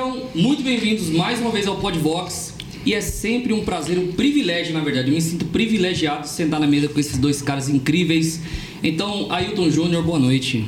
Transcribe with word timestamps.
Sejam 0.00 0.22
muito 0.34 0.62
bem-vindos 0.62 1.10
mais 1.10 1.40
uma 1.42 1.50
vez 1.50 1.66
ao 1.66 1.76
Podvox. 1.76 2.54
E 2.86 2.94
é 2.94 3.02
sempre 3.02 3.52
um 3.52 3.62
prazer, 3.62 3.98
um 3.98 4.12
privilégio, 4.12 4.72
na 4.72 4.80
verdade. 4.80 5.08
Eu 5.08 5.14
me 5.14 5.20
sinto 5.20 5.44
privilegiado 5.44 6.22
de 6.22 6.30
sentar 6.30 6.58
na 6.58 6.66
mesa 6.66 6.88
com 6.88 6.98
esses 6.98 7.18
dois 7.18 7.42
caras 7.42 7.68
incríveis. 7.68 8.40
Então, 8.82 9.30
Ailton 9.30 9.68
Júnior, 9.68 10.02
boa 10.02 10.18
noite. 10.18 10.64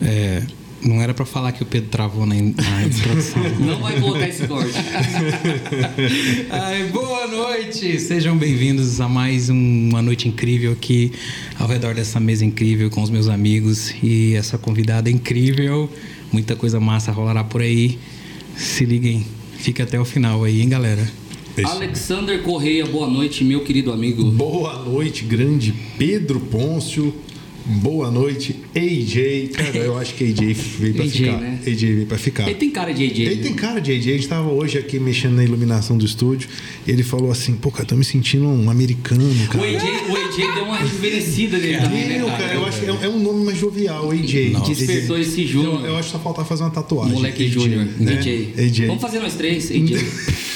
É, 0.00 0.42
não 0.82 1.02
era 1.02 1.12
pra 1.12 1.26
falar 1.26 1.52
que 1.52 1.62
o 1.62 1.66
Pedro 1.66 1.90
travou 1.90 2.24
na, 2.24 2.34
in- 2.34 2.54
na 2.56 2.82
introdução. 2.88 3.42
Não 3.60 3.78
vai 3.78 4.00
colocar 4.00 4.26
esse 4.26 4.46
corte. 4.48 4.72
Ai, 6.48 6.84
boa 6.84 7.26
noite! 7.26 8.00
Sejam 8.00 8.38
bem-vindos 8.38 9.02
a 9.02 9.06
mais 9.08 9.50
um- 9.50 9.88
uma 9.90 10.00
noite 10.00 10.28
incrível 10.28 10.72
aqui 10.72 11.12
ao 11.58 11.68
redor 11.68 11.94
dessa 11.94 12.18
mesa 12.18 12.42
incrível 12.42 12.88
com 12.88 13.02
os 13.02 13.10
meus 13.10 13.28
amigos 13.28 13.92
e 14.02 14.32
essa 14.34 14.56
convidada 14.56 15.10
incrível. 15.10 15.90
Muita 16.32 16.56
coisa 16.56 16.80
massa 16.80 17.12
rolará 17.12 17.44
por 17.44 17.60
aí. 17.60 17.98
Se 18.56 18.84
liguem, 18.84 19.24
fique 19.58 19.82
até 19.82 20.00
o 20.00 20.04
final 20.04 20.42
aí, 20.42 20.62
hein, 20.62 20.68
galera? 20.68 21.06
Alexander 21.64 22.42
Correia, 22.42 22.84
boa 22.84 23.06
noite, 23.06 23.44
meu 23.44 23.60
querido 23.60 23.92
amigo. 23.92 24.24
Boa 24.24 24.82
noite, 24.82 25.24
grande 25.24 25.74
Pedro 25.98 26.40
Pôncio. 26.40 27.14
Boa 27.68 28.12
noite, 28.12 28.54
AJ. 28.76 29.50
Cara, 29.52 29.76
eu 29.76 29.98
acho 29.98 30.14
que 30.14 30.22
AJ 30.22 30.52
veio 30.78 30.94
pra 30.94 31.04
AJ, 31.04 31.12
ficar. 31.12 31.36
né? 31.38 31.58
AJ 31.66 31.80
veio 31.80 32.06
pra 32.06 32.18
ficar. 32.18 32.42
Ele 32.44 32.54
tem 32.54 32.70
cara 32.70 32.94
de 32.94 33.04
AJ. 33.04 33.20
Ele 33.20 33.34
né? 33.34 33.42
tem 33.42 33.54
cara 33.54 33.80
de 33.80 33.90
AJ. 33.90 34.08
A 34.08 34.12
gente 34.12 34.28
tava 34.28 34.48
hoje 34.50 34.78
aqui 34.78 35.00
mexendo 35.00 35.34
na 35.34 35.42
iluminação 35.42 35.98
do 35.98 36.04
estúdio. 36.04 36.48
Ele 36.86 37.02
falou 37.02 37.28
assim: 37.30 37.54
pô, 37.56 37.72
cara, 37.72 37.84
tô 37.84 37.96
me 37.96 38.04
sentindo 38.04 38.46
um 38.46 38.70
americano, 38.70 39.28
O 39.28 39.48
cara. 39.48 39.64
AJ, 39.64 39.82
o 40.08 40.16
AJ 40.16 40.54
deu 40.54 40.64
uma 40.64 40.76
rejuvenescida 40.76 41.58
nele 41.58 41.78
também, 41.78 42.06
né, 42.06 42.18
cara? 42.18 42.38
cara, 42.38 42.54
eu 42.54 42.66
acho 42.66 42.80
que 42.80 42.86
é, 42.86 43.04
é 43.04 43.08
um 43.08 43.18
nome 43.18 43.44
mais 43.44 43.58
jovial, 43.58 44.12
AJ. 44.12 44.52
Nossa. 44.52 44.72
Despertou 44.72 45.18
esse 45.18 45.44
Júnior. 45.44 45.80
Eu, 45.80 45.86
eu 45.86 45.96
acho 45.96 46.08
que 46.08 46.12
só 46.12 46.18
faltar 46.20 46.46
fazer 46.46 46.62
uma 46.62 46.70
tatuagem. 46.70 47.14
Moleque 47.14 47.46
AJ, 47.46 47.52
Júnior, 47.52 47.84
né? 47.98 48.12
AJ. 48.18 48.58
AJ. 48.58 48.86
Vamos 48.86 49.02
fazer 49.02 49.18
nós 49.18 49.34
três, 49.34 49.70
AJ. 49.72 49.96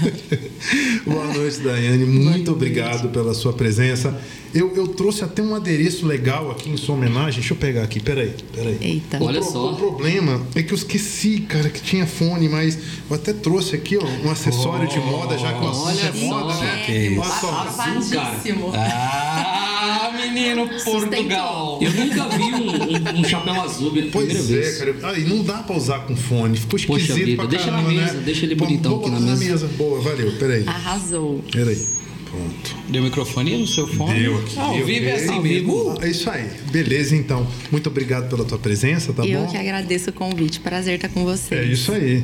Boa 1.06 1.26
noite, 1.32 1.60
Daiane. 1.60 2.04
Muito 2.04 2.52
obrigado 2.52 3.08
pela 3.10 3.34
sua 3.34 3.52
presença. 3.52 4.18
Eu, 4.54 4.72
eu 4.76 4.86
trouxe 4.88 5.24
até 5.24 5.42
um 5.42 5.54
adereço 5.54 6.06
legal 6.06 6.50
aqui 6.50 6.70
em 6.70 6.76
sua 6.76 6.94
homenagem. 6.94 7.40
Deixa 7.40 7.54
eu 7.54 7.58
pegar 7.58 7.82
aqui, 7.82 7.98
peraí. 8.00 8.32
peraí. 8.54 8.78
Eita. 8.80 9.18
O 9.22 9.24
Olha 9.26 9.40
pro- 9.40 9.50
só. 9.50 9.72
O 9.72 9.76
problema 9.76 10.40
é 10.54 10.62
que 10.62 10.72
eu 10.72 10.76
esqueci, 10.76 11.40
cara, 11.40 11.68
que 11.68 11.80
tinha 11.82 12.06
fone, 12.06 12.48
mas 12.48 12.78
eu 13.10 13.16
até 13.16 13.32
trouxe 13.32 13.74
aqui, 13.74 13.96
ó, 13.96 14.04
um 14.24 14.30
acessório 14.30 14.88
de 14.88 14.98
moda, 15.00 15.36
já 15.36 15.52
que 15.52 15.64
o 15.64 15.68
assunto 15.68 15.86
Olha 15.88 16.00
é 16.02 16.12
moda, 16.26 16.54
né? 16.54 16.82
Que 16.86 17.18
Olha 17.18 17.28
só. 17.40 17.50
Aprovadíssimo. 17.50 18.70
Ah, 18.74 19.73
menino 20.32 20.68
Portugal. 20.84 21.78
Eu 21.82 21.90
nunca 21.92 22.28
vi 22.28 22.42
um, 22.44 23.16
um- 23.16 23.20
um 23.20 23.24
chapéu 23.24 23.60
azul 23.62 23.90
pela 23.92 24.10
Pois 24.10 24.26
primeira 24.26 24.48
é, 24.58 24.60
vez. 24.62 24.78
cara. 24.78 24.96
Ah, 25.02 25.18
e 25.18 25.24
não 25.24 25.42
dá 25.42 25.58
pra 25.62 25.76
usar 25.76 26.00
com 26.00 26.16
fone. 26.16 26.56
Ficou 26.56 26.78
Poxa 26.78 26.92
esquisito 27.02 27.24
vida, 27.26 27.36
pra 27.42 27.46
deixa 27.46 27.66
na 27.70 27.82
caramba, 27.82 27.90
mesa, 27.92 28.12
né? 28.14 28.22
deixa 28.24 28.44
ele 28.46 28.54
bonitão 28.54 28.92
vou 28.92 29.00
aqui 29.00 29.10
na 29.10 29.20
botar 29.20 29.36
mesa. 29.36 29.66
Boa, 29.76 30.00
valeu. 30.00 30.32
Peraí. 30.38 30.64
Arrasou. 30.66 31.44
Peraí. 31.52 31.78
Pronto. 32.30 32.76
Deu 32.88 33.02
microfone 33.02 33.56
no 33.58 33.66
seu 33.66 33.86
fone? 33.86 34.18
Deu 34.20 34.36
aqui. 34.38 34.54
Ah, 34.58 34.62
ao 34.64 34.84
vivo 34.84 35.06
é 35.06 35.12
assim 35.12 35.38
mesmo. 35.40 35.98
É 36.02 36.08
isso 36.10 36.28
aí. 36.28 36.48
Beleza, 36.72 37.14
então. 37.14 37.46
Muito 37.70 37.86
obrigado 37.88 38.28
pela 38.28 38.44
tua 38.44 38.58
presença, 38.58 39.12
tá 39.12 39.24
eu 39.24 39.42
bom? 39.42 39.46
que 39.46 39.56
agradeço 39.56 40.10
o 40.10 40.12
convite. 40.12 40.58
Prazer 40.60 40.96
estar 40.96 41.08
com 41.10 41.22
você. 41.24 41.54
É 41.54 41.64
isso 41.64 41.92
aí. 41.92 42.22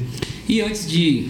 E 0.48 0.60
antes 0.60 0.90
de 0.90 1.28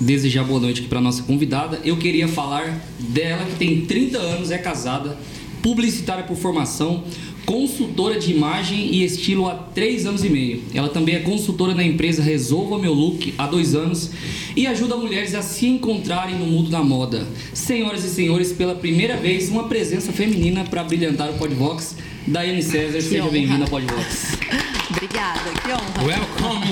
desejar 0.00 0.42
boa 0.44 0.58
noite 0.58 0.80
aqui 0.80 0.88
para 0.88 1.00
nossa 1.00 1.22
convidada, 1.22 1.80
eu 1.84 1.96
queria 1.98 2.26
falar 2.26 2.80
dela 2.98 3.44
que 3.44 3.56
tem 3.56 3.82
30 3.82 4.18
anos, 4.18 4.50
é 4.50 4.58
casada, 4.58 5.16
publicitária 5.64 6.22
por 6.24 6.36
formação, 6.36 7.02
consultora 7.46 8.20
de 8.20 8.30
imagem 8.30 8.94
e 8.94 9.02
estilo 9.02 9.48
há 9.48 9.54
3 9.54 10.04
anos 10.04 10.22
e 10.22 10.28
meio. 10.28 10.62
Ela 10.74 10.90
também 10.90 11.14
é 11.14 11.20
consultora 11.20 11.74
na 11.74 11.82
empresa 11.82 12.22
Resolva 12.22 12.78
Meu 12.78 12.92
Look 12.92 13.32
há 13.38 13.46
2 13.46 13.74
anos 13.74 14.10
e 14.54 14.66
ajuda 14.66 14.94
mulheres 14.94 15.34
a 15.34 15.40
se 15.40 15.66
encontrarem 15.66 16.38
no 16.38 16.44
mundo 16.44 16.68
da 16.68 16.82
moda. 16.82 17.26
Senhoras 17.54 18.04
e 18.04 18.10
senhores, 18.10 18.52
pela 18.52 18.74
primeira 18.74 19.16
vez, 19.16 19.48
uma 19.48 19.64
presença 19.66 20.12
feminina 20.12 20.64
para 20.64 20.84
brilhantar 20.84 21.30
o 21.30 21.38
Podvox. 21.38 21.96
Daiane 22.26 22.62
César, 22.62 23.00
seja 23.00 23.28
bem-vinda 23.28 23.64
ao 23.64 23.70
Podvox. 23.70 24.36
Obrigada, 24.96 25.50
que 25.60 25.72
honra. 25.72 26.04
Welcome! 26.04 26.66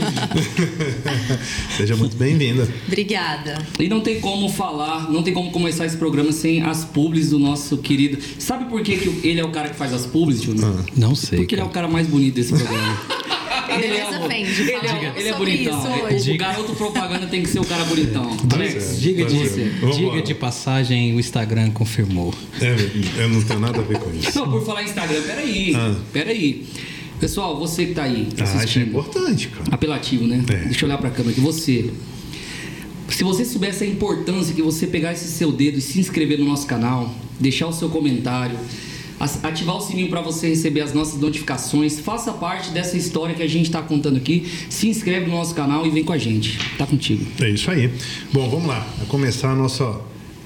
Seja 1.76 1.96
muito 1.96 2.16
bem-vinda. 2.16 2.68
Obrigada. 2.86 3.58
E 3.80 3.88
não 3.88 4.00
tem 4.00 4.20
como 4.20 4.48
falar, 4.48 5.10
não 5.10 5.22
tem 5.24 5.34
como 5.34 5.50
começar 5.50 5.86
esse 5.86 5.96
programa 5.96 6.30
sem 6.30 6.62
as 6.62 6.84
publis 6.84 7.30
do 7.30 7.38
nosso 7.38 7.78
querido. 7.78 8.18
Sabe 8.38 8.66
por 8.66 8.80
que, 8.82 8.96
que 8.96 9.26
ele 9.26 9.40
é 9.40 9.44
o 9.44 9.50
cara 9.50 9.70
que 9.70 9.76
faz 9.76 9.92
as 9.92 10.06
publis, 10.06 10.40
Júnior? 10.40 10.84
Não 10.96 11.14
sei. 11.16 11.38
Porque 11.40 11.56
ele 11.56 11.62
é 11.62 11.64
o 11.64 11.70
cara 11.70 11.88
mais 11.88 12.06
bonito 12.06 12.34
desse 12.36 12.54
programa. 12.54 13.22
Ele 13.72 13.86
é, 13.86 14.06
ele 14.60 14.70
é, 14.72 15.12
ele 15.16 15.28
é 15.28 15.34
bonitão. 15.34 15.82
O 15.82 16.36
garoto 16.36 16.74
propaganda 16.74 17.26
tem 17.26 17.42
que 17.42 17.48
ser 17.48 17.58
o 17.58 17.64
cara 17.64 17.84
bonitão. 17.84 18.36
Alex, 18.52 19.00
Diga 19.00 19.24
de, 19.24 19.48
diga 19.96 20.20
de 20.20 20.34
passagem, 20.34 21.14
o 21.14 21.20
Instagram 21.20 21.70
confirmou. 21.70 22.34
É, 22.60 22.76
eu 23.22 23.28
não 23.30 23.40
tenho 23.42 23.60
nada 23.60 23.78
a 23.78 23.82
ver 23.82 23.98
com 23.98 24.12
isso. 24.12 24.38
Não, 24.38 24.50
por 24.50 24.66
falar 24.66 24.82
em 24.82 24.86
Instagram, 24.86 25.22
peraí. 25.22 25.74
Ah. 25.74 25.94
Peraí. 26.12 26.66
Pessoal, 27.22 27.56
você 27.56 27.86
que 27.86 27.94
tá 27.94 28.02
aí 28.02 28.26
Ah, 28.36 28.64
isso 28.64 28.80
é 28.80 28.82
importante, 28.82 29.46
cara. 29.46 29.62
Apelativo, 29.70 30.26
né? 30.26 30.44
É. 30.48 30.56
Deixa 30.64 30.84
eu 30.84 30.88
olhar 30.88 30.98
pra 30.98 31.08
câmera 31.08 31.30
aqui. 31.30 31.40
Você. 31.40 31.88
Se 33.08 33.22
você 33.22 33.44
soubesse 33.44 33.84
a 33.84 33.86
importância 33.86 34.52
que 34.52 34.60
você 34.60 34.88
pegar 34.88 35.12
esse 35.12 35.28
seu 35.28 35.52
dedo 35.52 35.78
e 35.78 35.80
se 35.80 36.00
inscrever 36.00 36.36
no 36.40 36.44
nosso 36.44 36.66
canal, 36.66 37.14
deixar 37.38 37.68
o 37.68 37.72
seu 37.72 37.88
comentário, 37.88 38.58
ativar 39.20 39.76
o 39.76 39.80
sininho 39.80 40.08
para 40.08 40.20
você 40.20 40.48
receber 40.48 40.80
as 40.80 40.92
nossas 40.92 41.20
notificações, 41.20 42.00
faça 42.00 42.32
parte 42.32 42.70
dessa 42.70 42.96
história 42.96 43.36
que 43.36 43.42
a 43.44 43.48
gente 43.48 43.66
está 43.66 43.80
contando 43.82 44.16
aqui, 44.16 44.44
se 44.68 44.88
inscreve 44.88 45.26
no 45.26 45.36
nosso 45.36 45.54
canal 45.54 45.86
e 45.86 45.90
vem 45.90 46.02
com 46.02 46.12
a 46.12 46.18
gente. 46.18 46.58
Tá 46.76 46.86
contigo. 46.86 47.24
É 47.40 47.50
isso 47.50 47.70
aí. 47.70 47.88
Bom, 48.32 48.50
vamos 48.50 48.66
lá. 48.66 48.84
A 49.00 49.04
começar 49.04 49.52
a 49.52 49.54
nossa, 49.54 50.00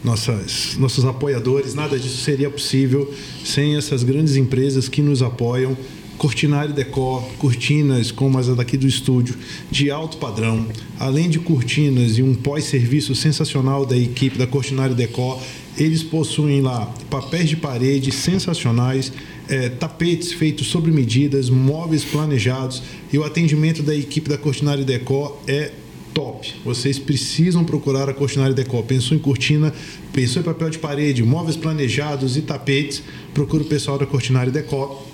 nossas, 0.05 0.77
nossos 0.77 1.07
apoiadores. 1.07 1.73
Nada 1.73 1.99
disso 1.99 2.19
seria 2.19 2.51
possível 2.51 3.11
sem 3.43 3.77
essas 3.77 4.03
grandes 4.03 4.37
empresas 4.37 4.91
que 4.91 5.01
nos 5.01 5.23
apoiam. 5.23 5.75
Cortinário 6.17 6.73
Decor, 6.73 7.23
cortinas 7.39 8.11
como 8.11 8.39
as 8.39 8.49
daqui 8.49 8.77
do 8.77 8.87
estúdio, 8.87 9.35
de 9.71 9.91
alto 9.91 10.17
padrão, 10.17 10.67
além 10.99 11.29
de 11.29 11.39
cortinas 11.39 12.19
e 12.19 12.23
um 12.23 12.35
pós-serviço 12.35 13.15
sensacional 13.15 13.85
da 13.85 13.97
equipe 13.97 14.39
da 14.39 14.47
Cortinário 14.47 14.95
Decor, 14.95 15.41
eles 15.77 16.03
possuem 16.03 16.63
lá 16.63 16.93
papéis 17.11 17.51
de 17.51 17.57
parede 17.57 18.11
sensacionais, 18.11 19.13
eh, 19.49 19.69
tapetes 19.69 20.33
feitos 20.33 20.69
sob 20.69 20.91
medidas, 20.91 21.51
móveis 21.51 22.03
planejados 22.03 22.83
e 23.13 23.19
o 23.19 23.25
atendimento 23.25 23.83
da 23.83 23.95
equipe 23.95 24.29
da 24.29 24.39
Cortinário 24.39 24.85
Decor 24.85 25.39
é 25.47 25.71
top. 26.15 26.55
Vocês 26.65 26.99
precisam 26.99 27.63
procurar 27.63 28.09
a 28.09 28.15
Cortinário 28.15 28.55
Decor. 28.55 28.83
Pensou 28.85 29.15
em 29.15 29.21
cortina, 29.21 29.73
pensou 30.15 30.41
em 30.41 30.45
papel 30.47 30.71
de 30.71 30.79
parede, 30.79 31.23
móveis 31.23 31.57
planejados 31.57 32.39
e 32.39 32.41
tapetes, 32.41 33.03
procura 33.35 33.63
o 33.63 33.67
pessoal 33.67 33.99
da 33.99 34.07
Cortinário 34.07 34.51
Decor. 34.51 35.05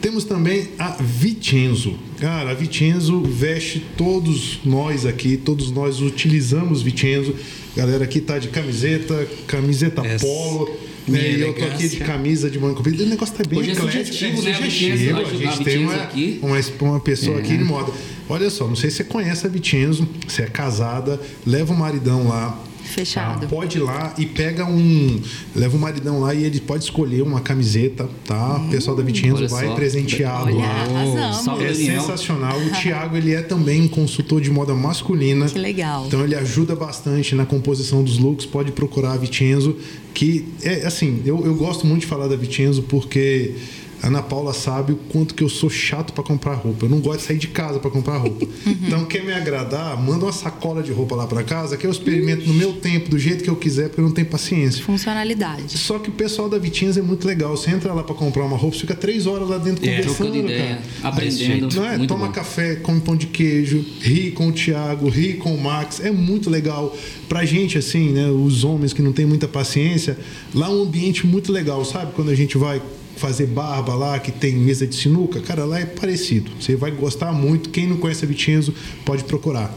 Temos 0.00 0.24
também 0.24 0.68
a 0.78 0.90
Vicenzo. 1.00 1.98
Cara, 2.20 2.50
a 2.50 2.54
Vicenzo 2.54 3.20
veste 3.22 3.84
todos 3.96 4.60
nós 4.64 5.04
aqui, 5.04 5.36
todos 5.36 5.70
nós 5.70 6.00
utilizamos 6.00 6.82
Vicenzo. 6.82 7.34
Galera 7.76 8.04
aqui 8.04 8.20
tá 8.20 8.38
de 8.38 8.48
camiseta, 8.48 9.28
camiseta 9.46 10.06
Essa 10.06 10.24
polo. 10.24 10.70
Né, 11.08 11.32
e 11.32 11.40
eu 11.40 11.54
tô 11.54 11.64
aqui 11.64 11.88
de 11.88 11.96
camisa 11.98 12.50
de 12.50 12.58
comprida. 12.58 13.02
O 13.02 13.06
negócio 13.06 13.34
tá 13.34 13.42
bem 13.48 13.58
Hoje 13.60 13.70
é 13.70 13.72
eclético, 13.72 14.04
sugestivo, 14.36 14.42
é 14.42 14.44
né? 14.44 14.50
A 14.52 15.24
sugestivo. 15.24 15.40
gente 15.52 15.64
tem 15.64 15.78
uma, 15.78 15.94
aqui. 15.94 16.38
uma, 16.42 16.60
uma 16.90 17.00
pessoa 17.00 17.38
É. 17.38 17.40
aqui 17.40 17.56
de 17.56 17.64
moda. 17.64 17.90
Olha 18.28 18.50
só, 18.50 18.68
não 18.68 18.76
sei 18.76 18.90
se 18.90 18.98
você 18.98 19.04
conhece 19.04 19.46
a 19.46 19.48
Vicenzo, 19.48 20.06
se 20.28 20.42
é 20.42 20.46
casada, 20.46 21.18
leva 21.46 21.72
o 21.72 21.76
maridão 21.76 22.28
lá. 22.28 22.62
Fechado. 22.88 23.42
tá? 23.42 23.46
Pode 23.46 23.78
ir 23.78 23.80
lá 23.80 24.14
e 24.18 24.26
pega 24.26 24.64
um. 24.66 25.20
Leva 25.54 25.76
o 25.76 25.80
maridão 25.80 26.20
lá 26.20 26.34
e 26.34 26.44
ele 26.44 26.60
pode 26.60 26.84
escolher 26.84 27.22
uma 27.22 27.40
camiseta, 27.40 28.08
tá? 28.24 28.56
O 28.56 28.70
pessoal 28.70 28.96
da 28.96 29.02
Vicenzo 29.02 29.36
olha 29.36 29.48
vai 29.48 29.66
só. 29.66 29.74
presenteado 29.74 30.46
Olha, 30.46 30.56
lá. 30.56 30.86
arrasamos. 31.14 31.62
É 31.62 31.74
sensacional. 31.74 32.58
O 32.58 32.70
Thiago, 32.70 33.16
ele 33.16 33.32
é 33.34 33.42
também 33.42 33.86
consultor 33.88 34.40
de 34.40 34.50
moda 34.50 34.74
masculina. 34.74 35.46
Que 35.46 35.58
legal. 35.58 36.06
Então 36.06 36.22
ele 36.24 36.34
ajuda 36.34 36.74
bastante 36.74 37.34
na 37.34 37.44
composição 37.46 38.02
dos 38.02 38.18
looks. 38.18 38.46
Pode 38.46 38.72
procurar 38.72 39.12
a 39.12 39.16
Vicenzo, 39.16 39.76
que 40.14 40.46
é 40.62 40.86
assim, 40.86 41.22
eu, 41.24 41.44
eu 41.44 41.54
gosto 41.54 41.86
muito 41.86 42.00
de 42.02 42.06
falar 42.06 42.28
da 42.28 42.36
Vicenzo 42.36 42.82
porque 42.82 43.54
a 44.02 44.06
Ana 44.06 44.22
Paula 44.22 44.52
sabe 44.54 44.92
o 44.92 44.96
quanto 44.96 45.34
que 45.34 45.42
eu 45.42 45.48
sou 45.48 45.68
chato 45.68 46.12
para 46.12 46.22
comprar 46.24 46.54
roupa. 46.54 46.86
Eu 46.86 46.88
não 46.90 47.00
gosto 47.00 47.20
de 47.20 47.26
sair 47.26 47.38
de 47.38 47.48
casa 47.48 47.78
para 47.78 47.90
comprar 47.90 48.16
roupa. 48.18 48.46
Então, 48.88 49.04
quer 49.04 49.22
me 49.24 49.32
agradar, 49.32 50.00
manda 50.00 50.24
uma 50.24 50.32
sacola 50.32 50.82
de 50.82 50.90
roupa 50.92 51.14
lá 51.14 51.26
para 51.26 51.42
casa, 51.42 51.76
que 51.76 51.86
eu 51.86 51.90
experimento 51.90 52.46
no 52.46 52.54
meu 52.54 52.74
tempo, 52.74 53.10
do 53.10 53.18
jeito 53.18 53.44
que 53.44 53.50
eu 53.50 53.56
quiser, 53.56 53.88
porque 53.88 54.00
eu 54.00 54.04
não 54.04 54.12
tenho 54.12 54.26
paciência. 54.28 54.82
Funcionalidade. 54.82 55.76
Só 55.76 55.98
que 55.98 56.08
o 56.08 56.12
pessoal 56.12 56.48
da 56.48 56.58
Vitinhas 56.58 56.96
é 56.96 57.02
muito 57.02 57.26
legal. 57.26 57.56
Você 57.56 57.70
entra 57.70 57.92
lá 57.92 58.02
para 58.02 58.14
comprar 58.14 58.44
uma 58.44 58.56
roupa, 58.56 58.74
você 58.76 58.80
fica 58.82 58.94
três 58.94 59.26
horas 59.26 59.48
lá 59.48 59.58
dentro 59.58 59.84
É, 59.84 59.88
conversando, 59.96 60.16
Trocando 60.16 60.38
ideia, 60.38 60.76
cara. 61.02 61.08
aprendendo. 61.14 61.74
Não 61.76 61.84
é? 61.86 61.96
Muito 61.98 62.08
Toma 62.08 62.26
bom. 62.26 62.32
café, 62.32 62.76
come 62.76 63.00
pão 63.00 63.16
de 63.16 63.26
queijo, 63.26 63.84
ri 64.00 64.30
com 64.30 64.48
o 64.48 64.52
Thiago, 64.52 65.08
ri 65.08 65.34
com 65.34 65.54
o 65.54 65.60
Max. 65.62 66.00
É 66.00 66.10
muito 66.10 66.48
legal. 66.48 66.96
Pra 67.28 67.44
gente, 67.44 67.76
assim, 67.76 68.10
né? 68.12 68.28
Os 68.30 68.64
homens 68.64 68.92
que 68.92 69.02
não 69.02 69.12
têm 69.12 69.26
muita 69.26 69.46
paciência, 69.48 70.16
lá 70.54 70.66
é 70.66 70.70
um 70.70 70.82
ambiente 70.82 71.26
muito 71.26 71.52
legal, 71.52 71.84
sabe? 71.84 72.12
Quando 72.12 72.30
a 72.30 72.34
gente 72.34 72.56
vai 72.56 72.80
fazer 73.18 73.46
barba 73.46 73.94
lá, 73.94 74.18
que 74.18 74.32
tem 74.32 74.56
mesa 74.56 74.86
de 74.86 74.94
sinuca, 74.94 75.40
cara, 75.40 75.64
lá 75.64 75.80
é 75.80 75.84
parecido. 75.84 76.50
Você 76.58 76.76
vai 76.76 76.90
gostar 76.90 77.32
muito. 77.32 77.70
Quem 77.70 77.86
não 77.86 77.96
conhece 77.96 78.24
a 78.24 78.28
Vicenzo 78.28 78.72
pode 79.04 79.24
procurar. 79.24 79.76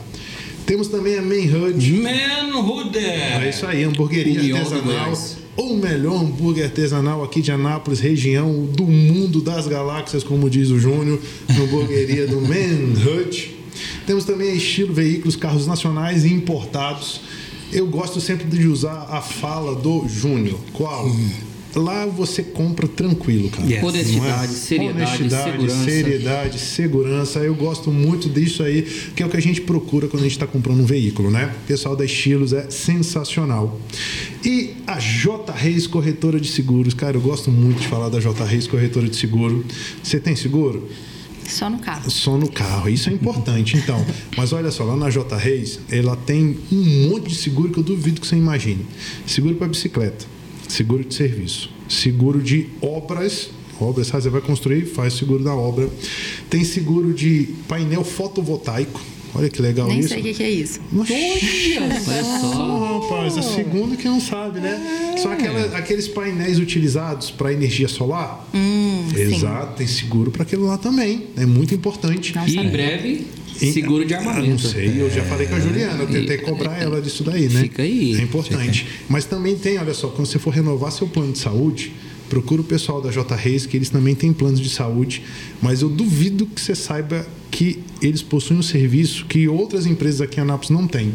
Temos 0.66 0.88
também 0.88 1.18
a 1.18 1.22
Manhood. 1.22 1.92
Manhood! 1.94 2.98
É 2.98 3.50
isso 3.50 3.66
aí, 3.66 3.84
hamburgueria 3.84 4.40
União 4.40 4.58
artesanal. 4.60 5.14
O 5.58 5.76
melhor 5.76 6.22
hambúrguer 6.22 6.64
artesanal 6.66 7.24
aqui 7.24 7.42
de 7.42 7.52
Anápolis, 7.52 8.00
região 8.00 8.64
do 8.66 8.86
mundo 8.86 9.42
das 9.42 9.68
galáxias, 9.68 10.24
como 10.24 10.50
diz 10.50 10.70
o 10.70 10.80
Júnior, 10.80 11.20
hamburgueria 11.50 12.26
do 12.26 12.40
Manhood. 12.40 13.56
Temos 14.06 14.24
também 14.24 14.56
estilo 14.56 14.94
veículos, 14.94 15.36
carros 15.36 15.68
nacionais 15.68 16.24
e 16.24 16.34
importados. 16.34 17.22
Eu 17.72 17.88
gosto 17.88 18.22
sempre 18.22 18.46
de 18.46 18.68
usar 18.68 19.08
a 19.10 19.22
fala 19.22 19.76
do 19.76 20.08
Júnior. 20.08 20.60
Qual? 20.74 21.10
Lá 21.76 22.06
você 22.06 22.44
compra 22.44 22.88
tranquilo, 22.88 23.50
cara. 23.50 23.68
Yes. 23.68 23.84
Honestidade, 23.84 24.28
Não 24.28 24.44
é? 24.44 24.48
seriedade, 24.48 25.02
Honestidade, 25.02 25.52
segurança. 25.52 25.84
seriedade, 25.86 26.60
segurança. 26.60 27.40
Eu 27.40 27.56
gosto 27.56 27.92
muito 27.92 28.30
disso 28.30 28.62
aí, 28.64 28.82
que 29.16 29.24
é 29.24 29.26
o 29.26 29.30
que 29.30 29.38
a 29.38 29.42
gente 29.42 29.62
procura 29.62 30.08
quando 30.08 30.22
a 30.22 30.26
gente 30.26 30.34
está 30.34 30.46
comprando 30.48 30.82
um 30.82 30.86
veículo, 30.86 31.32
né? 31.32 31.54
O 31.64 31.68
pessoal 31.68 31.96
da 31.96 32.04
Estilos 32.04 32.52
é 32.54 32.70
sensacional. 32.70 33.80
E 34.44 34.72
a 34.88 35.00
J 35.00 35.52
Reis 35.54 35.88
Corretora 35.88 36.40
de 36.40 36.48
Seguros. 36.50 36.94
Cara, 36.94 37.16
eu 37.16 37.22
gosto 37.22 37.50
muito 37.52 37.82
de 37.82 37.88
falar 37.88 38.10
da 38.10 38.20
J 38.20 38.44
Reis 38.44 38.68
Corretora 38.68 39.08
de 39.08 39.16
Seguro. 39.16 39.64
Você 40.04 40.20
tem 40.20 40.36
seguro? 40.36 40.90
Só 41.48 41.70
no 41.70 41.80
carro. 41.80 42.10
Só 42.10 42.38
no 42.38 42.50
carro. 42.50 42.90
Isso 42.90 43.10
é 43.10 43.14
importante, 43.14 43.76
então. 43.78 44.04
Mas 44.38 44.54
olha 44.54 44.72
só, 44.72 44.84
lá 44.84 44.96
na 44.96 45.10
J 45.10 45.36
Reis, 45.38 45.80
ela 45.90 46.16
tem 46.16 46.58
um 46.72 47.10
monte 47.10 47.30
de 47.30 47.36
seguro 47.36 47.70
que 47.72 47.78
eu 47.80 47.84
duvido 47.84 48.22
que 48.22 48.28
você 48.28 48.36
imagine. 48.36 48.86
Seguro 49.28 49.56
para 49.56 49.68
bicicleta, 49.68 50.26
seguro 50.72 51.04
de 51.04 51.14
serviço, 51.14 51.70
seguro 51.90 52.42
de 52.42 52.68
obras. 52.82 53.50
Obras, 53.80 54.08
sabe? 54.08 54.24
Você 54.24 54.30
vai 54.30 54.42
construir, 54.42 54.86
faz 54.86 55.14
seguro 55.14 55.44
da 55.44 55.56
obra. 55.56 55.90
Tem 56.52 56.64
seguro 56.64 57.14
de 57.14 57.48
painel 57.68 58.04
fotovoltaico. 58.04 59.02
Olha 59.34 59.50
que 59.50 59.60
legal 59.62 59.88
Nem 59.88 60.00
isso. 60.02 60.10
sei 60.10 60.20
o 60.20 60.36
que 60.36 60.44
é 60.44 60.50
isso. 60.52 60.80
Olha 60.94 62.40
só. 62.42 63.00
Rapaz, 63.00 63.38
é 63.38 63.42
segundo 63.42 63.98
que 63.98 64.06
não 64.06 64.20
sabe, 64.20 64.60
né? 64.60 65.16
São 65.22 65.32
aquela- 65.32 65.78
aqueles 65.78 66.08
painéis 66.08 66.60
utilizados 66.60 67.32
para 67.32 67.52
energia 67.54 67.88
solar. 67.88 68.48
Hum, 68.54 69.06
sim. 69.16 69.22
Exato, 69.36 69.78
tem 69.78 69.88
seguro 69.88 70.32
para 70.32 70.44
aquilo 70.44 70.66
lá 70.66 70.78
também. 70.78 71.28
É 71.38 71.46
muito 71.46 71.74
importante. 71.74 72.36
Não 72.36 72.46
E 72.46 72.52
em 72.52 72.56
sabia. 72.56 72.72
breve, 72.72 73.26
seguro 73.74 74.06
de 74.06 74.14
Ah, 74.14 74.20
armamento. 74.20 74.50
não 74.50 74.58
sei, 74.72 74.94
eu 75.02 75.10
já 75.10 75.24
falei 75.24 75.48
com 75.48 75.56
a 75.56 75.60
Juliana, 75.60 76.04
eu 76.04 76.08
tentei 76.08 76.38
cobrar 76.38 76.78
ela 76.82 77.02
disso 77.02 77.24
daí, 77.24 77.48
né? 77.50 77.62
Fica 77.62 77.84
aí. 77.84 78.16
É 78.20 78.22
importante. 78.24 78.88
Mas 79.10 79.26
também 79.26 79.56
tem, 79.56 79.78
olha 79.78 79.94
só, 79.94 80.08
quando 80.08 80.28
você 80.28 80.40
for 80.40 80.52
renovar 80.54 80.92
seu 80.92 81.08
plano 81.08 81.32
de 81.34 81.40
saúde, 81.40 81.92
procura 82.30 82.62
o 82.62 82.64
pessoal 82.64 83.02
da 83.02 83.12
J 83.12 83.36
Reis, 83.36 83.66
que 83.66 83.76
eles 83.78 83.90
também 83.90 84.16
têm 84.16 84.32
planos 84.32 84.60
de 84.60 84.70
saúde, 84.70 85.22
mas 85.62 85.82
eu 85.82 85.90
duvido 85.90 86.46
que 86.46 86.62
você 86.62 86.74
saiba 86.74 87.28
que 87.52 87.80
eles 88.02 88.22
possuem 88.22 88.60
um 88.60 88.64
serviço 88.64 89.26
que 89.26 89.48
outras 89.50 89.86
empresas 89.86 90.22
aqui 90.22 90.40
em 90.40 90.44
Anápolis 90.44 90.70
não 90.70 90.88
têm. 90.88 91.12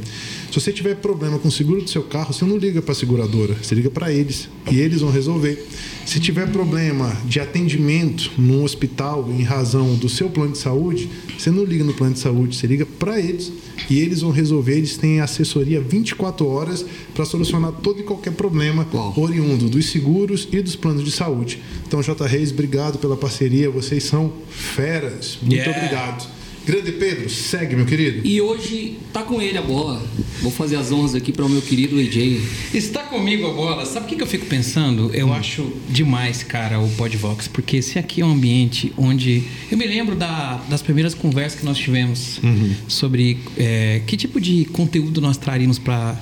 Se 0.57 0.63
você 0.63 0.73
tiver 0.73 0.97
problema 0.97 1.39
com 1.39 1.49
o 1.49 1.53
seguro 1.53 1.83
do 1.83 1.91
seu 1.91 2.03
carro, 2.03 2.33
você 2.33 2.43
não 2.47 2.57
liga 2.57 2.81
para 2.81 2.93
a 2.93 2.95
seguradora, 2.95 3.55
você 3.63 3.75
liga 3.75 3.91
para 3.91 4.11
eles 4.11 4.49
e 4.73 4.81
eles 4.81 5.03
vão 5.03 5.11
resolver. 5.11 5.63
Se 6.07 6.19
tiver 6.19 6.51
problema 6.51 7.15
de 7.27 7.39
atendimento 7.39 8.31
num 8.39 8.65
hospital 8.65 9.29
em 9.31 9.43
razão 9.43 9.97
do 9.97 10.09
seu 10.09 10.31
plano 10.31 10.53
de 10.53 10.59
saúde, 10.59 11.11
você 11.39 11.51
não 11.51 11.63
liga 11.63 11.85
no 11.85 11.93
plano 11.93 12.15
de 12.15 12.21
saúde, 12.21 12.57
você 12.57 12.67
liga 12.67 12.87
para 12.87 13.21
eles 13.21 13.53
e 13.91 14.01
eles 14.01 14.23
vão 14.23 14.31
resolver. 14.31 14.79
Eles 14.79 14.97
têm 14.97 15.21
assessoria 15.21 15.79
24 15.79 16.47
horas 16.47 16.87
para 17.15 17.27
solucionar 17.27 17.73
todo 17.73 18.01
e 18.01 18.05
qualquer 18.05 18.33
problema 18.33 18.89
Uau. 18.95 19.13
oriundo 19.19 19.69
dos 19.69 19.91
seguros 19.91 20.49
e 20.51 20.63
dos 20.63 20.75
planos 20.75 21.05
de 21.05 21.11
saúde. 21.11 21.61
Então, 21.87 22.03
J. 22.03 22.27
Reis, 22.27 22.51
obrigado 22.51 22.97
pela 22.97 23.15
parceria. 23.15 23.69
Vocês 23.69 24.05
são 24.05 24.33
feras. 24.49 25.37
Muito 25.43 25.53
Yeah. 25.57 25.77
obrigado. 25.77 26.46
Grande 26.67 26.91
Pedro, 26.93 27.31
segue, 27.31 27.77
meu 27.77 27.87
querido. 27.87 28.27
E 28.27 28.41
hoje 28.41 28.99
tá 29.13 29.23
com 29.23 29.41
ele 29.41 29.57
a 29.57 29.63
bola. 29.63 30.05
Vou 30.43 30.51
fazer 30.51 30.75
as 30.77 30.91
honras 30.91 31.15
aqui 31.15 31.31
para 31.33 31.45
o 31.45 31.49
meu 31.49 31.63
querido 31.63 31.97
AJ. 31.97 32.41
Está 32.75 33.05
comigo 33.05 33.47
a 33.47 33.53
bola. 33.53 33.87
Sabe 33.87 34.07
o 34.07 34.09
que, 34.09 34.17
que 34.17 34.23
eu 34.23 34.27
fico 34.27 34.47
pensando? 34.47 35.11
Eu 35.15 35.33
acho 35.33 35.73
demais, 35.89 36.43
cara, 36.43 36.81
o 36.81 36.89
Podvox, 36.91 37.47
porque 37.47 37.77
esse 37.77 37.99
aqui 38.01 38.21
é 38.21 38.27
um 38.27 38.33
ambiente 38.33 38.93
onde. 38.97 39.45
Eu 39.71 39.79
me 39.79 39.87
lembro 39.87 40.17
da- 40.17 40.57
das 40.69 40.83
primeiras 40.83 41.15
conversas 41.15 41.61
que 41.61 41.65
nós 41.65 41.79
tivemos 41.79 42.41
sobre 42.89 43.39
é, 43.57 44.03
que 44.05 44.17
tipo 44.17 44.41
de 44.41 44.65
conteúdo 44.67 45.21
nós 45.21 45.37
traríamos 45.37 45.79
para 45.79 46.21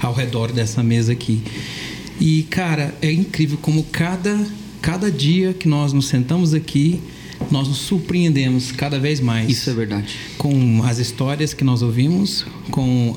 ao 0.00 0.14
redor 0.14 0.50
dessa 0.50 0.82
mesa 0.82 1.12
aqui. 1.12 1.42
E, 2.18 2.44
cara, 2.44 2.94
é 3.02 3.12
incrível 3.12 3.58
como 3.60 3.82
cada, 3.92 4.46
cada 4.80 5.10
dia 5.10 5.52
que 5.52 5.68
nós 5.68 5.92
nos 5.92 6.06
sentamos 6.06 6.54
aqui, 6.54 7.00
nós 7.50 7.68
nos 7.68 7.78
surpreendemos 7.78 8.72
cada 8.72 8.98
vez 8.98 9.20
mais 9.20 9.48
Isso 9.50 9.70
é 9.70 9.74
verdade. 9.74 10.16
com 10.38 10.82
as 10.84 10.98
histórias 10.98 11.54
que 11.54 11.64
nós 11.64 11.82
ouvimos, 11.82 12.46
com 12.70 13.16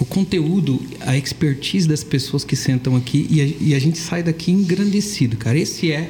o 0.00 0.04
conteúdo, 0.04 0.80
a 1.00 1.16
expertise 1.16 1.88
das 1.88 2.04
pessoas 2.04 2.44
que 2.44 2.54
sentam 2.54 2.96
aqui 2.96 3.26
e 3.30 3.40
a, 3.40 3.68
e 3.68 3.74
a 3.74 3.78
gente 3.78 3.98
sai 3.98 4.22
daqui 4.22 4.52
engrandecido, 4.52 5.36
cara. 5.36 5.58
Esse 5.58 5.90
é 5.90 6.08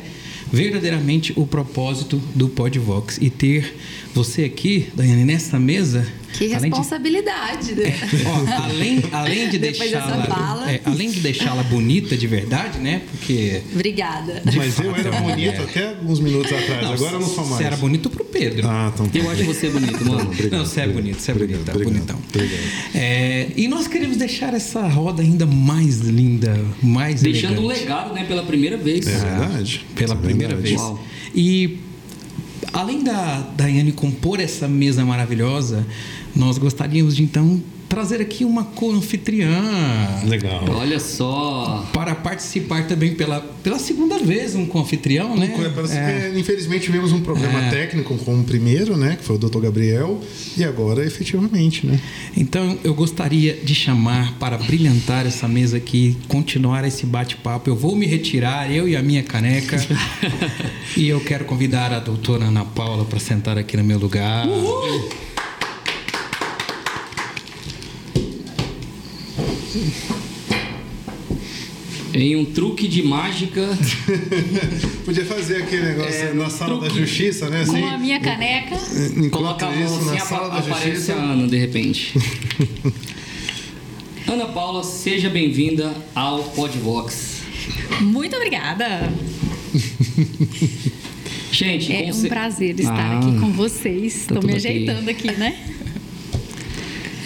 verdadeiramente 0.52 1.32
o 1.36 1.46
propósito 1.46 2.20
do 2.34 2.48
Podvox 2.48 3.18
e 3.20 3.30
ter 3.30 3.76
você 4.18 4.44
aqui, 4.44 4.88
Daiane, 4.94 5.24
nessa 5.24 5.58
mesa. 5.58 6.06
Que 6.32 6.44
além 6.54 6.70
de- 6.70 6.76
responsabilidade, 6.76 7.72
né? 7.74 7.94
Ó, 8.26 8.64
além, 8.64 9.02
além 9.12 9.48
de 9.48 9.58
deixá-la 9.58 10.66
é, 10.70 10.80
além 10.84 11.10
de 11.10 11.20
deixá-la 11.20 11.62
bonita 11.62 12.16
de 12.16 12.26
verdade, 12.26 12.78
né? 12.78 13.02
Porque 13.10 13.62
Obrigada. 13.72 14.42
Mas 14.44 14.78
eu 14.78 14.94
era 14.94 15.10
fato, 15.12 15.22
bonito 15.24 15.54
é. 15.60 15.64
até 15.64 15.88
alguns 15.88 16.20
minutos 16.20 16.52
atrás, 16.52 16.84
agora 16.90 17.12
eu 17.14 17.20
não 17.20 17.26
sou 17.28 17.44
mais. 17.46 17.56
Você 17.56 17.64
era 17.64 17.76
bonito 17.76 18.10
pro 18.10 18.24
Pedro. 18.24 18.68
Ah, 18.68 18.92
então. 18.94 19.08
Eu 19.14 19.30
acho 19.30 19.44
você 19.44 19.68
bonito, 19.70 20.04
mano. 20.04 20.30
não, 20.50 20.66
você 20.66 20.80
é 20.82 20.86
bonito, 20.88 21.18
você 21.20 21.30
é 21.30 21.34
obrigado, 21.34 21.64
bonitão, 21.64 21.74
obrigado, 21.74 21.94
bonitão. 21.94 22.18
obrigado. 22.34 22.94
É, 22.94 23.48
e 23.56 23.66
nós 23.68 23.88
queremos 23.88 24.16
deixar 24.18 24.52
essa 24.52 24.86
roda 24.86 25.22
ainda 25.22 25.46
mais 25.46 26.00
linda, 26.00 26.60
mais 26.82 27.22
Deixando 27.22 27.60
um 27.62 27.64
elegante. 27.64 27.80
legado, 27.80 28.14
né? 28.14 28.24
Pela 28.24 28.42
primeira 28.42 28.76
vez. 28.76 29.06
É 29.06 29.10
verdade. 29.18 29.86
Pela 29.94 30.14
É 30.14 30.16
primeira 30.18 30.54
verdade. 30.56 30.68
vez. 30.76 30.80
Uau. 30.80 31.04
E 31.34 31.78
além 32.72 33.02
da 33.02 33.40
Daiane 33.56 33.92
compor 33.92 34.40
essa 34.40 34.68
mesa 34.68 35.04
maravilhosa, 35.04 35.86
nós 36.34 36.58
gostaríamos 36.58 37.16
de 37.16 37.22
então 37.22 37.62
trazer 37.88 38.20
aqui 38.20 38.44
uma 38.44 38.64
co-anfitriã. 38.64 39.48
Legal. 40.26 40.64
Olha 40.70 41.00
só. 41.00 41.88
Para 41.92 42.14
participar 42.14 42.86
também 42.86 43.14
pela, 43.14 43.40
pela 43.62 43.78
segunda 43.78 44.18
vez, 44.18 44.54
um 44.54 44.66
co-anfitrião, 44.66 45.36
né? 45.36 45.52
É, 45.90 46.38
infelizmente 46.38 46.84
tivemos 46.84 47.12
um 47.12 47.20
problema 47.20 47.60
É. 47.66 47.70
técnico 47.70 48.16
com 48.18 48.38
o 48.40 48.44
primeiro, 48.44 48.96
né? 48.96 49.16
Que 49.16 49.24
foi 49.24 49.36
o 49.36 49.38
Dr. 49.38 49.60
Gabriel, 49.60 50.20
e 50.56 50.64
agora 50.64 51.04
efetivamente, 51.04 51.86
né? 51.86 51.98
Então 52.36 52.78
eu 52.84 52.94
gostaria 52.94 53.54
de 53.54 53.74
chamar 53.74 54.34
para 54.38 54.58
brilhantar 54.58 55.26
essa 55.26 55.48
mesa 55.48 55.76
aqui, 55.76 56.16
continuar 56.28 56.84
esse 56.86 57.06
bate-papo. 57.06 57.70
Eu 57.70 57.76
vou 57.76 57.96
me 57.96 58.06
retirar, 58.06 58.70
eu 58.70 58.88
e 58.88 58.96
a 58.96 59.02
minha 59.02 59.22
caneca. 59.22 59.76
e 60.96 61.08
eu 61.08 61.20
quero 61.20 61.44
convidar 61.44 61.92
a 61.92 61.98
doutora 61.98 62.44
Ana 62.44 62.64
Paula 62.64 63.04
para 63.04 63.18
sentar 63.18 63.56
aqui 63.58 63.76
no 63.76 63.84
meu 63.84 63.98
lugar. 63.98 64.46
Em 72.14 72.36
um 72.36 72.44
truque 72.44 72.88
de 72.88 73.02
mágica. 73.02 73.68
Podia 75.04 75.24
fazer 75.24 75.58
aquele 75.62 75.82
negócio 75.82 76.12
É, 76.14 76.32
na 76.32 76.48
sala 76.50 76.80
da 76.80 76.88
justiça, 76.88 77.48
né? 77.50 77.60
Assim, 77.62 77.80
Com 77.80 77.86
a 77.86 77.98
minha 77.98 78.18
caneca. 78.18 78.76
enquanto 79.16 79.30
Coloca 79.30 79.66
a 79.66 79.70
mão 79.70 79.84
isso, 79.84 79.94
assim, 79.96 80.10
na 80.18 80.18
sala 80.20 80.46
apa- 80.46 80.54
da 80.56 80.60
aparece 80.66 80.90
justiça. 80.90 81.14
a 81.14 81.16
Ana, 81.22 81.46
de 81.46 81.56
repente. 81.58 82.14
Ana 84.26 84.46
Paula, 84.46 84.82
seja 84.82 85.28
bem-vinda 85.30 85.94
ao 86.14 86.42
Podvox. 86.44 87.38
Muito 88.00 88.34
obrigada. 88.36 89.10
Gente, 91.52 91.92
É 91.92 92.12
um 92.12 92.22
prazer 92.24 92.78
estar 92.78 92.94
Ah, 92.94 93.18
aqui 93.18 93.38
com 93.38 93.52
vocês. 93.52 94.16
Estou 94.16 94.42
me 94.42 94.54
ajeitando 94.54 95.08
aqui, 95.10 95.30
né? 95.32 95.56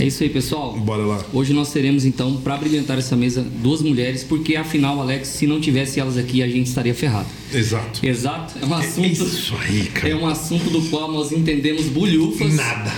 É 0.03 0.07
isso 0.07 0.21
aí, 0.25 0.29
pessoal. 0.29 0.77
Bora 0.81 1.07
lá. 1.07 1.25
Hoje 1.33 1.53
nós 1.53 1.71
teremos 1.71 2.05
então, 2.05 2.37
para 2.39 2.57
brilhantar 2.57 2.99
essa 2.99 3.15
mesa, 3.15 3.41
duas 3.63 3.81
mulheres, 3.83 4.25
porque 4.25 4.57
afinal, 4.57 5.01
Alex, 5.01 5.29
se 5.29 5.47
não 5.47 5.61
tivesse 5.61 6.01
elas 6.01 6.19
aqui, 6.19 6.43
a 6.43 6.49
gente 6.49 6.67
estaria 6.67 6.93
ferrado. 6.93 7.29
Exato. 7.55 8.05
Exato? 8.05 8.59
É 8.61 8.67
um 8.67 8.75
assunto. 8.75 9.07
Isso 9.07 9.55
aí, 9.61 9.85
cara. 9.95 10.09
É 10.09 10.17
um 10.17 10.27
assunto 10.27 10.71
do 10.71 10.83
qual 10.91 11.13
nós 11.13 11.31
entendemos 11.31 11.85
bulhufas. 11.85 12.53
Nada. 12.53 12.93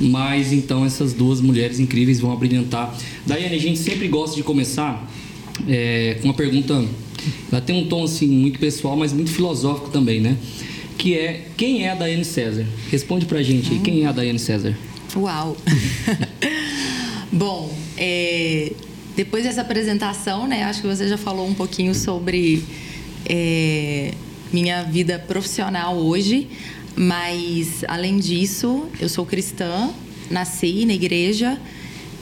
Mas 0.00 0.52
então 0.52 0.84
essas 0.84 1.12
duas 1.12 1.40
mulheres 1.40 1.78
incríveis 1.78 2.18
vão 2.18 2.32
abrilhantar. 2.32 2.92
Daiane, 3.24 3.54
a 3.54 3.60
gente 3.60 3.78
sempre 3.78 4.08
gosta 4.08 4.34
de 4.34 4.42
começar 4.42 5.08
é, 5.68 6.16
com 6.20 6.26
uma 6.26 6.34
pergunta. 6.34 6.84
Ela 7.52 7.60
tem 7.60 7.80
um 7.80 7.86
tom 7.86 8.02
assim 8.02 8.26
muito 8.26 8.58
pessoal, 8.58 8.96
mas 8.96 9.12
muito 9.12 9.30
filosófico 9.30 9.90
também, 9.90 10.20
né? 10.20 10.36
Que 10.96 11.14
é 11.14 11.46
quem 11.56 11.84
é 11.84 11.90
a 11.92 11.94
Daiane 11.94 12.24
César? 12.24 12.66
Responde 12.90 13.26
pra 13.26 13.44
gente 13.44 13.74
aí, 13.74 13.78
quem 13.78 14.02
é 14.02 14.06
a 14.08 14.12
Daiane 14.12 14.40
César? 14.40 14.76
Uau! 15.14 15.56
Bom, 17.30 17.70
é, 17.96 18.72
depois 19.14 19.44
dessa 19.44 19.60
apresentação, 19.60 20.46
né, 20.46 20.64
acho 20.64 20.80
que 20.80 20.86
você 20.86 21.06
já 21.06 21.18
falou 21.18 21.46
um 21.46 21.54
pouquinho 21.54 21.94
sobre 21.94 22.64
é, 23.26 24.12
minha 24.52 24.82
vida 24.84 25.18
profissional 25.18 25.96
hoje, 25.96 26.48
mas 26.96 27.84
além 27.86 28.18
disso, 28.18 28.88
eu 28.98 29.08
sou 29.08 29.26
cristã, 29.26 29.90
nasci 30.30 30.84
na 30.84 30.94
igreja 30.94 31.58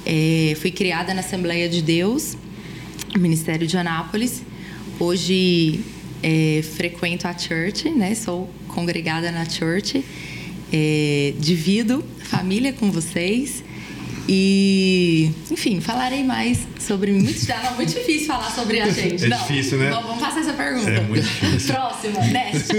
É, 0.08 0.54
fui 0.60 0.70
criada 0.70 1.12
na 1.12 1.18
Assembleia 1.18 1.68
de 1.68 1.82
Deus, 1.82 2.36
Ministério 3.18 3.66
de 3.66 3.76
Anápolis. 3.76 4.40
Hoje 5.00 5.80
é, 6.22 6.62
frequento 6.62 7.26
a 7.26 7.36
church, 7.36 7.90
né? 7.90 8.14
Sou 8.14 8.48
congregada 8.68 9.32
na 9.32 9.44
church. 9.44 10.04
É, 10.72 11.34
divido 11.40 12.04
família 12.20 12.72
com 12.72 12.88
vocês. 12.92 13.64
E, 14.28 15.30
enfim, 15.50 15.80
falarei 15.80 16.24
mais 16.24 16.66
sobre 16.80 17.12
mim. 17.12 17.22
Muito, 17.22 17.44
já 17.44 17.62
não, 17.62 17.74
muito 17.76 17.94
difícil 17.94 18.26
falar 18.26 18.50
sobre 18.50 18.80
a 18.80 18.90
gente. 18.90 19.24
É 19.24 19.28
não, 19.28 19.38
difícil, 19.38 19.78
né? 19.78 19.90
Vamos, 19.90 20.06
vamos 20.06 20.20
passar 20.20 20.40
essa 20.40 20.52
pergunta. 20.52 20.90
É 20.90 21.00
muito 21.00 21.22
difícil. 21.22 21.74
Próxima, 21.74 22.20
next. 22.20 22.72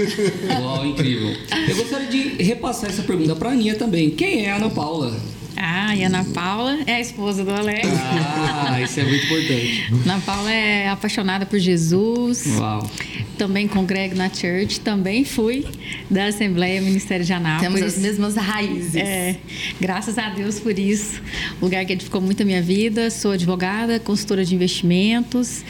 Uau, 0.60 0.86
incrível. 0.86 1.34
Eu 1.68 1.76
gostaria 1.76 2.08
de 2.08 2.42
repassar 2.42 2.90
essa 2.90 3.02
pergunta 3.02 3.34
para 3.34 3.50
a 3.50 3.52
Aninha 3.52 3.74
também. 3.74 4.10
Quem 4.10 4.46
é 4.46 4.50
a 4.50 4.56
Ana 4.56 4.70
Paula? 4.70 5.16
Ah, 5.60 5.94
e 5.96 6.04
a 6.04 6.06
Ana 6.06 6.24
Paula 6.24 6.78
é 6.86 6.94
a 6.94 7.00
esposa 7.00 7.44
do 7.44 7.50
Alex. 7.50 7.88
Ah, 7.88 8.80
isso 8.80 9.00
é 9.00 9.04
muito 9.04 9.24
importante. 9.24 9.92
Ana 10.04 10.20
Paula 10.20 10.52
é 10.52 10.88
apaixonada 10.88 11.44
por 11.44 11.58
Jesus. 11.58 12.46
Uau. 12.58 12.88
Também 13.36 13.66
congrego 13.66 14.14
na 14.14 14.28
church. 14.28 14.78
Também 14.80 15.24
fui 15.24 15.66
da 16.08 16.26
Assembleia 16.26 16.80
Ministério 16.80 17.24
de 17.24 17.32
Anápolis. 17.32 17.74
Temos 17.74 17.94
as 17.94 17.98
mesmas 17.98 18.36
raízes. 18.36 18.94
É, 18.96 19.36
graças 19.80 20.16
a 20.16 20.30
Deus 20.30 20.60
por 20.60 20.78
isso. 20.78 21.20
Lugar 21.60 21.84
que 21.84 21.92
edificou 21.92 22.20
muito 22.20 22.42
a 22.42 22.46
minha 22.46 22.62
vida. 22.62 23.10
Sou 23.10 23.32
advogada, 23.32 23.98
consultora 23.98 24.44
de 24.44 24.54
investimentos. 24.54 25.64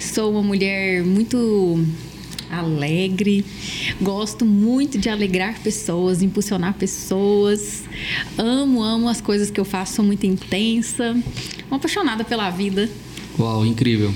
Sou 0.00 0.32
uma 0.32 0.42
mulher 0.42 1.02
muito 1.02 1.84
alegre. 2.58 3.44
Gosto 4.00 4.44
muito 4.44 4.98
de 4.98 5.08
alegrar 5.08 5.60
pessoas, 5.60 6.22
impulsionar 6.22 6.74
pessoas. 6.74 7.84
Amo, 8.36 8.82
amo 8.82 9.08
as 9.08 9.20
coisas 9.20 9.50
que 9.50 9.60
eu 9.60 9.64
faço, 9.64 9.94
sou 9.94 10.04
muito 10.04 10.24
intensa. 10.26 11.16
Uma 11.68 11.76
apaixonada 11.76 12.24
pela 12.24 12.50
vida. 12.50 12.88
Uau, 13.38 13.66
incrível. 13.66 14.14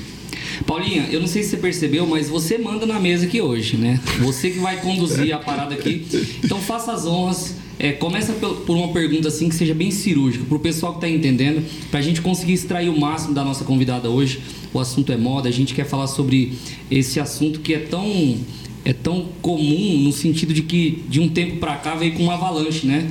Paulinha, 0.67 1.09
eu 1.11 1.21
não 1.21 1.27
sei 1.27 1.43
se 1.43 1.51
você 1.51 1.57
percebeu, 1.57 2.07
mas 2.07 2.29
você 2.29 2.59
manda 2.59 2.87
na 2.87 2.99
mesa 2.99 3.27
aqui 3.27 3.41
hoje, 3.41 3.77
né? 3.77 4.01
Você 4.21 4.51
que 4.51 4.59
vai 4.59 4.81
conduzir 4.81 5.33
a 5.33 5.39
parada 5.39 5.75
aqui. 5.75 6.07
Então 6.43 6.61
faça 6.61 6.93
as 6.93 7.07
honras. 7.07 7.55
É, 7.79 7.93
começa 7.93 8.33
por 8.33 8.77
uma 8.77 8.89
pergunta 8.89 9.29
assim 9.29 9.49
que 9.49 9.55
seja 9.55 9.73
bem 9.73 9.93
cirúrgica, 9.93 10.45
para 10.45 10.57
o 10.57 10.61
pessoal 10.61 10.93
que 10.95 10.99
está 10.99 11.09
entendendo, 11.09 11.65
para 11.91 12.01
a 12.01 12.03
gente 12.03 12.21
conseguir 12.21 12.55
extrair 12.55 12.89
o 12.89 12.99
máximo 12.99 13.35
da 13.35 13.45
nossa 13.45 13.65
convidada 13.65 14.11
hoje. 14.11 14.41
O 14.75 14.81
assunto 14.81 15.13
é 15.13 15.17
moda, 15.17 15.49
a 15.49 15.53
gente 15.53 15.75
quer 15.75 15.87
falar 15.87 16.09
sobre 16.09 16.55
esse 16.91 17.21
assunto 17.21 17.61
que 17.61 17.73
é 17.73 17.79
tão 17.79 18.37
é 18.85 18.93
tão 18.93 19.27
comum 19.43 19.99
no 19.99 20.13
sentido 20.13 20.53
de 20.53 20.63
que 20.63 21.03
de 21.09 21.21
um 21.21 21.29
tempo 21.29 21.57
para 21.57 21.77
cá 21.77 21.95
veio 21.95 22.15
com 22.15 22.25
uma 22.25 22.35
avalanche, 22.35 22.87
né? 22.87 23.09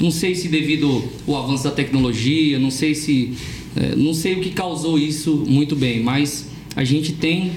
Não 0.00 0.10
sei 0.10 0.34
se 0.34 0.48
devido 0.48 1.04
ao 1.26 1.36
avanço 1.36 1.64
da 1.64 1.70
tecnologia, 1.70 2.58
não 2.58 2.70
sei 2.70 2.94
se 2.94 3.34
é, 3.76 3.94
não 3.94 4.14
sei 4.14 4.34
o 4.34 4.40
que 4.40 4.50
causou 4.50 4.98
isso 4.98 5.44
muito 5.46 5.76
bem, 5.76 6.00
mas 6.02 6.46
a 6.74 6.82
gente 6.82 7.12
tem 7.12 7.52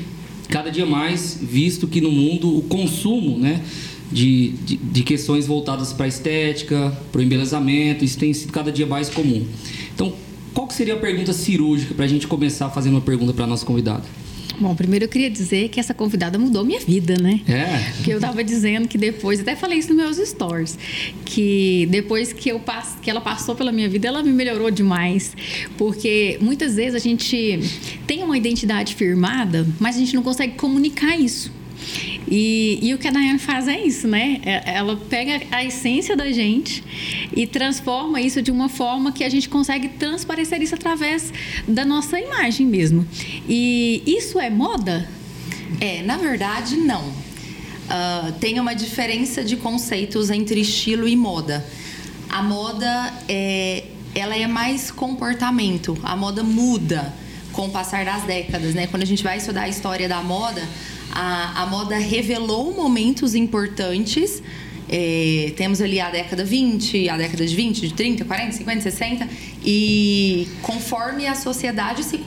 cada 0.47 0.69
dia 0.69 0.85
mais 0.85 1.39
visto 1.41 1.87
que 1.87 2.01
no 2.01 2.11
mundo 2.11 2.55
o 2.55 2.61
consumo, 2.63 3.37
né? 3.37 3.61
De, 4.11 4.49
de, 4.49 4.75
de 4.75 5.03
questões 5.03 5.47
voltadas 5.47 5.93
para 5.93 6.05
a 6.05 6.09
estética, 6.09 6.91
para 7.11 7.19
o 7.19 7.23
embelezamento, 7.23 8.03
isso 8.03 8.17
tem 8.17 8.33
sido 8.33 8.51
cada 8.51 8.69
dia 8.69 8.85
mais 8.85 9.09
comum. 9.09 9.45
Então, 9.95 10.13
qual 10.53 10.67
que 10.67 10.73
seria 10.73 10.95
a 10.95 10.97
pergunta 10.97 11.31
cirúrgica 11.31 11.93
para 11.93 12.03
a 12.03 12.07
gente 12.07 12.27
começar 12.27 12.69
fazendo 12.69 12.95
uma 12.95 13.01
pergunta 13.01 13.31
para 13.31 13.45
a 13.45 13.47
nossa 13.47 13.65
convidada? 13.65 14.03
Bom, 14.61 14.75
primeiro 14.75 15.05
eu 15.05 15.09
queria 15.09 15.29
dizer 15.29 15.69
que 15.69 15.79
essa 15.79 15.91
convidada 15.91 16.37
mudou 16.37 16.63
minha 16.63 16.79
vida, 16.79 17.17
né? 17.17 17.41
É. 17.47 17.93
Porque 17.95 18.13
eu 18.13 18.19
tava 18.19 18.43
dizendo 18.43 18.87
que 18.87 18.95
depois, 18.95 19.39
até 19.39 19.55
falei 19.55 19.79
isso 19.79 19.91
nos 19.91 19.97
meus 19.97 20.29
stories, 20.29 20.77
que 21.25 21.87
depois 21.89 22.31
que, 22.31 22.49
eu 22.49 22.59
pass, 22.59 22.95
que 23.01 23.09
ela 23.09 23.21
passou 23.21 23.55
pela 23.55 23.71
minha 23.71 23.89
vida, 23.89 24.07
ela 24.07 24.21
me 24.21 24.31
melhorou 24.31 24.69
demais. 24.69 25.35
Porque 25.79 26.37
muitas 26.39 26.75
vezes 26.75 26.93
a 26.93 26.99
gente 26.99 27.59
tem 28.05 28.21
uma 28.21 28.37
identidade 28.37 28.93
firmada, 28.93 29.67
mas 29.79 29.95
a 29.95 29.99
gente 29.99 30.13
não 30.13 30.21
consegue 30.21 30.53
comunicar 30.53 31.19
isso. 31.19 31.51
E, 32.31 32.79
e, 32.81 32.93
o 32.93 32.97
que 32.97 33.09
a 33.09 33.11
Dayane 33.11 33.39
faz 33.39 33.67
é 33.67 33.77
isso, 33.77 34.07
né? 34.07 34.39
Ela 34.65 34.95
pega 34.95 35.41
a 35.51 35.65
essência 35.65 36.15
da 36.15 36.31
gente 36.31 36.81
e 37.35 37.45
transforma 37.45 38.21
isso 38.21 38.41
de 38.41 38.49
uma 38.49 38.69
forma 38.69 39.11
que 39.11 39.25
a 39.25 39.29
gente 39.29 39.49
consegue 39.49 39.89
transparecer 39.89 40.61
isso 40.61 40.73
através 40.73 41.33
da 41.67 41.83
nossa 41.83 42.17
imagem 42.17 42.65
mesmo. 42.65 43.05
E 43.49 44.01
isso 44.07 44.39
é 44.39 44.49
moda? 44.49 45.09
É, 45.81 46.01
na 46.03 46.15
verdade, 46.15 46.77
não. 46.77 47.01
Uh, 47.03 48.31
tem 48.39 48.57
uma 48.61 48.73
diferença 48.73 49.43
de 49.43 49.57
conceitos 49.57 50.29
entre 50.29 50.61
estilo 50.61 51.09
e 51.09 51.17
moda. 51.17 51.65
A 52.29 52.41
moda 52.41 53.13
é, 53.27 53.83
ela 54.15 54.37
é 54.37 54.47
mais 54.47 54.89
comportamento. 54.89 55.97
A 56.01 56.15
moda 56.15 56.43
muda 56.43 57.13
com 57.51 57.65
o 57.65 57.69
passar 57.69 58.05
das 58.05 58.23
décadas, 58.23 58.73
né? 58.73 58.87
Quando 58.87 59.03
a 59.03 59.05
gente 59.05 59.21
vai 59.21 59.37
estudar 59.37 59.63
a 59.63 59.67
história 59.67 60.07
da 60.07 60.21
moda, 60.23 60.61
a, 61.11 61.63
a 61.63 61.65
moda 61.65 61.97
revelou 61.97 62.73
momentos 62.73 63.35
importantes. 63.35 64.41
É, 64.89 65.53
temos 65.55 65.79
ali 65.79 66.01
a 66.01 66.09
década 66.09 66.43
20, 66.43 67.07
a 67.07 67.15
década 67.15 67.45
de 67.45 67.55
20, 67.55 67.87
de 67.87 67.93
30, 67.93 68.25
40, 68.25 68.51
50, 68.51 68.81
60, 68.81 69.29
e 69.63 70.49
conforme 70.61 71.27
a 71.27 71.35
sociedade 71.35 72.03
se, 72.03 72.19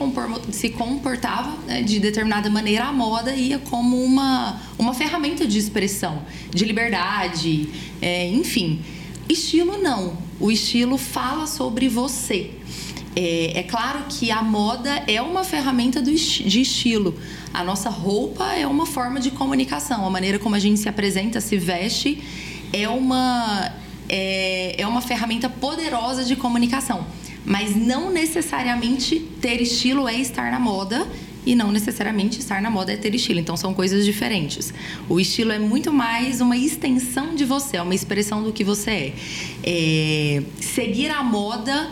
se 0.51 0.69
comportava 0.69 1.55
né, 1.67 1.83
de 1.83 1.99
determinada 1.99 2.49
maneira, 2.49 2.85
a 2.85 2.91
moda 2.91 3.35
ia 3.35 3.59
como 3.59 4.03
uma, 4.03 4.59
uma 4.79 4.95
ferramenta 4.95 5.45
de 5.45 5.59
expressão, 5.59 6.23
de 6.49 6.65
liberdade, 6.65 7.69
é, 8.01 8.27
enfim. 8.29 8.81
Estilo 9.29 9.77
não. 9.77 10.17
O 10.39 10.51
estilo 10.51 10.97
fala 10.97 11.47
sobre 11.47 11.87
você. 11.87 12.51
É, 13.15 13.59
é, 13.59 13.63
claro 13.63 14.05
que 14.09 14.29
a 14.29 14.41
moda 14.41 15.03
é 15.07 15.21
uma 15.21 15.43
ferramenta 15.43 16.01
do, 16.01 16.13
de 16.13 16.61
estilo. 16.61 17.15
A 17.55 17.63
nossa 17.63 17.89
roupa 17.89 18.53
é 18.53 18.67
uma 18.67 18.85
forma 18.85 19.17
de 19.17 19.31
comunicação. 19.31 20.05
A 20.05 20.09
maneira 20.09 20.37
como 20.37 20.55
a 20.55 20.59
gente 20.59 20.77
se 20.77 20.89
apresenta, 20.89 21.39
se 21.39 21.57
veste, 21.57 22.21
é 22.73 22.89
uma, 22.89 23.71
é, 24.09 24.75
é 24.77 24.85
uma 24.85 25.01
ferramenta 25.01 25.47
poderosa 25.49 26.25
de 26.25 26.35
comunicação. 26.35 27.07
Mas 27.45 27.73
não 27.73 28.11
necessariamente 28.11 29.21
ter 29.39 29.61
estilo 29.61 30.05
é 30.05 30.15
estar 30.15 30.51
na 30.51 30.59
moda 30.59 31.07
e 31.45 31.55
não 31.55 31.71
necessariamente 31.71 32.39
estar 32.41 32.61
na 32.61 32.69
moda 32.69 32.91
é 32.91 32.97
ter 32.97 33.15
estilo. 33.15 33.39
Então 33.39 33.55
são 33.55 33.73
coisas 33.73 34.03
diferentes. 34.03 34.73
O 35.07 35.17
estilo 35.17 35.53
é 35.53 35.59
muito 35.59 35.93
mais 35.93 36.41
uma 36.41 36.57
extensão 36.57 37.35
de 37.35 37.45
você, 37.45 37.77
é 37.77 37.81
uma 37.81 37.95
expressão 37.95 38.43
do 38.43 38.51
que 38.51 38.65
você 38.65 38.91
é. 38.91 39.13
é 39.63 40.43
seguir 40.59 41.09
a 41.09 41.23
moda 41.23 41.89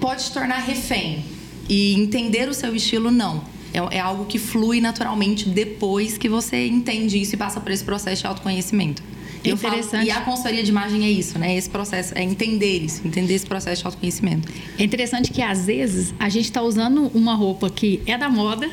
pode 0.00 0.24
te 0.24 0.32
tornar 0.32 0.60
refém 0.60 1.22
e 1.68 1.94
entender 1.94 2.48
o 2.48 2.54
seu 2.54 2.74
estilo 2.74 3.10
não. 3.10 3.52
É, 3.74 3.96
é, 3.96 4.00
algo 4.00 4.24
que 4.24 4.38
flui 4.38 4.80
naturalmente 4.80 5.48
depois 5.48 6.16
que 6.16 6.28
você 6.28 6.68
entende 6.68 7.20
isso 7.20 7.34
e 7.34 7.36
passa 7.36 7.60
por 7.60 7.72
esse 7.72 7.82
processo 7.82 8.22
de 8.22 8.26
autoconhecimento. 8.28 9.02
É 9.44 9.50
interessante. 9.50 9.90
Falo, 9.90 10.04
e 10.06 10.10
a 10.10 10.20
consultoria 10.22 10.62
de 10.62 10.70
imagem 10.70 11.04
é 11.04 11.10
isso, 11.10 11.38
né? 11.38 11.54
Esse 11.56 11.68
processo, 11.68 12.16
é 12.16 12.22
entender 12.22 12.78
isso, 12.78 13.02
entender 13.04 13.34
esse 13.34 13.44
processo 13.44 13.82
de 13.82 13.86
autoconhecimento. 13.86 14.50
É 14.78 14.84
interessante 14.84 15.30
que 15.30 15.42
às 15.42 15.66
vezes 15.66 16.14
a 16.18 16.28
gente 16.28 16.46
está 16.46 16.62
usando 16.62 17.10
uma 17.12 17.34
roupa 17.34 17.68
que 17.68 18.00
é 18.06 18.16
da 18.16 18.30
moda, 18.30 18.70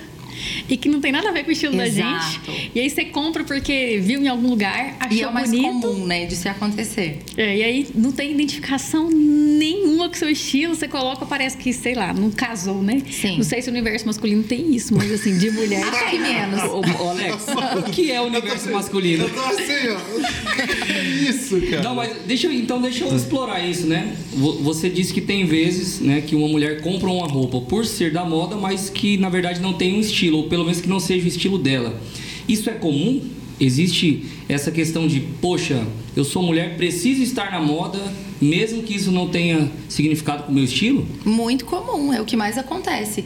e 0.69 0.77
que 0.77 0.89
não 0.89 1.00
tem 1.00 1.11
nada 1.11 1.29
a 1.29 1.31
ver 1.31 1.43
com 1.43 1.50
o 1.50 1.51
estilo 1.51 1.79
Exato. 1.81 2.13
da 2.13 2.19
gente. 2.19 2.71
E 2.75 2.79
aí 2.79 2.89
você 2.89 3.05
compra 3.05 3.43
porque 3.43 4.00
viu 4.01 4.21
em 4.21 4.27
algum 4.27 4.50
lugar, 4.50 4.95
achou 5.00 5.17
e 5.17 5.21
é 5.21 5.27
o 5.27 5.33
mais 5.33 5.50
bonito. 5.50 5.81
comum, 5.81 6.05
né, 6.05 6.25
de 6.25 6.35
se 6.35 6.47
acontecer. 6.47 7.19
É, 7.38 7.57
e 7.57 7.63
aí 7.63 7.88
não 7.93 8.11
tem 8.11 8.31
identificação 8.31 9.09
nenhuma 9.09 10.09
com 10.09 10.15
o 10.15 10.17
seu 10.17 10.29
estilo, 10.29 10.75
você 10.75 10.88
coloca, 10.88 11.25
parece 11.25 11.57
que, 11.57 11.73
sei 11.73 11.93
lá, 11.93 12.13
não 12.13 12.31
casou, 12.31 12.81
né? 12.81 13.01
Sim. 13.09 13.38
Não 13.38 13.43
sei 13.43 13.61
se 13.61 13.69
o 13.69 13.71
universo 13.71 14.05
masculino 14.05 14.43
tem 14.43 14.75
isso, 14.75 14.95
mas 14.95 15.11
assim, 15.11 15.38
de 15.38 15.51
mulher 15.51 15.85
tem 16.09 16.19
menos. 16.19 16.63
Ô, 16.63 16.81
ô, 17.03 17.09
Alex, 17.09 17.45
o 17.77 17.83
que 17.91 18.11
é 18.11 18.19
o 18.21 18.25
universo 18.25 18.71
masculino? 18.71 19.25
Eu 19.25 19.33
tô 19.33 19.39
assim, 19.39 19.89
ó. 19.89 21.29
Isso, 21.29 21.61
cara. 21.69 21.83
Não, 21.83 21.95
mas 21.95 22.15
deixa 22.25 22.47
eu, 22.47 22.53
então 22.53 22.81
deixa 22.81 23.05
eu 23.05 23.15
explorar 23.15 23.59
isso, 23.59 23.88
né? 23.88 24.15
Você 24.61 24.89
disse 24.89 25.13
que 25.13 25.21
tem 25.21 25.45
vezes, 25.45 26.00
né, 26.00 26.21
que 26.21 26.35
uma 26.35 26.47
mulher 26.47 26.81
compra 26.81 27.09
uma 27.09 27.27
roupa 27.27 27.61
por 27.61 27.85
ser 27.85 28.11
da 28.11 28.23
moda, 28.23 28.55
mas 28.55 28.89
que 28.89 29.17
na 29.17 29.29
verdade 29.29 29.59
não 29.59 29.73
tem 29.73 29.95
um 29.95 30.00
estilo, 30.00 30.20
ou 30.29 30.43
pelo 30.47 30.63
menos 30.63 30.81
que 30.81 30.89
não 30.89 30.99
seja 30.99 31.25
o 31.25 31.27
estilo 31.27 31.57
dela. 31.57 31.99
Isso 32.47 32.69
é 32.69 32.73
comum? 32.73 33.21
Existe 33.59 34.25
essa 34.49 34.71
questão 34.71 35.07
de, 35.07 35.19
poxa, 35.39 35.85
eu 36.15 36.23
sou 36.23 36.43
mulher, 36.43 36.75
preciso 36.77 37.21
estar 37.21 37.51
na 37.51 37.61
moda, 37.61 37.99
mesmo 38.41 38.81
que 38.83 38.95
isso 38.95 39.11
não 39.11 39.29
tenha 39.29 39.71
significado 39.87 40.43
com 40.43 40.51
o 40.51 40.55
meu 40.55 40.63
estilo? 40.63 41.07
Muito 41.23 41.65
comum, 41.65 42.11
é 42.11 42.19
o 42.19 42.25
que 42.25 42.35
mais 42.35 42.57
acontece. 42.57 43.25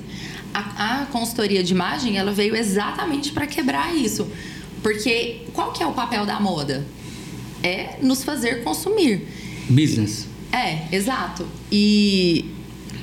A, 0.53 1.01
a 1.01 1.05
consultoria 1.07 1.63
de 1.63 1.73
imagem, 1.73 2.17
ela 2.17 2.31
veio 2.31 2.55
exatamente 2.55 3.31
para 3.31 3.47
quebrar 3.47 3.95
isso. 3.95 4.27
Porque 4.83 5.41
qual 5.53 5.71
que 5.71 5.81
é 5.81 5.87
o 5.87 5.93
papel 5.93 6.25
da 6.25 6.39
moda? 6.39 6.85
É 7.63 7.97
nos 8.01 8.23
fazer 8.23 8.63
consumir. 8.63 9.25
Business. 9.69 10.27
É, 10.51 10.95
exato. 10.95 11.47
E 11.71 12.45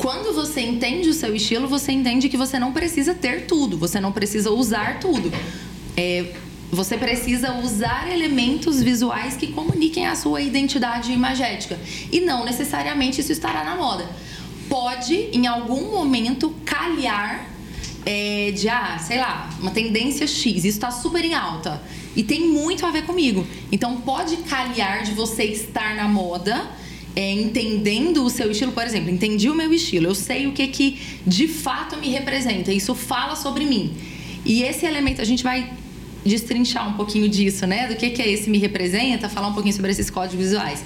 quando 0.02 0.35
você 0.35 0.61
entende 0.61 1.09
o 1.09 1.14
seu 1.14 1.32
estilo, 1.35 1.68
você 1.68 1.92
entende 1.92 2.28
que 2.28 2.37
você 2.37 2.59
não 2.59 2.73
precisa 2.73 3.14
ter 3.14 3.47
tudo, 3.47 3.78
você 3.78 4.00
não 4.00 4.11
precisa 4.11 4.50
usar 4.50 4.99
tudo. 4.99 5.32
É, 5.97 6.35
você 6.73 6.97
precisa 6.99 7.52
usar 7.54 8.11
elementos 8.12 8.82
visuais 8.82 9.37
que 9.37 9.52
comuniquem 9.52 10.09
a 10.09 10.16
sua 10.16 10.40
identidade 10.40 11.12
imagética. 11.12 11.78
E 12.11 12.21
não 12.21 12.44
necessariamente 12.44 13.21
isso 13.21 13.30
estará 13.30 13.62
na 13.62 13.76
moda. 13.76 14.04
pode, 14.68 15.14
em 15.32 15.47
algum 15.47 15.92
momento, 15.92 16.52
calhar 16.64 17.47
é, 18.04 18.50
de, 18.52 18.68
ah, 18.68 18.99
sei 18.99 19.18
lá, 19.18 19.50
uma 19.61 19.71
tendência 19.71 20.26
X. 20.26 20.64
Isso 20.64 20.66
está 20.66 20.90
super 20.90 21.25
em 21.25 21.35
alta. 21.35 21.80
E 22.16 22.25
tem 22.25 22.49
muito 22.49 22.85
a 22.85 22.90
ver 22.90 23.04
comigo. 23.04 23.47
Então, 23.71 24.00
pode 24.00 24.38
calhar 24.38 25.04
de 25.04 25.12
você 25.12 25.44
estar 25.44 25.94
na 25.94 26.09
moda, 26.09 26.68
é, 27.14 27.33
entendendo 27.33 28.25
o 28.25 28.31
seu 28.31 28.50
estilo. 28.50 28.73
Por 28.73 28.85
exemplo, 28.85 29.11
entendi 29.11 29.49
o 29.49 29.54
meu 29.54 29.73
estilo. 29.73 30.07
Eu 30.07 30.14
sei 30.14 30.47
o 30.47 30.52
que, 30.52 30.66
que 30.69 31.00
de 31.26 31.47
fato 31.49 31.97
me 31.97 32.09
representa. 32.09 32.73
Isso 32.73 32.95
fala 32.95 33.37
sobre 33.37 33.64
mim. 33.64 33.95
E 34.45 34.62
esse 34.62 34.87
elemento, 34.87 35.21
a 35.21 35.25
gente 35.25 35.42
vai 35.42 35.73
destrinchar 36.25 36.88
um 36.88 36.95
pouquinho 36.95 37.28
disso, 37.28 37.66
né? 37.66 37.88
Do 37.88 37.97
que, 37.97 38.11
que 38.11 38.23
é 38.23 38.28
esse 38.28 38.49
me 38.49 38.59
representa, 38.59 39.28
falar 39.28 39.49
um 39.49 39.54
pouquinho 39.54 39.75
sobre 39.75 39.90
esses 39.90 40.09
códigos 40.09 40.47
visuais. 40.47 40.83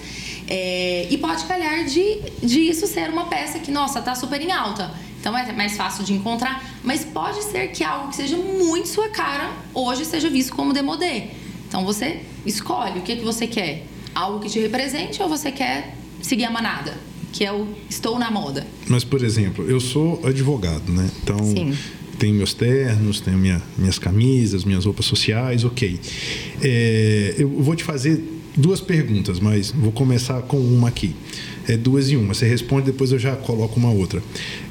É, 0.48 1.06
e 1.10 1.18
pode 1.18 1.44
calhar 1.44 1.84
de, 1.84 2.20
de 2.42 2.60
isso 2.60 2.86
ser 2.86 3.10
uma 3.10 3.26
peça 3.26 3.58
que, 3.58 3.70
nossa, 3.70 4.00
tá 4.00 4.14
super 4.14 4.40
em 4.40 4.50
alta. 4.50 4.92
Então 5.20 5.36
é 5.36 5.52
mais 5.52 5.76
fácil 5.76 6.04
de 6.04 6.12
encontrar. 6.12 6.64
Mas 6.82 7.04
pode 7.04 7.42
ser 7.44 7.68
que 7.68 7.82
algo 7.84 8.08
que 8.08 8.16
seja 8.16 8.36
muito 8.36 8.88
sua 8.88 9.08
cara 9.08 9.50
hoje 9.74 10.04
seja 10.04 10.30
visto 10.30 10.54
como 10.54 10.72
demodê. 10.72 11.24
Então 11.68 11.84
você 11.84 12.20
escolhe 12.44 13.00
o 13.00 13.02
que, 13.02 13.16
que 13.16 13.24
você 13.24 13.46
quer. 13.46 13.84
Algo 14.14 14.40
que 14.40 14.48
te 14.48 14.60
represente 14.60 15.22
ou 15.22 15.28
você 15.28 15.50
quer 15.50 15.94
seguir 16.26 16.44
a 16.44 16.50
manada? 16.50 16.94
Que 17.32 17.44
é 17.44 17.52
o 17.52 17.68
estou 17.88 18.18
na 18.18 18.30
moda. 18.30 18.66
Mas, 18.88 19.04
por 19.04 19.22
exemplo, 19.22 19.64
eu 19.68 19.80
sou 19.80 20.20
advogado, 20.24 20.92
né? 20.92 21.08
Então. 21.22 21.38
Sim 21.38 21.74
tenho 22.18 22.34
meus 22.34 22.54
ternos, 22.54 23.20
tenho 23.20 23.36
minha, 23.36 23.62
minhas 23.76 23.98
camisas, 23.98 24.64
minhas 24.64 24.84
roupas 24.84 25.04
sociais, 25.04 25.64
ok. 25.64 26.00
É, 26.62 27.34
eu 27.38 27.48
vou 27.62 27.76
te 27.76 27.84
fazer 27.84 28.22
duas 28.56 28.80
perguntas, 28.80 29.38
mas 29.38 29.70
vou 29.70 29.92
começar 29.92 30.40
com 30.42 30.58
uma 30.58 30.88
aqui. 30.88 31.14
É 31.68 31.76
duas 31.76 32.10
em 32.10 32.16
uma. 32.16 32.32
Você 32.32 32.46
responde, 32.46 32.86
depois 32.86 33.12
eu 33.12 33.18
já 33.18 33.36
coloco 33.36 33.78
uma 33.78 33.90
outra. 33.90 34.22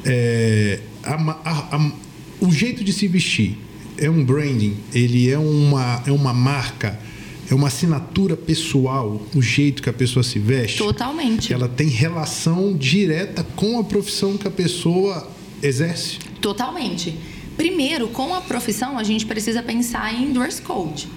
É, 0.03 0.79
a, 1.03 1.13
a, 1.13 1.75
a, 1.75 1.91
o 2.39 2.51
jeito 2.51 2.83
de 2.83 2.91
se 2.91 3.07
vestir 3.07 3.57
é 3.97 4.09
um 4.09 4.23
branding, 4.23 4.75
ele 4.93 5.29
é 5.29 5.37
uma, 5.37 6.03
é 6.05 6.11
uma 6.11 6.33
marca, 6.33 6.99
é 7.49 7.53
uma 7.53 7.67
assinatura 7.67 8.35
pessoal, 8.35 9.21
o 9.35 9.41
jeito 9.41 9.81
que 9.83 9.89
a 9.89 9.93
pessoa 9.93 10.23
se 10.23 10.39
veste. 10.39 10.77
Totalmente. 10.77 11.53
Ela 11.53 11.67
tem 11.67 11.87
relação 11.87 12.75
direta 12.75 13.45
com 13.55 13.79
a 13.79 13.83
profissão 13.83 14.37
que 14.37 14.47
a 14.47 14.51
pessoa 14.51 15.29
exerce. 15.61 16.17
Totalmente. 16.41 17.15
Primeiro, 17.55 18.07
com 18.09 18.33
a 18.33 18.41
profissão, 18.41 18.97
a 18.97 19.03
gente 19.03 19.25
precisa 19.25 19.61
pensar 19.63 20.13
em 20.13 20.33
dress 20.33 20.61
code. 20.61 21.07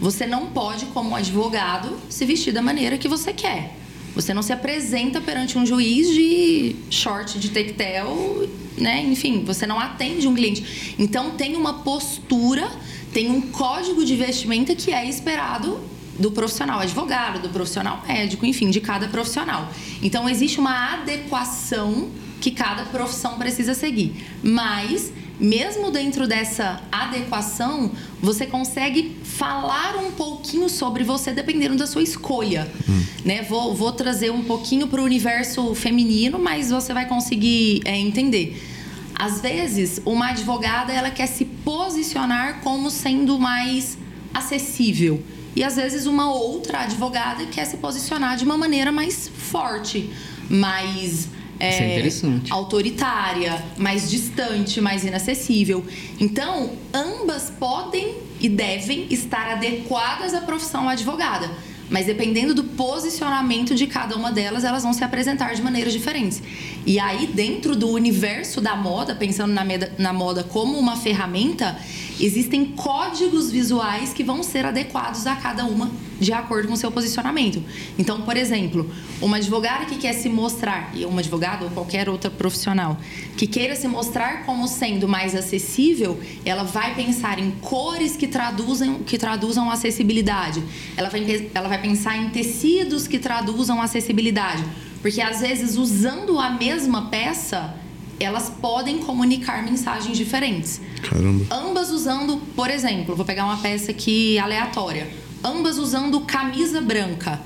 Você 0.00 0.26
não 0.26 0.46
pode, 0.46 0.86
como 0.86 1.16
advogado, 1.16 1.96
se 2.08 2.24
vestir 2.26 2.52
da 2.52 2.60
maneira 2.60 2.98
que 2.98 3.08
você 3.08 3.32
quer. 3.32 3.76
Você 4.14 4.32
não 4.32 4.42
se 4.42 4.52
apresenta 4.52 5.20
perante 5.20 5.58
um 5.58 5.66
juiz 5.66 6.08
de 6.08 6.74
short 6.90 7.38
de 7.38 7.50
tectel, 7.50 8.48
né? 8.78 9.02
Enfim, 9.02 9.44
você 9.44 9.66
não 9.66 9.78
atende 9.78 10.26
um 10.26 10.34
cliente. 10.34 10.94
Então 10.98 11.32
tem 11.32 11.54
uma 11.54 11.82
postura, 11.82 12.70
tem 13.16 13.30
um 13.30 13.40
código 13.40 14.04
de 14.04 14.14
vestimenta 14.14 14.74
que 14.74 14.92
é 14.92 15.08
esperado 15.08 15.80
do 16.18 16.30
profissional 16.30 16.80
advogado, 16.80 17.40
do 17.40 17.48
profissional 17.48 18.04
médico, 18.06 18.44
enfim, 18.44 18.68
de 18.68 18.78
cada 18.78 19.08
profissional. 19.08 19.72
Então 20.02 20.28
existe 20.28 20.60
uma 20.60 20.92
adequação 20.92 22.10
que 22.42 22.50
cada 22.50 22.84
profissão 22.84 23.38
precisa 23.38 23.72
seguir. 23.72 24.22
Mas 24.42 25.14
mesmo 25.40 25.90
dentro 25.90 26.28
dessa 26.28 26.82
adequação, 26.92 27.90
você 28.20 28.44
consegue 28.44 29.16
falar 29.24 29.96
um 29.96 30.10
pouquinho 30.10 30.68
sobre 30.68 31.02
você 31.02 31.32
dependendo 31.32 31.74
da 31.74 31.86
sua 31.86 32.02
escolha. 32.02 32.70
Hum. 32.86 33.02
Né? 33.24 33.40
Vou, 33.44 33.74
vou 33.74 33.92
trazer 33.92 34.30
um 34.30 34.44
pouquinho 34.44 34.88
para 34.88 35.00
o 35.00 35.04
universo 35.04 35.74
feminino, 35.74 36.38
mas 36.38 36.68
você 36.68 36.92
vai 36.92 37.06
conseguir 37.08 37.80
é, 37.86 37.96
entender. 37.96 38.75
Às 39.18 39.40
vezes, 39.40 40.00
uma 40.04 40.28
advogada 40.28 40.92
ela 40.92 41.10
quer 41.10 41.26
se 41.26 41.46
posicionar 41.46 42.60
como 42.60 42.90
sendo 42.90 43.38
mais 43.38 43.96
acessível. 44.32 45.22
E 45.54 45.64
às 45.64 45.76
vezes 45.76 46.04
uma 46.04 46.30
outra 46.30 46.80
advogada 46.80 47.46
quer 47.46 47.64
se 47.64 47.78
posicionar 47.78 48.36
de 48.36 48.44
uma 48.44 48.58
maneira 48.58 48.92
mais 48.92 49.26
forte, 49.26 50.10
mais 50.50 51.28
é, 51.58 51.98
é 51.98 52.10
autoritária, 52.50 53.64
mais 53.78 54.10
distante, 54.10 54.82
mais 54.82 55.02
inacessível. 55.02 55.82
Então, 56.20 56.72
ambas 56.92 57.50
podem 57.50 58.16
e 58.38 58.50
devem 58.50 59.06
estar 59.10 59.52
adequadas 59.52 60.34
à 60.34 60.42
profissão 60.42 60.86
advogada. 60.86 61.50
Mas 61.88 62.06
dependendo 62.06 62.52
do 62.52 62.64
posicionamento 62.64 63.74
de 63.74 63.86
cada 63.86 64.16
uma 64.16 64.32
delas, 64.32 64.64
elas 64.64 64.82
vão 64.82 64.92
se 64.92 65.04
apresentar 65.04 65.54
de 65.54 65.62
maneiras 65.62 65.92
diferentes. 65.92 66.42
E 66.84 66.98
aí, 66.98 67.26
dentro 67.26 67.76
do 67.76 67.88
universo 67.90 68.60
da 68.60 68.74
moda, 68.74 69.14
pensando 69.14 69.52
na, 69.52 69.64
na 69.98 70.12
moda 70.12 70.42
como 70.42 70.78
uma 70.78 70.96
ferramenta, 70.96 71.76
existem 72.20 72.64
códigos 72.66 73.50
visuais 73.50 74.12
que 74.12 74.24
vão 74.24 74.42
ser 74.42 74.64
adequados 74.64 75.26
a 75.26 75.36
cada 75.36 75.64
uma 75.64 75.90
de 76.18 76.32
acordo 76.32 76.68
com 76.68 76.74
o 76.74 76.76
seu 76.76 76.90
posicionamento. 76.90 77.62
Então, 77.98 78.22
por 78.22 78.36
exemplo, 78.36 78.90
uma 79.20 79.36
advogada 79.36 79.84
que 79.84 79.96
quer 79.96 80.14
se 80.14 80.28
mostrar, 80.28 80.90
e 80.94 81.04
uma 81.04 81.20
advogada 81.20 81.64
ou 81.64 81.70
qualquer 81.70 82.08
outra 82.08 82.30
profissional, 82.30 82.98
que 83.36 83.46
queira 83.46 83.76
se 83.76 83.86
mostrar 83.86 84.44
como 84.44 84.66
sendo 84.66 85.06
mais 85.06 85.34
acessível, 85.34 86.18
ela 86.44 86.62
vai 86.62 86.94
pensar 86.94 87.38
em 87.38 87.50
cores 87.60 88.16
que 88.16 88.26
traduzem, 88.26 89.02
que 89.04 89.18
traduzam 89.18 89.70
acessibilidade. 89.70 90.62
Ela 90.96 91.08
vai, 91.08 91.50
ela 91.54 91.68
vai 91.68 91.80
pensar 91.80 92.16
em 92.16 92.30
tecidos 92.30 93.06
que 93.06 93.18
traduzam 93.18 93.80
acessibilidade. 93.80 94.64
Porque 95.02 95.20
às 95.20 95.40
vezes, 95.40 95.76
usando 95.76 96.38
a 96.38 96.50
mesma 96.50 97.08
peça, 97.08 97.74
elas 98.18 98.50
podem 98.60 98.98
comunicar 98.98 99.62
mensagens 99.64 100.16
diferentes. 100.16 100.80
Caramba. 101.02 101.44
Ambas 101.50 101.90
usando, 101.90 102.38
por 102.54 102.70
exemplo, 102.70 103.14
vou 103.14 103.24
pegar 103.24 103.44
uma 103.44 103.58
peça 103.58 103.90
aqui 103.90 104.38
aleatória. 104.38 105.08
Ambas 105.44 105.78
usando 105.78 106.20
camisa 106.20 106.80
branca. 106.80 107.40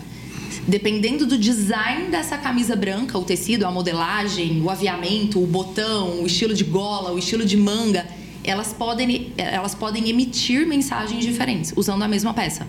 Dependendo 0.67 1.27
do 1.27 1.37
design 1.39 2.09
dessa 2.11 2.37
camisa 2.37 2.77
branca, 2.77 3.19
o 3.19 3.25
tecido, 3.25 3.65
a 3.65 3.71
modelagem, 3.71 4.61
o 4.63 4.71
aviamento, 4.71 5.43
o 5.43 5.47
botão, 5.47 6.23
o 6.23 6.27
estilo 6.27 6.55
de 6.55 6.65
gola, 6.65 7.13
o 7.13 7.19
estilo 7.19 7.45
de 7.45 7.57
manga, 7.57 8.07
elas 8.45 8.73
podem, 8.73 9.33
elas 9.37 9.75
podem 9.75 10.09
emitir 10.09 10.67
mensagens 10.67 11.25
diferentes 11.25 11.73
usando 11.77 12.03
a 12.03 12.09
mesma 12.09 12.33
peça. 12.33 12.67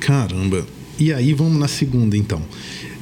Caramba. 0.00 0.66
E 0.98 1.12
aí 1.12 1.32
vamos 1.32 1.58
na 1.58 1.68
segunda 1.68 2.16
então. 2.16 2.42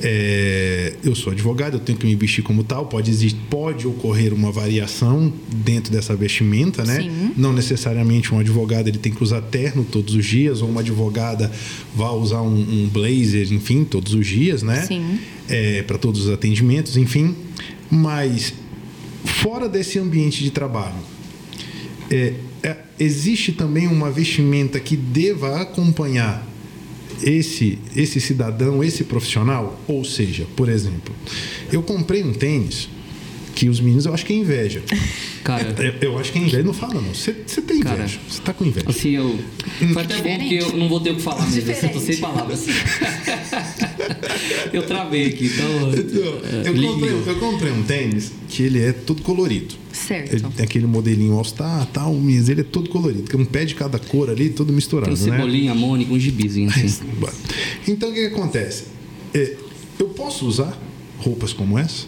É, 0.04 0.94
eu 1.04 1.14
sou 1.14 1.32
advogado, 1.32 1.74
eu 1.74 1.80
tenho 1.80 1.96
que 1.96 2.04
me 2.04 2.14
vestir 2.16 2.42
como 2.42 2.64
tal. 2.64 2.86
Pode 2.86 3.08
existir, 3.08 3.38
pode 3.48 3.86
ocorrer 3.86 4.34
uma 4.34 4.50
variação 4.50 5.32
dentro 5.48 5.92
dessa 5.92 6.16
vestimenta, 6.16 6.84
né? 6.84 7.02
Sim. 7.02 7.32
Não 7.36 7.52
necessariamente 7.52 8.34
um 8.34 8.40
advogado 8.40 8.88
ele 8.88 8.98
tem 8.98 9.12
que 9.12 9.22
usar 9.22 9.40
terno 9.42 9.84
todos 9.84 10.14
os 10.16 10.26
dias, 10.26 10.60
ou 10.60 10.68
uma 10.68 10.80
advogada 10.80 11.52
vai 11.94 12.10
usar 12.10 12.42
um, 12.42 12.60
um 12.60 12.88
blazer, 12.88 13.52
enfim, 13.52 13.84
todos 13.84 14.12
os 14.12 14.26
dias, 14.26 14.62
né? 14.62 14.82
Sim. 14.82 15.20
É, 15.48 15.82
Para 15.82 15.98
todos 15.98 16.26
os 16.26 16.30
atendimentos, 16.30 16.96
enfim. 16.96 17.36
Mas 17.88 18.52
fora 19.24 19.68
desse 19.68 20.00
ambiente 20.00 20.42
de 20.42 20.50
trabalho, 20.50 20.96
é, 22.10 22.34
é 22.64 22.76
existe 22.98 23.52
também 23.52 23.86
uma 23.86 24.10
vestimenta 24.10 24.80
que 24.80 24.96
deva 24.96 25.60
acompanhar 25.60 26.51
esse, 27.22 27.78
esse 27.94 28.20
cidadão, 28.20 28.82
esse 28.82 29.04
profissional? 29.04 29.80
Ou 29.86 30.04
seja, 30.04 30.46
por 30.56 30.68
exemplo, 30.68 31.14
eu 31.72 31.82
comprei 31.82 32.22
um 32.22 32.32
tênis 32.32 32.88
que 33.54 33.68
os 33.68 33.80
meninos 33.80 34.06
eu 34.06 34.14
acho 34.14 34.24
que 34.24 34.32
é 34.32 34.36
inveja. 34.36 34.82
Cara, 35.44 35.74
eu, 35.78 36.12
eu 36.12 36.18
acho 36.18 36.32
que 36.32 36.38
é 36.38 36.42
inveja. 36.42 36.62
Não 36.62 36.72
fala, 36.72 36.94
não. 36.94 37.14
Você, 37.14 37.34
você 37.46 37.60
tem 37.60 37.78
inveja. 37.78 37.96
Cara, 37.96 38.08
você 38.28 38.42
tá 38.42 38.52
com 38.52 38.64
inveja. 38.64 38.88
Assim, 38.88 39.10
eu. 39.10 39.38
Foi 39.92 40.02
até 40.02 40.22
bom 40.22 40.38
porque 40.38 40.54
eu 40.54 40.76
não 40.76 40.88
vou 40.88 41.00
ter 41.00 41.10
o 41.10 41.16
que 41.16 41.22
falar 41.22 41.48
mesmo. 41.50 41.70
Eu 41.70 41.88
tô 41.90 42.00
sem 42.00 42.16
palavras. 42.18 42.66
eu 44.72 44.86
travei 44.86 45.26
aqui, 45.26 45.46
então. 45.46 45.92
então 45.92 46.74
eu, 46.74 46.92
comprei, 46.92 47.12
eu 47.12 47.36
comprei 47.36 47.72
um 47.72 47.82
tênis 47.82 48.32
que 48.48 48.62
ele 48.62 48.80
é 48.80 48.92
todo 48.92 49.22
colorido. 49.22 49.74
Certo. 49.92 50.34
Ele 50.34 50.42
tem 50.42 50.64
aquele 50.64 50.86
modelinho 50.86 51.34
All-Star, 51.34 51.86
tal, 51.92 52.14
mas 52.14 52.48
ele 52.48 52.62
é 52.62 52.64
todo 52.64 52.88
colorido. 52.88 53.22
Tem 53.22 53.40
um 53.40 53.44
pé 53.44 53.64
de 53.64 53.74
cada 53.74 53.98
cor 53.98 54.30
ali, 54.30 54.50
todo 54.50 54.72
misturado. 54.72 55.14
Tem 55.14 55.24
um 55.24 55.30
né? 55.30 55.36
cebolinha, 55.36 55.74
mônica, 55.74 56.12
um 56.12 56.18
gibizinho 56.18 56.70
assim. 56.70 57.02
Então 57.86 58.10
o 58.10 58.12
que, 58.12 58.28
que 58.28 58.34
acontece? 58.34 58.84
É, 59.34 59.56
eu 59.98 60.08
posso 60.08 60.46
usar 60.46 60.78
roupas 61.18 61.52
como 61.52 61.78
essa? 61.78 62.06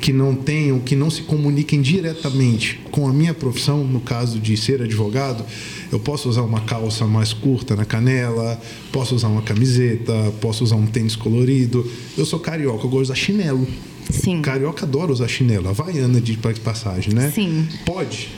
Que 0.00 0.12
não 0.12 0.34
tenham, 0.34 0.80
que 0.80 0.96
não 0.96 1.10
se 1.10 1.22
comuniquem 1.22 1.82
diretamente 1.82 2.80
com 2.90 3.06
a 3.06 3.12
minha 3.12 3.34
profissão, 3.34 3.84
no 3.84 4.00
caso 4.00 4.38
de 4.38 4.56
ser 4.56 4.80
advogado, 4.80 5.44
eu 5.92 6.00
posso 6.00 6.28
usar 6.28 6.42
uma 6.42 6.60
calça 6.60 7.06
mais 7.06 7.32
curta 7.32 7.76
na 7.76 7.84
canela, 7.84 8.60
posso 8.90 9.14
usar 9.14 9.28
uma 9.28 9.42
camiseta, 9.42 10.12
posso 10.40 10.64
usar 10.64 10.76
um 10.76 10.86
tênis 10.86 11.16
colorido. 11.16 11.88
Eu 12.16 12.24
sou 12.24 12.38
carioca, 12.38 12.84
eu 12.84 12.90
gosto 12.90 13.06
de 13.06 13.12
usar 13.12 13.14
chinelo. 13.14 13.66
Sim. 14.10 14.42
Carioca 14.42 14.84
adora 14.84 15.12
usar 15.12 15.28
chinelo, 15.28 15.68
havaiana 15.68 16.20
de 16.20 16.36
passagem, 16.36 17.14
né? 17.14 17.30
Sim. 17.34 17.68
Pode? 17.84 18.28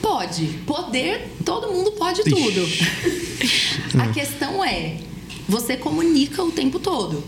Pode. 0.00 0.46
Poder, 0.66 1.28
todo 1.44 1.72
mundo 1.72 1.92
pode 1.92 2.22
tudo. 2.24 2.66
a 3.98 4.08
questão 4.08 4.64
é, 4.64 4.96
você 5.50 5.76
comunica 5.76 6.42
o 6.44 6.52
tempo 6.52 6.78
todo. 6.78 7.24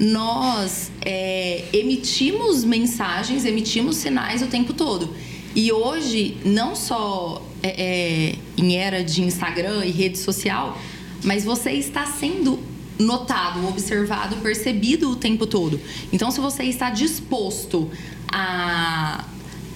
Nós 0.00 0.90
é, 1.02 1.66
emitimos 1.72 2.64
mensagens, 2.64 3.44
emitimos 3.44 3.96
sinais 3.96 4.40
o 4.40 4.46
tempo 4.46 4.72
todo. 4.72 5.14
E 5.54 5.70
hoje, 5.70 6.38
não 6.46 6.74
só 6.74 7.46
é, 7.62 7.68
é, 7.68 8.34
em 8.56 8.76
era 8.76 9.04
de 9.04 9.22
Instagram 9.22 9.84
e 9.84 9.90
rede 9.90 10.16
social, 10.18 10.80
mas 11.22 11.44
você 11.44 11.72
está 11.72 12.06
sendo 12.06 12.58
notado, 12.98 13.68
observado, 13.68 14.36
percebido 14.36 15.10
o 15.10 15.16
tempo 15.16 15.46
todo. 15.46 15.78
Então, 16.10 16.30
se 16.30 16.40
você 16.40 16.64
está 16.64 16.88
disposto 16.88 17.90
a, 18.32 19.26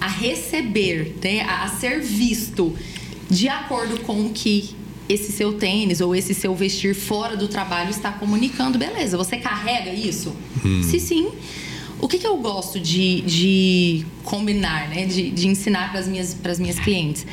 a 0.01 0.07
receber, 0.07 1.15
né, 1.23 1.41
a 1.41 1.67
ser 1.67 2.01
visto 2.01 2.75
de 3.29 3.47
acordo 3.47 3.99
com 3.99 4.25
o 4.25 4.29
que 4.31 4.75
esse 5.09 5.31
seu 5.31 5.53
tênis 5.53 6.01
ou 6.01 6.15
esse 6.15 6.33
seu 6.33 6.53
vestir 6.53 6.93
fora 6.93 7.35
do 7.37 7.47
trabalho 7.47 7.89
está 7.89 8.11
comunicando, 8.11 8.77
beleza, 8.77 9.17
você 9.17 9.37
carrega 9.37 9.93
isso? 9.93 10.35
Se 10.83 10.99
sim, 10.99 11.29
o 11.99 12.07
que, 12.07 12.19
que 12.19 12.27
eu 12.27 12.37
gosto 12.37 12.79
de, 12.79 13.21
de 13.21 14.05
combinar, 14.23 14.89
né? 14.89 15.05
de, 15.05 15.29
de 15.29 15.47
ensinar 15.47 15.91
para 15.91 15.99
as 15.99 16.07
minhas, 16.07 16.35
minhas 16.59 16.79
clientes? 16.79 17.25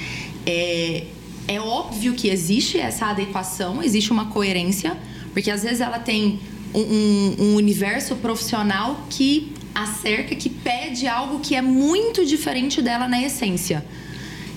É, 0.46 1.04
é 1.46 1.60
óbvio 1.60 2.14
que 2.14 2.28
existe 2.28 2.78
essa 2.78 3.06
adequação, 3.06 3.82
existe 3.82 4.10
uma 4.10 4.26
coerência, 4.26 4.96
porque 5.32 5.50
às 5.50 5.62
vezes 5.62 5.80
ela 5.80 5.98
tem 5.98 6.38
um, 6.72 6.80
um, 6.80 7.36
um 7.38 7.54
universo 7.56 8.16
profissional 8.16 9.06
que 9.10 9.52
acerca, 9.74 10.34
que 10.34 10.48
pede 10.48 11.06
algo 11.06 11.40
que 11.40 11.54
é 11.54 11.60
muito 11.60 12.24
diferente 12.24 12.80
dela 12.80 13.08
na 13.08 13.20
essência. 13.20 13.84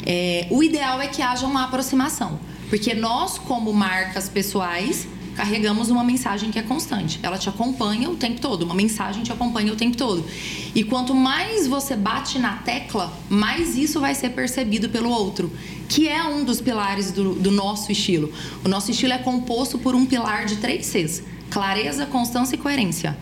É, 0.05 0.47
o 0.49 0.63
ideal 0.63 1.01
é 1.01 1.07
que 1.07 1.21
haja 1.21 1.45
uma 1.45 1.65
aproximação, 1.65 2.39
porque 2.69 2.93
nós, 2.93 3.37
como 3.37 3.71
marcas 3.73 4.27
pessoais, 4.27 5.07
carregamos 5.37 5.89
uma 5.89 6.03
mensagem 6.03 6.49
que 6.49 6.57
é 6.57 6.63
constante. 6.63 7.19
Ela 7.21 7.37
te 7.37 7.47
acompanha 7.47 8.09
o 8.09 8.15
tempo 8.15 8.41
todo, 8.41 8.63
uma 8.63 8.73
mensagem 8.73 9.21
te 9.21 9.31
acompanha 9.31 9.71
o 9.71 9.75
tempo 9.75 9.95
todo. 9.95 10.25
E 10.73 10.83
quanto 10.83 11.13
mais 11.13 11.67
você 11.67 11.95
bate 11.95 12.39
na 12.39 12.53
tecla, 12.57 13.13
mais 13.29 13.77
isso 13.77 13.99
vai 13.99 14.15
ser 14.15 14.29
percebido 14.29 14.89
pelo 14.89 15.09
outro, 15.09 15.51
que 15.87 16.07
é 16.07 16.23
um 16.23 16.43
dos 16.43 16.59
pilares 16.59 17.11
do, 17.11 17.35
do 17.35 17.51
nosso 17.51 17.91
estilo. 17.91 18.33
O 18.65 18.67
nosso 18.67 18.89
estilo 18.89 19.13
é 19.13 19.19
composto 19.19 19.77
por 19.77 19.93
um 19.93 20.07
pilar 20.07 20.45
de 20.45 20.55
três 20.55 20.87
Cs: 20.87 21.23
clareza, 21.51 22.07
constância 22.07 22.55
e 22.55 22.57
coerência. 22.57 23.15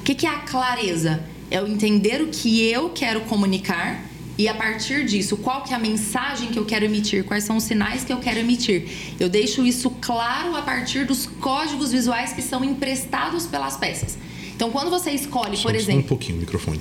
O 0.00 0.02
que, 0.04 0.14
que 0.14 0.26
é 0.26 0.30
a 0.30 0.40
clareza? 0.40 1.24
É 1.50 1.62
o 1.62 1.66
entender 1.66 2.20
o 2.20 2.26
que 2.26 2.62
eu 2.62 2.90
quero 2.90 3.22
comunicar 3.22 4.04
e 4.38 4.46
a 4.46 4.54
partir 4.54 5.04
disso, 5.04 5.36
qual 5.36 5.62
que 5.64 5.72
é 5.72 5.76
a 5.76 5.80
mensagem 5.80 6.48
que 6.50 6.58
eu 6.58 6.64
quero 6.64 6.84
emitir, 6.84 7.24
quais 7.24 7.42
são 7.42 7.56
os 7.56 7.64
sinais 7.64 8.04
que 8.04 8.12
eu 8.12 8.18
quero 8.18 8.38
emitir. 8.38 8.88
Eu 9.18 9.28
deixo 9.28 9.66
isso 9.66 9.90
claro 10.00 10.54
a 10.54 10.62
partir 10.62 11.04
dos 11.04 11.26
códigos 11.26 11.90
visuais 11.90 12.32
que 12.32 12.40
são 12.40 12.64
emprestados 12.64 13.46
pelas 13.46 13.76
peças. 13.76 14.16
Então, 14.54 14.70
quando 14.70 14.90
você 14.90 15.10
escolhe, 15.10 15.56
Só- 15.56 15.64
por 15.64 15.74
exemplo, 15.74 16.00
um 16.02 16.04
pouquinho 16.06 16.36
o 16.38 16.40
microfone. 16.40 16.80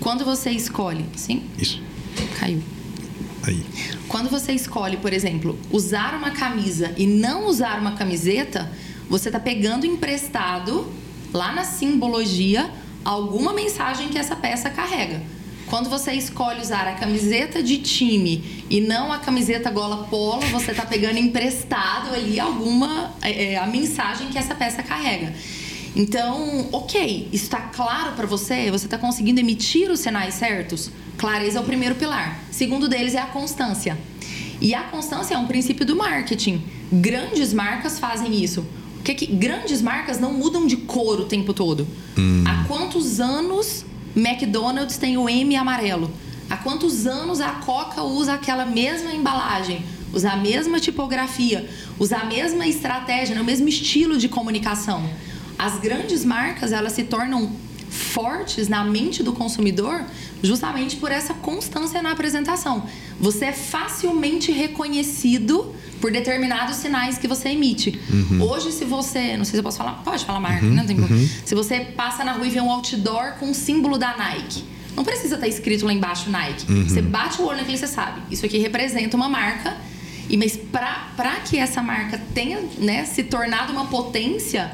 quando 0.00 0.22
você 0.24 0.50
escolhe, 0.50 1.06
sim, 1.16 1.42
Isso. 1.58 1.80
caiu. 2.38 2.62
Aí. 3.46 3.64
Quando 4.06 4.28
você 4.28 4.52
escolhe, 4.52 4.98
por 4.98 5.12
exemplo, 5.12 5.58
usar 5.70 6.14
uma 6.14 6.32
camisa 6.32 6.92
e 6.98 7.06
não 7.06 7.46
usar 7.46 7.80
uma 7.80 7.92
camiseta, 7.92 8.70
você 9.08 9.30
está 9.30 9.40
pegando 9.40 9.86
emprestado 9.86 10.92
lá 11.32 11.52
na 11.54 11.64
simbologia 11.64 12.70
alguma 13.02 13.54
mensagem 13.54 14.08
que 14.08 14.18
essa 14.18 14.36
peça 14.36 14.68
carrega. 14.68 15.22
Quando 15.70 15.90
você 15.90 16.12
escolhe 16.12 16.62
usar 16.62 16.88
a 16.88 16.94
camiseta 16.94 17.62
de 17.62 17.78
time 17.78 18.64
e 18.70 18.80
não 18.80 19.12
a 19.12 19.18
camiseta 19.18 19.70
gola 19.70 20.04
polo, 20.04 20.40
você 20.46 20.70
está 20.70 20.86
pegando 20.86 21.18
emprestado 21.18 22.14
ali 22.14 22.40
alguma 22.40 23.12
é, 23.20 23.52
é, 23.52 23.56
a 23.58 23.66
mensagem 23.66 24.28
que 24.28 24.38
essa 24.38 24.54
peça 24.54 24.82
carrega. 24.82 25.34
Então, 25.94 26.68
ok, 26.72 27.28
está 27.32 27.60
claro 27.60 28.12
para 28.12 28.26
você? 28.26 28.70
Você 28.70 28.86
está 28.86 28.96
conseguindo 28.96 29.40
emitir 29.40 29.90
os 29.90 30.00
sinais 30.00 30.34
certos? 30.34 30.90
Clareza 31.18 31.58
é 31.58 31.60
o 31.60 31.64
primeiro 31.64 31.96
pilar. 31.96 32.40
Segundo 32.50 32.88
deles 32.88 33.14
é 33.14 33.20
a 33.20 33.26
constância. 33.26 33.98
E 34.60 34.74
a 34.74 34.84
constância 34.84 35.34
é 35.34 35.38
um 35.38 35.46
princípio 35.46 35.84
do 35.84 35.96
marketing. 35.96 36.62
Grandes 36.90 37.52
marcas 37.52 37.98
fazem 37.98 38.42
isso. 38.42 38.64
O 39.00 39.02
que 39.02 39.14
que 39.14 39.26
grandes 39.26 39.82
marcas 39.82 40.18
não 40.18 40.32
mudam 40.32 40.66
de 40.66 40.76
cor 40.76 41.20
o 41.20 41.24
tempo 41.26 41.52
todo? 41.52 41.86
Há 42.46 42.64
quantos 42.64 43.20
anos 43.20 43.84
McDonald's 44.16 44.96
tem 44.96 45.16
o 45.16 45.28
M 45.28 45.56
amarelo? 45.56 46.10
Há 46.50 46.56
quantos 46.56 47.06
anos 47.06 47.40
a 47.40 47.50
Coca 47.50 48.02
usa 48.02 48.34
aquela 48.34 48.64
mesma 48.64 49.12
embalagem? 49.12 49.84
Usa 50.12 50.30
a 50.30 50.36
mesma 50.36 50.80
tipografia, 50.80 51.68
usa 51.98 52.16
a 52.16 52.24
mesma 52.24 52.66
estratégia, 52.66 53.34
né? 53.34 53.42
o 53.42 53.44
mesmo 53.44 53.68
estilo 53.68 54.16
de 54.16 54.28
comunicação. 54.28 55.08
As 55.58 55.78
grandes 55.78 56.24
marcas, 56.24 56.72
elas 56.72 56.92
se 56.92 57.04
tornam 57.04 57.52
fortes 57.90 58.68
na 58.68 58.84
mente 58.84 59.22
do 59.22 59.32
consumidor 59.32 60.04
justamente 60.42 60.96
por 60.96 61.10
essa 61.10 61.34
constância 61.34 62.00
na 62.00 62.12
apresentação. 62.12 62.86
Você 63.20 63.46
é 63.46 63.52
facilmente 63.52 64.52
reconhecido 64.52 65.74
por 66.00 66.10
determinados 66.12 66.76
sinais 66.76 67.18
que 67.18 67.28
você 67.28 67.50
emite. 67.50 67.98
Hoje, 68.40 68.72
se 68.72 68.84
você, 68.84 69.36
não 69.36 69.44
sei 69.44 69.52
se 69.52 69.58
eu 69.58 69.62
posso 69.62 69.78
falar, 69.78 70.02
pode 70.04 70.24
falar 70.24 70.40
marca, 70.40 70.64
né? 70.64 70.76
não 70.76 70.86
tem 70.86 70.96
problema. 70.96 71.26
Se 71.44 71.54
você 71.54 71.80
passa 71.80 72.24
na 72.24 72.32
rua 72.32 72.46
e 72.46 72.50
vê 72.50 72.60
um 72.60 72.70
outdoor 72.70 73.32
com 73.38 73.50
o 73.50 73.54
símbolo 73.54 73.98
da 73.98 74.16
Nike, 74.16 74.64
não 74.96 75.04
precisa 75.04 75.36
estar 75.36 75.46
escrito 75.46 75.86
lá 75.86 75.92
embaixo 75.92 76.30
Nike. 76.30 76.66
Você 76.84 77.00
bate 77.02 77.40
o 77.40 77.46
olho 77.46 77.58
naquele, 77.58 77.78
você 77.78 77.86
sabe. 77.86 78.20
Isso 78.30 78.44
aqui 78.44 78.58
representa 78.58 79.16
uma 79.16 79.28
marca. 79.28 79.76
E 80.28 80.36
mas 80.36 80.56
para 80.56 81.36
que 81.48 81.56
essa 81.56 81.82
marca 81.82 82.20
tenha 82.34 82.60
né, 82.78 83.04
se 83.04 83.22
tornado 83.22 83.72
uma 83.72 83.86
potência, 83.86 84.70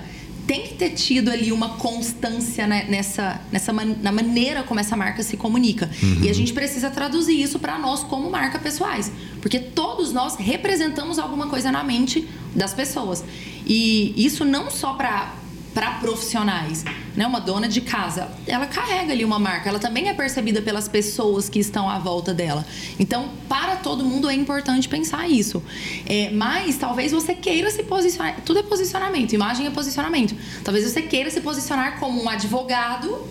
tem 0.47 0.63
que 0.63 0.75
ter 0.75 0.91
tido 0.91 1.31
ali 1.31 1.53
uma 1.53 1.77
constância 1.77 2.67
né, 2.67 2.87
nessa, 2.89 3.41
nessa 3.51 3.73
na 3.73 4.13
maneira 4.13 4.63
como 4.63 4.81
essa 4.81 4.97
marca 4.97 5.23
se 5.23 5.37
comunica. 5.37 5.91
E 6.23 6.29
a 6.29 6.33
gente 6.33 6.53
precisa 6.53 6.91
traduzir 6.91 7.41
isso 7.41 7.59
para 7.59 7.79
nós 7.79 8.03
como 8.05 8.31
marca 8.31 8.59
pessoais, 8.59 9.11
porque 9.41 9.59
todos 9.59 10.13
nós 10.13 10.37
representamos 10.37 11.19
alguma 11.19 11.49
coisa 11.49 11.73
na 11.73 11.83
mente 11.83 12.29
das 12.55 12.75
pessoas. 12.75 13.25
E 13.67 14.13
isso 14.17 14.45
não 14.45 14.71
só 14.71 14.95
para 14.95 15.44
para 15.75 15.91
profissionais, 15.95 16.85
né? 17.17 17.27
Uma 17.27 17.41
dona 17.41 17.69
de 17.69 17.81
casa, 17.81 18.29
ela 18.47 18.67
carrega 18.67 19.13
ali 19.13 19.25
uma 19.25 19.41
marca, 19.41 19.69
ela 19.69 19.81
também 19.81 20.09
é 20.09 20.15
percebida 20.15 20.63
pelas 20.63 20.89
pessoas 20.89 21.49
que 21.49 21.59
estão 21.59 21.91
à 21.91 21.99
volta 21.99 22.33
dela. 22.33 22.65
Então, 22.99 23.31
para 23.49 23.77
todo 23.77 24.05
mundo 24.05 24.31
é 24.31 24.35
importante 24.35 24.89
pensar 24.89 25.29
isso. 25.29 25.63
É, 26.07 26.31
mas 26.31 26.77
talvez 26.77 27.11
você 27.11 27.35
queira 27.35 27.71
se 27.71 27.83
posicionar, 27.83 28.41
tudo 28.47 28.61
é 28.61 28.63
posicionamento, 28.63 29.33
imagem 29.33 29.67
é 29.67 29.71
posicionamento. 29.71 30.37
Talvez 30.63 30.91
você 30.91 31.03
queira 31.03 31.29
se 31.31 31.41
posicionar 31.41 31.99
como 31.99 32.23
um 32.23 32.29
advogado 32.29 33.27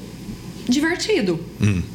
divertido. 0.68 1.40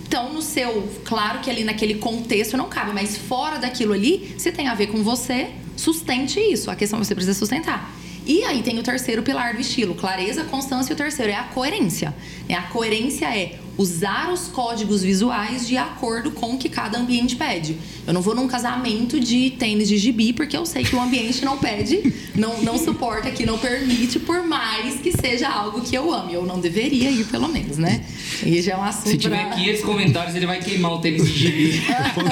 Então, 0.06 0.32
no 0.32 0.40
seu, 0.40 0.88
claro 1.04 1.40
que 1.40 1.50
ali 1.50 1.64
naquele 1.64 1.96
contexto 1.96 2.56
não 2.56 2.68
cabe, 2.68 2.92
mas 2.92 3.16
fora 3.16 3.58
daquilo 3.58 3.92
ali, 3.92 4.34
se 4.38 4.50
tem 4.50 4.68
a 4.68 4.74
ver 4.74 4.88
com 4.88 5.02
você, 5.02 5.48
sustente 5.76 6.40
isso. 6.40 6.70
A 6.70 6.74
questão 6.74 6.98
é 6.98 7.00
que 7.00 7.06
você 7.06 7.14
precisa 7.14 7.38
sustentar. 7.38 7.97
E 8.28 8.44
aí 8.44 8.62
tem 8.62 8.78
o 8.78 8.82
terceiro 8.82 9.22
pilar 9.22 9.54
do 9.54 9.60
estilo, 9.60 9.94
clareza, 9.94 10.44
constância, 10.44 10.92
e 10.92 10.94
o 10.94 10.96
terceiro 10.96 11.32
é 11.32 11.34
a 11.34 11.44
coerência. 11.44 12.14
É, 12.48 12.54
A 12.54 12.62
coerência 12.62 13.24
é 13.26 13.58
usar 13.78 14.30
os 14.32 14.48
códigos 14.48 15.02
visuais 15.02 15.66
de 15.66 15.76
acordo 15.78 16.30
com 16.32 16.54
o 16.54 16.58
que 16.58 16.68
cada 16.68 16.98
ambiente 16.98 17.36
pede. 17.36 17.78
Eu 18.06 18.12
não 18.12 18.20
vou 18.20 18.34
num 18.34 18.46
casamento 18.48 19.18
de 19.20 19.50
tênis 19.52 19.88
de 19.88 19.96
gibi, 19.96 20.32
porque 20.34 20.54
eu 20.56 20.66
sei 20.66 20.82
que 20.84 20.94
o 20.94 21.00
ambiente 21.00 21.42
não 21.44 21.56
pede, 21.56 22.12
não, 22.34 22.60
não 22.62 22.76
suporta, 22.76 23.30
que 23.30 23.46
não 23.46 23.56
permite, 23.56 24.18
por 24.18 24.42
mais 24.46 24.96
que 25.00 25.10
seja 25.12 25.48
algo 25.48 25.80
que 25.80 25.96
eu 25.96 26.12
ame. 26.12 26.34
Eu 26.34 26.44
não 26.44 26.60
deveria 26.60 27.10
ir, 27.10 27.24
pelo 27.26 27.48
menos, 27.48 27.78
né? 27.78 28.04
E 28.44 28.60
já 28.60 28.72
é 28.72 28.76
um 28.76 28.82
assunto 28.84 29.10
Se 29.10 29.16
tiver 29.16 29.46
pra- 29.46 29.56
500 29.56 29.80
comentários, 29.82 30.34
ele 30.36 30.46
vai 30.46 30.58
queimar 30.60 30.92
o 30.92 30.98
tênis 30.98 31.24
de 31.26 31.32
gibi. 31.38 31.82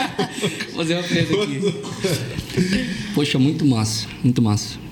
Vou 0.74 0.76
fazer 0.84 0.94
uma 0.96 1.02
presa 1.04 1.42
aqui. 1.42 1.60
Poxa, 3.14 3.38
muito 3.38 3.64
massa, 3.64 4.06
muito 4.22 4.42
massa. 4.42 4.85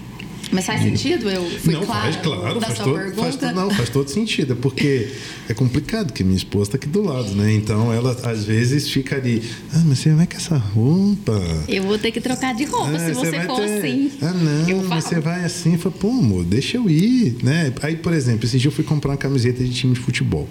Mas 0.52 0.66
faz 0.66 0.83
sentido? 0.83 1.30
Eu 1.30 1.42
fui 1.61 1.74
não, 1.74 1.85
clara 1.85 2.12
faz, 2.12 2.16
claro, 2.16 2.61
da 2.61 2.66
faz 2.66 2.76
sua 2.76 2.85
todo, 2.85 2.96
pergunta? 2.98 3.22
faz, 3.22 3.37
todo, 3.37 3.54
não, 3.54 3.70
faz 3.70 3.88
todo 3.90 4.09
sentido. 4.09 4.52
É 4.52 4.57
porque 4.57 5.09
é 5.48 5.54
complicado, 5.54 6.12
que 6.12 6.22
minha 6.24 6.37
esposa 6.37 6.68
está 6.70 6.76
aqui 6.76 6.87
do 6.88 7.02
lado, 7.02 7.35
né? 7.35 7.52
Então 7.52 7.92
ela 7.92 8.16
às 8.24 8.44
vezes 8.44 8.88
fica 8.88 9.16
ali, 9.16 9.42
ah, 9.72 9.83
mas 9.87 9.98
você 9.98 10.12
vai 10.12 10.26
com 10.26 10.37
essa 10.37 10.57
roupa. 10.57 11.40
Eu 11.68 11.83
vou 11.85 11.98
ter 11.98 12.11
que 12.11 12.20
trocar 12.20 12.54
de 12.54 12.64
roupa 12.64 12.90
Ah, 12.96 12.98
se 12.98 13.12
você 13.14 13.40
for 13.42 13.57
ter- 13.61 13.78
assim. 13.78 14.11
Ah, 14.22 14.33
não, 14.33 14.83
você 15.00 15.20
vai 15.20 15.44
assim. 15.44 15.72
Eu 15.74 15.78
falo, 15.78 15.94
pô, 15.98 16.09
amor, 16.11 16.44
deixa 16.44 16.76
eu 16.76 16.88
ir, 16.88 17.37
né? 17.42 17.72
Aí, 17.83 17.96
por 17.96 18.12
exemplo, 18.12 18.44
esse 18.44 18.59
dia 18.59 18.68
eu 18.68 18.72
fui 18.72 18.85
comprar 18.85 19.11
uma 19.12 19.16
camiseta 19.16 19.62
de 19.64 19.72
time 19.72 19.94
de 19.94 20.00
futebol, 20.00 20.48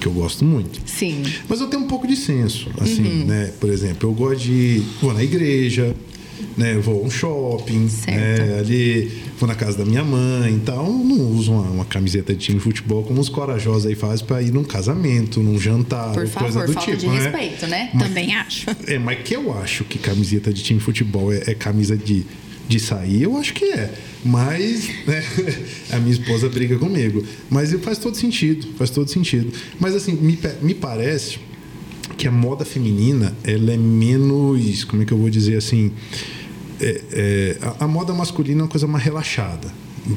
que 0.00 0.06
eu 0.06 0.12
gosto 0.12 0.44
muito. 0.44 0.80
Sim. 0.86 1.22
Mas 1.48 1.60
eu 1.60 1.66
tenho 1.68 1.82
um 1.82 1.86
pouco 1.86 2.06
de 2.06 2.16
senso, 2.16 2.68
assim, 2.80 3.02
Uhum. 3.02 3.24
né? 3.26 3.52
Por 3.60 3.70
exemplo, 3.70 4.08
eu 4.08 4.12
gosto 4.14 4.40
de. 4.42 4.82
Vou 5.00 5.12
na 5.14 5.22
igreja, 5.22 5.94
né? 6.56 6.74
Eu 6.74 6.82
vou 6.82 7.02
a 7.02 7.06
um 7.06 7.10
shopping, 7.10 7.88
né? 8.06 8.58
Ali, 8.58 9.10
vou 9.38 9.48
na 9.48 9.54
casa 9.54 9.78
da 9.78 9.84
minha 9.84 10.04
mãe 10.04 10.56
e 10.56 10.60
tal. 10.60 10.86
Eu 10.86 10.92
não 10.92 11.30
uso 11.30 11.52
uma, 11.52 11.62
uma 11.70 11.84
camiseta 11.84 12.32
de 12.34 12.40
time 12.40 12.58
de 12.58 12.64
futebol 12.64 13.02
como 13.04 13.20
os 13.20 13.28
corajosos 13.28 13.86
aí 13.86 13.94
fazem 13.94 14.26
pra 14.26 14.40
ir 14.42 14.52
num 14.52 14.64
casamento, 14.64 15.40
num 15.40 15.58
jantar, 15.58 16.08
Por 16.12 16.28
coisa 16.28 16.30
favor, 16.30 16.66
do 16.66 16.72
falta 16.72 16.90
tipo, 16.90 17.00
de 17.02 17.06
né? 17.08 17.18
respeito, 17.30 17.66
né? 17.66 17.90
Mas- 17.94 18.08
Também 18.08 18.34
acho. 18.34 18.66
É, 18.86 18.98
mas 18.98 19.18
que 19.22 19.34
eu 19.34 19.52
acho 19.58 19.84
que 19.84 19.98
camiseta 19.98 20.52
de 20.52 20.62
time 20.62 20.78
de 20.78 20.84
futebol 20.84 21.32
é, 21.32 21.42
é 21.46 21.54
camisa 21.54 21.96
de 21.96 22.24
de 22.66 22.80
sair, 22.80 23.22
eu 23.24 23.36
acho 23.36 23.52
que 23.52 23.64
é. 23.66 23.92
Mas 24.24 24.88
né, 25.06 25.22
a 25.92 25.98
minha 25.98 26.12
esposa 26.12 26.48
briga 26.48 26.78
comigo. 26.78 27.22
Mas 27.50 27.72
faz 27.82 27.98
todo 27.98 28.16
sentido, 28.16 28.66
faz 28.78 28.88
todo 28.88 29.06
sentido. 29.10 29.52
Mas 29.78 29.94
assim, 29.94 30.12
me, 30.14 30.38
me 30.62 30.72
parece 30.74 31.38
que 32.14 32.28
a 32.28 32.32
moda 32.32 32.64
feminina 32.64 33.34
ela 33.44 33.72
é 33.72 33.76
menos, 33.76 34.84
como 34.84 35.02
é 35.02 35.04
que 35.04 35.12
eu 35.12 35.18
vou 35.18 35.30
dizer 35.30 35.56
assim, 35.56 35.92
é, 36.80 37.02
é, 37.12 37.58
a, 37.60 37.84
a, 37.84 37.88
moda 37.88 38.12
masculina 38.12 38.60
é 38.60 38.62
uma 38.64 38.68
coisa 38.68 38.86
mais 38.86 39.04
relaxada, 39.04 39.72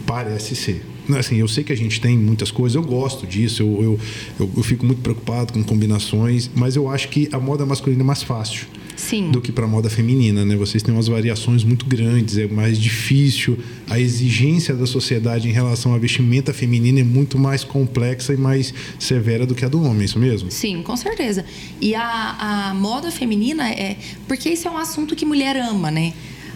parece 0.06 0.56
ser. 0.56 0.86
Assim, 1.18 1.38
eu 1.38 1.48
sei 1.48 1.64
que 1.64 1.72
a 1.72 1.78
gente 1.78 2.02
tem 2.02 2.18
muitas 2.18 2.52
coisas, 2.52 2.76
eu 2.76 2.82
gosto 2.82 3.26
disso, 3.26 3.64
eu, 3.64 3.84
eu, 3.84 4.00
eu, 4.40 4.52
eu 4.58 4.64
fico 4.64 4.86
muito 4.86 5.02
preocupado 5.02 5.54
com 5.54 5.64
combinações, 5.64 6.50
mas 6.54 6.76
eu 6.76 6.90
acho 6.90 7.08
que 7.10 7.30
a 7.32 7.40
moda 7.40 7.66
masculina 7.66 8.02
é 8.02 8.06
mais 8.06 8.24
fácil. 8.24 8.68
Sim. 8.98 9.30
do 9.30 9.40
que 9.40 9.52
para 9.52 9.68
moda 9.68 9.90
feminina, 9.90 10.44
né? 10.44 10.56
Vocês 10.56 10.82
têm 10.82 10.94
umas 10.94 11.08
variações 11.08 11.64
muito 11.64 11.86
grandes, 11.86 12.38
é 12.38 12.48
mais 12.48 12.80
difícil. 12.80 13.58
A 13.88 14.00
exigência 14.00 14.76
da 14.76 14.88
sociedade 14.88 15.48
em 15.48 15.52
relação 15.52 15.94
à 15.94 15.98
vestimenta 15.98 16.52
feminina 16.52 17.00
é 17.00 17.04
muito 17.04 17.38
mais 17.38 17.64
complexa 17.64 18.34
e 18.34 18.38
mais 18.38 18.74
severa 19.00 19.46
do 19.46 19.54
que 19.54 19.64
a 19.64 19.70
do 19.70 19.82
homem, 19.84 20.02
é 20.02 20.06
isso 20.06 20.20
mesmo? 20.20 20.52
Sim, 20.52 20.82
com 20.82 20.98
certeza. 20.98 21.46
E 21.80 21.94
a, 21.94 22.70
a 22.70 22.74
moda 22.74 23.12
feminina 23.12 23.70
é 23.70 23.98
porque 24.28 24.50
isso 24.50 24.68
é 24.68 24.72
um 24.72 24.78
assunto 24.78 25.16
que 25.16 25.26
mulher 25.26 25.56
ama, 25.56 25.92
né? 25.92 26.14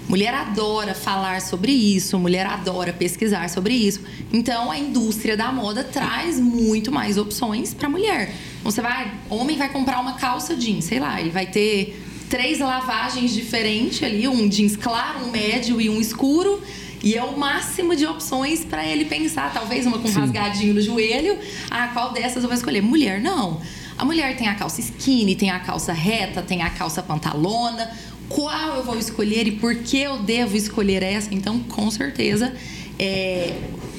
Mulher 0.10 0.34
adora 0.34 0.94
falar 0.94 1.42
sobre 1.42 1.72
isso, 1.72 2.20
mulher 2.20 2.46
adora 2.46 2.92
pesquisar 2.92 3.50
sobre 3.50 3.74
isso. 3.74 4.02
Então 4.34 4.70
a 4.70 4.78
indústria 4.78 5.38
da 5.38 5.52
moda 5.52 5.84
traz 5.84 6.40
muito 6.40 6.92
mais 6.92 7.18
opções 7.18 7.74
para 7.74 7.88
mulher. 7.88 8.34
Você 8.64 8.82
vai, 8.82 9.14
homem 9.30 9.58
vai 9.58 9.70
comprar 9.70 10.02
uma 10.02 10.14
calça 10.14 10.56
jeans, 10.56 10.86
sei 10.86 11.00
lá, 11.00 11.22
ele 11.22 11.30
vai 11.30 11.46
ter 11.46 12.11
três 12.32 12.60
lavagens 12.60 13.34
diferentes 13.34 14.02
ali, 14.02 14.26
um 14.26 14.48
jeans 14.48 14.78
claro, 14.78 15.26
um 15.26 15.32
médio 15.32 15.82
e 15.82 15.90
um 15.90 16.00
escuro. 16.00 16.64
E 17.04 17.16
é 17.16 17.24
o 17.24 17.38
máximo 17.38 17.96
de 17.96 18.06
opções 18.06 18.64
para 18.64 18.88
ele 18.88 19.06
pensar. 19.06 19.52
Talvez 19.54 19.86
uma 19.86 20.00
com 20.00 20.08
Sim. 20.08 20.20
rasgadinho 20.20 20.74
no 20.74 20.82
joelho. 20.82 21.38
Ah, 21.70 21.90
qual 21.90 22.14
dessas 22.14 22.44
eu 22.44 22.48
vou 22.48 22.54
escolher? 22.54 22.82
Mulher, 22.82 23.20
não. 23.20 23.60
A 23.98 24.06
mulher 24.06 24.38
tem 24.38 24.48
a 24.48 24.56
calça 24.56 24.80
skinny, 24.80 25.36
tem 25.36 25.50
a 25.50 25.60
calça 25.60 25.92
reta, 25.92 26.42
tem 26.42 26.62
a 26.62 26.70
calça 26.70 27.04
pantalona. 27.04 27.92
Qual 28.30 28.78
eu 28.78 28.84
vou 28.84 28.98
escolher 28.98 29.46
e 29.48 29.52
por 29.52 29.76
que 29.76 29.98
eu 29.98 30.20
devo 30.20 30.56
escolher 30.56 31.04
essa? 31.04 31.34
Então, 31.34 31.60
com 31.60 31.92
certeza, 31.92 32.54
é, 32.98 33.54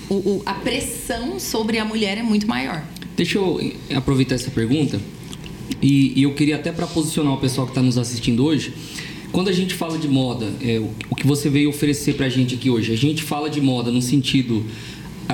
o, 0.08 0.14
o, 0.14 0.42
a 0.46 0.54
pressão 0.54 1.38
sobre 1.38 1.78
a 1.78 1.84
mulher 1.84 2.16
é 2.16 2.22
muito 2.22 2.48
maior. 2.48 2.82
Deixa 3.14 3.36
eu 3.36 3.60
aproveitar 3.94 4.36
essa 4.36 4.50
pergunta 4.50 4.98
e, 5.82 6.12
e 6.18 6.22
eu 6.22 6.32
queria 6.32 6.56
até 6.56 6.70
para 6.70 6.86
posicionar 6.86 7.34
o 7.34 7.38
pessoal 7.38 7.66
que 7.66 7.72
está 7.72 7.82
nos 7.82 7.98
assistindo 7.98 8.44
hoje, 8.44 8.72
quando 9.32 9.48
a 9.48 9.52
gente 9.52 9.74
fala 9.74 9.98
de 9.98 10.06
moda, 10.06 10.46
é, 10.60 10.78
o, 10.78 10.90
o 11.10 11.16
que 11.16 11.26
você 11.26 11.48
veio 11.48 11.70
oferecer 11.70 12.14
para 12.14 12.26
a 12.26 12.28
gente 12.28 12.54
aqui 12.54 12.70
hoje, 12.70 12.92
a 12.92 12.96
gente 12.96 13.22
fala 13.22 13.50
de 13.50 13.60
moda 13.60 13.90
no 13.90 14.00
sentido 14.00 14.64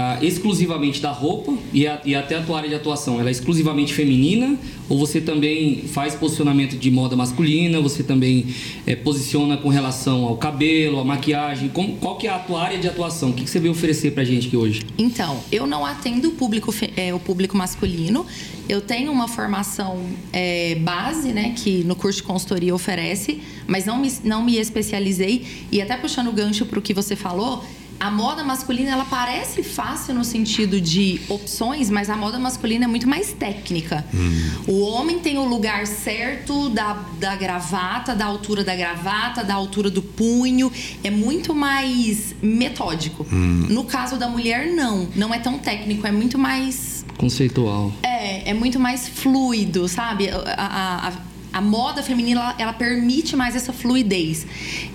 ah, 0.00 0.16
exclusivamente 0.22 1.00
da 1.00 1.10
roupa 1.10 1.52
e, 1.72 1.84
a, 1.84 2.00
e, 2.04 2.14
até 2.14 2.36
a 2.36 2.40
tua 2.40 2.58
área 2.58 2.68
de 2.68 2.74
atuação, 2.76 3.18
ela 3.18 3.28
é 3.28 3.32
exclusivamente 3.32 3.92
feminina? 3.92 4.56
Ou 4.88 4.96
você 4.96 5.20
também 5.20 5.82
faz 5.88 6.14
posicionamento 6.14 6.76
de 6.76 6.88
moda 6.88 7.16
masculina, 7.16 7.80
você 7.80 8.04
também 8.04 8.46
é, 8.86 8.94
posiciona 8.94 9.56
com 9.56 9.68
relação 9.68 10.24
ao 10.24 10.36
cabelo, 10.36 11.00
à 11.00 11.04
maquiagem, 11.04 11.68
como, 11.68 11.96
qual 11.96 12.16
que 12.16 12.28
é 12.28 12.30
a 12.30 12.38
tua 12.38 12.62
área 12.62 12.78
de 12.78 12.86
atuação? 12.86 13.30
O 13.30 13.32
que, 13.32 13.42
que 13.42 13.50
você 13.50 13.58
veio 13.58 13.72
oferecer 13.72 14.12
pra 14.12 14.22
gente 14.22 14.46
aqui 14.46 14.56
hoje? 14.56 14.82
Então, 14.96 15.40
eu 15.50 15.66
não 15.66 15.84
atendo 15.84 16.28
o 16.28 16.32
público, 16.32 16.72
é, 16.96 17.12
o 17.12 17.18
público 17.18 17.56
masculino, 17.56 18.24
eu 18.68 18.80
tenho 18.80 19.10
uma 19.10 19.26
formação 19.26 20.00
é, 20.32 20.76
base, 20.76 21.32
né, 21.32 21.54
que 21.56 21.82
no 21.82 21.96
curso 21.96 22.18
de 22.18 22.22
consultoria 22.22 22.72
oferece, 22.72 23.40
mas 23.66 23.84
não 23.84 23.98
me, 23.98 24.12
não 24.22 24.44
me 24.44 24.58
especializei. 24.58 25.44
E 25.72 25.82
até 25.82 25.96
puxando 25.96 26.28
o 26.28 26.32
gancho 26.32 26.64
para 26.66 26.78
o 26.78 26.82
que 26.82 26.94
você 26.94 27.16
falou, 27.16 27.64
a 28.00 28.10
moda 28.10 28.44
masculina 28.44 28.92
ela 28.92 29.04
parece 29.04 29.62
fácil 29.62 30.14
no 30.14 30.24
sentido 30.24 30.80
de 30.80 31.20
opções, 31.28 31.90
mas 31.90 32.08
a 32.08 32.16
moda 32.16 32.38
masculina 32.38 32.84
é 32.84 32.88
muito 32.88 33.08
mais 33.08 33.32
técnica. 33.32 34.04
Hum. 34.14 34.50
O 34.66 34.80
homem 34.82 35.18
tem 35.18 35.38
o 35.38 35.44
lugar 35.44 35.86
certo 35.86 36.68
da, 36.68 36.94
da 37.18 37.34
gravata, 37.34 38.14
da 38.14 38.24
altura 38.24 38.62
da 38.62 38.74
gravata, 38.76 39.42
da 39.42 39.54
altura 39.54 39.90
do 39.90 40.02
punho. 40.02 40.70
É 41.02 41.10
muito 41.10 41.54
mais 41.54 42.34
metódico. 42.40 43.26
Hum. 43.32 43.66
No 43.68 43.84
caso 43.84 44.16
da 44.16 44.28
mulher, 44.28 44.68
não. 44.68 45.08
Não 45.16 45.34
é 45.34 45.38
tão 45.38 45.58
técnico, 45.58 46.06
é 46.06 46.12
muito 46.12 46.38
mais. 46.38 47.04
Conceitual. 47.16 47.92
É, 48.02 48.50
é 48.50 48.54
muito 48.54 48.78
mais 48.78 49.08
fluido, 49.08 49.88
sabe? 49.88 50.28
a, 50.30 50.38
a, 50.46 51.08
a 51.08 51.12
a 51.58 51.60
moda 51.60 52.02
feminina 52.02 52.40
ela, 52.40 52.54
ela, 52.58 52.72
permite 52.72 53.34
mais 53.34 53.56
essa 53.56 53.72
fluidez. 53.72 54.46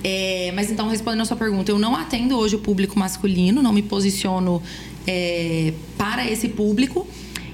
É, 0.04 0.52
mas 0.56 0.72
então, 0.72 0.88
respondendo 0.88 1.22
a 1.22 1.26
sua 1.26 1.36
pergunta, 1.36 1.70
eu 1.70 1.78
não 1.78 1.94
atendo 1.96 2.38
hoje 2.38 2.56
o 2.56 2.60
público 2.60 2.98
masculino, 2.98 3.62
não 3.62 3.74
me 3.74 3.82
posiciono 3.82 4.62
é, 5.06 5.74
para 5.98 6.30
esse 6.30 6.48
público. 6.48 7.06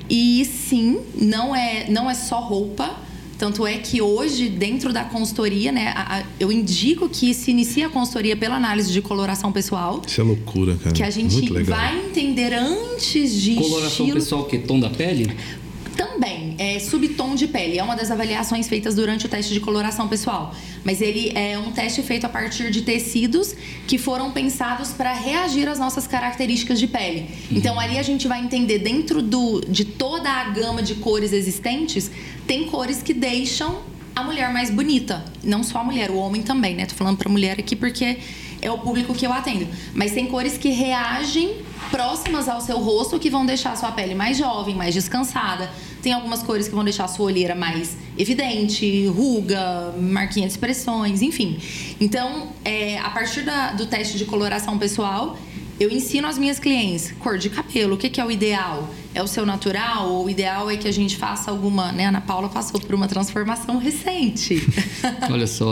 E 0.08 0.45
sim, 0.45 1.00
não 1.15 1.56
é, 1.56 1.89
não 1.89 2.10
é 2.10 2.13
só 2.13 2.39
roupa. 2.39 2.98
Tanto 3.38 3.65
é 3.65 3.78
que 3.78 4.02
hoje, 4.02 4.50
dentro 4.50 4.91
da 4.91 5.06
consultoria, 5.06 5.72
né, 5.72 5.93
a, 5.95 6.17
a, 6.17 6.24
eu 6.39 6.52
indico 6.52 7.08
que 7.08 7.34
se 7.34 7.52
inicie 7.52 7.84
a 7.84 7.89
consultoria 7.89 8.36
pela 8.36 8.56
análise 8.58 8.91
de 8.91 9.02
coloração 9.02 9.50
pessoal. 9.52 10.02
Isso 10.06 10.19
é 10.19 10.24
loucura, 10.24 10.76
cara. 10.76 10.93
Que 10.93 11.04
a 11.04 11.10
gente 11.10 11.48
vai 11.63 11.98
entender 12.06 12.54
antes 12.54 13.34
de. 13.41 13.56
Coloração 13.56 14.06
estilo... 14.06 14.13
pessoal, 14.13 14.43
que 14.43 14.60
tom 14.60 14.80
da 14.80 14.89
pele? 14.89 15.32
Também, 15.95 16.48
é 16.60 16.78
subtom 16.78 17.36
de 17.36 17.48
pele. 17.48 17.80
É 17.80 17.84
uma 17.84 17.95
das 17.95 18.12
avaliações 18.12 18.67
feitas 18.67 18.93
durante 18.93 19.26
o 19.26 19.30
teste 19.30 19.54
de 19.54 19.62
coloração 19.62 20.10
pessoal. 20.10 20.54
Mas 20.84 21.00
ele 21.00 21.32
é 21.34 21.58
um 21.58 21.72
teste 21.72 22.04
feito 22.04 22.26
a 22.26 22.30
partir 22.30 22.69
de 22.69 22.82
tecidos 22.82 23.56
que 23.88 23.98
foram 23.98 24.32
pensados 24.32 24.89
para 24.91 25.13
reagir 25.13 25.69
às 25.69 25.80
nossas 25.80 26.06
características 26.06 26.78
de 26.78 26.86
pele. 26.86 27.22
Uhum. 27.50 27.58
Então, 27.58 27.80
ali 27.80 27.98
a 27.98 28.04
gente 28.04 28.28
vai 28.28 28.43
entender 28.43 28.80
dentro 28.80 29.22
do, 29.22 29.62
de 29.62 29.86
toda 29.86 30.30
a 30.30 30.50
gama 30.50 30.84
de 30.84 30.95
cores 30.95 31.32
existentes, 31.32 32.12
tem 32.45 32.65
cores 32.65 33.02
que 33.02 33.13
deixam 33.13 33.80
a 34.13 34.22
mulher 34.22 34.52
mais 34.52 34.69
bonita. 34.69 35.24
Não 35.41 35.63
só 35.63 35.80
a 35.80 35.84
mulher, 35.84 36.12
o 36.12 36.17
homem 36.17 36.41
também, 36.41 36.76
né? 36.76 36.86
Tô 36.86 36.95
falando 36.95 37.17
para 37.17 37.30
mulher 37.30 37.58
aqui 37.58 37.74
porque 37.74 38.17
é 38.62 38.72
o 38.72 38.78
público 38.78 39.13
que 39.13 39.26
eu 39.26 39.34
atendo. 39.34 39.67
Mas 39.93 40.12
tem 40.12 40.28
cores 40.28 40.58
que 40.58 40.69
reagem 40.69 41.58
próximas 41.91 42.48
ao 42.48 42.62
seu 42.62 42.78
rosto 42.80 43.19
que 43.19 43.30
vão 43.30 43.45
deixar 43.45 43.74
a 43.74 43.76
sua 43.76 43.91
pele 43.91 44.15
mais 44.15 44.38
jovem, 44.38 44.76
mais 44.76 44.93
descansada. 44.93 45.69
Tem 46.02 46.13
algumas 46.13 46.41
cores 46.43 46.67
que 46.67 46.76
vão 46.76 46.84
deixar 46.84 47.06
a 47.06 47.08
sua 47.08 47.26
olheira 47.26 47.56
mais 47.56 47.98
evidente, 48.17 49.08
ruga, 49.08 49.93
marquinha 50.00 50.48
de 50.48 50.54
expressões, 50.54 51.22
enfim. 51.22 51.60
Então, 52.00 52.50
é, 52.63 52.98
a 53.00 53.10
partir 53.10 53.41
da, 53.41 53.72
do 53.74 53.86
teste 53.86 54.17
de 54.17 54.26
coloração 54.26 54.78
pessoal, 54.78 55.38
eu 55.80 55.89
ensino 55.89 56.28
às 56.28 56.38
minhas 56.38 56.60
clientes 56.60 57.13
cor 57.19 57.38
de 57.38 57.50
cabelo, 57.50 57.95
o 57.95 57.98
que, 57.98 58.10
que 58.10 58.19
é 58.19 58.26
o 58.26 58.30
ideal? 58.30 58.89
É 59.19 59.21
o 59.21 59.27
seu 59.27 59.45
natural? 59.45 60.10
Ou 60.10 60.25
o 60.27 60.29
ideal 60.29 60.71
é 60.71 60.77
que 60.77 60.88
a 60.88 60.93
gente 60.93 61.17
faça 61.17 61.51
alguma. 61.51 61.91
Né? 61.91 62.05
A 62.05 62.08
Ana 62.08 62.21
Paula 62.21 62.47
passou 62.47 62.79
por 62.79 62.95
uma 62.95 63.05
transformação 63.05 63.77
recente. 63.77 64.65
Olha 65.29 65.45
só. 65.45 65.71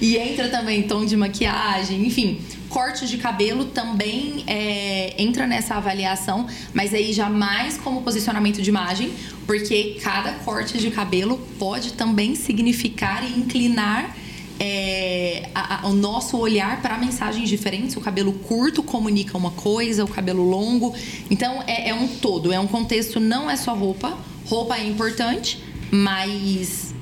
e 0.00 0.16
entra 0.16 0.48
também 0.48 0.84
tom 0.84 1.04
de 1.04 1.14
maquiagem, 1.14 2.06
enfim. 2.06 2.40
Corte 2.70 3.06
de 3.06 3.18
cabelo 3.18 3.66
também 3.66 4.44
é, 4.46 5.14
entra 5.22 5.46
nessa 5.46 5.74
avaliação, 5.74 6.46
mas 6.72 6.94
aí 6.94 7.12
jamais 7.12 7.76
como 7.76 8.00
posicionamento 8.00 8.62
de 8.62 8.70
imagem, 8.70 9.12
porque 9.46 9.98
cada 10.02 10.32
corte 10.32 10.78
de 10.78 10.90
cabelo 10.90 11.38
pode 11.58 11.92
também 11.92 12.34
significar 12.34 13.22
e 13.30 13.38
inclinar 13.38 14.16
é, 14.58 15.48
a, 15.54 15.86
a, 15.86 15.88
o 15.88 15.92
nosso 15.92 16.38
olhar 16.38 16.80
para 16.80 16.96
mensagens 16.98 17.48
diferentes. 17.48 17.96
O 17.96 18.00
cabelo 18.00 18.32
curto 18.32 18.82
comunica 18.82 19.36
uma 19.36 19.50
coisa, 19.50 20.04
o 20.04 20.08
cabelo 20.08 20.48
longo. 20.48 20.94
Então 21.30 21.62
é, 21.66 21.90
é, 21.90 21.94
um 21.94 22.08
todo, 22.08 22.52
é 22.52 22.58
um 22.58 22.66
contexto, 22.66 23.20
não 23.20 23.50
é 23.50 23.56
só 23.56 23.74
roupa. 23.74 24.16
Roupa 24.46 24.76
é 24.76 24.86
importante, 24.86 25.62
mas 25.90 26.94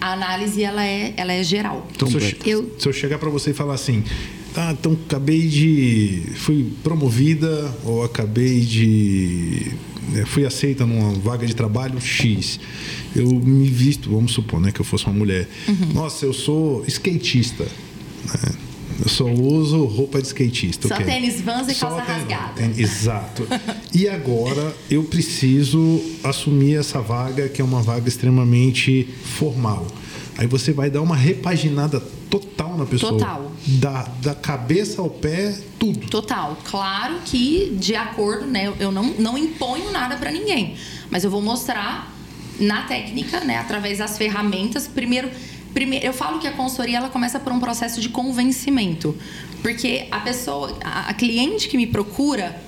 a 0.00 0.12
análise 0.12 0.62
ela 0.62 0.84
é, 0.84 1.14
ela 1.16 1.32
é 1.32 1.42
geral. 1.42 1.86
Então, 1.94 2.08
se 2.08 2.16
eu, 2.16 2.60
eu, 2.62 2.74
se 2.78 2.88
eu 2.88 2.92
chegar 2.92 3.18
para 3.18 3.30
você 3.30 3.50
e 3.50 3.54
falar 3.54 3.74
assim, 3.74 4.04
tá, 4.56 4.72
então 4.72 4.98
acabei 5.06 5.46
de. 5.46 6.22
fui 6.36 6.72
promovida 6.82 7.72
ou 7.84 8.02
acabei 8.02 8.60
de. 8.60 9.72
Né, 10.08 10.24
fui 10.24 10.44
aceita 10.44 10.86
numa 10.86 11.12
vaga 11.14 11.46
de 11.46 11.54
trabalho 11.54 12.00
X 12.00 12.58
eu 13.18 13.30
me 13.30 13.68
visto, 13.68 14.10
vamos 14.10 14.32
supor, 14.32 14.60
né, 14.60 14.70
que 14.70 14.80
eu 14.80 14.84
fosse 14.84 15.06
uma 15.06 15.14
mulher. 15.14 15.48
Uhum. 15.66 15.92
Nossa, 15.94 16.26
eu 16.26 16.32
sou 16.32 16.84
skatista. 16.86 17.64
Né? 17.64 18.52
Eu 19.00 19.08
só 19.08 19.24
uso 19.24 19.84
roupa 19.84 20.20
de 20.20 20.26
skatista. 20.26 20.88
Só 20.88 20.96
tênis 20.96 21.40
vans 21.40 21.68
e 21.68 21.74
só 21.74 21.88
calça 21.88 22.04
tênis, 22.04 22.20
rasgada. 22.22 22.52
Tênis, 22.54 22.78
exato. 22.78 23.46
e 23.92 24.08
agora 24.08 24.74
eu 24.90 25.04
preciso 25.04 26.00
assumir 26.22 26.76
essa 26.76 27.00
vaga, 27.00 27.48
que 27.48 27.60
é 27.60 27.64
uma 27.64 27.82
vaga 27.82 28.08
extremamente 28.08 29.08
formal. 29.38 29.86
Aí 30.38 30.46
você 30.46 30.72
vai 30.72 30.90
dar 30.90 31.00
uma 31.00 31.16
repaginada 31.16 32.00
total 32.28 32.76
na 32.76 32.86
pessoa. 32.86 33.12
Total. 33.12 33.52
Da, 33.66 34.02
da 34.20 34.34
cabeça 34.34 35.00
ao 35.00 35.08
pé, 35.08 35.56
tudo. 35.78 36.08
Total. 36.08 36.56
Claro 36.64 37.20
que, 37.24 37.74
de 37.78 37.94
acordo, 37.94 38.46
né? 38.46 38.72
Eu 38.78 38.92
não, 38.92 39.04
não 39.18 39.38
imponho 39.38 39.90
nada 39.90 40.16
para 40.16 40.30
ninguém. 40.30 40.76
Mas 41.10 41.24
eu 41.24 41.30
vou 41.30 41.40
mostrar 41.40 42.12
na 42.58 42.82
técnica, 42.82 43.40
né, 43.40 43.58
através 43.58 43.98
das 43.98 44.16
ferramentas. 44.18 44.88
Primeiro, 44.88 45.30
primeiro, 45.72 46.04
eu 46.04 46.12
falo 46.12 46.38
que 46.38 46.46
a 46.46 46.52
consultoria 46.52 46.98
ela 46.98 47.08
começa 47.08 47.38
por 47.38 47.52
um 47.52 47.60
processo 47.60 48.00
de 48.00 48.08
convencimento, 48.08 49.16
porque 49.62 50.06
a 50.10 50.20
pessoa, 50.20 50.76
a, 50.82 51.10
a 51.10 51.14
cliente 51.14 51.68
que 51.68 51.76
me 51.76 51.86
procura, 51.86 52.60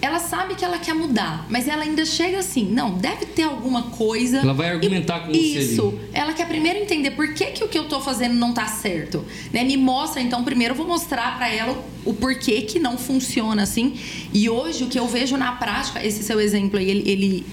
ela 0.00 0.18
sabe 0.18 0.54
que 0.54 0.64
ela 0.64 0.78
quer 0.78 0.94
mudar, 0.94 1.46
mas 1.48 1.66
ela 1.66 1.82
ainda 1.82 2.04
chega 2.04 2.38
assim, 2.38 2.66
não, 2.66 2.94
deve 2.94 3.26
ter 3.26 3.42
alguma 3.42 3.84
coisa. 3.84 4.38
Ela 4.38 4.52
vai 4.52 4.70
argumentar 4.70 5.20
com 5.20 5.32
você 5.32 5.38
Isso. 5.38 5.98
Ela 6.12 6.32
quer 6.32 6.46
primeiro 6.46 6.78
entender 6.78 7.12
por 7.12 7.32
que, 7.34 7.46
que 7.46 7.64
o 7.64 7.68
que 7.68 7.78
eu 7.78 7.88
tô 7.88 8.00
fazendo 8.00 8.34
não 8.34 8.52
tá 8.52 8.66
certo. 8.66 9.24
Né? 9.52 9.64
Me 9.64 9.76
mostra, 9.76 10.20
então, 10.20 10.44
primeiro 10.44 10.72
eu 10.72 10.76
vou 10.76 10.86
mostrar 10.86 11.36
para 11.36 11.52
ela 11.52 11.82
o, 12.04 12.10
o 12.10 12.14
porquê 12.14 12.62
que 12.62 12.78
não 12.78 12.98
funciona 12.98 13.62
assim. 13.62 13.98
E 14.32 14.48
hoje 14.48 14.84
o 14.84 14.88
que 14.88 14.98
eu 14.98 15.06
vejo 15.08 15.36
na 15.36 15.52
prática, 15.52 16.04
esse 16.04 16.22
seu 16.22 16.40
exemplo 16.40 16.78
aí, 16.78 16.90
ele, 16.90 17.10
ele 17.10 17.46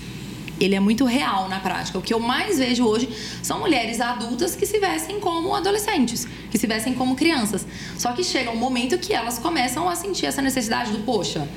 ele 0.60 0.76
é 0.76 0.80
muito 0.80 1.06
real 1.06 1.50
na 1.50 1.60
prática. 1.60 1.98
O 1.98 2.02
que 2.02 2.14
eu 2.14 2.20
mais 2.20 2.58
vejo 2.58 2.86
hoje 2.86 3.10
são 3.42 3.60
mulheres 3.60 4.00
adultas 4.00 4.56
que 4.56 4.66
se 4.66 4.80
vestem 4.80 5.20
como 5.20 5.54
adolescentes, 5.54 6.28
que 6.50 6.58
se 6.58 6.68
vestem 6.68 6.94
como 6.94 7.16
crianças. 7.16 7.66
Só 7.98 8.12
que 8.14 8.24
chega 8.24 8.52
um 8.52 8.56
momento 8.56 8.98
que 8.98 9.14
elas 9.14 9.40
começam 9.40 9.90
a 9.90 9.96
sentir 9.96 10.26
essa 10.26 10.42
necessidade 10.42 10.92
do, 10.92 11.00
poxa, 11.00 11.48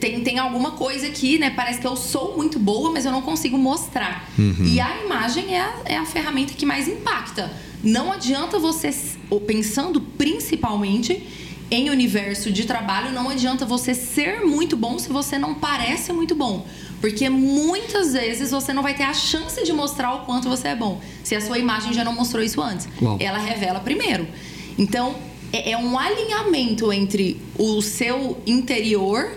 tem, 0.00 0.22
tem 0.22 0.38
alguma 0.38 0.72
coisa 0.72 1.06
aqui, 1.06 1.38
né? 1.38 1.50
Parece 1.50 1.80
que 1.80 1.86
eu 1.86 1.96
sou 1.96 2.36
muito 2.36 2.58
boa, 2.58 2.90
mas 2.90 3.04
eu 3.04 3.12
não 3.12 3.22
consigo 3.22 3.56
mostrar. 3.56 4.28
E 4.64 4.80
a 4.80 5.04
imagem 5.04 5.54
é 5.54 5.60
a, 5.60 5.74
é 5.84 5.96
a 5.96 6.04
ferramenta 6.04 6.54
que 6.54 6.66
mais 6.66 6.88
impacta. 6.88 7.50
Não 7.82 8.12
adianta 8.12 8.58
você, 8.58 8.90
pensando 9.46 10.00
principalmente 10.00 11.22
em 11.70 11.90
universo 11.90 12.52
de 12.52 12.64
trabalho, 12.64 13.12
não 13.12 13.28
adianta 13.28 13.64
você 13.64 13.94
ser 13.94 14.40
muito 14.44 14.76
bom 14.76 14.98
se 14.98 15.08
você 15.08 15.38
não 15.38 15.54
parece 15.54 16.12
muito 16.12 16.34
bom. 16.34 16.66
Porque 17.04 17.28
muitas 17.28 18.14
vezes 18.14 18.50
você 18.50 18.72
não 18.72 18.82
vai 18.82 18.94
ter 18.94 19.02
a 19.02 19.12
chance 19.12 19.62
de 19.62 19.74
mostrar 19.74 20.14
o 20.14 20.20
quanto 20.20 20.48
você 20.48 20.68
é 20.68 20.74
bom. 20.74 21.02
Se 21.22 21.34
a 21.34 21.40
sua 21.42 21.58
imagem 21.58 21.92
já 21.92 22.02
não 22.02 22.14
mostrou 22.14 22.42
isso 22.42 22.62
antes. 22.62 22.88
Uau. 23.02 23.18
Ela 23.20 23.36
revela 23.36 23.78
primeiro. 23.78 24.26
Então, 24.78 25.14
é, 25.52 25.72
é 25.72 25.76
um 25.76 25.98
alinhamento 25.98 26.90
entre 26.90 27.38
o 27.58 27.82
seu 27.82 28.40
interior 28.46 29.36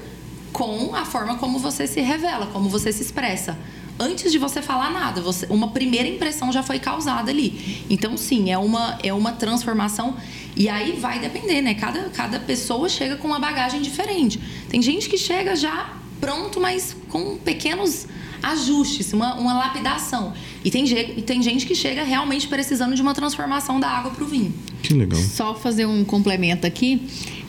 com 0.53 0.95
a 0.95 1.03
forma 1.03 1.35
como 1.39 1.59
você 1.59 1.85
se 1.85 1.99
revela, 1.99 2.45
como 2.53 2.69
você 2.69 2.89
se 2.93 3.01
expressa. 3.01 3.59
Antes 3.99 4.31
de 4.31 4.37
você 4.37 4.61
falar 4.61 4.89
nada, 4.89 5.19
você, 5.19 5.45
uma 5.49 5.71
primeira 5.71 6.07
impressão 6.07 6.53
já 6.53 6.63
foi 6.63 6.79
causada 6.79 7.29
ali. 7.31 7.83
Então, 7.89 8.15
sim, 8.15 8.49
é 8.49 8.57
uma, 8.57 8.97
é 9.03 9.11
uma 9.11 9.33
transformação. 9.33 10.15
E 10.55 10.69
aí 10.69 10.93
vai 10.93 11.19
depender, 11.19 11.61
né? 11.61 11.73
Cada, 11.73 12.03
cada 12.11 12.39
pessoa 12.39 12.87
chega 12.87 13.17
com 13.17 13.27
uma 13.27 13.39
bagagem 13.39 13.81
diferente. 13.81 14.39
Tem 14.69 14.81
gente 14.81 15.09
que 15.09 15.17
chega 15.17 15.53
já 15.53 15.97
pronto, 16.19 16.59
mas 16.59 16.95
com 17.09 17.37
pequenos 17.37 18.07
ajustes, 18.41 19.13
uma, 19.13 19.35
uma 19.35 19.53
lapidação. 19.53 20.33
E 20.63 20.69
tem, 20.69 20.85
e 20.85 21.21
tem 21.21 21.41
gente 21.41 21.65
que 21.65 21.75
chega 21.75 22.03
realmente 22.03 22.47
precisando 22.47 22.95
de 22.95 23.01
uma 23.01 23.13
transformação 23.13 23.79
da 23.79 23.87
água 23.87 24.11
para 24.11 24.23
o 24.23 24.27
vinho. 24.27 24.53
Que 24.83 24.93
legal. 24.93 25.19
Só 25.19 25.55
fazer 25.55 25.85
um 25.85 26.03
complemento 26.03 26.67
aqui, 26.67 27.01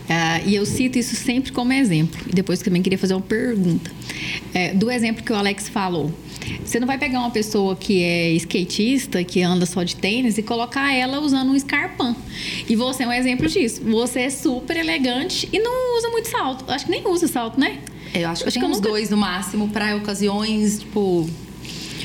ah, 0.09 0.41
e 0.47 0.55
eu 0.55 0.65
cito 0.65 0.99
isso 0.99 1.15
sempre 1.15 1.53
como 1.53 1.73
exemplo. 1.73 2.19
E 2.27 2.33
depois 2.33 2.61
também 2.61 2.81
queria 2.81 2.99
fazer 2.99 3.15
uma 3.15 3.21
pergunta. 3.21 3.91
É, 4.55 4.73
do 4.73 4.91
exemplo 4.91 5.23
que 5.23 5.33
o 5.33 5.37
Alex 5.37 5.69
falou. 5.69 6.13
Você 6.65 6.81
não 6.81 6.87
vai 6.87 6.97
pegar 6.97 7.21
uma 7.21 7.31
pessoa 7.31 7.77
que 7.77 8.03
é 8.03 8.31
skatista, 8.33 9.23
que 9.23 9.43
anda 9.43 9.67
só 9.67 9.83
de 9.83 9.97
tênis, 9.97 10.39
e 10.39 10.43
colocar 10.43 10.95
ela 10.95 11.21
usando 11.21 11.51
um 11.51 11.59
Scarpan. 11.59 12.17
E 12.67 12.75
você 12.75 13.03
é 13.03 13.09
um 13.09 13.13
exemplo 13.13 13.47
disso. 13.49 13.83
Você 13.85 14.21
é 14.21 14.31
super 14.31 14.77
elegante 14.77 15.47
e 15.53 15.59
não 15.59 15.99
usa 15.99 16.09
muito 16.09 16.29
salto. 16.29 16.65
Acho 16.71 16.87
que 16.87 16.91
nem 16.91 17.07
usa 17.07 17.29
salto, 17.29 17.61
né? 17.61 17.79
Eu 18.15 18.29
acho 18.29 18.43
que 18.43 18.49
eu 18.49 18.53
tenho 18.53 18.67
uns 18.67 18.77
nunca- 18.79 18.89
dois 18.89 19.11
no 19.11 19.17
máximo 19.17 19.69
para 19.69 19.97
ocasiões, 19.97 20.81
tipo, 20.81 21.29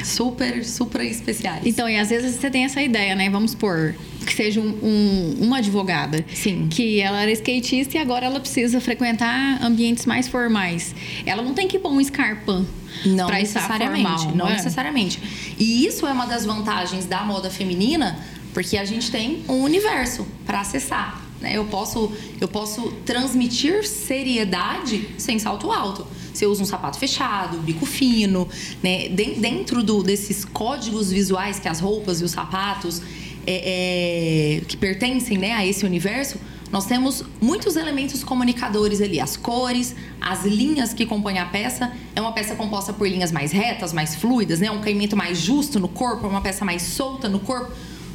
super, 0.04 0.64
super 0.66 1.02
especiais. 1.06 1.66
Então, 1.66 1.88
e 1.90 1.98
às 1.98 2.10
vezes 2.10 2.36
você 2.36 2.50
tem 2.50 2.66
essa 2.66 2.82
ideia, 2.82 3.16
né? 3.16 3.30
Vamos 3.30 3.52
supor 3.52 3.96
que 4.26 4.34
seja 4.34 4.60
um- 4.62 4.78
um- 4.84 5.38
uma 5.42 5.58
advogada. 5.58 6.24
Sim. 6.34 6.68
Que 6.70 7.00
ela 7.00 7.22
era 7.22 7.32
skatista 7.32 7.98
e 7.98 8.02
agora 8.02 8.26
ela 8.26 8.40
precisa 8.40 8.80
frequentar 8.82 9.64
ambientes 9.64 10.06
mais 10.06 10.28
formais. 10.28 10.94
Ela 11.26 11.42
não 11.42 11.54
tem 11.54 11.68
que 11.68 11.78
pôr 11.80 11.92
um 11.92 12.04
Scarpan 12.04 12.66
Não 13.06 13.28
pra 13.28 13.42
estar 13.42 13.60
necessariamente, 13.62 14.10
formal, 14.24 14.36
não 14.36 14.48
é? 14.50 14.54
necessariamente. 14.54 15.22
E 15.60 15.86
isso 15.86 16.06
é 16.08 16.12
uma 16.12 16.26
das 16.26 16.46
vantagens 16.46 17.06
da 17.06 17.24
moda 17.24 17.50
feminina, 17.50 18.18
porque 18.54 18.78
a 18.78 18.86
gente 18.86 19.10
tem 19.12 19.44
um 19.48 19.62
universo 19.62 20.26
para 20.46 20.62
acessar. 20.62 21.22
Né? 21.44 21.58
Eu, 21.58 21.66
posso, 21.66 22.12
eu 22.42 22.48
posso 22.48 22.92
transmitir 23.06 23.86
seriedade 23.86 25.10
sem 25.18 25.38
salto 25.38 25.70
alto. 25.72 26.08
Se 26.34 26.46
eu 26.46 26.50
uso 26.50 26.64
um 26.64 26.66
sapato 26.66 26.98
fechado, 26.98 27.58
bico 27.60 27.86
fino, 27.86 28.48
né? 28.82 29.10
Den- 29.10 29.40
dentro 29.40 29.84
do- 29.84 30.02
desses 30.02 30.46
códigos 30.46 31.12
visuais 31.12 31.60
que 31.60 31.68
as 31.68 31.80
roupas 31.80 32.22
e 32.22 32.24
os 32.24 32.32
sapatos 32.32 33.02
é, 33.46 34.58
é, 34.60 34.66
que 34.66 34.78
pertencem 34.78 35.38
né, 35.38 35.52
a 35.52 35.66
esse 35.66 35.86
universo, 35.86 36.38
nós 36.72 36.86
temos 36.86 37.24
muitos 37.42 37.76
elementos 37.76 38.24
comunicadores 38.24 39.02
ali. 39.02 39.20
As 39.20 39.36
cores, 39.36 39.94
as 40.20 40.46
linhas 40.46 40.94
que 40.94 41.06
compõem 41.06 41.38
a 41.38 41.46
peça. 41.46 41.92
É 42.16 42.22
uma 42.22 42.32
peça 42.32 42.56
composta 42.56 42.94
por 42.94 43.08
linhas 43.08 43.32
mais 43.32 43.52
retas, 43.52 43.92
mais 43.94 44.16
fluidas, 44.16 44.60
né? 44.62 44.72
Um 44.72 44.80
caimento 44.82 45.16
mais 45.16 45.38
justo 45.38 45.78
no 45.80 45.88
corpo, 45.90 46.26
uma 46.26 46.42
peça 46.42 46.64
mais 46.66 46.82
solta 46.84 47.28
no 47.30 47.40
corpo. 47.40 47.72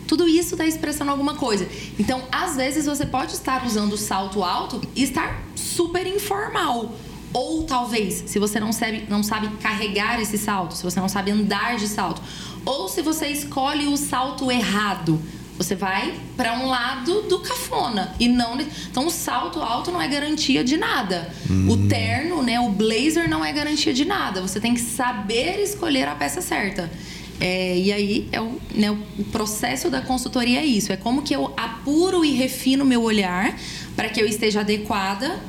Tudo 0.09 0.27
isso 0.27 0.55
está 0.55 0.67
expressando 0.67 1.11
alguma 1.11 1.35
coisa. 1.35 1.69
Então, 1.99 2.23
às 2.33 2.57
vezes, 2.57 2.87
você 2.87 3.05
pode 3.05 3.35
estar 3.35 3.65
usando 3.67 3.97
salto 3.99 4.43
alto 4.43 4.81
e 4.97 5.03
estar 5.05 5.43
super 5.55 6.07
informal. 6.07 6.95
Ou 7.31 7.65
talvez, 7.65 8.25
se 8.27 8.39
você 8.39 8.59
não 8.59 8.73
sabe, 8.73 9.05
não 9.07 9.23
sabe 9.23 9.49
carregar 9.59 10.19
esse 10.19 10.39
salto, 10.39 10.75
se 10.75 10.83
você 10.83 10.99
não 10.99 11.11
sabe 11.11 11.31
andar 11.31 11.77
de 11.77 11.87
salto, 11.87 12.23
ou 12.65 12.89
se 12.89 13.03
você 13.03 13.29
escolhe 13.29 13.87
o 13.87 13.99
salto 13.99 14.51
errado, 14.51 15.21
você 15.59 15.75
vai 15.75 16.15
para 16.37 16.55
um 16.55 16.69
lado 16.69 17.23
do 17.23 17.41
cafona 17.41 18.15
e 18.19 18.29
não 18.29 18.59
então 18.89 19.07
o 19.07 19.11
salto 19.11 19.61
alto 19.61 19.91
não 19.91 20.01
é 20.01 20.07
garantia 20.07 20.63
de 20.63 20.77
nada. 20.77 21.35
O 21.69 21.89
terno 21.89 22.43
né 22.43 22.61
o 22.61 22.71
blazer 22.71 23.29
não 23.29 23.45
é 23.45 23.53
garantia 23.53 23.93
de 23.93 24.05
nada. 24.05 24.41
Você 24.41 24.61
tem 24.61 24.73
que 24.73 24.81
saber 24.81 25.61
escolher 25.61 26.09
a 26.09 26.15
peça 26.15 26.41
certa 26.41 26.89
É, 27.41 27.79
e 27.79 27.93
aí 27.93 28.29
é 28.33 28.41
o, 28.41 28.61
né, 28.75 28.91
o 28.91 29.25
processo 29.31 29.89
da 29.89 30.01
consultoria 30.01 30.61
é 30.61 30.67
isso. 30.67 30.93
É 30.93 30.97
como 30.97 31.23
que 31.23 31.35
eu 31.35 31.53
apuro 31.57 32.25
e 32.25 32.33
refino 32.33 32.85
meu 32.85 33.03
olhar 33.03 33.57
para 33.95 34.09
que 34.09 34.21
eu 34.21 34.27
esteja 34.27 34.61
adequada 34.61 35.41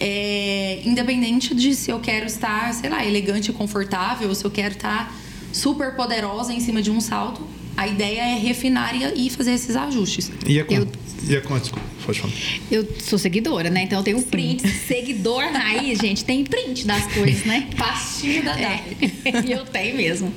é, 0.00 0.80
independente 0.84 1.54
de 1.54 1.74
se 1.74 1.90
eu 1.90 1.98
quero 1.98 2.26
estar 2.26 2.72
sei 2.72 2.88
lá 2.88 3.04
elegante 3.04 3.50
e 3.50 3.54
confortável 3.54 4.28
ou 4.28 4.34
se 4.34 4.44
eu 4.44 4.50
quero 4.50 4.74
estar 4.74 5.12
super 5.52 5.96
poderosa 5.96 6.52
em 6.52 6.60
cima 6.60 6.80
de 6.80 6.90
um 6.90 7.00
salto 7.00 7.42
a 7.78 7.86
ideia 7.86 8.20
é 8.22 8.38
refinar 8.38 8.92
e, 8.94 9.26
e 9.26 9.30
fazer 9.30 9.52
esses 9.52 9.76
ajustes. 9.76 10.30
E 10.46 10.58
a 10.60 10.64
com... 10.64 10.74
Eu- 10.74 10.88
E 11.28 11.36
a 11.36 11.40
com... 11.40 11.58
Desculpa, 11.58 11.84
pode 12.04 12.20
falar. 12.20 12.32
Eu 12.70 12.86
sou 13.00 13.18
seguidora, 13.18 13.70
né? 13.70 13.82
Então 13.84 13.98
eu 13.98 14.04
tenho 14.04 14.20
print. 14.22 14.66
Seguidor 14.68 15.44
raiz, 15.52 15.98
gente, 16.02 16.24
tem 16.24 16.44
print 16.44 16.86
das 16.86 17.06
coisas, 17.12 17.44
né? 17.44 17.68
Pastinho 17.76 18.42
da 18.44 18.58
É, 18.58 18.82
Dai. 19.00 19.44
eu 19.48 19.64
tenho 19.64 19.96
mesmo. 19.96 20.32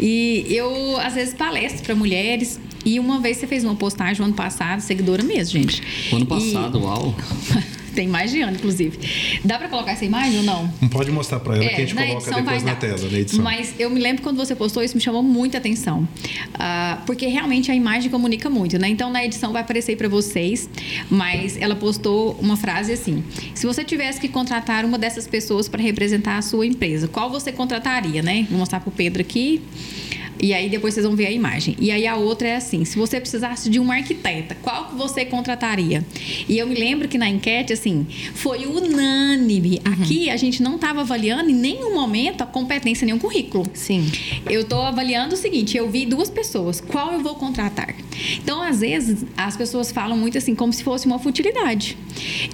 E 0.00 0.44
eu, 0.48 0.96
às 0.98 1.14
vezes, 1.14 1.34
palestro 1.34 1.82
para 1.84 1.94
mulheres. 1.94 2.58
E 2.84 2.98
uma 2.98 3.20
vez 3.20 3.36
você 3.36 3.46
fez 3.46 3.62
uma 3.62 3.74
postagem 3.76 4.18
no 4.20 4.24
ano 4.24 4.34
passado, 4.34 4.80
seguidora 4.80 5.22
mesmo, 5.22 5.52
gente. 5.60 5.82
O 6.12 6.16
ano 6.16 6.24
E- 6.24 6.28
passado, 6.28 6.80
uau. 6.80 7.14
Tem 7.94 8.06
mais 8.08 8.30
de 8.30 8.40
ano, 8.40 8.56
inclusive. 8.56 8.98
Dá 9.44 9.58
pra 9.58 9.68
colocar 9.68 9.92
essa 9.92 10.04
imagem 10.04 10.38
ou 10.38 10.44
não? 10.44 10.72
Não 10.80 10.88
pode 10.88 11.10
mostrar 11.10 11.40
pra 11.40 11.56
ela 11.56 11.68
que 11.68 11.74
a 11.74 11.86
gente 11.86 11.98
É, 11.98 12.06
coloca 12.08 12.34
depois 12.34 12.62
na 12.62 12.70
dar. 12.74 12.78
tela, 12.80 13.10
na 13.10 13.18
edição. 13.18 13.42
Mas 13.44 13.74
eu 13.78 13.90
me 13.90 14.00
lembro 14.00 14.22
quando 14.22 14.36
você 14.36 14.54
postou 14.54 14.82
isso, 14.82 14.94
me 14.94 15.00
chamou 15.00 15.22
muita 15.22 15.58
atenção. 15.58 16.08
Ah, 16.54 17.02
porque 17.06 17.26
realmente 17.26 17.70
a 17.70 17.74
imagem 17.74 18.10
comunica 18.10 18.48
muito, 18.48 18.78
né? 18.78 18.88
Então 18.88 19.10
na 19.10 19.24
edição 19.24 19.52
vai 19.52 19.62
aparecer 19.62 19.96
para 19.96 20.08
vocês, 20.08 20.68
mas 21.10 21.56
ela 21.56 21.74
postou 21.74 22.36
uma 22.40 22.56
frase 22.56 22.92
assim: 22.92 23.24
se 23.54 23.66
você 23.66 23.82
tivesse 23.84 24.20
que 24.20 24.28
contratar 24.28 24.84
uma 24.84 24.98
dessas 24.98 25.26
pessoas 25.26 25.68
para 25.68 25.82
representar 25.82 26.38
a 26.38 26.42
sua 26.42 26.66
empresa, 26.66 27.08
qual 27.08 27.30
você 27.30 27.50
contrataria, 27.52 28.22
né? 28.22 28.46
Vou 28.50 28.58
mostrar 28.58 28.80
pro 28.80 28.90
Pedro 28.90 29.20
aqui. 29.20 29.60
E 30.42 30.54
aí 30.54 30.68
depois 30.68 30.94
vocês 30.94 31.04
vão 31.04 31.14
ver 31.14 31.26
a 31.26 31.30
imagem. 31.30 31.76
E 31.78 31.90
aí 31.90 32.06
a 32.06 32.16
outra 32.16 32.48
é 32.48 32.56
assim: 32.56 32.84
se 32.84 32.96
você 32.96 33.20
precisasse 33.20 33.68
de 33.68 33.78
uma 33.78 33.94
arquiteta, 33.94 34.56
qual 34.62 34.86
que 34.86 34.96
você 34.96 35.24
contrataria? 35.24 36.04
E 36.48 36.58
eu 36.58 36.66
me 36.66 36.74
lembro 36.74 37.08
que 37.08 37.18
na 37.18 37.28
enquete, 37.28 37.72
assim, 37.72 38.06
foi 38.34 38.66
unânime. 38.66 39.80
Aqui 39.84 40.30
a 40.30 40.36
gente 40.36 40.62
não 40.62 40.76
estava 40.76 41.00
avaliando 41.00 41.50
em 41.50 41.54
nenhum 41.54 41.94
momento 41.94 42.42
a 42.42 42.46
competência 42.46 43.06
o 43.14 43.18
currículo. 43.18 43.66
Sim. 43.74 44.10
Eu 44.48 44.62
estou 44.62 44.82
avaliando 44.82 45.34
o 45.34 45.36
seguinte: 45.36 45.76
eu 45.76 45.90
vi 45.90 46.06
duas 46.06 46.30
pessoas, 46.30 46.80
qual 46.80 47.12
eu 47.12 47.20
vou 47.20 47.34
contratar? 47.34 47.94
Então, 48.36 48.62
às 48.62 48.80
vezes, 48.80 49.24
as 49.36 49.56
pessoas 49.56 49.90
falam 49.90 50.16
muito 50.16 50.38
assim, 50.38 50.54
como 50.54 50.72
se 50.72 50.82
fosse 50.82 51.06
uma 51.06 51.18
futilidade. 51.18 51.96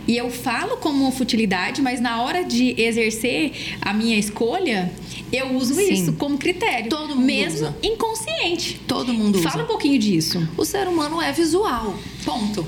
E 0.07 0.17
eu 0.17 0.31
falo 0.31 0.77
como 0.79 1.03
uma 1.03 1.13
futilidade, 1.13 1.83
mas 1.83 2.01
na 2.01 2.23
hora 2.23 2.45
de 2.45 2.81
exercer 2.81 3.53
a 3.81 3.93
minha 3.93 4.19
escolha, 4.19 4.91
eu 5.33 5.55
uso 5.55 5.75
Sim. 5.75 5.93
isso 5.93 6.13
como 6.15 6.39
critério. 6.39 6.89
Todo 6.89 7.17
mundo 7.17 7.27
mesmo 7.27 7.67
usa. 7.67 7.76
Inconsciente. 7.83 8.81
Todo 8.87 9.13
mundo 9.13 9.39
Fala 9.43 9.57
usa. 9.57 9.65
um 9.65 9.67
pouquinho 9.67 9.99
disso. 9.99 10.47
O 10.57 10.65
ser 10.65 10.87
humano 10.89 11.21
é 11.21 11.33
visual. 11.33 11.95
Ponto. 12.25 12.67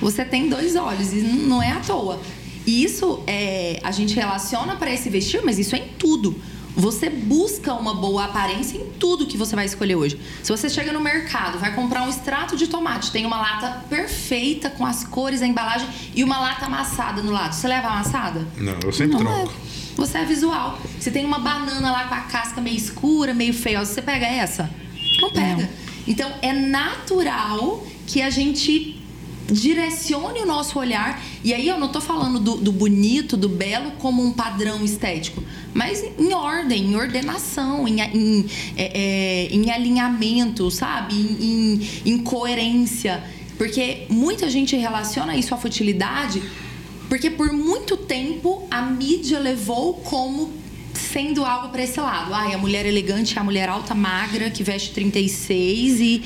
Você 0.00 0.24
tem 0.24 0.48
dois 0.48 0.76
olhos 0.76 1.12
e 1.12 1.16
não 1.16 1.62
é 1.62 1.72
à 1.72 1.80
toa. 1.80 2.20
E 2.66 2.82
isso 2.84 3.20
é, 3.26 3.80
a 3.82 3.90
gente 3.90 4.14
relaciona 4.14 4.76
para 4.76 4.90
esse 4.92 5.08
vestir, 5.10 5.42
mas 5.44 5.58
isso 5.58 5.74
é 5.74 5.78
em 5.78 5.88
tudo. 5.98 6.34
Você 6.76 7.10
busca 7.10 7.74
uma 7.74 7.94
boa 7.94 8.24
aparência 8.26 8.78
em 8.78 8.86
tudo 8.98 9.26
que 9.26 9.36
você 9.36 9.56
vai 9.56 9.64
escolher 9.66 9.96
hoje. 9.96 10.18
Se 10.42 10.50
você 10.52 10.70
chega 10.70 10.92
no 10.92 11.00
mercado, 11.00 11.58
vai 11.58 11.74
comprar 11.74 12.02
um 12.04 12.08
extrato 12.08 12.56
de 12.56 12.68
tomate, 12.68 13.10
tem 13.10 13.26
uma 13.26 13.36
lata 13.38 13.84
perfeita 13.90 14.70
com 14.70 14.86
as 14.86 15.04
cores, 15.04 15.42
a 15.42 15.46
embalagem 15.46 15.88
e 16.14 16.22
uma 16.22 16.38
lata 16.38 16.66
amassada 16.66 17.22
no 17.22 17.32
lado. 17.32 17.54
Você 17.54 17.66
leva 17.66 17.88
amassada? 17.88 18.46
Não, 18.56 18.78
eu 18.84 18.92
sempre 18.92 19.14
Não 19.14 19.20
troco. 19.20 19.38
leva. 19.38 19.52
Você 20.00 20.16
é 20.16 20.24
visual. 20.24 20.78
Se 20.98 21.10
tem 21.10 21.26
uma 21.26 21.38
banana 21.38 21.92
lá 21.92 22.04
com 22.04 22.14
a 22.14 22.20
casca 22.20 22.58
meio 22.58 22.74
escura, 22.74 23.34
meio 23.34 23.52
feiosa, 23.52 23.92
você 23.92 24.00
pega 24.00 24.24
essa? 24.24 24.70
Não 25.20 25.30
pega. 25.30 25.68
Então 26.08 26.32
é 26.40 26.54
natural 26.54 27.86
que 28.06 28.22
a 28.22 28.30
gente 28.30 28.98
direcione 29.50 30.40
o 30.40 30.46
nosso 30.46 30.78
olhar. 30.78 31.22
E 31.44 31.52
aí 31.52 31.68
eu 31.68 31.78
não 31.78 31.88
tô 31.88 32.00
falando 32.00 32.40
do, 32.40 32.56
do 32.56 32.72
bonito, 32.72 33.36
do 33.36 33.46
belo 33.46 33.90
como 33.98 34.24
um 34.24 34.32
padrão 34.32 34.82
estético, 34.82 35.44
mas 35.74 36.02
em 36.18 36.32
ordem, 36.32 36.86
em 36.86 36.96
ordenação, 36.96 37.86
em, 37.86 38.00
em, 38.00 38.46
é, 38.78 38.84
é, 38.94 39.54
em 39.54 39.70
alinhamento, 39.70 40.70
sabe? 40.70 41.14
Em, 41.14 41.80
em, 42.06 42.12
em 42.12 42.18
coerência. 42.18 43.22
Porque 43.58 44.06
muita 44.08 44.48
gente 44.48 44.74
relaciona 44.76 45.36
isso 45.36 45.54
à 45.54 45.58
futilidade, 45.58 46.42
porque 47.10 47.28
por 47.28 47.52
muito 47.52 47.96
tempo 47.96 48.68
a 48.70 48.82
mídia 48.82 49.40
levou 49.40 49.94
como 49.94 50.52
sendo 50.94 51.44
algo 51.44 51.70
para 51.70 51.82
esse 51.82 52.00
lado. 52.00 52.32
Ai, 52.32 52.54
a 52.54 52.58
mulher 52.58 52.86
elegante 52.86 53.36
é 53.36 53.40
a 53.40 53.44
mulher 53.44 53.68
alta, 53.68 53.96
magra, 53.96 54.48
que 54.48 54.62
veste 54.62 54.92
36 54.92 56.00
e. 56.00 56.22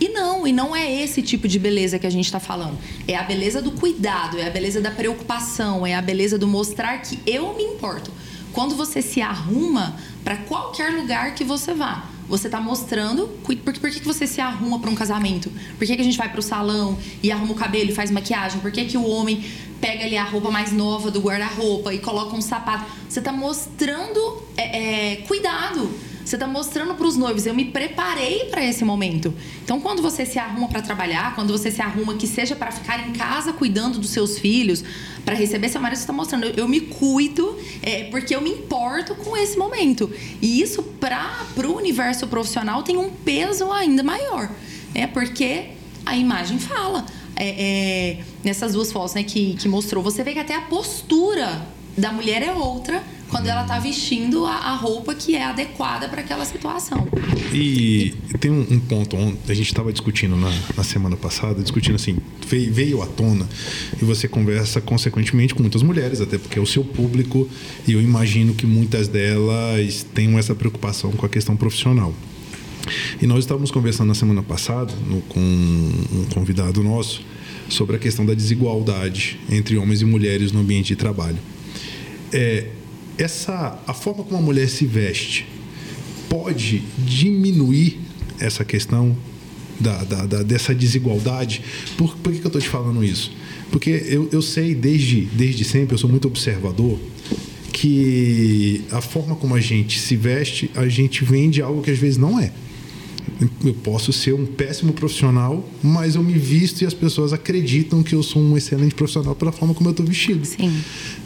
E 0.00 0.10
não, 0.10 0.46
e 0.46 0.52
não 0.52 0.76
é 0.76 1.02
esse 1.02 1.22
tipo 1.22 1.48
de 1.48 1.58
beleza 1.58 1.98
que 1.98 2.06
a 2.06 2.10
gente 2.10 2.26
está 2.26 2.38
falando. 2.38 2.78
É 3.08 3.16
a 3.16 3.22
beleza 3.24 3.60
do 3.60 3.72
cuidado, 3.72 4.38
é 4.38 4.46
a 4.46 4.50
beleza 4.50 4.80
da 4.80 4.92
preocupação, 4.92 5.84
é 5.84 5.92
a 5.92 6.00
beleza 6.00 6.38
do 6.38 6.46
mostrar 6.46 6.98
que 6.98 7.18
eu 7.26 7.52
me 7.56 7.64
importo. 7.64 8.12
Quando 8.52 8.76
você 8.76 9.02
se 9.02 9.20
arruma 9.20 9.96
para 10.22 10.36
qualquer 10.36 10.92
lugar 10.92 11.34
que 11.34 11.42
você 11.42 11.74
vá, 11.74 12.04
você 12.28 12.46
está 12.46 12.60
mostrando. 12.60 13.26
Por, 13.42 13.56
por 13.56 13.90
que, 13.90 14.00
você 14.04 14.26
se 14.26 14.40
arruma 14.40 14.78
para 14.78 14.90
um 14.90 14.94
casamento? 14.94 15.50
Por 15.76 15.86
que, 15.86 15.96
que 15.96 16.02
a 16.02 16.04
gente 16.04 16.18
vai 16.18 16.28
para 16.28 16.38
o 16.38 16.42
salão 16.42 16.98
e 17.22 17.32
arruma 17.32 17.52
o 17.52 17.56
cabelo 17.56 17.90
e 17.90 17.94
faz 17.94 18.10
maquiagem? 18.10 18.60
Por 18.60 18.70
que, 18.70 18.84
que 18.84 18.96
o 18.96 19.08
homem 19.08 19.42
pega 19.80 20.04
ali 20.04 20.16
a 20.16 20.24
roupa 20.24 20.50
mais 20.50 20.72
nova 20.72 21.10
do 21.10 21.20
guarda-roupa 21.20 21.92
e 21.94 21.98
coloca 21.98 22.34
um 22.34 22.40
sapato? 22.40 22.90
Você 23.08 23.18
está 23.18 23.32
mostrando 23.32 24.42
é, 24.56 25.12
é, 25.12 25.16
cuidado. 25.22 25.90
Você 26.28 26.36
está 26.36 26.46
mostrando 26.46 26.94
para 26.94 27.06
os 27.06 27.16
noivos, 27.16 27.46
eu 27.46 27.54
me 27.54 27.64
preparei 27.64 28.44
para 28.50 28.62
esse 28.62 28.84
momento. 28.84 29.32
Então, 29.64 29.80
quando 29.80 30.02
você 30.02 30.26
se 30.26 30.38
arruma 30.38 30.68
para 30.68 30.82
trabalhar, 30.82 31.34
quando 31.34 31.50
você 31.50 31.70
se 31.70 31.80
arruma 31.80 32.16
que 32.16 32.26
seja 32.26 32.54
para 32.54 32.70
ficar 32.70 33.08
em 33.08 33.14
casa 33.14 33.50
cuidando 33.50 33.98
dos 33.98 34.10
seus 34.10 34.38
filhos, 34.38 34.84
para 35.24 35.34
receber 35.34 35.70
seu 35.70 35.80
marido, 35.80 35.96
você 35.96 36.02
está 36.02 36.12
mostrando, 36.12 36.44
eu, 36.44 36.52
eu, 36.54 36.68
me 36.68 36.82
cuido 36.82 37.58
é, 37.82 38.04
porque 38.10 38.36
eu 38.36 38.42
me 38.42 38.50
importo 38.50 39.14
com 39.14 39.34
esse 39.38 39.56
momento. 39.56 40.12
E 40.42 40.60
isso, 40.60 40.82
para 40.82 41.46
o 41.66 41.74
universo 41.74 42.26
profissional, 42.26 42.82
tem 42.82 42.98
um 42.98 43.08
peso 43.08 43.72
ainda 43.72 44.02
maior. 44.02 44.50
É 44.94 45.06
porque 45.06 45.70
a 46.04 46.14
imagem 46.14 46.58
fala. 46.58 47.06
É, 47.40 47.48
é, 47.48 48.24
nessas 48.42 48.72
duas 48.72 48.90
fotos 48.90 49.14
né, 49.14 49.22
que, 49.22 49.54
que 49.54 49.68
mostrou, 49.68 50.02
você 50.02 50.24
vê 50.24 50.32
que 50.32 50.40
até 50.40 50.56
a 50.56 50.62
postura 50.62 51.64
da 51.96 52.12
mulher 52.12 52.42
é 52.42 52.52
outra 52.52 53.02
quando 53.28 53.46
ela 53.46 53.62
está 53.62 53.78
vestindo 53.78 54.46
a, 54.46 54.54
a, 54.54 54.74
roupa 54.74 55.14
que 55.14 55.34
é 55.34 55.44
adequada 55.44 56.08
para 56.08 56.20
aquela 56.20 56.44
situação. 56.44 57.06
E 57.52 58.14
tem 58.40 58.50
um, 58.50 58.66
um 58.70 58.80
ponto 58.80 59.16
a 59.16 59.54
gente 59.54 59.66
estava 59.66 59.92
discutindo 59.92 60.36
na, 60.36 60.50
na, 60.76 60.82
semana 60.82 61.16
passada, 61.16 61.62
discutindo 61.62 61.96
assim, 61.96 62.16
veio, 62.46 62.72
veio 62.72 63.02
à 63.02 63.06
tona 63.06 63.46
e 64.00 64.04
você 64.04 64.26
conversa 64.26 64.80
consequentemente 64.80 65.54
com 65.54 65.62
muitas 65.62 65.82
mulheres, 65.82 66.20
até 66.20 66.38
porque 66.38 66.58
é 66.58 66.62
o 66.62 66.66
seu 66.66 66.84
público 66.84 67.48
e 67.86 67.92
eu 67.92 68.00
imagino 68.00 68.54
que 68.54 68.66
muitas 68.66 69.08
delas 69.08 70.06
tenham 70.14 70.38
essa 70.38 70.54
preocupação 70.54 71.12
com 71.12 71.26
a 71.26 71.28
questão 71.28 71.56
profissional. 71.56 72.14
E 73.20 73.26
nós 73.26 73.40
estávamos 73.40 73.70
conversando 73.70 74.08
na 74.08 74.14
semana 74.14 74.42
passada 74.42 74.92
no, 75.06 75.20
com 75.22 75.40
um 75.40 76.26
convidado 76.32 76.82
nosso 76.82 77.22
sobre 77.68 77.96
a 77.96 77.98
questão 77.98 78.24
da 78.24 78.34
desigualdade 78.34 79.38
entre 79.50 79.76
homens 79.76 80.00
e 80.00 80.04
mulheres 80.04 80.52
no 80.52 80.60
ambiente 80.60 80.88
de 80.88 80.96
trabalho. 80.96 81.38
É, 82.32 82.66
essa 83.16 83.78
a 83.86 83.94
forma 83.94 84.24
como 84.24 84.36
a 84.38 84.42
mulher 84.42 84.68
se 84.68 84.86
veste 84.86 85.46
pode 86.28 86.82
diminuir 86.98 87.98
essa 88.38 88.64
questão 88.64 89.16
da, 89.80 90.04
da, 90.04 90.26
da 90.26 90.42
dessa 90.42 90.74
desigualdade. 90.74 91.62
Por, 91.96 92.16
por 92.16 92.32
que, 92.32 92.40
que 92.40 92.46
eu 92.46 92.48
estou 92.48 92.60
te 92.60 92.68
falando 92.68 93.02
isso? 93.04 93.32
Porque 93.70 93.90
eu, 94.06 94.28
eu 94.32 94.42
sei 94.42 94.74
desde, 94.74 95.22
desde 95.32 95.64
sempre, 95.64 95.94
eu 95.94 95.98
sou 95.98 96.08
muito 96.08 96.26
observador, 96.26 96.98
que 97.72 98.82
a 98.90 99.00
forma 99.00 99.36
como 99.36 99.54
a 99.54 99.60
gente 99.60 100.00
se 100.00 100.16
veste, 100.16 100.70
a 100.74 100.88
gente 100.88 101.24
vende 101.24 101.60
algo 101.62 101.82
que 101.82 101.90
às 101.90 101.98
vezes 101.98 102.16
não 102.16 102.40
é. 102.40 102.52
Eu 103.64 103.74
posso 103.74 104.12
ser 104.12 104.34
um 104.34 104.44
péssimo 104.44 104.92
profissional, 104.92 105.68
mas 105.82 106.16
eu 106.16 106.22
me 106.22 106.32
visto 106.34 106.82
e 106.82 106.86
as 106.86 106.94
pessoas 106.94 107.32
acreditam 107.32 108.02
que 108.02 108.14
eu 108.14 108.22
sou 108.22 108.42
um 108.42 108.56
excelente 108.56 108.94
profissional 108.94 109.34
pela 109.34 109.52
forma 109.52 109.74
como 109.74 109.88
eu 109.88 109.92
estou 109.92 110.04
vestido. 110.04 110.44
Sim. 110.44 110.72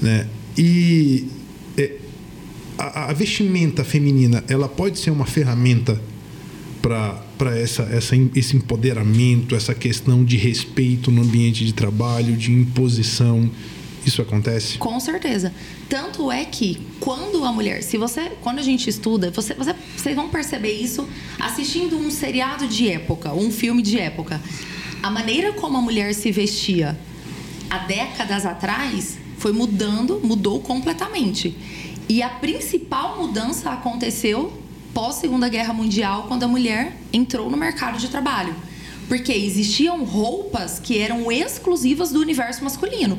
Né? 0.00 0.26
E 0.56 1.26
é, 1.76 1.92
a, 2.76 3.10
a, 3.10 3.12
vestimenta 3.14 3.82
feminina 3.82 4.44
ela 4.46 4.68
pode 4.68 4.98
ser 4.98 5.10
uma 5.10 5.24
ferramenta 5.24 6.00
para 6.82 7.56
essa, 7.56 7.84
essa, 7.84 8.14
esse 8.34 8.56
empoderamento, 8.56 9.54
essa 9.54 9.74
questão 9.74 10.22
de 10.22 10.36
respeito 10.36 11.10
no 11.10 11.22
ambiente 11.22 11.64
de 11.64 11.72
trabalho, 11.72 12.36
de 12.36 12.52
imposição. 12.52 13.50
Isso 14.05 14.20
acontece? 14.20 14.78
Com 14.78 14.98
certeza. 14.98 15.53
Tanto 15.88 16.30
é 16.30 16.44
que 16.44 16.80
quando 16.98 17.44
a 17.44 17.53
mulher, 17.53 17.82
se 17.82 17.96
você, 17.96 18.32
quando 18.40 18.59
a 18.59 18.62
gente 18.62 18.88
estuda, 18.90 19.30
você, 19.30 19.55
você, 19.55 19.74
vocês 19.96 20.16
vão 20.16 20.28
perceber 20.28 20.72
isso 20.72 21.09
assistindo 21.38 21.96
um 21.96 22.11
seriado 22.11 22.66
de 22.66 22.88
época, 22.88 23.32
um 23.32 23.50
filme 23.50 23.82
de 23.82 23.98
época. 23.98 24.40
A 25.03 25.11
maneira 25.11 25.53
como 25.53 25.78
a 25.78 25.80
mulher 25.80 26.14
se 26.14 26.30
vestia 26.32 26.98
há 27.70 27.78
décadas 27.78 28.44
atrás 28.44 29.18
foi 29.38 29.53
mudando, 29.53 30.20
mudou 30.22 30.61
completamente. 30.61 31.57
E 32.09 32.22
a 32.22 32.28
principal 32.28 33.18
mudança 33.18 33.70
aconteceu 33.70 34.53
pós 34.92 35.16
Segunda 35.16 35.48
Guerra 35.48 35.72
Mundial, 35.72 36.26
quando 36.28 36.42
a 36.42 36.48
mulher 36.48 36.96
entrou 37.12 37.50
no 37.50 37.57
mercado 37.57 37.98
de 37.98 38.09
trabalho. 38.09 38.55
Porque 39.09 39.32
existiam 39.32 40.05
roupas 40.05 40.78
que 40.78 40.98
eram 40.98 41.30
exclusivas 41.32 42.11
do 42.11 42.20
universo 42.20 42.62
masculino. 42.62 43.18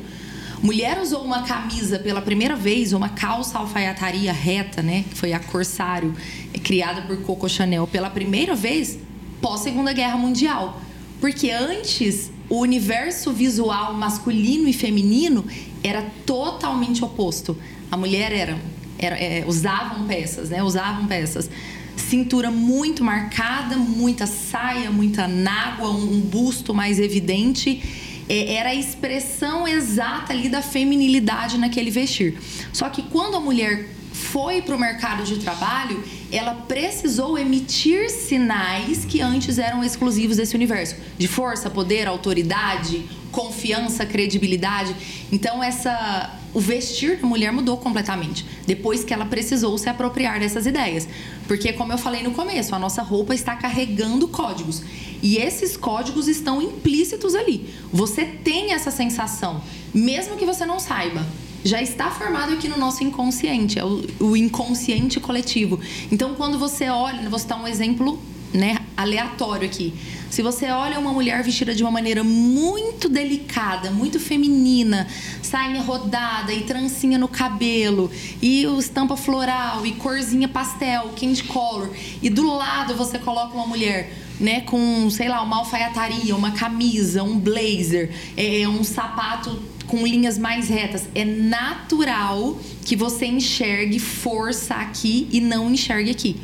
Mulher 0.64 0.98
usou 0.98 1.22
uma 1.22 1.42
camisa 1.42 1.98
pela 1.98 2.22
primeira 2.22 2.56
vez, 2.56 2.94
uma 2.94 3.10
calça 3.10 3.58
alfaiataria 3.58 4.32
reta, 4.32 4.80
né, 4.80 5.04
que 5.10 5.14
foi 5.14 5.34
a 5.34 5.38
Corsário, 5.38 6.16
criada 6.62 7.02
por 7.02 7.18
Coco 7.18 7.46
Chanel 7.50 7.86
pela 7.86 8.08
primeira 8.08 8.54
vez 8.54 8.98
pós 9.42 9.60
Segunda 9.60 9.92
Guerra 9.92 10.16
Mundial. 10.16 10.80
Porque 11.20 11.50
antes 11.50 12.32
o 12.48 12.60
universo 12.60 13.30
visual 13.30 13.92
masculino 13.92 14.66
e 14.66 14.72
feminino 14.72 15.44
era 15.82 16.00
totalmente 16.24 17.04
oposto. 17.04 17.54
A 17.90 17.96
mulher 17.98 18.32
era, 18.32 18.58
era 18.98 19.16
é, 19.16 19.44
usavam 19.46 20.06
peças, 20.06 20.48
né? 20.48 20.62
Usavam 20.62 21.06
peças. 21.06 21.50
Cintura 21.94 22.50
muito 22.50 23.04
marcada, 23.04 23.76
muita 23.76 24.26
saia, 24.26 24.90
muita 24.90 25.28
nágua, 25.28 25.90
um 25.90 26.20
busto 26.20 26.72
mais 26.72 26.98
evidente. 26.98 27.82
É, 28.28 28.54
era 28.54 28.70
a 28.70 28.74
expressão 28.74 29.66
exata 29.66 30.32
ali 30.32 30.48
da 30.48 30.62
feminilidade 30.62 31.58
naquele 31.58 31.90
vestir. 31.90 32.38
Só 32.72 32.88
que 32.88 33.02
quando 33.02 33.36
a 33.36 33.40
mulher 33.40 33.86
foi 34.34 34.60
para 34.60 34.74
o 34.74 34.78
mercado 34.80 35.22
de 35.22 35.36
trabalho, 35.36 36.02
ela 36.32 36.54
precisou 36.54 37.38
emitir 37.38 38.10
sinais 38.10 39.04
que 39.04 39.20
antes 39.20 39.58
eram 39.58 39.84
exclusivos 39.84 40.38
desse 40.38 40.56
universo 40.56 40.96
de 41.16 41.28
força, 41.28 41.70
poder, 41.70 42.08
autoridade, 42.08 43.08
confiança, 43.30 44.04
credibilidade. 44.04 44.92
Então 45.30 45.62
essa 45.62 46.36
o 46.52 46.58
vestir 46.58 47.18
da 47.18 47.28
mulher 47.28 47.52
mudou 47.52 47.76
completamente 47.76 48.44
depois 48.66 49.04
que 49.04 49.14
ela 49.14 49.24
precisou 49.24 49.78
se 49.78 49.88
apropriar 49.88 50.40
dessas 50.40 50.66
ideias. 50.66 51.06
Porque 51.46 51.72
como 51.72 51.92
eu 51.92 51.98
falei 51.98 52.24
no 52.24 52.32
começo, 52.32 52.74
a 52.74 52.78
nossa 52.80 53.02
roupa 53.02 53.36
está 53.36 53.54
carregando 53.54 54.26
códigos 54.26 54.82
e 55.22 55.36
esses 55.36 55.76
códigos 55.76 56.26
estão 56.26 56.60
implícitos 56.60 57.36
ali. 57.36 57.72
Você 57.92 58.24
tem 58.24 58.72
essa 58.72 58.90
sensação, 58.90 59.62
mesmo 59.94 60.36
que 60.36 60.44
você 60.44 60.66
não 60.66 60.80
saiba 60.80 61.24
já 61.64 61.80
está 61.80 62.10
formado 62.10 62.52
aqui 62.52 62.68
no 62.68 62.76
nosso 62.76 63.02
inconsciente, 63.02 63.78
é 63.78 63.84
o, 63.84 64.04
o 64.20 64.36
inconsciente 64.36 65.18
coletivo. 65.18 65.80
Então, 66.12 66.34
quando 66.34 66.58
você 66.58 66.90
olha, 66.90 67.28
vou 67.28 67.38
citar 67.38 67.60
um 67.60 67.66
exemplo 67.66 68.22
né, 68.52 68.76
aleatório 68.96 69.66
aqui. 69.66 69.92
Se 70.30 70.42
você 70.42 70.66
olha 70.70 70.98
uma 70.98 71.12
mulher 71.12 71.42
vestida 71.42 71.74
de 71.74 71.82
uma 71.82 71.90
maneira 71.90 72.22
muito 72.22 73.08
delicada, 73.08 73.90
muito 73.90 74.20
feminina, 74.20 75.08
sainha 75.42 75.80
rodada 75.80 76.52
e 76.52 76.62
trancinha 76.62 77.18
no 77.18 77.28
cabelo, 77.28 78.10
e 78.42 78.64
estampa 78.78 79.16
floral, 79.16 79.86
e 79.86 79.92
corzinha 79.92 80.48
pastel, 80.48 81.10
candy 81.18 81.44
color, 81.44 81.90
e 82.22 82.28
do 82.28 82.46
lado 82.46 82.94
você 82.94 83.18
coloca 83.18 83.54
uma 83.54 83.66
mulher 83.66 84.12
né, 84.38 84.62
com, 84.62 85.08
sei 85.10 85.28
lá, 85.28 85.42
uma 85.42 85.58
alfaiataria, 85.58 86.34
uma 86.34 86.50
camisa, 86.50 87.22
um 87.22 87.38
blazer, 87.38 88.10
é, 88.36 88.66
um 88.68 88.82
sapato 88.82 89.62
com 89.86 90.06
linhas 90.06 90.38
mais 90.38 90.68
retas. 90.68 91.08
É 91.14 91.24
natural 91.24 92.58
que 92.84 92.96
você 92.96 93.26
enxergue 93.26 93.98
força 93.98 94.74
aqui 94.74 95.28
e 95.30 95.40
não 95.40 95.70
enxergue 95.70 96.10
aqui. 96.10 96.36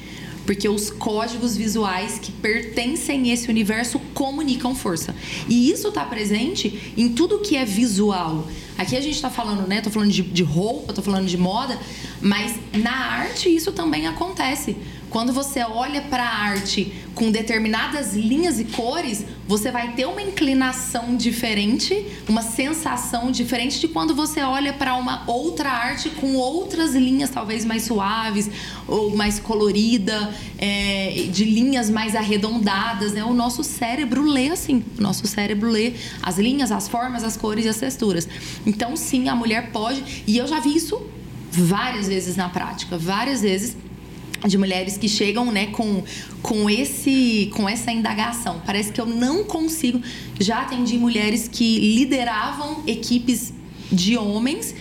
Porque 0.47 0.69
os 0.69 0.91
códigos 0.91 1.57
visuais 1.57 2.19
que 2.19 2.33
pertencem 2.33 3.31
a 3.31 3.35
esse 3.35 3.49
universo 3.49 4.01
comunicam 4.15 4.75
força. 4.75 5.15
E 5.49 5.71
isso 5.71 5.89
está 5.89 6.05
presente 6.05 6.93
em 6.97 7.11
tudo 7.11 7.39
que 7.39 7.57
é 7.57 7.65
visual. 7.65 8.49
Aqui 8.77 8.97
a 8.97 9.01
gente 9.01 9.15
está 9.15 9.31
falando, 9.31 9.69
né? 9.69 9.81
Tô 9.81 9.91
falando 9.91 10.11
de, 10.11 10.23
de 10.23 10.43
roupa, 10.43 10.93
tô 10.93 11.03
falando 11.03 11.27
de 11.27 11.37
moda, 11.37 11.79
mas 12.21 12.57
na 12.73 12.91
arte 12.91 13.55
isso 13.55 13.73
também 13.73 14.07
acontece. 14.07 14.77
Quando 15.11 15.33
você 15.33 15.61
olha 15.65 16.03
para 16.03 16.23
a 16.23 16.39
arte 16.39 16.93
com 17.17 17.33
determinadas 17.33 18.15
linhas 18.15 18.61
e 18.61 18.65
cores, 18.65 19.25
você 19.47 19.73
vai 19.73 19.93
ter 19.95 20.07
uma 20.07 20.23
inclinação 20.23 21.17
diferente, 21.17 22.07
uma 22.29 22.43
sensação 22.43 23.33
diferente 23.33 23.81
de 23.81 23.89
quando 23.89 24.15
você 24.15 24.41
olha 24.41 24.73
para 24.73 24.95
uma 24.95 25.25
outra 25.27 25.69
arte 25.69 26.09
com 26.11 26.37
outras 26.37 26.95
linhas, 26.95 27.29
talvez 27.29 27.65
mais 27.65 27.83
suaves 27.83 28.49
ou 28.87 29.17
mais 29.17 29.41
colorida, 29.41 30.33
é, 30.57 31.27
de 31.33 31.45
linhas 31.45 31.91
mais 31.91 32.15
arredondadas. 32.15 33.13
Né? 33.13 33.25
O 33.25 33.35
nosso 33.35 33.65
cérebro 33.65 34.23
lê 34.23 34.51
assim. 34.51 34.85
O 34.97 35.03
nosso 35.03 35.27
cérebro 35.27 35.69
lê 35.69 35.95
as 36.23 36.39
linhas, 36.39 36.71
as 36.71 36.87
formas, 36.87 37.25
as 37.25 37.37
cores 37.37 37.65
e 37.65 37.69
as 37.69 37.79
texturas. 37.79 38.29
Então, 38.65 38.95
sim, 38.95 39.29
a 39.29 39.35
mulher 39.35 39.73
pode. 39.73 40.23
E 40.25 40.39
eu 40.39 40.47
já 40.47 40.61
vi 40.61 40.77
isso 40.77 41.03
várias 41.51 42.07
vezes 42.07 42.37
na 42.37 42.49
prática, 42.49 42.97
várias 42.97 43.43
vezes 43.43 43.77
de 44.47 44.57
mulheres 44.59 44.97
que 44.97 45.09
chegam 45.09 45.51
né, 45.53 45.67
com, 45.67 46.03
com, 46.43 46.69
esse, 46.69 47.51
com 47.55 47.69
essa 47.69 47.91
indagação. 47.91 48.61
Parece 48.65 48.93
que 48.93 49.01
eu 49.01 49.07
não 49.07 49.45
consigo. 49.45 50.01
Já 50.39 50.63
atendi 50.63 50.97
mulheres 50.97 51.49
que 51.49 51.95
lideravam 51.97 52.83
equipes 52.87 53.53
de 53.91 54.17
homens 54.17 54.75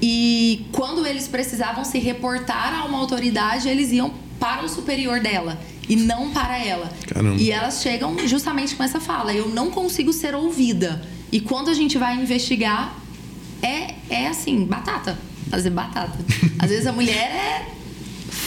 e 0.00 0.66
quando 0.72 1.06
eles 1.06 1.28
precisavam 1.28 1.84
se 1.84 1.98
reportar 1.98 2.80
a 2.80 2.84
uma 2.84 2.98
autoridade, 2.98 3.68
eles 3.68 3.92
iam 3.92 4.12
para 4.38 4.64
o 4.64 4.68
superior 4.68 5.20
dela 5.20 5.58
e 5.88 5.96
não 5.96 6.30
para 6.30 6.62
ela. 6.62 6.92
Caramba. 7.06 7.40
E 7.40 7.50
elas 7.50 7.80
chegam 7.82 8.16
justamente 8.26 8.74
com 8.74 8.82
essa 8.82 9.00
fala: 9.00 9.32
eu 9.32 9.48
não 9.48 9.70
consigo 9.70 10.12
ser 10.12 10.34
ouvida. 10.34 11.02
E 11.30 11.40
quando 11.40 11.70
a 11.70 11.74
gente 11.74 11.98
vai 11.98 12.16
investigar, 12.16 12.96
é, 13.62 13.94
é 14.10 14.28
assim, 14.28 14.64
batata. 14.64 15.18
Fazer 15.50 15.70
batata. 15.70 16.18
Às 16.58 16.70
vezes 16.70 16.86
a 16.86 16.92
mulher 16.92 17.30
é 17.30 17.74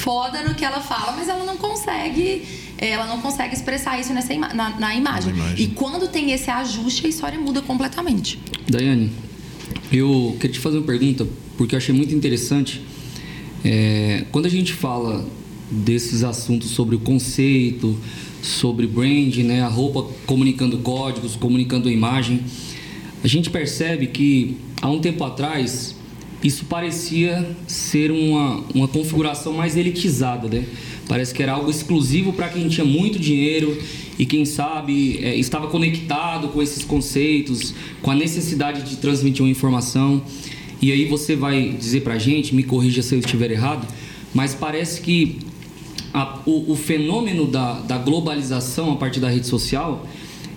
foda 0.08 0.42
no 0.42 0.56
que 0.56 0.64
ela 0.64 0.80
fala, 0.80 1.12
mas 1.18 1.28
ela 1.28 1.44
não 1.44 1.58
consegue 1.58 2.42
ela 2.78 3.06
não 3.08 3.20
consegue 3.20 3.54
expressar 3.54 4.00
isso 4.00 4.14
nessa 4.14 4.34
ima 4.34 4.54
na, 4.54 4.70
na, 4.80 4.96
imagem. 4.96 5.34
Na 5.34 5.40
imagem. 5.40 5.66
E 5.66 5.68
quando 5.70 6.08
tem 6.08 6.32
esse 6.32 6.50
ajuste, 6.50 7.06
a 7.06 7.10
história 7.10 7.38
muda 7.38 7.62
completamente. 7.62 8.40
Daiane, 8.70 9.12
eu 9.92 10.38
queria 10.40 10.54
te 10.54 10.60
fazer 10.60 10.78
uma 10.78 10.86
pergunta, 10.86 11.28
porque 11.58 11.76
eu 11.76 11.78
achei 11.78 11.94
muito 11.94 12.16
interessante. 12.16 12.82
É, 13.66 14.24
quando 14.32 14.46
a 14.46 14.50
gente 14.50 14.72
fala 14.72 15.28
desses 15.70 16.24
assuntos 16.24 16.70
sobre 16.70 16.96
o 16.96 17.00
conceito, 17.00 18.00
sobre 18.42 18.88
brand, 18.88 19.36
né, 19.38 19.62
a 19.62 19.68
roupa 19.68 20.10
comunicando 20.26 20.78
códigos, 20.78 21.36
comunicando 21.36 21.90
a 21.90 21.92
imagem, 21.92 22.46
a 23.22 23.28
gente 23.28 23.50
percebe 23.50 24.08
que 24.08 24.56
há 24.82 24.90
um 24.90 25.00
tempo 25.00 25.22
atrás 25.26 25.97
isso 26.44 26.66
parecia 26.66 27.56
ser 27.68 28.12
uma, 28.12 28.64
uma 28.74 28.88
configuração 28.88 29.54
mais 29.54 29.76
elitizada, 29.76 30.48
né? 30.48 30.66
Parece 31.08 31.34
que 31.34 31.42
era 31.42 31.54
algo 31.54 31.70
exclusivo 31.70 32.34
para 32.34 32.50
quem 32.50 32.68
tinha 32.68 32.86
muito 32.86 33.18
dinheiro 33.18 33.78
e 34.20 34.26
quem 34.26 34.46
sabe 34.46 35.20
é, 35.24 35.36
estava 35.36 35.68
conectado 35.68 36.50
com 36.50 36.62
esses 36.62 36.84
conceitos, 36.84 37.74
com 38.02 38.12
a 38.12 38.16
necessidade 38.16 38.84
de 38.84 38.98
transmitir 38.98 39.44
uma 39.44 39.50
informação. 39.50 40.22
E 40.82 40.92
aí 40.92 41.06
você 41.06 41.36
vai 41.36 41.70
dizer 41.70 42.02
para 42.02 42.16
a 42.16 42.20
gente, 42.20 42.54
me 42.54 42.64
corrija 42.64 43.02
se 43.02 43.16
eu 43.16 43.20
estiver 43.20 43.52
errado, 43.52 43.88
mas 44.34 44.54
parece 44.54 45.02
que 45.02 45.38
a, 46.14 46.40
o, 46.46 46.72
o, 46.72 46.76
fenômeno 46.76 47.48
da, 47.48 47.80
da 47.80 47.98
globalização 47.98 48.92
a 48.92 48.96
partir 48.96 49.20
da 49.20 49.30
rede 49.30 49.48
social, 49.48 50.06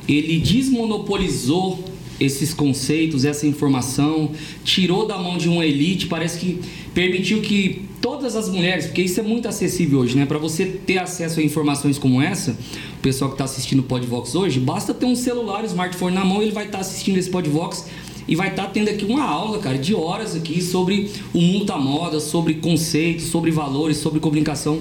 ele 0.08 0.38
desmonopolizou 0.40 1.84
esses 2.20 2.52
conceitos, 2.52 3.24
essa 3.24 3.46
informação, 3.46 4.30
tirou 4.62 5.06
da 5.06 5.16
mão 5.16 5.38
de 5.38 5.48
uma 5.48 5.64
elite, 5.64 6.06
parece 6.06 6.38
que 6.38 6.60
permitiu 6.92 7.40
que 7.40 7.88
todas 8.00 8.36
as 8.36 8.48
mulheres, 8.48 8.86
porque 8.86 9.02
isso 9.02 9.18
é 9.18 9.22
muito 9.22 9.48
acessível 9.48 10.00
hoje, 10.00 10.16
né? 10.16 10.26
Para 10.26 10.38
você 10.38 10.66
ter 10.66 10.98
acesso 10.98 11.40
a 11.40 11.42
informações 11.42 11.98
como 11.98 12.20
essa, 12.20 12.52
o 12.98 13.02
pessoal 13.02 13.30
que 13.30 13.34
está 13.34 13.44
assistindo 13.44 13.80
o 13.80 13.82
Podvox 13.82 14.34
hoje, 14.34 14.60
basta 14.60 14.92
ter 14.92 15.06
um 15.06 15.16
celular, 15.16 15.62
um 15.62 15.66
smartphone 15.66 16.14
na 16.14 16.24
mão, 16.24 16.42
ele 16.42 16.52
vai 16.52 16.66
estar 16.66 16.78
tá 16.78 16.82
assistindo 16.82 17.16
esse 17.16 17.30
Podvox 17.30 17.86
e 18.28 18.36
vai 18.36 18.48
estar 18.48 18.66
tá 18.66 18.70
tendo 18.70 18.90
aqui 18.90 19.04
uma 19.04 19.24
aula, 19.24 19.58
cara, 19.58 19.78
de 19.78 19.94
horas 19.94 20.36
aqui 20.36 20.62
sobre 20.62 21.10
o 21.32 21.40
mundo 21.40 21.64
da 21.64 21.78
moda, 21.78 22.20
sobre 22.20 22.54
conceitos, 22.54 23.26
sobre 23.26 23.50
valores, 23.50 23.96
sobre 23.96 24.20
comunicação. 24.20 24.78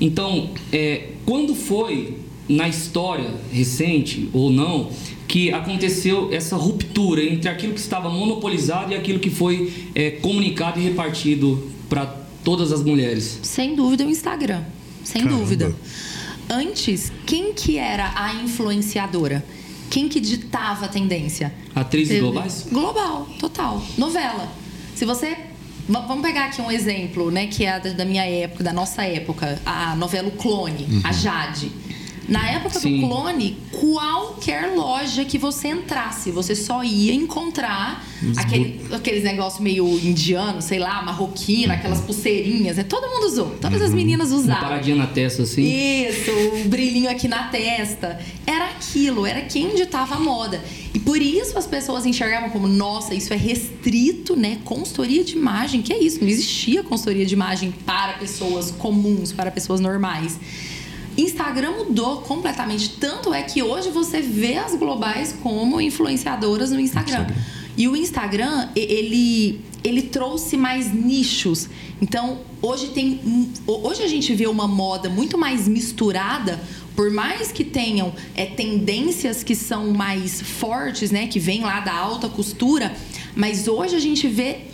Então, 0.00 0.50
é, 0.72 1.08
quando 1.24 1.54
foi 1.54 2.16
na 2.48 2.68
história 2.68 3.32
recente 3.52 4.28
ou 4.32 4.50
não 4.50 4.90
que 5.30 5.52
aconteceu 5.52 6.28
essa 6.32 6.56
ruptura 6.56 7.22
entre 7.22 7.48
aquilo 7.48 7.72
que 7.72 7.78
estava 7.78 8.10
monopolizado 8.10 8.92
e 8.92 8.96
aquilo 8.96 9.20
que 9.20 9.30
foi 9.30 9.72
é, 9.94 10.10
comunicado 10.10 10.80
e 10.80 10.82
repartido 10.82 11.70
para 11.88 12.04
todas 12.42 12.72
as 12.72 12.82
mulheres? 12.82 13.38
Sem 13.44 13.76
dúvida 13.76 14.04
o 14.04 14.10
Instagram, 14.10 14.64
sem 15.04 15.22
Caramba. 15.22 15.40
dúvida. 15.40 15.76
Antes, 16.48 17.12
quem 17.24 17.52
que 17.54 17.78
era 17.78 18.12
a 18.16 18.34
influenciadora? 18.42 19.44
Quem 19.88 20.08
que 20.08 20.18
ditava 20.18 20.86
a 20.86 20.88
tendência? 20.88 21.54
Atrizes 21.76 22.18
globais? 22.18 22.66
Global, 22.68 23.28
total. 23.38 23.80
Novela. 23.96 24.52
Se 24.96 25.04
você 25.04 25.36
Vamos 25.88 26.22
pegar 26.22 26.44
aqui 26.44 26.62
um 26.62 26.70
exemplo, 26.70 27.32
né, 27.32 27.48
que 27.48 27.64
é 27.64 27.80
da 27.80 28.04
minha 28.04 28.24
época, 28.24 28.62
da 28.62 28.72
nossa 28.72 29.02
época, 29.02 29.60
a 29.66 29.96
novela 29.96 30.28
o 30.28 30.30
Clone, 30.30 30.86
uhum. 30.88 31.00
a 31.02 31.10
Jade. 31.10 31.72
Na 32.30 32.48
época 32.48 32.78
Sim. 32.78 33.00
do 33.00 33.08
clone, 33.08 33.56
qualquer 33.72 34.72
loja 34.76 35.24
que 35.24 35.36
você 35.36 35.68
entrasse, 35.68 36.30
você 36.30 36.54
só 36.54 36.84
ia 36.84 37.12
encontrar 37.12 38.06
aquele, 38.36 38.80
aqueles 38.92 39.24
negócios 39.24 39.60
meio 39.60 39.84
indiano, 39.98 40.62
sei 40.62 40.78
lá, 40.78 41.02
marroquino, 41.02 41.72
aquelas 41.72 42.00
pulseirinhas. 42.00 42.76
Né? 42.76 42.84
Todo 42.84 43.08
mundo 43.08 43.26
usou. 43.26 43.50
Todas 43.60 43.80
uhum. 43.80 43.86
as 43.88 43.92
meninas 43.92 44.30
usavam. 44.30 44.62
Uma 44.62 44.68
paradinha 44.68 44.94
na 44.94 45.08
testa, 45.08 45.42
assim. 45.42 45.62
Isso, 45.62 46.30
o 46.30 46.68
brilhinho 46.68 47.10
aqui 47.10 47.26
na 47.26 47.48
testa. 47.48 48.20
Era 48.46 48.66
aquilo, 48.66 49.26
era 49.26 49.40
quem 49.42 49.74
ditava 49.74 50.14
a 50.14 50.20
moda. 50.20 50.62
E 50.94 51.00
por 51.00 51.20
isso 51.20 51.58
as 51.58 51.66
pessoas 51.66 52.06
enxergavam 52.06 52.50
como, 52.50 52.68
nossa, 52.68 53.12
isso 53.12 53.34
é 53.34 53.36
restrito, 53.36 54.36
né? 54.36 54.58
Consultoria 54.64 55.24
de 55.24 55.36
imagem, 55.36 55.82
que 55.82 55.92
é 55.92 55.98
isso? 55.98 56.20
Não 56.20 56.28
existia 56.28 56.84
consultoria 56.84 57.26
de 57.26 57.34
imagem 57.34 57.74
para 57.84 58.12
pessoas 58.12 58.70
comuns, 58.70 59.32
para 59.32 59.50
pessoas 59.50 59.80
normais. 59.80 60.38
Instagram 61.16 61.72
mudou 61.72 62.18
completamente. 62.22 62.90
Tanto 62.90 63.32
é 63.34 63.42
que 63.42 63.62
hoje 63.62 63.90
você 63.90 64.20
vê 64.20 64.56
as 64.56 64.74
globais 64.74 65.34
como 65.42 65.80
influenciadoras 65.80 66.70
no 66.70 66.80
Instagram. 66.80 67.20
Instagram. 67.20 67.36
E 67.76 67.88
o 67.88 67.96
Instagram, 67.96 68.68
ele, 68.76 69.60
ele 69.82 70.02
trouxe 70.02 70.56
mais 70.56 70.92
nichos. 70.92 71.68
Então, 72.00 72.40
hoje 72.60 72.88
tem. 72.88 73.20
Hoje 73.66 74.02
a 74.02 74.08
gente 74.08 74.34
vê 74.34 74.46
uma 74.46 74.68
moda 74.68 75.08
muito 75.08 75.38
mais 75.38 75.66
misturada. 75.66 76.60
Por 76.94 77.10
mais 77.10 77.50
que 77.50 77.64
tenham 77.64 78.12
é, 78.34 78.44
tendências 78.44 79.42
que 79.42 79.54
são 79.54 79.92
mais 79.92 80.42
fortes, 80.42 81.10
né? 81.10 81.26
Que 81.26 81.38
vêm 81.38 81.62
lá 81.62 81.80
da 81.80 81.94
alta 81.94 82.28
costura, 82.28 82.94
mas 83.34 83.68
hoje 83.68 83.96
a 83.96 84.00
gente 84.00 84.28
vê 84.28 84.69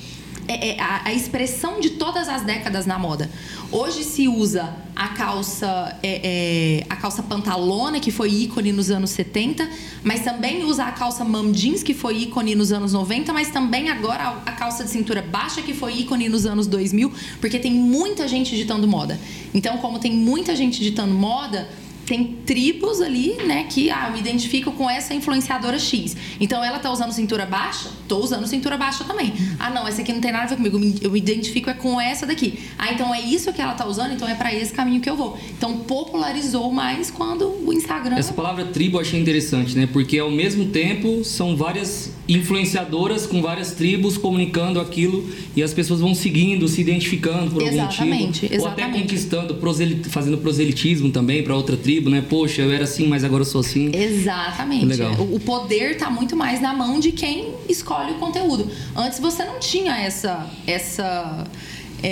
é, 0.49 0.70
é, 0.70 0.80
a, 0.80 1.09
a, 1.09 1.12
expressão 1.12 1.80
de 1.80 1.90
todas 1.90 2.28
as 2.28 2.42
décadas 2.42 2.86
na 2.86 2.99
moda. 2.99 3.30
Hoje 3.70 4.05
se 4.05 4.28
usa 4.28 4.74
a 4.94 5.09
calça, 5.09 5.99
é, 6.03 6.80
é, 6.82 6.86
a 6.88 6.97
calça 6.97 7.22
pantalona, 7.22 8.01
que 8.01 8.11
foi 8.11 8.30
ícone 8.30 8.72
nos 8.72 8.90
anos 8.90 9.11
70, 9.11 9.68
mas 10.03 10.22
também 10.22 10.64
usa 10.64 10.84
a 10.84 10.92
calça 10.92 11.24
mom 11.24 11.53
jeans, 11.53 11.82
que 11.82 11.94
foi 11.94 12.22
ícone 12.22 12.55
nos 12.55 12.72
anos 12.72 12.92
90, 12.92 13.32
mas 13.32 13.51
também 13.51 13.88
agora 13.88 14.24
a, 14.24 14.51
a 14.51 14.53
calça 14.53 14.84
de 14.84 14.90
cintura 14.90 15.22
baixa, 15.22 15.62
que 15.62 15.74
foi 15.74 15.99
ícone 16.01 16.28
nos 16.28 16.47
anos 16.47 16.66
2000, 16.66 17.12
porque 17.40 17.59
tem 17.59 17.72
muita 17.72 18.28
gente 18.28 18.57
ditando 18.57 18.86
moda. 18.86 19.18
Então, 19.53 19.78
como 19.78 19.99
tem 19.99 20.12
muita 20.12 20.55
gente 20.55 20.80
ditando 20.80 21.14
moda, 21.14 21.68
tem 22.07 22.36
tribos 22.46 23.00
ali, 23.00 23.34
né, 23.44 23.64
que 23.64 23.90
ah, 23.90 24.07
eu 24.07 24.12
me 24.12 24.20
identifico 24.20 24.70
com 24.72 24.88
essa 24.88 25.12
influenciadora 25.12 25.78
X. 25.78 26.16
Então 26.40 26.62
ela 26.64 26.78
tá 26.78 26.90
usando 26.90 27.12
cintura 27.12 27.44
baixa, 27.44 27.90
tô 28.07 28.18
usando 28.18 28.46
cintura 28.46 28.76
baixa 28.76 29.04
também. 29.04 29.32
Ah, 29.59 29.70
não, 29.70 29.86
essa 29.86 30.02
aqui 30.02 30.12
não 30.12 30.20
tem 30.20 30.32
nada 30.32 30.44
a 30.44 30.46
ver 30.46 30.57
comigo, 30.57 30.98
eu 31.02 31.11
me 31.11 31.18
identifico 31.18 31.68
é 31.68 31.74
com 31.74 32.00
essa 32.00 32.24
daqui. 32.24 32.61
Ah, 32.78 32.92
então 32.92 33.12
é 33.12 33.20
isso 33.20 33.52
que 33.52 33.61
ela 33.61 33.74
tá 33.74 33.84
usando, 33.86 34.12
então 34.12 34.28
é 34.28 34.34
para 34.34 34.54
esse 34.54 34.72
caminho 34.72 35.00
que 35.00 35.11
eu 35.11 35.16
vou. 35.16 35.36
Então 35.50 35.78
popularizou 35.78 36.72
mais 36.72 37.11
quando 37.11 37.48
o 37.66 37.72
Instagram 37.72 38.16
Essa 38.16 38.32
palavra 38.32 38.64
tribo 38.66 38.96
eu 38.96 39.00
achei 39.00 39.20
interessante, 39.20 39.76
né? 39.76 39.88
Porque 39.92 40.18
ao 40.18 40.30
mesmo 40.30 40.66
tempo 40.66 41.24
são 41.24 41.57
várias 41.57 42.12
influenciadoras 42.29 43.27
com 43.27 43.41
várias 43.41 43.72
tribos 43.72 44.18
comunicando 44.18 44.81
aquilo 44.81 45.29
e 45.55 45.62
as 45.62 45.72
pessoas 45.72 46.01
vão 46.01 46.14
seguindo, 46.14 46.66
se 46.68 46.81
identificando 46.81 47.51
por 47.53 47.62
Exatamente, 47.62 48.03
algum 48.03 48.27
motivo. 48.27 48.62
Ou 48.62 48.68
até 48.68 48.83
exatamente. 48.83 49.03
conquistando, 49.03 49.55
proseli- 49.55 50.03
fazendo 50.05 50.39
proselitismo 50.39 51.11
também 51.11 51.43
para 51.43 51.55
outra 51.55 51.77
tribo, 51.77 52.11
né? 52.11 52.24
Poxa, 52.29 52.62
eu 52.62 52.72
era 52.72 52.85
assim, 52.85 53.07
mas 53.07 53.24
agora 53.24 53.43
eu 53.43 53.47
sou 53.47 53.61
assim. 53.61 53.91
Exatamente. 53.95 54.87
Legal. 54.87 55.12
O, 55.20 55.39
poder 55.41 55.93
está 55.93 56.11
muito 56.11 56.37
mais 56.37 56.61
na 56.61 56.72
mão 56.72 56.99
de 56.99 57.12
quem 57.12 57.53
escolhe 57.68 58.12
o 58.12 58.14
conteúdo. 58.16 58.68
Antes 58.95 59.20
você 59.20 59.45
não 59.45 59.61
tinha 59.61 59.97
essa 59.97 60.51
essa 60.66 61.47
é, 62.03 62.09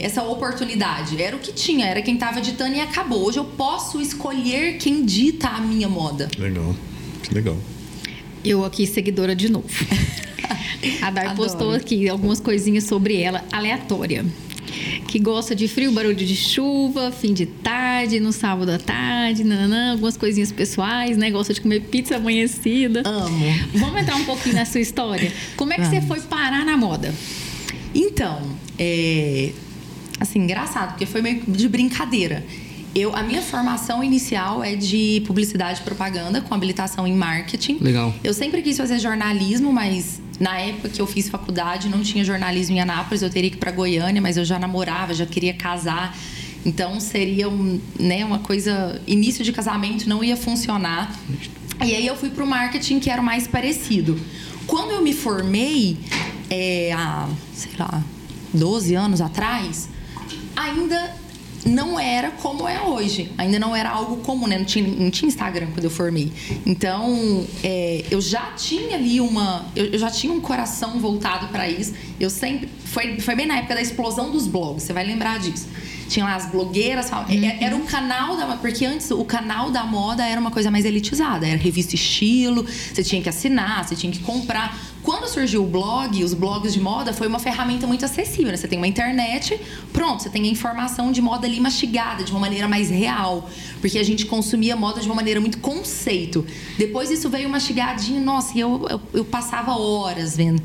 é, 0.00 0.04
essa 0.04 0.22
oportunidade. 0.24 1.20
Era 1.22 1.36
o 1.36 1.38
que 1.38 1.52
tinha, 1.52 1.86
era 1.86 2.02
quem 2.02 2.14
estava 2.14 2.40
ditando 2.40 2.74
e 2.76 2.80
acabou. 2.80 3.26
Hoje 3.26 3.38
eu 3.38 3.44
posso 3.44 4.00
escolher 4.00 4.78
quem 4.78 5.04
dita 5.04 5.48
a 5.48 5.60
minha 5.60 5.88
moda. 5.88 6.28
Legal. 6.38 6.74
Que 7.22 7.34
legal. 7.34 7.56
Eu 8.44 8.64
aqui, 8.64 8.86
seguidora 8.86 9.34
de 9.34 9.50
novo. 9.50 9.68
A 11.00 11.10
Dar 11.10 11.28
Adoro. 11.28 11.36
postou 11.36 11.72
aqui 11.72 12.08
algumas 12.08 12.40
coisinhas 12.40 12.84
sobre 12.84 13.20
ela, 13.20 13.44
aleatória. 13.52 14.24
Que 15.06 15.18
gosta 15.18 15.54
de 15.54 15.68
frio, 15.68 15.92
barulho 15.92 16.14
de 16.16 16.34
chuva, 16.34 17.12
fim 17.12 17.32
de 17.32 17.46
tarde, 17.46 18.18
no 18.18 18.32
sábado 18.32 18.70
à 18.70 18.78
tarde, 18.78 19.44
nananã, 19.44 19.92
algumas 19.92 20.16
coisinhas 20.16 20.50
pessoais, 20.50 21.16
né? 21.16 21.30
Gosta 21.30 21.52
de 21.54 21.60
comer 21.60 21.80
pizza 21.82 22.16
amanhecida. 22.16 23.02
Amo. 23.04 23.44
Vamos 23.74 24.00
entrar 24.00 24.16
um 24.16 24.24
pouquinho 24.24 24.54
na 24.56 24.64
sua 24.64 24.80
história. 24.80 25.30
Como 25.56 25.72
é 25.72 25.76
que 25.76 25.84
você 25.84 26.00
Vamos. 26.00 26.08
foi 26.08 26.20
parar 26.22 26.64
na 26.64 26.76
moda? 26.76 27.14
Então, 27.94 28.40
é, 28.78 29.50
assim, 30.18 30.40
engraçado, 30.40 30.90
porque 30.90 31.06
foi 31.06 31.20
meio 31.20 31.42
de 31.46 31.68
brincadeira. 31.68 32.44
Eu, 32.94 33.16
a 33.16 33.22
minha 33.22 33.40
formação 33.40 34.04
inicial 34.04 34.62
é 34.62 34.76
de 34.76 35.22
publicidade 35.26 35.80
e 35.80 35.82
propaganda, 35.82 36.42
com 36.42 36.54
habilitação 36.54 37.06
em 37.06 37.14
marketing. 37.14 37.78
Legal. 37.80 38.14
Eu 38.22 38.34
sempre 38.34 38.60
quis 38.60 38.76
fazer 38.76 38.98
jornalismo, 38.98 39.72
mas 39.72 40.20
na 40.38 40.58
época 40.58 40.90
que 40.90 41.00
eu 41.00 41.06
fiz 41.06 41.28
faculdade 41.28 41.88
não 41.88 42.02
tinha 42.02 42.22
jornalismo 42.22 42.76
em 42.76 42.80
Anápolis, 42.80 43.22
eu 43.22 43.30
teria 43.30 43.48
que 43.48 43.56
ir 43.56 43.58
para 43.58 43.70
Goiânia, 43.70 44.20
mas 44.20 44.36
eu 44.36 44.44
já 44.44 44.58
namorava, 44.58 45.14
já 45.14 45.24
queria 45.24 45.54
casar. 45.54 46.14
Então 46.66 47.00
seria 47.00 47.48
um, 47.48 47.80
né, 47.98 48.24
uma 48.24 48.40
coisa. 48.40 49.00
Início 49.06 49.42
de 49.42 49.52
casamento 49.52 50.06
não 50.06 50.22
ia 50.22 50.36
funcionar. 50.36 51.18
E 51.84 51.94
aí 51.94 52.06
eu 52.06 52.14
fui 52.14 52.28
para 52.28 52.44
o 52.44 52.46
marketing, 52.46 53.00
que 53.00 53.08
era 53.08 53.22
o 53.22 53.24
mais 53.24 53.46
parecido. 53.46 54.20
Quando 54.66 54.92
eu 54.92 55.02
me 55.02 55.14
formei, 55.14 55.96
é, 56.50 56.92
há, 56.92 57.28
sei 57.54 57.72
lá, 57.78 58.02
12 58.52 58.94
anos 58.94 59.20
atrás, 59.20 59.88
ainda 60.54 61.21
não 61.64 61.98
era 61.98 62.30
como 62.30 62.66
é 62.68 62.80
hoje. 62.82 63.30
Ainda 63.38 63.58
não 63.58 63.74
era 63.74 63.90
algo 63.90 64.16
comum, 64.18 64.46
né? 64.46 64.58
Não 64.58 64.64
tinha, 64.64 64.86
não 64.86 65.10
tinha 65.10 65.28
Instagram 65.28 65.68
quando 65.72 65.84
eu 65.84 65.90
formei. 65.90 66.32
Então, 66.66 67.44
é, 67.62 68.04
eu 68.10 68.20
já 68.20 68.52
tinha 68.52 68.96
ali 68.96 69.20
uma. 69.20 69.66
Eu, 69.76 69.86
eu 69.86 69.98
já 69.98 70.10
tinha 70.10 70.32
um 70.32 70.40
coração 70.40 70.98
voltado 70.98 71.48
para 71.48 71.68
isso. 71.68 71.92
Eu 72.18 72.30
sempre. 72.30 72.68
Foi, 72.84 73.20
foi 73.20 73.34
bem 73.34 73.46
na 73.46 73.56
época 73.58 73.74
da 73.74 73.80
explosão 73.82 74.30
dos 74.30 74.46
blogs, 74.46 74.82
você 74.84 74.92
vai 74.92 75.04
lembrar 75.04 75.38
disso. 75.38 75.66
Tinha 76.08 76.26
lá 76.26 76.34
as 76.36 76.50
blogueiras, 76.50 77.08
falavam- 77.08 77.34
é- 77.34 77.64
era 77.64 77.74
um 77.74 77.86
canal 77.86 78.36
da. 78.36 78.46
Porque 78.56 78.84
antes 78.84 79.10
o 79.10 79.24
canal 79.24 79.70
da 79.70 79.84
moda 79.84 80.26
era 80.26 80.38
uma 80.40 80.50
coisa 80.50 80.70
mais 80.70 80.84
elitizada. 80.84 81.46
Era 81.46 81.56
revista 81.56 81.94
estilo, 81.94 82.64
você 82.66 83.02
tinha 83.02 83.22
que 83.22 83.28
assinar, 83.28 83.86
você 83.88 83.96
tinha 83.96 84.12
que 84.12 84.18
comprar. 84.18 84.78
Quando 85.02 85.26
surgiu 85.26 85.64
o 85.64 85.66
blog, 85.66 86.22
os 86.22 86.32
blogs 86.32 86.72
de 86.72 86.80
moda, 86.80 87.12
foi 87.12 87.26
uma 87.26 87.40
ferramenta 87.40 87.86
muito 87.86 88.04
acessível. 88.04 88.52
né? 88.52 88.56
Você 88.56 88.68
tem 88.68 88.78
uma 88.78 88.86
internet, 88.86 89.60
pronto, 89.92 90.22
você 90.22 90.30
tem 90.30 90.44
a 90.44 90.46
informação 90.46 91.10
de 91.10 91.20
moda 91.20 91.46
ali 91.46 91.58
mastigada, 91.58 92.22
de 92.22 92.30
uma 92.30 92.40
maneira 92.40 92.68
mais 92.68 92.88
real. 92.88 93.50
Porque 93.80 93.98
a 93.98 94.04
gente 94.04 94.26
consumia 94.26 94.76
moda 94.76 95.00
de 95.00 95.06
uma 95.06 95.14
maneira 95.16 95.40
muito 95.40 95.58
conceito. 95.58 96.46
Depois 96.78 97.10
isso 97.10 97.28
veio 97.28 97.48
mastigadinho, 97.48 98.20
nossa, 98.20 98.56
e 98.56 98.60
eu, 98.60 98.86
eu, 98.88 99.00
eu 99.12 99.24
passava 99.24 99.76
horas 99.76 100.36
vendo, 100.36 100.62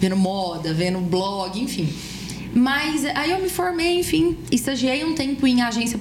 vendo 0.00 0.16
moda, 0.16 0.74
vendo 0.74 0.98
blog, 0.98 1.60
enfim. 1.60 1.94
Mas 2.58 3.04
aí 3.04 3.32
eu 3.32 3.42
me 3.42 3.50
formei, 3.50 4.00
enfim, 4.00 4.34
estagiei 4.50 5.04
um 5.04 5.14
tempo 5.14 5.46
em 5.46 5.60
agência 5.60 5.98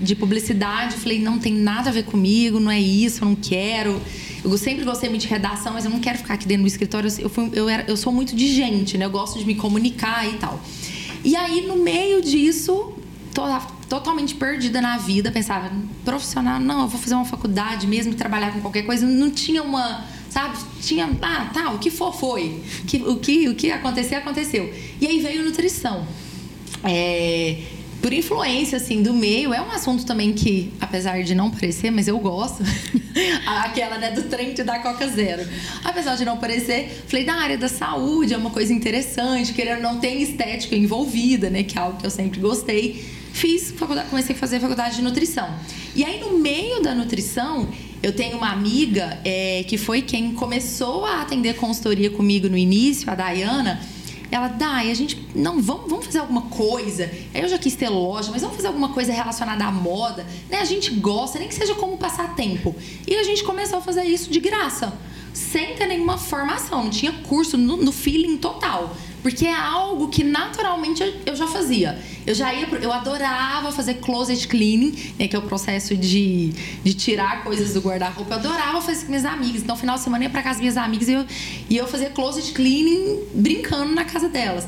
de 0.00 0.14
publicidade. 0.14 0.94
Falei, 0.94 1.20
não 1.20 1.36
tem 1.36 1.52
nada 1.52 1.90
a 1.90 1.92
ver 1.92 2.04
comigo, 2.04 2.60
não 2.60 2.70
é 2.70 2.78
isso, 2.80 3.24
eu 3.24 3.28
não 3.28 3.34
quero. 3.34 4.00
Eu 4.44 4.56
sempre 4.56 4.84
gostei 4.84 5.08
muito 5.10 5.22
de 5.22 5.26
redação, 5.28 5.72
mas 5.72 5.84
eu 5.84 5.90
não 5.90 5.98
quero 5.98 6.18
ficar 6.18 6.34
aqui 6.34 6.46
dentro 6.46 6.62
do 6.62 6.68
escritório. 6.68 7.10
Eu, 7.18 7.28
fui- 7.28 7.50
eu, 7.52 7.68
era- 7.68 7.84
eu 7.88 7.96
sou 7.96 8.12
muito 8.12 8.36
de 8.36 8.46
gente, 8.54 8.96
né? 8.96 9.04
Eu 9.04 9.10
gosto 9.10 9.36
de 9.36 9.44
me 9.44 9.56
comunicar 9.56 10.24
e 10.28 10.34
tal. 10.34 10.60
E 11.24 11.34
aí, 11.34 11.66
no 11.66 11.74
meio 11.76 12.22
disso, 12.22 12.92
tô 13.34 13.42
totalmente 13.88 14.36
perdida 14.36 14.80
na 14.80 14.98
vida. 14.98 15.32
Pensava, 15.32 15.72
profissional, 16.04 16.60
não, 16.60 16.82
eu 16.82 16.88
vou 16.88 17.00
fazer 17.00 17.16
uma 17.16 17.24
faculdade 17.24 17.84
mesmo, 17.88 18.14
trabalhar 18.14 18.52
com 18.52 18.60
qualquer 18.60 18.82
coisa. 18.82 19.04
Não 19.04 19.28
tinha 19.28 19.60
uma 19.60 20.04
sabe? 20.36 20.58
Tinha, 20.82 21.10
ah, 21.22 21.50
tá, 21.52 21.72
o 21.72 21.78
que 21.78 21.90
for, 21.90 22.12
foi. 22.12 22.62
Que, 22.86 22.98
o, 22.98 23.16
que, 23.16 23.48
o 23.48 23.54
que 23.54 23.70
acontecer, 23.70 24.16
aconteceu. 24.16 24.70
E 25.00 25.06
aí 25.06 25.18
veio 25.18 25.42
nutrição. 25.42 26.06
É, 26.84 27.62
por 28.02 28.12
influência, 28.12 28.76
assim, 28.76 29.02
do 29.02 29.14
meio, 29.14 29.54
é 29.54 29.62
um 29.62 29.70
assunto 29.70 30.04
também 30.04 30.34
que, 30.34 30.74
apesar 30.78 31.22
de 31.22 31.34
não 31.34 31.50
parecer, 31.50 31.90
mas 31.90 32.06
eu 32.06 32.18
gosto. 32.18 32.62
Aquela, 33.64 33.96
né, 33.96 34.10
do 34.10 34.24
trem 34.24 34.52
da 34.52 34.78
Coca 34.80 35.08
Zero. 35.08 35.48
Apesar 35.82 36.16
de 36.16 36.26
não 36.26 36.36
parecer, 36.36 37.04
falei, 37.08 37.24
da 37.24 37.32
área 37.32 37.56
da 37.56 37.68
saúde 37.68 38.34
é 38.34 38.36
uma 38.36 38.50
coisa 38.50 38.74
interessante, 38.74 39.54
querendo 39.54 39.80
não 39.80 39.98
tem 39.98 40.20
estética 40.20 40.76
envolvida, 40.76 41.48
né, 41.48 41.62
que 41.62 41.78
é 41.78 41.80
algo 41.80 41.98
que 41.98 42.04
eu 42.06 42.10
sempre 42.10 42.40
gostei. 42.40 43.02
Fiz 43.32 43.74
comecei 44.10 44.34
a 44.34 44.38
fazer 44.38 44.60
faculdade 44.60 44.96
de 44.96 45.02
nutrição. 45.02 45.48
E 45.94 46.04
aí, 46.04 46.20
no 46.20 46.38
meio 46.38 46.82
da 46.82 46.94
nutrição, 46.94 47.68
eu 48.02 48.14
tenho 48.14 48.36
uma 48.36 48.50
amiga 48.50 49.18
é, 49.24 49.64
que 49.66 49.76
foi 49.76 50.02
quem 50.02 50.32
começou 50.34 51.04
a 51.04 51.22
atender 51.22 51.56
consultoria 51.56 52.10
comigo 52.10 52.48
no 52.48 52.56
início, 52.56 53.10
a 53.10 53.14
Dayana. 53.14 53.80
Ela, 54.30 54.48
Dai, 54.48 54.90
a 54.90 54.94
gente. 54.94 55.24
Não, 55.34 55.62
vamos, 55.62 55.88
vamos 55.88 56.06
fazer 56.06 56.18
alguma 56.18 56.42
coisa. 56.42 57.10
Aí 57.32 57.42
eu 57.42 57.48
já 57.48 57.58
quis 57.58 57.76
ter 57.76 57.88
loja, 57.88 58.30
mas 58.32 58.42
vamos 58.42 58.56
fazer 58.56 58.68
alguma 58.68 58.88
coisa 58.88 59.12
relacionada 59.12 59.64
à 59.64 59.70
moda. 59.70 60.26
Né? 60.50 60.58
A 60.58 60.64
gente 60.64 60.90
gosta, 60.90 61.38
nem 61.38 61.48
que 61.48 61.54
seja 61.54 61.74
como 61.74 61.96
passar 61.96 62.34
tempo. 62.34 62.74
E 63.06 63.14
a 63.14 63.22
gente 63.22 63.44
começou 63.44 63.78
a 63.78 63.80
fazer 63.80 64.04
isso 64.04 64.30
de 64.30 64.40
graça. 64.40 64.92
Sem 65.32 65.74
ter 65.76 65.86
nenhuma 65.86 66.18
formação. 66.18 66.84
Não 66.84 66.90
tinha 66.90 67.12
curso 67.12 67.56
no, 67.56 67.76
no 67.76 67.92
feeling 67.92 68.36
total. 68.36 68.96
Porque 69.26 69.44
é 69.44 69.52
algo 69.52 70.06
que 70.06 70.22
naturalmente 70.22 71.02
eu, 71.26 71.34
já 71.34 71.48
fazia. 71.48 71.98
Eu 72.24 72.32
já 72.32 72.54
ia, 72.54 72.64
pro- 72.68 72.78
eu 72.78 72.92
adorava 72.92 73.72
fazer 73.72 73.94
closet 73.94 74.46
cleaning, 74.46 74.94
né, 75.18 75.26
que 75.26 75.34
é 75.34 75.38
o 75.40 75.42
processo 75.42 75.96
de, 75.96 76.52
de 76.84 76.94
tirar 76.94 77.42
coisas 77.42 77.74
do 77.74 77.80
guarda-roupa. 77.80 78.34
Eu 78.34 78.38
adorava 78.38 78.80
fazer 78.80 79.00
com 79.00 79.08
minhas 79.08 79.24
amigas. 79.24 79.62
Então, 79.62 79.76
final 79.76 79.96
de 79.96 80.04
semana 80.04 80.22
eu 80.22 80.28
ia 80.28 80.30
pra 80.30 80.42
casa 80.42 80.54
das 80.54 80.60
minhas 80.60 80.76
amigas 80.76 81.08
e 81.08 81.12
eu, 81.14 81.24
e 81.68 81.76
eu 81.76 81.88
fazia 81.88 82.08
closet 82.10 82.52
cleaning 82.52 83.18
brincando 83.34 83.92
na 83.96 84.04
casa 84.04 84.28
delas. 84.28 84.64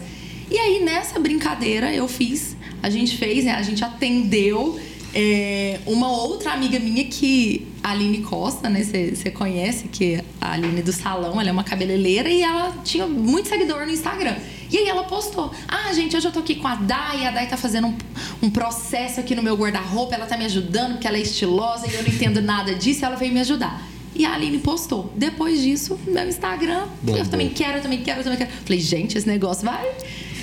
E 0.50 0.58
aí, 0.58 0.82
nessa 0.82 1.20
brincadeira, 1.20 1.94
eu 1.94 2.08
fiz, 2.08 2.56
a 2.82 2.90
gente 2.90 3.16
fez, 3.16 3.44
né, 3.44 3.52
a 3.52 3.62
gente 3.62 3.84
atendeu 3.84 4.76
é, 5.14 5.78
uma 5.86 6.10
outra 6.10 6.50
amiga 6.52 6.80
minha 6.80 7.04
que 7.04 7.64
Aline 7.82 8.22
Costa, 8.22 8.68
né? 8.68 8.82
Você 8.82 9.30
conhece, 9.30 9.88
que 9.88 10.22
a 10.40 10.52
Aline 10.52 10.82
do 10.82 10.92
Salão, 10.92 11.40
ela 11.40 11.48
é 11.48 11.52
uma 11.52 11.64
cabeleireira 11.64 12.28
e 12.28 12.42
ela 12.42 12.74
tinha 12.84 13.06
muito 13.06 13.48
seguidor 13.48 13.86
no 13.86 13.92
Instagram. 13.92 14.36
E 14.70 14.76
aí 14.76 14.88
ela 14.88 15.04
postou: 15.04 15.52
Ah, 15.66 15.92
gente, 15.92 16.16
hoje 16.16 16.26
eu 16.26 16.32
tô 16.32 16.40
aqui 16.40 16.56
com 16.56 16.68
a 16.68 16.74
Dai, 16.74 17.26
a 17.26 17.30
Dai 17.30 17.48
tá 17.48 17.56
fazendo 17.56 17.88
um, 17.88 17.96
um 18.42 18.50
processo 18.50 19.20
aqui 19.20 19.34
no 19.34 19.42
meu 19.42 19.56
guarda-roupa, 19.56 20.14
ela 20.14 20.26
tá 20.26 20.36
me 20.36 20.44
ajudando, 20.44 20.92
porque 20.92 21.06
ela 21.06 21.16
é 21.16 21.22
estilosa 21.22 21.86
e 21.86 21.94
eu 21.94 22.02
não 22.02 22.08
entendo 22.08 22.42
nada 22.42 22.74
disso, 22.74 23.02
e 23.02 23.04
ela 23.04 23.16
veio 23.16 23.32
me 23.32 23.40
ajudar. 23.40 23.82
E 24.14 24.24
a 24.24 24.34
Aline 24.34 24.58
postou. 24.58 25.12
Depois 25.14 25.62
disso, 25.62 25.98
meu 26.06 26.28
Instagram, 26.28 26.86
Bom, 27.02 27.16
eu 27.16 27.24
bom. 27.24 27.30
também 27.30 27.48
quero, 27.50 27.78
eu 27.78 27.82
também 27.82 28.02
quero, 28.02 28.20
eu 28.20 28.24
também 28.24 28.38
quero. 28.38 28.50
Falei, 28.50 28.80
gente, 28.80 29.16
esse 29.16 29.26
negócio 29.26 29.64
vai. 29.64 29.86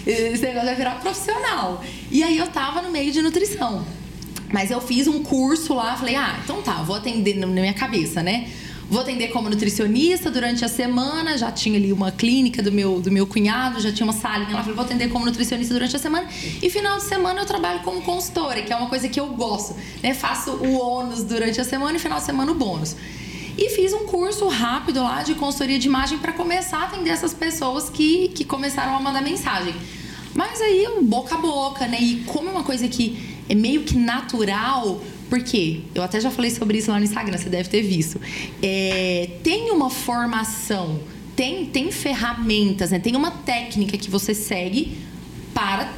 Esse 0.06 0.44
negócio 0.44 0.68
vai 0.68 0.76
virar 0.76 1.00
profissional. 1.02 1.84
E 2.12 2.24
aí 2.24 2.38
eu 2.38 2.48
tava 2.48 2.82
no 2.82 2.92
meio 2.92 3.12
de 3.12 3.22
nutrição. 3.22 3.86
Mas 4.56 4.72
eu 4.72 4.80
fiz 4.80 5.06
um 5.06 5.22
curso 5.22 5.74
lá, 5.74 5.97
falei, 5.97 6.16
ah, 6.16 6.39
então 6.41 6.62
tá, 6.62 6.76
vou 6.76 6.95
atender 6.95 7.36
na 7.36 7.45
minha 7.45 7.74
cabeça, 7.74 8.24
né? 8.24 8.47
Vou 8.89 9.01
atender 9.01 9.28
como 9.28 9.49
nutricionista 9.49 10.32
durante 10.32 10.64
a 10.64 10.70
semana, 10.70 11.38
já 11.38 11.51
tinha 11.51 11.78
ali 11.78 11.91
uma 11.91 12.10
clínica 12.10 12.64
do 12.64 12.72
meu, 12.72 13.01
do 13.01 13.12
meu 13.12 13.28
cunhado, 13.28 13.82
já 13.82 13.91
tinha 13.91 14.06
uma 14.06 14.14
salinha 14.14 14.53
lá, 14.53 14.62
falei, 14.62 14.74
vou 14.74 14.86
atender 14.86 15.10
como 15.10 15.26
nutricionista 15.26 15.74
durante 15.74 15.97
a 15.97 15.99
semana. 15.99 16.30
E 16.64 16.70
final 16.70 16.95
de 16.99 17.03
semana 17.03 17.41
eu 17.41 17.45
trabalho 17.45 17.82
como 17.82 18.01
consultora, 18.01 18.62
que 18.62 18.72
é 18.72 18.78
uma 18.78 18.88
coisa 18.88 19.10
que 19.10 19.20
eu 19.20 19.28
gosto, 19.28 19.76
né? 20.01 20.14
Faço 20.14 20.51
o 20.51 20.80
ônus 20.80 21.22
durante 21.22 21.60
a 21.60 21.66
semana 21.66 21.97
e 21.97 21.99
final 21.99 22.20
de 22.20 22.24
semana 22.24 22.49
o 22.53 22.56
bônus. 22.56 22.95
E 23.58 23.70
fiz 23.72 23.91
um 23.91 24.06
curso 24.06 24.47
rápido 24.47 25.03
lá 25.03 25.22
de 25.22 25.36
consultoria 25.36 25.78
de 25.78 25.88
imagem 25.88 26.18
para 26.18 26.32
começar 26.32 26.78
a 26.78 26.84
atender 26.86 27.10
essas 27.10 27.34
pessoas 27.34 27.89
que, 27.89 28.30
que 28.30 28.45
começaram 28.45 28.95
a 28.95 29.01
mandar 29.01 29.22
mensagem. 29.22 29.76
Mas 30.34 30.62
aí, 30.62 30.88
boca 31.01 31.36
a 31.36 31.38
boca, 31.38 31.88
né? 31.88 31.97
E 31.99 32.24
como 32.26 32.47
é 32.47 32.51
uma 32.53 32.64
coisa 32.64 32.88
que 32.88 33.35
é 33.48 33.56
meio 33.56 33.84
que 33.84 33.98
natural, 33.98 35.02
porque 35.30 35.82
eu 35.93 36.04
até 36.04 36.20
já 36.20 36.32
falei 36.32 36.52
sobre 36.52 36.78
isso 36.78 36.91
lá 36.91 36.98
no 36.98 37.06
Instagram, 37.06 37.38
você 37.38 37.50
deve 37.50 37.70
ter 37.70 37.82
visto. 37.82 38.20
É, 38.62 39.30
tem 39.43 39.72
uma 39.72 39.89
formação, 39.89 41.00
tem, 41.36 41.66
tem 41.66 41.91
ferramentas, 41.91 42.91
né? 42.91 43.00
tem 43.00 43.16
uma 43.16 43.32
técnica 43.32 43.98
que 43.98 44.10
você 44.10 44.34
segue 44.34 44.98
para 45.54 45.93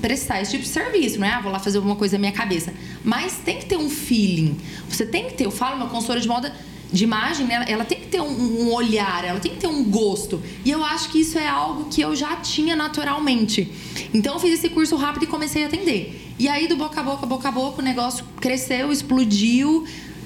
prestar 0.00 0.40
esse 0.40 0.52
tipo 0.52 0.62
de 0.62 0.68
serviço, 0.68 1.18
não 1.18 1.26
é? 1.26 1.30
Ah, 1.30 1.40
vou 1.40 1.50
lá 1.50 1.58
fazer 1.58 1.78
alguma 1.78 1.96
coisa 1.96 2.16
na 2.16 2.20
minha 2.20 2.32
cabeça. 2.32 2.72
Mas 3.04 3.38
tem 3.44 3.58
que 3.58 3.66
ter 3.66 3.76
um 3.76 3.90
feeling. 3.90 4.56
Você 4.88 5.04
tem 5.04 5.26
que 5.26 5.34
ter, 5.34 5.46
eu 5.46 5.50
falo, 5.50 5.76
uma 5.76 5.88
consultora 5.88 6.20
de 6.20 6.28
moda 6.28 6.54
de 6.92 7.04
imagem, 7.04 7.46
né? 7.46 7.64
ela 7.68 7.84
tem 7.84 7.99
ter 8.10 8.20
um, 8.20 8.62
um 8.62 8.72
olhar, 8.72 9.24
ela 9.24 9.40
tem 9.40 9.52
que 9.52 9.58
ter 9.58 9.66
um 9.66 9.84
gosto. 9.84 10.42
E 10.64 10.70
eu 10.70 10.84
acho 10.84 11.10
que 11.10 11.20
isso 11.20 11.38
é 11.38 11.46
algo 11.46 11.84
que 11.84 12.00
eu 12.00 12.14
já 12.14 12.36
tinha 12.36 12.76
naturalmente. 12.76 13.70
Então 14.12 14.34
eu 14.34 14.40
fiz 14.40 14.54
esse 14.54 14.68
curso 14.68 14.96
rápido 14.96 15.24
e 15.24 15.26
comecei 15.26 15.64
a 15.64 15.66
atender. 15.66 16.34
E 16.38 16.48
aí, 16.48 16.66
do 16.66 16.76
boca 16.76 17.00
a 17.00 17.02
boca, 17.02 17.26
boca 17.26 17.48
a 17.48 17.52
boca, 17.52 17.82
o 17.82 17.84
negócio 17.84 18.24
cresceu, 18.40 18.90
explodiu. 18.90 19.84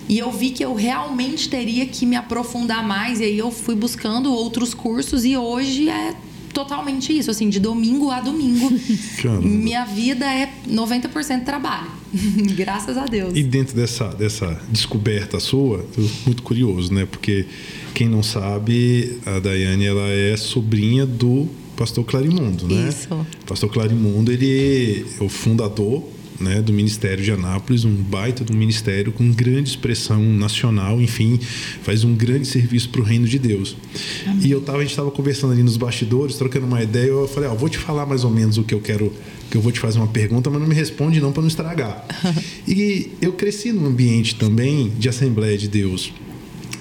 E 0.09 0.19
eu 0.19 0.31
vi 0.31 0.51
que 0.51 0.65
eu 0.65 0.75
realmente 0.75 1.49
teria 1.49 1.87
que 1.87 2.07
me 2.07 2.15
aprofundar 2.15 2.87
mais. 2.87 3.21
E 3.21 3.25
aí 3.25 3.39
eu 3.39 3.51
fui 3.51 3.75
buscando 3.75 4.33
outros 4.33 4.75
cursos 4.75 5.25
e 5.25 5.37
hoje 5.37 5.89
é 5.89 6.15
totalmente 6.55 7.17
isso, 7.17 7.31
assim, 7.31 7.51
de 7.51 7.61
domingo 7.61 8.11
a 8.11 8.21
domingo. 8.21 8.73
Caramba. 9.21 9.47
Minha 9.47 9.85
vida 9.85 10.25
é 10.25 10.51
90% 10.67 11.45
trabalho. 11.45 11.91
Graças 12.57 12.97
a 12.97 13.05
Deus. 13.05 13.37
E 13.37 13.43
dentro 13.43 13.75
dessa, 13.75 14.09
dessa 14.09 14.59
descoberta 14.71 15.41
sua, 15.41 15.85
muito 16.25 16.43
curioso, 16.43 16.95
né? 16.95 17.05
Porque 17.05 17.45
quem 17.93 18.09
não 18.09 18.23
sabe, 18.23 19.19
a 19.27 19.41
Daiane 19.41 19.85
ela 19.85 20.09
é 20.09 20.37
sobrinha 20.37 21.05
do 21.05 21.49
pastor 21.77 22.05
Clarimundo, 22.05 22.69
né? 22.69 22.89
Isso. 22.89 23.27
Pastor 23.47 23.69
Clarimundo, 23.71 24.31
ele 24.31 25.05
é 25.21 25.23
o 25.23 25.29
fundador 25.29 26.14
né, 26.41 26.61
do 26.61 26.73
Ministério 26.73 27.23
de 27.23 27.31
Anápolis, 27.31 27.85
um 27.85 27.95
baita 27.95 28.45
de 28.45 28.53
um 28.53 28.57
ministério 28.57 29.13
com 29.13 29.31
grande 29.31 29.71
expressão 29.71 30.23
nacional, 30.23 31.01
enfim, 31.01 31.39
faz 31.83 32.05
um 32.05 32.15
grande 32.15 32.47
serviço 32.47 32.89
para 32.89 33.01
o 33.01 33.05
reino 33.05 33.27
de 33.27 33.39
Deus. 33.39 33.77
E 34.43 34.51
eu 34.51 34.61
tava, 34.61 34.79
a 34.79 34.81
gente 34.81 34.91
estava 34.91 35.11
conversando 35.11 35.53
ali 35.53 35.63
nos 35.63 35.77
bastidores, 35.77 36.37
trocando 36.37 36.67
uma 36.67 36.83
ideia, 36.83 37.09
eu 37.09 37.29
falei, 37.29 37.49
ó, 37.49 37.55
vou 37.55 37.69
te 37.69 37.79
falar 37.79 38.07
mais 38.07 38.25
ou 38.25 38.31
menos 38.31 38.59
o 38.59 38.65
que 38.65 38.75
eu 38.75 38.81
quero, 38.81 39.13
que 39.51 39.57
eu 39.57 39.61
vou 39.61 39.73
te 39.73 39.81
fazer 39.81 39.99
uma 39.99 40.09
pergunta, 40.09 40.51
mas 40.51 40.61
não 40.61 40.69
me 40.69 40.75
responde 40.75 41.21
não 41.21 41.33
para 41.33 41.43
não 41.43 41.49
estragar. 41.49 42.05
e 42.67 43.13
eu 43.21 43.33
cresci 43.33 43.73
num 43.73 43.87
ambiente 43.87 44.35
também 44.35 44.93
de 44.99 45.09
Assembleia 45.09 45.57
de 45.57 45.69
Deus. 45.69 46.13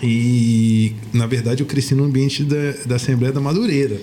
E, 0.02 0.94
na 1.14 1.26
verdade, 1.26 1.64
eu 1.64 1.66
cresci 1.66 1.96
no 1.96 2.04
ambiente 2.04 2.44
da, 2.44 2.72
da 2.86 2.96
Assembleia 2.96 3.32
da 3.32 3.40
Madureira, 3.40 4.02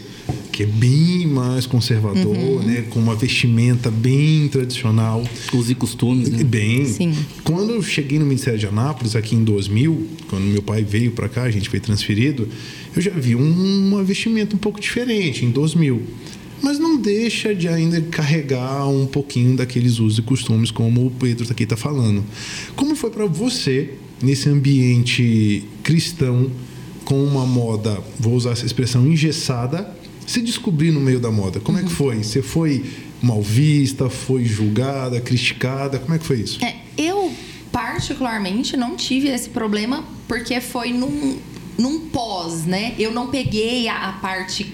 que 0.60 0.64
é 0.64 0.66
bem 0.66 1.26
mais 1.26 1.64
conservador, 1.64 2.36
Uhum. 2.36 2.62
né? 2.62 2.84
Com 2.90 3.00
uma 3.00 3.14
vestimenta 3.14 3.90
bem 3.90 4.46
tradicional. 4.48 5.24
Os 5.54 5.70
e 5.70 5.74
costumes, 5.74 6.28
né? 6.28 6.44
Bem. 6.44 6.84
Sim. 6.84 7.14
Quando 7.42 7.70
eu 7.72 7.82
cheguei 7.82 8.18
no 8.18 8.26
Ministério 8.26 8.58
de 8.58 8.66
Anápolis, 8.66 9.16
aqui 9.16 9.34
em 9.34 9.42
2000, 9.42 10.06
quando 10.28 10.42
meu 10.44 10.60
pai 10.60 10.84
veio 10.84 11.12
para 11.12 11.30
cá, 11.30 11.44
a 11.44 11.50
gente 11.50 11.70
foi 11.70 11.80
transferido, 11.80 12.46
eu 12.94 13.00
já 13.00 13.10
vi 13.10 13.34
um, 13.34 13.88
uma 13.88 14.04
vestimenta 14.04 14.54
um 14.54 14.58
pouco 14.58 14.78
diferente, 14.78 15.46
em 15.46 15.50
2000. 15.50 16.02
Mas 16.62 16.78
não 16.78 17.00
deixa 17.00 17.54
de 17.54 17.66
ainda 17.66 17.98
carregar 18.02 18.86
um 18.86 19.06
pouquinho 19.06 19.56
daqueles 19.56 19.98
usos 19.98 20.18
e 20.18 20.22
costumes, 20.22 20.70
como 20.70 21.06
o 21.06 21.10
Pedro 21.10 21.46
aqui 21.50 21.62
está 21.62 21.76
falando. 21.76 22.22
Como 22.76 22.94
foi 22.94 23.08
para 23.08 23.24
você, 23.24 23.94
nesse 24.22 24.46
ambiente 24.50 25.64
cristão, 25.82 26.50
com 27.02 27.24
uma 27.24 27.46
moda, 27.46 27.98
vou 28.18 28.34
usar 28.34 28.50
essa 28.50 28.66
expressão, 28.66 29.06
engessada, 29.06 29.98
se 30.26 30.40
descobrir 30.40 30.90
no 30.90 31.00
meio 31.00 31.20
da 31.20 31.30
moda? 31.30 31.60
Como 31.60 31.78
é 31.78 31.82
que 31.82 31.90
foi? 31.90 32.22
Você 32.22 32.42
foi 32.42 32.84
mal 33.22 33.42
vista, 33.42 34.08
foi 34.08 34.44
julgada, 34.44 35.20
criticada? 35.20 35.98
Como 35.98 36.14
é 36.14 36.18
que 36.18 36.24
foi 36.24 36.40
isso? 36.40 36.64
É, 36.64 36.76
eu, 36.96 37.32
particularmente, 37.72 38.76
não 38.76 38.96
tive 38.96 39.28
esse 39.28 39.50
problema 39.50 40.04
porque 40.26 40.60
foi 40.60 40.92
num, 40.92 41.38
num 41.78 42.08
pós, 42.08 42.64
né? 42.64 42.94
Eu 42.98 43.12
não 43.12 43.28
peguei 43.28 43.88
a, 43.88 44.08
a 44.08 44.12
parte 44.12 44.72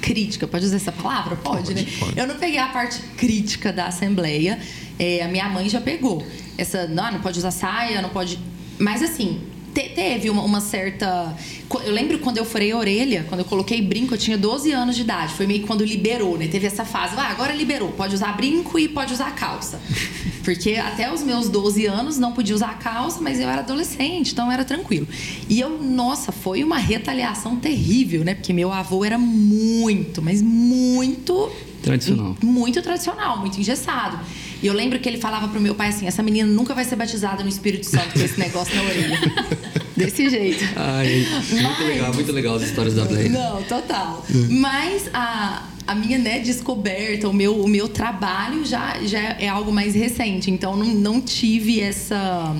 crítica, 0.00 0.46
pode 0.46 0.64
usar 0.64 0.76
essa 0.76 0.92
palavra? 0.92 1.36
Pode, 1.36 1.68
Pode, 1.68 1.74
né? 1.74 1.86
pode. 1.98 2.18
Eu 2.18 2.26
não 2.26 2.36
peguei 2.36 2.58
a 2.58 2.68
parte 2.68 3.00
crítica 3.16 3.72
da 3.72 3.86
Assembleia. 3.86 4.58
É, 4.98 5.22
a 5.22 5.28
minha 5.28 5.48
mãe 5.48 5.68
já 5.68 5.80
pegou. 5.80 6.26
Essa, 6.58 6.86
não, 6.86 7.12
não 7.12 7.20
pode 7.20 7.38
usar 7.38 7.50
saia, 7.50 8.02
não 8.02 8.10
pode. 8.10 8.38
Mas 8.78 9.02
assim, 9.02 9.40
te- 9.74 9.90
teve 9.90 10.28
uma, 10.30 10.42
uma 10.42 10.60
certa. 10.60 11.36
Eu 11.84 11.92
lembro 11.92 12.18
quando 12.18 12.38
eu 12.38 12.44
furei 12.44 12.72
a 12.72 12.76
orelha, 12.76 13.24
quando 13.28 13.40
eu 13.40 13.44
coloquei 13.44 13.80
brinco, 13.80 14.14
eu 14.14 14.18
tinha 14.18 14.36
12 14.36 14.72
anos 14.72 14.96
de 14.96 15.02
idade. 15.02 15.34
Foi 15.34 15.46
meio 15.46 15.60
que 15.60 15.66
quando 15.66 15.84
liberou, 15.84 16.36
né? 16.36 16.48
Teve 16.48 16.66
essa 16.66 16.84
fase. 16.84 17.14
Ah, 17.16 17.28
agora 17.30 17.52
liberou. 17.54 17.90
Pode 17.92 18.14
usar 18.14 18.32
brinco 18.36 18.78
e 18.78 18.88
pode 18.88 19.12
usar 19.12 19.30
calça. 19.34 19.80
Porque 20.44 20.72
até 20.76 21.12
os 21.12 21.22
meus 21.22 21.48
12 21.48 21.86
anos 21.86 22.18
não 22.18 22.32
podia 22.32 22.54
usar 22.54 22.78
calça, 22.78 23.20
mas 23.20 23.38
eu 23.38 23.48
era 23.48 23.60
adolescente, 23.60 24.32
então 24.32 24.50
era 24.50 24.64
tranquilo. 24.64 25.06
E 25.48 25.60
eu, 25.60 25.80
nossa, 25.82 26.32
foi 26.32 26.64
uma 26.64 26.78
retaliação 26.78 27.56
terrível, 27.56 28.24
né? 28.24 28.34
Porque 28.34 28.52
meu 28.52 28.72
avô 28.72 29.04
era 29.04 29.18
muito, 29.18 30.22
mas 30.22 30.40
muito 30.42 31.50
Tradicional. 31.82 32.36
muito 32.42 32.80
tradicional, 32.82 33.38
muito 33.38 33.60
engessado. 33.60 34.18
E 34.62 34.66
eu 34.66 34.74
lembro 34.74 34.98
que 34.98 35.08
ele 35.08 35.18
falava 35.18 35.48
pro 35.48 35.60
meu 35.60 35.74
pai 35.74 35.88
assim: 35.88 36.06
essa 36.06 36.22
menina 36.22 36.48
nunca 36.48 36.74
vai 36.74 36.84
ser 36.84 36.96
batizada 36.96 37.42
no 37.42 37.48
Espírito 37.48 37.86
Santo 37.86 38.12
com 38.14 38.20
esse 38.20 38.38
negócio 38.38 38.74
na 38.74 38.82
orelha. 38.82 39.18
Desse 39.96 40.30
jeito. 40.30 40.64
Ai, 40.76 41.26
muito 41.50 41.62
Mas- 41.62 41.88
legal, 41.88 42.14
muito 42.14 42.32
legal 42.32 42.54
as 42.56 42.62
histórias 42.62 42.94
da 42.94 43.04
Blair. 43.04 43.30
Não, 43.30 43.62
total. 43.64 44.24
Mas 44.48 45.10
a, 45.12 45.66
a 45.86 45.94
minha 45.94 46.16
né, 46.18 46.38
descoberta, 46.38 47.28
o 47.28 47.32
meu, 47.34 47.60
o 47.60 47.68
meu 47.68 47.86
trabalho 47.86 48.64
já, 48.64 48.98
já 49.04 49.18
é 49.38 49.46
algo 49.48 49.70
mais 49.70 49.94
recente. 49.94 50.50
Então 50.50 50.74
não, 50.74 50.86
não 50.86 51.20
tive 51.20 51.80
essa, 51.80 52.56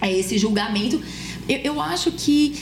é, 0.00 0.10
esse 0.10 0.38
julgamento. 0.38 1.02
Eu, 1.46 1.58
eu 1.58 1.80
acho 1.82 2.12
que 2.12 2.54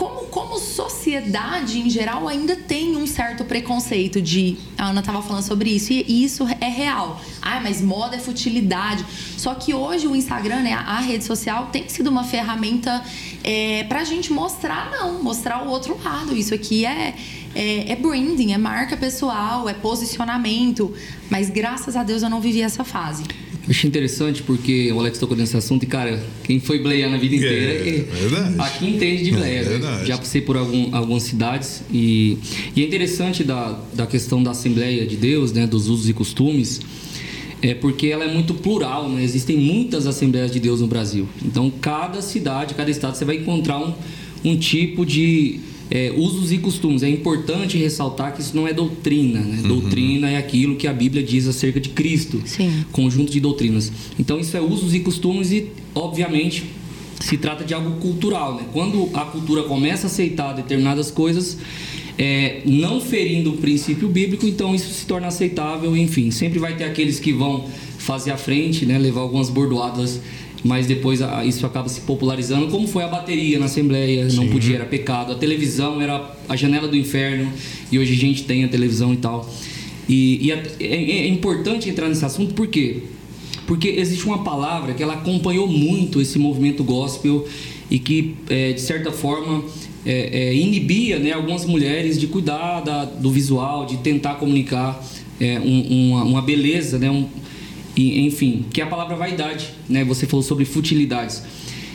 como, 0.00 0.28
como 0.28 0.58
sociedade 0.58 1.78
em 1.78 1.90
geral 1.90 2.26
ainda 2.26 2.56
tem 2.56 2.96
um 2.96 3.06
certo 3.06 3.44
preconceito 3.44 4.22
de 4.22 4.56
a 4.78 4.86
Ana 4.86 5.00
estava 5.00 5.20
falando 5.20 5.42
sobre 5.42 5.68
isso 5.68 5.92
e, 5.92 6.24
isso 6.24 6.46
é 6.58 6.68
real. 6.68 7.20
Ah, 7.42 7.60
mas 7.60 7.82
moda 7.82 8.16
é 8.16 8.18
futilidade. 8.18 9.04
Só 9.36 9.54
que 9.54 9.74
hoje 9.74 10.06
o 10.06 10.16
Instagram, 10.16 10.60
né, 10.60 10.72
a, 10.72 10.80
a 10.80 11.00
rede 11.00 11.24
social 11.24 11.66
tem 11.66 11.86
sido 11.86 12.08
uma 12.08 12.24
ferramenta 12.24 13.04
é, 13.44 13.84
para 13.84 14.00
a 14.00 14.04
gente 14.04 14.32
mostrar 14.32 14.90
não, 14.90 15.22
mostrar 15.22 15.66
o 15.66 15.68
outro 15.68 16.00
lado. 16.02 16.34
Isso 16.34 16.54
aqui 16.54 16.86
é, 16.86 17.14
é 17.54 17.92
é 17.92 17.96
branding, 17.96 18.54
é 18.54 18.58
marca 18.58 18.96
pessoal, 18.96 19.68
é 19.68 19.74
posicionamento. 19.74 20.94
Mas 21.28 21.50
graças 21.50 21.94
a 21.94 22.02
Deus 22.02 22.22
eu 22.22 22.30
não 22.30 22.40
vivi 22.40 22.62
essa 22.62 22.84
fase. 22.84 23.24
Achei 23.70 23.88
interessante 23.88 24.42
porque 24.42 24.90
o 24.92 24.98
Alex 24.98 25.16
tocou 25.18 25.36
nesse 25.36 25.56
assunto 25.56 25.84
e, 25.84 25.86
cara, 25.86 26.20
quem 26.42 26.58
foi 26.58 26.80
bleia 26.80 27.08
na 27.08 27.16
vida 27.16 27.36
inteira 27.36 27.72
É, 27.72 27.88
é, 27.88 28.02
verdade. 28.02 28.54
aqui 28.58 28.86
entende 28.88 29.22
de 29.24 29.30
bleia. 29.30 29.60
É 29.60 29.78
né? 29.78 30.04
Já 30.04 30.18
passei 30.18 30.40
por 30.40 30.56
algum- 30.56 30.92
algumas 30.92 31.22
cidades 31.22 31.82
e, 31.92 32.36
e 32.74 32.82
é 32.82 32.86
interessante 32.86 33.44
da, 33.44 33.78
da 33.94 34.06
questão 34.08 34.42
da 34.42 34.50
Assembleia 34.50 35.06
de 35.06 35.14
Deus, 35.16 35.52
né, 35.52 35.68
dos 35.68 35.88
usos 35.88 36.08
e 36.08 36.12
costumes, 36.12 36.80
é 37.62 37.72
porque 37.72 38.08
ela 38.08 38.24
é 38.24 38.34
muito 38.34 38.54
plural, 38.54 39.08
né? 39.08 39.22
Existem 39.22 39.56
muitas 39.56 40.06
Assembleias 40.06 40.50
de 40.50 40.58
Deus 40.58 40.80
no 40.80 40.86
Brasil. 40.88 41.28
Então, 41.44 41.70
cada 41.70 42.20
cidade, 42.22 42.74
cada 42.74 42.90
estado, 42.90 43.14
você 43.16 43.24
vai 43.24 43.36
encontrar 43.36 43.78
um, 43.78 43.94
um 44.44 44.56
tipo 44.56 45.06
de 45.06 45.60
é, 45.90 46.12
usos 46.16 46.52
e 46.52 46.58
costumes. 46.58 47.02
É 47.02 47.08
importante 47.08 47.76
ressaltar 47.76 48.34
que 48.34 48.40
isso 48.40 48.54
não 48.54 48.66
é 48.66 48.72
doutrina, 48.72 49.40
né? 49.40 49.60
Doutrina 49.66 50.30
é 50.30 50.36
aquilo 50.36 50.76
que 50.76 50.86
a 50.86 50.92
Bíblia 50.92 51.22
diz 51.22 51.48
acerca 51.48 51.80
de 51.80 51.88
Cristo 51.88 52.40
Sim. 52.44 52.84
conjunto 52.92 53.32
de 53.32 53.40
doutrinas. 53.40 53.90
Então 54.18 54.38
isso 54.38 54.56
é 54.56 54.60
usos 54.60 54.94
e 54.94 55.00
costumes 55.00 55.50
e, 55.50 55.68
obviamente, 55.94 56.64
se 57.20 57.36
trata 57.36 57.64
de 57.64 57.74
algo 57.74 57.98
cultural. 58.00 58.54
Né? 58.54 58.64
Quando 58.72 59.10
a 59.14 59.24
cultura 59.24 59.64
começa 59.64 60.06
a 60.06 60.10
aceitar 60.10 60.52
determinadas 60.52 61.10
coisas, 61.10 61.58
é, 62.16 62.62
não 62.64 63.00
ferindo 63.00 63.50
o 63.50 63.56
princípio 63.56 64.08
bíblico, 64.08 64.46
então 64.46 64.74
isso 64.74 64.92
se 64.92 65.04
torna 65.06 65.26
aceitável. 65.26 65.96
Enfim, 65.96 66.30
sempre 66.30 66.58
vai 66.58 66.76
ter 66.76 66.84
aqueles 66.84 67.18
que 67.18 67.32
vão 67.32 67.66
fazer 67.98 68.30
a 68.30 68.36
frente, 68.36 68.86
né? 68.86 68.98
levar 68.98 69.22
algumas 69.22 69.50
bordoadas. 69.50 70.20
Mas 70.62 70.86
depois 70.86 71.20
isso 71.46 71.64
acaba 71.64 71.88
se 71.88 72.02
popularizando, 72.02 72.68
como 72.68 72.86
foi 72.86 73.02
a 73.02 73.08
bateria 73.08 73.58
na 73.58 73.64
Assembleia, 73.64 74.24
não 74.24 74.44
Sim. 74.44 74.48
podia, 74.50 74.76
era 74.76 74.84
pecado. 74.84 75.32
A 75.32 75.34
televisão 75.34 76.00
era 76.02 76.34
a 76.48 76.54
janela 76.54 76.86
do 76.86 76.96
inferno, 76.96 77.50
e 77.90 77.98
hoje 77.98 78.12
a 78.12 78.16
gente 78.16 78.44
tem 78.44 78.62
a 78.64 78.68
televisão 78.68 79.14
e 79.14 79.16
tal. 79.16 79.48
E, 80.08 80.38
e 80.46 80.50
é, 80.52 80.62
é 80.80 81.26
importante 81.28 81.88
entrar 81.88 82.08
nesse 82.08 82.24
assunto 82.24 82.52
por 82.52 82.66
quê? 82.66 82.98
Porque 83.66 83.88
existe 83.88 84.26
uma 84.26 84.42
palavra 84.44 84.92
que 84.92 85.02
ela 85.02 85.14
acompanhou 85.14 85.66
muito 85.66 86.20
esse 86.20 86.38
movimento 86.38 86.84
gospel 86.84 87.46
e 87.90 87.98
que, 87.98 88.34
é, 88.50 88.72
de 88.72 88.80
certa 88.80 89.10
forma, 89.12 89.64
é, 90.04 90.48
é, 90.48 90.54
inibia 90.54 91.18
né, 91.18 91.32
algumas 91.32 91.64
mulheres 91.64 92.18
de 92.20 92.26
cuidar 92.26 92.80
da- 92.80 93.04
do 93.04 93.30
visual, 93.30 93.86
de 93.86 93.96
tentar 93.98 94.34
comunicar 94.34 95.02
é, 95.40 95.58
um- 95.58 96.10
uma, 96.10 96.24
uma 96.24 96.42
beleza, 96.42 96.98
né, 96.98 97.10
um- 97.10 97.26
e, 97.96 98.26
enfim, 98.26 98.64
que 98.72 98.80
é 98.80 98.84
a 98.84 98.86
palavra 98.86 99.16
vaidade. 99.16 99.70
Né? 99.88 100.04
Você 100.04 100.26
falou 100.26 100.42
sobre 100.42 100.64
futilidades. 100.64 101.42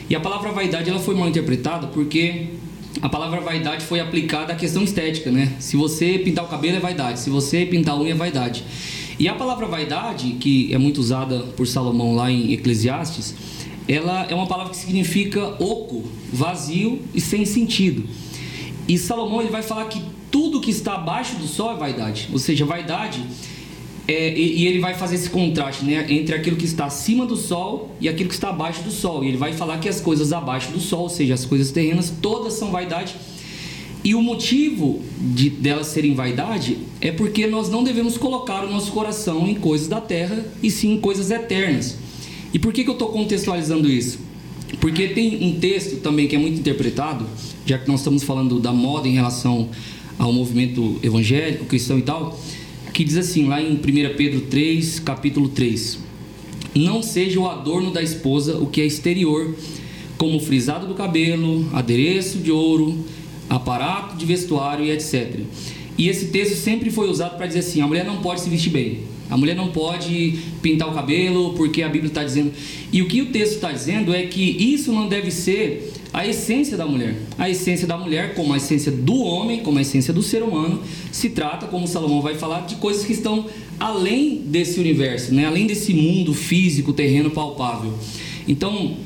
E 0.08 0.14
a 0.14 0.20
palavra 0.20 0.52
vaidade 0.52 0.88
ela 0.88 1.00
foi 1.00 1.14
mal 1.14 1.28
interpretada 1.28 1.88
porque 1.88 2.46
a 3.02 3.08
palavra 3.08 3.40
vaidade 3.40 3.84
foi 3.84 4.00
aplicada 4.00 4.52
à 4.52 4.56
questão 4.56 4.82
estética, 4.82 5.30
né? 5.30 5.52
Se 5.58 5.76
você 5.76 6.18
pintar 6.18 6.44
o 6.44 6.48
cabelo 6.48 6.76
é 6.76 6.80
vaidade, 6.80 7.20
se 7.20 7.28
você 7.28 7.66
pintar 7.66 7.94
a 7.94 7.98
unha 7.98 8.12
é 8.12 8.14
vaidade. 8.14 8.64
E 9.18 9.28
a 9.28 9.34
palavra 9.34 9.66
vaidade, 9.66 10.36
que 10.40 10.72
é 10.72 10.78
muito 10.78 10.98
usada 10.98 11.40
por 11.56 11.66
Salomão 11.66 12.14
lá 12.14 12.30
em 12.30 12.52
Eclesiastes, 12.52 13.34
ela 13.88 14.26
é 14.28 14.34
uma 14.34 14.46
palavra 14.46 14.70
que 14.70 14.78
significa 14.78 15.44
oco, 15.62 16.04
vazio 16.32 17.02
e 17.14 17.20
sem 17.20 17.44
sentido. 17.44 18.04
E 18.86 18.96
Salomão 18.98 19.40
ele 19.40 19.50
vai 19.50 19.62
falar 19.62 19.86
que 19.86 20.00
tudo 20.30 20.60
que 20.60 20.70
está 20.70 20.94
abaixo 20.94 21.36
do 21.36 21.46
sol 21.46 21.72
é 21.72 21.76
vaidade. 21.76 22.28
Ou 22.32 22.38
seja, 22.38 22.64
vaidade 22.64 23.22
é, 24.08 24.32
e, 24.38 24.62
e 24.62 24.66
ele 24.66 24.78
vai 24.78 24.94
fazer 24.94 25.16
esse 25.16 25.28
contraste 25.28 25.84
né, 25.84 26.06
entre 26.08 26.34
aquilo 26.34 26.56
que 26.56 26.64
está 26.64 26.86
acima 26.86 27.26
do 27.26 27.36
sol 27.36 27.94
e 28.00 28.08
aquilo 28.08 28.28
que 28.28 28.34
está 28.34 28.50
abaixo 28.50 28.82
do 28.82 28.90
sol. 28.90 29.24
E 29.24 29.28
ele 29.28 29.36
vai 29.36 29.52
falar 29.52 29.78
que 29.78 29.88
as 29.88 30.00
coisas 30.00 30.32
abaixo 30.32 30.70
do 30.70 30.80
sol, 30.80 31.02
ou 31.02 31.08
seja, 31.08 31.34
as 31.34 31.44
coisas 31.44 31.70
terrenas, 31.72 32.12
todas 32.22 32.52
são 32.52 32.70
vaidade. 32.70 33.16
E 34.04 34.14
o 34.14 34.22
motivo 34.22 35.02
de 35.18 35.50
delas 35.50 35.88
serem 35.88 36.14
vaidade 36.14 36.78
é 37.00 37.10
porque 37.10 37.48
nós 37.48 37.68
não 37.68 37.82
devemos 37.82 38.16
colocar 38.16 38.64
o 38.64 38.70
nosso 38.70 38.92
coração 38.92 39.48
em 39.48 39.54
coisas 39.54 39.88
da 39.88 40.00
terra 40.00 40.46
e 40.62 40.70
sim 40.70 40.92
em 40.92 41.00
coisas 41.00 41.30
eternas. 41.32 41.98
E 42.54 42.58
por 42.58 42.72
que, 42.72 42.84
que 42.84 42.88
eu 42.88 42.92
estou 42.92 43.08
contextualizando 43.08 43.90
isso? 43.90 44.20
Porque 44.80 45.08
tem 45.08 45.44
um 45.44 45.58
texto 45.58 46.00
também 46.00 46.28
que 46.28 46.36
é 46.36 46.38
muito 46.38 46.60
interpretado, 46.60 47.26
já 47.64 47.78
que 47.78 47.88
nós 47.88 48.00
estamos 48.00 48.22
falando 48.22 48.60
da 48.60 48.72
moda 48.72 49.08
em 49.08 49.14
relação 49.14 49.68
ao 50.16 50.32
movimento 50.32 50.98
evangélico, 51.02 51.64
cristão 51.64 51.98
e 51.98 52.02
tal, 52.02 52.38
que 52.96 53.04
diz 53.04 53.18
assim, 53.18 53.46
lá 53.46 53.60
em 53.60 53.74
1 53.74 53.78
Pedro 54.16 54.40
3, 54.40 55.00
capítulo 55.00 55.50
3: 55.50 55.98
Não 56.74 57.02
seja 57.02 57.38
o 57.38 57.46
adorno 57.46 57.90
da 57.90 58.02
esposa 58.02 58.56
o 58.56 58.68
que 58.68 58.80
é 58.80 58.86
exterior, 58.86 59.54
como 60.16 60.40
frisado 60.40 60.86
do 60.86 60.94
cabelo, 60.94 61.68
adereço 61.74 62.38
de 62.38 62.50
ouro, 62.50 63.04
aparato 63.50 64.16
de 64.16 64.24
vestuário 64.24 64.82
e 64.82 64.90
etc. 64.90 65.40
E 65.98 66.08
esse 66.08 66.28
texto 66.28 66.56
sempre 66.56 66.90
foi 66.90 67.10
usado 67.10 67.36
para 67.36 67.46
dizer 67.46 67.58
assim: 67.58 67.82
a 67.82 67.86
mulher 67.86 68.06
não 68.06 68.22
pode 68.22 68.40
se 68.40 68.48
vestir 68.48 68.70
bem, 68.70 69.00
a 69.28 69.36
mulher 69.36 69.56
não 69.56 69.68
pode 69.68 70.38
pintar 70.62 70.88
o 70.88 70.94
cabelo 70.94 71.54
porque 71.54 71.82
a 71.82 71.88
Bíblia 71.88 72.08
está 72.08 72.22
dizendo. 72.22 72.52
E 72.92 73.02
o 73.02 73.08
que 73.08 73.22
o 73.22 73.26
texto 73.26 73.54
está 73.54 73.72
dizendo 73.72 74.14
é 74.14 74.26
que 74.26 74.42
isso 74.42 74.92
não 74.92 75.08
deve 75.08 75.30
ser 75.30 75.92
a 76.12 76.26
essência 76.26 76.76
da 76.76 76.86
mulher. 76.86 77.16
A 77.36 77.50
essência 77.50 77.86
da 77.86 77.98
mulher, 77.98 78.34
como 78.34 78.52
a 78.52 78.56
essência 78.56 78.92
do 78.92 79.16
homem, 79.16 79.60
como 79.60 79.78
a 79.78 79.82
essência 79.82 80.14
do 80.14 80.22
ser 80.22 80.42
humano, 80.42 80.82
se 81.10 81.30
trata, 81.30 81.66
como 81.66 81.86
Salomão 81.86 82.22
vai 82.22 82.34
falar, 82.34 82.60
de 82.60 82.76
coisas 82.76 83.04
que 83.04 83.12
estão 83.12 83.46
além 83.78 84.42
desse 84.46 84.80
universo, 84.80 85.34
né? 85.34 85.44
além 85.44 85.66
desse 85.66 85.92
mundo 85.92 86.32
físico, 86.32 86.92
terreno 86.92 87.30
palpável. 87.30 87.92
Então, 88.48 88.96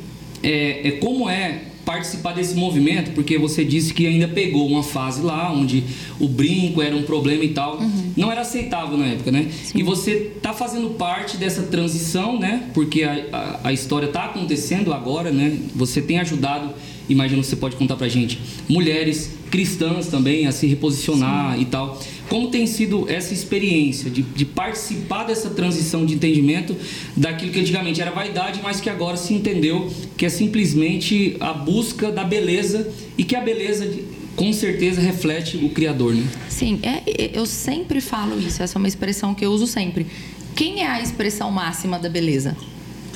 é, 0.43 0.89
é 0.89 0.91
como 0.93 1.29
é 1.29 1.70
participar 1.91 2.35
desse 2.35 2.55
movimento, 2.55 3.11
porque 3.11 3.37
você 3.37 3.65
disse 3.65 3.93
que 3.93 4.07
ainda 4.07 4.29
pegou 4.29 4.69
uma 4.69 4.85
fase 4.85 5.21
lá 5.23 5.53
onde 5.53 5.83
o 6.21 6.29
brinco 6.29 6.81
era 6.81 6.95
um 6.95 7.03
problema 7.03 7.43
e 7.43 7.49
tal. 7.49 7.79
Uhum. 7.79 8.13
Não 8.17 8.31
era 8.31 8.43
aceitável 8.43 8.97
na 8.97 9.07
época, 9.07 9.33
né? 9.33 9.49
Sim. 9.65 9.81
E 9.81 9.83
você 9.83 10.31
está 10.37 10.53
fazendo 10.53 10.91
parte 10.91 11.37
dessa 11.37 11.63
transição, 11.63 12.39
né? 12.39 12.71
Porque 12.73 13.03
a, 13.03 13.25
a, 13.33 13.69
a 13.69 13.73
história 13.73 14.07
está 14.07 14.27
acontecendo 14.27 14.93
agora, 14.93 15.33
né? 15.33 15.59
Você 15.75 16.01
tem 16.01 16.21
ajudado, 16.21 16.73
imagino 17.11 17.43
que 17.43 17.49
você 17.49 17.57
pode 17.57 17.77
contar 17.77 17.97
pra 17.97 18.09
gente, 18.09 18.39
mulheres 18.69 19.31
cristãs 19.51 20.07
também 20.07 20.47
a 20.47 20.53
se 20.53 20.67
reposicionar 20.67 21.57
Sim. 21.57 21.63
e 21.63 21.65
tal. 21.67 22.01
Como 22.29 22.49
tem 22.49 22.67
sido 22.67 23.11
essa 23.11 23.35
experiência 23.35 24.09
de, 24.09 24.23
de, 24.23 24.45
participar 24.45 25.25
dessa 25.25 25.51
transição 25.51 26.07
de 26.07 26.15
entendimento 26.15 26.77
daquilo 27.17 27.51
que 27.51 27.59
antigamente 27.59 28.01
era 28.01 28.13
vaidade, 28.13 28.61
mas 28.63 28.81
que 28.81 28.89
agora 28.89 29.17
se 29.17 29.35
entendeu 29.35 29.93
que 30.17 30.25
é 30.25 30.29
simplesmente 30.29 31.37
a 31.41 31.53
busca 31.53 32.13
da 32.13 32.23
beleza 32.23 32.89
e 33.19 33.25
que 33.25 33.35
a 33.35 33.41
beleza 33.41 33.91
com 34.37 34.53
certeza 34.53 35.01
reflete 35.01 35.57
o 35.57 35.71
Criador, 35.71 36.15
né? 36.15 36.25
Sim, 36.49 36.79
é, 36.85 37.03
eu 37.35 37.45
sempre 37.45 38.01
falo 38.01 38.39
isso, 38.39 38.63
essa 38.63 38.79
é 38.79 38.79
uma 38.79 38.89
expressão 38.89 39.35
que 39.35 39.45
eu 39.45 39.51
uso 39.51 39.67
sempre. 39.67 40.07
Quem 40.55 40.83
é 40.83 40.87
a 40.87 41.03
expressão 41.03 41.51
máxima 41.51 41.99
da 41.99 42.09
beleza? 42.09 42.57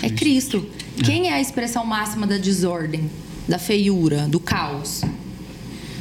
É 0.02 0.10
Cristo. 0.10 0.66
Quem 1.04 1.28
é 1.28 1.34
a 1.34 1.40
expressão 1.40 1.84
máxima 1.84 2.26
da 2.26 2.36
desordem, 2.36 3.10
da 3.48 3.58
feiura, 3.58 4.26
do 4.28 4.40
caos? 4.40 5.02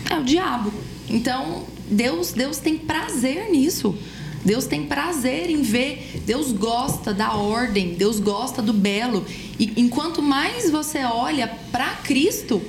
É 0.09 0.17
o 0.17 0.23
diabo. 0.23 0.73
Então, 1.09 1.63
Deus, 1.89 2.31
Deus 2.31 2.57
tem 2.57 2.77
prazer 2.77 3.49
nisso. 3.51 3.95
Deus 4.43 4.65
tem 4.65 4.85
prazer 4.85 5.49
em 5.49 5.61
ver, 5.61 6.21
Deus 6.25 6.51
gosta 6.51 7.13
da 7.13 7.33
ordem, 7.33 7.93
Deus 7.93 8.19
gosta 8.19 8.61
do 8.61 8.73
belo. 8.73 9.25
E 9.57 9.73
enquanto 9.77 10.21
mais 10.21 10.69
você 10.69 10.99
olha 11.05 11.47
para 11.71 11.89
Cristo, 12.03 12.61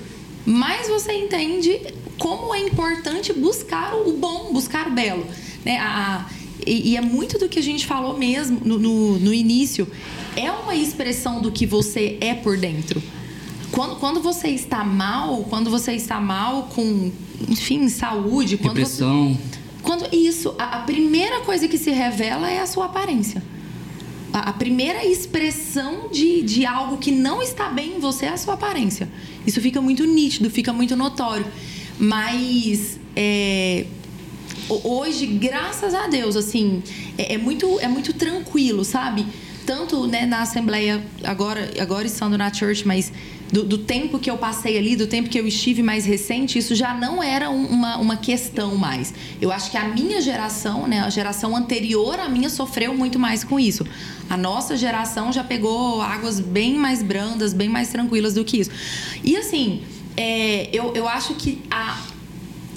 mais 0.46 0.88
você 0.88 1.12
entende 1.12 1.80
como 2.16 2.54
é 2.54 2.60
importante 2.60 3.32
buscar 3.32 3.94
o 3.94 4.12
bom, 4.12 4.52
buscar 4.52 4.86
o 4.86 4.92
belo. 4.92 5.26
Né? 5.64 5.78
A, 5.78 6.28
e, 6.64 6.92
e, 6.92 6.96
é 6.96 7.00
muito 7.00 7.38
do 7.38 7.48
que 7.48 7.58
a 7.58 7.62
gente 7.62 7.86
falou 7.86 8.16
mesmo 8.16 8.60
no, 8.64 8.78
no, 8.78 9.18
no 9.18 9.34
início. 9.34 9.88
É 10.36 10.50
uma 10.50 10.76
expressão 10.76 11.40
do 11.40 11.50
que 11.50 11.66
você 11.66 12.16
é 12.20 12.34
por 12.34 12.56
dentro. 12.56 13.02
Quando, 13.74 13.96
quando 13.96 14.20
você 14.20 14.48
está 14.48 14.84
mal, 14.84 15.44
quando 15.50 15.68
você 15.68 15.92
está 15.92 16.20
mal 16.20 16.68
com, 16.74 17.10
enfim, 17.48 17.88
saúde, 17.88 18.56
quando 18.56 18.74
Depressão. 18.74 19.34
Você, 19.34 19.58
quando 19.82 20.14
isso, 20.14 20.54
a, 20.56 20.76
a, 20.76 20.78
primeira 20.80 21.40
coisa 21.40 21.66
que 21.66 21.76
se 21.76 21.90
revela 21.90 22.48
é 22.48 22.60
a 22.60 22.66
sua 22.66 22.86
aparência. 22.86 23.42
A, 24.32 24.52
primeira 24.52 25.04
expressão 25.04 26.08
de, 26.10 26.42
de 26.42 26.64
algo 26.64 26.98
que 26.98 27.10
não 27.10 27.42
está 27.42 27.68
bem 27.68 27.96
em 27.96 27.98
você 27.98 28.26
é 28.26 28.30
a 28.30 28.36
sua 28.36 28.54
aparência. 28.54 29.08
Isso 29.46 29.60
fica 29.60 29.80
muito 29.80 30.04
nítido, 30.04 30.48
fica 30.50 30.72
muito 30.72 30.94
notório. 30.96 31.46
Mas 31.98 32.98
é, 33.16 33.86
hoje, 34.68 35.26
graças 35.26 35.94
a 35.94 36.06
Deus, 36.06 36.36
assim, 36.36 36.82
é, 37.18 37.34
é, 37.34 37.38
muito, 37.38 37.78
é 37.80 37.88
muito 37.88 38.12
tranquilo, 38.12 38.84
sabe? 38.84 39.26
Tanto 39.66 40.06
né, 40.06 40.26
na 40.26 40.42
Assembleia, 40.42 41.04
agora, 41.22 41.72
agora 41.80 42.06
estando 42.06 42.36
na 42.36 42.52
church, 42.52 42.86
mas 42.86 43.12
do, 43.50 43.62
do, 43.62 43.78
tempo 43.78 44.18
que 44.18 44.30
eu 44.30 44.36
passei 44.36 44.76
ali, 44.76 44.96
do 44.96 45.06
tempo 45.06 45.28
que 45.28 45.38
eu 45.38 45.46
estive 45.46 45.82
mais 45.82 46.04
recente, 46.04 46.58
isso 46.58 46.74
já 46.74 46.92
não 46.92 47.22
era 47.22 47.48
uma, 47.50 47.96
uma 47.98 48.16
questão 48.16 48.74
mais. 48.74 49.14
Eu 49.40 49.52
acho 49.52 49.70
que 49.70 49.76
a 49.76 49.88
minha 49.88 50.20
geração, 50.20 50.86
né, 50.86 51.00
a 51.00 51.10
geração 51.10 51.54
anterior 51.54 52.18
à 52.18 52.28
minha, 52.28 52.50
sofreu 52.50 52.94
muito 52.94 53.18
mais 53.18 53.44
com 53.44 53.58
isso. 53.58 53.86
A 54.28 54.36
nossa 54.36 54.76
geração 54.76 55.32
já 55.32 55.44
pegou 55.44 56.02
águas 56.02 56.40
bem 56.40 56.74
mais 56.74 57.02
brandas, 57.02 57.52
bem 57.52 57.68
mais 57.68 57.88
tranquilas 57.88 58.34
do 58.34 58.44
que 58.44 58.58
isso. 58.58 58.70
E 59.22 59.36
assim, 59.36 59.82
é, 60.16 60.68
eu, 60.72 60.92
eu 60.94 61.08
acho 61.08 61.34
que 61.34 61.62
a, 61.70 62.02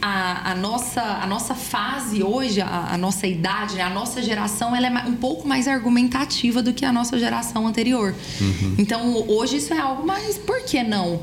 a, 0.02 0.52
a, 0.52 0.56
nossa, 0.56 1.02
a 1.02 1.28
nossa 1.28 1.56
fase 1.56 2.24
hoje, 2.24 2.62
a, 2.62 2.94
a 2.94 2.98
nossa 2.98 3.26
idade, 3.28 3.76
né? 3.76 3.84
a 3.84 3.90
nossa 3.90 4.22
geração, 4.22 4.76
ela 4.76 4.88
é 4.88 5.08
um 5.08 5.16
pouco 5.16 5.48
mais 5.48 5.68
argumentativa 5.68 6.62
do 6.62 6.74
que 6.74 6.86
a 6.86 6.92
nossa 6.92 7.18
geração 7.18 7.68
anterior. 7.68 8.14
Uhum. 8.40 8.76
Então, 8.78 9.26
hoje 9.28 9.58
isso 9.58 9.74
é 9.74 9.80
algo 9.80 10.06
mais. 10.06 10.38
Por 10.38 10.62
que 10.64 10.84
não? 10.84 11.22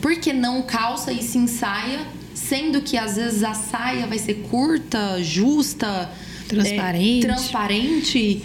Por 0.00 0.16
que 0.16 0.32
não 0.32 0.62
calça 0.62 1.12
e 1.12 1.22
se 1.22 1.38
ensaia, 1.38 2.00
sendo 2.34 2.80
que 2.80 2.96
às 2.96 3.16
vezes 3.16 3.42
a 3.42 3.54
saia 3.54 4.06
vai 4.06 4.18
ser 4.18 4.34
curta, 4.50 5.22
justa, 5.22 6.10
transparente? 6.48 7.26
É, 7.26 7.28
transparente. 7.28 8.44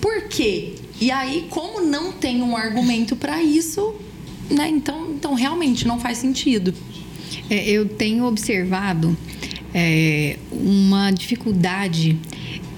Por 0.00 0.24
quê? 0.28 0.74
E 1.00 1.10
aí, 1.10 1.46
como 1.48 1.80
não 1.80 2.12
tem 2.12 2.42
um 2.42 2.56
argumento 2.56 3.16
para 3.16 3.42
isso, 3.42 3.94
né? 4.50 4.68
Então, 4.68 5.12
então 5.12 5.34
realmente 5.34 5.86
não 5.86 5.98
faz 5.98 6.18
sentido. 6.18 6.74
É, 7.48 7.68
eu 7.68 7.86
tenho 7.86 8.24
observado 8.24 9.16
é, 9.74 10.36
uma 10.50 11.10
dificuldade 11.10 12.18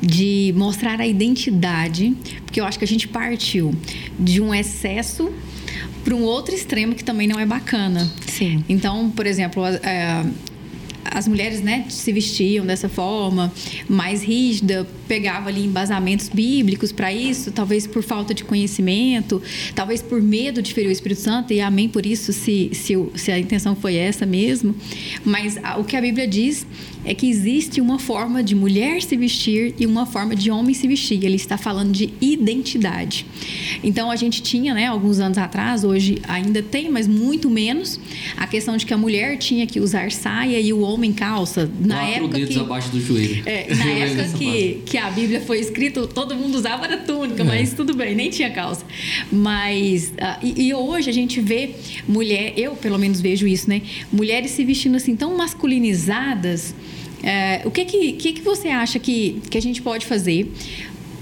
de 0.00 0.52
mostrar 0.56 1.00
a 1.00 1.06
identidade, 1.06 2.14
porque 2.44 2.60
eu 2.60 2.64
acho 2.64 2.78
que 2.78 2.84
a 2.84 2.88
gente 2.88 3.06
partiu 3.06 3.74
de 4.18 4.40
um 4.40 4.52
excesso 4.52 5.32
para 6.04 6.14
um 6.14 6.22
outro 6.24 6.54
extremo 6.54 6.94
que 6.94 7.04
também 7.04 7.28
não 7.28 7.38
é 7.38 7.46
bacana. 7.46 8.10
Sim. 8.26 8.64
Então, 8.68 9.10
por 9.10 9.26
exemplo, 9.26 9.64
é, 9.64 10.24
as 11.04 11.28
mulheres 11.28 11.60
né, 11.60 11.86
se 11.88 12.12
vestiam 12.12 12.64
dessa 12.64 12.88
forma, 12.88 13.52
mais 13.88 14.22
rígida, 14.22 14.86
pegava 15.08 15.48
ali 15.48 15.64
embasamentos 15.64 16.28
bíblicos 16.28 16.92
para 16.92 17.12
isso, 17.12 17.50
talvez 17.50 17.86
por 17.86 18.02
falta 18.02 18.32
de 18.32 18.44
conhecimento, 18.44 19.42
talvez 19.74 20.00
por 20.00 20.22
medo 20.22 20.62
de 20.62 20.72
ferir 20.72 20.88
o 20.88 20.92
Espírito 20.92 21.20
Santo, 21.20 21.52
e 21.52 21.60
amém 21.60 21.88
por 21.88 22.06
isso, 22.06 22.32
se, 22.32 22.70
se, 22.72 22.94
se 23.14 23.30
a 23.30 23.38
intenção 23.38 23.74
foi 23.74 23.96
essa 23.96 24.24
mesmo. 24.24 24.74
Mas 25.24 25.58
a, 25.62 25.78
o 25.78 25.84
que 25.84 25.96
a 25.96 26.00
Bíblia 26.00 26.26
diz 26.26 26.66
é 27.04 27.14
que 27.14 27.28
existe 27.28 27.80
uma 27.80 27.98
forma 27.98 28.42
de 28.42 28.54
mulher 28.54 29.02
se 29.02 29.16
vestir 29.16 29.74
e 29.78 29.86
uma 29.86 30.06
forma 30.06 30.36
de 30.36 30.50
homem 30.50 30.72
se 30.72 30.86
vestir. 30.86 31.24
Ele 31.24 31.36
está 31.36 31.58
falando 31.58 31.92
de 31.92 32.12
identidade. 32.20 33.26
Então 33.82 34.10
a 34.10 34.16
gente 34.16 34.40
tinha, 34.40 34.72
né, 34.72 34.86
alguns 34.86 35.18
anos 35.18 35.36
atrás, 35.36 35.82
hoje 35.82 36.18
ainda 36.28 36.62
tem, 36.62 36.90
mas 36.90 37.08
muito 37.08 37.50
menos, 37.50 37.98
a 38.36 38.46
questão 38.46 38.76
de 38.76 38.86
que 38.86 38.94
a 38.94 38.98
mulher 38.98 39.36
tinha 39.36 39.66
que 39.66 39.80
usar 39.80 40.12
saia 40.12 40.60
e 40.60 40.72
o 40.72 40.80
homem 40.80 40.91
calça. 41.12 41.70
Na 41.80 41.96
Quatro 41.96 42.14
época 42.14 42.38
dedos 42.38 42.54
que, 42.54 42.60
abaixo 42.60 42.90
do 42.90 43.00
joelho. 43.00 43.42
É, 43.46 43.74
na 43.74 43.90
época 43.90 44.38
que, 44.38 44.82
que 44.84 44.98
a 44.98 45.10
Bíblia 45.10 45.40
foi 45.40 45.58
escrita, 45.60 46.06
todo 46.06 46.34
mundo 46.34 46.56
usava 46.56 46.84
era 46.84 46.98
túnica, 46.98 47.42
é. 47.42 47.46
mas 47.46 47.72
tudo 47.72 47.94
bem, 47.94 48.14
nem 48.14 48.30
tinha 48.30 48.50
calça. 48.50 48.84
Mas 49.30 50.08
uh, 50.10 50.38
e, 50.42 50.68
e 50.68 50.74
hoje 50.74 51.08
a 51.10 51.12
gente 51.12 51.40
vê 51.40 51.70
mulher, 52.06 52.54
eu 52.56 52.72
pelo 52.76 52.98
menos 52.98 53.20
vejo 53.20 53.46
isso, 53.46 53.68
né? 53.68 53.82
Mulheres 54.12 54.50
se 54.52 54.64
vestindo 54.64 54.96
assim 54.96 55.16
tão 55.16 55.36
masculinizadas 55.36 56.74
é, 57.22 57.62
o 57.64 57.70
que, 57.70 57.84
que, 57.84 58.12
que, 58.14 58.32
que 58.32 58.42
você 58.42 58.68
acha 58.68 58.98
que, 58.98 59.40
que 59.48 59.56
a 59.56 59.62
gente 59.62 59.80
pode 59.80 60.04
fazer 60.04 60.50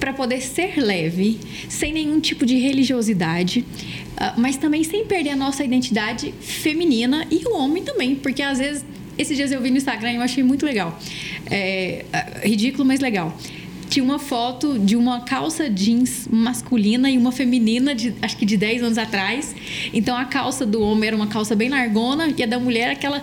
para 0.00 0.14
poder 0.14 0.40
ser 0.40 0.78
leve, 0.78 1.38
sem 1.68 1.92
nenhum 1.92 2.18
tipo 2.20 2.46
de 2.46 2.56
religiosidade, 2.56 3.60
uh, 3.60 4.40
mas 4.40 4.56
também 4.56 4.82
sem 4.82 5.04
perder 5.04 5.30
a 5.30 5.36
nossa 5.36 5.62
identidade 5.62 6.32
feminina 6.40 7.26
e 7.30 7.46
o 7.46 7.54
homem 7.54 7.82
também, 7.82 8.16
porque 8.16 8.40
às 8.40 8.58
vezes 8.58 8.82
esses 9.20 9.36
dias 9.36 9.52
eu 9.52 9.60
vi 9.60 9.70
no 9.70 9.76
Instagram 9.76 10.12
e 10.12 10.16
eu 10.16 10.22
achei 10.22 10.42
muito 10.42 10.64
legal, 10.64 10.98
é, 11.50 12.04
ridículo, 12.42 12.84
mas 12.84 13.00
legal. 13.00 13.36
tinha 13.90 14.04
uma 14.04 14.18
foto 14.18 14.78
de 14.78 14.96
uma 14.96 15.20
calça 15.20 15.68
jeans 15.68 16.28
masculina 16.30 17.10
e 17.10 17.18
uma 17.18 17.32
feminina, 17.32 17.94
de, 17.94 18.14
acho 18.22 18.36
que 18.36 18.46
de 18.46 18.56
10 18.56 18.84
anos 18.84 18.98
atrás. 18.98 19.54
Então 19.92 20.16
a 20.16 20.24
calça 20.24 20.64
do 20.64 20.80
homem 20.80 21.08
era 21.08 21.16
uma 21.16 21.26
calça 21.26 21.54
bem 21.54 21.68
largona 21.68 22.32
e 22.36 22.42
a 22.42 22.46
da 22.46 22.58
mulher 22.58 22.90
aquela 22.92 23.22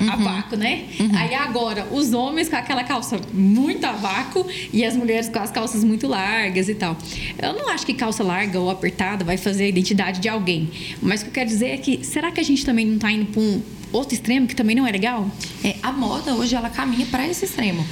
Uhum. 0.00 0.10
a 0.10 0.16
vácuo, 0.16 0.56
né? 0.56 0.84
Aí 1.16 1.34
agora, 1.34 1.86
os 1.90 2.12
homens 2.12 2.50
com 2.50 2.56
aquela 2.56 2.84
calça 2.84 3.18
muito 3.32 3.84
a 3.84 3.92
vácuo 3.92 4.46
e 4.72 4.84
as 4.84 4.94
mulheres 4.94 5.28
com 5.28 5.38
as 5.38 5.50
calças 5.50 5.82
muito 5.82 6.06
largas 6.06 6.68
e 6.68 6.74
tal. 6.74 6.96
Eu 7.40 7.54
não 7.54 7.68
acho 7.70 7.86
que 7.86 7.94
calça 7.94 8.22
larga 8.22 8.60
ou 8.60 8.68
apertada 8.68 9.24
vai 9.24 9.38
fazer 9.38 9.64
a 9.64 9.68
identidade 9.68 10.20
de 10.20 10.28
alguém. 10.28 10.68
Mas 11.00 11.22
o 11.22 11.24
que 11.24 11.30
eu 11.30 11.34
quero 11.34 11.48
dizer 11.48 11.68
é 11.68 11.76
que, 11.78 12.04
será 12.04 12.30
que 12.30 12.40
a 12.40 12.42
gente 12.42 12.64
também 12.64 12.84
não 12.84 12.98
tá 12.98 13.10
indo 13.10 13.26
para 13.26 13.40
um 13.40 13.62
outro 13.96 14.14
extremo 14.14 14.46
que 14.46 14.54
também 14.54 14.76
não 14.76 14.86
é 14.86 14.92
legal? 14.92 15.30
É, 15.64 15.76
a 15.82 15.92
moda 15.92 16.34
hoje 16.34 16.54
ela 16.54 16.70
caminha 16.70 17.06
para 17.06 17.26
esse 17.26 17.44
extremo. 17.44 17.86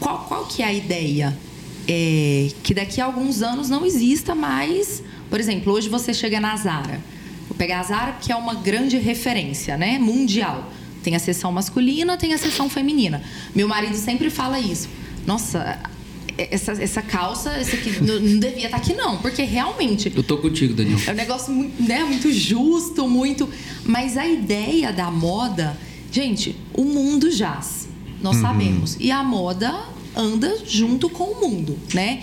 Qual, 0.00 0.24
qual 0.24 0.46
que 0.46 0.62
é 0.62 0.66
a 0.66 0.72
ideia? 0.72 1.36
É 1.86 2.48
que 2.62 2.72
daqui 2.72 3.00
a 3.00 3.04
alguns 3.04 3.42
anos 3.42 3.68
não 3.68 3.84
exista 3.84 4.34
mais. 4.34 5.02
Por 5.28 5.38
exemplo, 5.38 5.72
hoje 5.72 5.88
você 5.88 6.14
chega 6.14 6.40
na 6.40 6.56
Zara. 6.56 7.00
Vou 7.48 7.56
pegar 7.56 7.80
a 7.80 7.82
Zara 7.82 8.12
que 8.12 8.32
é 8.32 8.36
uma 8.36 8.54
grande 8.54 8.96
referência, 8.98 9.76
né? 9.76 9.98
Mundial. 9.98 10.70
Tem 11.02 11.14
a 11.14 11.18
seção 11.18 11.52
masculina, 11.52 12.16
tem 12.16 12.32
a 12.32 12.38
seção 12.38 12.68
feminina. 12.68 13.22
Meu 13.54 13.68
marido 13.68 13.96
sempre 13.96 14.30
fala 14.30 14.58
isso. 14.58 14.88
Nossa, 15.26 15.78
essa, 16.36 16.72
essa 16.72 17.02
calça, 17.02 17.58
esse 17.60 17.76
aqui 17.76 18.02
não 18.02 18.18
não 18.20 18.38
devia 18.38 18.66
estar 18.66 18.76
aqui 18.76 18.92
não, 18.94 19.18
porque 19.18 19.42
realmente 19.42 20.12
Eu 20.14 20.22
tô 20.22 20.38
contigo, 20.38 20.74
Daniel. 20.74 20.98
é 21.06 21.12
um 21.12 21.14
negócio 21.14 21.52
muito, 21.52 21.82
né, 21.82 22.04
muito 22.04 22.32
justo, 22.32 23.08
muito. 23.08 23.48
Mas 23.84 24.16
a 24.16 24.26
ideia 24.26 24.92
da 24.92 25.10
moda, 25.10 25.76
gente, 26.10 26.56
o 26.72 26.84
mundo 26.84 27.30
jaz. 27.30 27.88
Nós 28.22 28.36
sabemos. 28.36 28.96
E 28.98 29.10
a 29.10 29.22
moda 29.22 29.84
anda 30.16 30.56
junto 30.66 31.10
com 31.10 31.24
o 31.24 31.40
mundo, 31.40 31.78
né? 31.92 32.22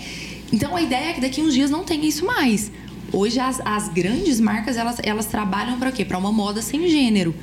Então 0.52 0.74
a 0.74 0.82
ideia 0.82 1.10
é 1.10 1.12
que 1.12 1.20
daqui 1.20 1.40
uns 1.40 1.54
dias 1.54 1.70
não 1.70 1.84
tenha 1.84 2.04
isso 2.04 2.26
mais. 2.26 2.72
Hoje 3.12 3.38
as, 3.38 3.60
as 3.64 3.88
grandes 3.88 4.40
marcas 4.40 4.76
elas, 4.76 4.96
elas 5.02 5.26
trabalham 5.26 5.78
para 5.78 5.92
quê? 5.92 6.04
Para 6.04 6.18
uma 6.18 6.32
moda 6.32 6.60
sem 6.60 6.88
gênero. 6.88 7.34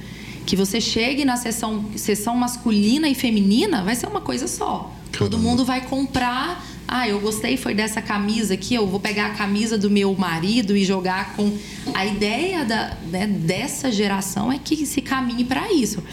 Que 0.45 0.55
você 0.55 0.81
chegue 0.81 1.23
na 1.23 1.37
seção, 1.37 1.85
seção 1.95 2.35
masculina 2.35 3.07
e 3.07 3.15
feminina, 3.15 3.83
vai 3.83 3.95
ser 3.95 4.07
uma 4.07 4.19
coisa 4.21 4.47
só. 4.47 4.93
Todo 5.11 5.37
mundo 5.37 5.65
vai 5.65 5.81
comprar. 5.81 6.65
Ah, 6.87 7.07
eu 7.07 7.19
gostei, 7.19 7.55
foi 7.55 7.73
dessa 7.73 8.01
camisa 8.01 8.53
aqui. 8.53 8.73
Eu 8.73 8.87
vou 8.87 8.99
pegar 8.99 9.27
a 9.27 9.29
camisa 9.31 9.77
do 9.77 9.89
meu 9.89 10.15
marido 10.15 10.75
e 10.75 10.83
jogar 10.83 11.35
com. 11.35 11.55
A 11.93 12.05
ideia 12.05 12.65
da, 12.65 12.97
né, 13.11 13.27
dessa 13.27 13.91
geração 13.91 14.51
é 14.51 14.57
que 14.57 14.85
se 14.85 15.01
caminhe 15.01 15.43
para 15.43 15.71
isso. 15.71 16.03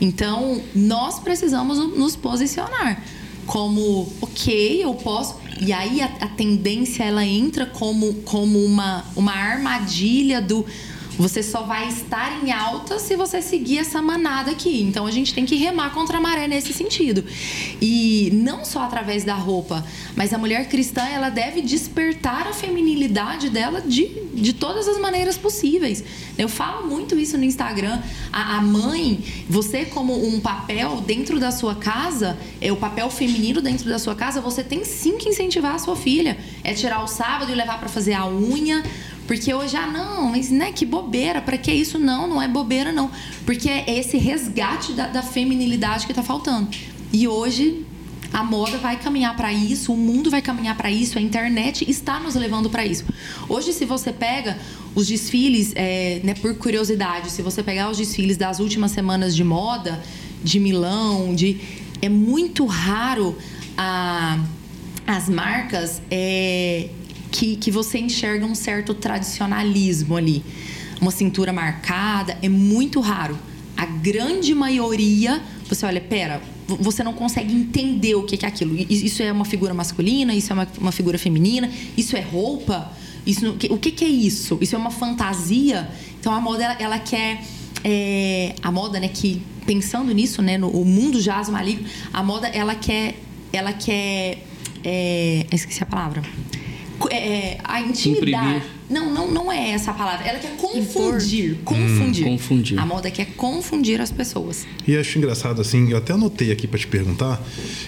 Então, 0.00 0.62
nós 0.74 1.18
precisamos 1.18 1.78
nos 1.96 2.16
posicionar 2.16 3.02
como, 3.46 4.10
ok, 4.20 4.82
eu 4.82 4.94
posso. 4.94 5.36
E 5.60 5.72
aí 5.72 6.00
a, 6.00 6.06
a 6.06 6.28
tendência 6.28 7.04
ela 7.04 7.24
entra 7.24 7.66
como, 7.66 8.14
como 8.24 8.58
uma, 8.64 9.04
uma 9.14 9.32
armadilha 9.32 10.40
do 10.40 10.64
você 11.18 11.42
só 11.42 11.62
vai 11.62 11.88
estar 11.88 12.42
em 12.42 12.52
alta 12.52 12.98
se 12.98 13.16
você 13.16 13.42
seguir 13.42 13.78
essa 13.78 14.00
manada 14.00 14.50
aqui. 14.50 14.82
Então 14.82 15.06
a 15.06 15.10
gente 15.10 15.34
tem 15.34 15.44
que 15.44 15.56
remar 15.56 15.90
contra 15.90 16.18
a 16.18 16.20
maré 16.20 16.48
nesse 16.48 16.72
sentido. 16.72 17.24
E 17.80 18.30
não 18.32 18.64
só 18.64 18.82
através 18.82 19.24
da 19.24 19.34
roupa, 19.34 19.84
mas 20.16 20.32
a 20.32 20.38
mulher 20.38 20.68
cristã 20.68 21.02
ela 21.02 21.28
deve 21.28 21.60
despertar 21.60 22.46
a 22.46 22.52
feminilidade 22.52 23.50
dela 23.50 23.80
de, 23.80 24.08
de 24.34 24.52
todas 24.52 24.88
as 24.88 24.98
maneiras 24.98 25.36
possíveis. 25.36 26.02
Eu 26.38 26.48
falo 26.48 26.88
muito 26.88 27.18
isso 27.18 27.36
no 27.36 27.44
Instagram. 27.44 28.00
A, 28.32 28.56
a 28.56 28.62
mãe, 28.62 29.22
você 29.48 29.84
como 29.84 30.26
um 30.26 30.40
papel 30.40 31.00
dentro 31.02 31.38
da 31.38 31.50
sua 31.50 31.74
casa, 31.74 32.38
é 32.60 32.72
o 32.72 32.76
papel 32.76 33.10
feminino 33.10 33.60
dentro 33.60 33.88
da 33.88 33.98
sua 33.98 34.14
casa, 34.14 34.40
você 34.40 34.62
tem 34.62 34.84
sim 34.84 35.18
que 35.18 35.28
incentivar 35.28 35.74
a 35.74 35.78
sua 35.78 35.96
filha. 35.96 36.38
É 36.64 36.72
tirar 36.72 37.02
o 37.02 37.06
sábado 37.06 37.52
e 37.52 37.54
levar 37.54 37.78
para 37.78 37.88
fazer 37.88 38.14
a 38.14 38.26
unha. 38.26 38.82
Porque 39.32 39.54
hoje, 39.54 39.74
ah, 39.78 39.86
não, 39.86 40.26
mas 40.28 40.50
né, 40.50 40.72
que 40.72 40.84
bobeira, 40.84 41.40
para 41.40 41.56
que 41.56 41.72
isso? 41.72 41.98
Não, 41.98 42.28
não 42.28 42.42
é 42.42 42.46
bobeira, 42.46 42.92
não. 42.92 43.10
Porque 43.46 43.66
é 43.66 43.98
esse 43.98 44.18
resgate 44.18 44.92
da, 44.92 45.06
da 45.06 45.22
feminilidade 45.22 46.06
que 46.06 46.12
tá 46.12 46.22
faltando. 46.22 46.68
E 47.10 47.26
hoje 47.26 47.82
a 48.30 48.42
moda 48.42 48.76
vai 48.76 48.98
caminhar 49.00 49.34
para 49.34 49.50
isso, 49.50 49.90
o 49.90 49.96
mundo 49.96 50.30
vai 50.30 50.42
caminhar 50.42 50.76
para 50.76 50.90
isso, 50.90 51.16
a 51.16 51.20
internet 51.22 51.90
está 51.90 52.20
nos 52.20 52.34
levando 52.34 52.68
para 52.68 52.84
isso. 52.84 53.06
Hoje, 53.48 53.72
se 53.72 53.86
você 53.86 54.12
pega 54.12 54.58
os 54.94 55.06
desfiles, 55.06 55.72
é, 55.76 56.20
né, 56.22 56.34
por 56.34 56.54
curiosidade, 56.56 57.30
se 57.30 57.40
você 57.40 57.62
pegar 57.62 57.90
os 57.90 57.96
desfiles 57.96 58.36
das 58.36 58.60
últimas 58.60 58.90
semanas 58.90 59.34
de 59.34 59.42
moda, 59.42 59.98
de 60.44 60.60
Milão, 60.60 61.34
de 61.34 61.58
é 62.02 62.08
muito 62.10 62.66
raro 62.66 63.34
a, 63.78 64.38
as 65.06 65.26
marcas 65.30 66.02
é, 66.10 66.90
que, 67.32 67.56
que 67.56 67.70
você 67.70 67.98
enxerga 67.98 68.44
um 68.46 68.54
certo 68.54 68.94
tradicionalismo 68.94 70.16
ali. 70.16 70.44
Uma 71.00 71.10
cintura 71.10 71.52
marcada, 71.52 72.38
é 72.42 72.48
muito 72.48 73.00
raro. 73.00 73.36
A 73.76 73.86
grande 73.86 74.54
maioria, 74.54 75.42
você 75.68 75.84
olha, 75.84 76.00
pera, 76.00 76.40
vo- 76.68 76.76
você 76.80 77.02
não 77.02 77.12
consegue 77.12 77.52
entender 77.52 78.14
o 78.14 78.22
que 78.22 78.44
é 78.44 78.48
aquilo. 78.48 78.76
Isso 78.88 79.22
é 79.22 79.32
uma 79.32 79.44
figura 79.44 79.74
masculina, 79.74 80.32
isso 80.34 80.52
é 80.52 80.54
uma, 80.54 80.68
uma 80.78 80.92
figura 80.92 81.18
feminina, 81.18 81.68
isso 81.96 82.16
é 82.16 82.20
roupa, 82.20 82.92
isso 83.26 83.56
o 83.70 83.78
que, 83.78 83.90
que 83.90 84.04
é 84.04 84.08
isso? 84.08 84.58
Isso 84.60 84.76
é 84.76 84.78
uma 84.78 84.90
fantasia? 84.90 85.88
Então 86.20 86.32
a 86.32 86.40
moda, 86.40 86.62
ela, 86.62 86.76
ela 86.78 86.98
quer. 86.98 87.42
é, 87.82 88.54
a 88.62 88.70
moda, 88.70 89.00
né, 89.00 89.08
que 89.08 89.42
pensando 89.66 90.12
nisso, 90.12 90.40
né, 90.42 90.58
no 90.58 90.68
o 90.68 90.84
mundo 90.84 91.20
jaz 91.20 91.48
maligno, 91.48 91.84
a 92.12 92.22
moda, 92.22 92.46
ela 92.48 92.74
quer. 92.76 93.14
Ela 93.52 93.72
quer. 93.72 94.38
é, 94.84 95.46
esqueci 95.50 95.82
a 95.82 95.86
palavra. 95.86 96.22
Co- 97.02 97.08
é, 97.10 97.58
a 97.64 97.80
intimidade. 97.80 98.26
Imprimir. 98.56 98.62
Não, 98.88 99.10
não, 99.12 99.30
não 99.30 99.50
é 99.52 99.70
essa 99.70 99.90
a 99.90 99.94
palavra. 99.94 100.26
Ela 100.26 100.38
quer 100.38 100.54
confundir. 100.56 101.56
Confundir. 101.64 102.24
confundir. 102.24 102.78
A 102.78 102.86
moda 102.86 103.10
quer 103.10 103.26
confundir 103.36 104.00
as 104.00 104.10
pessoas. 104.12 104.66
E 104.86 104.96
acho 104.96 105.18
engraçado 105.18 105.60
assim, 105.60 105.90
eu 105.90 105.96
até 105.96 106.12
anotei 106.12 106.52
aqui 106.52 106.66
para 106.68 106.78
te 106.78 106.86
perguntar, 106.86 107.42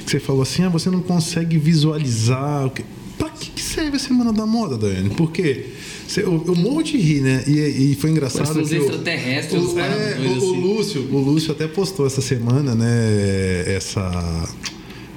que 0.04 0.10
você 0.10 0.18
falou 0.18 0.42
assim, 0.42 0.64
ah, 0.64 0.68
você 0.68 0.90
não 0.90 1.00
consegue 1.00 1.58
visualizar. 1.58 2.66
o 2.66 2.70
que- 2.70 2.84
Pra 3.18 3.28
que 3.30 3.50
que 3.50 3.62
serve 3.62 3.96
a 3.96 4.00
Semana 4.00 4.32
da 4.32 4.44
Moda, 4.46 4.76
Daiane? 4.76 5.10
Porque 5.10 5.66
você- 6.08 6.22
eu, 6.22 6.42
eu 6.46 6.54
morro 6.56 6.82
de 6.82 6.96
rir, 6.96 7.20
né? 7.20 7.44
E, 7.46 7.92
e 7.92 7.94
foi 7.94 8.10
engraçado 8.10 8.46
Parece 8.52 8.60
uns 8.60 8.68
que 8.70 8.78
o- 8.78 8.82
extraterrestres, 8.84 9.62
o, 9.62 9.66
uns 9.66 9.74
caras 9.74 9.96
é, 10.00 10.16
o, 10.18 10.28
o 10.32 10.36
assim. 10.36 10.60
Lúcio, 10.60 11.08
o 11.12 11.18
Lúcio 11.20 11.52
até 11.52 11.68
postou 11.68 12.06
essa 12.06 12.20
semana, 12.20 12.74
né? 12.74 13.64
Essa 13.66 14.48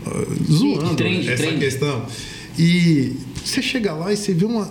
uh, 0.05 0.53
zoando 0.53 0.95
Trend, 0.95 1.27
essa 1.27 1.43
trend. 1.43 1.59
questão. 1.59 2.05
E 2.57 3.15
você 3.43 3.61
chega 3.61 3.93
lá 3.93 4.11
e 4.11 4.17
você 4.17 4.33
vê 4.33 4.45
uma 4.45 4.69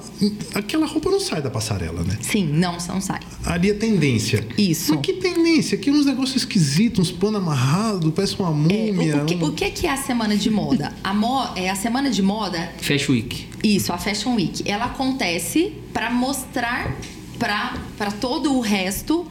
aquela 0.55 0.87
roupa 0.87 1.09
não 1.11 1.21
sai 1.21 1.41
da 1.41 1.49
passarela, 1.51 2.03
né? 2.03 2.19
Sim, 2.21 2.47
não, 2.47 2.77
não 2.89 3.01
sai. 3.01 3.21
Ali 3.45 3.71
é 3.71 3.75
tendência. 3.75 4.47
Isso. 4.59 4.93
Mas 4.95 5.01
que 5.03 5.13
tendência? 5.15 5.79
Aqui 5.79 5.91
uns 5.91 6.05
negócios 6.05 6.37
esquisitos, 6.43 7.09
uns 7.11 7.13
panos 7.17 7.41
amarrados, 7.41 8.13
parece 8.13 8.37
uma 8.41 8.49
É, 8.73 8.93
múmia. 8.93 9.17
o, 9.19 9.23
o 9.23 9.27
que, 9.27 9.35
um- 9.37 9.45
o 9.45 9.53
que 9.53 9.71
que 9.71 9.87
é 9.87 9.91
a 9.93 9.97
semana 9.97 10.37
de 10.37 10.51
moda? 10.51 10.93
A, 11.05 11.15
mo, 11.15 11.49
é, 11.55 11.71
a 11.71 11.77
semana 11.77 12.11
de 12.11 12.23
moda, 12.23 12.73
Fashion 12.81 13.13
Week. 13.13 13.47
isso, 13.63 13.93
a 13.93 13.99
Fashion 13.99 14.35
Week, 14.35 14.63
ela 14.69 14.87
acontece 14.87 15.73
para 15.93 16.11
mostrar 16.11 16.97
para 17.39 18.11
todo 18.11 18.53
o 18.55 18.61
resto 18.61 19.27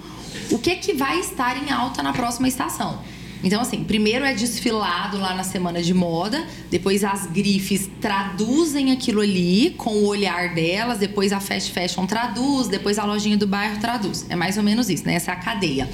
o 0.52 0.60
que 0.60 0.76
que 0.76 0.94
vai 0.94 1.20
estar 1.20 1.58
em 1.62 1.72
alta 1.72 2.02
na 2.04 2.14
próxima 2.14 2.48
estação. 2.48 3.00
Então, 3.46 3.62
assim, 3.62 3.84
primeiro 3.84 4.26
é 4.26 4.34
desfilado 4.34 5.20
lá 5.20 5.36
na 5.36 5.44
semana 5.44 5.80
de 5.80 5.94
moda, 5.94 6.44
depois 6.72 7.04
as 7.04 7.28
grifes 7.28 7.88
traduzem 8.02 8.92
aquilo 8.92 9.22
ali 9.22 9.76
com 9.78 9.92
o 9.92 10.08
olhar 10.08 10.56
delas, 10.56 10.98
depois 10.98 11.32
a 11.32 11.40
fast 11.40 11.72
fashion 11.72 12.08
traduz, 12.08 12.68
depois 12.68 12.98
a 12.98 13.06
lojinha 13.06 13.38
do 13.38 13.46
bairro 13.46 13.80
traduz. 13.80 14.26
É 14.30 14.36
mais 14.36 14.58
ou 14.58 14.64
menos 14.64 14.90
isso, 14.90 15.06
né? 15.06 15.14
Essa 15.14 15.30
é 15.30 15.34
a 15.36 15.38
cadeia. 15.38 15.88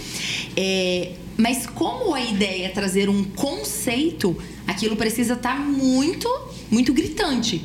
É, 0.55 1.11
mas 1.37 1.67
como 1.67 2.13
a 2.13 2.21
ideia 2.21 2.67
é 2.67 2.69
trazer 2.69 3.09
um 3.09 3.21
conceito, 3.25 4.37
aquilo 4.65 4.95
precisa 4.95 5.33
estar 5.33 5.59
muito, 5.59 6.29
muito 6.71 6.93
gritante. 6.93 7.61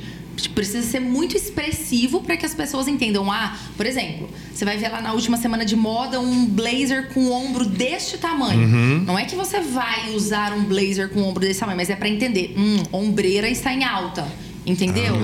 Precisa 0.55 0.83
ser 0.83 1.01
muito 1.01 1.37
expressivo 1.37 2.21
para 2.23 2.37
que 2.37 2.45
as 2.45 2.55
pessoas 2.55 2.89
entendam. 2.89 3.31
Ah, 3.31 3.57
por 3.77 3.87
exemplo, 3.87 4.29
você 4.53 4.65
vai 4.65 4.77
ver 4.77 4.89
lá 4.91 5.01
na 5.01 5.13
última 5.13 5.37
semana 5.37 5.65
de 5.65 5.77
moda 5.77 6.21
um 6.21 6.47
blazer 6.47 7.09
com 7.13 7.31
ombro 7.31 7.65
deste 7.65 8.19
tamanho. 8.19 8.67
Não 9.07 9.19
é 9.19 9.25
que 9.25 9.35
você 9.35 9.61
vai 9.61 10.11
usar 10.15 10.53
um 10.53 10.65
blazer 10.65 11.09
com 11.11 11.23
ombro 11.23 11.41
desse 11.41 11.61
tamanho, 11.61 11.77
mas 11.77 11.91
é 11.91 11.97
para 11.97 12.09
entender. 12.09 12.55
Hum, 12.57 12.83
ombreira 12.93 13.49
está 13.49 13.73
em 13.73 13.85
alta. 13.85 14.27
Entendeu? 14.67 15.15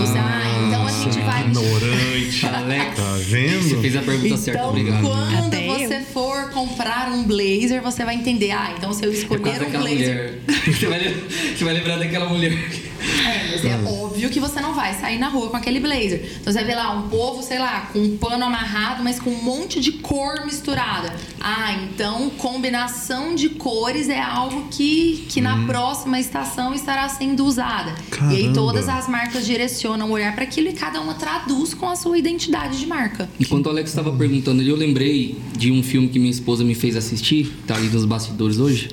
Você, 0.00 0.18
ah, 0.18 0.66
então 0.68 0.86
vai. 1.10 1.40
Ignorante. 1.42 2.46
Alex, 2.54 2.96
Tá 2.96 3.14
vendo? 3.18 3.62
Você 3.62 3.76
fez 3.80 3.96
a 3.96 4.02
pergunta 4.02 4.36
certa, 4.36 4.58
Então, 4.60 4.70
obrigado. 4.70 5.02
quando 5.02 5.46
Até 5.46 5.66
você 5.66 5.96
eu. 5.96 6.00
for 6.12 6.50
comprar 6.50 7.10
um 7.12 7.24
blazer, 7.24 7.80
você 7.82 8.04
vai 8.04 8.14
entender. 8.14 8.50
Ah, 8.52 8.74
então 8.76 8.92
se 8.92 9.04
eu 9.04 9.10
É 9.10 9.14
escolher 9.14 9.42
causa 9.58 9.66
um 9.66 9.70
blazer. 9.70 9.88
mulher. 9.90 10.38
Você 10.62 10.86
vai, 10.86 11.00
você 11.56 11.64
vai 11.64 11.74
lembrar 11.74 11.96
daquela 11.96 12.26
mulher 12.28 12.52
É, 12.52 13.50
mas 13.50 13.64
é 13.64 13.76
óbvio 14.04 14.30
que 14.30 14.38
você 14.38 14.60
não 14.60 14.74
vai 14.74 14.94
sair 14.94 15.18
na 15.18 15.28
rua 15.28 15.48
com 15.50 15.56
aquele 15.56 15.80
blazer. 15.80 16.24
Então 16.40 16.52
você 16.52 16.60
vai 16.60 16.64
ver 16.64 16.74
lá 16.76 16.92
um 16.92 17.08
povo, 17.08 17.42
sei 17.42 17.58
lá, 17.58 17.88
com 17.92 17.98
um 17.98 18.16
pano 18.16 18.44
amarrado, 18.44 19.02
mas 19.02 19.18
com 19.18 19.30
um 19.30 19.42
monte 19.42 19.80
de 19.80 19.92
cor 19.92 20.44
misturada. 20.44 21.12
Ah, 21.40 21.72
então 21.82 22.30
combinação 22.30 23.34
de 23.34 23.48
cores 23.48 24.08
é 24.08 24.20
algo 24.20 24.68
que, 24.70 25.26
que 25.28 25.40
na 25.40 25.66
próxima 25.66 26.20
estação 26.20 26.72
estará 26.74 27.08
sendo 27.08 27.44
usada. 27.44 27.92
E 28.30 28.36
aí 28.36 28.36
Caramba. 28.42 28.52
todas 28.54 28.88
as 28.88 29.08
marcas 29.08 29.44
direcionam 29.44 30.08
o 30.08 30.12
olhar 30.12 30.32
para 30.34 30.44
aquilo 30.44 30.68
e 30.68 30.72
cada 30.72 30.91
uma 31.00 31.14
traduz 31.14 31.74
com 31.74 31.88
a 31.88 31.96
sua 31.96 32.18
identidade 32.18 32.78
de 32.78 32.86
marca. 32.86 33.28
Enquanto 33.40 33.66
o 33.66 33.68
Alex 33.70 33.90
estava 33.90 34.12
perguntando 34.12 34.62
eu 34.62 34.76
lembrei 34.76 35.36
de 35.56 35.70
um 35.70 35.82
filme 35.82 36.08
que 36.08 36.18
minha 36.18 36.30
esposa 36.30 36.62
me 36.64 36.74
fez 36.74 36.96
assistir, 36.96 37.52
tá 37.66 37.74
ali 37.76 37.88
nos 37.88 38.04
bastidores 38.04 38.58
hoje, 38.58 38.88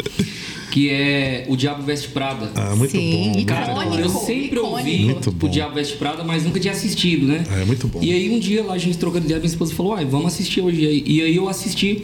que 0.72 0.90
é 0.90 1.46
O 1.50 1.56
Diabo 1.56 1.84
Veste 1.84 2.10
Prada. 2.10 2.52
Ah, 2.56 2.76
muito 2.76 2.92
Sim, 2.92 3.34
bom. 3.36 3.46
Cara. 3.46 3.72
Icônico, 3.72 3.96
eu 4.02 4.10
sempre 4.10 4.60
ouvi 4.60 5.16
o 5.42 5.48
Diabo 5.48 5.76
Veste 5.76 5.98
Prada, 5.98 6.24
mas 6.24 6.44
nunca 6.44 6.60
tinha 6.60 6.74
assistido, 6.74 7.26
né? 7.26 7.44
É, 7.52 7.66
muito 7.66 7.88
bom. 7.88 8.00
E 8.02 8.12
aí 8.14 8.30
um 8.30 8.40
dia 8.40 8.64
lá 8.64 8.74
a 8.74 8.78
gente 8.78 8.98
trocando 8.98 9.26
ideia, 9.26 9.40
minha 9.40 9.50
esposa 9.50 9.74
falou, 9.74 9.94
uai, 9.94 10.06
vamos 10.06 10.28
assistir 10.28 10.62
hoje. 10.62 10.82
E 10.84 11.18
E 11.18 11.22
aí 11.22 11.36
eu 11.36 11.48
assisti. 11.50 12.04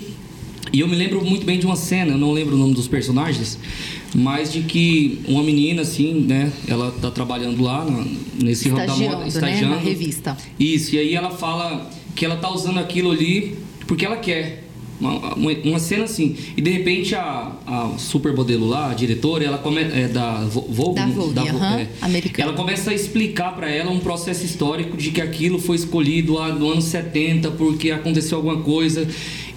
E 0.75 0.81
eu 0.81 0.89
me 0.89 0.95
lembro 0.97 1.23
muito 1.23 1.45
bem 1.45 1.57
de 1.57 1.65
uma 1.65 1.77
cena, 1.77 2.11
eu 2.11 2.17
não 2.17 2.33
lembro 2.33 2.53
o 2.53 2.57
nome 2.59 2.73
dos 2.73 2.85
personagens, 2.85 3.57
mas 4.13 4.51
de 4.51 4.59
que 4.59 5.19
uma 5.25 5.41
menina, 5.41 5.83
assim, 5.83 6.15
né, 6.27 6.51
ela 6.67 6.91
tá 7.01 7.09
trabalhando 7.09 7.63
lá 7.63 7.85
na- 7.85 8.03
nesse 8.43 8.67
ramo 8.67 8.85
da 8.85 8.93
moda, 8.93 9.25
Estagiando, 9.25 9.69
né, 9.69 9.75
na 9.77 9.81
revista. 9.81 10.37
Isso, 10.59 10.93
e 10.95 10.99
aí 10.99 11.15
ela 11.15 11.31
fala 11.31 11.89
que 12.13 12.25
ela 12.25 12.35
tá 12.35 12.53
usando 12.53 12.77
aquilo 12.77 13.09
ali 13.11 13.55
porque 13.87 14.05
ela 14.05 14.17
quer. 14.17 14.63
Uma, 14.97 15.35
uma, 15.35 15.51
uma 15.51 15.79
cena 15.79 16.05
assim. 16.05 16.37
E 16.55 16.61
de 16.61 16.69
repente 16.71 17.13
a, 17.15 17.51
a 17.67 17.95
supermodelo 17.97 18.65
lá, 18.65 18.91
a 18.91 18.93
diretora, 18.93 19.43
ela 19.43 19.57
começa. 19.57 19.93
É 19.93 20.07
da 20.07 20.45
Vo- 20.45 20.65
Vogue? 20.69 20.95
Da 20.95 21.05
Vogue, 21.07 21.33
Vo- 21.33 21.57
aham, 21.57 21.79
é. 21.81 21.87
americana. 22.01 22.47
Ela 22.49 22.57
começa 22.57 22.91
a 22.91 22.93
explicar 22.93 23.53
para 23.57 23.69
ela 23.69 23.91
um 23.91 23.99
processo 23.99 24.45
histórico 24.45 24.95
de 24.95 25.11
que 25.11 25.19
aquilo 25.19 25.59
foi 25.59 25.75
escolhido 25.75 26.35
lá 26.35 26.47
no 26.53 26.69
ano 26.71 26.81
70 26.81 27.51
porque 27.51 27.91
aconteceu 27.91 28.37
alguma 28.37 28.61
coisa. 28.61 29.05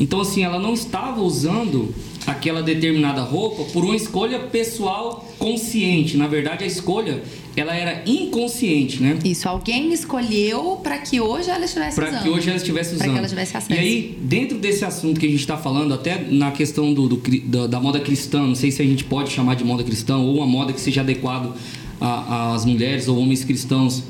Então, 0.01 0.21
assim, 0.21 0.43
ela 0.45 0.59
não 0.59 0.75
estava 0.75 1.21
usando 1.21 1.95
aquela 2.27 2.63
determinada 2.63 3.23
roupa 3.23 3.65
por 3.73 3.85
uma 3.85 3.97
escolha 3.97 4.39
pessoal 4.41 5.27
consciente. 5.39 6.17
Na 6.17 6.27
verdade, 6.27 6.63
a 6.63 6.67
escolha 6.67 7.23
ela 7.57 7.75
era 7.75 8.05
inconsciente, 8.09 9.03
né? 9.03 9.19
Isso, 9.25 9.49
alguém 9.49 9.93
escolheu 9.93 10.79
para 10.83 10.99
que 10.99 11.21
hoje 11.21 11.51
ela 11.51 11.65
estivesse 11.65 11.97
Para 11.97 12.11
usando. 12.11 12.23
que 12.23 12.29
hoje 12.29 12.49
ela 12.49 12.57
estivesse 12.57 12.91
usando. 12.95 12.99
Para 13.01 13.13
que 13.15 13.19
ela 13.19 13.29
tivesse 13.29 13.57
acesso. 13.57 13.73
E 13.73 13.79
aí, 13.83 14.19
dentro 14.21 14.59
desse 14.59 14.85
assunto 14.85 15.19
que 15.19 15.27
a 15.27 15.29
gente 15.29 15.41
está 15.41 15.57
falando, 15.57 15.93
até 15.95 16.25
na 16.31 16.53
questão 16.53 16.95
do, 16.95 17.09
do 17.09 17.21
da, 17.47 17.67
da 17.67 17.81
moda 17.81 17.99
cristã, 17.99 18.43
não 18.47 18.55
sei 18.55 18.71
se 18.71 18.81
a 18.81 18.85
gente 18.85 19.03
pode 19.05 19.31
chamar 19.33 19.57
de 19.57 19.65
moda 19.65 19.83
cristã 19.83 20.19
ou 20.19 20.37
uma 20.37 20.47
moda 20.47 20.73
que 20.73 20.81
seja 20.81 21.01
adequado 21.01 21.53
a- 22.01 22.53
às 22.55 22.65
mulheres 22.65 23.09
ou 23.09 23.19
homens 23.19 23.43
cristãos. 23.43 24.05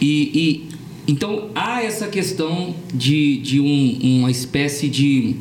E, 0.00 0.64
e- 0.70 0.73
então 1.06 1.50
há 1.54 1.82
essa 1.82 2.08
questão 2.08 2.74
de, 2.92 3.38
de 3.38 3.60
um- 3.60 3.98
uma 4.20 4.30
espécie 4.30 4.88
de 4.88 5.36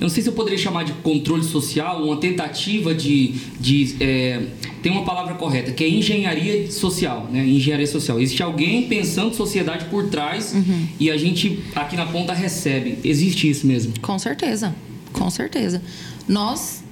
eu 0.00 0.06
não 0.06 0.08
sei 0.08 0.20
se 0.20 0.28
eu 0.28 0.32
poderia 0.32 0.58
chamar 0.58 0.82
de 0.84 0.92
controle 0.94 1.44
social, 1.44 2.02
uma 2.02 2.16
tentativa 2.16 2.92
de. 2.92 3.34
de 3.60 3.94
é, 4.00 4.42
tem 4.82 4.90
uma 4.90 5.04
palavra 5.04 5.34
correta, 5.34 5.70
que 5.70 5.84
é 5.84 5.88
engenharia 5.88 6.68
social, 6.72 7.28
né? 7.32 7.46
Engenharia 7.46 7.86
social. 7.86 8.20
Existe 8.20 8.42
alguém 8.42 8.88
pensando 8.88 9.32
sociedade 9.32 9.84
por 9.84 10.08
trás 10.08 10.56
e 10.98 11.08
a 11.08 11.16
gente 11.16 11.60
aqui 11.76 11.94
na 11.94 12.04
ponta 12.06 12.32
recebe. 12.32 12.98
Existe 13.04 13.48
isso 13.48 13.64
mesmo. 13.64 13.92
Com 14.02 14.18
certeza, 14.18 14.74
com 15.12 15.30
certeza. 15.30 15.80
Nós 16.26 16.82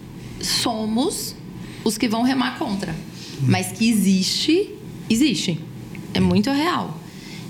somos 0.40 1.34
os 1.84 1.98
que 1.98 2.08
vão 2.08 2.22
remar 2.22 2.58
contra. 2.60 2.94
Mas 3.42 3.72
que 3.72 3.88
existe, 3.90 4.68
existe. 5.08 5.58
É 6.14 6.20
muito 6.20 6.48
real. 6.50 6.96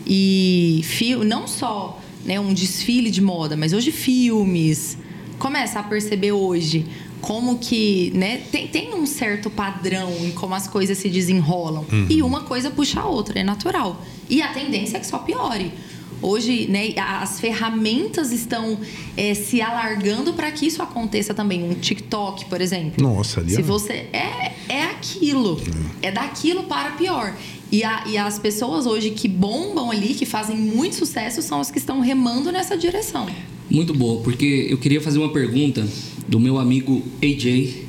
E 0.06 0.80
fio, 0.84 1.24
não 1.24 1.46
só 1.46 2.00
né, 2.24 2.38
um 2.40 2.52
desfile 2.52 3.10
de 3.10 3.20
moda, 3.20 3.56
mas 3.56 3.72
hoje 3.72 3.90
filmes. 3.90 4.96
Começa 5.38 5.80
a 5.80 5.82
perceber 5.82 6.32
hoje 6.32 6.84
como 7.22 7.58
que 7.58 8.10
né, 8.14 8.42
tem, 8.52 8.66
tem 8.68 8.94
um 8.94 9.06
certo 9.06 9.48
padrão 9.50 10.10
em 10.20 10.30
como 10.32 10.54
as 10.54 10.66
coisas 10.68 10.98
se 10.98 11.08
desenrolam. 11.08 11.84
E 12.10 12.22
uma 12.22 12.42
coisa 12.42 12.70
puxa 12.70 13.00
a 13.00 13.06
outra, 13.06 13.38
é 13.38 13.42
natural. 13.42 14.04
E 14.28 14.42
a 14.42 14.48
tendência 14.48 14.96
é 14.98 15.00
que 15.00 15.06
só 15.06 15.18
piore. 15.18 15.72
Hoje, 16.22 16.66
né, 16.68 16.92
as 16.98 17.40
ferramentas 17.40 18.30
estão 18.30 18.78
é, 19.16 19.32
se 19.32 19.62
alargando 19.62 20.34
para 20.34 20.50
que 20.50 20.66
isso 20.66 20.82
aconteça 20.82 21.32
também. 21.32 21.62
Um 21.62 21.72
TikTok, 21.72 22.44
por 22.44 22.60
exemplo. 22.60 23.02
Nossa, 23.02 23.40
ali 23.40 23.52
Se 23.54 23.60
é- 23.60 23.62
você 23.64 23.92
é, 24.12 24.52
é 24.68 24.82
aquilo, 24.84 25.58
é 26.02 26.12
daquilo 26.12 26.64
para 26.64 26.90
pior. 26.92 27.34
E, 27.72 27.84
a- 27.84 28.04
e 28.06 28.16
as 28.18 28.38
pessoas 28.38 28.86
hoje 28.86 29.10
que 29.10 29.28
bombam 29.28 29.90
ali, 29.90 30.14
que 30.14 30.26
fazem 30.26 30.56
muito 30.56 30.96
sucesso, 30.96 31.40
são 31.42 31.60
as 31.60 31.70
que 31.70 31.78
estão 31.78 32.00
remando 32.00 32.50
nessa 32.50 32.76
direção. 32.76 33.28
Muito 33.70 33.94
boa, 33.94 34.20
porque 34.22 34.66
eu 34.68 34.78
queria 34.78 35.00
fazer 35.00 35.18
uma 35.18 35.32
pergunta 35.32 35.86
do 36.26 36.40
meu 36.40 36.58
amigo 36.58 37.02
AJ. 37.22 37.84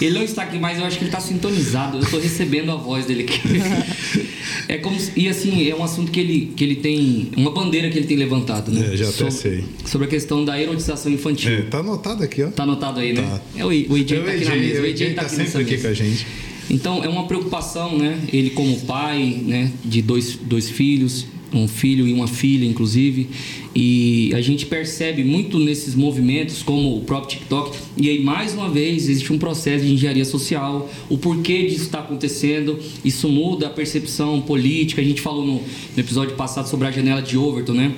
Ele 0.00 0.14
não 0.14 0.22
está 0.22 0.42
aqui, 0.42 0.58
mas 0.58 0.78
eu 0.78 0.84
acho 0.84 0.98
que 0.98 1.04
ele 1.04 1.08
está 1.08 1.20
sintonizado. 1.20 1.96
Eu 1.98 2.02
estou 2.02 2.20
recebendo 2.20 2.70
a 2.70 2.76
voz 2.76 3.06
dele 3.06 3.22
aqui. 3.24 3.40
É 4.66 4.78
como 4.78 4.98
se- 4.98 5.12
e 5.14 5.28
assim 5.28 5.68
é 5.68 5.74
um 5.76 5.82
assunto 5.84 6.10
que 6.10 6.18
ele 6.18 6.52
que 6.56 6.64
ele 6.64 6.76
tem 6.76 7.28
uma 7.36 7.50
bandeira 7.50 7.90
que 7.90 7.98
ele 7.98 8.06
tem 8.06 8.16
levantado, 8.16 8.70
né? 8.72 8.94
É, 8.94 8.96
já 8.96 9.04
até 9.08 9.12
sobre, 9.30 9.32
sei. 9.32 9.64
sobre 9.84 10.06
a 10.06 10.10
questão 10.10 10.42
da 10.42 10.58
erotização 10.60 11.12
infantil. 11.12 11.50
É, 11.52 11.62
tá 11.62 11.78
anotado 11.80 12.22
aqui, 12.22 12.42
ó. 12.42 12.48
Tá 12.48 12.62
anotado 12.62 12.98
aí, 13.00 13.12
né? 13.12 13.22
Tá. 13.22 13.42
É 13.56 13.64
o, 13.66 13.70
I- 13.70 13.86
o 13.90 13.94
AJ 13.94 14.12
É 14.12 14.20
o 14.20 14.24
tá 14.24 14.30
aqui 14.32 14.44
na 14.46 14.56
mesa. 14.56 14.80
O 14.80 14.84
AJ, 14.84 15.02
AJ 15.02 15.14
tá 15.14 15.20
tá 15.20 15.26
aqui 15.26 15.36
sempre 15.36 15.62
aqui 15.74 15.78
com 15.82 15.88
a 15.88 15.92
gente. 15.92 16.26
Então 16.70 17.04
é 17.04 17.08
uma 17.08 17.26
preocupação, 17.26 17.96
né? 17.96 18.20
Ele 18.32 18.50
como 18.50 18.80
pai, 18.80 19.42
né? 19.44 19.72
De 19.84 20.00
dois, 20.02 20.38
dois 20.42 20.70
filhos, 20.70 21.26
um 21.52 21.68
filho 21.68 22.06
e 22.06 22.12
uma 22.12 22.26
filha, 22.26 22.64
inclusive. 22.66 23.28
E 23.74 24.32
a 24.34 24.40
gente 24.40 24.66
percebe 24.66 25.24
muito 25.24 25.58
nesses 25.58 25.94
movimentos, 25.94 26.62
como 26.62 26.96
o 26.96 27.00
próprio 27.02 27.38
TikTok. 27.38 27.76
E 27.96 28.08
aí, 28.08 28.22
mais 28.22 28.54
uma 28.54 28.68
vez, 28.68 29.08
existe 29.08 29.32
um 29.32 29.38
processo 29.38 29.84
de 29.84 29.92
engenharia 29.92 30.24
social. 30.24 30.90
O 31.08 31.16
porquê 31.16 31.66
disso 31.66 31.84
está 31.84 32.00
acontecendo. 32.00 32.78
Isso 33.04 33.28
muda 33.28 33.66
a 33.66 33.70
percepção 33.70 34.40
política. 34.40 35.00
A 35.00 35.04
gente 35.04 35.20
falou 35.20 35.46
no, 35.46 35.54
no 35.54 35.62
episódio 35.98 36.34
passado 36.34 36.68
sobre 36.68 36.88
a 36.88 36.90
janela 36.90 37.22
de 37.22 37.36
Overton, 37.36 37.72
né? 37.72 37.92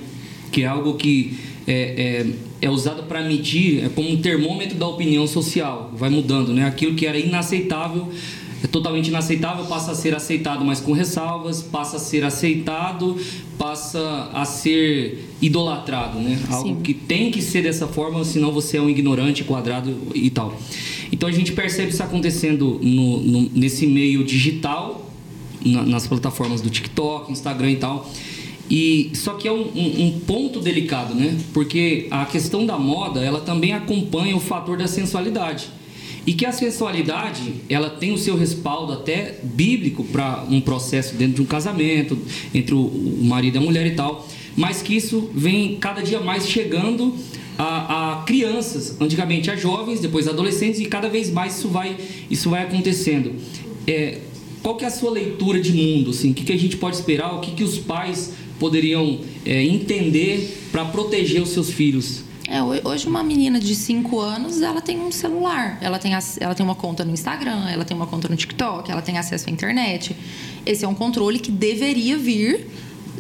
Que 0.53 0.63
é 0.63 0.67
algo 0.67 0.95
que 0.95 1.35
é, 1.67 2.25
é, 2.63 2.67
é 2.67 2.71
usado 2.71 3.03
para 3.05 3.23
medir, 3.23 3.85
é 3.85 3.89
como 3.89 4.09
um 4.09 4.17
termômetro 4.17 4.77
da 4.77 4.87
opinião 4.87 5.27
social. 5.27 5.93
Vai 5.97 6.11
mudando, 6.11 6.53
né? 6.53 6.65
Aquilo 6.65 6.95
que 6.95 7.07
era 7.07 7.19
inaceitável 7.19 8.09
é 8.63 8.67
totalmente 8.67 9.09
inaceitável, 9.09 9.65
passa 9.67 9.93
a 9.93 9.95
ser 9.95 10.15
aceitado, 10.15 10.65
mas 10.65 10.81
com 10.81 10.93
ressalvas, 10.93 11.63
passa 11.63 11.97
a 11.97 12.01
ser 12.01 12.25
aceitado, 12.25 13.17
passa 13.59 14.31
a 14.33 14.45
ser 14.45 15.29
idolatrado, 15.43 16.19
né? 16.19 16.39
Algo 16.51 16.69
Sim. 16.69 16.81
que 16.83 16.95
tem 16.95 17.31
que 17.31 17.43
ser 17.43 17.63
dessa 17.63 17.87
forma, 17.87 18.25
senão 18.25 18.53
você 18.53 18.77
é 18.79 18.81
um 18.81 18.89
ignorante, 18.89 19.45
quadrado 19.45 19.95
e 20.15 20.31
tal. 20.31 20.57
Então 21.13 21.29
a 21.29 21.33
gente 21.33 21.53
percebe 21.53 21.91
isso 21.91 22.03
acontecendo 22.03 22.79
no, 22.83 23.21
no- 23.21 23.51
nesse 23.55 23.87
meio 23.87 24.25
digital, 24.25 25.11
na- 25.65 25.85
nas 25.85 26.07
plataformas 26.07 26.61
do 26.61 26.71
TikTok, 26.71 27.31
Instagram 27.31 27.71
e 27.73 27.77
tal. 27.77 28.11
E 28.69 29.11
só 29.15 29.35
que 29.35 29.47
é 29.47 29.53
um, 29.53 29.61
um- 29.75 30.07
um 30.07 30.21
ponto 30.27 30.61
delicado, 30.61 31.15
né? 31.15 31.37
Porque 31.55 32.09
a 32.11 32.25
questão 32.25 32.67
da 32.67 32.77
moda, 32.79 33.21
ela 33.21 33.41
também 33.41 33.73
acompanha 33.73 34.35
o 34.37 34.41
fator 34.41 34.77
da 34.77 34.89
sensualidade. 34.89 35.69
E 36.27 36.35
que 36.35 36.45
a 36.45 36.51
sensualidade, 36.51 37.55
ela 37.69 37.89
tem 37.89 38.13
o 38.13 38.19
seu 38.19 38.37
respaldo 38.37 38.93
até 38.93 39.39
bíblico 39.45 40.03
para 40.03 40.45
um 40.51 40.61
processo 40.61 41.15
dentro 41.15 41.37
de 41.37 41.43
um 41.43 41.47
casamento, 41.47 42.19
entre 42.53 42.75
o, 42.75 42.91
marido 43.23 43.55
e 43.55 43.59
a 43.59 43.61
mulher 43.61 43.87
e 43.87 43.93
tal, 43.93 44.27
mas 44.57 44.83
que 44.83 44.97
isso 44.97 45.31
vem 45.33 45.77
cada 45.77 46.03
dia 46.03 46.19
mais 46.19 46.49
chegando 46.49 47.15
a, 47.57 48.15
a 48.21 48.23
crianças, 48.25 49.01
antigamente 49.01 49.51
a 49.51 49.57
jovens, 49.57 50.01
depois 50.01 50.27
adolescentes, 50.27 50.81
e 50.81 50.87
cada 50.87 51.09
vez 51.09 51.31
mais 51.31 51.59
isso 51.59 51.69
vai, 51.69 51.97
isso 52.29 52.51
vai 52.51 52.65
acontecendo. 52.65 53.33
É, 53.87 54.19
qual 54.63 54.77
que 54.77 54.85
é 54.85 54.89
a 54.89 54.91
sua 54.91 55.13
leitura 55.13 55.61
de 55.61 55.73
mundo? 55.73 56.11
Assim? 56.11 56.33
O 56.33 56.35
que, 56.35 56.45
que 56.45 56.53
a 56.53 56.59
gente 56.59 56.77
pode 56.77 56.97
esperar? 56.97 57.37
O 57.37 57.41
que, 57.41 57.53
que 57.53 57.63
os 57.63 57.79
pais 57.79 58.33
poderiam 58.59 59.21
é, 59.45 59.63
entender 59.63 60.59
para 60.73 60.85
proteger 60.87 61.41
os 61.41 61.51
seus 61.51 61.71
filhos? 61.71 62.26
É, 62.49 62.63
ho- 62.63 62.81
hoje 62.89 63.07
uma 63.09 63.23
menina 63.23 63.59
de 63.59 63.75
5 63.75 64.21
anos, 64.21 64.63
ela 64.63 64.81
tem 64.81 65.01
um 65.01 65.11
celular, 65.11 65.79
ela 65.81 65.99
tem, 65.99 66.13
ela 66.41 66.55
tem 66.55 66.65
uma 66.65 66.75
conta 66.77 67.05
no 67.05 67.13
Instagram, 67.13 67.69
ela 67.69 67.85
tem 67.85 67.97
uma 67.97 68.07
conta 68.07 68.29
no 68.29 68.37
TikTok, 68.37 68.91
ela 68.91 69.03
tem 69.03 69.19
acesso 69.19 69.49
à 69.49 69.53
internet. 69.53 70.15
Esse 70.65 70.85
é 70.85 70.89
um 70.89 70.95
controle 70.95 71.39
que 71.39 71.51
deveria 71.51 72.17
vir 72.17 72.69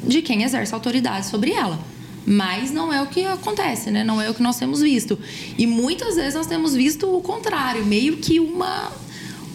de 0.05 0.23
quem 0.23 0.43
exerce 0.45 0.73
autoridade 0.73 1.27
sobre 1.27 1.51
ela. 1.53 1.79
Mas 2.25 2.71
não 2.73 2.93
é 2.93 3.01
o 3.03 3.07
que 3.07 3.25
acontece, 3.25 3.91
né? 3.91 4.03
Não 4.03 4.21
é 4.21 4.29
o 4.29 4.35
que 4.35 4.43
nós 4.43 4.57
temos 4.59 4.81
visto. 4.81 5.19
E 5.57 5.67
muitas 5.67 6.17
vezes 6.17 6.35
nós 6.35 6.47
temos 6.47 6.75
visto 6.75 7.07
o 7.17 7.21
contrário, 7.21 7.85
meio 7.87 8.17
que 8.17 8.41
uma, 8.41 8.91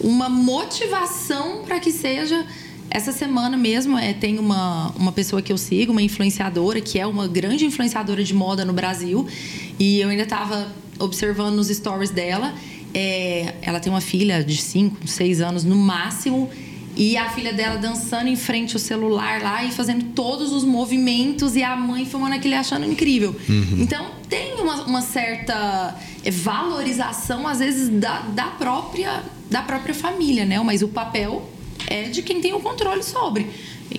uma 0.00 0.28
motivação 0.28 1.64
para 1.64 1.78
que 1.80 1.92
seja 1.92 2.46
essa 2.90 3.10
semana 3.12 3.56
mesmo 3.56 3.96
é, 3.98 4.12
tem 4.12 4.38
uma, 4.38 4.90
uma 4.96 5.12
pessoa 5.12 5.40
que 5.40 5.50
eu 5.52 5.56
sigo, 5.58 5.92
uma 5.92 6.02
influenciadora, 6.02 6.78
que 6.80 6.98
é 6.98 7.06
uma 7.06 7.26
grande 7.26 7.64
influenciadora 7.64 8.22
de 8.22 8.34
moda 8.34 8.64
no 8.66 8.72
Brasil. 8.74 9.26
E 9.78 10.00
eu 10.00 10.08
ainda 10.08 10.22
estava 10.22 10.72
observando 10.98 11.54
nos 11.54 11.68
stories 11.68 12.10
dela. 12.10 12.54
é, 12.94 13.54
ela 13.62 13.80
tem 13.80 13.90
uma 13.90 14.00
filha 14.00 14.44
de 14.44 14.56
5, 14.56 15.06
6 15.06 15.40
anos 15.40 15.64
no 15.64 15.76
máximo. 15.76 16.50
E 16.94 17.16
a 17.16 17.30
filha 17.30 17.54
dela 17.54 17.78
dançando 17.78 18.28
em 18.28 18.36
frente 18.36 18.74
ao 18.74 18.78
celular 18.78 19.40
lá 19.40 19.64
e 19.64 19.72
fazendo 19.72 20.12
todos 20.14 20.52
os 20.52 20.62
movimentos 20.62 21.56
e 21.56 21.62
a 21.62 21.74
mãe 21.74 22.04
filmando 22.04 22.34
aquilo 22.34 22.54
achando 22.54 22.84
incrível. 22.84 23.34
Então 23.80 24.10
tem 24.28 24.54
uma, 24.60 24.82
uma 24.82 25.00
certa 25.00 25.96
valorização, 26.30 27.48
às 27.48 27.60
vezes, 27.60 27.88
da, 27.88 28.20
da, 28.20 28.48
própria, 28.48 29.22
da 29.50 29.62
própria 29.62 29.94
família, 29.94 30.44
né? 30.44 30.60
Mas 30.60 30.82
o 30.82 30.88
papel 30.88 31.48
é 31.92 32.02
de 32.04 32.22
quem 32.22 32.40
tem 32.40 32.52
o 32.54 32.60
controle 32.60 33.02
sobre. 33.02 33.48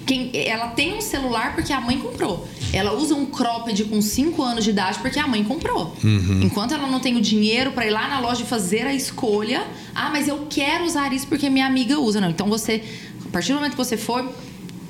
Quem, 0.06 0.32
ela 0.34 0.70
tem 0.70 0.96
um 0.96 1.02
celular 1.02 1.54
porque 1.54 1.72
a 1.72 1.80
mãe 1.80 2.00
comprou. 2.00 2.48
Ela 2.74 2.94
usa 2.94 3.14
um 3.14 3.28
cropped 3.28 3.84
com 3.86 4.02
5 4.02 4.42
anos 4.42 4.64
de 4.64 4.72
idade 4.72 4.98
porque 5.00 5.20
a 5.20 5.28
mãe 5.28 5.44
comprou. 5.44 5.96
Enquanto 6.44 6.74
ela 6.74 6.88
não 6.88 7.00
tem 7.00 7.16
o 7.16 7.22
dinheiro 7.22 7.72
para 7.72 7.86
ir 7.86 7.92
lá 7.92 8.08
na 8.08 8.20
loja 8.20 8.42
e 8.42 8.46
fazer 8.46 8.88
a 8.88 8.94
escolha, 8.94 9.68
ah, 9.94 10.10
mas 10.10 10.28
eu 10.28 10.48
quero 10.50 10.86
usar 10.86 11.14
isso 11.14 11.28
porque 11.28 11.50
minha 11.50 11.68
amiga 11.68 12.00
usa. 12.00 12.20
Não, 12.20 12.30
então 12.30 12.48
você, 12.48 12.84
a 13.24 13.30
partir 13.30 13.50
do 13.50 13.56
momento 13.56 13.72
que 13.72 13.78
você 13.78 13.96
for 13.96 14.28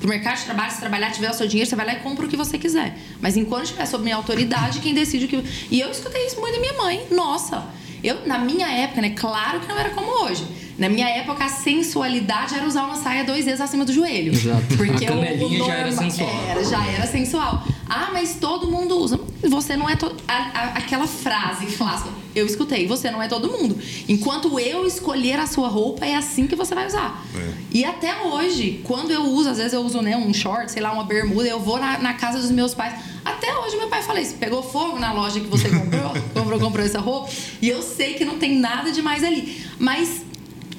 pro 0.00 0.08
mercado 0.08 0.38
de 0.38 0.44
trabalho, 0.44 0.72
se 0.72 0.80
trabalhar, 0.80 1.10
tiver 1.10 1.30
o 1.30 1.34
seu 1.34 1.46
dinheiro, 1.46 1.68
você 1.68 1.76
vai 1.76 1.86
lá 1.86 1.92
e 1.94 2.00
compra 2.00 2.24
o 2.24 2.28
que 2.28 2.36
você 2.36 2.56
quiser. 2.58 2.98
Mas 3.20 3.36
enquanto 3.36 3.64
estiver 3.64 3.86
sob 3.86 4.02
minha 4.02 4.16
autoridade, 4.16 4.80
quem 4.80 4.94
decide 4.94 5.26
o 5.26 5.28
que. 5.28 5.44
E 5.70 5.80
eu 5.80 5.90
escutei 5.90 6.26
isso 6.26 6.40
muito 6.40 6.54
da 6.54 6.60
minha 6.60 6.74
mãe. 6.74 7.06
Nossa, 7.10 7.64
eu, 8.06 8.26
na 8.26 8.38
minha 8.38 8.68
época, 8.68 9.00
né? 9.00 9.10
Claro 9.10 9.60
que 9.60 9.66
não 9.68 9.78
era 9.78 9.90
como 9.90 10.24
hoje. 10.24 10.46
Na 10.78 10.88
minha 10.88 11.08
época, 11.08 11.44
a 11.44 11.48
sensualidade 11.48 12.54
era 12.54 12.66
usar 12.66 12.84
uma 12.84 12.96
saia 12.96 13.24
dois 13.24 13.44
dedos 13.44 13.60
acima 13.60 13.84
do 13.84 13.92
joelho. 13.92 14.32
Exato. 14.32 14.76
Porque 14.76 15.04
A 15.04 15.08
canelinha 15.08 15.62
o 15.62 15.66
já 15.66 15.72
era 15.74 15.90
norma- 15.90 16.10
sensual. 16.10 16.44
Era, 16.48 16.64
já 16.64 16.86
era 16.86 17.06
sensual. 17.06 17.62
Ah, 17.88 18.10
mas 18.12 18.36
todo 18.40 18.66
mundo 18.70 18.96
usa. 18.98 19.20
Você 19.42 19.76
não 19.76 19.88
é 19.88 19.94
todo. 19.96 20.16
a- 20.26 20.32
a- 20.54 20.72
aquela 20.78 21.06
frase 21.06 21.66
clássica. 21.76 22.10
Eu 22.34 22.46
escutei, 22.46 22.86
você 22.86 23.10
não 23.10 23.22
é 23.22 23.28
todo 23.28 23.48
mundo. 23.48 23.78
Enquanto 24.08 24.58
eu 24.58 24.86
escolher 24.86 25.38
a 25.38 25.46
sua 25.46 25.68
roupa, 25.68 26.04
é 26.04 26.16
assim 26.16 26.46
que 26.46 26.56
você 26.56 26.74
vai 26.74 26.86
usar. 26.86 27.24
E 27.70 27.84
até 27.84 28.22
hoje, 28.22 28.80
quando 28.84 29.10
eu 29.10 29.24
uso, 29.24 29.50
às 29.50 29.58
vezes 29.58 29.72
eu 29.72 29.80
uso 29.82 30.00
né, 30.02 30.16
um 30.16 30.34
short, 30.34 30.70
sei 30.70 30.82
lá, 30.82 30.92
uma 30.92 31.04
bermuda, 31.04 31.48
eu 31.48 31.60
vou 31.60 31.78
na, 31.78 31.98
na 31.98 32.14
casa 32.14 32.38
dos 32.38 32.50
meus 32.50 32.74
pais. 32.74 32.94
Até 33.24 33.56
hoje 33.56 33.76
meu 33.76 33.88
pai 33.88 34.02
fala 34.02 34.20
isso, 34.20 34.34
pegou 34.34 34.62
fogo 34.62 34.98
na 34.98 35.12
loja 35.12 35.40
que 35.40 35.46
você 35.46 35.68
comprou, 35.68 36.12
comprou, 36.34 36.60
comprou 36.60 36.84
essa 36.84 37.00
roupa, 37.00 37.30
e 37.62 37.68
eu 37.68 37.80
sei 37.82 38.14
que 38.14 38.24
não 38.24 38.38
tem 38.38 38.58
nada 38.58 38.90
demais 38.90 39.22
ali. 39.24 39.64
Mas 39.78 40.22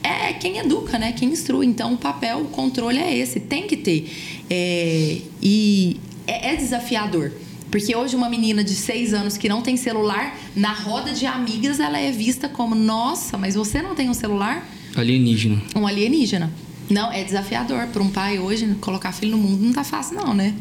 é 0.04 0.34
quem 0.34 0.58
educa, 0.60 1.00
né? 1.00 1.12
Quem 1.14 1.30
instrui. 1.30 1.66
Então, 1.66 1.94
o 1.94 1.98
papel, 1.98 2.42
o 2.42 2.46
controle 2.46 3.00
é 3.00 3.18
esse, 3.18 3.40
tem 3.40 3.66
que 3.66 3.76
ter. 3.76 4.12
É, 4.50 5.18
e 5.42 6.00
é, 6.28 6.54
é 6.54 6.56
desafiador. 6.56 7.32
Porque 7.76 7.94
hoje 7.94 8.16
uma 8.16 8.30
menina 8.30 8.64
de 8.64 8.74
6 8.74 9.14
anos 9.14 9.36
que 9.36 9.50
não 9.50 9.62
tem 9.62 9.76
celular, 9.76 10.40
na 10.56 10.72
roda 10.72 11.12
de 11.12 11.26
amigas, 11.26 11.78
ela 11.78 12.00
é 12.00 12.10
vista 12.10 12.48
como, 12.48 12.74
nossa, 12.74 13.38
mas 13.38 13.56
você 13.56 13.82
não 13.82 13.94
tem 13.94 14.10
um 14.10 14.14
celular? 14.14 14.66
Alienígena. 14.96 15.62
Um 15.76 15.86
alienígena. 15.86 16.50
Não, 16.90 17.12
é 17.12 17.22
desafiador 17.22 17.88
para 17.88 18.02
um 18.02 18.10
pai 18.10 18.40
hoje 18.40 18.66
colocar 18.80 19.12
filho 19.12 19.34
no 19.34 19.38
mundo 19.38 19.62
não 19.62 19.74
tá 19.74 19.84
fácil 19.84 20.16
não, 20.16 20.34
né? 20.34 20.54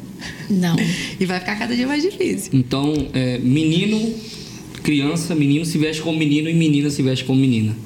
Não. 0.50 0.74
E 1.20 1.24
vai 1.24 1.38
ficar 1.38 1.54
cada 1.54 1.76
dia 1.76 1.86
mais 1.86 2.02
difícil. 2.02 2.50
Então, 2.52 2.92
é, 3.12 3.38
menino, 3.38 4.12
criança, 4.82 5.36
menino 5.36 5.64
se 5.64 5.78
veste 5.78 6.02
como 6.02 6.18
menino 6.18 6.50
e 6.50 6.52
menina 6.52 6.90
se 6.90 7.00
veste 7.00 7.24
como 7.24 7.38
menina. 7.38 7.76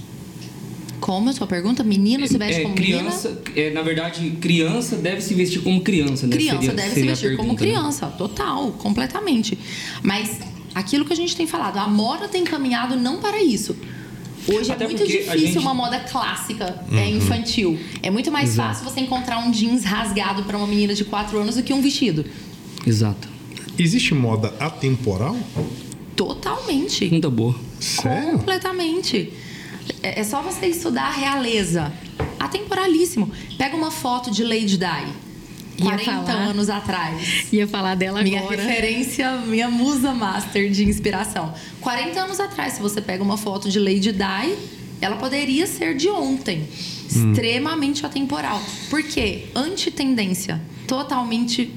Como 1.08 1.30
a 1.30 1.32
sua 1.32 1.46
pergunta? 1.46 1.82
Menino 1.82 2.28
se 2.28 2.36
veste 2.36 2.60
é, 2.60 2.62
como 2.64 2.74
criança, 2.74 3.40
é, 3.56 3.70
na 3.70 3.80
verdade, 3.80 4.30
criança 4.42 4.94
deve 4.94 5.22
se 5.22 5.32
vestir 5.32 5.62
como 5.62 5.80
criança, 5.80 6.26
né? 6.26 6.36
Criança 6.36 6.60
Seria- 6.60 6.74
deve 6.74 6.88
se 6.90 6.94
seria 6.96 7.10
a 7.10 7.14
vestir 7.14 7.36
como 7.38 7.52
né? 7.52 7.58
criança, 7.58 8.06
total, 8.08 8.72
completamente. 8.72 9.58
Mas 10.02 10.38
aquilo 10.74 11.06
que 11.06 11.12
a 11.14 11.16
gente 11.16 11.34
tem 11.34 11.46
falado, 11.46 11.78
a 11.78 11.88
moda 11.88 12.28
tem 12.28 12.44
caminhado 12.44 12.94
não 12.94 13.20
para 13.22 13.42
isso. 13.42 13.74
Hoje 14.46 14.70
Até 14.70 14.84
é 14.84 14.88
muito 14.88 15.06
difícil 15.06 15.38
gente- 15.38 15.58
uma 15.58 15.72
moda 15.72 15.98
clássica, 16.00 16.78
é, 16.92 17.08
infantil. 17.08 17.78
É 18.02 18.10
muito 18.10 18.30
mais 18.30 18.50
Exato. 18.50 18.68
fácil 18.80 18.84
você 18.92 19.00
encontrar 19.00 19.38
um 19.38 19.50
jeans 19.50 19.84
rasgado 19.84 20.42
para 20.42 20.58
uma 20.58 20.66
menina 20.66 20.92
de 20.92 21.06
4 21.06 21.38
anos 21.38 21.54
do 21.54 21.62
que 21.62 21.72
um 21.72 21.80
vestido. 21.80 22.22
Exato. 22.86 23.26
Existe 23.78 24.12
moda 24.12 24.52
atemporal? 24.60 25.38
Totalmente. 26.14 27.00
Pergunta 27.00 27.30
boa. 27.30 27.54
Sério? 27.80 28.32
Completamente. 28.32 29.32
É 30.02 30.20
é 30.20 30.24
só 30.24 30.42
você 30.42 30.66
estudar 30.66 31.06
a 31.06 31.10
realeza. 31.10 31.92
Atemporalíssimo. 32.38 33.30
Pega 33.56 33.76
uma 33.76 33.90
foto 33.90 34.30
de 34.30 34.42
Lady 34.44 34.76
Di. 34.76 34.84
Ia 35.78 35.84
40 35.84 36.04
falar. 36.04 36.32
anos 36.32 36.68
atrás. 36.68 37.52
Ia 37.52 37.68
falar 37.68 37.94
dela 37.94 38.22
Minha 38.22 38.40
agora. 38.40 38.60
referência, 38.60 39.30
minha 39.46 39.68
musa 39.70 40.12
master 40.12 40.70
de 40.70 40.84
inspiração. 40.84 41.54
40 41.80 42.20
anos 42.20 42.40
atrás, 42.40 42.74
se 42.74 42.82
você 42.82 43.00
pega 43.00 43.22
uma 43.22 43.36
foto 43.36 43.68
de 43.70 43.78
Lady 43.78 44.12
Di, 44.12 44.56
ela 45.00 45.16
poderia 45.16 45.66
ser 45.66 45.94
de 45.96 46.08
ontem. 46.08 46.68
Extremamente 47.08 48.04
atemporal. 48.04 48.60
Por 48.90 49.02
quê? 49.02 49.46
Antitendência. 49.54 50.60
Totalmente 50.86 51.72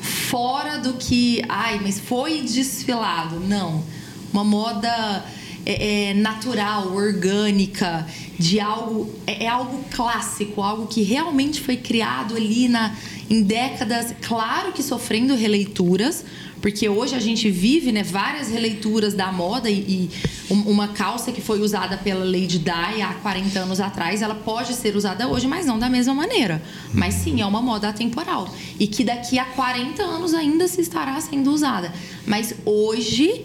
fora 0.00 0.78
do 0.78 0.94
que. 0.94 1.42
Ai, 1.48 1.78
mas 1.82 2.00
foi 2.00 2.40
desfilado. 2.42 3.38
Não. 3.38 3.84
Uma 4.32 4.44
moda 4.44 5.24
é, 5.64 6.10
é, 6.10 6.14
natural, 6.14 6.92
orgânica, 6.94 8.06
de 8.38 8.58
algo. 8.60 9.08
É, 9.26 9.44
é 9.44 9.48
algo 9.48 9.84
clássico, 9.92 10.62
algo 10.62 10.86
que 10.86 11.02
realmente 11.02 11.60
foi 11.60 11.76
criado 11.76 12.34
ali 12.36 12.68
na, 12.68 12.94
em 13.30 13.42
décadas. 13.42 14.14
Claro 14.22 14.72
que 14.72 14.82
sofrendo 14.82 15.34
releituras, 15.34 16.24
porque 16.60 16.88
hoje 16.88 17.14
a 17.14 17.18
gente 17.20 17.50
vive 17.50 17.90
né, 17.92 18.02
várias 18.02 18.48
releituras 18.48 19.14
da 19.14 19.32
moda 19.32 19.68
e, 19.70 19.74
e 19.80 20.10
um- 20.52 20.70
uma 20.70 20.88
calça 20.88 21.32
que 21.32 21.40
foi 21.40 21.60
usada 21.60 21.96
pela 21.96 22.24
Lady 22.24 22.58
Di 22.58 22.70
há 23.02 23.14
40 23.22 23.58
anos 23.60 23.80
atrás, 23.80 24.22
ela 24.22 24.34
pode 24.34 24.74
ser 24.74 24.94
usada 24.96 25.26
hoje, 25.28 25.46
mas 25.48 25.66
não 25.66 25.78
da 25.78 25.88
mesma 25.88 26.14
maneira. 26.14 26.62
Mas 26.92 27.14
sim, 27.14 27.40
é 27.40 27.46
uma 27.46 27.60
moda 27.62 27.88
atemporal. 27.88 28.48
E 28.78 28.86
que 28.86 29.02
daqui 29.02 29.38
a 29.38 29.44
40 29.44 30.02
anos 30.02 30.34
ainda 30.34 30.68
se 30.68 30.80
estará 30.80 31.20
sendo 31.20 31.50
usada. 31.52 31.92
Mas 32.26 32.54
hoje, 32.64 33.44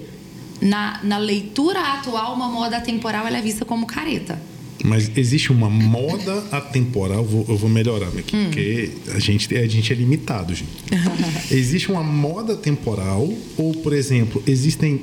na, 0.61 0.99
na 1.03 1.17
leitura 1.17 1.79
atual, 1.93 2.33
uma 2.35 2.47
moda 2.47 2.77
atemporal 2.77 3.27
ela 3.27 3.37
é 3.37 3.41
vista 3.41 3.63
como 3.65 3.85
careta. 3.85 4.41
Mas 4.83 5.11
existe 5.17 5.51
uma 5.51 5.69
moda 5.69 6.43
atemporal, 6.51 7.23
vou- 7.25 7.45
eu 7.49 7.57
vou 7.57 7.69
melhorar 7.69 8.09
aqui, 8.09 8.35
Hum. 8.35 8.45
porque 8.45 8.91
a 9.13 9.19
gente, 9.19 9.55
a 9.57 9.67
gente 9.67 9.91
é 9.91 9.95
limitado, 9.95 10.53
gente. 10.53 10.69
existe 11.51 11.91
uma 11.91 12.03
moda 12.03 12.55
temporal, 12.55 13.27
ou, 13.57 13.73
por 13.73 13.91
exemplo, 13.93 14.41
existem 14.45 15.01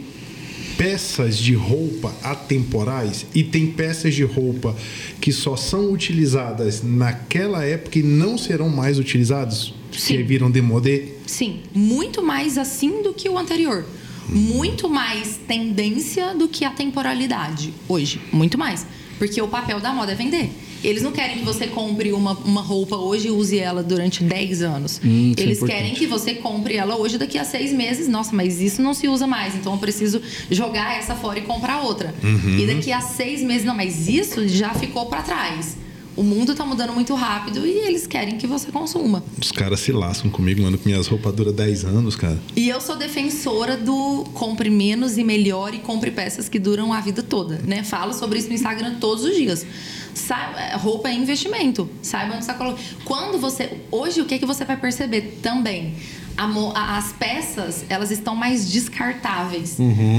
peças 0.77 1.37
de 1.39 1.55
roupa 1.55 2.13
atemporais 2.23 3.27
e 3.35 3.43
tem 3.45 3.67
peças 3.69 4.15
de 4.15 4.25
roupa 4.25 4.75
que 5.21 5.33
só 5.33 5.57
são 5.57 5.93
utilizadas 5.93 6.83
naquela 6.83 7.65
época 7.65 7.99
e 7.99 8.03
não 8.03 8.37
serão 8.37 8.69
mais 8.69 8.99
utilizadas? 8.99 9.73
Sim. 9.93 10.17
Que 10.17 10.23
viram 10.25 10.51
demodé? 10.51 11.05
Sim, 11.27 11.61
muito 11.73 12.23
mais 12.23 12.59
assim 12.59 13.03
do 13.03 13.15
que 13.15 13.29
o 13.29 13.39
anterior. 13.39 13.85
Muito 14.29 14.89
mais 14.89 15.39
tendência 15.47 16.35
do 16.35 16.49
que 16.49 16.65
a 16.65 16.71
temporalidade 16.71 17.73
hoje. 17.89 18.21
Muito 18.33 18.59
mais. 18.59 18.87
Porque 19.19 19.41
o 19.41 19.49
papel 19.49 19.81
da 19.81 19.93
moda 19.93 20.13
é 20.13 20.15
vender. 20.15 20.51
Eles 20.83 21.03
não 21.03 21.13
querem 21.13 21.39
que 21.39 21.45
você 21.45 21.67
compre 21.67 22.13
uma, 22.13 22.33
uma 22.33 22.61
roupa 22.61 22.97
hoje 22.97 23.29
e 23.29 23.31
use 23.31 23.59
ela 23.59 23.83
durante 23.83 24.23
10 24.23 24.63
anos. 24.63 25.01
Hum, 25.03 25.33
é 25.37 25.41
Eles 25.41 25.57
importante. 25.57 25.79
querem 25.79 25.95
que 25.95 26.07
você 26.07 26.35
compre 26.35 26.77
ela 26.77 26.97
hoje 26.97 27.17
daqui 27.17 27.39
a 27.39 27.45
seis 27.45 27.73
meses. 27.73 28.07
Nossa, 28.07 28.35
mas 28.37 28.61
isso 28.61 28.83
não 28.83 28.93
se 28.93 29.09
usa 29.09 29.27
mais. 29.27 29.55
Então 29.55 29.73
eu 29.73 29.79
preciso 29.79 30.21
jogar 30.51 30.99
essa 30.99 31.15
fora 31.15 31.39
e 31.39 31.43
comprar 31.43 31.81
outra. 31.83 32.15
E 32.59 32.67
daqui 32.67 32.93
a 32.93 33.01
seis 33.01 33.41
meses, 33.41 33.65
não, 33.65 33.75
mas 33.75 34.09
isso 34.09 34.47
já 34.47 34.75
ficou 34.75 35.07
para 35.07 35.23
trás. 35.23 35.77
O 36.17 36.23
mundo 36.23 36.55
tá 36.55 36.65
mudando 36.65 36.93
muito 36.93 37.13
rápido 37.15 37.67
e 37.67 37.71
eles 37.71 38.07
querem 38.07 38.39
que 38.39 38.47
você 38.47 38.71
consuma. 38.71 39.23
Os 39.41 39.51
caras 39.51 39.81
se 39.81 39.91
lascam 39.91 40.31
comigo, 40.31 40.63
mano, 40.63 40.79
que 40.79 40.87
minhas 40.87 41.07
roupas 41.09 41.35
duram 41.35 41.53
10 41.53 41.85
anos, 41.85 42.15
cara. 42.15 42.39
E 42.55 42.69
eu 42.69 42.81
sou 42.81 42.95
defensora 42.97 43.77
do 43.77 44.25
compre 44.33 44.71
menos 44.71 45.19
e 45.19 45.25
melhor 45.25 45.75
e 45.75 45.79
compre 45.79 46.11
peças 46.13 46.49
que 46.49 46.59
duram 46.59 46.93
a 46.93 47.01
vida 47.01 47.23
toda, 47.23 47.59
né? 47.65 47.83
Falo 47.83 48.13
sobre 48.13 48.39
isso 48.39 48.49
no 48.49 48.55
Instagram 48.55 48.95
todos 49.01 49.25
os 49.25 49.35
dias. 49.35 49.67
Sa- 50.15 50.55
é, 50.57 50.77
roupa 50.77 51.09
é 51.09 51.15
investimento. 51.15 51.91
Saiba 52.01 52.35
onde 52.35 52.43
está 52.43 52.55
colocando. 52.55 52.85
Quando 53.05 53.39
você. 53.39 53.79
Hoje, 53.91 54.21
o 54.21 54.25
que, 54.25 54.39
que 54.39 54.47
você 54.47 54.65
vai 54.65 54.77
perceber 54.77 55.41
também? 55.43 55.95
As 56.37 57.13
peças, 57.13 57.85
elas 57.89 58.11
estão 58.13 58.35
mais 58.37 58.71
descartáveis. 58.71 59.77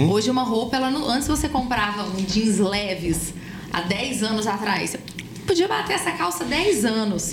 Hoje, 0.10 0.30
uma 0.30 0.44
roupa, 0.44 0.76
ela 0.76 0.92
não- 0.92 1.10
antes 1.10 1.28
você 1.28 1.48
comprava 1.48 2.04
um 2.04 2.24
jeans 2.26 2.58
leves 2.60 3.34
há 3.72 3.82
10 3.82 4.24
anos 4.24 4.46
atrás. 4.48 4.96
Você 5.46 5.48
podia 5.48 5.68
bater 5.68 5.94
essa 5.94 6.12
calça 6.12 6.44
10 6.44 6.86
anos. 6.86 7.32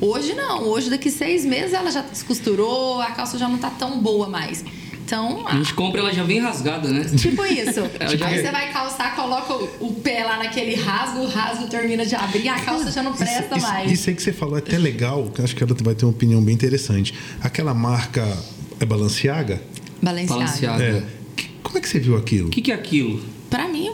Hoje 0.00 0.32
não. 0.34 0.62
Hoje, 0.64 0.88
daqui 0.88 1.10
seis 1.10 1.44
meses, 1.44 1.74
ela 1.74 1.90
já 1.90 2.00
descosturou, 2.00 3.00
a 3.02 3.10
calça 3.10 3.36
já 3.36 3.46
não 3.48 3.58
tá 3.58 3.68
tão 3.70 4.00
boa 4.00 4.28
mais. 4.28 4.64
Então, 5.04 5.46
A 5.46 5.56
gente 5.56 5.74
compra, 5.74 6.00
ela 6.00 6.12
já 6.12 6.22
vem 6.22 6.38
rasgada, 6.38 6.88
né? 6.88 7.04
Tipo 7.04 7.44
isso. 7.44 7.80
Já- 8.16 8.26
Aí 8.28 8.40
você 8.42 8.50
vai 8.52 8.72
calçar, 8.72 9.16
coloca 9.16 9.54
o, 9.54 9.88
o 9.88 9.94
pé 9.94 10.22
lá 10.24 10.36
naquele 10.38 10.76
rasgo, 10.76 11.18
o 11.20 11.26
rasgo 11.26 11.66
termina 11.66 12.06
de 12.06 12.14
abrir, 12.14 12.48
a 12.48 12.60
calça 12.60 12.92
já 12.92 13.02
não 13.02 13.12
presta 13.12 13.56
isso, 13.56 13.66
mais. 13.66 13.90
Isso 13.90 14.08
aí 14.08 14.14
que 14.14 14.22
você 14.22 14.32
falou 14.32 14.54
é 14.54 14.60
até 14.60 14.78
legal, 14.78 15.28
que 15.34 15.40
eu 15.40 15.44
acho 15.44 15.56
que 15.56 15.64
ela 15.64 15.74
vai 15.82 15.96
ter 15.96 16.04
uma 16.04 16.12
opinião 16.12 16.40
bem 16.40 16.54
interessante. 16.54 17.12
Aquela 17.42 17.74
marca 17.74 18.24
é 18.78 18.86
Balenciaga? 18.86 19.60
Balenciaga. 20.00 20.44
Balenciaga. 20.44 20.84
É. 20.84 21.02
Como 21.64 21.76
é 21.76 21.80
que 21.80 21.88
você 21.88 21.98
viu 21.98 22.16
aquilo? 22.16 22.46
O 22.46 22.50
que, 22.50 22.62
que 22.62 22.70
é 22.70 22.74
aquilo? 22.76 23.20
Pra 23.50 23.66
mim, 23.66 23.90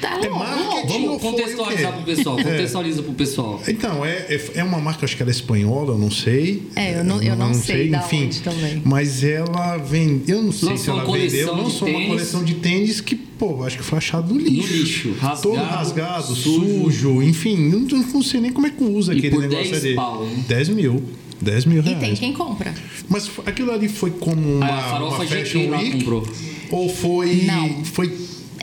Tá 0.00 0.18
É 0.22 0.28
louco. 0.28 0.38
marketing 0.38 0.86
Vamos 0.88 1.16
o 1.16 1.18
contextualizar 1.18 1.92
quê? 1.92 2.02
pro 2.02 2.14
pessoal. 2.16 2.36
Contextualiza 2.36 3.02
pro 3.02 3.12
pessoal. 3.14 3.62
Então, 3.66 4.04
é, 4.04 4.10
é, 4.28 4.50
é 4.56 4.64
uma 4.64 4.78
marca, 4.78 5.04
acho 5.04 5.16
que 5.16 5.22
ela 5.22 5.30
é 5.30 5.32
espanhola, 5.32 5.94
eu 5.94 5.98
não 5.98 6.10
sei. 6.10 6.62
É, 6.76 7.00
eu 7.00 7.04
não- 7.04 7.22
eu 7.22 7.34
não 7.36 7.52
sei 7.54 7.88
da 7.88 8.04
onde 8.04 8.40
também. 8.40 8.82
Mas 8.84 9.24
ela 9.24 9.76
vende. 9.78 10.30
Eu 10.30 10.42
não 10.42 10.52
sei 10.52 10.68
Lançou 10.70 10.84
se 10.84 10.90
ela 10.90 11.04
vendeu. 11.12 11.54
de 11.56 11.62
Lançou 11.62 11.88
uma 11.88 12.06
coleção 12.06 12.44
de 12.44 12.54
tênis 12.54 13.00
que, 13.00 13.16
pô, 13.16 13.64
acho 13.64 13.78
que 13.78 13.82
foi 13.84 13.98
achado 13.98 14.32
no 14.32 14.40
lixo. 14.40 14.68
No 14.72 14.76
lixo, 14.78 15.12
rasgado, 15.20 15.42
Todo 15.42 15.56
rasgado, 15.64 16.34
sujo. 16.34 16.84
sujo, 16.84 17.22
enfim. 17.22 17.56
Não, 17.68 17.80
não 17.80 18.22
sei 18.22 18.40
nem 18.40 18.52
como 18.52 18.66
é 18.66 18.70
que 18.70 18.82
usa 18.84 19.12
E 19.14 19.18
aquele 19.18 19.34
por 19.34 19.42
negócio 19.42 19.70
10 19.72 19.84
ali. 19.84 19.94
pau, 19.94 20.24
né? 20.24 20.44
10 20.48 20.68
mil. 20.68 21.02
10 21.40 21.64
mil 21.66 21.78
E 21.78 21.84
reais. 21.84 22.00
tem 22.00 22.14
quem 22.14 22.32
compra. 22.32 22.74
Mas 23.08 23.30
aquilo 23.46 23.70
ali 23.72 23.88
foi 23.88 24.10
como 24.10 24.40
uma, 24.56 24.66
a 24.66 24.82
farofa 24.90 25.22
uma 25.22 25.26
Fashion 25.26 25.70
Week? 25.70 25.92
comprou. 25.98 26.28
Ou 26.70 26.88
foi. 26.88 27.42
Não. 27.46 27.84
Foi. 27.84 28.12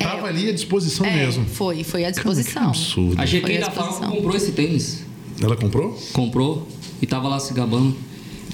Tava 0.10 0.28
É, 0.28 0.30
ali 0.30 0.50
à 0.50 0.54
disposição 0.54 1.06
É, 1.06 1.16
mesmo. 1.16 1.46
foi, 1.46 1.84
foi 1.84 2.04
à 2.06 2.12
Cara, 2.12 2.14
que 2.14 2.30
disposição. 2.34 2.70
absurdo. 2.70 3.22
A 3.22 3.26
à 3.26 3.60
da 3.60 3.68
disposição. 3.68 4.12
comprou 4.12 4.36
esse 4.36 4.52
tênis. 4.52 5.04
Ela 5.42 5.56
comprou? 5.56 6.00
Comprou 6.14 6.68
e 7.02 7.06
tava 7.06 7.28
lá 7.28 7.40
se 7.40 7.54
gabando. 7.54 7.96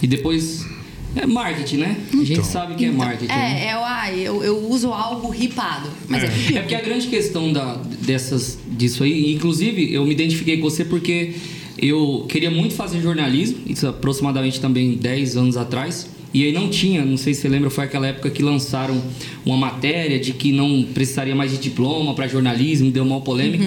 E 0.01 0.07
depois. 0.07 0.65
É 1.13 1.25
marketing, 1.25 1.75
né? 1.77 1.97
A 2.13 2.15
gente 2.17 2.31
Então. 2.31 2.43
sabe 2.45 2.75
que 2.75 2.85
é 2.85 2.91
marketing. 2.91 3.27
né? 3.27 3.65
É, 3.65 3.67
é, 3.71 3.77
o- 3.77 3.83
ah, 3.83 4.13
eu, 4.13 4.41
eu 4.45 4.57
uso 4.69 4.93
algo 4.93 5.29
ripado. 5.29 5.89
Mas 6.07 6.23
é, 6.23 6.27
É. 6.27 6.57
É 6.57 6.61
porque 6.61 6.73
a 6.75 6.79
grande 6.81 7.07
questão 7.07 7.51
da, 7.51 7.75
dessas, 8.01 8.57
disso 8.65 9.03
aí, 9.03 9.33
inclusive 9.33 9.93
eu 9.93 10.05
me 10.05 10.11
identifiquei 10.13 10.55
com 10.57 10.69
você 10.69 10.85
porque 10.85 11.33
eu 11.77 12.25
queria 12.29 12.49
muito 12.49 12.75
fazer 12.75 13.01
jornalismo, 13.01 13.57
isso 13.67 13.85
aproximadamente 13.87 14.61
também 14.61 14.95
10 14.95 15.35
anos 15.35 15.57
atrás. 15.57 16.07
E 16.33 16.45
aí 16.45 16.53
não 16.53 16.69
tinha, 16.69 17.03
não 17.03 17.17
sei 17.17 17.33
se 17.33 17.41
você 17.41 17.49
lembra, 17.49 17.69
foi 17.69 17.83
aquela 17.83 18.07
época 18.07 18.29
que 18.29 18.41
lançaram 18.41 19.01
uma 19.45 19.57
matéria 19.57 20.19
de 20.19 20.31
que 20.33 20.51
não 20.51 20.83
precisaria 20.93 21.35
mais 21.35 21.51
de 21.51 21.57
diploma 21.57 22.13
para 22.13 22.27
jornalismo, 22.27 22.89
deu 22.89 23.03
uma 23.03 23.19
polêmica. 23.21 23.65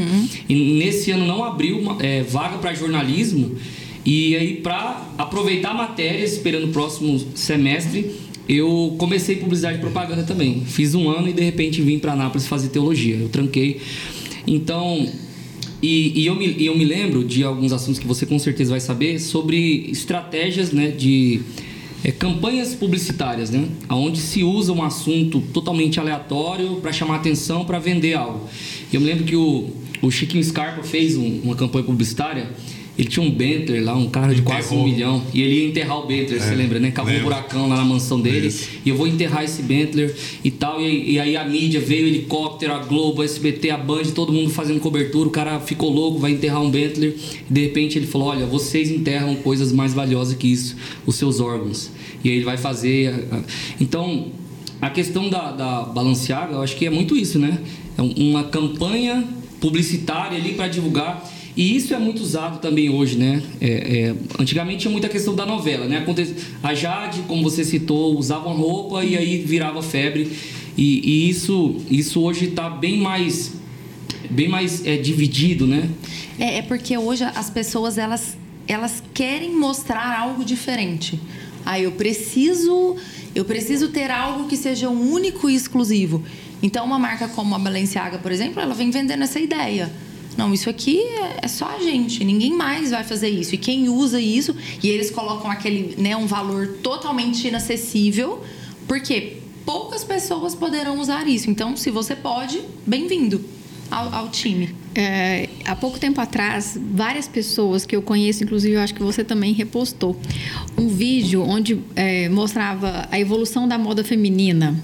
E 0.49 0.55
nesse 0.55 1.11
ano 1.11 1.27
não 1.27 1.45
abriu 1.45 1.79
uma, 1.79 2.03
é, 2.03 2.23
vaga 2.23 2.59
para 2.59 2.73
jornalismo. 2.73 3.55
E 4.05 4.37
aí, 4.37 4.55
para 4.57 5.09
aproveitar 5.17 5.71
a 5.71 5.75
matéria, 5.75 6.25
esperando 6.25 6.65
o 6.65 6.69
próximo 6.69 7.19
semestre, 7.35 8.11
eu 8.49 8.95
comecei 8.99 9.37
publicidade 9.37 9.79
e 9.79 9.81
propaganda 9.81 10.23
também. 10.23 10.63
Fiz 10.67 10.95
um 10.95 11.09
ano 11.09 11.29
e 11.29 11.33
de 11.33 11.43
repente 11.43 11.81
vim 11.81 11.99
para 11.99 12.13
Anápolis 12.13 12.47
fazer 12.47 12.69
teologia. 12.69 13.17
Eu 13.17 13.29
tranquei. 13.29 13.81
Então, 14.47 15.07
e, 15.83 16.21
e 16.21 16.27
eu 16.27 16.35
me, 16.35 16.47
e 16.47 16.67
eu 16.67 16.77
me 16.77 16.85
lembro 16.85 17.25
de 17.25 17.43
alguns 17.43 17.73
assuntos 17.73 17.99
que 17.99 18.07
você 18.07 18.27
com 18.27 18.39
certeza 18.39 18.71
vai 18.71 18.81
saber 18.81 19.19
sobre 19.19 19.89
estratégias 19.91 20.71
né, 20.73 20.89
de 20.89 21.41
é, 22.05 22.13
campanhas 22.13 22.75
publicitárias, 22.75 23.51
né, 23.51 23.67
onde 23.91 24.21
se 24.21 24.45
usa 24.45 24.73
um 24.73 24.83
assunto 24.83 25.41
totalmente 25.41 25.99
aleatório 25.99 26.77
para 26.77 26.93
chamar 26.93 27.17
atenção, 27.17 27.65
para 27.65 27.79
vender 27.79 28.15
algo. 28.15 28.47
Eu 28.93 29.01
me 29.01 29.07
lembro 29.07 29.25
que 29.25 29.35
o, 29.35 29.71
o 30.03 30.11
Chiquinho 30.11 30.45
Scarpa 30.45 30.83
fez 30.83 31.17
um- 31.17 31.41
uma 31.43 31.57
campanha 31.57 31.85
publicitária. 31.85 32.49
Ele 32.97 33.09
tinha 33.09 33.27
um 33.27 33.31
Bentley 33.31 33.81
lá, 33.81 33.97
um 33.97 34.09
carro 34.09 34.33
de 34.33 34.43
quase 34.43 34.69
um 34.69 34.87
Enterrou. 34.87 34.87
milhão. 34.89 35.23
E 35.35 35.43
ele 35.43 35.55
ia 35.63 35.67
enterrar 35.69 35.99
o 35.99 36.07
Bentley, 36.07 36.39
você 36.39 36.55
lembra, 36.55 36.79
né? 36.79 36.93
Cavou 36.93 37.13
um 37.13 37.23
buracão 37.25 37.69
lá 37.69 37.77
na 37.77 37.85
mansão 37.85 38.21
dele. 38.21 38.47
Isso. 38.47 38.69
E 38.85 38.89
eu 38.89 38.97
vou 38.97 39.09
enterrar 39.09 39.43
esse 39.43 39.63
Bentley 39.63 40.15
e 40.45 40.51
tal. 40.53 40.81
E, 40.81 40.85
aí- 40.87 41.11
e 41.11 41.19
aí 41.19 41.37
a 41.37 41.45
mídia 41.45 41.81
veio, 41.81 42.05
o 42.05 42.09
helicóptero, 42.09 42.73
a 42.73 42.79
Globo, 42.79 43.23
a 43.23 43.25
SBT, 43.25 43.71
a 43.71 43.77
Band, 43.77 44.05
todo 44.15 44.33
mundo 44.33 44.51
fazendo 44.51 44.79
cobertura. 44.79 45.27
O 45.29 45.33
cara 45.33 45.59
ficou 45.59 45.91
louco, 45.91 46.19
vai 46.21 46.31
enterrar 46.31 46.63
um 46.63 46.71
Bentley. 46.71 47.17
E 47.51 47.53
de 47.53 47.61
repente 47.63 47.99
ele 47.99 48.07
falou: 48.07 48.29
Olha, 48.29 48.47
vocês 48.47 48.89
enterram 48.91 49.35
coisas 49.37 49.73
mais 49.73 49.93
valiosas 49.93 50.37
que 50.37 50.47
isso, 50.47 50.77
os 51.05 51.17
seus 51.17 51.41
órgãos. 51.41 51.91
E 52.23 52.29
aí 52.31 52.37
ele 52.37 52.45
vai 52.45 52.57
fazer. 52.57 53.13
Então, 53.81 54.27
a 54.81 54.89
questão 54.89 55.29
da, 55.29 55.51
da 55.51 55.83
Balenciaga, 55.83 56.53
eu 56.55 56.63
acho 56.63 56.77
que 56.77 56.87
é 56.87 56.91
muito 56.91 57.17
isso, 57.17 57.41
né? 57.41 57.59
É 57.99 58.03
um- 58.03 58.13
uma 58.31 58.45
campanha 58.45 59.25
publicitária 59.61 60.39
ali 60.39 60.53
para 60.55 60.69
divulgar. 60.69 61.29
E 61.57 61.77
isso 61.77 61.95
é 61.95 61.99
muito 61.99 62.21
usado 62.21 62.59
também 62.61 62.91
hoje, 62.91 63.17
né? 63.17 63.41
É, 63.61 63.69
é, 63.69 64.15
antigamente 64.41 64.81
tinha 64.81 64.91
muita 64.91 65.09
questão 65.09 65.35
da 65.37 65.47
novela, 65.47 65.87
né? 65.87 65.99
Aconte- 65.99 66.35
A 66.63 66.75
Jade, 66.75 67.21
como 67.29 67.43
você 67.43 67.65
citou, 67.65 68.19
usava 68.19 68.47
uma 68.49 68.57
roupa 68.57 69.05
e 69.05 69.17
aí 69.17 69.39
virava 69.39 69.81
febre. 69.83 70.31
E, 70.77 71.01
e 71.09 71.31
isso, 71.31 71.77
isso 71.89 72.21
hoje 72.21 72.47
está 72.47 72.69
bem 72.69 72.99
mais, 72.99 73.53
bem 74.29 74.49
mais 74.49 74.85
é, 74.85 74.97
dividido, 74.97 75.65
né? 75.67 75.89
É, 76.41 76.59
é 76.59 76.63
porque 76.63 76.99
hoje 76.99 77.23
as 77.23 77.49
pessoas 77.51 77.99
elas, 77.99 78.37
elas 78.67 79.01
querem 79.15 79.55
mostrar 79.55 80.19
algo 80.19 80.45
diferente. 80.45 81.21
Ah, 81.65 81.79
eu 81.79 81.93
preciso, 81.93 82.97
eu 83.33 83.45
preciso 83.45 83.89
ter 83.89 84.11
algo 84.11 84.49
que 84.49 84.57
seja 84.57 84.89
único 84.91 85.49
e 85.49 85.55
exclusivo. 85.55 86.25
Então, 86.61 86.85
uma 86.85 86.99
marca 86.99 87.29
como 87.29 87.55
a 87.55 87.59
Balenciaga, 87.61 88.19
por 88.19 88.33
exemplo, 88.33 88.61
ela 88.61 88.75
vem 88.75 88.91
vendendo 88.91 89.23
essa 89.23 89.39
ideia. 89.39 89.93
Não, 90.37 90.53
isso 90.53 90.69
aqui 90.69 91.01
é- 91.43 91.47
só 91.49 91.77
a 91.77 91.79
gente, 91.79 92.25
ninguém 92.25 92.53
mais 92.53 92.91
vai 92.91 93.05
fazer 93.05 93.29
isso. 93.29 93.55
E 93.55 93.59
quem 93.59 93.89
usa 93.89 94.21
isso, 94.21 94.55
e 94.83 94.89
eles 94.89 95.11
colocam 95.11 95.51
aquele, 95.51 95.95
né, 95.97 96.17
um 96.17 96.27
valor 96.27 96.79
totalmente 96.83 97.47
inacessível, 97.47 98.43
porque 98.87 99.39
poucas 99.65 100.05
pessoas 100.05 100.55
poderão 100.55 101.01
usar 101.01 101.27
isso. 101.27 101.51
Então, 101.51 101.77
se 101.77 101.91
você 101.91 102.15
pode, 102.17 102.61
bem-vindo 102.87 103.45
ao, 103.91 104.13
ao 104.15 104.29
time. 104.29 104.75
É, 104.95 105.49
há 105.65 105.75
pouco 105.75 105.99
tempo 105.99 106.21
atrás, 106.21 106.79
várias 106.93 107.27
pessoas 107.27 107.85
que 107.85 107.95
eu 107.95 108.03
conheço, 108.03 108.45
inclusive 108.45 108.75
eu 108.75 108.81
acho 108.81 108.95
que 108.95 109.03
você 109.03 109.25
também 109.25 109.53
repostou, 109.53 110.19
um 110.77 110.89
vídeo 110.89 111.43
onde 111.43 111.81
é, 111.97 112.29
mostrava 112.29 113.09
a 113.11 113.19
evolução 113.19 113.67
da 113.67 113.79
moda 113.79 114.05
feminina. 114.05 114.77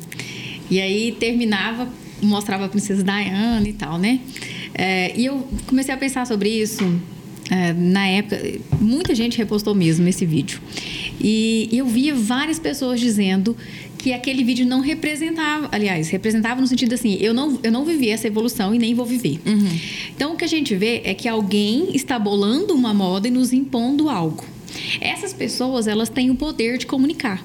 E 0.70 0.80
aí 0.80 1.12
terminava, 1.12 1.88
mostrava 2.22 2.66
a 2.66 2.68
princesa 2.68 3.02
Diana 3.02 3.68
e 3.68 3.72
tal, 3.72 3.98
né? 3.98 4.20
É, 4.74 5.12
e 5.16 5.26
eu 5.26 5.46
comecei 5.66 5.92
a 5.92 5.96
pensar 5.96 6.26
sobre 6.26 6.48
isso 6.48 6.84
é, 7.50 7.72
na 7.72 8.06
época. 8.06 8.40
Muita 8.80 9.14
gente 9.14 9.36
repostou 9.36 9.74
mesmo 9.74 10.06
esse 10.08 10.24
vídeo. 10.24 10.60
E 11.20 11.68
eu 11.72 11.86
via 11.86 12.14
várias 12.14 12.58
pessoas 12.58 13.00
dizendo 13.00 13.56
que 13.98 14.14
aquele 14.14 14.42
vídeo 14.42 14.64
não 14.64 14.80
representava, 14.80 15.68
aliás, 15.70 16.08
representava 16.08 16.60
no 16.60 16.66
sentido 16.66 16.94
assim, 16.94 17.18
eu 17.20 17.34
não, 17.34 17.58
eu 17.62 17.70
não 17.70 17.84
vivi 17.84 18.08
essa 18.08 18.26
evolução 18.26 18.74
e 18.74 18.78
nem 18.78 18.94
vou 18.94 19.04
viver. 19.04 19.38
Então 20.16 20.32
o 20.32 20.36
que 20.36 20.44
a 20.44 20.48
gente 20.48 20.74
vê 20.74 21.02
é 21.04 21.12
que 21.12 21.28
alguém 21.28 21.94
está 21.94 22.18
bolando 22.18 22.74
uma 22.74 22.94
moda 22.94 23.28
e 23.28 23.30
nos 23.30 23.52
impondo 23.52 24.08
algo. 24.08 24.42
Essas 25.00 25.34
pessoas, 25.34 25.86
elas 25.86 26.08
têm 26.08 26.30
o 26.30 26.34
poder 26.34 26.78
de 26.78 26.86
comunicar, 26.86 27.44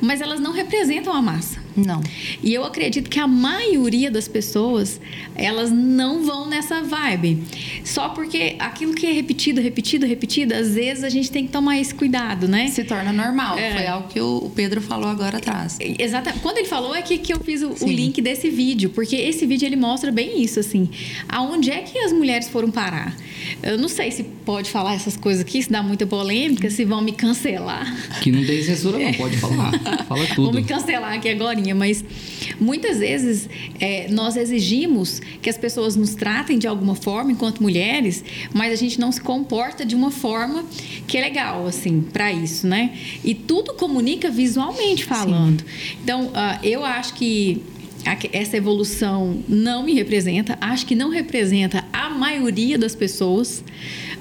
mas 0.00 0.20
elas 0.20 0.38
não 0.38 0.52
representam 0.52 1.12
a 1.12 1.20
massa. 1.20 1.67
Não. 1.86 2.02
E 2.42 2.52
eu 2.52 2.64
acredito 2.64 3.08
que 3.08 3.18
a 3.18 3.26
maioria 3.26 4.10
das 4.10 4.26
pessoas, 4.26 5.00
elas 5.34 5.70
não 5.70 6.24
vão 6.24 6.48
nessa 6.48 6.82
vibe. 6.82 7.42
Só 7.84 8.08
porque 8.10 8.56
aquilo 8.58 8.94
que 8.94 9.06
é 9.06 9.12
repetido, 9.12 9.60
repetido, 9.60 10.06
repetido, 10.06 10.54
às 10.54 10.74
vezes 10.74 11.04
a 11.04 11.08
gente 11.08 11.30
tem 11.30 11.46
que 11.46 11.52
tomar 11.52 11.78
esse 11.78 11.94
cuidado, 11.94 12.48
né? 12.48 12.68
Se 12.68 12.84
torna 12.84 13.12
normal. 13.12 13.58
É. 13.58 13.72
Foi 13.72 13.86
algo 13.86 14.08
que 14.08 14.20
o 14.20 14.50
Pedro 14.54 14.80
falou 14.80 15.08
agora 15.08 15.38
atrás. 15.38 15.78
Exatamente. 15.80 16.42
Quando 16.42 16.58
ele 16.58 16.68
falou 16.68 16.94
é 16.94 17.02
que, 17.02 17.18
que 17.18 17.32
eu 17.32 17.40
fiz 17.40 17.62
o, 17.62 17.74
o 17.84 17.88
link 17.88 18.20
desse 18.20 18.50
vídeo, 18.50 18.90
porque 18.90 19.16
esse 19.16 19.46
vídeo 19.46 19.66
ele 19.66 19.76
mostra 19.76 20.10
bem 20.10 20.42
isso, 20.42 20.60
assim. 20.60 20.88
Aonde 21.28 21.70
é 21.70 21.78
que 21.82 21.98
as 21.98 22.12
mulheres 22.12 22.48
foram 22.48 22.70
parar? 22.70 23.16
Eu 23.62 23.78
não 23.78 23.88
sei 23.88 24.10
se 24.10 24.22
pode 24.22 24.70
falar 24.70 24.94
essas 24.94 25.16
coisas 25.16 25.42
aqui, 25.42 25.62
se 25.62 25.70
dá 25.70 25.82
muita 25.82 26.06
polêmica, 26.06 26.70
se 26.70 26.84
vão 26.84 27.00
me 27.00 27.12
cancelar. 27.12 27.86
Que 28.20 28.30
não 28.30 28.44
tem 28.44 28.62
censura, 28.62 28.98
não, 28.98 29.12
pode 29.14 29.36
falar. 29.36 29.72
Fala 30.08 30.24
Vou 30.24 30.46
tudo. 30.46 30.54
me 30.54 30.64
cancelar 30.64 31.14
aqui 31.14 31.28
agora, 31.28 31.58
mas 31.74 32.04
muitas 32.60 32.98
vezes 32.98 33.48
é, 33.80 34.08
nós 34.10 34.36
exigimos 34.36 35.20
que 35.40 35.48
as 35.48 35.56
pessoas 35.56 35.96
nos 35.96 36.14
tratem 36.14 36.58
de 36.58 36.66
alguma 36.66 36.94
forma 36.94 37.32
enquanto 37.32 37.62
mulheres, 37.62 38.24
mas 38.52 38.72
a 38.72 38.76
gente 38.76 38.98
não 39.00 39.10
se 39.12 39.20
comporta 39.20 39.84
de 39.84 39.94
uma 39.94 40.10
forma 40.10 40.64
que 41.06 41.16
é 41.16 41.20
legal, 41.20 41.66
assim, 41.66 42.00
para 42.00 42.32
isso, 42.32 42.66
né? 42.66 42.96
E 43.24 43.34
tudo 43.34 43.74
comunica 43.74 44.30
visualmente 44.30 45.04
falando. 45.04 45.64
Então, 46.02 46.30
ah, 46.34 46.58
eu 46.62 46.84
acho 46.84 47.14
que 47.14 47.62
essa 48.32 48.56
evolução 48.56 49.42
não 49.48 49.82
me 49.82 49.92
representa, 49.94 50.56
acho 50.60 50.86
que 50.86 50.94
não 50.94 51.10
representa 51.10 51.84
a 51.92 52.08
maioria 52.08 52.78
das 52.78 52.94
pessoas. 52.94 53.62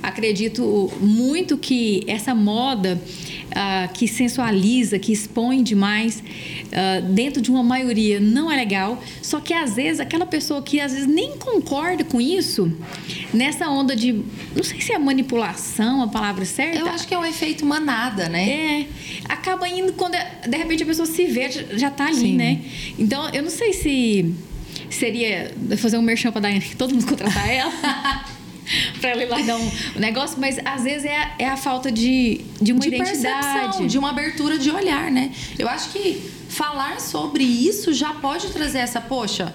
Acredito 0.01 0.91
muito 0.99 1.57
que 1.57 2.03
essa 2.07 2.33
moda 2.35 3.01
ah, 3.55 3.89
que 3.93 4.07
sensualiza, 4.07 4.97
que 4.99 5.11
expõe 5.11 5.63
demais, 5.63 6.23
ah, 6.71 7.01
dentro 7.01 7.41
de 7.41 7.49
uma 7.49 7.63
maioria 7.63 8.19
não 8.19 8.51
é 8.51 8.55
legal. 8.55 9.01
Só 9.21 9.39
que 9.39 9.53
às 9.53 9.75
vezes 9.75 9.99
aquela 9.99 10.25
pessoa 10.25 10.61
que 10.61 10.79
às 10.79 10.91
vezes 10.93 11.07
nem 11.07 11.37
concorda 11.37 12.03
com 12.03 12.19
isso, 12.21 12.71
nessa 13.33 13.69
onda 13.69 13.95
de, 13.95 14.13
não 14.55 14.63
sei 14.63 14.81
se 14.81 14.91
é 14.93 14.97
manipulação 14.99 16.01
a 16.01 16.07
palavra 16.07 16.45
certa. 16.45 16.77
Eu 16.79 16.87
acho 16.87 17.07
que 17.07 17.13
é 17.13 17.17
um 17.19 17.25
efeito 17.25 17.65
manada, 17.65 18.27
né? 18.29 18.49
É, 18.49 18.85
acaba 19.29 19.67
indo 19.67 19.93
quando 19.93 20.15
de 20.47 20.57
repente 20.57 20.83
a 20.83 20.85
pessoa 20.85 21.05
se 21.05 21.25
vê, 21.25 21.49
já- 21.51 21.63
já 21.77 21.89
tá 21.91 22.07
ali, 22.07 22.15
Sim. 22.19 22.35
né? 22.35 22.61
Então, 22.97 23.29
eu 23.29 23.43
não 23.43 23.49
sei 23.49 23.73
se 23.73 24.33
seria 24.89 25.53
fazer 25.77 25.97
um 25.97 26.01
merchan 26.01 26.31
pra 26.31 26.39
Daiane, 26.41 26.61
que 26.61 26.75
todo 26.75 26.93
mundo 26.93 27.05
contratar 27.07 27.49
ela. 27.49 27.71
pra 28.99 29.11
ela 29.11 29.23
ir 29.23 29.29
lá 29.29 29.41
dar 29.41 29.57
um 29.57 29.71
negócio, 29.95 30.39
mas 30.39 30.57
às 30.63 30.83
vezes 30.83 31.05
é 31.05 31.17
a, 31.17 31.31
é 31.39 31.49
a 31.49 31.57
falta 31.57 31.91
de, 31.91 32.41
de 32.61 32.73
uma 32.73 32.81
de 32.81 32.87
identidade. 32.87 33.87
de 33.87 33.97
uma 33.97 34.09
abertura 34.09 34.57
de 34.57 34.69
olhar, 34.69 35.11
né? 35.11 35.31
Eu 35.57 35.67
acho 35.67 35.89
que 35.89 36.21
falar 36.49 36.99
sobre 36.99 37.43
isso 37.43 37.93
já 37.93 38.13
pode 38.13 38.47
trazer 38.49 38.79
essa, 38.79 39.01
poxa, 39.01 39.53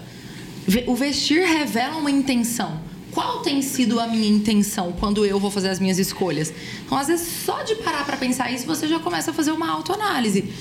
o 0.87 0.95
vestir 0.95 1.45
revela 1.45 1.97
uma 1.97 2.11
intenção. 2.11 2.79
Qual 3.11 3.41
tem 3.41 3.61
sido 3.61 3.99
a 3.99 4.07
minha 4.07 4.27
intenção 4.27 4.91
quando 4.99 5.23
eu 5.23 5.39
vou 5.39 5.51
fazer 5.51 5.69
as 5.69 5.79
minhas 5.79 5.99
escolhas? 5.99 6.51
Então, 6.83 6.97
às 6.97 7.07
vezes, 7.07 7.27
só 7.45 7.61
de 7.61 7.75
parar 7.75 8.05
para 8.05 8.17
pensar 8.17 8.51
isso, 8.51 8.65
você 8.65 8.87
já 8.87 8.99
começa 8.99 9.29
a 9.29 9.33
fazer 9.33 9.51
uma 9.51 9.69
autoanálise. 9.69 10.51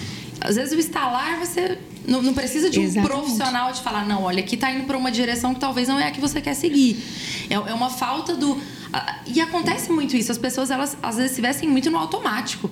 Às 0.45 0.57
vezes, 0.57 0.73
o 0.73 0.79
estalar, 0.79 1.39
você 1.39 1.79
não, 2.07 2.21
não 2.23 2.35
precisa 2.35 2.69
de 2.69 2.81
um 2.81 2.83
Exatamente. 2.83 3.11
profissional 3.11 3.73
de 3.73 3.81
falar, 3.81 4.07
não, 4.07 4.23
olha, 4.25 4.41
aqui 4.41 4.57
tá 4.57 4.71
indo 4.73 4.85
para 4.85 4.97
uma 4.97 5.11
direção 5.11 5.55
que 5.55 5.61
talvez 5.61 5.89
não 5.89 5.99
é 5.99 6.09
a 6.09 6.11
que 6.11 6.21
você 6.21 6.41
quer 6.41 6.55
seguir. 6.55 7.03
É, 7.49 7.55
é 7.55 7.75
uma 7.75 7.91
falta 7.91 8.35
do. 8.35 8.59
E 9.27 9.41
acontece 9.41 9.91
muito 9.91 10.17
isso, 10.17 10.31
as 10.31 10.39
pessoas, 10.39 10.71
elas 10.71 10.97
às 11.03 11.17
vezes 11.17 11.33
se 11.33 11.41
vestem 11.41 11.69
muito 11.69 11.91
no 11.91 11.99
automático. 11.99 12.71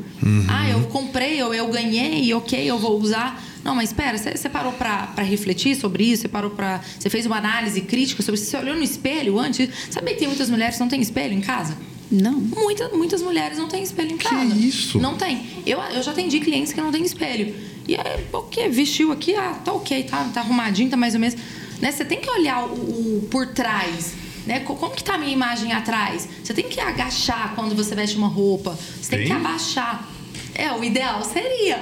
Ah, 0.48 0.68
eu 0.68 0.82
comprei, 0.88 1.40
eu, 1.40 1.54
eu 1.54 1.68
ganhei, 1.68 2.32
ok, 2.34 2.62
eu 2.62 2.78
vou 2.78 3.00
usar. 3.00 3.42
Não, 3.62 3.74
mas 3.74 3.90
espera, 3.90 4.16
você, 4.16 4.36
você 4.36 4.48
parou 4.48 4.72
para 4.72 5.22
refletir 5.22 5.76
sobre 5.76 6.04
isso? 6.04 6.22
Você 6.22 6.28
parou 6.28 6.50
para. 6.50 6.80
Você 6.98 7.08
fez 7.08 7.26
uma 7.26 7.36
análise 7.36 7.80
crítica 7.82 8.22
sobre 8.22 8.40
isso? 8.40 8.50
Você 8.50 8.56
olhou 8.56 8.74
no 8.74 8.82
espelho 8.82 9.38
antes? 9.38 9.68
Sabia 9.90 10.14
que 10.14 10.18
tem 10.20 10.28
muitas 10.28 10.50
mulheres 10.50 10.76
que 10.76 10.80
não 10.80 10.88
têm 10.88 11.00
espelho 11.00 11.34
em 11.34 11.40
casa? 11.40 11.76
Não. 12.10 12.32
Muita, 12.32 12.88
muitas 12.88 13.22
mulheres 13.22 13.56
não 13.58 13.68
têm 13.68 13.82
espelho 13.82 14.12
em 14.12 14.16
Que 14.16 14.28
casa. 14.28 14.54
isso? 14.54 14.98
Não 14.98 15.16
tem. 15.16 15.46
Eu, 15.64 15.78
eu 15.80 16.02
já 16.02 16.10
atendi 16.10 16.40
clientes 16.40 16.72
que 16.72 16.80
não 16.80 16.90
têm 16.90 17.02
espelho. 17.04 17.54
E 17.86 17.94
aí, 17.94 18.26
o 18.32 18.42
que? 18.42 18.68
Vestiu 18.68 19.12
aqui, 19.12 19.34
ah, 19.34 19.54
tá 19.64 19.72
ok, 19.72 20.02
tá, 20.04 20.24
tá 20.34 20.40
arrumadinho, 20.40 20.90
tá 20.90 20.96
mais 20.96 21.14
ou 21.14 21.20
menos. 21.20 21.36
Né? 21.80 21.90
Você 21.92 22.04
tem 22.04 22.20
que 22.20 22.28
olhar 22.30 22.64
o, 22.66 22.72
o 22.74 23.28
por 23.30 23.46
trás. 23.48 24.12
Né? 24.46 24.60
Co- 24.60 24.74
Como 24.74 24.94
que 24.94 25.04
tá 25.04 25.14
a 25.14 25.18
minha 25.18 25.32
imagem 25.32 25.72
atrás? 25.72 26.28
Você 26.42 26.52
tem 26.52 26.68
que 26.68 26.80
agachar 26.80 27.54
quando 27.54 27.74
você 27.76 27.94
veste 27.94 28.16
uma 28.16 28.28
roupa. 28.28 28.76
Você 29.00 29.10
tem, 29.10 29.18
Tem? 29.20 29.26
que 29.28 29.32
abaixar. 29.32 30.08
É, 30.54 30.70
o 30.72 30.82
ideal 30.84 31.22
seria. 31.24 31.78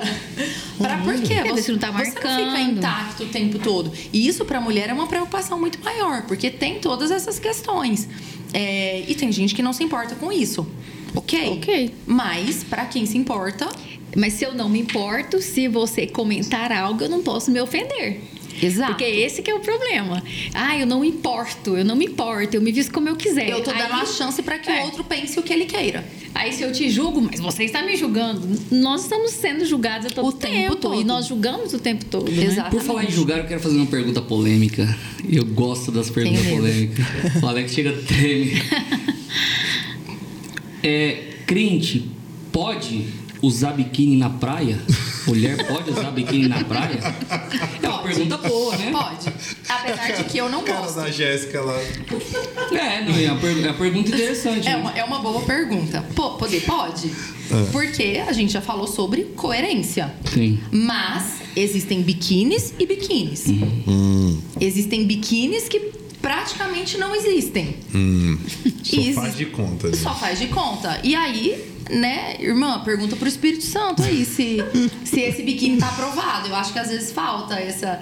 Pra 0.79 0.99
por 0.99 1.15
quê? 1.23 1.43
Você 1.51 1.73
não 1.73 1.79
tá 1.79 1.91
Você 1.91 2.05
não 2.05 2.13
fica 2.13 2.29
marcando. 2.29 2.79
intacto 2.79 3.23
o 3.25 3.27
tempo 3.29 3.59
todo. 3.59 3.93
E 4.13 4.27
isso 4.29 4.45
pra 4.45 4.61
mulher 4.61 4.89
é 4.91 4.93
uma 4.93 5.07
preocupação 5.07 5.59
muito 5.59 5.83
maior, 5.83 6.23
porque 6.27 6.51
tem 6.51 6.79
todas 6.79 7.11
essas 7.11 7.39
questões. 7.39 8.09
É, 8.53 9.05
e 9.09 9.15
tem 9.15 9.31
gente 9.33 9.55
que 9.55 9.63
não 9.63 9.73
se 9.73 9.83
importa 9.83 10.15
com 10.15 10.31
isso. 10.33 10.67
Ok? 11.15 11.49
Ok. 11.55 11.95
Mas, 12.07 12.63
pra 12.65 12.85
quem 12.87 13.05
se 13.07 13.17
importa, 13.19 13.69
Mas 14.17 14.33
se 14.33 14.45
eu 14.45 14.55
não 14.55 14.71
me 14.71 14.81
importo, 14.81 15.41
se 15.43 15.69
você 15.69 16.07
comentar 16.07 16.73
algo, 16.73 17.05
eu 17.05 17.11
não 17.11 17.23
posso 17.23 17.51
me 17.51 17.61
ofender. 17.61 18.21
Exato. 18.61 18.93
Porque 18.93 19.05
esse 19.05 19.43
que 19.43 19.51
é 19.51 19.55
o 19.55 19.61
problema. 19.61 20.23
Ah, 20.55 20.77
eu 20.79 20.87
não 20.87 21.05
importo, 21.05 21.77
eu 21.77 21.85
não 21.85 21.95
me 21.95 22.07
importo, 22.07 22.57
eu 22.57 22.61
me 22.63 22.73
visto 22.73 22.91
como 22.91 23.07
eu 23.07 23.15
quiser. 23.17 23.51
eu 23.51 23.63
tô 23.63 23.71
dando 23.71 23.93
Aí- 23.95 24.01
a 24.03 24.07
chance 24.07 24.43
pra 24.43 24.59
que 24.59 24.71
É. 24.71 24.81
o 24.81 24.85
outro 24.87 25.05
pense 25.05 25.39
o 25.39 25.43
que 25.43 25.53
ele 25.53 25.67
queira. 25.67 26.05
Aí 26.35 26.53
se 26.53 26.63
eu 26.63 26.71
te 26.73 26.89
julgo, 26.91 27.21
mas 27.21 27.41
você 27.41 27.65
está 27.65 27.83
me 27.83 27.97
julgando. 27.97 28.47
Nós 28.71 29.03
estamos 29.03 29.33
sendo 29.33 29.65
julgados 29.65 30.07
a 30.07 30.11
todo 30.11 30.27
O 30.29 30.33
tempo 30.33 30.53
tempo. 30.55 30.77
todo. 30.77 31.01
E 31.01 31.05
nós 31.05 31.27
julgamos 31.27 31.73
o 31.73 31.79
tempo 31.79 32.05
todo. 32.05 32.31
né? 32.31 32.45
Exato. 32.45 32.71
Por 32.71 32.81
falar 32.83 33.05
em 33.05 33.11
julgar, 33.11 33.39
eu 33.39 33.47
quero 33.47 33.61
fazer 33.61 33.77
uma 33.77 33.87
pergunta 33.87 34.23
polêmica. 34.23 34.97
Eu 35.29 35.45
gosto 35.45 35.91
das 35.91 36.09
perguntas 36.11 36.47
polêmicas. 36.47 37.05
O 37.43 37.47
Alex 37.47 37.73
chega 37.73 37.93
treme. 38.07 38.53
É, 40.83 41.35
crente 41.45 42.09
pode 42.53 43.07
usar 43.43 43.73
biquíni 43.73 44.17
na 44.17 44.31
praia? 44.31 44.79
Mulher 45.27 45.67
pode 45.67 45.91
usar 45.91 46.11
biquíni 46.11 46.49
na 46.49 46.65
praia? 46.65 46.99
É 47.83 47.89
uma 47.89 47.99
Pode. 47.99 48.15
pergunta 48.15 48.37
boa, 48.39 48.77
né? 48.79 48.91
Pode. 48.91 49.33
Apesar 49.69 50.11
de 50.13 50.25
que 50.25 50.39
eu 50.39 50.49
não 50.49 50.63
Cara 50.63 50.81
gosto. 50.81 50.97
da 50.97 51.11
Jéssica 51.11 51.61
lá. 51.61 51.79
É, 52.73 53.05
não, 53.05 53.15
é 53.17 53.31
uma, 53.31 53.41
per- 53.41 53.59
é 53.59 53.69
uma 53.69 53.75
pergunta 53.75 54.09
interessante. 54.09 54.67
É 54.67 54.71
né? 54.71 54.77
uma, 54.79 54.99
é 54.99 55.05
uma 55.05 55.19
boa 55.19 55.43
pergunta. 55.43 56.03
Pô, 56.15 56.31
poder 56.33 56.63
pode? 56.63 57.11
Porque 57.73 58.23
a 58.27 58.33
gente 58.33 58.53
já 58.53 58.61
falou 58.63 58.87
sobre 58.87 59.25
coerência. 59.37 60.15
Sim. 60.33 60.59
Mas 60.73 61.35
existem 61.57 62.03
biquínis 62.03 62.73
e 62.79 62.87
biquínis. 62.87 63.45
Existem 64.61 65.07
biquínis 65.07 65.69
que 65.69 65.79
praticamente 66.21 66.99
não 66.99 67.15
existem. 67.15 67.77
Só 68.83 68.97
E 69.01 69.13
faz 69.13 69.37
de 69.37 69.47
conta. 69.47 69.89
né? 69.89 69.97
Só 69.97 70.15
faz 70.15 70.39
de 70.39 70.47
conta. 70.49 71.01
E 71.05 71.15
aí, 71.15 71.65
né, 71.91 72.37
irmã, 72.41 72.81
pergunta 72.85 73.17
pro 73.17 73.29
Espírito 73.29 73.65
Santo 73.65 74.03
aí 74.03 74.25
se, 74.25 74.59
se 75.05 75.21
esse 75.21 75.43
biquíni 75.43 75.79
tá 75.79 75.89
aprovado. 75.89 76.49
Eu 76.49 76.55
acho 76.57 76.73
que 76.73 76.79
às 76.79 76.89
vezes 76.89 77.13
falta 77.13 77.55
essa. 77.59 78.01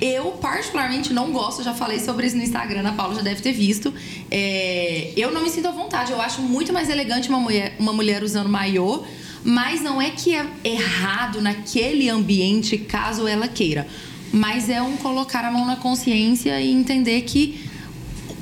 Eu, 0.00 0.32
particularmente, 0.32 1.12
não 1.14 1.32
gosto, 1.32 1.62
já 1.62 1.72
falei 1.72 1.98
sobre 1.98 2.26
isso 2.26 2.36
no 2.36 2.42
Instagram, 2.42 2.86
a 2.86 2.92
Paula 2.92 3.14
já 3.14 3.22
deve 3.22 3.40
ter 3.40 3.52
visto. 3.52 3.94
É, 4.30 5.10
eu 5.16 5.32
não 5.32 5.42
me 5.42 5.48
sinto 5.48 5.68
à 5.68 5.70
vontade. 5.70 6.12
Eu 6.12 6.20
acho 6.20 6.42
muito 6.42 6.70
mais 6.72 6.90
elegante 6.90 7.28
uma 7.30 7.40
mulher, 7.40 7.74
uma 7.78 7.94
mulher 7.94 8.22
usando 8.22 8.48
maiô, 8.48 9.02
mas 9.42 9.80
não 9.80 10.00
é 10.02 10.10
que 10.10 10.34
é 10.34 10.46
errado 10.64 11.40
naquele 11.40 12.10
ambiente 12.10 12.76
caso 12.76 13.26
ela 13.26 13.48
queira. 13.48 13.86
Mas 14.32 14.68
é 14.68 14.82
um 14.82 14.96
colocar 14.98 15.44
a 15.46 15.50
mão 15.50 15.64
na 15.64 15.76
consciência 15.76 16.60
e 16.60 16.70
entender 16.70 17.22
que 17.22 17.64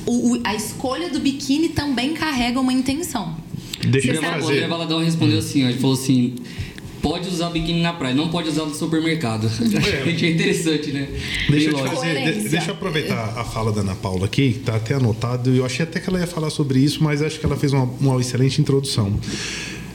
o- 0.06 0.40
a 0.42 0.54
escolha 0.56 1.08
do 1.08 1.20
biquíni 1.20 1.68
também 1.68 2.14
carrega 2.14 2.58
uma 2.60 2.72
intenção. 2.72 3.36
Deixa 3.86 4.12
eu 4.12 4.20
O 4.20 4.22
fazer. 4.24 4.52
André 4.54 4.68
Valadão 4.68 4.98
respondeu 5.04 5.38
assim, 5.38 5.64
ó, 5.64 5.68
ele 5.68 5.78
falou 5.78 5.94
assim... 5.94 6.34
Pode 7.02 7.28
usar 7.28 7.50
biquíni 7.50 7.82
na 7.82 7.92
praia, 7.92 8.14
não 8.14 8.30
pode 8.30 8.48
usar 8.48 8.64
no 8.64 8.74
supermercado. 8.74 9.46
Gente, 9.46 10.24
é 10.24 10.30
interessante, 10.32 10.90
né? 10.90 11.06
Deixa 11.50 11.68
eu, 11.68 11.76
fazer, 11.76 12.32
de- 12.32 12.48
deixa 12.48 12.70
eu 12.70 12.74
aproveitar 12.74 13.38
a 13.38 13.44
fala 13.44 13.70
da 13.70 13.82
Ana 13.82 13.94
Paula 13.94 14.24
aqui, 14.24 14.58
tá 14.64 14.76
até 14.76 14.94
anotado. 14.94 15.54
Eu 15.54 15.66
achei 15.66 15.82
até 15.82 16.00
que 16.00 16.08
ela 16.08 16.18
ia 16.18 16.26
falar 16.26 16.48
sobre 16.48 16.78
isso, 16.78 17.04
mas 17.04 17.20
acho 17.20 17.38
que 17.38 17.44
ela 17.44 17.56
fez 17.58 17.74
uma, 17.74 17.82
uma 18.00 18.18
excelente 18.18 18.58
introdução. 18.58 19.20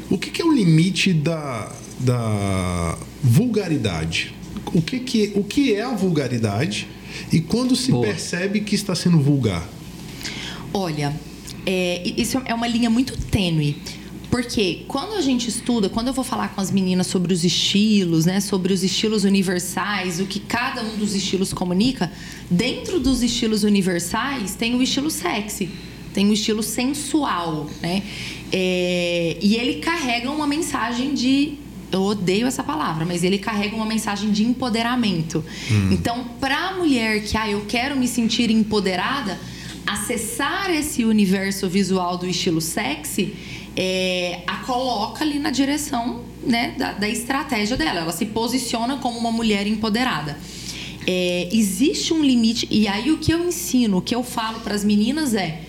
O 0.07 0.20
que, 0.20 0.30
que 0.30 0.40
é 0.40 0.45
o 0.45 0.53
limite 0.53 1.11
da, 1.11 1.72
da 1.99 2.95
vulgaridade? 3.24 4.32
O 4.72 4.80
que, 4.80 4.99
que, 4.99 5.32
o 5.34 5.44
que 5.44 5.74
é 5.74 5.82
a 5.82 5.95
vulgaridade 5.95 6.88
e 7.34 7.41
quando 7.41 7.76
se 7.76 7.90
Boa. 7.90 8.06
percebe 8.06 8.60
que 8.61 8.76
está 8.76 8.94
sendo 8.94 9.20
vulgar? 9.20 9.68
Olha, 10.72 11.11
é, 11.65 12.02
isso 12.18 12.41
é 12.45 12.53
uma 12.53 12.68
linha 12.68 12.90
muito 12.90 13.18
tênue. 13.18 13.77
Porque 14.30 14.86
quando 14.88 15.15
a 15.15 15.22
gente 15.22 15.48
estuda, 15.49 15.90
quando 15.90 16.07
eu 16.07 16.14
vou 16.14 16.23
falar 16.23 16.49
com 16.49 16.61
as 16.61 16.69
meninas 16.69 17.07
sobre 17.07 17.34
os 17.34 17.44
estilos, 17.44 18.26
né, 18.26 18.40
sobre 18.40 18.72
os 18.72 18.84
estilos 18.84 19.23
universais, 19.23 20.19
o 20.19 20.26
que 20.26 20.40
cada 20.40 20.84
um 20.84 20.98
dos 20.98 21.15
estilos 21.15 21.52
comunica, 21.52 22.11
dentro 22.49 22.99
dos 22.99 23.23
estilos 23.23 23.64
universais 23.64 24.53
tem 24.53 24.76
o 24.76 24.84
estilo 24.84 25.10
sexy, 25.10 25.69
tem 26.14 26.30
o 26.30 26.34
estilo 26.34 26.61
sensual, 26.61 27.69
né? 27.81 28.03
É, 28.52 29.38
e 29.41 29.56
ele 29.56 29.76
carrega 29.76 30.30
uma 30.30 30.45
mensagem 30.45 31.14
de 31.14 31.57
eu 31.91 32.03
odeio 32.03 32.45
essa 32.45 32.64
palavra, 32.64 33.06
mas 33.06 33.23
ele 33.23 33.40
carrega 33.40 33.76
uma 33.76 33.86
mensagem 33.86 34.31
de 34.31 34.44
empoderamento. 34.44 35.44
Então, 35.91 36.23
para 36.40 36.69
a 36.69 36.73
mulher 36.77 37.23
que 37.23 37.36
ah, 37.36 37.49
eu 37.49 37.65
quero 37.68 37.98
me 37.98 38.07
sentir 38.07 38.52
empoderada, 38.52 39.40
acessar 39.94 40.70
esse 40.70 41.03
universo 41.03 41.68
visual 41.68 42.18
do 42.18 42.28
estilo 42.28 42.61
sexy 42.61 43.36
é, 43.76 44.41
a 44.45 44.57
coloca 44.57 45.24
ali 45.24 45.40
na 45.40 45.49
direção 45.49 46.22
né, 46.44 46.76
da, 46.78 46.91
da 46.94 47.10
estratégia 47.10 47.78
dela. 47.78 48.02
Ela 48.02 48.11
se 48.11 48.26
posiciona 48.28 48.98
como 48.98 49.18
uma 49.18 49.32
mulher 49.32 49.66
empoderada. 49.66 50.38
É, 51.07 51.49
existe 51.52 52.14
um 52.14 52.22
limite, 52.22 52.68
e 52.70 52.88
aí 52.88 53.10
o 53.11 53.18
que 53.18 53.32
eu 53.32 53.48
ensino, 53.48 53.98
o 53.98 54.02
que 54.02 54.14
eu 54.14 54.24
falo 54.24 54.60
para 54.60 54.76
as 54.76 54.84
meninas 54.84 55.34
é: 55.34 55.61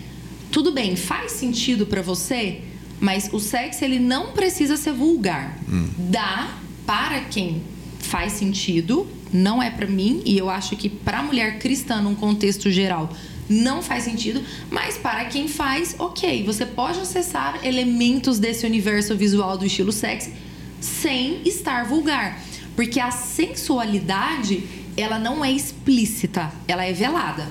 tudo 0.50 0.72
bem, 0.72 0.96
faz 0.96 1.32
sentido 1.32 1.86
para 1.86 2.02
você, 2.02 2.60
mas 2.98 3.30
o 3.32 3.38
sexo 3.38 3.84
ele 3.84 3.98
não 3.98 4.32
precisa 4.32 4.76
ser 4.76 4.92
vulgar. 4.92 5.58
Dá 5.96 6.58
para 6.84 7.20
quem 7.20 7.62
faz 8.00 8.32
sentido, 8.32 9.06
não 9.32 9.62
é 9.62 9.70
para 9.70 9.86
mim, 9.86 10.20
e 10.26 10.36
eu 10.36 10.50
acho 10.50 10.76
que 10.76 10.88
para 10.88 11.22
mulher 11.22 11.58
cristã, 11.58 12.02
num 12.02 12.14
contexto 12.14 12.70
geral, 12.70 13.14
não 13.50 13.82
faz 13.82 14.04
sentido, 14.04 14.42
mas 14.70 14.96
para 14.96 15.24
quem 15.24 15.48
faz, 15.48 15.96
ok, 15.98 16.44
você 16.44 16.64
pode 16.64 17.00
acessar 17.00 17.58
elementos 17.66 18.38
desse 18.38 18.64
universo 18.64 19.16
visual 19.16 19.58
do 19.58 19.66
estilo 19.66 19.90
sexy 19.90 20.32
sem 20.80 21.42
estar 21.44 21.84
vulgar. 21.84 22.40
Porque 22.76 23.00
a 23.00 23.10
sensualidade, 23.10 24.62
ela 24.96 25.18
não 25.18 25.44
é 25.44 25.50
explícita, 25.50 26.50
ela 26.66 26.84
é 26.84 26.92
velada. 26.92 27.46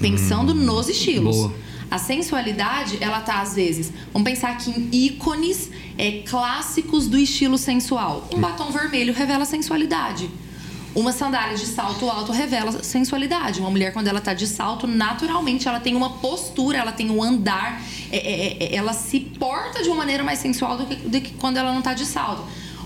Pensando 0.00 0.52
nos 0.52 0.88
estilos. 0.88 1.36
boa. 1.36 1.64
A 1.90 1.98
sensualidade, 1.98 2.98
ela 3.00 3.20
tá 3.20 3.40
às 3.40 3.54
vezes. 3.54 3.92
Vamos 4.12 4.28
pensar 4.28 4.50
aqui 4.50 4.70
em 4.70 5.06
ícones 5.06 5.70
é, 5.96 6.22
clássicos 6.22 7.06
do 7.06 7.16
estilo 7.16 7.56
sensual. 7.56 8.28
Um 8.32 8.40
batom 8.40 8.72
vermelho 8.72 9.14
revela 9.14 9.44
sensualidade. 9.44 10.28
Uma 10.94 11.10
sandália 11.10 11.56
de 11.56 11.66
salto 11.66 12.08
alto 12.08 12.30
revela 12.30 12.70
sensualidade. 12.84 13.58
Uma 13.58 13.70
mulher, 13.70 13.92
quando 13.92 14.06
ela 14.06 14.20
tá 14.20 14.32
de 14.32 14.46
salto, 14.46 14.86
naturalmente 14.86 15.66
ela 15.66 15.80
tem 15.80 15.96
uma 15.96 16.10
postura, 16.18 16.78
ela 16.78 16.92
tem 16.92 17.10
um 17.10 17.20
andar, 17.20 17.82
é, 18.12 18.16
é, 18.16 18.64
é, 18.64 18.76
ela 18.76 18.92
se 18.92 19.18
porta 19.18 19.82
de 19.82 19.88
uma 19.88 19.96
maneira 19.96 20.22
mais 20.22 20.38
sensual 20.38 20.76
do 20.76 20.86
que, 20.86 20.94
do 20.94 21.20
que 21.20 21.32
quando 21.34 21.56
ela 21.56 21.72
não 21.72 21.82
tá 21.82 21.94
de 21.94 22.06
salto. 22.06 22.44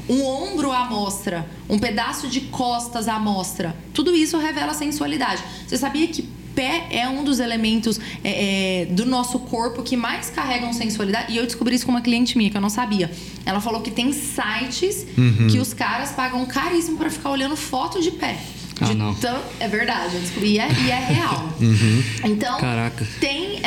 Um 0.09 0.25
ombro 0.25 0.73
à 0.73 0.87
mostra, 0.87 1.47
um 1.69 1.79
pedaço 1.79 2.29
de 2.29 2.41
costas 2.41 3.09
à 3.09 3.19
mostra. 3.19 3.77
Tudo 3.93 4.17
isso 4.17 4.39
revela 4.39 4.73
sensualidade. 4.73 5.43
Você 5.67 5.77
sabia 5.77 6.09
que 6.09 6.27
pé 6.59 6.89
é 6.91 7.09
um 7.09 7.23
dos 7.23 7.39
elementos 7.39 8.01
é, 8.25 8.83
é, 8.83 8.85
do 8.87 9.07
nosso 9.07 9.39
corpo 9.39 9.85
que 9.85 9.97
mais 9.97 10.29
carregam 10.29 10.73
sensualidade. 10.73 11.33
E 11.33 11.37
eu 11.37 11.47
descobri 11.47 11.77
isso 11.77 11.87
com 11.87 11.93
uma 11.93 12.01
cliente 12.01 12.37
minha 12.37 12.51
que 12.51 12.57
eu 12.57 12.61
não 12.61 12.69
sabia. 12.71 13.09
Ela 13.47 13.61
falou 13.61 13.81
que 13.81 13.93
tem 13.93 14.13
sites 14.13 15.07
que 15.51 15.59
os 15.59 15.73
caras 15.73 16.11
pagam 16.11 16.45
caríssimo 16.47 16.97
para 16.99 17.09
ficar 17.11 17.31
olhando 17.31 17.55
foto 17.55 18.03
de 18.03 18.11
pé. 18.11 18.37
Ah, 18.81 18.95
não. 18.95 19.15
tão- 19.15 19.43
é 19.61 19.67
verdade, 19.69 20.15
eu 20.17 20.21
descobri 20.21 20.51
e 20.55 20.59
é, 20.59 20.69
e 20.87 20.91
é 20.91 20.99
real. 20.99 21.49
Então, 22.25 22.59
Caraca. 22.59 23.07
tem. 23.21 23.61
É, 23.63 23.67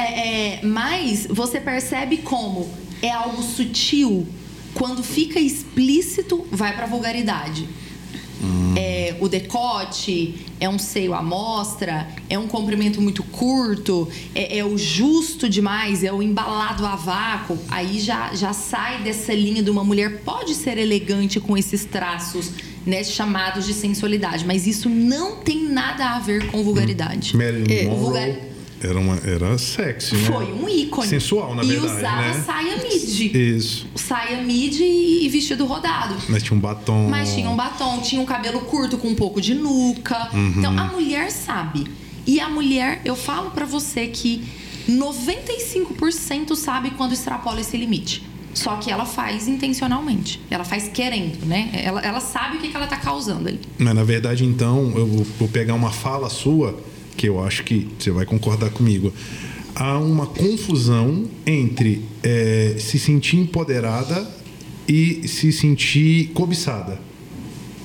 é, 0.58 0.60
mas 0.64 1.28
você 1.30 1.60
percebe 1.62 2.18
como 2.18 2.70
é 3.02 3.10
algo 3.12 3.42
sutil. 3.42 4.28
Quando 4.74 5.02
fica 5.04 5.40
explícito, 5.40 6.46
vai 6.52 6.74
pra 6.76 6.86
vulgaridade. 6.86 7.68
É, 8.76 9.16
o 9.20 9.28
decote, 9.28 10.46
é 10.60 10.68
um 10.68 10.80
seio 10.80 11.14
à 11.14 11.22
mostra, 11.22 12.08
é 12.30 12.38
um 12.40 12.48
comprimento 12.48 13.02
muito 13.02 13.24
curto, 13.24 14.08
é, 14.34 14.58
é 14.60 14.66
o 14.66 14.78
justo 14.78 15.48
demais, 15.50 16.04
é 16.04 16.12
o 16.12 16.22
embalado 16.22 16.86
a 16.86 16.96
vácuo. 16.96 17.58
Aí 17.70 18.00
já, 18.00 18.34
já 18.34 18.54
sai 18.54 19.02
dessa 19.04 19.34
linha 19.34 19.62
de 19.62 19.70
uma 19.70 19.84
mulher. 19.84 20.22
Pode 20.24 20.54
ser 20.56 20.78
elegante 20.78 21.40
com 21.40 21.58
esses 21.58 21.86
traços 21.86 22.52
né, 22.86 23.04
chamados 23.04 23.66
de 23.66 23.74
sensualidade, 23.74 24.46
mas 24.46 24.66
isso 24.66 24.90
não 24.90 25.36
tem 25.38 25.64
nada 25.70 26.16
a 26.16 26.20
ver 26.20 26.48
com 26.50 26.64
vulgaridade. 26.64 27.38
Marilyn 27.38 27.72
É, 27.72 27.84
Monroe 27.86 28.00
vulgar- 28.00 28.36
era, 28.84 29.00
uma, 29.00 29.18
era 29.24 29.58
sexy, 29.58 30.16
né? 30.16 30.26
Foi 30.26 30.52
um 30.52 30.68
ícone. 30.68 31.08
Sensual, 31.08 31.56
na 31.56 31.64
e 31.64 31.68
verdade, 31.68 31.98
usava 31.98 32.22
né? 32.22 32.44
saia 32.46 32.78
midi. 32.78 33.56
Isso. 33.56 33.88
Saia 33.96 34.42
midi 34.42 34.84
e 34.84 35.30
vestido 35.30 35.66
rodado. 35.66 36.16
Mas 36.30 36.44
tinha 36.44 36.58
um 36.58 36.60
batom. 36.60 37.08
Mas 37.10 37.34
tinha 37.34 37.50
um 37.50 37.56
batom, 37.56 38.00
tinha 38.02 38.22
um 38.22 38.26
cabelo 38.26 38.62
curto 38.62 38.98
com 38.98 39.10
um 39.10 39.16
pouco 39.16 39.42
de 39.42 39.54
nuca. 39.54 40.30
Uhum. 40.34 40.54
Então 40.58 40.78
a 40.78 40.86
mulher 40.86 41.32
sabe. 41.32 41.86
E 42.26 42.40
a 42.40 42.50
mulher, 42.50 43.02
eu 43.04 43.16
falo 43.16 43.52
pra 43.52 43.66
você 43.66 44.08
que 44.08 44.44
95% 44.90 46.56
sabe 46.56 46.92
quando 46.92 47.14
extrapola 47.14 47.62
esse 47.62 47.78
limite. 47.78 48.30
Só 48.54 48.76
que 48.76 48.92
ela 48.92 49.06
faz 49.06 49.48
intencionalmente. 49.48 50.42
Ela 50.50 50.64
faz 50.64 50.90
querendo, 50.90 51.46
né? 51.46 51.70
Ela, 51.74 52.02
ela 52.02 52.20
sabe 52.20 52.58
o 52.58 52.60
que, 52.60 52.68
que 52.68 52.76
ela 52.76 52.88
tá 52.88 52.98
causando 52.98 53.48
ali. 53.48 53.60
Mas 53.78 53.96
na 53.96 54.04
verdade, 54.04 54.46
então, 54.46 54.92
eu 54.96 55.08
vou 55.08 55.48
pegar 55.48 55.74
uma 55.74 55.92
fala 55.92 56.30
sua, 56.30 56.78
que 57.18 57.28
eu 57.28 57.44
acho 57.44 57.64
que 57.64 57.88
você 58.00 58.12
vai 58.12 58.26
concordar 58.26 58.70
comigo. 58.72 59.14
Há 59.76 59.98
uma 60.00 60.28
confusão 60.28 61.26
entre 61.46 62.04
eh, 62.24 62.76
se 62.80 63.00
sentir 63.00 63.38
empoderada 63.38 64.28
e 64.88 65.28
se 65.28 65.52
sentir 65.52 66.28
cobiçada. 66.34 67.00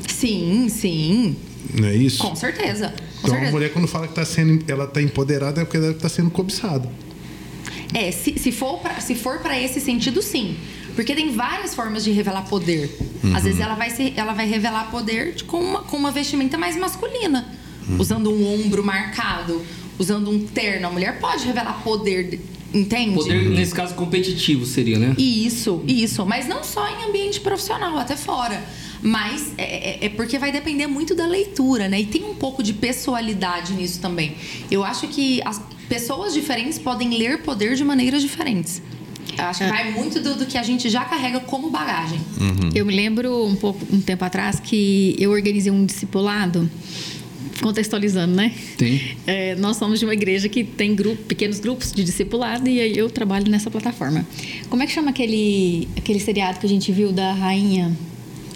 Sim, 0.08 0.68
sim. 0.68 1.36
Não 1.78 1.88
é 1.88 1.94
isso? 1.94 2.22
Com 2.22 2.34
certeza. 2.34 2.88
Com 2.88 3.28
então, 3.28 3.30
a 3.30 3.30
certeza. 3.30 3.52
mulher, 3.52 3.72
quando 3.72 3.86
fala 3.88 4.08
que 4.08 4.14
tá 4.14 4.24
sendo, 4.24 4.64
ela 4.70 4.84
está 4.84 5.02
empoderada, 5.02 5.60
é 5.60 5.64
porque 5.64 5.76
ela 5.76 5.90
está 5.90 6.08
sendo 6.08 6.30
cobiçada. 6.30 6.88
É, 7.94 8.10
se, 8.10 8.38
se 8.38 8.50
for 8.52 8.78
pra, 8.80 9.00
se 9.00 9.14
for 9.14 9.38
para 9.38 9.60
esse 9.60 9.80
sentido, 9.80 10.20
sim. 10.22 10.56
Porque 10.94 11.14
tem 11.14 11.30
várias 11.32 11.74
formas 11.74 12.02
de 12.04 12.10
revelar 12.10 12.42
poder. 12.48 12.90
Às 13.34 13.44
vezes 13.44 13.60
ela 13.60 13.74
vai, 13.74 13.90
se, 13.90 14.12
ela 14.16 14.32
vai 14.32 14.48
revelar 14.48 14.90
poder 14.90 15.34
de- 15.34 15.44
com 15.44 15.58
uma, 15.60 15.82
com 15.82 15.96
uma 15.96 16.10
vestimenta 16.10 16.56
mais 16.56 16.76
masculina. 16.76 17.46
Usando 17.98 18.30
um 18.32 18.54
ombro 18.54 18.84
marcado, 18.84 19.62
usando 19.98 20.30
um 20.30 20.40
terno. 20.40 20.88
A 20.88 20.90
mulher 20.90 21.18
pode 21.20 21.44
revelar 21.46 21.82
poder, 21.82 22.30
de- 22.30 22.40
entende? 22.78 23.14
Poder, 23.14 23.48
nesse 23.50 23.74
caso, 23.74 23.94
competitivo 23.94 24.66
seria, 24.66 24.98
né? 24.98 25.14
Isso, 25.18 25.82
isso. 25.86 26.24
Mas 26.26 26.46
não 26.48 26.62
só 26.64 26.86
em 26.88 27.08
ambiente 27.08 27.40
profissional, 27.40 27.96
até 27.98 28.16
fora. 28.16 28.62
Mas 29.02 29.52
é, 29.58 30.04
é- 30.04 30.06
é 30.06 30.08
porque 30.08 30.38
vai 30.38 30.50
depender 30.50 30.86
muito 30.86 31.14
da 31.14 31.26
leitura, 31.26 31.88
né? 31.88 32.00
E 32.00 32.06
tem 32.06 32.24
um 32.24 32.34
pouco 32.34 32.62
de 32.62 32.72
pessoalidade 32.72 33.72
nisso 33.74 34.00
também. 34.00 34.34
Eu 34.70 34.82
acho 34.82 35.06
que 35.08 35.40
as 35.44 35.60
pessoas 35.88 36.34
diferentes 36.34 36.78
podem 36.78 37.16
ler 37.16 37.42
poder 37.42 37.76
de 37.76 37.84
maneiras 37.84 38.20
diferentes. 38.22 38.82
Eu 39.38 39.44
acho 39.44 39.60
que 39.64 39.68
vai 39.70 39.92
muito 39.92 40.18
do, 40.20 40.34
do 40.34 40.46
que 40.46 40.56
a 40.56 40.62
gente 40.62 40.88
já 40.88 41.04
carrega 41.04 41.40
como 41.40 41.68
bagagem. 41.70 42.18
Eu 42.74 42.86
me 42.86 42.96
lembro 42.96 43.44
um 43.46 43.54
pouco 43.54 43.84
um 43.92 44.00
tempo 44.00 44.24
atrás 44.24 44.58
que 44.58 45.14
eu 45.18 45.30
organizei 45.30 45.70
um 45.70 45.84
discipulado, 45.84 46.68
contextualizando, 47.60 48.34
né? 48.34 48.52
Tem. 48.76 49.00
É, 49.26 49.54
nós 49.56 49.76
somos 49.76 49.98
de 49.98 50.04
uma 50.04 50.14
igreja 50.14 50.48
que 50.48 50.64
tem 50.64 50.94
grupo, 50.94 51.22
pequenos 51.24 51.58
grupos 51.58 51.92
de 51.92 52.04
discipulado 52.04 52.68
e 52.68 52.80
aí 52.80 52.96
eu 52.96 53.10
trabalho 53.10 53.50
nessa 53.50 53.70
plataforma. 53.70 54.26
Como 54.68 54.82
é 54.82 54.86
que 54.86 54.92
chama 54.92 55.10
aquele, 55.10 55.88
aquele 55.96 56.20
seriado 56.20 56.58
que 56.58 56.66
a 56.66 56.68
gente 56.68 56.92
viu 56.92 57.12
da 57.12 57.32
rainha? 57.32 57.96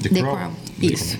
The 0.02 0.08
The 0.08 0.20
Crown. 0.20 0.36
Crown. 0.36 0.52
Isso. 0.80 1.18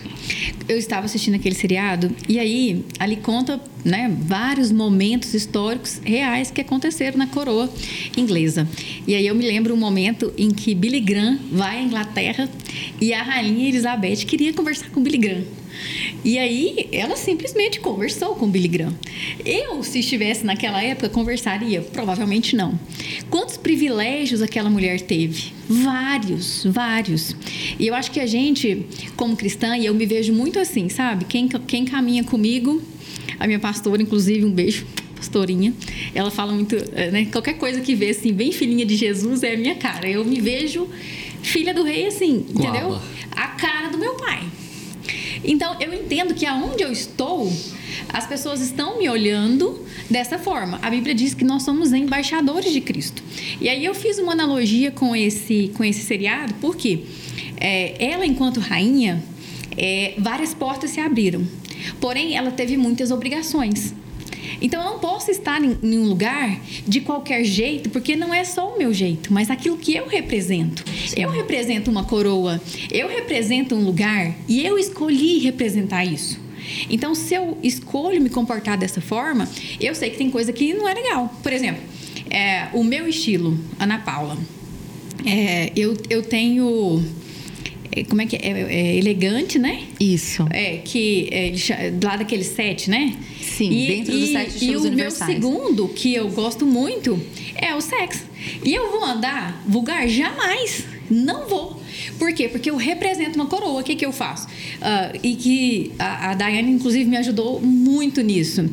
Eu 0.69 0.79
estava 0.79 1.05
assistindo 1.05 1.35
aquele 1.35 1.55
seriado 1.55 2.11
e 2.29 2.39
aí 2.39 2.85
ali 2.99 3.17
conta 3.17 3.61
né, 3.85 4.15
vários 4.23 4.73
momentos 4.73 5.35
históricos 5.35 6.01
reais 6.05 6.51
que 6.51 6.61
aconteceram 6.61 7.19
na 7.19 7.27
coroa 7.27 7.69
inglesa. 8.17 8.67
E 9.07 9.15
aí 9.15 9.27
eu 9.27 9.35
me 9.35 9.45
lembro 9.47 9.75
um 9.75 9.77
momento 9.77 10.33
em 10.39 10.51
que 10.51 10.75
Billy 10.75 11.01
Graham 11.01 11.39
vai 11.53 11.79
à 11.79 11.83
Inglaterra 11.83 12.49
e 13.01 13.13
a 13.13 13.23
rainha 13.23 13.69
Elizabeth 13.69 14.25
queria 14.27 14.53
conversar 14.53 14.89
com 14.91 15.03
Billy 15.03 15.19
Graham. 15.19 15.60
E 16.25 16.39
aí 16.39 16.89
ela 16.93 17.17
simplesmente 17.17 17.81
conversou 17.81 18.35
com 18.35 18.49
Billy 18.49 18.69
Graham. 18.69 18.95
Eu, 19.45 19.83
se 19.83 20.01
estivesse 20.01 20.45
naquela 20.45 20.83
época, 20.83 21.09
conversaria? 21.09 21.81
Provavelmente 21.81 22.55
não. 22.57 22.79
Quantos 23.31 23.57
privilégios 23.57 24.43
aquela 24.43 24.69
mulher 24.69 25.01
teve? 25.01 25.53
Vários, 25.69 26.65
vários. 26.65 27.35
E 27.79 27.87
eu 27.87 27.95
acho 27.95 28.11
que 28.11 28.21
a 28.21 28.27
gente, 28.27 28.87
como 29.17 29.37
cristã, 29.37 29.77
e 29.77 29.87
eu 29.87 29.95
me 29.95 30.07
vejo 30.07 30.33
muito 30.33 30.59
assim, 30.59 30.89
sabe? 30.89 31.25
Quem, 31.25 31.49
quem 31.49 31.85
caminha 31.85 32.25
comigo, 32.25 32.83
a 33.39 33.47
minha 33.47 33.59
pastora, 33.59 34.03
inclusive, 34.03 34.45
um 34.45 34.51
beijo, 34.51 34.87
pastorinha, 35.21 35.75
ela 36.15 36.31
fala 36.31 36.53
muito, 36.53 36.75
eh, 36.75 37.11
né? 37.11 37.25
Qualquer 37.27 37.55
coisa 37.55 37.81
que 37.81 37.95
vê 37.95 38.11
assim, 38.11 38.33
bem 38.33 38.51
filhinha 38.53 38.87
de 38.87 38.97
Jesus, 38.97 39.43
é 39.43 39.55
a 39.55 39.57
minha 39.57 39.75
cara. 39.75 40.09
Eu 40.09 40.25
me 40.25 40.41
vejo 40.41 40.89
filha 41.43 41.75
do 41.75 41.83
rei 41.83 42.07
assim, 42.07 42.45
Com 42.53 42.59
entendeu? 42.59 42.99
A 43.33 43.49
cara 43.49 43.89
do 43.89 43.99
meu 43.99 44.15
pai. 44.15 44.43
Então, 45.45 45.77
eu 45.81 45.93
entendo 45.93 46.35
que 46.35 46.45
aonde 46.47 46.83
eu 46.83 46.93
estou, 46.93 47.53
as 48.09 48.27
pessoas 48.27 48.61
estão 48.61 48.99
me 48.99 49.09
olhando 49.09 49.85
dessa 50.11 50.39
forma. 50.39 50.79
A 50.83 50.91
Bíblia 50.91 51.15
diz 51.15 51.35
que 51.35 51.45
nós 51.45 51.63
somos 51.63 51.93
embaixadores 51.93 52.73
de 52.73 52.81
Cristo. 52.81 53.23
E 53.61 53.69
aí 53.69 53.85
eu 53.85 53.95
fiz 53.95 54.19
uma 54.19 54.33
analogia 54.33 54.91
com 54.91 55.15
esse, 55.15 55.71
com 55.77 55.85
esse 55.85 56.01
seriado, 56.01 56.55
porque 56.61 57.05
é, 57.57 57.95
ela, 58.05 58.27
enquanto 58.27 58.61
rainha, 58.61 59.23
é, 59.77 60.15
várias 60.19 60.55
portas 60.55 60.91
se 60.91 61.01
abriram. 61.01 61.47
Porém, 62.01 62.37
ela 62.37 62.51
teve 62.51 62.77
muitas 62.77 63.11
obrigações. 63.11 63.95
Então 64.61 64.83
eu 64.83 64.91
não 64.91 64.99
posso 64.99 65.31
estar 65.31 65.63
em, 65.63 65.77
em 65.83 65.99
um 65.99 66.05
lugar 66.09 66.61
de 66.87 67.01
qualquer 67.01 67.45
jeito, 67.45 67.91
porque 67.91 68.17
não 68.17 68.33
é 68.33 68.45
só 68.45 68.75
o 68.75 68.79
meu 68.79 68.93
jeito, 68.93 69.33
mas 69.33 69.51
aquilo 69.51 69.77
que 69.77 69.95
eu 69.95 70.07
represento. 70.07 70.85
Eu 71.17 71.31
represento 71.31 71.91
uma 71.91 72.05
coroa, 72.05 72.61
eu 72.91 73.09
represento 73.09 73.75
um 73.75 73.85
lugar 73.85 74.35
e 74.49 74.65
eu 74.65 74.79
escolhi 74.79 75.39
representar 75.39 76.05
isso. 76.05 76.39
Então, 76.89 77.15
se 77.15 77.35
eu 77.35 77.59
escolho 77.63 78.21
me 78.21 78.31
comportar 78.31 78.79
dessa 78.79 79.01
forma, 79.01 79.49
eu 79.81 79.95
sei 79.95 80.11
que 80.11 80.17
tem 80.19 80.31
coisa 80.31 80.53
que 80.53 80.73
não 80.73 80.89
é 80.89 80.95
legal. 80.95 81.35
Por 81.43 81.53
exemplo, 81.53 81.83
é, 82.31 82.69
o 82.73 82.85
meu 82.85 83.09
estilo, 83.09 83.59
Ana 83.79 83.99
Paula. 83.99 84.39
É, 85.27 85.73
eu, 85.77 85.97
eu 86.09 86.23
tenho. 86.23 87.03
é, 87.93 88.05
Como 88.05 88.23
é 88.23 88.27
que 88.27 88.37
é? 88.37 88.41
É, 88.41 88.61
é 88.73 88.97
elegante, 88.97 89.59
né? 89.59 89.83
Isso. 89.99 90.47
É, 90.51 90.79
que 90.79 91.29
é, 91.31 91.53
lá 92.03 92.17
daqueles 92.17 92.47
sete, 92.47 92.89
né? 92.89 93.17
Sim, 93.69 93.87
dentro 93.87 94.13
dos 94.19 94.29
sete 94.31 94.51
E 94.51 94.55
estilos 94.55 94.81
o 94.81 94.85
meu 94.85 94.93
universais. 94.93 95.33
segundo, 95.35 95.89
que 95.89 96.15
eu 96.15 96.29
gosto 96.31 96.67
muito, 96.67 97.21
é 97.55 97.75
o 97.75 97.81
sexo. 97.81 98.25
E 98.65 98.75
eu 98.75 98.91
vou 98.91 99.05
andar 99.05 99.63
vulgar? 99.67 100.09
Jamais. 100.09 100.85
Não 101.11 101.49
vou. 101.49 101.81
Por 102.19 102.33
quê? 102.33 102.49
Porque 102.49 102.71
eu 102.71 102.77
represento 102.77 103.35
uma 103.35 103.47
coroa. 103.47 103.81
O 103.81 103.85
que, 103.85 103.97
que 103.97 104.07
eu 104.07 104.13
faço? 104.13 104.47
Ah, 104.81 105.13
e 105.23 105.35
que 105.35 105.93
a, 105.99 106.31
a 106.31 106.35
Daiane, 106.35 106.71
inclusive, 106.71 107.05
me 107.09 107.17
ajudou 107.17 107.61
muito 107.61 108.21
nisso. 108.23 108.69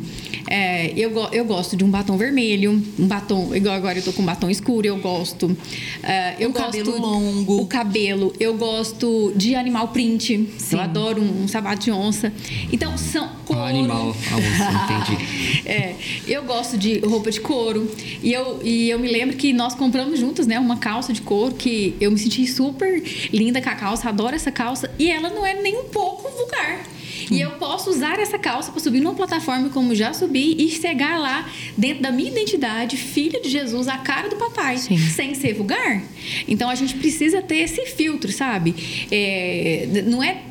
É, 0.49 0.93
eu, 0.95 1.11
eu 1.31 1.45
gosto 1.45 1.75
de 1.75 1.83
um 1.83 1.89
batom 1.89 2.17
vermelho, 2.17 2.81
um 2.97 3.07
batom, 3.07 3.53
igual 3.53 3.75
agora 3.75 3.99
eu 3.99 4.03
tô 4.03 4.13
com 4.13 4.21
um 4.21 4.25
batom 4.25 4.49
escuro, 4.49 4.87
eu 4.87 4.97
gosto. 4.97 5.55
Ah, 6.01 6.35
eu 6.39 6.49
Um 6.49 6.53
gosto 6.53 6.65
cabelo 6.65 7.01
longo. 7.01 7.61
O 7.61 7.67
cabelo, 7.67 8.33
eu 8.39 8.55
gosto 8.55 9.33
de 9.35 9.55
animal 9.55 9.89
print. 9.89 10.49
Eu 10.71 10.79
adoro 10.79 11.21
um, 11.21 11.43
um 11.43 11.47
sapato 11.47 11.83
de 11.83 11.91
onça. 11.91 12.31
Então, 12.71 12.97
são 12.97 13.29
couro. 13.45 13.61
Ah, 13.61 13.67
animal. 13.67 14.15
Ah, 14.31 14.35
você, 14.35 15.03
entendi. 15.03 15.37
É, 15.67 15.95
eu 16.25 16.43
gosto 16.45 16.77
de 16.77 16.99
roupa 16.99 17.29
de 17.29 17.41
couro. 17.41 17.91
E 18.23 18.31
eu, 18.31 18.61
e 18.63 18.89
eu 18.89 18.97
me 18.97 19.11
lembro 19.11 19.35
que 19.35 19.51
nós 19.51 19.75
compramos 19.75 20.17
juntas, 20.17 20.47
né? 20.47 20.57
Uma 20.57 20.77
calça 20.77 21.11
de 21.11 21.21
couro 21.21 21.53
que 21.55 21.93
eu 21.99 22.09
me 22.09 22.17
senti 22.17 22.47
super 22.47 23.03
linda 23.33 23.61
com 23.61 23.69
a 23.69 23.75
calça, 23.75 24.07
adoro 24.07 24.33
essa 24.33 24.49
calça. 24.49 24.89
E 24.97 25.09
ela 25.11 25.29
não 25.29 25.45
é 25.45 25.61
nem 25.61 25.77
um 25.77 25.85
pouco 25.85 26.29
vulgar. 26.29 26.85
E 27.31 27.41
eu 27.41 27.51
posso 27.51 27.89
usar 27.89 28.19
essa 28.19 28.37
calça 28.37 28.71
para 28.71 28.79
subir 28.79 28.99
numa 28.99 29.15
plataforma 29.15 29.69
como 29.69 29.93
já 29.93 30.13
subi 30.13 30.55
e 30.57 30.69
chegar 30.69 31.19
lá 31.19 31.49
dentro 31.77 32.03
da 32.03 32.11
minha 32.11 32.29
identidade, 32.29 32.97
filha 32.97 33.41
de 33.41 33.49
Jesus, 33.49 33.87
a 33.87 33.97
cara 33.97 34.29
do 34.29 34.35
papai, 34.35 34.77
Sim. 34.77 34.97
sem 34.97 35.35
ser 35.35 35.53
vulgar. 35.53 36.03
Então 36.47 36.69
a 36.69 36.75
gente 36.75 36.95
precisa 36.95 37.41
ter 37.41 37.57
esse 37.57 37.85
filtro, 37.85 38.31
sabe? 38.31 38.75
É, 39.11 40.03
não 40.05 40.23
é 40.23 40.41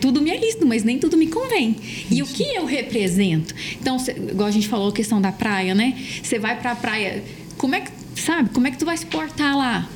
tudo 0.00 0.22
me 0.22 0.30
é 0.30 0.36
lícito, 0.36 0.66
mas 0.66 0.82
nem 0.82 0.98
tudo 0.98 1.16
me 1.16 1.26
convém. 1.26 1.76
E 2.10 2.22
o 2.22 2.26
que 2.26 2.42
eu 2.54 2.64
represento? 2.64 3.54
Então, 3.80 3.98
cê, 3.98 4.12
igual 4.12 4.48
a 4.48 4.50
gente 4.50 4.68
falou 4.68 4.88
a 4.88 4.92
questão 4.92 5.20
da 5.20 5.32
praia, 5.32 5.74
né? 5.74 5.98
Você 6.22 6.38
vai 6.38 6.58
pra 6.58 6.74
praia, 6.74 7.22
como 7.56 7.74
é 7.74 7.80
que, 7.80 7.90
sabe, 8.20 8.50
como 8.50 8.66
é 8.66 8.70
que 8.70 8.78
tu 8.78 8.86
vai 8.86 8.96
se 8.96 9.04
portar 9.04 9.56
lá? 9.56 9.88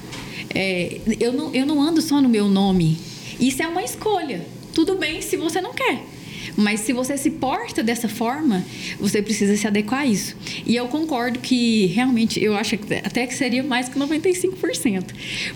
É, 0.55 1.01
eu, 1.19 1.33
não, 1.33 1.55
eu 1.55 1.65
não 1.65 1.81
ando 1.81 2.03
só 2.03 2.21
no 2.21 2.29
meu 2.29 2.49
nome. 2.49 2.99
Isso 3.41 3.63
é 3.63 3.67
uma 3.67 3.83
escolha. 3.83 4.45
Tudo 4.75 4.97
bem 4.97 5.23
se 5.23 5.37
você 5.37 5.61
não 5.61 5.73
quer. 5.73 6.03
Mas 6.57 6.81
se 6.81 6.93
você 6.93 7.17
se 7.17 7.31
porta 7.31 7.83
dessa 7.83 8.09
forma, 8.09 8.65
você 8.99 9.23
precisa 9.23 9.57
se 9.57 9.67
adequar 9.67 10.01
a 10.01 10.07
isso. 10.07 10.37
E 10.67 10.77
eu 10.77 10.87
concordo 10.89 11.39
que 11.39 11.87
realmente 11.87 12.43
eu 12.43 12.55
acho 12.55 12.77
até 13.05 13.27
que 13.27 13.35
seria 13.35 13.63
mais 13.63 13.89
que 13.89 13.99
95%. 13.99 15.05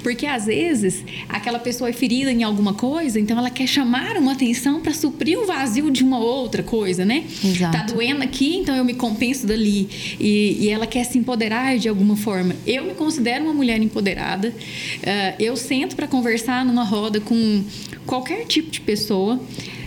Porque 0.02 0.26
às 0.26 0.46
vezes 0.46 1.04
aquela 1.28 1.58
pessoa 1.58 1.90
é 1.90 1.92
ferida 1.92 2.30
em 2.30 2.42
alguma 2.42 2.74
coisa, 2.74 3.18
então 3.18 3.38
ela 3.38 3.50
quer 3.50 3.66
chamar 3.66 4.16
uma 4.16 4.32
atenção 4.32 4.80
para 4.80 4.92
suprir 4.92 5.38
um 5.38 5.46
vazio 5.46 5.90
de 5.90 6.02
uma 6.02 6.18
outra 6.18 6.62
coisa, 6.62 7.04
né? 7.04 7.24
Exato. 7.44 7.76
Tá 7.76 7.84
doendo 7.84 8.22
aqui, 8.22 8.56
então 8.56 8.74
eu 8.74 8.84
me 8.84 8.94
compenso 8.94 9.46
dali. 9.46 9.88
E, 10.18 10.58
e 10.60 10.68
ela 10.68 10.86
quer 10.86 11.04
se 11.04 11.18
empoderar 11.18 11.78
de 11.78 11.88
alguma 11.88 12.16
forma. 12.16 12.54
Eu 12.66 12.84
me 12.84 12.94
considero 12.94 13.44
uma 13.44 13.52
mulher 13.52 13.80
empoderada. 13.80 14.48
Uh, 14.48 15.36
eu 15.38 15.56
sento 15.56 15.96
para 15.96 16.06
conversar 16.06 16.64
numa 16.64 16.84
roda 16.84 17.20
com 17.20 17.64
qualquer 18.06 18.46
tipo 18.46 18.70
de 18.70 18.80
pessoa. 18.80 19.40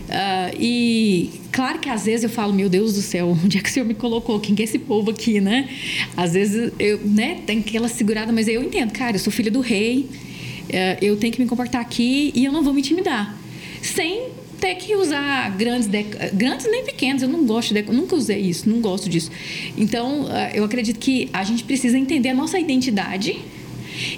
Uh, 0.10 0.58
e 0.60 1.30
claro 1.52 1.78
que 1.78 1.88
às 1.88 2.06
vezes 2.06 2.24
eu 2.24 2.30
falo, 2.32 2.52
meu 2.52 2.68
Deus 2.68 2.94
do 2.94 3.02
céu, 3.02 3.38
onde 3.44 3.60
é 3.60 3.62
que 3.62 3.70
o 3.70 3.72
senhor 3.72 3.86
me 3.86 3.94
colocou? 3.94 4.40
Quem 4.40 4.56
que 4.56 4.64
é 4.64 4.66
esse 4.66 4.80
povo 4.80 5.12
aqui, 5.12 5.40
né? 5.40 5.70
Às 6.18 6.34
vezes 6.34 6.74
eu, 6.80 7.00
né, 7.06 7.42
tem 7.46 7.60
aquela 7.60 7.88
segurada, 7.88 8.32
mas 8.32 8.48
eu 8.48 8.64
entendo, 8.64 8.92
cara, 8.92 9.16
eu 9.16 9.20
sou 9.20 9.32
filha 9.32 9.52
do 9.52 9.62
rei, 9.62 10.08
uh, 10.10 10.98
eu 11.00 11.16
tenho 11.18 11.32
que 11.32 11.40
me 11.40 11.48
comportar 11.48 11.80
aqui 11.82 12.32
e 12.34 12.44
eu 12.44 12.52
não 12.52 12.64
vou 12.64 12.74
me 12.74 12.80
intimidar. 12.80 13.38
Sem 13.84 14.30
ter 14.60 14.76
que 14.76 14.96
usar 14.96 15.56
grandes, 15.56 15.88
grandes 16.34 16.70
nem 16.70 16.84
pequenos, 16.84 17.22
eu 17.22 17.30
não 17.30 17.46
gosto 17.46 17.74
de, 17.74 17.82
nunca 17.84 18.16
usei 18.16 18.40
isso, 18.40 18.68
não 18.68 18.82
gosto 18.82 19.08
disso. 19.08 19.32
Então, 19.78 20.24
uh, 20.24 20.30
eu 20.54 20.64
acredito 20.64 21.00
que 21.00 21.30
a 21.32 21.44
gente 21.44 21.64
precisa 21.64 21.98
entender 21.98 22.30
a 22.30 22.34
nossa 22.34 22.60
identidade 22.60 23.40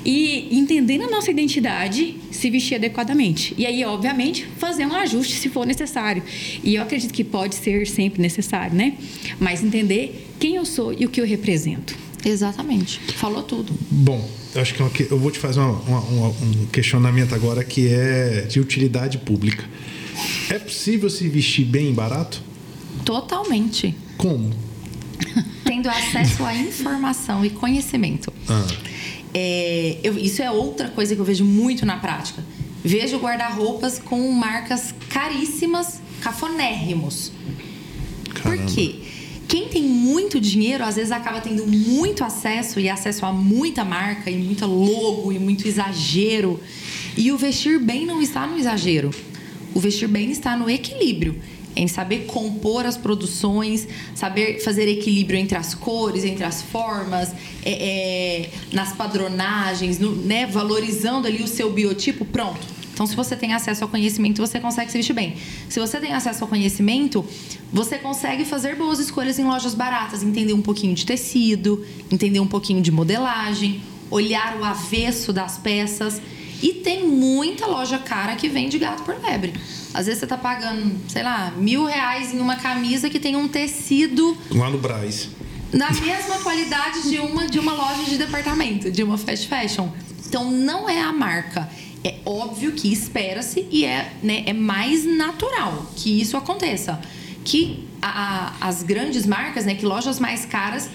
e 0.06 0.48
entendendo 0.52 1.04
a 1.04 1.10
nossa 1.10 1.32
identidade, 1.32 2.16
se 2.32 2.50
vestir 2.50 2.76
adequadamente. 2.76 3.54
E 3.58 3.66
aí, 3.66 3.84
obviamente, 3.84 4.48
fazer 4.58 4.86
um 4.86 4.96
ajuste 4.96 5.36
se 5.36 5.50
for 5.50 5.66
necessário. 5.66 6.24
E 6.64 6.76
eu 6.76 6.82
acredito 6.82 7.14
que 7.14 7.24
pode 7.24 7.56
ser 7.56 7.88
sempre 7.88 8.22
necessário, 8.22 8.76
né? 8.76 8.94
Mas 9.40 9.64
entender 9.64 10.28
quem 10.40 10.56
eu 10.56 10.66
sou 10.66 10.94
e 10.94 11.06
o 11.06 11.10
que 11.10 11.22
eu 11.22 11.26
represento. 11.26 11.96
Exatamente. 12.24 13.00
Falou 13.16 13.44
tudo. 13.44 13.74
Bom, 13.90 14.30
eu 14.54 14.62
acho 14.62 14.74
que 14.74 14.84
é 14.84 15.08
eu 15.10 15.18
vou 15.18 15.32
te 15.32 15.40
fazer 15.40 15.60
uma, 15.60 16.00
uma, 16.00 16.28
um 16.30 16.66
questionamento 16.72 17.34
agora 17.34 17.64
que 17.64 17.88
é 17.88 18.42
de 18.42 18.60
utilidade 18.60 19.18
pública. 19.18 19.64
É 20.50 20.60
possível 20.60 21.10
se 21.10 21.28
vestir 21.28 21.66
bem 21.66 21.90
e 21.90 21.94
barato? 21.94 22.42
Totalmente. 23.06 23.96
Como? 24.18 24.52
Tendo 25.66 25.90
acesso 25.90 26.44
à 26.44 26.56
informação 26.56 27.46
e 27.46 27.50
conhecimento. 27.50 28.32
Ah. 28.48 28.68
É, 29.34 29.98
eu, 30.04 30.18
isso 30.18 30.42
é 30.42 30.52
outra 30.52 30.90
coisa 30.90 31.16
que 31.16 31.22
eu 31.22 31.26
vejo 31.26 31.46
muito 31.46 31.86
na 31.86 31.98
prática. 31.98 32.44
Vejo 32.84 33.18
guarda-roupas 33.18 34.00
com 34.00 34.32
marcas 34.32 34.94
caríssimas, 35.10 36.02
cafonérrimos. 36.22 37.32
Caramba. 38.34 38.64
Por 38.64 38.74
quê? 38.74 38.96
Quem 39.48 39.68
tem 39.68 39.84
muito 39.84 40.40
dinheiro, 40.40 40.84
às 40.84 40.96
vezes 40.96 41.12
acaba 41.12 41.42
tendo 41.42 41.68
muito 41.68 42.24
acesso 42.24 42.80
e 42.80 42.90
acesso 42.90 43.26
a 43.26 43.34
muita 43.34 43.84
marca 43.84 44.32
e 44.32 44.38
muita 44.38 44.66
logo 44.66 45.32
e 45.32 45.38
muito 45.38 45.68
exagero. 45.68 46.60
E 47.18 47.32
o 47.32 47.38
vestir 47.38 47.78
bem 47.80 48.06
não 48.06 48.22
está 48.22 48.48
no 48.48 48.58
exagero. 48.58 49.12
O 49.74 49.80
vestir 49.80 50.08
bem 50.08 50.32
está 50.32 50.56
no 50.56 50.70
equilíbrio 50.70 51.42
em 51.76 51.88
saber 51.88 52.26
compor 52.26 52.86
as 52.86 52.98
produções, 52.98 53.88
saber 54.16 54.62
fazer 54.62 54.88
equilíbrio 54.88 55.40
entre 55.40 55.58
as 55.58 55.74
cores, 55.74 56.24
entre 56.24 56.44
as 56.44 56.62
formas, 56.62 57.32
é, 57.64 57.72
é, 57.72 58.50
nas 58.72 58.94
padronagens, 58.94 60.00
no, 60.00 60.16
né, 60.16 60.46
valorizando 60.46 61.28
ali 61.28 61.44
o 61.44 61.48
seu 61.48 61.72
biotipo, 61.72 62.26
pronto. 62.26 62.82
Então, 62.94 63.08
se 63.08 63.16
você 63.16 63.36
tem 63.36 63.54
acesso 63.54 63.84
ao 63.84 63.90
conhecimento, 63.90 64.46
você 64.46 64.60
consegue 64.60 64.92
se 64.92 64.98
vestir 64.98 65.14
bem. 65.14 65.36
Se 65.70 65.80
você 65.80 66.00
tem 66.00 66.14
acesso 66.14 66.44
ao 66.44 66.48
conhecimento, 66.48 67.26
você 67.72 67.98
consegue 67.98 68.46
fazer 68.46 68.76
boas 68.76 69.00
escolhas 69.00 69.40
em 69.40 69.44
lojas 69.44 69.74
baratas, 69.74 70.22
entender 70.22 70.54
um 70.54 70.62
pouquinho 70.62 70.94
de 70.94 71.06
tecido, 71.06 71.84
entender 72.12 72.40
um 72.40 72.48
pouquinho 72.48 72.82
de 72.82 72.92
modelagem, 72.92 73.82
olhar 74.12 74.58
o 74.60 74.64
avesso 74.64 75.32
das 75.34 75.58
peças. 75.58 76.22
E 76.62 76.74
tem 76.74 77.08
muita 77.08 77.66
loja 77.66 77.98
cara 77.98 78.36
que 78.36 78.48
vende 78.48 78.78
gato 78.78 79.04
por 79.04 79.20
lebre. 79.20 79.54
Às 79.94 80.06
vezes 80.06 80.20
você 80.22 80.28
tá 80.28 80.38
pagando, 80.38 80.96
sei 81.10 81.24
lá, 81.24 81.52
mil 81.58 81.86
reais 81.86 82.34
em 82.34 82.40
uma 82.40 82.56
camisa 82.56 83.10
que 83.10 83.20
tem 83.20 83.36
um 83.36 83.48
tecido. 83.48 84.38
Lá 84.52 84.70
no 84.70 84.78
Braz. 84.78 85.30
Na 85.74 85.92
mesma 85.92 86.40
qualidade 86.40 87.10
de 87.10 87.20
uma, 87.20 87.48
de 87.48 87.60
uma 87.60 87.74
loja 87.74 88.04
de 88.04 88.18
departamento, 88.18 88.92
de 88.92 89.04
uma 89.04 89.18
fast 89.18 89.48
fashion. 89.48 89.90
Então 90.28 90.50
não 90.50 90.90
é 90.90 91.02
a 91.02 91.12
marca. 91.12 91.70
É 92.04 92.16
óbvio 92.26 92.72
que 92.72 92.92
espera-se 92.92 93.68
e 93.70 93.86
é, 93.86 94.14
né, 94.24 94.44
é 94.46 94.54
mais 94.54 95.06
natural 95.06 95.92
que 95.96 96.22
isso 96.22 96.36
aconteça. 96.36 97.00
Que 97.44 97.88
a, 98.02 98.56
a, 98.62 98.68
as 98.68 98.84
grandes 98.84 99.26
marcas, 99.26 99.66
né, 99.66 99.76
que 99.76 99.86
lojas 99.86 100.20
mais 100.20 100.46
caras 100.46 100.90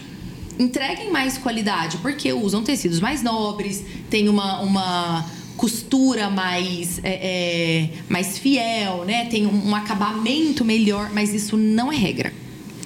entreguem 0.59 1.10
mais 1.10 1.36
qualidade, 1.39 1.98
porque 1.98 2.32
usam 2.32 2.62
tecidos 2.62 2.98
mais 2.98 3.23
nobres, 3.23 3.85
tem 4.09 4.28
uma, 4.28 4.60
uma 4.60 5.24
costura 5.56 6.30
mais, 6.30 7.00
é, 7.02 7.12
é, 7.12 7.90
mais 8.08 8.38
fiel, 8.38 9.04
né? 9.04 9.26
Tem 9.26 9.46
um, 9.46 9.70
um, 9.70 9.74
acabamento 9.74 10.64
melhor, 10.64 11.10
mas 11.12 11.32
isso 11.32 11.56
não 11.56 11.92
é 11.92 11.96
regra. 11.96 12.32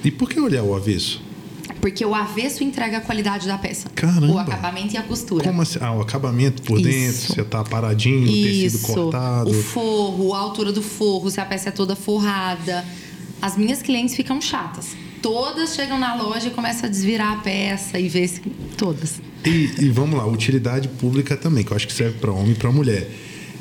E 0.03 0.09
por 0.09 0.29
que 0.29 0.39
olhar 0.39 0.63
o 0.63 0.75
avesso? 0.75 1.21
Porque 1.79 2.05
o 2.05 2.13
avesso 2.13 2.63
entrega 2.63 2.97
a 2.97 3.01
qualidade 3.01 3.47
da 3.47 3.57
peça. 3.57 3.89
Caramba. 3.89 4.27
O 4.27 4.37
acabamento 4.37 4.93
e 4.93 4.97
a 4.97 5.03
costura. 5.03 5.43
Como 5.43 5.61
assim? 5.61 5.79
Ah, 5.81 5.93
o 5.93 6.01
acabamento 6.01 6.61
por 6.61 6.79
isso. 6.79 6.89
dentro, 6.89 7.35
você 7.35 7.43
tá 7.43 7.63
paradinho, 7.63 8.23
o 8.23 8.31
tecido 8.31 8.79
cortado. 8.79 9.49
O 9.49 9.53
forro, 9.53 10.33
a 10.33 10.39
altura 10.39 10.71
do 10.71 10.81
forro, 10.81 11.29
se 11.29 11.41
a 11.41 11.45
peça 11.45 11.69
é 11.69 11.71
toda 11.71 11.95
forrada. 11.95 12.85
As 13.41 13.57
minhas 13.57 13.81
clientes 13.81 14.15
ficam 14.15 14.39
chatas. 14.39 14.95
Todas 15.21 15.75
chegam 15.75 15.99
na 15.99 16.15
loja 16.15 16.47
e 16.47 16.51
começam 16.51 16.85
a 16.85 16.89
desvirar 16.89 17.33
a 17.33 17.41
peça 17.41 17.99
e 17.99 18.09
ver 18.09 18.27
se. 18.27 18.41
Todas. 18.77 19.21
E, 19.45 19.85
e, 19.85 19.89
vamos 19.89 20.17
lá, 20.17 20.25
utilidade 20.25 20.87
pública 20.87 21.37
também, 21.37 21.63
que 21.63 21.71
eu 21.71 21.75
acho 21.75 21.87
que 21.87 21.93
serve 21.93 22.17
para 22.19 22.31
homem 22.31 22.51
e 22.51 22.55
para 22.55 22.71
mulher. 22.71 23.09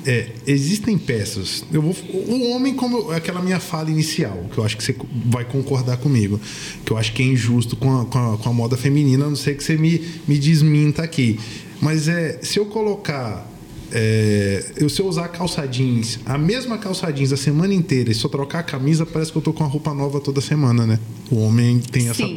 É, 0.07 0.31
existem 0.47 0.97
peças. 0.97 1.63
Eu 1.71 1.83
vou, 1.83 1.95
o 2.13 2.51
homem, 2.51 2.75
como 2.75 3.11
aquela 3.11 3.43
minha 3.43 3.61
fala 3.61 3.91
inicial, 3.91 4.47
que 4.51 4.57
eu 4.57 4.65
acho 4.65 4.77
que 4.77 4.83
você 4.83 4.97
vai 5.27 5.45
concordar 5.45 5.99
comigo, 5.99 6.41
que 6.85 6.93
eu 6.93 6.97
acho 6.97 7.13
que 7.13 7.23
é 7.23 7.27
injusto 7.27 7.77
com 7.77 8.01
a, 8.01 8.07
com 8.07 8.19
a, 8.19 8.39
com 8.39 8.49
a 8.49 8.53
moda 8.53 8.77
feminina, 8.79 9.27
a 9.27 9.29
não 9.29 9.37
sei 9.37 9.55
que 9.55 9.63
você 9.63 9.77
me, 9.77 10.03
me 10.27 10.39
desminta 10.39 11.03
aqui. 11.03 11.39
Mas 11.83 12.09
é, 12.09 12.39
se 12.43 12.59
eu 12.59 12.67
colocar 12.67 13.47
é, 13.93 14.73
eu, 14.77 14.89
se 14.89 15.01
eu 15.01 15.07
usar 15.07 15.29
calça 15.29 15.67
jeans, 15.67 16.21
a 16.25 16.39
mesma 16.39 16.79
calça 16.79 17.11
jeans 17.13 17.33
a 17.33 17.37
semana 17.37 17.75
inteira, 17.75 18.11
e 18.11 18.15
se 18.15 18.25
eu 18.25 18.31
trocar 18.31 18.61
a 18.61 18.63
camisa, 18.63 19.05
parece 19.05 19.33
que 19.33 19.39
eu 19.39 19.43
tô 19.43 19.53
com 19.53 19.65
a 19.65 19.67
roupa 19.67 19.93
nova 19.93 20.21
toda 20.21 20.41
semana, 20.41 20.87
né? 20.87 20.99
O 21.31 21.37
homem 21.39 21.79
tem 21.79 22.09
essa, 22.09 22.29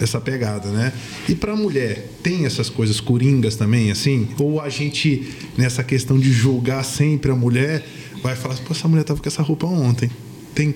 essa 0.00 0.20
pegada, 0.20 0.68
né? 0.70 0.92
E 1.28 1.34
para 1.34 1.52
a 1.52 1.56
mulher, 1.56 2.08
tem 2.22 2.46
essas 2.46 2.68
coisas 2.68 3.00
coringas 3.00 3.56
também, 3.56 3.90
assim? 3.90 4.28
Ou 4.38 4.60
a 4.60 4.68
gente, 4.68 5.32
nessa 5.56 5.84
questão 5.84 6.18
de 6.18 6.32
julgar 6.32 6.84
sempre 6.84 7.30
a 7.30 7.36
mulher, 7.36 7.86
vai 8.22 8.34
falar 8.34 8.54
assim, 8.54 8.64
pô, 8.64 8.72
essa 8.72 8.88
mulher 8.88 9.04
tava 9.04 9.20
com 9.20 9.28
essa 9.28 9.42
roupa 9.42 9.66
ontem. 9.66 10.10
Tem, 10.54 10.74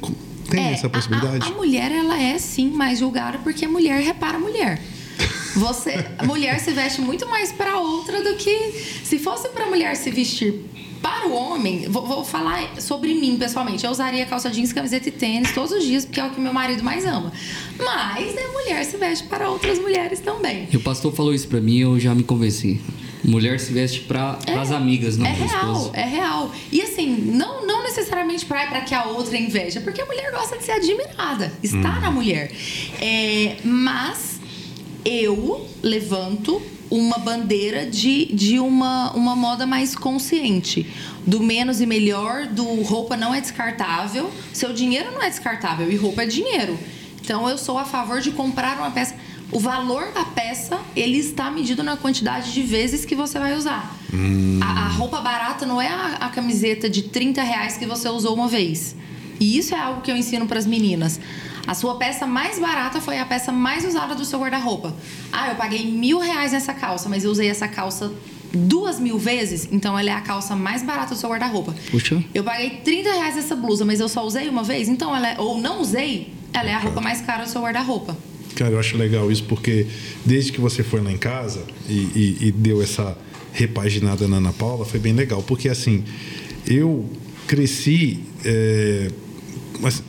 tem 0.48 0.68
é, 0.68 0.72
essa 0.72 0.88
possibilidade? 0.88 1.44
A, 1.44 1.48
a, 1.48 1.52
a 1.52 1.56
mulher, 1.56 1.90
ela 1.90 2.20
é 2.20 2.38
sim 2.38 2.70
mais 2.70 3.00
julgada 3.00 3.38
porque 3.38 3.64
a 3.64 3.68
mulher 3.68 4.00
repara 4.02 4.36
a 4.36 4.40
mulher. 4.40 4.80
Você, 5.56 6.04
a 6.18 6.24
mulher 6.24 6.58
se 6.60 6.72
veste 6.72 7.00
muito 7.00 7.26
mais 7.28 7.52
para 7.52 7.78
outra 7.78 8.22
do 8.22 8.36
que 8.36 8.72
se 9.04 9.18
fosse 9.18 9.48
para 9.50 9.66
mulher 9.66 9.96
se 9.96 10.10
vestir 10.10 10.64
para 11.02 11.26
o 11.26 11.34
homem, 11.34 11.88
vou, 11.88 12.06
vou, 12.06 12.24
falar 12.24 12.80
sobre 12.80 13.12
mim 13.14 13.36
pessoalmente. 13.36 13.84
Eu 13.84 13.90
usaria 13.90 14.24
calça 14.24 14.48
jeans, 14.48 14.72
camiseta 14.72 15.08
e 15.08 15.12
tênis 15.12 15.52
todos 15.52 15.72
os 15.72 15.84
dias, 15.84 16.04
porque 16.04 16.20
é 16.20 16.24
o 16.24 16.30
que 16.30 16.40
meu 16.40 16.54
marido 16.54 16.84
mais 16.84 17.04
ama. 17.04 17.32
Mas 17.76 18.30
a 18.30 18.40
né, 18.40 18.46
mulher 18.52 18.84
se 18.84 18.96
veste 18.96 19.26
para 19.26 19.50
outras 19.50 19.80
mulheres 19.80 20.20
também. 20.20 20.68
E 20.70 20.76
o 20.76 20.80
pastor 20.80 21.12
falou 21.12 21.34
isso 21.34 21.48
para 21.48 21.60
mim, 21.60 21.80
eu 21.80 21.98
já 21.98 22.14
me 22.14 22.22
convenci. 22.22 22.80
Mulher 23.24 23.58
se 23.60 23.72
veste 23.72 24.00
para 24.00 24.38
é, 24.46 24.54
as 24.54 24.72
amigas, 24.72 25.16
não 25.16 25.26
é 25.26 25.32
real, 25.32 25.90
É 25.94 26.04
real. 26.04 26.52
E 26.70 26.82
assim, 26.82 27.08
não, 27.08 27.66
não 27.66 27.82
necessariamente 27.82 28.44
para 28.44 28.80
que 28.80 28.94
a 28.94 29.04
outra 29.04 29.36
inveja, 29.36 29.80
porque 29.80 30.00
a 30.00 30.06
mulher 30.06 30.30
gosta 30.32 30.58
de 30.58 30.64
ser 30.64 30.72
admirada. 30.72 31.52
Está 31.62 31.98
hum. 31.98 32.00
na 32.00 32.10
mulher. 32.10 32.50
É, 33.00 33.56
mas 33.64 34.31
eu 35.04 35.66
levanto 35.82 36.60
uma 36.90 37.16
bandeira 37.16 37.86
de, 37.86 38.26
de 38.26 38.58
uma, 38.58 39.12
uma 39.12 39.34
moda 39.34 39.66
mais 39.66 39.96
consciente. 39.96 40.86
Do 41.26 41.40
menos 41.40 41.80
e 41.80 41.86
melhor, 41.86 42.46
do 42.46 42.64
roupa 42.82 43.16
não 43.16 43.34
é 43.34 43.40
descartável. 43.40 44.30
Seu 44.52 44.72
dinheiro 44.74 45.10
não 45.12 45.22
é 45.22 45.30
descartável 45.30 45.90
e 45.90 45.96
roupa 45.96 46.22
é 46.22 46.26
dinheiro. 46.26 46.78
Então 47.22 47.48
eu 47.48 47.56
sou 47.56 47.78
a 47.78 47.84
favor 47.84 48.20
de 48.20 48.30
comprar 48.32 48.76
uma 48.78 48.90
peça. 48.90 49.14
O 49.50 49.58
valor 49.58 50.12
da 50.12 50.24
peça, 50.24 50.80
ele 50.94 51.18
está 51.18 51.50
medido 51.50 51.82
na 51.82 51.96
quantidade 51.96 52.52
de 52.52 52.62
vezes 52.62 53.04
que 53.04 53.14
você 53.14 53.38
vai 53.38 53.54
usar. 53.54 53.94
Hum. 54.12 54.58
A, 54.62 54.86
a, 54.86 54.88
roupa 54.88 55.20
barata 55.20 55.64
não 55.64 55.80
é 55.80 55.88
a, 55.88 56.16
a 56.20 56.28
camiseta 56.30 56.88
de 56.88 57.02
30 57.02 57.42
reais 57.42 57.76
que 57.76 57.86
você 57.86 58.08
usou 58.08 58.34
uma 58.34 58.48
vez. 58.48 58.96
E 59.38 59.58
isso 59.58 59.74
é 59.74 59.78
algo 59.78 60.00
que 60.00 60.10
eu 60.10 60.16
ensino 60.16 60.46
para 60.46 60.58
as 60.58 60.66
meninas. 60.66 61.20
A 61.66 61.74
sua 61.74 61.94
peça 61.96 62.26
mais 62.26 62.58
barata 62.58 63.00
foi 63.00 63.18
a 63.18 63.24
peça 63.24 63.52
mais 63.52 63.84
usada 63.84 64.14
do 64.14 64.24
seu 64.24 64.40
guarda-roupa. 64.40 64.94
Ah, 65.30 65.50
eu 65.50 65.54
paguei 65.54 65.86
mil 65.90 66.18
reais 66.18 66.52
nessa 66.52 66.74
calça, 66.74 67.08
mas 67.08 67.24
eu 67.24 67.30
usei 67.30 67.48
essa 67.48 67.68
calça 67.68 68.12
duas 68.52 68.98
mil 69.00 69.18
vezes, 69.18 69.68
então 69.72 69.98
ela 69.98 70.10
é 70.10 70.12
a 70.12 70.20
calça 70.20 70.54
mais 70.56 70.82
barata 70.82 71.14
do 71.14 71.20
seu 71.20 71.30
guarda-roupa. 71.30 71.74
Puxa. 71.90 72.22
Eu 72.34 72.44
paguei 72.44 72.70
30 72.84 73.12
reais 73.12 73.36
nessa 73.36 73.54
blusa, 73.56 73.84
mas 73.84 74.00
eu 74.00 74.08
só 74.08 74.24
usei 74.26 74.48
uma 74.48 74.62
vez, 74.62 74.88
então 74.88 75.14
ela 75.16 75.28
é, 75.30 75.40
ou 75.40 75.56
não 75.58 75.80
usei, 75.80 76.32
ela 76.52 76.68
é 76.68 76.74
a 76.74 76.78
roupa 76.78 77.00
mais 77.00 77.20
cara 77.22 77.44
do 77.44 77.48
seu 77.50 77.62
guarda-roupa. 77.62 78.16
Cara, 78.56 78.72
eu 78.72 78.78
acho 78.80 78.96
legal 78.98 79.30
isso 79.32 79.44
porque 79.44 79.86
desde 80.26 80.52
que 80.52 80.60
você 80.60 80.82
foi 80.82 81.00
lá 81.00 81.10
em 81.10 81.16
casa 81.16 81.64
e, 81.88 81.92
e- 81.92 82.36
e 82.48 82.52
deu 82.52 82.82
essa 82.82 83.16
repaginada 83.52 84.28
na 84.28 84.36
Ana 84.36 84.52
Paula, 84.52 84.84
foi 84.84 85.00
bem 85.00 85.14
legal. 85.14 85.42
Porque 85.42 85.68
assim, 85.70 86.04
eu 86.66 87.08
cresci. 87.46 88.20
é, 88.44 89.10
mas 89.80 90.02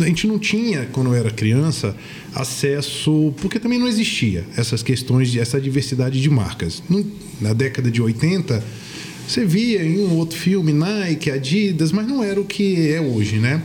a 0.00 0.06
gente 0.06 0.26
não 0.26 0.38
tinha, 0.38 0.86
quando 0.86 1.08
eu 1.08 1.14
era 1.14 1.30
criança, 1.30 1.96
acesso. 2.34 3.32
Porque 3.40 3.58
também 3.58 3.78
não 3.78 3.88
existia 3.88 4.44
essas 4.56 4.82
questões, 4.82 5.30
de, 5.30 5.40
essa 5.40 5.60
diversidade 5.60 6.20
de 6.20 6.30
marcas. 6.30 6.82
Na 7.40 7.52
década 7.52 7.90
de 7.90 8.00
80, 8.00 8.62
você 9.26 9.44
via 9.44 9.82
em 9.82 10.00
um 10.00 10.16
outro 10.16 10.38
filme 10.38 10.72
Nike, 10.72 11.30
Adidas, 11.30 11.92
mas 11.92 12.06
não 12.06 12.22
era 12.22 12.40
o 12.40 12.44
que 12.44 12.90
é 12.90 13.00
hoje, 13.00 13.36
né? 13.36 13.62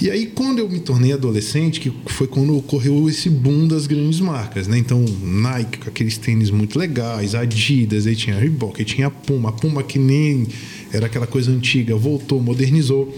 E 0.00 0.10
aí, 0.10 0.26
quando 0.26 0.60
eu 0.60 0.68
me 0.68 0.80
tornei 0.80 1.12
adolescente, 1.12 1.78
que 1.78 1.92
foi 2.06 2.26
quando 2.26 2.56
ocorreu 2.56 3.06
esse 3.06 3.28
boom 3.28 3.68
das 3.68 3.86
grandes 3.86 4.18
marcas, 4.18 4.66
né? 4.66 4.78
Então, 4.78 5.04
Nike 5.22 5.76
com 5.76 5.90
aqueles 5.90 6.16
tênis 6.16 6.50
muito 6.50 6.78
legais, 6.78 7.34
Adidas, 7.34 8.06
aí 8.06 8.16
tinha 8.16 8.38
Reebok, 8.38 8.80
aí 8.80 8.84
tinha 8.86 9.10
Puma, 9.10 9.52
Puma 9.52 9.82
que 9.82 9.98
nem 9.98 10.46
era 10.90 11.04
aquela 11.04 11.26
coisa 11.26 11.50
antiga, 11.50 11.94
voltou, 11.96 12.40
modernizou. 12.40 13.14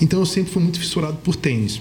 Então, 0.00 0.20
eu 0.20 0.26
sempre 0.26 0.52
fui 0.52 0.62
muito 0.62 0.78
fissurado 0.78 1.18
por 1.18 1.36
tênis. 1.36 1.80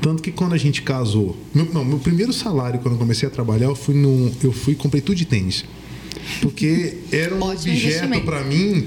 Tanto 0.00 0.22
que 0.22 0.30
quando 0.30 0.52
a 0.54 0.58
gente 0.58 0.82
casou, 0.82 1.36
meu, 1.54 1.66
não, 1.72 1.84
meu 1.84 1.98
primeiro 1.98 2.32
salário 2.32 2.80
quando 2.80 2.94
eu 2.94 2.98
comecei 2.98 3.28
a 3.28 3.30
trabalhar, 3.30 3.66
eu 3.66 3.76
fui 3.76 3.94
no, 3.94 4.30
eu 4.42 4.52
fui 4.52 4.74
comprei 4.74 5.00
tudo 5.00 5.16
de 5.16 5.24
tênis. 5.24 5.64
Porque 6.40 6.98
era 7.12 7.34
um 7.34 7.42
Ótimo 7.42 7.72
objeto 7.72 8.20
para 8.22 8.44
mim 8.44 8.86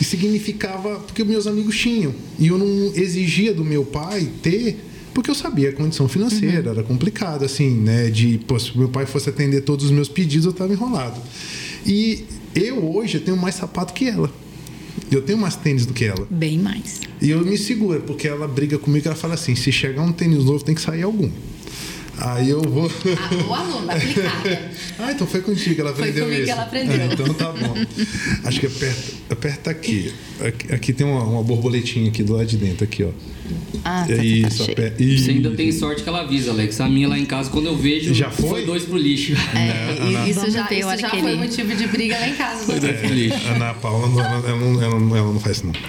e 0.00 0.04
significava 0.04 0.98
porque 1.00 1.22
meus 1.24 1.46
amigos 1.46 1.78
tinham. 1.78 2.14
E 2.38 2.48
eu 2.48 2.58
não 2.58 2.92
exigia 2.94 3.52
do 3.52 3.64
meu 3.64 3.84
pai 3.84 4.28
ter 4.42 4.84
porque 5.12 5.30
eu 5.30 5.34
sabia 5.34 5.70
a 5.70 5.72
condição 5.72 6.08
financeira 6.08 6.70
era 6.70 6.84
complicado 6.84 7.44
assim 7.44 7.68
né 7.70 8.08
de 8.10 8.38
pô, 8.46 8.56
se 8.56 8.78
meu 8.78 8.88
pai 8.88 9.06
fosse 9.06 9.28
atender 9.28 9.62
todos 9.62 9.86
os 9.86 9.90
meus 9.90 10.08
pedidos 10.08 10.46
eu 10.46 10.52
estava 10.52 10.72
enrolado. 10.72 11.20
E 11.84 12.24
eu 12.54 12.94
hoje 12.94 13.18
eu 13.18 13.20
tenho 13.20 13.36
mais 13.36 13.56
sapato 13.56 13.92
que 13.92 14.06
ela 14.06 14.32
eu 15.10 15.22
tenho 15.22 15.38
mais 15.38 15.56
tênis 15.56 15.86
do 15.86 15.92
que 15.92 16.04
ela 16.04 16.26
Bem 16.30 16.58
mais. 16.58 17.00
e 17.20 17.30
eu 17.30 17.40
me 17.44 17.56
seguro 17.58 18.00
porque 18.02 18.28
ela 18.28 18.46
briga 18.48 18.78
comigo 18.78 19.06
ela 19.06 19.16
fala 19.16 19.34
assim 19.34 19.54
se 19.54 19.70
chegar 19.72 20.02
um 20.02 20.12
tênis 20.12 20.44
novo 20.44 20.62
tem 20.64 20.74
que 20.74 20.80
sair 20.80 21.02
algum 21.02 21.30
aí 22.18 22.50
eu 22.50 22.60
vou 22.62 22.84
A 22.86 23.34
boa 23.42 23.58
aluna, 23.58 23.92
aplicada. 23.94 24.70
ah, 24.98 25.10
então 25.12 25.26
foi 25.26 25.40
contigo 25.40 25.74
que 25.74 25.80
ela 25.80 25.92
Foi 25.94 26.10
aprendeu 26.10 26.24
comigo 26.24 26.42
isso. 26.42 26.46
que 26.46 26.50
ela 26.52 26.62
aprendeu. 26.64 26.96
Ah, 27.00 27.08
então 27.14 27.34
tá 27.34 27.50
bom. 27.52 27.74
Acho 28.44 28.60
que 28.60 28.66
aperta, 28.66 29.12
aperta 29.30 29.70
aqui. 29.70 30.12
aqui. 30.38 30.72
aqui 30.74 30.92
tem 30.92 31.06
uma, 31.06 31.22
uma 31.24 31.42
borboletinha 31.42 32.10
aqui 32.10 32.22
do 32.22 32.34
lado 32.34 32.46
de 32.46 32.58
dentro, 32.58 32.84
aqui, 32.84 33.04
ó. 33.04 33.08
Ah, 33.84 34.04
tá, 34.06 34.12
é 34.12 34.16
tá, 34.16 34.22
tá 34.22 34.24
isso, 34.24 34.56
cheio. 34.64 34.72
aperta. 34.72 35.04
Você 35.04 35.30
ainda 35.30 35.50
tem 35.52 35.72
sorte 35.72 36.02
que 36.02 36.08
ela 36.08 36.20
avisa, 36.22 36.50
Alex. 36.50 36.80
A 36.80 36.88
minha 36.88 37.08
lá 37.08 37.18
em 37.18 37.24
casa, 37.24 37.50
quando 37.50 37.66
eu 37.66 37.76
vejo, 37.76 38.12
Já 38.14 38.30
foi? 38.30 38.64
dois 38.66 38.84
pro 38.84 38.96
lixo. 38.96 39.32
É, 39.54 39.96
e 40.26 40.30
isso 40.30 40.40
Vamos 40.40 40.54
já, 40.54 40.66
a 40.66 40.74
isso 40.74 40.98
já 41.00 41.10
foi 41.10 41.18
ele- 41.18 41.36
motivo 41.36 41.74
de 41.76 41.86
briga 41.86 42.18
lá 42.18 42.28
em 42.28 42.34
casa. 42.34 42.64
Foi 42.64 42.80
dois 42.80 43.00
pro 43.00 43.08
lixo. 43.14 43.38
Ana 43.54 43.74
Paula, 43.74 44.08
não- 44.08 44.20
ela, 44.20 44.48
ela 44.48 44.56
não, 44.58 44.82
ela, 44.82 45.00
não, 45.00 45.16
ela 45.16 45.32
não 45.32 45.40
faz 45.40 45.56
isso, 45.58 45.66
não. 45.66 45.72
Tá 45.72 45.80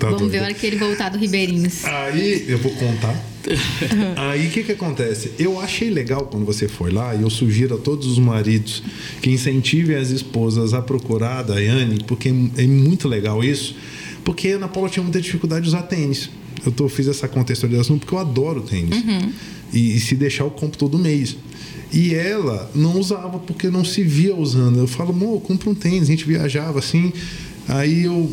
Vamos 0.00 0.18
doida. 0.20 0.28
ver 0.32 0.38
a 0.38 0.42
hora 0.44 0.54
que 0.54 0.66
ele 0.66 0.76
voltar 0.76 1.08
do 1.08 1.18
Ribeirinhos. 1.18 1.84
Aí 1.84 2.44
eu 2.48 2.58
vou 2.58 2.72
contar. 2.72 3.14
Aí 4.16 4.46
o 4.48 4.50
que, 4.50 4.62
que 4.62 4.72
acontece? 4.72 5.32
Eu 5.38 5.58
achei 5.60 5.88
legal 5.90 6.26
quando 6.26 6.44
você 6.44 6.68
foi 6.68 6.90
lá, 6.90 7.14
e 7.14 7.22
eu 7.22 7.30
sugiro 7.30 7.76
a 7.76 7.78
todos 7.78 8.06
os 8.06 8.18
maridos 8.18 8.82
que 9.22 9.30
incentivem 9.30 9.96
as 9.96 10.10
esposas 10.10 10.74
a 10.74 10.82
procurar 10.82 11.38
a 11.38 11.42
Daiane, 11.44 12.00
porque 12.06 12.28
é 12.28 12.66
muito 12.66 13.08
legal 13.08 13.42
isso, 13.42 13.74
porque 14.24 14.48
a 14.48 14.56
Ana 14.56 14.68
Paula 14.68 14.88
tinha 14.90 15.02
muita 15.02 15.20
dificuldade 15.20 15.62
de 15.62 15.68
usar 15.68 15.82
tênis. 15.82 16.28
Eu 16.68 16.72
tô, 16.72 16.88
fiz 16.88 17.08
essa 17.08 17.26
contextualização 17.26 17.98
porque 17.98 18.14
eu 18.14 18.18
adoro 18.18 18.60
tênis. 18.60 19.02
E, 19.72 19.96
e 19.96 20.00
se 20.00 20.14
deixar 20.14 20.44
eu 20.44 20.50
compro 20.50 20.78
todo 20.78 20.98
mês. 20.98 21.36
E 21.90 22.14
ela 22.14 22.70
não 22.74 22.98
usava 22.98 23.38
porque 23.38 23.70
não 23.70 23.84
se 23.84 24.02
via 24.02 24.36
usando. 24.36 24.78
Eu 24.78 24.86
falo, 24.86 25.10
amor, 25.10 25.40
compra 25.40 25.70
um 25.70 25.74
tênis. 25.74 26.02
A 26.02 26.06
gente 26.06 26.26
viajava 26.26 26.78
assim. 26.78 27.12
Aí 27.66 28.04
eu 28.04 28.30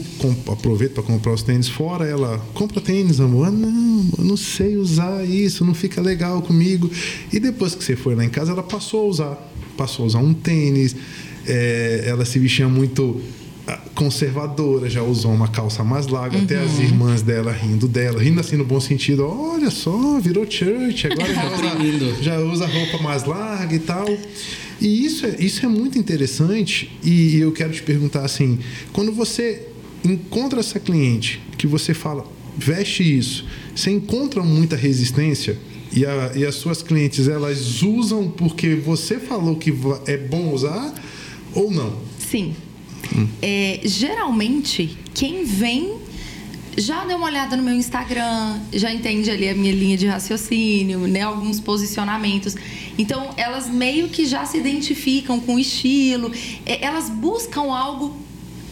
aproveito 0.52 0.94
para 0.94 1.03
comprar 1.03 1.34
os 1.34 1.44
tênis 1.44 1.70
fora. 1.70 2.06
Ela, 2.06 2.38
compra 2.53 2.82
tênis, 2.82 3.22
amor. 3.22 3.48
Ah, 3.48 3.52
não, 3.52 4.06
eu 4.18 4.26
não 4.26 4.38
sei 4.38 4.76
usar 4.76 5.26
isso, 5.26 5.64
não 5.64 5.74
fica 5.74 6.02
legal 6.02 6.41
comigo. 6.41 6.91
E 7.32 7.40
depois 7.40 7.74
que 7.74 7.84
você 7.84 7.95
foi 7.95 8.16
lá 8.16 8.26
em 8.26 8.30
casa, 8.30 8.52
ela 8.52 8.64
passou 8.64 9.06
a 9.06 9.07
usar. 9.07 9.52
Passou 9.78 10.03
a 10.03 10.07
usar 10.07 10.20
um 10.20 10.34
tênis. 10.34 10.94
É, 11.48 12.03
ela 12.07 12.26
se 12.26 12.38
vestia 12.40 12.68
muito 12.68 13.22
conservadora, 13.96 14.90
já 14.90 15.02
usou 15.02 15.32
uma 15.34 15.48
calça 15.48 15.84
mais 15.84 16.08
larga, 16.08 16.38
até 16.38 16.58
as 16.60 16.80
irmãs 16.80 17.22
dela 17.22 17.52
rindo 17.52 17.88
dela, 17.88 18.22
rindo 18.22 18.40
assim 18.40 18.56
no 18.56 18.66
bom 18.66 18.80
sentido, 18.80 19.26
olha 19.26 19.72
só, 19.72 20.20
virou 20.20 20.46
church, 20.50 21.08
agora 21.08 21.34
já 21.34 21.48
usa, 21.78 22.16
já 22.24 22.40
usa 22.40 22.66
roupa 22.68 22.98
mais 23.02 23.24
larga 23.26 23.76
e 23.76 23.80
tal. 23.80 24.06
E 24.80 25.06
isso 25.06 25.26
é, 25.26 25.36
isso 25.40 25.66
é 25.66 25.70
muito 25.70 25.98
interessante 25.98 26.92
e 27.04 27.38
eu 27.38 27.52
quero 27.52 27.72
te 27.72 27.82
perguntar 27.82 28.24
assim, 28.26 28.60
quando 28.92 29.12
você 29.12 29.68
encontra 30.04 30.60
essa 30.60 30.80
cliente 30.80 31.42
que 31.58 31.66
você 31.66 31.94
fala, 31.94 32.26
veste 32.58 33.02
isso, 33.18 33.46
você 33.76 33.90
encontra 33.90 34.44
muita 34.44 34.76
resistência 34.76 35.58
e, 35.94 36.06
a- 36.06 36.32
e 36.36 36.46
as 36.46 36.56
suas 36.56 36.84
clientes 36.84 37.28
elas 37.30 37.82
usam 37.82 38.30
porque 38.30 38.76
você 38.76 39.18
falou 39.18 39.56
que 39.56 39.74
é 40.08 40.18
bom 40.18 40.52
usar 40.54 40.94
ou 41.54 41.72
não? 41.72 41.96
Sim. 42.20 42.54
É, 43.42 43.80
geralmente, 43.84 44.98
quem 45.14 45.44
vem 45.44 45.96
já 46.78 47.06
deu 47.06 47.18
uma 47.18 47.28
olhada 47.28 47.56
no 47.56 47.64
meu 47.64 47.76
Instagram, 47.76 48.60
já 48.74 48.92
entende 48.92 49.32
ali 49.32 49.48
a 49.48 49.56
minha 49.56 49.72
linha 49.72 49.96
de 49.96 50.08
raciocínio, 50.08 51.00
né, 51.08 51.22
alguns 51.22 51.60
posicionamentos. 51.60 52.56
Então, 52.98 53.30
elas 53.38 53.70
meio 53.70 54.10
que 54.10 54.26
já 54.26 54.46
se 54.46 54.58
identificam 54.58 55.40
com 55.40 55.56
o 55.56 55.60
estilo, 55.60 56.32
é, 56.66 56.84
elas 56.84 57.10
buscam 57.10 57.74
algo. 57.74 58.16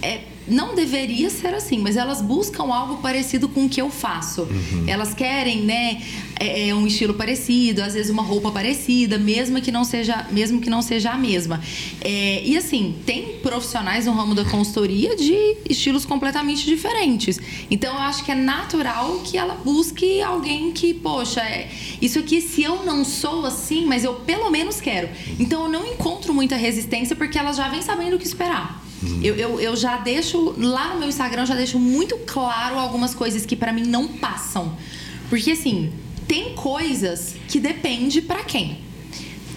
é, 0.01 0.32
não 0.47 0.75
deveria 0.75 1.29
ser 1.29 1.53
assim, 1.53 1.79
mas 1.79 1.97
elas 1.97 2.21
buscam 2.21 2.63
algo 2.73 2.97
parecido 2.97 3.47
com 3.47 3.65
o 3.65 3.69
que 3.69 3.81
eu 3.81 3.89
faço. 3.89 4.47
Elas 4.87 5.13
querem, 5.13 5.61
né, 5.61 6.01
é, 6.39 6.69
é, 6.69 6.75
um 6.75 6.85
estilo 6.85 7.13
parecido, 7.13 7.81
às 7.81 7.93
vezes 7.93 8.11
uma 8.11 8.23
roupa 8.23 8.51
parecida, 8.51 9.17
mesmo 9.17 9.61
que 9.61 9.71
não 9.71 9.83
seja, 9.83 10.27
mesmo 10.31 10.59
que 10.59 10.69
não 10.69 10.81
seja 10.81 11.11
a 11.11 11.17
mesma. 11.17 11.61
É, 12.01 12.43
e 12.43 12.57
assim, 12.57 12.95
tem 13.05 13.37
profissionais 13.41 14.05
no 14.05 14.13
ramo 14.13 14.35
da 14.35 14.43
consultoria 14.43 15.15
de 15.15 15.57
estilos 15.69 16.05
completamente 16.05 16.65
diferentes. 16.65 17.39
Então 17.71 17.93
eu 17.93 18.01
acho 18.01 18.23
que 18.23 18.31
é 18.31 18.35
natural 18.35 19.21
que 19.23 19.37
ela 19.37 19.55
busque 19.55 20.21
alguém 20.21 20.71
que, 20.71 20.93
poxa, 20.93 21.41
é, 21.41 21.69
isso 22.01 22.19
aqui 22.19 22.41
se 22.41 22.63
eu 22.63 22.83
não 22.83 23.05
sou 23.05 23.45
assim, 23.45 23.85
mas 23.85 24.03
eu 24.03 24.15
pelo 24.15 24.49
menos 24.49 24.81
quero. 24.81 25.09
Então 25.39 25.63
eu 25.63 25.69
não 25.69 25.85
encontro 25.85 26.33
muita 26.33 26.55
resistência 26.55 27.15
porque 27.15 27.37
elas 27.37 27.55
já 27.55 27.69
vêm 27.69 27.81
sabendo 27.81 28.15
o 28.15 28.19
que 28.19 28.25
esperar. 28.25 28.82
Eu, 29.23 29.35
eu, 29.35 29.59
eu 29.59 29.75
já 29.75 29.97
deixo, 29.97 30.53
lá 30.57 30.93
no 30.93 30.99
meu 30.99 31.09
Instagram, 31.09 31.43
eu 31.43 31.47
já 31.47 31.55
deixo 31.55 31.79
muito 31.79 32.17
claro 32.25 32.77
algumas 32.77 33.13
coisas 33.13 33.45
que 33.45 33.55
pra 33.55 33.73
mim 33.73 33.83
não 33.83 34.07
passam. 34.07 34.77
Porque 35.29 35.51
assim, 35.51 35.91
tem 36.27 36.53
coisas 36.55 37.35
que 37.47 37.59
depende 37.59 38.21
pra 38.21 38.43
quem. 38.43 38.79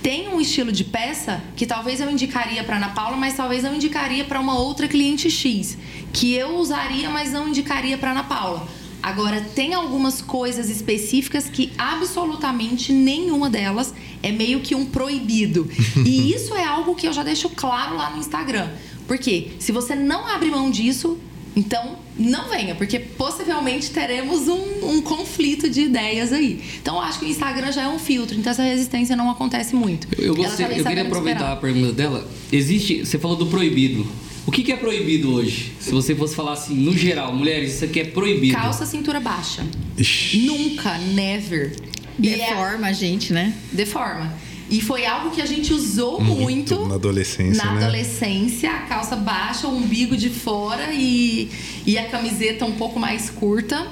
Tem 0.02 0.28
um 0.28 0.40
estilo 0.40 0.70
de 0.70 0.85
peça 0.85 1.43
que 1.56 1.66
talvez 1.66 2.01
eu 2.01 2.10
indicaria 2.10 2.62
pra 2.62 2.77
Ana 2.77 2.90
Paula, 2.90 3.16
mas 3.16 3.35
talvez 3.35 3.64
eu 3.64 3.74
indicaria 3.74 4.24
pra 4.24 4.40
uma 4.40 4.56
outra 4.59 4.86
cliente 4.86 5.28
X, 5.28 5.77
que 6.12 6.32
eu 6.35 6.56
usaria, 6.59 7.10
mas 7.10 7.32
não 7.32 7.48
indicaria 7.48 7.98
pra 7.98 8.12
Ana 8.12 8.23
Paula. 8.23 8.68
Agora, 9.02 9.40
tem 9.40 9.74
algumas 9.74 10.20
coisas 10.20 10.68
específicas 10.68 11.48
que 11.48 11.73
absolutamente 11.78 12.93
nenhuma 12.93 13.48
delas 13.48 13.94
é 14.23 14.32
meio 14.32 14.60
que 14.60 14.74
um 14.74 14.86
proibido. 14.86 15.68
E 16.05 16.32
isso 16.32 16.55
é 16.55 16.64
algo 16.64 16.94
que 16.94 17.06
eu 17.06 17.12
já 17.12 17.23
deixo 17.23 17.48
claro 17.51 17.97
lá 17.97 18.10
no 18.10 18.18
Instagram. 18.18 18.68
Porque 19.06 19.48
se 19.58 19.72
você 19.72 19.94
não 19.94 20.26
abre 20.26 20.50
mão 20.50 20.70
disso, 20.70 21.18
então 21.54 21.96
não 22.18 22.48
venha, 22.48 22.74
porque 22.74 22.98
possivelmente 22.98 23.90
teremos 23.90 24.48
um, 24.48 24.90
um 24.96 25.00
conflito 25.02 25.68
de 25.70 25.82
ideias 25.82 26.32
aí. 26.32 26.60
Então 26.80 26.96
eu 26.96 27.00
acho 27.02 27.18
que 27.20 27.26
o 27.26 27.28
Instagram 27.28 27.72
já 27.72 27.82
é 27.82 27.88
um 27.88 27.98
filtro, 27.98 28.36
então 28.38 28.50
essa 28.50 28.62
resistência 28.62 29.16
não 29.16 29.30
acontece 29.30 29.74
muito. 29.74 30.06
Eu, 30.18 30.34
gostei, 30.34 30.66
eu 30.66 30.84
queria 30.84 31.02
aproveitar 31.02 31.50
a 31.50 31.54
esperar. 31.54 31.60
pergunta 31.60 31.92
dela. 31.92 32.28
Existe, 32.52 33.04
você 33.04 33.18
falou 33.18 33.36
do 33.36 33.46
proibido. 33.46 34.06
O 34.46 34.52
que, 34.52 34.62
que 34.62 34.70
é 34.70 34.76
proibido 34.76 35.32
hoje? 35.32 35.72
Se 35.80 35.90
você 35.90 36.14
fosse 36.14 36.34
falar 36.36 36.52
assim, 36.52 36.74
no 36.74 36.96
geral, 36.96 37.34
mulheres, 37.34 37.74
isso 37.74 37.84
aqui 37.84 38.00
é 38.00 38.04
proibido. 38.04 38.54
Calça 38.54 38.86
cintura 38.86 39.18
baixa. 39.18 39.64
Ixi. 39.98 40.42
Nunca, 40.46 40.96
never. 40.98 41.74
E 42.18 42.28
é- 42.28 42.36
Deforma 42.36 42.86
a 42.86 42.92
gente, 42.92 43.32
né? 43.32 43.54
deforma. 43.72 44.32
E 44.68 44.80
foi 44.80 45.06
algo 45.06 45.30
que 45.30 45.40
a 45.40 45.47
gente 45.47 45.72
usou 45.72 46.20
Muito 46.20 46.43
muito, 46.43 46.88
na 46.88 46.97
adolescência, 46.97 47.64
na 47.64 47.72
né? 47.74 47.84
adolescência, 47.84 48.70
a 48.70 48.80
calça 48.80 49.14
baixa, 49.14 49.68
o 49.68 49.76
umbigo 49.76 50.16
de 50.16 50.28
fora 50.28 50.93
e, 50.93 51.51
e 51.86 51.97
a 51.97 52.09
camiseta 52.09 52.64
um 52.64 52.72
pouco 52.72 52.98
mais 52.98 53.30
curta. 53.30 53.86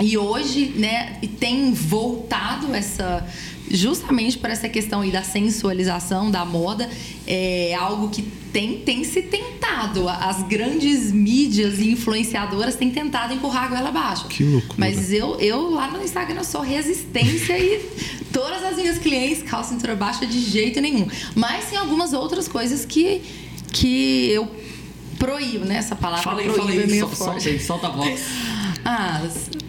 E 0.00 0.16
hoje, 0.16 0.72
né, 0.76 1.18
tem 1.38 1.72
voltado 1.72 2.74
essa 2.74 3.26
justamente 3.70 4.36
por 4.36 4.50
essa 4.50 4.68
questão 4.68 5.00
aí 5.00 5.12
da 5.12 5.22
sensualização 5.22 6.28
da 6.30 6.44
moda, 6.44 6.90
é 7.26 7.72
algo 7.74 8.08
que 8.08 8.22
tem, 8.52 8.78
tem 8.78 9.04
se 9.04 9.22
tentado. 9.22 10.08
As 10.08 10.42
grandes 10.42 11.12
mídias 11.12 11.78
e 11.78 11.92
influenciadoras 11.92 12.74
têm 12.74 12.90
tentado 12.90 13.32
empurrar 13.32 13.64
a 13.64 13.68
goela 13.68 13.88
abaixo. 13.90 14.26
Que 14.26 14.42
loucura. 14.42 14.74
Mas 14.76 15.12
eu, 15.12 15.38
eu 15.38 15.70
lá 15.70 15.88
no 15.88 16.02
Instagram 16.02 16.42
sou 16.42 16.62
resistência 16.62 17.56
e 17.56 17.80
todas 18.32 18.62
as 18.64 18.76
minhas 18.76 18.98
clientes 18.98 19.42
calça 19.42 19.70
cintura 19.70 19.94
baixa 19.96 20.26
de 20.26 20.40
jeito 20.40 20.80
nenhum. 20.80 21.06
Mas 21.34 21.66
tem 21.66 21.78
algumas 21.78 22.12
outras 22.12 22.46
coisas 22.48 22.84
que, 22.84 23.22
que 23.72 24.30
eu 24.30 24.48
proíbo, 25.18 25.64
né? 25.64 25.76
Essa 25.76 25.94
palavra 25.94 26.22
Fala 26.24 26.40
aí, 26.40 26.44
proíbo 26.46 26.62
fala 26.66 26.74
é 26.74 26.82
aí, 26.82 26.90
meio 26.90 27.06
sol- 27.06 27.16
forte. 27.16 27.42
solta 27.42 27.48
aí, 27.48 27.60
solta 27.60 27.86
a 27.86 27.90
voz. 27.90 28.20
Ah, 28.82 29.20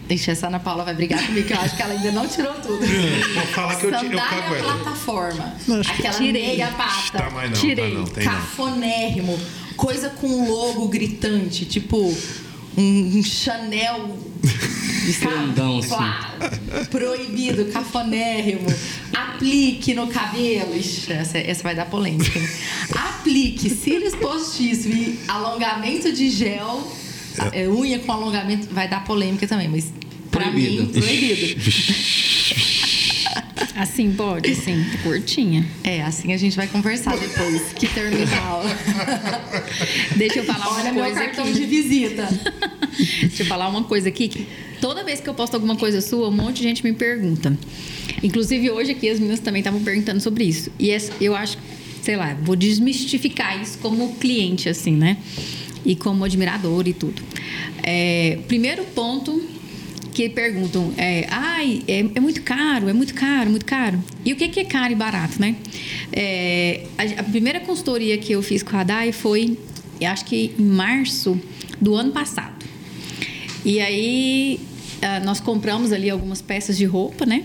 deixa 0.08 0.32
essa 0.32 0.46
Ana 0.46 0.58
Paula 0.58 0.84
vai 0.84 0.94
brigar 0.94 1.22
comigo, 1.26 1.46
que 1.46 1.52
eu 1.52 1.60
acho 1.60 1.76
que 1.76 1.82
ela 1.82 1.92
ainda 1.92 2.10
não 2.12 2.26
tirou 2.26 2.54
tudo. 2.54 2.78
Pode 2.78 3.46
falar 3.48 3.76
que 3.76 3.84
eu, 3.84 3.90
ti- 3.90 4.06
eu 4.06 4.10
Sandália 4.18 4.44
ela. 4.56 4.74
plataforma. 4.74 5.54
Não, 5.68 5.80
Aquela 5.82 6.14
Tirei. 6.14 6.46
meia 6.46 6.68
pata. 6.68 7.18
Tá, 7.18 7.30
mas 7.30 7.50
não, 7.50 7.60
Tirei. 7.60 7.90
tá 7.92 7.98
não, 7.98 8.04
tem 8.06 8.24
não. 8.24 8.32
Cafonérrimo. 8.32 9.38
Coisa 9.76 10.08
com 10.08 10.48
logo 10.50 10.88
gritante, 10.88 11.66
tipo 11.66 12.10
um, 12.76 13.22
Chanel. 13.22 14.18
Grandão. 15.20 15.80
Claro. 15.80 16.26
Proibido, 16.90 17.64
cafonérrimo. 17.72 18.66
Aplique 19.12 19.94
no 19.94 20.06
cabelo. 20.06 20.76
Ixi, 20.76 21.12
essa, 21.12 21.38
essa 21.38 21.62
vai 21.62 21.74
dar 21.74 21.86
polêmica. 21.86 22.38
hein? 22.38 22.48
Aplique 22.94 23.68
cílios 23.70 24.14
postiço 24.14 24.88
e 24.88 25.18
alongamento 25.26 26.12
de 26.12 26.30
gel. 26.30 26.86
é, 27.52 27.68
unha 27.68 27.98
com 27.98 28.12
alongamento 28.12 28.68
vai 28.72 28.86
dar 28.88 29.04
polêmica 29.04 29.46
também, 29.48 29.68
mas 29.68 29.92
pra 30.30 30.42
Proibido. 30.44 30.82
mim, 30.84 30.88
proibido. 31.00 31.60
Assim 33.74 34.12
pode, 34.12 34.50
assim, 34.50 34.84
curtinha. 35.02 35.66
É, 35.82 36.02
assim 36.02 36.32
a 36.32 36.36
gente 36.36 36.56
vai 36.56 36.66
conversar 36.66 37.16
depois 37.16 37.72
que 37.72 37.86
terminar. 37.88 38.62
Deixa 40.16 40.40
eu 40.40 40.44
falar 40.44 40.68
Olha 40.68 40.84
uma 40.84 40.92
meu 40.92 41.04
coisa 41.04 41.20
cartão 41.20 41.44
aqui. 41.44 41.54
de 41.54 41.64
visita. 41.64 42.28
Deixa 43.20 43.42
eu 43.42 43.46
falar 43.46 43.68
uma 43.68 43.84
coisa 43.84 44.08
aqui 44.08 44.28
que 44.28 44.46
toda 44.80 45.02
vez 45.02 45.20
que 45.20 45.28
eu 45.28 45.34
posto 45.34 45.54
alguma 45.54 45.76
coisa 45.76 46.00
sua, 46.02 46.28
um 46.28 46.32
monte 46.32 46.56
de 46.56 46.64
gente 46.64 46.84
me 46.84 46.92
pergunta. 46.92 47.56
Inclusive 48.22 48.70
hoje 48.70 48.92
aqui 48.92 49.08
as 49.08 49.18
meninas 49.18 49.40
também 49.40 49.60
estavam 49.60 49.82
perguntando 49.82 50.20
sobre 50.20 50.44
isso. 50.44 50.70
E 50.78 50.94
eu 51.20 51.34
acho, 51.34 51.56
sei 52.02 52.16
lá, 52.16 52.36
vou 52.42 52.54
desmistificar 52.54 53.60
isso 53.60 53.78
como 53.78 54.14
cliente, 54.16 54.68
assim, 54.68 54.94
né? 54.94 55.16
E 55.84 55.96
como 55.96 56.24
admirador 56.24 56.86
e 56.86 56.92
tudo. 56.92 57.22
É, 57.82 58.38
primeiro 58.46 58.84
ponto 58.84 59.42
que 60.12 60.28
perguntam 60.28 60.92
é, 60.96 61.26
ai, 61.30 61.82
é, 61.88 62.00
é 62.14 62.20
muito 62.20 62.42
caro, 62.42 62.88
é 62.88 62.92
muito 62.92 63.14
caro, 63.14 63.50
muito 63.50 63.64
caro. 63.64 64.02
E 64.24 64.32
o 64.32 64.36
que, 64.36 64.48
que 64.48 64.60
é 64.60 64.64
caro 64.64 64.92
e 64.92 64.96
barato, 64.96 65.40
né? 65.40 65.56
É, 66.12 66.84
a, 66.98 67.20
a 67.20 67.24
primeira 67.24 67.60
consultoria 67.60 68.16
que 68.18 68.32
eu 68.32 68.42
fiz 68.42 68.62
com 68.62 68.76
a 68.76 68.84
Dai 68.84 69.12
foi, 69.12 69.58
eu 70.00 70.10
acho 70.10 70.24
que 70.24 70.54
em 70.58 70.62
março 70.62 71.40
do 71.80 71.94
ano 71.94 72.12
passado. 72.12 72.64
E 73.64 73.80
aí 73.80 74.60
ah, 75.02 75.18
nós 75.18 75.40
compramos 75.40 75.90
ali 75.90 76.08
algumas 76.08 76.40
peças 76.40 76.78
de 76.78 76.84
roupa, 76.84 77.26
né? 77.26 77.44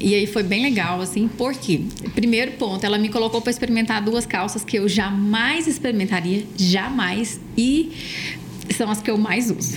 E 0.00 0.14
aí 0.14 0.24
foi 0.24 0.44
bem 0.44 0.62
legal, 0.62 1.00
assim, 1.00 1.28
porque 1.36 1.80
primeiro 2.14 2.52
ponto, 2.52 2.86
ela 2.86 2.96
me 2.96 3.08
colocou 3.08 3.40
para 3.40 3.50
experimentar 3.50 4.00
duas 4.00 4.24
calças 4.24 4.64
que 4.64 4.78
eu 4.78 4.88
jamais 4.88 5.66
experimentaria, 5.66 6.44
jamais, 6.56 7.40
e 7.58 7.90
são 8.76 8.88
as 8.88 9.02
que 9.02 9.10
eu 9.10 9.18
mais 9.18 9.50
uso. 9.50 9.76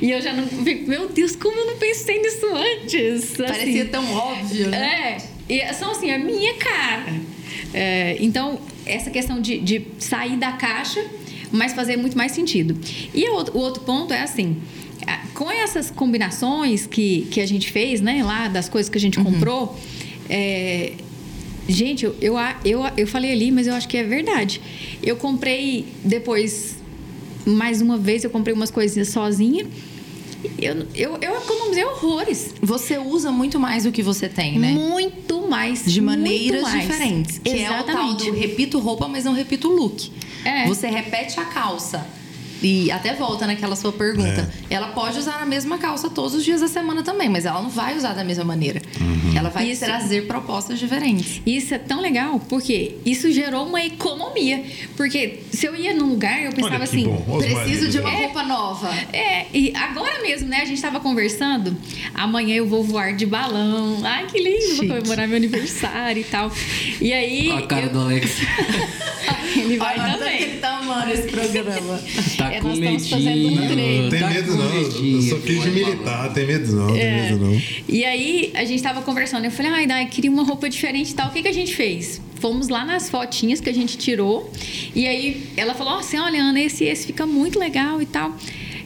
E 0.00 0.10
eu 0.10 0.20
já 0.20 0.32
não 0.32 0.46
fico, 0.46 0.88
meu 0.88 1.08
Deus, 1.08 1.36
como 1.36 1.56
eu 1.56 1.66
não 1.66 1.76
pensei 1.76 2.20
nisso 2.20 2.46
antes? 2.46 3.36
Parecia 3.36 3.82
Assim, 3.82 3.90
tão 3.90 4.14
óbvio, 4.14 4.68
né? 4.68 5.18
é, 5.48 5.52
e 5.70 5.74
são 5.74 5.90
assim, 5.90 6.10
a 6.10 6.18
minha 6.18 6.54
cara. 6.54 7.14
É, 7.72 8.16
então, 8.20 8.60
essa 8.86 9.10
questão 9.10 9.40
de, 9.40 9.58
de 9.58 9.82
sair 9.98 10.36
da 10.36 10.52
caixa, 10.52 11.04
mas 11.50 11.72
fazer 11.72 11.96
muito 11.96 12.16
mais 12.16 12.32
sentido. 12.32 12.78
E 13.14 13.28
o 13.28 13.34
outro, 13.56 13.82
ponto 13.82 14.12
é 14.12 14.22
assim. 14.22 14.56
Com 15.34 15.50
essas 15.50 15.90
combinações 15.90 16.86
que, 16.86 17.26
que 17.30 17.40
a 17.40 17.46
gente 17.46 17.70
fez, 17.70 18.00
né, 18.00 18.22
lá 18.22 18.48
das 18.48 18.68
coisas 18.68 18.88
que 18.88 18.98
a 18.98 19.00
gente 19.00 19.18
comprou, 19.18 19.76
é, 20.28 20.92
gente, 21.68 22.04
eu, 22.04 22.14
eu, 22.20 22.34
eu, 22.64 22.82
eu 22.96 23.06
falei 23.06 23.32
ali, 23.32 23.50
mas 23.50 23.66
eu 23.66 23.74
acho 23.74 23.88
que 23.88 23.96
é 23.96 24.04
verdade. 24.04 24.60
Eu 25.02 25.16
comprei 25.16 25.86
depois, 26.04 26.76
mais 27.46 27.80
uma 27.80 27.96
vez, 27.96 28.24
eu 28.24 28.30
comprei 28.30 28.54
umas 28.54 28.70
coisinhas 28.70 29.08
sozinha. 29.08 29.66
Eu, 30.58 30.86
eu, 30.94 31.18
eu 31.20 31.36
economizei 31.36 31.84
horrores. 31.84 32.54
Você 32.62 32.96
usa 32.96 33.30
muito 33.30 33.58
mais 33.60 33.84
do 33.84 33.92
que 33.92 34.02
você 34.02 34.28
tem, 34.28 34.58
né? 34.58 34.72
Muito 34.72 35.46
mais. 35.48 35.84
De 35.84 36.00
maneiras 36.00 36.62
mais. 36.62 36.80
diferentes. 36.80 37.38
Que 37.38 37.50
é 37.50 37.66
o 37.66 37.68
tal 37.68 37.88
Exatamente. 37.88 38.30
do 38.30 38.36
repito 38.36 38.78
roupa, 38.78 39.06
mas 39.06 39.24
não 39.24 39.34
repito 39.34 39.68
look. 39.68 40.10
É. 40.44 40.66
Você 40.66 40.86
repete 40.86 41.38
a 41.38 41.44
calça. 41.44 42.06
E 42.62 42.90
até 42.90 43.14
volta 43.14 43.46
naquela 43.46 43.74
sua 43.76 43.92
pergunta. 43.92 44.48
Ela 44.68 44.88
pode 44.88 45.18
usar 45.18 45.40
a 45.40 45.46
mesma 45.46 45.78
calça 45.78 46.10
todos 46.10 46.34
os 46.34 46.44
dias 46.44 46.60
da 46.60 46.68
semana 46.68 47.02
também, 47.02 47.28
mas 47.28 47.46
ela 47.46 47.62
não 47.62 47.70
vai 47.70 47.96
usar 47.96 48.12
da 48.12 48.22
mesma 48.22 48.44
maneira. 48.44 48.82
Ela 49.34 49.48
vai 49.48 49.68
Isso. 49.70 49.84
trazer 49.84 50.26
propostas 50.26 50.78
diferentes. 50.78 51.40
Isso 51.46 51.74
é 51.74 51.78
tão 51.78 52.00
legal, 52.00 52.38
porque 52.48 52.96
isso 53.04 53.30
gerou 53.32 53.66
uma 53.66 53.82
economia. 53.84 54.62
Porque 54.96 55.40
se 55.52 55.66
eu 55.66 55.74
ia 55.74 55.94
num 55.94 56.08
lugar, 56.10 56.42
eu 56.42 56.52
pensava 56.52 56.76
que 56.78 56.82
assim. 56.84 57.06
Preciso 57.38 57.88
de 57.88 57.98
uma 57.98 58.10
roupa 58.10 58.42
nova. 58.42 58.90
É, 59.12 59.46
e 59.54 59.72
agora 59.74 60.20
mesmo, 60.20 60.48
né? 60.48 60.60
A 60.60 60.64
gente 60.64 60.82
tava 60.82 61.00
conversando. 61.00 61.76
Amanhã 62.14 62.56
eu 62.56 62.66
vou 62.66 62.82
voar 62.84 63.14
de 63.14 63.24
balão. 63.24 64.00
Ai, 64.04 64.26
que 64.26 64.38
lindo! 64.38 64.66
Vou 64.66 64.76
Chique. 64.76 64.88
comemorar 64.88 65.26
meu 65.28 65.36
aniversário 65.36 66.20
e 66.20 66.24
tal. 66.24 66.52
E 67.00 67.12
aí. 67.12 67.48
Olha 67.50 67.64
a 67.64 67.66
cara 67.66 67.86
eu- 67.86 67.92
do 67.92 68.00
Alex. 68.00 68.30
Ele 69.56 69.76
vai 69.78 69.98
Olha, 69.98 70.12
que 70.12 70.18
também. 70.18 70.42
ele 70.42 70.58
tá 70.58 70.78
amando 70.78 71.10
esse 71.10 71.28
programa. 71.28 72.00
Tá 72.36 72.49
É, 72.52 72.60
com 72.60 72.68
nós 72.68 72.78
estamos 72.78 73.08
fazendo 73.10 73.36
medinho. 73.36 73.62
um 73.62 73.68
treino. 73.68 74.10
Tem 74.10 74.20
Tá 74.20 74.28
medo 74.30 74.56
não, 74.56 74.74
eu 74.74 75.22
sou 75.22 75.40
filho 75.40 75.60
de 75.62 75.70
militar, 75.70 76.32
tem 76.32 76.46
medo 76.46 76.72
não, 76.76 76.92
tem 76.92 77.00
É. 77.02 77.30
medo 77.30 77.44
não. 77.44 77.62
E 77.88 78.04
aí 78.04 78.50
a 78.54 78.64
gente 78.64 78.82
tava 78.82 79.02
conversando, 79.02 79.44
eu 79.44 79.50
falei, 79.50 79.70
ai, 79.72 79.86
Dai, 79.86 80.06
queria 80.06 80.30
uma 80.30 80.42
roupa 80.44 80.68
diferente 80.68 81.10
e 81.10 81.14
tal. 81.14 81.28
O 81.28 81.32
que, 81.32 81.42
que 81.42 81.48
a 81.48 81.52
gente 81.54 81.74
fez? 81.74 82.20
Fomos 82.40 82.68
lá 82.68 82.84
nas 82.84 83.10
fotinhas 83.10 83.60
que 83.60 83.68
a 83.68 83.74
gente 83.74 83.98
tirou. 83.98 84.50
E 84.94 85.06
aí 85.06 85.46
ela 85.56 85.74
falou, 85.74 85.94
assim, 85.98 86.18
olha, 86.18 86.40
Ana, 86.42 86.60
esse, 86.60 86.84
esse 86.84 87.06
fica 87.06 87.26
muito 87.26 87.58
legal 87.58 88.00
e 88.00 88.06
tal. 88.06 88.34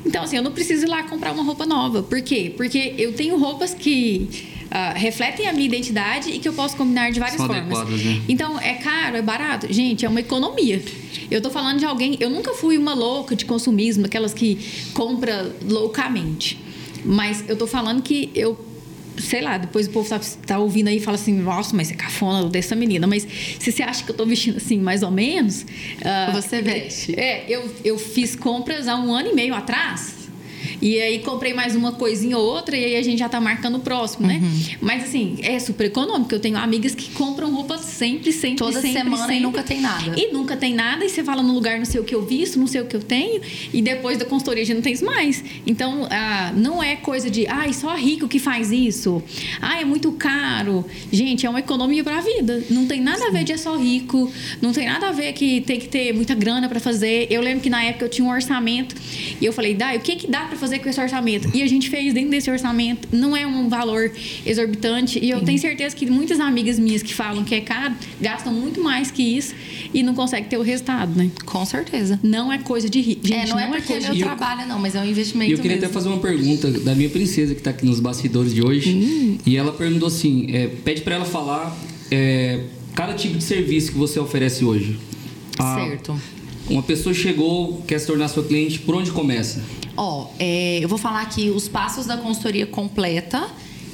Então, 0.05 0.23
assim, 0.25 0.37
eu 0.37 0.43
não 0.43 0.53
preciso 0.53 0.85
ir 0.85 0.89
lá 0.89 1.03
comprar 1.05 1.33
uma 1.33 1.43
roupa 1.43 1.65
nova. 1.65 2.03
Por 2.03 2.21
quê? 2.21 2.53
Porque 2.57 2.95
eu 2.99 3.13
tenho 3.15 3.39
roupas 3.39 3.73
que 3.73 4.29
ah, 4.77 4.93
refletem 4.93 5.47
a 5.47 5.53
minha 5.53 5.67
identidade 5.67 6.31
e 6.31 6.39
que 6.41 6.49
eu 6.49 6.53
posso 6.53 6.77
combinar 6.77 7.11
de 7.13 7.21
várias 7.21 7.37
São 7.37 7.47
formas. 7.47 7.65
adequadas, 7.79 8.05
né? 8.05 8.21
Então, 8.29 8.59
é 8.61 8.75
caro, 8.75 9.17
é 9.17 9.23
barato? 9.23 9.73
Gente, 9.73 10.05
é 10.05 10.09
uma 10.09 10.19
economia. 10.19 10.83
Eu 11.31 11.41
tô 11.41 11.49
falando 11.49 11.79
de 11.79 11.85
alguém. 11.85 12.17
Eu 12.19 12.29
nunca 12.29 12.53
fui 12.55 12.77
uma 12.77 12.93
louca 12.93 13.37
de 13.37 13.45
consumismo, 13.45 14.05
aquelas 14.07 14.35
que 14.35 14.59
compra 14.93 15.55
loucamente. 15.63 16.59
Mas 17.05 17.45
eu 17.49 17.57
tô 17.57 17.67
falando 17.69 18.03
que 18.03 18.31
eu. 18.35 18.59
Sei 19.17 19.41
lá, 19.41 19.57
depois 19.59 19.87
o 19.87 19.91
povo 19.91 20.09
tá, 20.09 20.21
tá 20.45 20.59
ouvindo 20.59 20.89
aí 20.89 20.97
e 20.97 21.01
fala 21.01 21.15
assim: 21.15 21.35
nossa, 21.35 21.77
mas 21.77 21.87
você 21.87 21.95
é 21.95 21.97
cafona 21.97 22.49
dessa 22.49 22.75
menina. 22.75 23.07
Mas 23.07 23.25
se 23.61 23.71
você 23.71 23.81
acha 23.85 24.03
que 24.03 24.11
eu 24.11 24.17
tô 24.17 24.27
vestindo 24.27 24.57
assim, 24.57 24.81
mais 24.81 25.05
ou 25.05 25.11
menos. 25.13 25.65
ah, 26.05 26.33
Você 26.35 26.61
veste. 26.61 27.15
É, 27.19 27.45
eu, 27.49 27.73
eu 27.85 27.97
fiz 27.97 28.35
compras 28.35 28.89
há 28.89 28.97
um 28.97 29.15
ano 29.15 29.29
e 29.31 29.35
meio 29.35 29.55
atrás. 29.55 30.24
E 30.81 31.01
aí 31.01 31.19
comprei 31.21 31.55
mais 31.55 31.75
uma 31.75 31.93
coisinha 31.93 32.37
ou 32.37 32.45
outra 32.45 32.77
e 32.77 32.85
aí 32.85 32.97
a 32.97 33.03
gente 33.03 33.19
já 33.19 33.29
tá 33.29 33.41
marcando 33.41 33.77
o 33.77 33.81
próximo, 33.81 34.27
né? 34.27 34.41
Uhum. 34.43 34.77
Mas 34.81 35.05
assim, 35.05 35.37
é 35.43 35.59
super 35.59 35.87
econômico. 35.87 36.35
Eu 36.35 36.41
tenho 36.41 36.57
amigas 36.57 36.95
que 36.95 37.11
compram 37.11 37.53
roupa 37.55 37.79
sempre, 37.79 38.33
sempre, 38.33 38.57
Toda 38.57 38.81
sempre, 38.81 38.93
semana 38.93 39.25
e 39.25 39.27
sempre. 39.27 39.41
nunca 39.41 39.63
tem 39.63 39.81
nada. 39.81 40.15
E 40.17 40.33
nunca 40.33 40.57
tem 40.57 40.75
nada, 40.75 41.05
e 41.05 41.09
você 41.09 41.23
fala 41.23 41.43
no 41.43 41.53
lugar, 41.53 41.79
não 41.79 41.85
sei 41.85 42.01
o 42.01 42.05
que 42.05 42.15
eu 42.15 42.25
visto, 42.25 42.59
não 42.59 42.67
sei 42.67 42.81
o 42.81 42.87
que 42.87 42.97
eu 42.97 43.03
tenho, 43.03 43.41
e 43.73 43.81
depois 43.83 44.19
da 44.19 44.25
consultoria 44.25 44.65
já 44.65 44.75
não 44.75 44.83
tem 44.83 44.93
isso 44.93 45.05
mais. 45.05 45.45
Então, 45.67 46.07
ah, 46.11 46.53
não 46.57 46.83
é 46.83 46.97
coisa 46.97 47.31
de, 47.31 47.47
ai, 47.47 47.73
só 47.73 47.95
rico 47.95 48.29
que 48.29 48.39
faz 48.39 48.71
isso. 48.73 49.23
Ah, 49.61 49.81
é 49.81 49.85
muito 49.85 50.13
caro. 50.13 50.85
Gente, 51.13 51.47
é 51.47 51.51
uma 51.51 51.61
economia 51.61 52.03
para 52.03 52.19
a 52.19 52.21
vida. 52.21 52.65
Não 52.71 52.87
tem 52.87 53.01
nada 53.01 53.29
a 53.29 53.31
ver 53.31 53.45
de 53.45 53.53
é 53.53 53.57
só 53.57 53.77
rico, 53.77 54.31
não 54.61 54.73
tem 54.73 54.87
nada 54.87 55.09
a 55.09 55.13
ver 55.13 55.33
que 55.33 55.61
tem 55.61 55.79
que 55.79 55.89
ter 55.89 56.13
muita 56.13 56.35
grana 56.35 56.69
para 56.69 56.81
fazer. 56.81 57.27
Eu 57.31 57.41
lembro 57.41 57.61
que 57.63 57.71
na 57.71 57.83
época 57.85 58.05
eu 58.05 58.09
tinha 58.09 58.27
um 58.27 58.31
orçamento, 58.31 58.97
e 59.41 59.45
eu 59.45 59.53
falei, 59.53 59.75
Dai, 59.75 59.97
o 59.97 60.01
que, 60.01 60.17
que 60.17 60.27
dá 60.27 60.45
para 60.45 60.57
fazer 60.57 60.64
com 60.79 60.89
esse 60.89 61.01
orçamento? 61.01 61.51
E 61.55 61.63
a 61.63 61.67
gente 61.67 61.89
fez 61.91 62.13
dentro 62.15 62.31
desse 62.31 62.51
orçamento. 62.51 63.09
Não 63.13 63.37
é 63.37 63.47
um 63.47 63.69
valor 63.69 64.11
exorbitante, 64.45 65.19
e 65.23 65.31
eu 65.31 65.41
tenho 65.43 65.59
certeza 65.59 65.95
que 65.95 66.07
muitas 66.07 66.41
amigas 66.41 66.79
minhas 66.79 67.03
que 67.03 67.13
falam 67.15 67.45
que 67.45 67.55
é 67.55 67.61
caro 67.61 67.95
gastam 68.21 68.53
muito 68.53 68.81
mais 68.83 69.11
que 69.11 69.23
isso 69.23 69.55
e 69.93 70.03
não 70.03 70.15
conseguem 70.15 70.49
ter 70.49 70.57
o 70.59 70.63
resultado, 70.63 71.15
né? 71.17 71.31
Com 71.45 71.65
certeza. 71.65 72.19
Não 72.23 72.53
é 72.53 72.59
coisa 72.59 72.89
de 72.89 73.01
rico. 73.01 73.27
Gente, 73.27 73.51
é, 73.51 73.53
não, 73.53 73.59
é 73.59 73.67
porque 73.67 73.79
é 73.93 73.97
coisa 73.97 74.07
meu 74.09 74.17
E 74.17 74.21
eu- 74.21 74.27
trabalho, 74.27 74.67
não, 74.69 74.79
mas 74.79 74.95
é 74.95 75.01
um 75.01 75.07
investimento 75.07 75.51
E 75.51 75.53
eu 75.53 75.59
queria 75.59 75.77
mesmo. 75.77 75.87
até 75.87 75.93
fazer 75.95 76.09
uma 76.09 76.19
pergunta 76.19 76.71
da 76.71 76.95
minha 76.95 77.09
princesa 77.11 77.55
que 77.55 77.63
tá 77.63 77.71
aqui 77.71 77.85
nos 77.87 78.01
bastidores 78.01 78.55
de 78.55 78.63
hoje. 78.63 78.91
Hum. 78.95 79.39
E 79.47 79.57
ela 79.57 79.73
perguntou 79.73 80.09
assim: 80.09 80.47
é, 80.53 80.69
pede 80.85 81.01
pra 81.03 81.15
ela 81.17 81.25
falar 81.25 81.77
é, 82.11 82.61
cada 82.95 83.15
tipo 83.15 83.37
de 83.39 83.45
serviço 83.45 83.93
que 83.93 83.99
você 83.99 84.19
oferece 84.21 84.65
hoje. 84.65 84.99
Ah, 85.59 85.77
Certo. 85.89 86.21
Uma 86.69 86.83
pessoa 86.83 87.15
chegou, 87.15 87.83
quer 87.87 87.99
se 87.99 88.07
tornar 88.07 88.29
sua 88.29 88.43
cliente, 88.43 88.79
por 88.79 88.95
onde 88.95 89.11
começa? 89.11 89.63
Ó, 89.97 90.31
é, 90.39 90.79
eu 90.83 90.89
vou 90.89 90.99
falar 90.99 91.21
aqui 91.21 91.51
os 91.51 91.69
passos 91.69 92.07
da 92.07 92.17
consultoria 92.17 92.67
completa. 92.67 93.49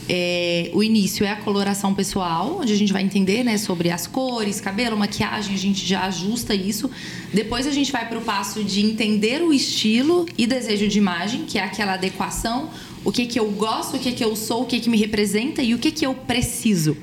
É, 0.09 0.71
o 0.73 0.83
início 0.83 1.25
é 1.25 1.31
a 1.31 1.37
coloração 1.37 1.95
pessoal, 1.95 2.59
onde 2.61 2.73
a 2.73 2.77
gente 2.77 2.93
vai 2.93 3.03
entender 3.03 3.45
né, 3.45 3.57
sobre 3.59 3.91
as 3.91 4.07
cores, 4.07 4.61
cabelo, 4.61 4.97
maquiagem, 4.97 5.55
a 5.55 5.59
gente 5.59 5.87
já 5.87 6.03
ajusta 6.03 6.55
isso. 6.55 6.91
Depois 7.33 7.67
a 7.67 7.71
gente 7.71 7.93
vai 7.93 8.09
para 8.09 8.19
o 8.19 8.23
passo 8.23 8.65
de 8.65 8.85
entender 8.85 9.43
o 9.43 9.53
estilo 9.53 10.27
e 10.39 10.47
desejo 10.47 10.89
de 10.89 10.99
imagem, 10.99 11.45
que 11.45 11.59
é 11.59 11.63
aquela 11.63 11.95
adequação, 11.95 12.71
o 13.05 13.13
que, 13.13 13.27
que 13.27 13.39
eu 13.39 13.51
gosto, 13.53 13.97
o 13.97 14.01
que, 14.01 14.13
que 14.13 14.25
eu 14.25 14.35
sou, 14.37 14.63
o 14.63 14.67
que, 14.67 14.81
que 14.81 14.91
me 14.91 14.97
representa 14.97 15.63
e 15.63 15.75
o 15.75 15.79
que, 15.79 15.91
que 15.91 16.07
eu 16.07 16.15
preciso. 16.15 16.97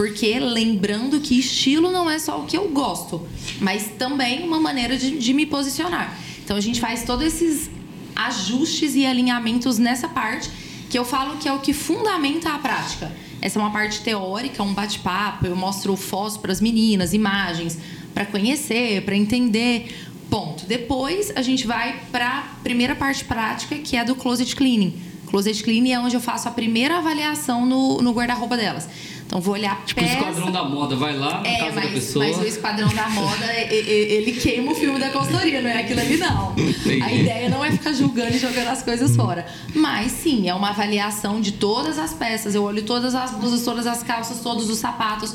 Porque 0.00 0.38
lembrando 0.38 1.20
que 1.20 1.38
estilo 1.38 1.92
não 1.92 2.08
é 2.08 2.18
só 2.18 2.40
o 2.40 2.46
que 2.46 2.56
eu 2.56 2.70
gosto, 2.70 3.20
mas 3.60 3.86
também 3.98 4.42
uma 4.42 4.58
maneira 4.58 4.96
de, 4.96 5.18
de 5.18 5.34
me 5.34 5.44
posicionar. 5.44 6.18
Então 6.42 6.56
a 6.56 6.60
gente 6.60 6.80
faz 6.80 7.04
todos 7.04 7.26
esses 7.26 7.70
ajustes 8.16 8.94
e 8.94 9.04
alinhamentos 9.04 9.76
nessa 9.76 10.08
parte 10.08 10.50
que 10.88 10.98
eu 10.98 11.04
falo 11.04 11.36
que 11.36 11.46
é 11.46 11.52
o 11.52 11.58
que 11.58 11.74
fundamenta 11.74 12.48
a 12.48 12.56
prática. 12.56 13.14
Essa 13.42 13.58
é 13.58 13.62
uma 13.62 13.70
parte 13.70 14.00
teórica, 14.00 14.62
um 14.62 14.72
bate-papo, 14.72 15.46
eu 15.46 15.54
mostro 15.54 15.94
fotos 15.96 16.38
para 16.38 16.50
as 16.50 16.62
meninas, 16.62 17.12
imagens, 17.12 17.76
para 18.14 18.24
conhecer, 18.24 19.02
para 19.04 19.14
entender. 19.14 19.94
Ponto. 20.30 20.64
Depois 20.64 21.30
a 21.36 21.42
gente 21.42 21.66
vai 21.66 22.00
para 22.10 22.38
a 22.38 22.42
primeira 22.62 22.96
parte 22.96 23.22
prática, 23.26 23.76
que 23.76 23.98
é 23.98 24.02
do 24.02 24.14
closet 24.14 24.56
cleaning. 24.56 24.94
Closet 25.26 25.62
cleaning 25.62 25.92
é 25.92 26.00
onde 26.00 26.16
eu 26.16 26.20
faço 26.20 26.48
a 26.48 26.50
primeira 26.50 26.96
avaliação 26.96 27.66
no, 27.66 28.00
no 28.00 28.12
guarda-roupa 28.12 28.56
delas. 28.56 28.88
Então 29.30 29.40
vou 29.40 29.54
olhar 29.54 29.84
Tipo 29.86 30.00
peça. 30.00 30.12
o 30.14 30.18
esquadrão 30.18 30.50
da 30.50 30.64
moda, 30.64 30.96
vai 30.96 31.16
lá 31.16 31.40
na 31.40 31.48
É, 31.48 31.58
casa 31.60 31.72
mas, 31.76 31.84
da 31.84 31.90
pessoa. 31.92 32.24
mas 32.26 32.38
o 32.38 32.44
Esquadrão 32.44 32.88
da 32.88 33.08
Moda, 33.10 33.46
ele 33.70 34.32
queima 34.32 34.72
o 34.72 34.74
filme 34.74 34.98
da 34.98 35.08
consultoria, 35.10 35.62
não 35.62 35.70
é 35.70 35.78
aquilo 35.82 36.00
ali, 36.00 36.16
não. 36.16 36.52
Entendi. 36.58 37.00
A 37.00 37.12
ideia 37.12 37.48
não 37.48 37.64
é 37.64 37.70
ficar 37.70 37.92
julgando 37.92 38.34
e 38.34 38.38
jogando 38.40 38.66
as 38.66 38.82
coisas 38.82 39.14
fora. 39.14 39.46
Mas 39.72 40.10
sim, 40.10 40.48
é 40.48 40.54
uma 40.54 40.70
avaliação 40.70 41.40
de 41.40 41.52
todas 41.52 41.96
as 41.96 42.12
peças. 42.12 42.56
Eu 42.56 42.64
olho 42.64 42.82
todas 42.82 43.14
as 43.14 43.30
blusas, 43.30 43.62
todas 43.64 43.86
as 43.86 44.02
calças, 44.02 44.40
todos 44.40 44.68
os 44.68 44.78
sapatos. 44.80 45.32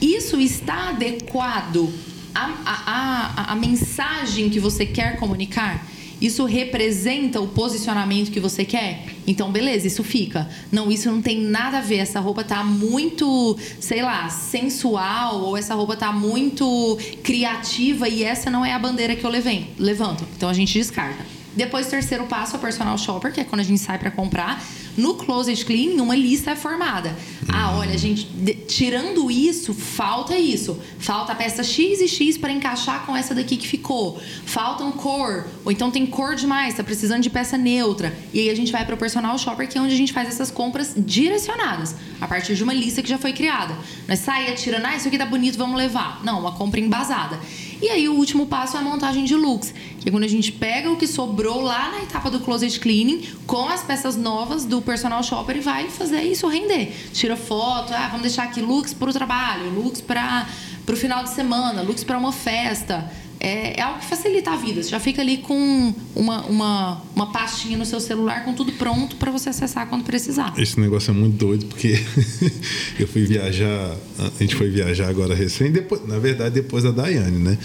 Isso 0.00 0.40
está 0.40 0.90
adequado 0.90 1.92
à, 2.32 2.48
à, 2.64 3.32
à, 3.48 3.52
à 3.52 3.56
mensagem 3.56 4.50
que 4.50 4.60
você 4.60 4.86
quer 4.86 5.16
comunicar? 5.16 5.84
Isso 6.22 6.44
representa 6.44 7.40
o 7.40 7.48
posicionamento 7.48 8.30
que 8.30 8.38
você 8.38 8.64
quer? 8.64 9.06
Então, 9.26 9.50
beleza, 9.50 9.88
isso 9.88 10.04
fica. 10.04 10.48
Não, 10.70 10.88
isso 10.88 11.10
não 11.10 11.20
tem 11.20 11.40
nada 11.40 11.78
a 11.78 11.80
ver. 11.80 11.96
Essa 11.96 12.20
roupa 12.20 12.44
tá 12.44 12.62
muito, 12.62 13.58
sei 13.80 14.02
lá, 14.02 14.28
sensual, 14.28 15.40
ou 15.42 15.56
essa 15.56 15.74
roupa 15.74 15.96
tá 15.96 16.12
muito 16.12 16.96
criativa 17.24 18.08
e 18.08 18.22
essa 18.22 18.48
não 18.48 18.64
é 18.64 18.72
a 18.72 18.78
bandeira 18.78 19.16
que 19.16 19.24
eu 19.24 19.30
levanto. 19.30 20.24
Então 20.36 20.48
a 20.48 20.52
gente 20.54 20.78
descarta. 20.78 21.41
Depois, 21.54 21.86
terceiro 21.86 22.24
passo, 22.26 22.56
a 22.56 22.58
personal 22.58 22.96
shopper, 22.96 23.32
que 23.32 23.40
é 23.40 23.44
quando 23.44 23.60
a 23.60 23.64
gente 23.64 23.80
sai 23.80 23.98
para 23.98 24.10
comprar. 24.10 24.62
No 24.96 25.14
closet 25.14 25.64
cleaning, 25.64 26.00
uma 26.00 26.14
lista 26.14 26.50
é 26.50 26.56
formada. 26.56 27.16
Ah, 27.48 27.74
olha, 27.76 27.96
gente, 27.96 28.24
de- 28.26 28.54
tirando 28.54 29.30
isso, 29.30 29.72
falta 29.72 30.36
isso. 30.36 30.78
Falta 30.98 31.32
a 31.32 31.34
peça 31.34 31.62
X 31.62 32.00
e 32.00 32.08
X 32.08 32.36
para 32.36 32.52
encaixar 32.52 33.06
com 33.06 33.16
essa 33.16 33.34
daqui 33.34 33.56
que 33.56 33.66
ficou. 33.66 34.20
Faltam 34.44 34.92
cor, 34.92 35.46
ou 35.64 35.72
então 35.72 35.90
tem 35.90 36.04
cor 36.04 36.34
demais, 36.34 36.74
tá 36.74 36.84
precisando 36.84 37.22
de 37.22 37.30
peça 37.30 37.56
neutra. 37.56 38.14
E 38.34 38.40
aí 38.40 38.50
a 38.50 38.54
gente 38.54 38.70
vai 38.70 38.84
para 38.84 38.94
o 38.94 38.98
personal 38.98 39.38
shopper, 39.38 39.66
que 39.66 39.78
é 39.78 39.80
onde 39.80 39.94
a 39.94 39.96
gente 39.96 40.12
faz 40.12 40.28
essas 40.28 40.50
compras 40.50 40.92
direcionadas, 40.94 41.94
a 42.20 42.26
partir 42.26 42.54
de 42.54 42.62
uma 42.62 42.74
lista 42.74 43.02
que 43.02 43.08
já 43.08 43.16
foi 43.18 43.32
criada. 43.32 43.74
Não 44.06 44.12
é 44.12 44.16
sair 44.16 44.48
atirando, 44.50 44.86
ah, 44.86 44.96
isso 44.96 45.08
aqui 45.08 45.16
tá 45.16 45.24
bonito, 45.26 45.56
vamos 45.56 45.76
levar. 45.76 46.22
Não, 46.22 46.38
uma 46.40 46.52
compra 46.52 46.78
embasada. 46.80 47.40
E 47.82 47.88
aí 47.88 48.08
o 48.08 48.14
último 48.14 48.46
passo 48.46 48.76
é 48.76 48.80
a 48.80 48.82
montagem 48.82 49.24
de 49.24 49.34
looks, 49.34 49.74
que 49.98 50.08
é 50.08 50.12
quando 50.12 50.22
a 50.22 50.28
gente 50.28 50.52
pega 50.52 50.88
o 50.88 50.96
que 50.96 51.04
sobrou 51.04 51.60
lá 51.60 51.90
na 51.90 52.04
etapa 52.04 52.30
do 52.30 52.38
closet 52.38 52.78
cleaning 52.78 53.26
com 53.44 53.68
as 53.68 53.82
peças 53.82 54.16
novas 54.16 54.64
do 54.64 54.80
personal 54.80 55.20
shopper 55.20 55.56
e 55.56 55.60
vai 55.60 55.88
fazer 55.88 56.22
isso 56.22 56.46
render. 56.46 56.94
Tira 57.12 57.36
foto, 57.36 57.92
ah, 57.92 58.06
vamos 58.06 58.22
deixar 58.22 58.44
aqui 58.44 58.60
looks 58.60 58.94
para 58.94 59.10
o 59.10 59.12
trabalho, 59.12 59.68
looks 59.70 60.00
para 60.00 60.46
o 60.88 60.96
final 60.96 61.24
de 61.24 61.30
semana, 61.30 61.82
looks 61.82 62.04
para 62.04 62.16
uma 62.16 62.30
festa. 62.30 63.10
É, 63.44 63.80
é 63.80 63.82
algo 63.82 63.98
que 63.98 64.06
facilita 64.06 64.52
a 64.52 64.56
vida. 64.56 64.80
Você 64.80 64.88
já 64.88 65.00
fica 65.00 65.20
ali 65.20 65.38
com 65.38 65.92
uma, 66.14 66.42
uma, 66.42 67.02
uma 67.12 67.32
pastinha 67.32 67.76
no 67.76 67.84
seu 67.84 67.98
celular 67.98 68.44
com 68.44 68.54
tudo 68.54 68.70
pronto 68.74 69.16
para 69.16 69.32
você 69.32 69.48
acessar 69.48 69.88
quando 69.88 70.04
precisar. 70.04 70.54
Esse 70.56 70.78
negócio 70.78 71.10
é 71.10 71.14
muito 71.14 71.38
doido, 71.44 71.66
porque 71.66 72.00
eu 73.00 73.08
fui 73.08 73.24
viajar, 73.26 73.96
a 74.20 74.30
gente 74.40 74.54
foi 74.54 74.70
viajar 74.70 75.08
agora 75.08 75.34
recém, 75.34 75.72
depois, 75.72 76.06
na 76.06 76.20
verdade, 76.20 76.54
depois 76.54 76.84
da 76.84 76.92
Daiane, 76.92 77.36
né? 77.38 77.58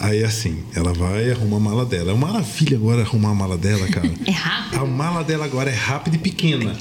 Aí 0.00 0.24
assim, 0.24 0.64
ela 0.74 0.94
vai 0.94 1.30
arruma 1.30 1.58
a 1.58 1.60
mala 1.60 1.84
dela. 1.84 2.12
É 2.12 2.14
uma 2.14 2.28
maravilha 2.28 2.78
agora 2.78 3.02
arrumar 3.02 3.32
a 3.32 3.34
mala 3.34 3.58
dela, 3.58 3.86
cara. 3.88 4.10
É 4.26 4.30
rápido. 4.30 4.80
A 4.80 4.86
mala 4.86 5.22
dela 5.22 5.44
agora 5.44 5.70
é 5.70 5.74
rápida 5.74 6.16
e 6.16 6.18
pequena. 6.18 6.74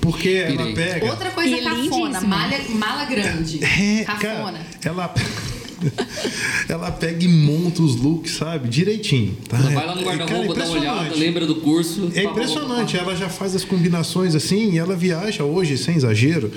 Porque 0.00 0.30
ela 0.30 0.72
pega. 0.74 1.06
Outra 1.06 1.30
coisa 1.30 1.50
E 1.50 1.62
cafona, 1.62 1.82
lindíssima. 1.82 2.20
malha, 2.26 2.60
mala 2.70 3.04
grande. 3.04 3.64
É, 3.64 4.02
cafona. 4.04 4.58
cara, 4.58 4.66
ela. 4.84 5.14
ela 6.68 6.90
pega 6.90 7.24
e 7.24 7.28
monta 7.28 7.82
os 7.82 7.96
looks, 7.96 8.32
sabe? 8.36 8.68
Direitinho. 8.68 9.36
Tá? 9.48 9.58
Ela 9.58 9.70
vai 9.70 9.86
lá 9.86 9.94
no 9.94 10.00
É, 10.00 10.04
guarda-roupa, 10.04 10.54
dá 10.54 10.64
uma 10.64 10.70
olhada, 10.78 10.96
impressionante. 11.00 11.18
lembra 11.18 11.46
do 11.46 11.54
curso. 11.56 12.10
É 12.14 12.22
pá, 12.22 12.30
impressionante, 12.30 12.96
ela 12.96 13.14
já 13.16 13.28
faz 13.28 13.54
as 13.54 13.64
combinações 13.64 14.34
assim 14.34 14.72
e 14.72 14.78
ela 14.78 14.94
viaja 14.96 15.44
hoje, 15.44 15.76
sem 15.78 15.96
exagero, 15.96 16.50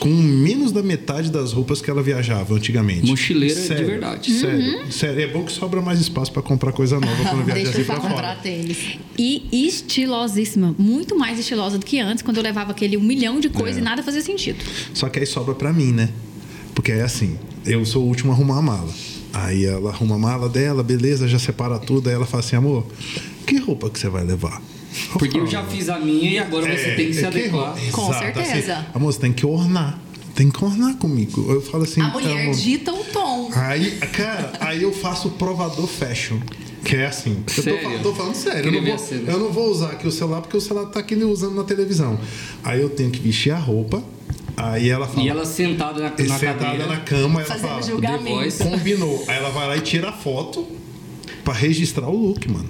com 0.00 0.08
menos 0.10 0.72
da 0.72 0.82
metade 0.82 1.30
das 1.30 1.52
roupas 1.52 1.80
que 1.80 1.88
ela 1.90 2.02
viajava 2.02 2.54
antigamente. 2.54 3.06
Mochileira 3.06 3.54
de 3.60 3.84
verdade. 3.84 4.30
Sério, 4.32 4.92
sério. 4.92 5.22
É 5.22 5.26
bom 5.26 5.44
que 5.44 5.52
sobra 5.52 5.80
mais 5.80 6.00
espaço 6.00 6.30
para 6.32 6.42
comprar 6.42 6.72
coisa 6.72 6.98
nova 7.00 7.24
quando 7.30 7.44
viaja 7.46 7.62
Deixa 7.62 7.70
assim 7.70 7.80
eu 7.80 7.86
pra 7.86 7.96
comprar 7.96 8.16
fora. 8.34 8.36
tênis. 8.42 8.98
E 9.18 9.48
estilosíssima, 9.52 10.74
muito 10.78 11.16
mais 11.16 11.38
estilosa 11.38 11.78
do 11.78 11.86
que 11.86 11.98
antes, 12.00 12.22
quando 12.22 12.36
eu 12.38 12.42
levava 12.42 12.72
aquele 12.72 12.96
um 12.96 13.02
milhão 13.02 13.40
de 13.40 13.48
coisas 13.48 13.76
É. 13.76 13.80
e 13.80 13.82
nada 13.82 14.02
fazia 14.02 14.20
sentido. 14.20 14.58
Só 14.92 15.08
que 15.08 15.18
aí 15.20 15.26
sobra 15.26 15.54
pra 15.54 15.72
mim, 15.72 15.92
né? 15.92 16.08
Porque 16.74 16.92
é 16.92 17.02
assim, 17.02 17.38
eu 17.64 17.84
sou 17.86 18.02
o 18.02 18.06
último 18.06 18.32
a 18.32 18.34
arrumar 18.34 18.58
a 18.58 18.62
mala. 18.62 18.90
Aí 19.32 19.64
ela 19.64 19.90
arruma 19.90 20.14
a 20.14 20.18
mala 20.18 20.48
dela, 20.48 20.82
beleza, 20.82 21.26
já 21.26 21.38
separa 21.38 21.78
tudo. 21.78 22.08
Aí 22.08 22.14
ela 22.14 22.26
fala 22.26 22.42
assim, 22.42 22.56
amor, 22.56 22.86
que 23.46 23.58
roupa 23.58 23.90
que 23.90 23.98
você 23.98 24.08
vai 24.08 24.24
levar? 24.24 24.60
Porque 25.18 25.38
eu 25.38 25.46
já 25.46 25.64
fiz 25.64 25.88
a 25.88 25.98
minha 25.98 26.30
e 26.30 26.38
agora 26.38 26.66
você 26.66 26.90
É, 26.90 26.94
tem 26.94 27.06
que 27.08 27.14
se 27.14 27.24
é 27.24 27.26
adequar. 27.26 27.74
Com 27.90 28.10
Exato, 28.10 28.18
certeza. 28.40 28.74
Assim, 28.76 28.86
amor, 28.94 29.12
você 29.12 29.20
tem 29.20 29.32
que 29.32 29.44
ornar. 29.44 29.98
Tem 30.34 30.50
que 30.50 30.64
ornar 30.64 30.96
comigo. 30.96 31.46
Eu 31.50 31.60
falo 31.62 31.84
assim, 31.84 32.00
A 32.00 32.08
mulher 32.08 32.42
amor, 32.42 32.54
dita 32.54 32.92
o 32.92 33.04
tom. 33.04 33.50
Aí, 33.54 33.90
cara, 34.12 34.52
aí 34.60 34.82
eu 34.82 34.92
faço 34.92 35.28
o 35.28 35.30
provador 35.32 35.86
fashion. 35.86 36.38
Que 36.84 36.96
é 36.96 37.06
assim. 37.06 37.38
Eu 37.48 37.54
tô, 37.54 37.62
Sério? 37.62 37.82
falando, 37.82 38.02
tô 38.02 38.14
falando 38.14 38.34
sério. 38.34 38.68
Eu 38.68 38.72
não, 38.82 38.96
vou, 38.96 39.08
eu 39.26 39.38
não 39.38 39.52
vou 39.52 39.70
usar 39.70 39.92
aqui 39.92 40.06
o 40.06 40.12
celular 40.12 40.42
porque 40.42 40.56
o 40.56 40.60
celular 40.60 40.86
tá 40.86 41.00
aqui 41.00 41.14
usando 41.16 41.54
na 41.54 41.64
televisão. 41.64 42.18
Aí 42.62 42.80
eu 42.80 42.90
tenho 42.90 43.10
que 43.10 43.20
vestir 43.20 43.52
a 43.52 43.58
roupa. 43.58 44.02
Aí 44.56 44.88
ela 44.88 45.06
fala. 45.06 45.22
E 45.22 45.28
ela 45.28 45.44
sentada 45.44 46.00
na, 46.00 46.12
e 46.18 46.22
na 46.26 46.38
sentada 46.38 46.58
cadeira. 46.64 46.86
na 46.86 46.96
cama, 47.00 47.40
ela 47.40 47.48
Fazendo 47.48 47.68
fala. 47.68 47.82
Julgamento. 47.82 48.58
Combinou. 48.58 49.24
Aí 49.28 49.36
ela 49.36 49.50
vai 49.50 49.66
lá 49.68 49.76
e 49.76 49.80
tira 49.80 50.10
a 50.10 50.12
foto 50.12 50.66
pra 51.44 51.52
registrar 51.54 52.08
o 52.08 52.28
look, 52.28 52.48
mano. 52.48 52.68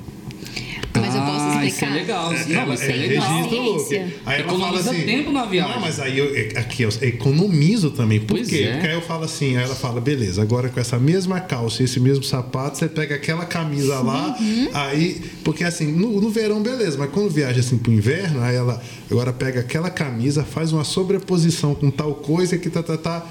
Mas 1.65 1.73
Ah, 1.73 1.77
isso 1.77 1.85
é 1.85 1.91
legal. 1.91 2.31
Não, 2.33 2.61
ela 2.61 2.75
isso 2.75 2.83
é 2.85 2.91
é, 2.91 2.97
legal. 2.97 3.41
look. 3.41 3.95
Aí 3.95 4.03
ela 4.05 4.15
fala 4.25 4.41
Economiza 4.41 4.91
assim. 4.91 5.03
tempo 5.03 5.33
na 5.33 5.45
viagem. 5.45 5.73
Não, 5.75 5.81
mas 5.81 6.01
aí 6.01 6.19
eu, 6.19 6.37
é- 6.37 6.59
aqui 6.59 6.83
eu 6.83 6.91
economizo 7.03 7.91
também. 7.91 8.21
Por 8.21 8.37
Pois 8.37 8.49
quê? 8.49 8.65
é. 8.69 8.73
Porque 8.73 8.87
aí 8.89 8.95
eu 8.95 9.03
falo 9.03 9.25
assim, 9.25 9.57
aí 9.57 9.65
ela 9.65 9.75
fala, 9.75 10.01
beleza, 10.01 10.43
agora 10.43 10.69
com 10.69 10.81
essa 10.81 10.99
mesma 10.99 11.41
calça 11.41 11.83
e 11.83 11.85
esse 11.85 11.99
mesmo 12.01 12.25
sapato, 12.25 12.79
você 12.79 12.89
pega 12.89 13.15
aquela 13.15 13.45
camisa 13.45 14.01
lá, 14.01 14.37
Uhum. 14.41 14.69
aí. 14.75 15.21
Porque 15.43 15.65
assim, 15.65 15.87
no, 15.93 16.21
no 16.21 16.31
verão, 16.31 16.63
beleza, 16.63 16.97
mas 16.99 17.11
quando 17.11 17.31
viaja 17.31 17.61
assim 17.61 17.79
pro 17.79 17.93
inverno, 17.93 18.41
aí 18.43 18.57
ela 18.57 18.83
agora 19.11 19.33
pega 19.33 19.61
aquela 19.61 19.91
camisa, 19.91 20.45
faz 20.45 20.73
uma 20.73 20.85
sobreposição 20.85 21.75
com 21.75 21.91
tal 21.91 22.15
coisa 22.15 22.59
que 22.59 22.69
tá, 22.71 22.83
tá, 22.83 22.97
tá. 22.97 23.27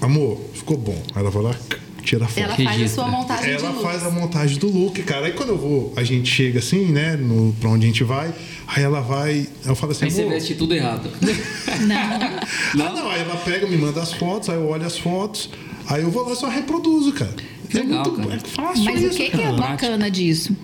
Amor, 0.00 0.40
ficou 0.54 0.76
bom. 0.76 1.00
Aí 1.14 1.20
ela 1.22 1.30
vai 1.30 1.42
lá, 1.42 1.56
tira 2.08 2.24
a 2.24 2.28
foto. 2.28 2.42
Ela 2.42 2.56
faz 2.56 2.82
a 2.82 2.88
sua 2.88 3.06
montagem 3.08 3.56
de 3.56 3.64
Ela 3.64 3.74
faz 3.74 4.06
a 4.06 4.10
montagem 4.10 4.58
do 4.58 4.70
look, 4.70 5.02
cara. 5.02 5.26
Aí 5.26 5.32
quando 5.32 5.50
eu 5.50 5.58
vou, 5.58 5.92
a 5.96 6.02
gente 6.02 6.30
chega 6.30 6.58
assim, 6.58 6.86
né, 6.86 7.16
no, 7.16 7.52
pra 7.60 7.68
onde 7.68 7.84
a 7.84 7.88
gente 7.88 8.02
vai, 8.04 8.32
aí 8.66 8.82
ela 8.82 9.00
vai, 9.00 9.46
eu 9.64 9.74
falo 9.74 9.92
assim, 9.92 10.06
Aí 10.06 10.10
você 10.10 10.24
veste 10.24 10.54
tudo 10.54 10.74
errado. 10.74 11.10
Não. 11.86 12.86
ah, 12.86 12.92
não, 12.92 13.10
aí 13.10 13.20
ela 13.20 13.36
pega, 13.36 13.66
me 13.66 13.76
manda 13.76 14.00
as 14.02 14.12
fotos, 14.12 14.48
aí 14.48 14.56
eu 14.56 14.66
olho 14.66 14.84
as 14.84 14.98
fotos, 14.98 15.50
aí 15.86 16.02
eu 16.02 16.10
vou 16.10 16.24
lá 16.24 16.32
e 16.32 16.36
só 16.36 16.48
reproduzo, 16.48 17.12
cara. 17.12 17.34
É 17.74 17.80
Legal, 17.80 18.04
muito 18.04 18.28
cara. 18.28 18.34
é 18.34 18.38
fácil 18.38 18.84
Mas 18.84 19.02
o 19.02 19.06
isso, 19.06 19.16
que, 19.16 19.30
que 19.30 19.40
é 19.40 19.52
bacana 19.52 20.10
disso? 20.10 20.56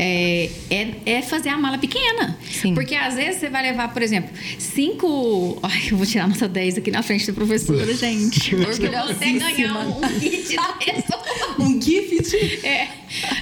É, 0.00 0.48
é, 0.70 0.94
é 1.06 1.22
fazer 1.22 1.48
a 1.48 1.58
mala 1.58 1.76
pequena. 1.78 2.38
Sim. 2.48 2.74
Porque 2.74 2.94
às 2.94 3.14
vezes 3.14 3.40
você 3.40 3.48
vai 3.48 3.62
levar, 3.62 3.92
por 3.92 4.00
exemplo, 4.02 4.30
cinco. 4.58 5.58
Ai, 5.62 5.88
eu 5.90 5.96
vou 5.96 6.06
tirar 6.06 6.28
nota 6.28 6.48
10 6.48 6.78
aqui 6.78 6.90
na 6.90 7.02
frente 7.02 7.26
da 7.26 7.32
professora, 7.32 7.92
gente. 7.94 8.54
Porque 8.56 8.86
até 8.86 9.32
ganhar 9.32 9.86
um, 9.86 9.98
um 9.98 10.20
kit 10.20 10.54
da 10.54 10.72
pessoa. 10.74 11.22
Um 11.58 11.82
gift. 11.82 12.36
É, 12.64 12.88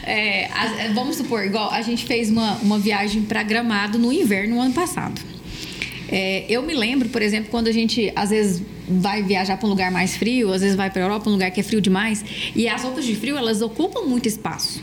é, 0.04 0.40
é, 0.44 0.92
vamos 0.94 1.16
supor, 1.16 1.44
igual 1.44 1.70
a 1.70 1.82
gente 1.82 2.06
fez 2.06 2.30
uma, 2.30 2.54
uma 2.56 2.78
viagem 2.78 3.22
para 3.22 3.42
Gramado 3.42 3.98
no 3.98 4.12
inverno 4.12 4.56
no 4.56 4.60
ano 4.62 4.72
passado. 4.72 5.20
É, 6.08 6.46
eu 6.48 6.62
me 6.62 6.74
lembro, 6.74 7.08
por 7.08 7.20
exemplo, 7.20 7.50
quando 7.50 7.68
a 7.68 7.72
gente 7.72 8.12
às 8.14 8.30
vezes 8.30 8.62
vai 8.88 9.22
viajar 9.22 9.56
para 9.56 9.66
um 9.66 9.70
lugar 9.70 9.90
mais 9.90 10.16
frio, 10.16 10.52
às 10.52 10.60
vezes 10.62 10.76
vai 10.76 10.90
para 10.90 11.02
Europa, 11.02 11.28
um 11.28 11.32
lugar 11.32 11.50
que 11.50 11.60
é 11.60 11.62
frio 11.62 11.80
demais, 11.80 12.24
e 12.54 12.68
as 12.68 12.82
roupas 12.82 13.04
de 13.04 13.14
frio 13.14 13.36
elas 13.36 13.60
ocupam 13.62 14.02
muito 14.02 14.26
espaço. 14.28 14.82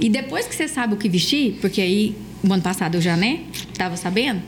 E 0.00 0.08
depois 0.08 0.46
que 0.46 0.54
você 0.54 0.66
sabe 0.68 0.94
o 0.94 0.96
que 0.96 1.08
vestir, 1.08 1.56
porque 1.60 1.80
aí 1.80 2.16
o 2.42 2.52
ano 2.52 2.62
passado 2.62 2.96
eu 2.96 3.00
já 3.00 3.16
né, 3.16 3.40
tava 3.76 3.96
sabendo, 3.96 4.42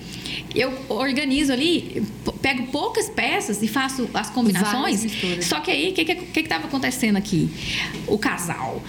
eu 0.54 0.72
organizo 0.88 1.52
ali, 1.52 2.02
pego 2.42 2.66
poucas 2.68 3.08
peças 3.08 3.62
e 3.62 3.68
faço 3.68 4.08
as 4.14 4.30
combinações. 4.30 5.06
Só 5.42 5.60
que 5.60 5.70
aí, 5.70 5.90
o 5.90 5.92
que 5.92 6.04
que, 6.04 6.14
que 6.14 6.42
que 6.42 6.48
tava 6.48 6.66
acontecendo 6.66 7.16
aqui? 7.16 7.48
O 8.06 8.18
casal. 8.18 8.82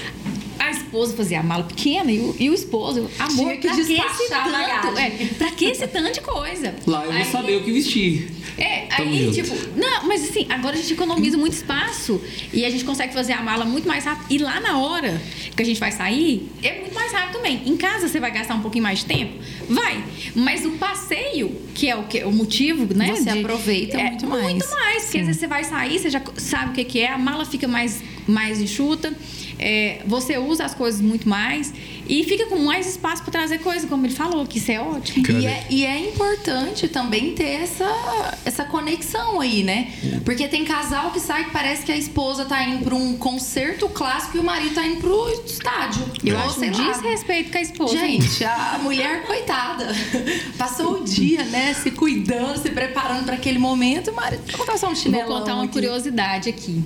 A 0.60 0.72
esposa 0.72 1.16
fazia 1.16 1.40
a 1.40 1.44
mala 1.44 1.64
pequena 1.64 2.12
e 2.12 2.20
o, 2.20 2.36
e 2.40 2.50
o 2.50 2.54
esposo, 2.54 3.10
amor, 3.20 3.58
Tinha 3.58 3.58
que 3.58 3.68
pra 3.68 3.76
que 3.76 3.94
esse 3.94 4.34
a 4.34 4.82
tanto? 4.82 4.98
É, 4.98 5.10
pra 5.38 5.52
que 5.52 5.66
esse 5.66 5.88
tanto 5.88 6.12
de 6.14 6.22
coisa? 6.22 6.76
Lá 6.86 7.06
eu 7.06 7.12
vou 7.12 7.22
Aí- 7.22 7.32
saber 7.32 7.58
o 7.58 7.64
que 7.64 7.72
vestir. 7.72 8.32
É, 8.58 8.88
Tamo 8.88 9.10
aí, 9.10 9.26
junto. 9.26 9.36
tipo, 9.36 9.80
não, 9.80 10.08
mas 10.08 10.28
assim, 10.28 10.48
agora 10.50 10.76
a 10.76 10.78
gente 10.78 10.94
economiza 10.94 11.38
muito 11.38 11.54
espaço 11.54 12.22
e 12.52 12.66
a 12.66 12.70
gente 12.70 12.84
consegue 12.84 13.14
fazer 13.14 13.34
a 13.34 13.42
mala 13.42 13.66
muito 13.66 13.88
mais 13.88 14.04
rápido. 14.04 14.26
E 14.32 14.38
lá 14.40 14.60
na 14.60 14.80
hora 14.80 15.22
que 15.56 15.62
a 15.62 15.66
gente 15.66 15.80
vai 15.80 15.92
sair, 15.92 16.50
é 16.64 16.80
muito 16.80 16.96
mais 16.96 17.12
rápido 17.12 17.34
também. 17.34 17.62
Em 17.66 17.78
casa 17.78 18.08
você 18.08 18.20
vai 18.20 18.32
gastar 18.32 18.56
um 18.56 18.62
pouquinho 18.62 18.84
mais 18.84 19.00
de 19.00 19.06
tempo? 19.06 19.34
Vai. 19.70 20.04
Mas 20.36 20.66
o 20.66 20.72
passeio, 20.72 21.56
que 21.76 21.88
é 21.88 21.96
o, 21.96 22.04
que, 22.04 22.24
o 22.24 22.32
motivo, 22.32 22.92
né? 22.96 23.16
Você 23.16 23.30
aproveita 23.30 23.98
é, 23.98 24.10
muito 24.10 24.28
mais. 24.28 24.44
Muito 24.44 24.70
mais, 24.72 25.04
porque 25.04 25.20
às 25.20 25.26
vezes 25.28 25.40
você 25.40 25.48
vai 25.48 25.64
sair, 25.64 26.00
você 26.00 26.10
já 26.10 26.22
sabe 26.38 26.72
o 26.72 26.74
que, 26.74 26.84
que 26.84 27.00
é, 27.00 27.12
a 27.12 27.18
mala 27.18 27.46
fica 27.46 27.68
mais, 27.68 28.02
mais 28.28 28.60
enxuta, 28.60 29.14
é, 29.60 30.02
você 30.06 30.38
usa 30.38 30.66
as 30.66 30.74
coisas 30.74 31.02
muito 31.02 31.28
mais 31.28 31.74
e 32.10 32.24
fica 32.24 32.46
com 32.48 32.58
mais 32.60 32.88
espaço 32.88 33.22
para 33.24 33.32
trazer 33.32 33.60
coisa, 33.60 33.88
como 33.88 34.06
ele 34.06 34.14
falou, 34.14 34.46
que 34.46 34.58
isso 34.58 34.72
é 34.72 34.80
ótimo. 34.80 35.26
E 35.40 35.46
é, 35.46 35.66
e 35.70 35.86
é 35.86 36.00
importante 36.10 36.88
também 36.88 37.34
ter 37.34 37.62
essa, 37.64 38.38
essa 38.46 38.64
conexão 38.66 39.40
aí, 39.40 39.64
né? 39.64 39.92
Porque 40.24 40.48
tem 40.48 40.64
casal 40.66 41.12
que 41.12 41.20
sai 41.20 41.46
que 41.46 41.52
parece 41.52 41.86
que 41.86 41.92
a 41.92 41.98
esposa 41.98 42.46
tá 42.46 42.64
indo 42.64 42.84
pra 42.84 42.96
um 42.96 43.18
concerto 43.18 43.88
clássico 43.90 44.38
e 44.38 44.40
o 44.40 44.44
marido 44.44 44.76
tá 44.76 44.86
indo 44.86 45.00
pro 45.02 45.30
estádio. 45.46 46.04
Eu 46.24 46.36
Ou, 46.36 46.42
acho 46.44 46.60
sei 46.60 46.70
um 46.70 46.78
lá. 46.78 46.92
desrespeito 46.94 47.52
com 47.52 47.58
a 47.58 47.62
esposa. 47.62 47.98
Gente, 47.98 48.44
a 48.44 48.80
mulher, 48.82 49.26
coitada, 49.26 49.88
passou 50.58 51.02
o 51.02 51.04
dia, 51.04 51.44
né, 51.46 51.74
se 51.74 51.92
cuidando, 51.92 52.58
se 52.62 52.70
preparando 52.70 53.26
para 53.26 53.36
aquele 53.36 53.60
momento. 53.60 54.12
O 54.12 54.16
marido, 54.16 54.42
vou 54.48 54.60
contar 54.60 54.78
só 54.78 54.88
um 54.88 54.90
Vou 54.94 54.96
chinelão 55.04 55.40
contar 55.40 55.54
uma 55.56 55.64
aqui. 55.66 55.74
curiosidade 55.74 56.50
aqui. 56.50 56.82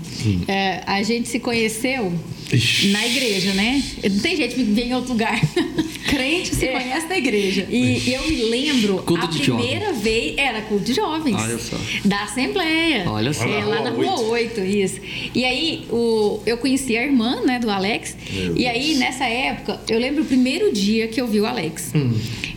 É, 0.47 0.83
a 0.85 1.01
gente 1.03 1.29
se 1.29 1.39
conheceu 1.39 2.11
Ixi. 2.51 2.87
na 2.91 3.05
igreja, 3.05 3.53
né? 3.53 3.81
Não 4.09 4.19
tem 4.19 4.35
jeito 4.35 4.55
de 4.55 4.63
viver 4.63 4.87
em 4.87 4.93
outro 4.95 5.10
lugar. 5.11 5.39
Crente 6.07 6.53
se 6.55 6.65
É. 6.65 6.71
conhece 6.73 7.07
na 7.07 7.17
igreja. 7.17 7.67
E 7.69 8.11
eu 8.11 8.27
me 8.27 8.35
lembro 8.49 8.97
Culto 9.03 9.25
a 9.25 9.29
de 9.29 9.39
primeira 9.39 9.93
vez. 9.93 10.35
Era 10.37 10.61
culto 10.61 10.83
de 10.83 10.93
jovens. 10.93 11.35
Olha 11.35 11.57
só. 11.57 11.77
Da 12.03 12.23
Assembleia. 12.23 13.09
Olha 13.09 13.31
só. 13.33 13.45
É, 13.45 13.63
lá 13.63 13.81
na 13.81 13.89
rua 13.91 14.19
8, 14.21 14.59
isso. 14.61 14.99
E 15.33 15.45
aí, 15.45 15.85
o, 15.89 16.41
eu 16.45 16.57
conheci 16.57 16.97
a 16.97 17.03
irmã, 17.03 17.41
né, 17.45 17.59
do 17.59 17.69
Alex. 17.69 18.15
e 18.55 18.67
aí, 18.67 18.95
nessa 18.95 19.25
época, 19.25 19.79
eu 19.87 19.99
lembro 19.99 20.23
o 20.23 20.25
primeiro 20.25 20.71
dia 20.73 21.07
que 21.07 21.19
eu 21.21 21.27
vi 21.27 21.39
o 21.39 21.45
Alex. 21.45 21.93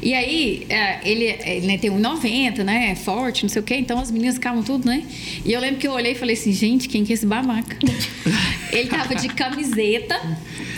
E 0.02 0.12
aí, 0.12 0.66
é, 0.68 1.00
ele, 1.08 1.24
ele 1.46 1.66
né, 1.66 1.78
tem 1.78 1.90
1,90, 1.90 2.62
né? 2.64 2.90
é 2.90 2.94
Forte, 2.94 3.42
não 3.44 3.48
sei 3.48 3.60
o 3.60 3.64
quê. 3.64 3.76
Então 3.76 3.98
as 3.98 4.10
meninas 4.10 4.34
ficavam 4.34 4.62
tudo, 4.62 4.86
né? 4.86 5.02
E 5.44 5.52
eu 5.52 5.60
lembro 5.60 5.78
que 5.78 5.86
eu 5.86 5.92
olhei 5.92 6.12
e 6.12 6.14
falei 6.14 6.34
assim, 6.34 6.52
gente, 6.52 6.88
quem 6.88 7.04
que 7.04 7.12
é 7.12 7.14
esse 7.14 7.24
babaca? 7.26 7.76
ele 8.72 8.88
tava 8.88 9.14
de 9.14 9.28
camiseta, 9.28 10.20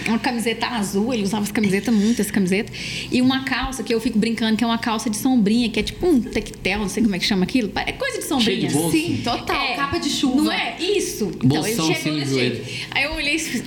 uma 0.06 0.18
camiseta 0.18 0.66
azul, 0.66 1.12
ele 1.12 1.22
usava 1.24 1.44
essa 1.44 1.52
camiseta, 1.66 1.92
muito 1.92 2.20
essa 2.20 2.32
camiseta, 2.32 2.72
e 3.10 3.20
uma 3.20 3.44
calça 3.44 3.82
que 3.82 3.92
eu 3.92 4.00
fico 4.00 4.18
brincando 4.18 4.56
que 4.56 4.64
é 4.64 4.66
uma 4.66 4.78
calça 4.78 5.10
de 5.10 5.16
sombrinha, 5.16 5.68
que 5.68 5.80
é 5.80 5.82
tipo 5.82 6.06
um 6.06 6.20
tectel, 6.20 6.80
não 6.80 6.88
sei 6.88 7.02
como 7.02 7.14
é 7.14 7.18
que 7.18 7.24
chama 7.24 7.44
aquilo. 7.44 7.70
É 7.74 7.92
coisa 7.92 8.18
de 8.18 8.24
sombrinha. 8.24 8.60
Cheio 8.60 8.68
de 8.68 8.74
bolso. 8.74 8.96
Sim, 8.96 9.20
total. 9.22 9.76
Capa 9.76 9.98
de 9.98 10.08
chuva. 10.10 10.42
Não 10.42 10.52
é? 10.52 10.76
Isso. 10.78 11.26
Bolsão 11.42 11.84
ele 11.84 11.92
assim 11.92 12.02
chegou 12.02 12.24
jeito. 12.24 12.86
Aí 12.90 13.04
eu 13.04 13.14
olhei 13.14 13.36
e. 13.36 13.64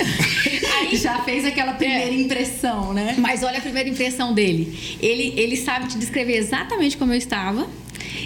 Aí, 0.80 0.96
Já 0.96 1.22
fez 1.22 1.44
aquela 1.44 1.74
primeira 1.74 2.14
impressão, 2.14 2.94
né? 2.94 3.14
mas 3.18 3.42
olha 3.42 3.58
a 3.58 3.60
primeira 3.60 3.88
impressão 3.88 4.32
dele. 4.32 4.96
Ele, 5.00 5.34
ele 5.36 5.56
sabe 5.56 5.88
te 5.88 5.98
descrever 5.98 6.36
exatamente 6.36 6.96
como 6.96 7.12
eu 7.12 7.18
estava. 7.18 7.68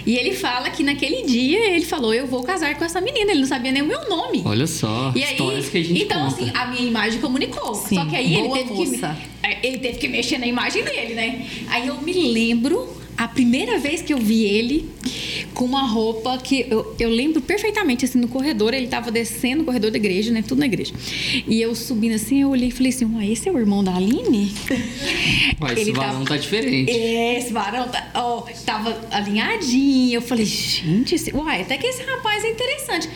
E 0.05 0.17
ele 0.17 0.33
fala 0.33 0.69
que 0.69 0.83
naquele 0.83 1.23
dia 1.23 1.67
ele 1.75 1.85
falou: 1.85 2.13
Eu 2.13 2.27
vou 2.27 2.43
casar 2.43 2.75
com 2.75 2.83
essa 2.85 3.01
menina. 3.01 3.31
Ele 3.31 3.41
não 3.41 3.47
sabia 3.47 3.71
nem 3.71 3.81
o 3.81 3.85
meu 3.87 4.07
nome. 4.09 4.41
Olha 4.45 4.67
só, 4.67 5.11
E 5.15 5.23
aí, 5.23 5.31
histórias 5.31 5.69
que 5.69 5.77
a 5.77 5.83
gente 5.83 6.03
então, 6.03 6.21
conta. 6.29 6.41
assim, 6.43 6.51
a 6.53 6.67
minha 6.67 6.87
imagem 6.87 7.19
comunicou. 7.19 7.73
Sim, 7.75 7.95
Só 7.95 8.05
que 8.05 8.15
aí 8.15 8.33
ele 8.35 8.43
boa 8.47 8.57
teve, 8.59 8.73
moça. 8.73 9.17
que, 9.41 9.47
é, 9.47 9.59
ele 9.67 9.77
teve 9.79 9.97
que 9.97 10.07
mexer 10.07 10.37
na 10.37 10.47
imagem 10.47 10.83
dele, 10.83 11.13
né? 11.13 11.45
Aí 11.69 11.87
eu 11.87 11.99
me 12.01 12.13
lembro 12.13 12.87
a 13.17 13.27
primeira 13.27 13.79
vez 13.79 14.01
que 14.01 14.13
eu 14.13 14.17
vi 14.17 14.43
ele 14.45 14.89
com 15.53 15.63
uma 15.65 15.83
roupa 15.87 16.37
que 16.37 16.65
eu, 16.69 16.95
eu 16.99 17.09
lembro 17.09 17.41
perfeitamente, 17.41 18.03
assim, 18.03 18.19
no 18.19 18.27
corredor. 18.27 18.73
Ele 18.73 18.87
tava 18.87 19.09
descendo 19.09 19.61
o 19.63 19.65
corredor 19.65 19.89
da 19.89 19.97
igreja, 19.97 20.31
né? 20.31 20.43
Tudo 20.45 20.59
na 20.59 20.65
igreja. 20.65 20.93
E 21.47 21.61
eu 21.61 21.73
subindo 21.75 22.13
assim, 22.15 22.41
eu 22.41 22.49
olhei 22.49 22.67
e 22.69 22.71
falei 22.71 22.89
assim: 22.91 23.05
Uai, 23.05 23.31
esse 23.31 23.47
é 23.47 23.51
o 23.51 23.57
irmão 23.57 23.83
da 23.83 23.95
Aline? 23.95 24.51
Ué, 25.61 25.73
esse 25.73 25.91
varão 25.91 26.11
tava- 26.13 26.25
tá 26.25 26.37
diferente. 26.37 26.91
É, 26.91 27.37
esse 27.37 27.53
varão 27.53 27.87
tá, 27.87 28.11
ó, 28.15 28.41
tava 28.65 28.99
alinhadinho. 29.11 30.15
Eu 30.15 30.21
falei, 30.21 30.45
gente, 30.45 31.15
esse, 31.15 31.33
uai, 31.33 31.61
até 31.61 31.77
que 31.77 31.87
esse 31.87 32.03
rapaz 32.03 32.43
é 32.43 32.49
interessante. 32.49 33.09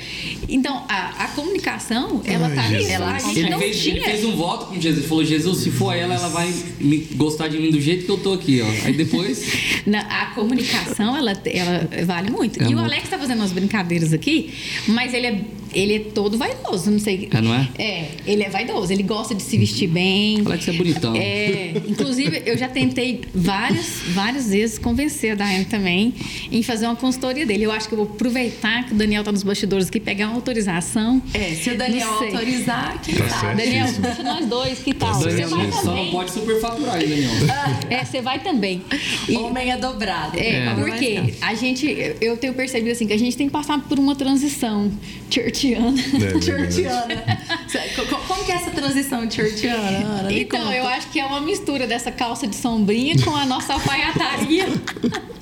Então, 0.47 0.85
a, 0.87 1.25
a 1.25 1.27
comunicação, 1.29 2.21
ela 2.25 2.47
Ai, 2.47 2.55
tá 2.55 2.63
ali. 2.65 2.85
Ela, 2.85 3.15
a 3.15 3.19
gente 3.19 3.39
Ele 3.39 3.49
não 3.49 3.59
fez, 3.59 3.79
tinha. 3.81 3.95
ele 3.95 4.05
fez 4.05 4.23
um 4.25 4.35
voto 4.35 4.67
com 4.67 4.75
Jesus. 4.79 4.99
Ele 4.99 5.07
falou: 5.07 5.25
Jesus, 5.25 5.57
se 5.59 5.71
for 5.71 5.93
ela, 5.93 6.15
ela 6.15 6.29
vai 6.29 6.53
me 6.79 6.97
gostar 7.15 7.47
de 7.49 7.57
mim 7.59 7.69
do 7.69 7.81
jeito 7.81 8.05
que 8.05 8.11
eu 8.11 8.17
tô 8.17 8.33
aqui, 8.33 8.61
ó. 8.61 8.85
Aí 8.85 8.93
depois. 8.93 9.43
Na- 9.89 10.01
a 10.21 10.25
comunicação, 10.27 11.17
ela, 11.17 11.31
ela 11.45 11.89
vale 12.05 12.29
muito. 12.31 12.59
É 12.61 12.63
e 12.63 12.67
o 12.67 12.77
muito. 12.77 12.85
Alex 12.85 13.09
tá 13.09 13.17
fazendo 13.17 13.39
umas 13.39 13.51
brincadeiras 13.51 14.13
aqui, 14.13 14.53
mas 14.87 15.13
ele 15.13 15.27
é, 15.27 15.41
ele 15.73 15.95
é 15.95 15.99
todo 15.99 16.37
vaidoso, 16.37 16.89
não 16.91 16.99
sei. 16.99 17.27
É, 17.31 17.41
não 17.41 17.53
é? 17.53 17.69
É, 17.77 18.09
ele 18.25 18.43
é 18.43 18.49
vaidoso, 18.49 18.91
ele 18.91 19.03
gosta 19.03 19.33
de 19.35 19.41
se 19.43 19.57
vestir 19.57 19.87
bem. 19.87 20.41
Alex 20.45 20.67
é 20.67 20.73
bonitão. 20.73 21.15
É, 21.15 21.73
inclusive 21.87 22.43
eu 22.45 22.57
já 22.57 22.67
tentei 22.67 23.21
várias, 23.33 23.87
várias 24.13 24.49
vezes 24.49 24.77
convencer 24.77 25.31
a 25.31 25.35
Daiane 25.35 25.65
também 25.65 26.13
em 26.51 26.61
fazer 26.63 26.85
uma 26.85 26.95
consultoria 26.95 27.45
dele. 27.45 27.63
Eu 27.63 27.71
acho 27.71 27.87
que 27.87 27.93
eu 27.93 27.97
vou 28.05 28.07
aproveitar 28.07 28.85
que 28.85 28.93
o 28.93 28.95
Daniel 28.95 29.23
tá 29.23 29.31
nos 29.31 29.43
bastidores 29.43 29.87
aqui, 29.87 29.99
pegar 29.99 30.27
uma 30.27 30.35
autorização. 30.35 31.21
É, 31.33 31.53
se 31.55 31.69
o 31.71 31.77
Daniel 31.77 32.09
autorizar, 32.09 33.01
quem 33.01 33.15
Tá 33.15 33.29
sabe? 33.29 33.39
certo. 33.41 33.57
Daniel, 33.57 33.87
deixa 33.99 34.23
nós 34.23 34.45
dois, 34.47 34.79
que 34.79 34.93
tal? 34.93 35.09
Tá 35.11 35.15
Você 35.19 35.31
certo. 35.31 35.49
vai 35.55 35.71
Só 35.71 35.77
não 35.77 35.83
também. 35.95 36.11
pode 36.11 36.31
superfaturar, 36.31 37.01
hein, 37.01 37.07
Daniel. 37.09 37.31
É, 37.89 38.05
você 38.05 38.21
vai 38.21 38.39
também. 38.39 38.81
E- 39.27 39.35
Homem 39.37 39.71
é 39.71 39.77
dobrado. 39.77 40.37
É, 40.39 40.65
vai 40.65 40.75
porque 40.75 41.33
a 41.41 41.53
gente, 41.55 41.85
eu 42.21 42.37
tenho 42.37 42.53
percebido 42.53 42.91
assim 42.91 43.07
que 43.07 43.13
a 43.13 43.17
gente 43.19 43.35
tem 43.37 43.47
que 43.47 43.53
passar 43.53 43.79
por 43.87 43.99
uma 43.99 44.15
transição 44.15 44.91
churchiana. 45.59 45.99
É. 45.99 46.41
Churchiana. 46.41 47.23
Co- 47.95 48.05
co- 48.05 48.23
Como 48.27 48.43
que 48.45 48.51
é 48.51 48.55
essa 48.55 48.71
transição 48.71 49.29
churchiana, 49.29 50.05
Ana? 50.19 50.33
Então, 50.33 50.61
conta. 50.61 50.75
eu 50.75 50.87
acho 50.87 51.09
que 51.09 51.19
é 51.19 51.25
uma 51.25 51.41
mistura 51.41 51.85
dessa 51.85 52.11
calça 52.11 52.47
de 52.47 52.55
sombrinha 52.55 53.15
com 53.23 53.35
a 53.35 53.45
nossa 53.45 53.73
alfaiataria. 53.73 54.65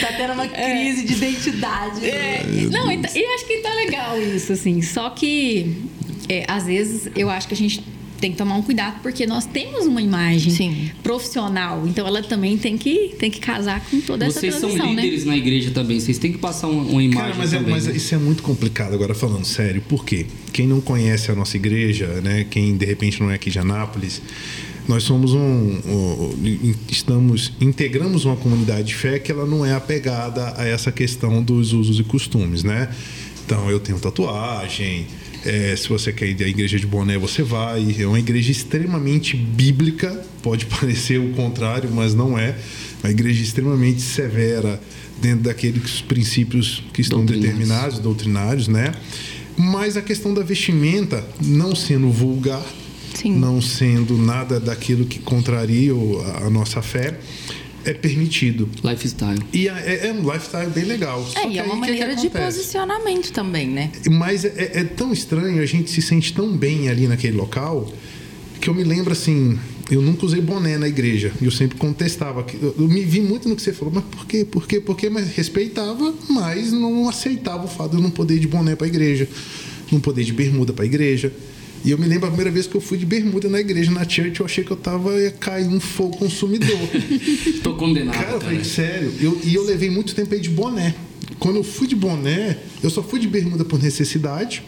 Tá 0.00 0.08
tendo 0.16 0.34
uma 0.34 0.46
crise 0.46 1.04
de 1.06 1.14
identidade. 1.14 2.04
É, 2.04 2.44
não, 2.70 2.92
e, 2.92 2.98
tá- 2.98 3.08
e 3.14 3.24
acho 3.24 3.46
que 3.46 3.56
tá 3.58 3.72
legal 3.72 4.20
isso, 4.20 4.52
assim. 4.52 4.82
Só 4.82 5.08
que, 5.10 5.82
é, 6.28 6.44
às 6.46 6.64
vezes, 6.66 7.08
eu 7.16 7.30
acho 7.30 7.48
que 7.48 7.54
a 7.54 7.56
gente 7.56 7.82
tem 8.18 8.30
que 8.32 8.36
tomar 8.36 8.54
um 8.56 8.62
cuidado, 8.62 9.00
porque 9.02 9.26
nós 9.26 9.46
temos 9.46 9.86
uma 9.86 10.00
imagem 10.02 10.52
Sim. 10.52 10.90
profissional. 11.02 11.86
Então, 11.86 12.06
ela 12.06 12.22
também 12.22 12.56
tem 12.56 12.76
que, 12.78 13.14
tem 13.18 13.30
que 13.30 13.40
casar 13.40 13.84
com 13.90 14.00
toda 14.00 14.26
essa 14.26 14.40
Vocês 14.40 14.54
são 14.56 14.70
né? 14.76 14.84
líderes 15.02 15.24
na 15.24 15.36
igreja 15.36 15.70
também. 15.70 15.98
Vocês 16.00 16.18
têm 16.18 16.32
que 16.32 16.38
passar 16.38 16.68
uma, 16.68 16.82
uma 16.82 17.02
imagem 17.02 17.22
Cara, 17.22 17.34
mas, 17.38 17.52
é, 17.52 17.56
também. 17.58 17.72
mas 17.72 17.86
né? 17.86 17.96
isso 17.96 18.14
é 18.14 18.18
muito 18.18 18.42
complicado 18.42 18.94
agora 18.94 19.14
falando 19.14 19.44
sério. 19.44 19.82
Por 19.88 20.04
quê? 20.04 20.26
Quem 20.52 20.66
não 20.66 20.80
conhece 20.80 21.30
a 21.30 21.34
nossa 21.34 21.56
igreja, 21.56 22.06
né? 22.22 22.46
Quem 22.50 22.76
de 22.76 22.84
repente 22.86 23.20
não 23.20 23.30
é 23.30 23.34
aqui 23.34 23.50
de 23.50 23.58
Anápolis, 23.58 24.20
nós 24.88 25.02
somos 25.02 25.32
um, 25.32 25.38
um- 25.38 26.74
estamos 26.88 27.52
integramos 27.60 28.24
uma 28.24 28.36
comunidade 28.36 28.84
de 28.88 28.94
fé 28.94 29.18
que 29.18 29.32
ela 29.32 29.44
não 29.44 29.66
é 29.66 29.74
apegada 29.74 30.54
a 30.56 30.64
essa 30.66 30.92
questão 30.92 31.42
dos 31.42 31.72
usos 31.72 31.98
e 31.98 32.04
costumes, 32.04 32.62
né? 32.62 32.88
Então 33.44 33.68
eu 33.70 33.78
tenho 33.80 33.98
tatuagem. 33.98 35.06
É, 35.46 35.76
se 35.76 35.88
você 35.88 36.12
quer 36.12 36.26
ir 36.26 36.42
à 36.42 36.48
igreja 36.48 36.78
de 36.78 36.86
boné, 36.86 37.16
você 37.16 37.42
vai. 37.42 37.96
É 37.98 38.06
uma 38.06 38.18
igreja 38.18 38.50
extremamente 38.50 39.36
bíblica. 39.36 40.24
Pode 40.42 40.66
parecer 40.80 41.20
o 41.20 41.30
contrário, 41.30 41.88
mas 41.92 42.14
não 42.14 42.36
é. 42.36 42.56
Uma 43.02 43.10
igreja 43.10 43.42
extremamente 43.42 44.00
severa 44.00 44.80
dentro 45.22 45.44
daqueles 45.44 46.00
princípios 46.00 46.82
que 46.92 47.00
estão 47.00 47.18
Doutrinários. 47.24 47.54
determinados, 47.58 47.98
doutrinários, 48.00 48.68
né? 48.68 48.92
Mas 49.56 49.96
a 49.96 50.02
questão 50.02 50.34
da 50.34 50.42
vestimenta 50.42 51.24
não 51.42 51.74
sendo 51.74 52.10
vulgar, 52.10 52.62
Sim. 53.14 53.38
não 53.38 53.62
sendo 53.62 54.18
nada 54.18 54.60
daquilo 54.60 55.06
que 55.06 55.18
contraria 55.18 55.92
a 56.44 56.50
nossa 56.50 56.82
fé, 56.82 57.18
é 57.86 57.94
permitido. 57.94 58.68
Lifestyle. 58.84 59.40
E 59.52 59.68
é, 59.68 60.08
é 60.08 60.12
um 60.12 60.22
lifestyle 60.30 60.70
bem 60.70 60.84
legal. 60.84 61.24
Só 61.24 61.38
É, 61.40 61.42
que 61.42 61.54
e 61.54 61.58
é 61.58 61.62
uma 61.62 61.76
o 61.76 61.80
que 61.80 61.86
que 61.86 61.90
maneira 61.92 62.16
de 62.16 62.28
posicionamento 62.28 63.32
também, 63.32 63.68
né? 63.68 63.90
Mas 64.10 64.44
é, 64.44 64.72
é 64.74 64.84
tão 64.84 65.12
estranho, 65.12 65.62
a 65.62 65.66
gente 65.66 65.90
se 65.90 66.02
sente 66.02 66.32
tão 66.32 66.56
bem 66.56 66.88
ali 66.88 67.06
naquele 67.06 67.36
local, 67.36 67.90
que 68.60 68.68
eu 68.68 68.74
me 68.74 68.82
lembro 68.82 69.12
assim, 69.12 69.58
eu 69.90 70.02
nunca 70.02 70.26
usei 70.26 70.40
boné 70.40 70.76
na 70.76 70.88
igreja. 70.88 71.32
E 71.40 71.44
eu 71.44 71.50
sempre 71.50 71.78
contestava. 71.78 72.44
eu 72.60 72.88
me 72.88 73.02
vi 73.02 73.20
muito 73.20 73.48
no 73.48 73.54
que 73.54 73.62
você 73.62 73.72
falou, 73.72 73.94
mas 73.94 74.04
por 74.04 74.26
quê? 74.26 74.44
Por 74.44 74.66
quê? 74.66 74.80
Por 74.80 74.96
quê? 74.96 75.08
Mas 75.08 75.28
respeitava, 75.28 76.12
mas 76.28 76.72
não 76.72 77.08
aceitava 77.08 77.64
o 77.64 77.68
fato 77.68 77.92
de 77.92 77.96
eu 77.96 78.02
não 78.02 78.10
poder 78.10 78.34
ir 78.34 78.40
de 78.40 78.48
boné 78.48 78.74
para 78.74 78.86
a 78.86 78.88
igreja, 78.88 79.28
não 79.92 80.00
poder 80.00 80.22
ir 80.22 80.26
de 80.26 80.32
bermuda 80.32 80.72
para 80.72 80.84
a 80.84 80.86
igreja. 80.86 81.32
E 81.86 81.92
eu 81.92 81.98
me 81.98 82.04
lembro 82.04 82.26
a 82.26 82.30
primeira 82.30 82.50
vez 82.50 82.66
que 82.66 82.74
eu 82.74 82.80
fui 82.80 82.98
de 82.98 83.06
bermuda 83.06 83.48
na 83.48 83.60
igreja, 83.60 83.92
na 83.92 84.02
church, 84.02 84.40
eu 84.40 84.46
achei 84.46 84.64
que 84.64 84.72
eu 84.72 84.76
tava 84.76 85.12
ia 85.22 85.30
cair 85.30 85.68
um 85.68 85.78
fogo 85.78 86.16
consumidor. 86.16 86.76
Tô 87.62 87.76
condenado. 87.76 88.12
Cara, 88.12 88.32
eu 88.32 88.40
falei, 88.40 88.64
sério. 88.64 89.14
Eu, 89.20 89.40
e 89.44 89.54
eu 89.54 89.64
levei 89.64 89.88
muito 89.88 90.12
tempo 90.12 90.34
aí 90.34 90.40
de 90.40 90.50
boné. 90.50 90.96
Quando 91.38 91.56
eu 91.56 91.62
fui 91.62 91.86
de 91.86 91.94
boné, 91.94 92.58
eu 92.82 92.90
só 92.90 93.04
fui 93.04 93.20
de 93.20 93.28
bermuda 93.28 93.64
por 93.64 93.80
necessidade, 93.80 94.64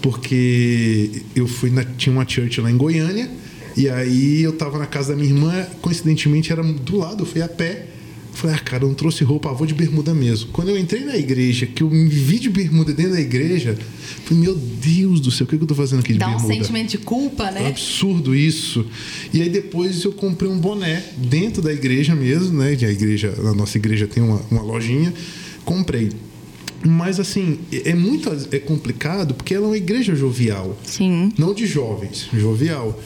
porque 0.00 1.10
eu 1.36 1.46
fui 1.46 1.68
na, 1.68 1.84
tinha 1.84 2.10
uma 2.10 2.26
church 2.26 2.58
lá 2.58 2.70
em 2.70 2.76
Goiânia, 2.78 3.30
e 3.76 3.90
aí 3.90 4.42
eu 4.42 4.54
tava 4.54 4.78
na 4.78 4.86
casa 4.86 5.10
da 5.10 5.16
minha 5.16 5.28
irmã, 5.28 5.66
coincidentemente 5.82 6.50
era 6.50 6.62
do 6.62 6.96
lado, 6.96 7.22
eu 7.22 7.26
fui 7.26 7.42
a 7.42 7.48
pé. 7.48 7.84
Falei, 8.32 8.56
ah, 8.56 8.58
cara, 8.58 8.84
eu 8.84 8.88
não 8.88 8.94
trouxe 8.94 9.22
roupa, 9.24 9.52
vou 9.52 9.66
de 9.66 9.74
bermuda 9.74 10.14
mesmo. 10.14 10.48
Quando 10.52 10.68
eu 10.68 10.78
entrei 10.78 11.04
na 11.04 11.16
igreja, 11.16 11.66
que 11.66 11.82
eu 11.82 11.90
me 11.90 12.08
vi 12.08 12.38
de 12.38 12.48
bermuda 12.48 12.92
dentro 12.92 13.12
da 13.12 13.20
igreja, 13.20 13.76
falei, 14.24 14.42
meu 14.44 14.54
Deus 14.54 15.20
do 15.20 15.30
céu, 15.30 15.44
o 15.44 15.48
que, 15.48 15.56
que 15.58 15.62
eu 15.62 15.66
tô 15.66 15.74
fazendo 15.74 16.00
aqui 16.00 16.12
de 16.14 16.18
Dá 16.18 16.28
um 16.28 16.32
bermuda? 16.36 16.54
sentimento 16.54 16.90
de 16.90 16.98
culpa, 16.98 17.44
É 17.44 17.50
um 17.50 17.54
né? 17.54 17.66
absurdo 17.68 18.34
isso. 18.34 18.86
E 19.34 19.42
aí 19.42 19.48
depois 19.50 20.04
eu 20.04 20.12
comprei 20.12 20.50
um 20.50 20.58
boné 20.58 21.04
dentro 21.18 21.60
da 21.60 21.72
igreja 21.72 22.14
mesmo, 22.14 22.58
né? 22.58 22.76
Que 22.76 22.86
a 22.86 22.90
igreja, 22.90 23.34
a 23.38 23.52
nossa 23.54 23.76
igreja 23.76 24.06
tem 24.06 24.22
uma, 24.22 24.40
uma 24.50 24.62
lojinha. 24.62 25.12
Comprei. 25.64 26.10
Mas 26.82 27.20
assim, 27.20 27.58
é 27.70 27.90
é 27.90 27.94
muito 27.94 28.30
é 28.50 28.58
complicado 28.58 29.34
porque 29.34 29.52
ela 29.54 29.66
é 29.66 29.68
uma 29.68 29.76
igreja 29.76 30.14
jovial. 30.14 30.78
Sim. 30.84 31.30
Não 31.36 31.52
de 31.52 31.66
jovens, 31.66 32.26
jovial. 32.32 32.98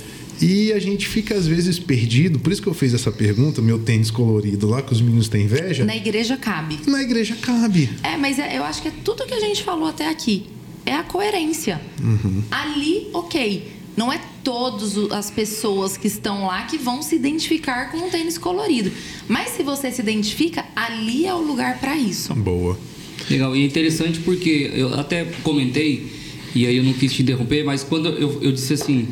E 0.47 0.75
a 0.75 0.79
gente 0.79 1.09
fica 1.09 1.35
às 1.35 1.47
vezes 1.47 1.79
perdido, 1.79 2.39
por 2.39 2.53
isso 2.53 2.61
que 2.61 2.69
eu 2.69 2.75
fiz 2.75 2.93
essa 2.93 3.11
pergunta, 3.11 3.63
meu 3.63 3.79
tênis 3.79 4.11
colorido 4.11 4.69
lá, 4.69 4.83
que 4.83 4.93
os 4.93 5.01
meninos 5.01 5.27
têm 5.27 5.45
inveja. 5.45 5.87
Na 5.87 5.97
igreja 5.97 6.37
cabe. 6.37 6.79
Na 6.87 7.03
igreja 7.03 7.35
cabe. 7.41 7.89
É, 8.03 8.19
mas 8.19 8.39
é- 8.39 8.59
eu 8.59 8.63
acho 8.63 8.83
que 8.83 8.89
é 8.89 8.93
tudo 9.03 9.25
que 9.25 9.33
a 9.33 9.41
gente 9.41 9.63
falou 9.63 9.89
até 9.89 10.07
aqui. 10.07 10.45
É 10.85 10.93
a 10.93 11.03
coerência. 11.03 11.81
Ali, 12.51 13.09
ok. 13.15 13.73
Não 13.97 14.13
é 14.13 14.21
todas 14.43 14.99
as 15.13 15.31
pessoas 15.31 15.97
que 15.97 16.09
estão 16.09 16.45
lá 16.45 16.63
que 16.65 16.77
vão 16.77 17.01
se 17.01 17.15
identificar 17.15 17.91
com 17.91 17.97
um 17.97 18.11
tênis 18.11 18.37
colorido. 18.37 18.93
Mas 19.27 19.53
se 19.53 19.63
você 19.63 19.91
se 19.91 20.03
identifica, 20.03 20.63
ali 20.77 21.25
é 21.25 21.33
o 21.33 21.39
lugar 21.41 21.79
para 21.81 21.97
isso. 21.97 22.35
Boa. 22.35 22.79
Legal, 23.31 23.57
e 23.57 23.63
é 23.63 23.65
interessante 23.67 24.19
porque 24.21 24.71
eu 24.75 24.93
até 24.93 25.25
comentei, 25.43 26.13
e 26.55 26.67
aí 26.67 26.77
eu 26.77 26.85
não 26.85 26.93
quis 26.93 27.15
te 27.15 27.23
interromper, 27.23 27.65
mas 27.65 27.83
quando 27.83 28.09
eu, 28.11 28.43
eu 28.43 28.53
disse 28.53 28.75
assim, 28.75 29.09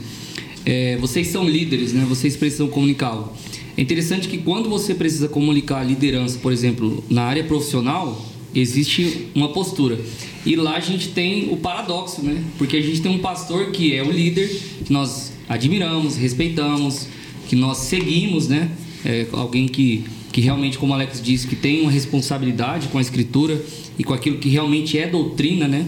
é, 0.64 0.96
vocês 0.98 1.28
são 1.28 1.48
líderes, 1.48 1.92
né? 1.92 2.04
Vocês 2.08 2.36
precisam 2.36 2.68
comunicar 2.68 3.08
algo. 3.08 3.32
É 3.76 3.80
interessante 3.80 4.28
que 4.28 4.38
quando 4.38 4.68
você 4.68 4.94
precisa 4.94 5.28
comunicar 5.28 5.80
a 5.80 5.84
liderança, 5.84 6.38
por 6.38 6.52
exemplo, 6.52 7.02
na 7.08 7.22
área 7.22 7.42
profissional, 7.44 8.30
existe 8.54 9.28
uma 9.34 9.48
postura. 9.48 9.98
E 10.44 10.56
lá 10.56 10.76
a 10.76 10.80
gente 10.80 11.08
tem 11.08 11.48
o 11.50 11.56
paradoxo, 11.56 12.22
né? 12.22 12.42
Porque 12.58 12.76
a 12.76 12.82
gente 12.82 13.00
tem 13.00 13.10
um 13.10 13.18
pastor 13.18 13.70
que 13.70 13.94
é 13.94 14.02
o 14.02 14.10
líder, 14.10 14.48
que 14.84 14.92
nós 14.92 15.32
admiramos, 15.48 16.16
respeitamos, 16.16 17.08
que 17.48 17.56
nós 17.56 17.78
seguimos, 17.78 18.48
né? 18.48 18.70
É 19.04 19.26
alguém 19.32 19.66
que, 19.66 20.04
que 20.32 20.40
realmente, 20.40 20.78
como 20.78 20.92
Alex 20.92 21.20
disse, 21.22 21.46
que 21.46 21.56
tem 21.56 21.80
uma 21.80 21.90
responsabilidade 21.90 22.88
com 22.88 22.98
a 22.98 23.00
escritura 23.00 23.60
e 23.98 24.04
com 24.04 24.12
aquilo 24.12 24.38
que 24.38 24.48
realmente 24.48 24.98
é 24.98 25.06
doutrina, 25.06 25.66
né? 25.66 25.86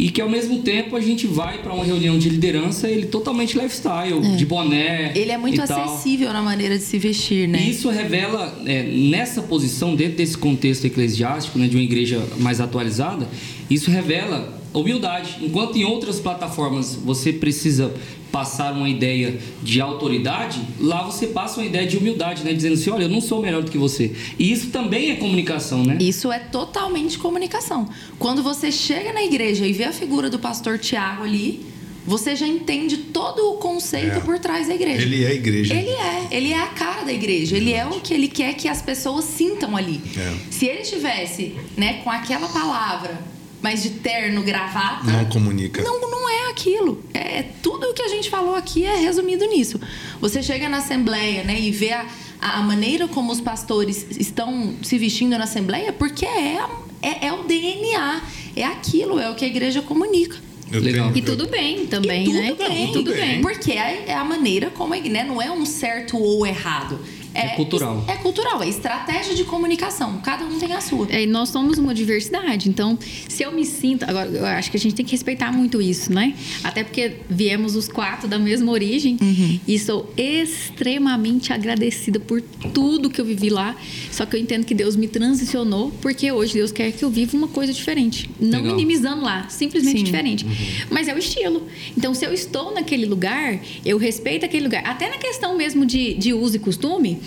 E 0.00 0.08
que 0.10 0.22
ao 0.22 0.30
mesmo 0.30 0.60
tempo 0.60 0.96
a 0.96 1.00
gente 1.00 1.26
vai 1.26 1.58
para 1.58 1.74
uma 1.74 1.84
reunião 1.84 2.18
de 2.18 2.30
liderança, 2.30 2.88
ele 2.88 3.04
totalmente 3.04 3.58
lifestyle, 3.58 4.18
de 4.34 4.46
boné. 4.46 5.12
Ele 5.14 5.30
é 5.30 5.36
muito 5.36 5.60
e 5.60 5.66
tal. 5.66 5.84
acessível 5.84 6.32
na 6.32 6.40
maneira 6.40 6.78
de 6.78 6.84
se 6.84 6.98
vestir, 6.98 7.46
né? 7.46 7.60
E 7.60 7.70
isso 7.70 7.90
revela, 7.90 8.58
é, 8.64 8.82
nessa 8.82 9.42
posição, 9.42 9.94
dentro 9.94 10.16
desse 10.16 10.38
contexto 10.38 10.86
eclesiástico, 10.86 11.58
né, 11.58 11.68
de 11.68 11.76
uma 11.76 11.82
igreja 11.82 12.26
mais 12.38 12.62
atualizada, 12.62 13.28
isso 13.68 13.90
revela 13.90 14.59
humildade. 14.72 15.38
Enquanto 15.42 15.76
em 15.76 15.84
outras 15.84 16.20
plataformas 16.20 16.94
você 16.94 17.32
precisa 17.32 17.92
passar 18.30 18.72
uma 18.72 18.88
ideia 18.88 19.38
de 19.60 19.80
autoridade, 19.80 20.60
lá 20.78 21.02
você 21.02 21.26
passa 21.26 21.58
uma 21.60 21.66
ideia 21.66 21.86
de 21.86 21.96
humildade, 21.96 22.44
né, 22.44 22.52
dizendo 22.52 22.74
assim, 22.74 22.88
olha, 22.90 23.02
eu 23.04 23.08
não 23.08 23.20
sou 23.20 23.42
melhor 23.42 23.62
do 23.62 23.70
que 23.70 23.76
você. 23.78 24.12
E 24.38 24.52
isso 24.52 24.68
também 24.70 25.10
é 25.10 25.16
comunicação, 25.16 25.82
né? 25.84 25.98
Isso 26.00 26.30
é 26.30 26.38
totalmente 26.38 27.18
comunicação. 27.18 27.88
Quando 28.20 28.40
você 28.42 28.70
chega 28.70 29.12
na 29.12 29.22
igreja 29.24 29.66
e 29.66 29.72
vê 29.72 29.84
a 29.84 29.92
figura 29.92 30.30
do 30.30 30.38
pastor 30.38 30.78
Tiago 30.78 31.24
ali, 31.24 31.66
você 32.06 32.34
já 32.36 32.46
entende 32.46 32.96
todo 32.96 33.50
o 33.50 33.54
conceito 33.54 34.18
É. 34.18 34.20
por 34.20 34.38
trás 34.38 34.68
da 34.68 34.74
igreja. 34.74 35.02
Ele 35.02 35.24
é 35.24 35.26
a 35.28 35.34
igreja. 35.34 35.74
Ele 35.74 35.90
é, 35.90 36.28
ele 36.30 36.52
é 36.52 36.58
a 36.62 36.68
cara 36.68 37.02
da 37.02 37.12
igreja. 37.12 37.56
Ele 37.56 37.72
é 37.72 37.84
o 37.84 38.00
que 38.00 38.14
ele 38.14 38.28
quer 38.28 38.54
que 38.54 38.68
as 38.68 38.80
pessoas 38.80 39.24
sintam 39.24 39.76
ali. 39.76 40.00
É. 40.16 40.34
Se 40.50 40.66
ele 40.66 40.82
tivesse, 40.82 41.56
né, 41.76 41.94
com 42.04 42.10
aquela 42.10 42.48
palavra, 42.48 43.20
mas 43.62 43.82
de 43.82 43.90
terno, 43.90 44.42
gravata, 44.42 45.04
Não 45.10 45.24
comunica. 45.26 45.82
não, 45.82 46.00
não 46.10 46.28
é 46.28 46.50
aquilo. 46.50 47.02
É 47.12 47.42
tudo 47.62 47.88
o 47.90 47.94
que 47.94 48.02
a 48.02 48.08
gente 48.08 48.30
falou 48.30 48.54
aqui 48.54 48.84
é 48.84 48.96
resumido 48.96 49.44
nisso. 49.46 49.80
Você 50.20 50.42
chega 50.42 50.68
na 50.68 50.78
assembleia, 50.78 51.44
né, 51.44 51.58
e 51.60 51.70
vê 51.70 51.92
a, 51.92 52.06
a 52.40 52.62
maneira 52.62 53.06
como 53.08 53.30
os 53.32 53.40
pastores 53.40 54.06
estão 54.18 54.74
se 54.82 54.96
vestindo 54.98 55.36
na 55.36 55.44
assembleia, 55.44 55.92
porque 55.92 56.24
é, 56.26 56.58
é, 57.02 57.26
é 57.26 57.32
o 57.32 57.44
DNA, 57.44 58.22
é 58.56 58.64
aquilo, 58.64 59.18
é 59.18 59.30
o 59.30 59.34
que 59.34 59.44
a 59.44 59.48
igreja 59.48 59.82
comunica. 59.82 60.36
Eu 60.72 60.80
Legal. 60.80 61.10
tenho- 61.12 61.18
E 61.18 61.26
tudo 61.26 61.48
bem 61.48 61.86
também, 61.86 62.22
e 62.22 62.26
tudo 62.26 62.38
né? 62.38 62.54
bem, 62.68 62.84
E 62.88 62.92
tudo 62.92 63.12
bem. 63.12 63.40
Porque 63.40 63.72
é, 63.72 64.04
é 64.06 64.14
a 64.14 64.24
maneira 64.24 64.70
como, 64.70 64.94
a- 64.94 65.00
né, 65.00 65.24
não 65.24 65.42
é 65.42 65.50
um 65.50 65.66
certo 65.66 66.16
ou 66.16 66.46
errado. 66.46 66.98
É 67.34 67.48
cultural. 67.48 68.04
É 68.08 68.16
cultural, 68.16 68.62
é 68.62 68.68
estratégia 68.68 69.34
de 69.34 69.44
comunicação. 69.44 70.18
Cada 70.22 70.44
um 70.44 70.58
tem 70.58 70.72
a 70.72 70.80
sua. 70.80 71.06
É, 71.10 71.22
e 71.22 71.26
nós 71.26 71.48
somos 71.48 71.78
uma 71.78 71.94
diversidade. 71.94 72.68
Então, 72.68 72.98
se 73.28 73.42
eu 73.42 73.52
me 73.52 73.64
sinto. 73.64 74.04
Agora, 74.04 74.28
eu 74.28 74.44
acho 74.44 74.70
que 74.70 74.76
a 74.76 74.80
gente 74.80 74.94
tem 74.94 75.04
que 75.04 75.12
respeitar 75.12 75.52
muito 75.52 75.80
isso, 75.80 76.12
né? 76.12 76.34
Até 76.64 76.82
porque 76.82 77.18
viemos 77.28 77.76
os 77.76 77.88
quatro 77.88 78.28
da 78.28 78.38
mesma 78.38 78.70
origem. 78.72 79.18
E 79.66 79.78
sou 79.78 80.12
extremamente 80.16 81.52
agradecida 81.52 82.18
por 82.18 82.40
tudo 82.74 83.10
que 83.10 83.20
eu 83.20 83.24
vivi 83.24 83.50
lá. 83.50 83.76
Só 84.10 84.26
que 84.26 84.36
eu 84.36 84.40
entendo 84.40 84.64
que 84.64 84.74
Deus 84.74 84.96
me 84.96 85.08
transicionou, 85.08 85.90
porque 86.00 86.30
hoje 86.32 86.54
Deus 86.54 86.72
quer 86.72 86.92
que 86.92 87.04
eu 87.04 87.10
viva 87.10 87.36
uma 87.36 87.48
coisa 87.48 87.72
diferente. 87.72 88.28
Não 88.40 88.60
Legal. 88.60 88.76
minimizando 88.76 89.22
lá, 89.22 89.48
simplesmente 89.48 89.98
Sim. 89.98 90.04
diferente. 90.04 90.46
Mas 90.90 91.08
é 91.08 91.14
o 91.14 91.18
estilo. 91.18 91.66
Então, 91.96 92.14
se 92.14 92.24
eu 92.24 92.32
estou 92.32 92.74
naquele 92.74 93.06
lugar, 93.06 93.60
eu 93.84 93.98
respeito 93.98 94.44
aquele 94.44 94.64
lugar. 94.64 94.82
Até 94.84 95.08
na 95.08 95.18
questão 95.18 95.56
mesmo 95.56 95.86
de, 95.86 96.14
de 96.14 96.32
uso 96.32 96.56
e 96.56 96.58
costume, 96.58 97.19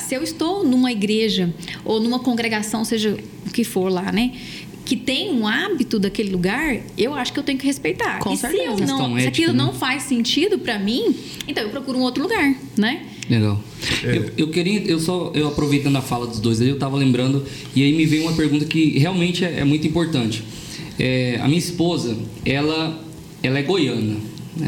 se 0.00 0.14
eu 0.14 0.22
estou 0.22 0.64
numa 0.64 0.90
igreja 0.92 1.52
ou 1.84 2.00
numa 2.00 2.18
congregação, 2.18 2.84
seja 2.84 3.16
o 3.46 3.50
que 3.50 3.64
for 3.64 3.90
lá, 3.90 4.10
né? 4.12 4.32
Que 4.84 4.96
tem 4.96 5.30
um 5.32 5.46
hábito 5.46 5.98
daquele 5.98 6.30
lugar, 6.30 6.80
eu 6.96 7.14
acho 7.14 7.32
que 7.32 7.38
eu 7.38 7.42
tenho 7.42 7.58
que 7.58 7.66
respeitar. 7.66 8.18
Com 8.20 8.32
e 8.32 8.36
se, 8.36 8.42
certeza. 8.42 8.64
eu 8.64 8.76
Questão 8.76 9.08
não, 9.10 9.20
se 9.20 9.26
aquilo 9.26 9.52
né? 9.52 9.58
não 9.58 9.72
faz 9.74 10.04
sentido 10.04 10.58
pra 10.58 10.78
mim, 10.78 11.14
então 11.46 11.62
eu 11.62 11.70
procuro 11.70 11.98
um 11.98 12.02
outro 12.02 12.22
lugar, 12.22 12.54
né? 12.76 13.06
Legal. 13.28 13.62
Eu, 14.02 14.30
eu 14.38 14.50
queria, 14.50 14.80
eu 14.80 14.98
só, 14.98 15.30
eu 15.34 15.48
aproveitando 15.48 15.96
a 15.96 16.00
fala 16.00 16.26
dos 16.26 16.40
dois, 16.40 16.60
aí 16.60 16.68
eu 16.68 16.78
tava 16.78 16.96
lembrando 16.96 17.44
e 17.74 17.82
aí 17.82 17.92
me 17.92 18.06
veio 18.06 18.22
uma 18.22 18.32
pergunta 18.32 18.64
que 18.64 18.98
realmente 18.98 19.44
é, 19.44 19.60
é 19.60 19.64
muito 19.64 19.86
importante. 19.86 20.42
É, 20.98 21.38
a 21.40 21.46
minha 21.46 21.58
esposa, 21.58 22.16
ela, 22.44 22.98
ela 23.42 23.58
é 23.58 23.62
goiana. 23.62 24.16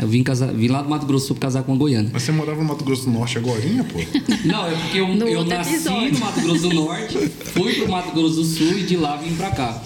Eu 0.01 0.07
vim, 0.09 0.23
casar, 0.23 0.53
vim 0.53 0.69
lá 0.69 0.83
do 0.83 0.89
Mato 0.89 1.07
Grosso 1.07 1.25
do 1.25 1.29
Sul 1.29 1.37
pra 1.37 1.49
casar 1.49 1.63
com 1.63 1.73
uma 1.73 1.79
goiana. 1.79 2.11
Mas 2.13 2.23
você 2.23 2.33
morava 2.33 2.61
no 2.63 2.69
Mato 2.69 2.85
Grosso 2.85 3.05
do 3.05 3.11
Norte 3.11 3.39
agora, 3.39 3.61
pô? 3.93 3.99
Não, 4.45 4.67
é 4.67 4.71
porque 4.75 4.99
eu, 4.99 5.09
No 5.09 5.27
eu 5.29 5.45
nasci 5.45 5.75
episódio. 5.75 6.13
no 6.13 6.19
Mato 6.21 6.41
Grosso 6.41 6.69
do 6.69 6.75
Norte, 6.75 7.19
fui 7.55 7.75
pro 7.75 7.89
Mato 7.91 8.13
Grosso 8.15 8.37
do 8.37 8.45
Sul 8.45 8.79
e 8.79 8.83
de 8.83 8.97
lá 8.97 9.17
vim 9.17 9.35
pra 9.35 9.51
cá. 9.51 9.83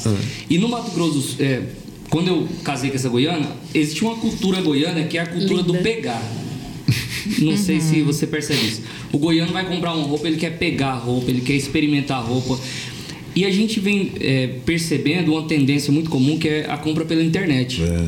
E 0.51 0.59
no 0.59 0.68
Mato 0.68 0.90
Grosso 0.90 1.14
do 1.14 1.20
Sul, 1.22 1.36
é, 1.44 1.62
quando 2.10 2.28
eu 2.28 2.48
casei 2.62 2.90
com 2.90 2.97
essa 2.97 3.09
goiana, 3.09 3.47
existe 3.72 4.05
uma 4.05 4.16
cultura 4.16 4.60
goiana 4.60 5.05
que 5.05 5.16
é 5.16 5.22
a 5.22 5.26
cultura 5.26 5.62
do 5.62 5.72
Linda. 5.72 5.82
pegar. 5.85 6.22
Não 7.39 7.56
sei 7.56 7.81
se 7.81 8.02
você 8.02 8.26
percebe 8.26 8.60
isso. 8.66 8.82
O 9.12 9.18
goiano 9.18 9.52
vai 9.52 9.64
comprar 9.66 9.94
uma 9.94 10.06
roupa, 10.06 10.26
ele 10.28 10.36
quer 10.36 10.59
pegar 10.59 10.89
a 10.93 10.98
roupa, 10.98 11.31
ele 11.31 11.40
quer 11.40 11.55
experimentar 11.55 12.18
a 12.18 12.20
roupa. 12.20 12.59
E 13.35 13.44
a 13.44 13.51
gente 13.51 13.81
vem 13.81 14.12
é, 14.20 14.47
percebendo 14.64 15.32
uma 15.32 15.43
tendência 15.44 15.93
muito 15.93 16.09
comum 16.10 16.39
que 16.39 16.47
é 16.48 16.70
a 16.70 16.76
compra 16.76 17.05
pela 17.05 17.22
internet. 17.22 17.82
É. 17.82 18.05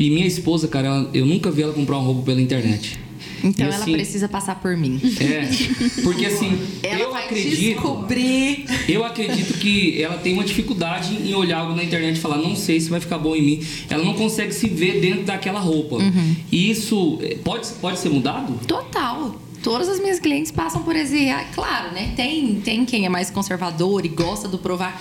E 0.00 0.10
minha 0.10 0.26
esposa, 0.26 0.68
cara, 0.68 0.86
ela- 0.86 1.10
eu 1.12 1.26
nunca 1.26 1.50
vi 1.50 1.62
ela 1.62 1.72
comprar 1.72 1.96
uma 1.96 2.04
roupa 2.04 2.22
pela 2.22 2.40
internet. 2.40 2.98
Então 3.42 3.66
E 3.66 3.68
ela 3.70 3.82
assim, 3.82 3.92
precisa 3.92 4.28
passar 4.28 4.56
por 4.60 4.76
mim. 4.76 5.00
É, 5.20 6.02
porque 6.02 6.26
assim, 6.26 6.58
Ela 6.82 7.00
eu 7.00 7.14
acredito. 7.14 7.56
descobrir. 7.60 8.64
Eu 8.88 9.04
acredito 9.04 9.54
que 9.58 10.02
ela 10.02 10.18
tem 10.18 10.34
uma 10.34 10.42
dificuldade 10.44 11.14
em 11.14 11.34
olhar 11.34 11.58
algo 11.60 11.74
na 11.74 11.84
internet 11.84 12.16
e 12.16 12.20
falar, 12.20 12.36
não 12.38 12.56
sei 12.56 12.80
se 12.80 12.88
vai 12.90 12.98
ficar 13.00 13.18
bom 13.18 13.34
em 13.36 13.42
mim. 13.42 13.60
Ela 13.88 14.04
não 14.04 14.14
consegue 14.14 14.52
se 14.52 14.68
ver 14.68 15.00
dentro 15.00 15.24
daquela 15.24 15.60
roupa. 15.60 15.96
Uhum. 15.96 16.36
E 16.50 16.70
isso 16.70 17.18
eh, 17.22 17.36
pode, 17.44 17.68
pode 17.80 17.98
ser 17.98 18.08
mudado? 18.08 18.54
Total. 18.66 19.34
Todas 19.62 19.88
as 19.88 20.00
minhas 20.00 20.18
clientes 20.20 20.50
passam 20.52 20.82
por 20.82 20.94
esse. 20.96 21.26
Claro, 21.54 21.92
né? 21.92 22.12
Tem, 22.16 22.56
tem 22.64 22.84
quem 22.84 23.06
é 23.06 23.08
mais 23.08 23.30
conservador 23.30 24.04
e 24.04 24.08
gosta 24.08 24.46
do 24.48 24.58
provar. 24.58 25.00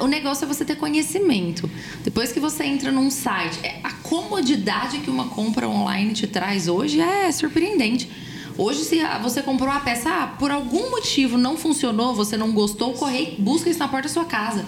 O 0.00 0.06
negócio 0.06 0.44
é 0.44 0.48
você 0.48 0.64
ter 0.64 0.76
conhecimento. 0.76 1.68
Depois 2.04 2.32
que 2.32 2.38
você 2.40 2.64
entra 2.64 2.92
num 2.92 3.10
site, 3.10 3.58
é- 3.62 3.80
a 3.82 3.90
comodidade 3.92 4.98
que 4.98 5.10
uma 5.10 5.28
compra 5.28 5.68
online 5.68 6.12
te 6.12 6.26
traz 6.26 6.68
hoje 6.68 7.00
é 7.00 7.30
surpreendente. 7.32 8.08
Hoje, 8.56 8.84
se 8.84 9.00
você 9.22 9.42
comprou 9.42 9.70
a 9.70 9.80
peça, 9.80 10.10
ah, 10.10 10.26
por 10.38 10.50
algum 10.50 10.90
motivo 10.90 11.38
não 11.38 11.56
funcionou, 11.56 12.14
você 12.14 12.36
não 12.36 12.52
gostou, 12.52 12.90
o 12.90 12.94
correio 12.94 13.34
busca 13.38 13.70
isso 13.70 13.78
na 13.78 13.88
porta 13.88 14.08
da 14.08 14.12
sua 14.14 14.24
casa. 14.26 14.66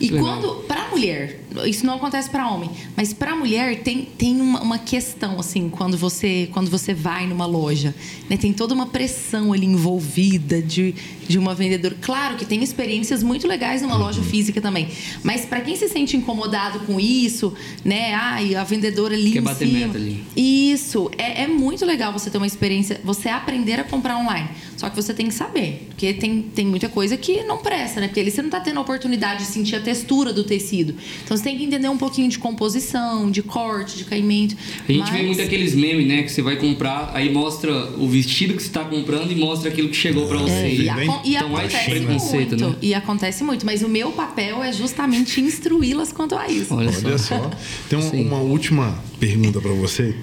E 0.00 0.08
Legal. 0.08 0.24
quando, 0.40 0.54
pra 0.64 0.88
mulher, 0.88 1.44
isso 1.64 1.86
não 1.86 1.94
acontece 1.94 2.28
pra 2.28 2.48
homem, 2.48 2.68
mas 2.96 3.12
pra 3.12 3.36
mulher 3.36 3.82
tem, 3.82 4.04
tem 4.18 4.40
uma, 4.40 4.60
uma 4.60 4.78
questão, 4.78 5.38
assim, 5.38 5.68
quando 5.68 5.96
você, 5.96 6.48
quando 6.52 6.68
você 6.68 6.92
vai 6.92 7.26
numa 7.28 7.46
loja, 7.46 7.94
né? 8.28 8.36
Tem 8.36 8.52
toda 8.52 8.74
uma 8.74 8.86
pressão 8.86 9.52
ali 9.52 9.66
envolvida 9.66 10.60
de, 10.60 10.92
de 11.32 11.38
uma 11.38 11.54
vendedora. 11.54 11.96
Claro 12.00 12.36
que 12.36 12.44
tem 12.44 12.62
experiências 12.62 13.22
muito 13.22 13.48
legais 13.48 13.80
numa 13.82 13.96
loja 13.96 14.22
física 14.22 14.60
também, 14.60 14.88
mas 15.22 15.44
pra 15.46 15.60
quem 15.62 15.74
se 15.74 15.88
sente 15.88 16.14
incomodado 16.16 16.80
com 16.80 17.00
isso, 17.00 17.54
né? 17.84 18.12
Ai, 18.14 18.54
a 18.54 18.62
vendedora 18.64 19.14
ali 19.14 19.32
Quer 19.32 19.38
em 19.38 19.42
bater 19.42 19.66
cima. 19.66 19.86
meta 19.86 19.96
ali. 19.98 20.22
Isso, 20.36 21.10
é, 21.16 21.44
é 21.44 21.46
muito 21.48 21.84
legal 21.86 22.12
você 22.12 22.28
ter 22.30 22.36
uma 22.36 22.46
experiência, 22.46 23.00
você 23.02 23.28
aprender 23.30 23.80
a 23.80 23.84
comprar 23.84 24.16
online. 24.18 24.48
Só 24.76 24.90
que 24.90 24.96
você 24.96 25.14
tem 25.14 25.26
que 25.28 25.34
saber, 25.34 25.86
porque 25.88 26.12
tem, 26.14 26.42
tem 26.42 26.66
muita 26.66 26.88
coisa 26.88 27.16
que 27.16 27.42
não 27.44 27.58
presta, 27.58 28.00
né? 28.00 28.08
Porque 28.08 28.20
ali 28.20 28.30
você 28.30 28.42
não 28.42 28.50
tá 28.50 28.60
tendo 28.60 28.78
a 28.78 28.80
oportunidade 28.82 29.44
de 29.44 29.46
sentir 29.50 29.76
a 29.76 29.80
textura 29.80 30.32
do 30.32 30.44
tecido. 30.44 30.94
Então 31.24 31.36
você 31.36 31.42
tem 31.42 31.56
que 31.56 31.64
entender 31.64 31.88
um 31.88 31.96
pouquinho 31.96 32.28
de 32.28 32.38
composição, 32.38 33.30
de 33.30 33.42
corte, 33.42 33.96
de 33.96 34.04
caimento. 34.04 34.56
A 34.88 34.92
gente 34.92 35.10
vê 35.10 35.18
Mas- 35.18 35.26
muito 35.26 35.42
aqueles 35.42 35.74
memes, 35.74 36.06
né? 36.06 36.22
Que 36.24 36.30
você 36.32 36.42
vai 36.42 36.56
comprar, 36.56 37.10
aí 37.14 37.32
mostra 37.32 37.72
o 37.96 38.08
vestido 38.08 38.54
que 38.54 38.62
você 38.62 38.70
tá 38.70 38.84
comprando 38.84 39.30
e 39.30 39.36
mostra 39.36 39.68
aquilo 39.70 39.88
que 39.88 39.96
chegou 39.96 40.26
pra 40.26 40.38
você. 40.38 40.52
É, 40.52 40.72
e, 40.74 40.76
Sim, 40.78 40.88
acon- 40.88 41.21
e 41.24 41.34
Então, 41.36 41.56
acontece 41.56 42.00
muito. 42.00 42.56
né? 42.56 42.74
E 42.82 42.94
acontece 42.94 43.44
muito. 43.44 43.66
Mas 43.66 43.82
o 43.82 43.88
meu 43.88 44.12
papel 44.12 44.62
é 44.62 44.72
justamente 44.72 45.40
instruí-las 45.40 46.12
quanto 46.12 46.34
a 46.34 46.48
isso. 46.48 46.74
Olha, 46.74 46.90
Olha 47.04 47.18
só. 47.18 47.38
só. 47.38 47.50
Tem 47.88 47.98
uma, 47.98 48.10
Sim. 48.10 48.26
uma 48.26 48.38
última 48.40 48.98
pergunta 49.20 49.60
para 49.60 49.72
você. 49.72 50.14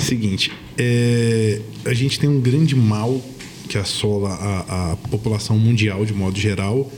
Seguinte, 0.00 0.50
é, 0.76 1.60
a 1.84 1.94
gente 1.94 2.18
tem 2.18 2.28
um 2.28 2.40
grande 2.40 2.74
mal 2.76 3.20
que 3.68 3.76
assola 3.76 4.30
a, 4.30 4.92
a 4.92 4.96
população 4.96 5.58
mundial 5.58 6.04
de 6.06 6.14
modo 6.14 6.38
geral. 6.38 6.90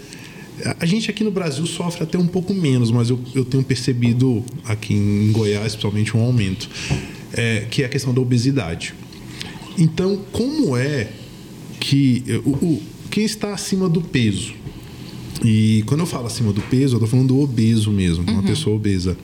A- 0.64 0.76
A 0.80 0.86
gente 0.86 1.10
aqui 1.10 1.24
no 1.24 1.30
Brasil 1.30 1.66
sofre 1.66 2.02
até 2.04 2.16
um 2.18 2.26
pouco 2.26 2.52
menos, 2.54 2.90
mas 2.90 3.10
eu, 3.10 3.18
eu 3.34 3.44
tenho 3.44 3.64
percebido 3.64 4.44
aqui 4.64 4.94
em 4.94 5.32
Goiás, 5.32 5.72
principalmente, 5.74 6.16
um 6.16 6.20
aumento, 6.20 6.68
é, 7.32 7.66
que 7.70 7.82
é 7.82 7.86
a 7.86 7.88
questão 7.88 8.12
da 8.14 8.20
obesidade. 8.20 8.94
Então, 9.78 10.20
como 10.30 10.76
é 10.76 11.08
que 11.80 12.22
o, 12.44 12.50
o- 12.50 12.82
quem 13.10 13.24
está 13.24 13.52
acima 13.52 13.88
do 13.88 14.00
peso 14.00 14.54
e 15.44 15.82
quando 15.86 16.00
eu 16.00 16.06
falo 16.06 16.26
acima 16.26 16.52
do 16.52 16.60
peso, 16.62 16.94
eu 16.94 16.98
estou 16.98 17.08
falando 17.08 17.28
do 17.28 17.40
obeso 17.40 17.90
mesmo, 17.90 18.24
uma 18.30 18.42
pessoa 18.42 18.76
obesa. 18.76 19.16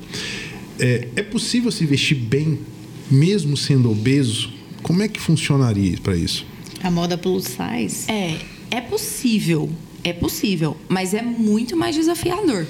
É, 0.78 1.08
é 1.16 1.22
possível 1.22 1.70
se 1.70 1.84
vestir 1.84 2.16
bem, 2.16 2.58
mesmo 3.10 3.56
sendo 3.56 3.90
obeso? 3.90 4.50
Como 4.82 5.02
é 5.02 5.08
que 5.08 5.20
funcionaria 5.20 5.98
para 6.02 6.16
isso? 6.16 6.46
A 6.82 6.90
moda 6.90 7.18
plus 7.18 7.44
size. 7.44 8.10
É, 8.10 8.38
é 8.70 8.80
possível. 8.80 9.70
É 10.02 10.12
possível. 10.12 10.76
Mas 10.88 11.12
é 11.12 11.22
muito 11.22 11.76
mais 11.76 11.94
desafiador. 11.94 12.66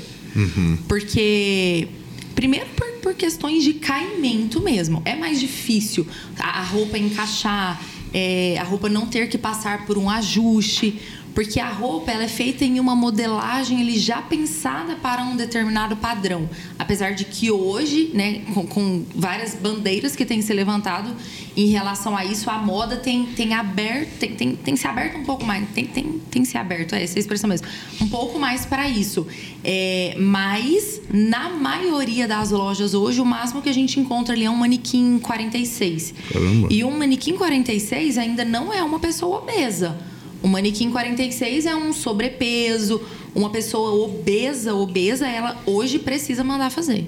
Porque. 0.89 1.89
Primeiro 2.35 2.67
por, 2.77 2.87
por 3.01 3.15
questões 3.15 3.65
de 3.65 3.75
caimento 3.75 4.61
mesmo. 4.61 5.01
É 5.05 5.17
mais 5.17 5.41
difícil 5.41 6.07
a, 6.39 6.61
a 6.61 6.63
roupa 6.65 6.99
encaixar, 6.99 7.83
é, 8.19 8.57
a 8.57 8.65
roupa 8.65 8.89
não 8.89 9.07
ter 9.07 9.29
que 9.29 9.37
passar 9.37 9.85
por 9.85 9.99
um 9.99 10.09
ajuste. 10.09 10.99
Porque 11.37 11.61
a 11.61 11.69
roupa 11.69 12.11
ela 12.11 12.25
é 12.25 12.29
feita 12.29 12.65
em 12.65 12.81
uma 12.81 12.97
modelagem 12.97 13.83
ele 13.83 13.99
já 13.99 14.23
pensada 14.23 14.97
para 14.97 15.23
um 15.23 15.37
determinado 15.37 15.95
padrão. 15.95 16.49
Apesar 16.79 17.11
de 17.11 17.27
que 17.27 17.51
hoje, 17.51 18.11
né, 18.15 18.41
com, 18.55 18.67
com 18.67 19.05
várias 19.15 19.55
bandeiras 19.55 20.17
que 20.17 20.25
têm 20.25 20.41
se 20.41 20.51
levantado 20.55 21.15
em 21.55 21.67
relação 21.67 22.17
a 22.17 22.25
isso, 22.25 22.49
a 22.49 22.57
moda 22.57 22.97
tem, 22.97 23.27
tem 23.27 23.53
aberto, 23.53 24.19
tem, 24.19 24.35
tem, 24.35 24.57
tem 24.57 24.77
se 24.77 24.87
aberto 24.87 25.19
um 25.19 25.25
pouco 25.25 25.45
mais, 25.45 25.69
tem, 25.75 25.85
tem, 25.85 26.23
tem 26.31 26.43
se 26.43 26.57
aberto, 26.57 26.95
é 26.95 27.03
essa 27.03 27.19
a 27.19 27.21
expressão 27.21 27.51
mesmo, 27.51 27.67
um 28.01 28.09
pouco 28.09 28.39
mais 28.39 28.65
para 28.65 28.89
isso. 28.89 29.27
É, 29.63 30.17
mas, 30.19 31.03
na 31.13 31.51
maioria 31.51 32.27
das 32.27 32.51
lojas 32.51 32.95
hoje, 32.95 33.21
o 33.21 33.27
máximo 33.27 33.61
que 33.61 33.69
a 33.69 33.75
gente 33.75 34.01
encontra 34.01 34.35
ali 34.35 34.47
é 34.47 34.51
um 34.51 34.57
manequim 34.57 35.19
46. 35.19 36.15
Caramba. 36.33 36.69
E 36.71 36.83
um 36.83 36.97
manequim 36.97 37.37
46 37.37 38.17
ainda 38.17 38.43
não 38.43 38.73
é 38.73 38.83
uma 38.83 38.99
pessoa 38.99 39.41
obesa. 39.41 40.16
O 40.43 40.49
manequim 40.49 40.91
46 40.91 41.67
é 41.67 41.75
um 41.75 41.93
sobrepeso, 41.93 43.01
uma 43.35 43.51
pessoa 43.51 43.93
obesa, 44.05 44.75
obesa, 44.75 45.27
ela 45.27 45.61
hoje 45.67 45.99
precisa 45.99 46.45
mandar 46.45 46.71
fazer. 46.71 47.07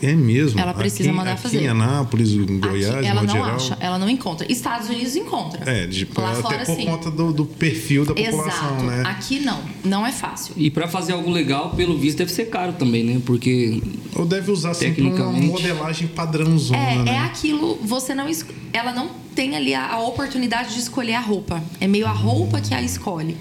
É 0.00 0.12
mesmo? 0.14 0.60
Ela 0.60 0.72
precisa 0.74 1.08
aqui, 1.08 1.16
mandar 1.18 1.32
aqui 1.32 1.42
fazer. 1.42 1.62
em 1.62 1.68
Anápolis, 1.68 2.30
em 2.32 2.58
Goiás, 2.60 2.94
Aqui, 2.96 3.06
ela 3.06 3.22
não 3.22 3.34
geral. 3.34 3.56
acha, 3.56 3.76
ela 3.80 3.98
não 3.98 4.08
encontra. 4.08 4.50
Estados 4.50 4.88
Unidos 4.88 5.16
encontra. 5.16 5.68
É, 5.70 5.86
de, 5.86 6.08
Lá 6.16 6.30
até 6.32 6.42
fora 6.42 6.64
por 6.64 6.76
sim. 6.76 6.84
conta 6.86 7.10
do, 7.10 7.32
do 7.32 7.44
perfil 7.44 8.04
da 8.04 8.14
população, 8.14 8.68
Exato. 8.76 8.84
né? 8.84 9.02
Aqui 9.06 9.40
não, 9.40 9.60
não 9.84 10.06
é 10.06 10.12
fácil. 10.12 10.54
E 10.56 10.70
pra 10.70 10.86
fazer 10.88 11.12
algo 11.12 11.30
legal, 11.30 11.70
pelo 11.70 11.98
visto, 11.98 12.18
deve 12.18 12.32
ser 12.32 12.46
caro 12.46 12.72
também, 12.74 13.04
né? 13.04 13.20
Porque 13.24 13.82
Ou 14.14 14.24
deve 14.26 14.50
usar 14.50 14.74
sempre 14.74 15.02
uma 15.02 15.10
Tecnicamente. 15.12 15.46
modelagem 15.46 16.08
padrãozona, 16.08 16.78
É, 16.78 16.96
né? 17.02 17.12
é 17.14 17.18
aquilo, 17.18 17.78
você 17.82 18.14
não 18.14 18.28
es- 18.28 18.44
ela 18.72 18.92
não 18.92 19.10
tem 19.34 19.56
ali 19.56 19.74
a, 19.74 19.92
a 19.92 20.00
oportunidade 20.00 20.74
de 20.74 20.80
escolher 20.80 21.14
a 21.14 21.20
roupa. 21.20 21.62
É 21.80 21.86
meio 21.86 22.06
a 22.06 22.12
roupa 22.12 22.60
que 22.60 22.74
a 22.74 22.82
escolhe. 22.82 23.36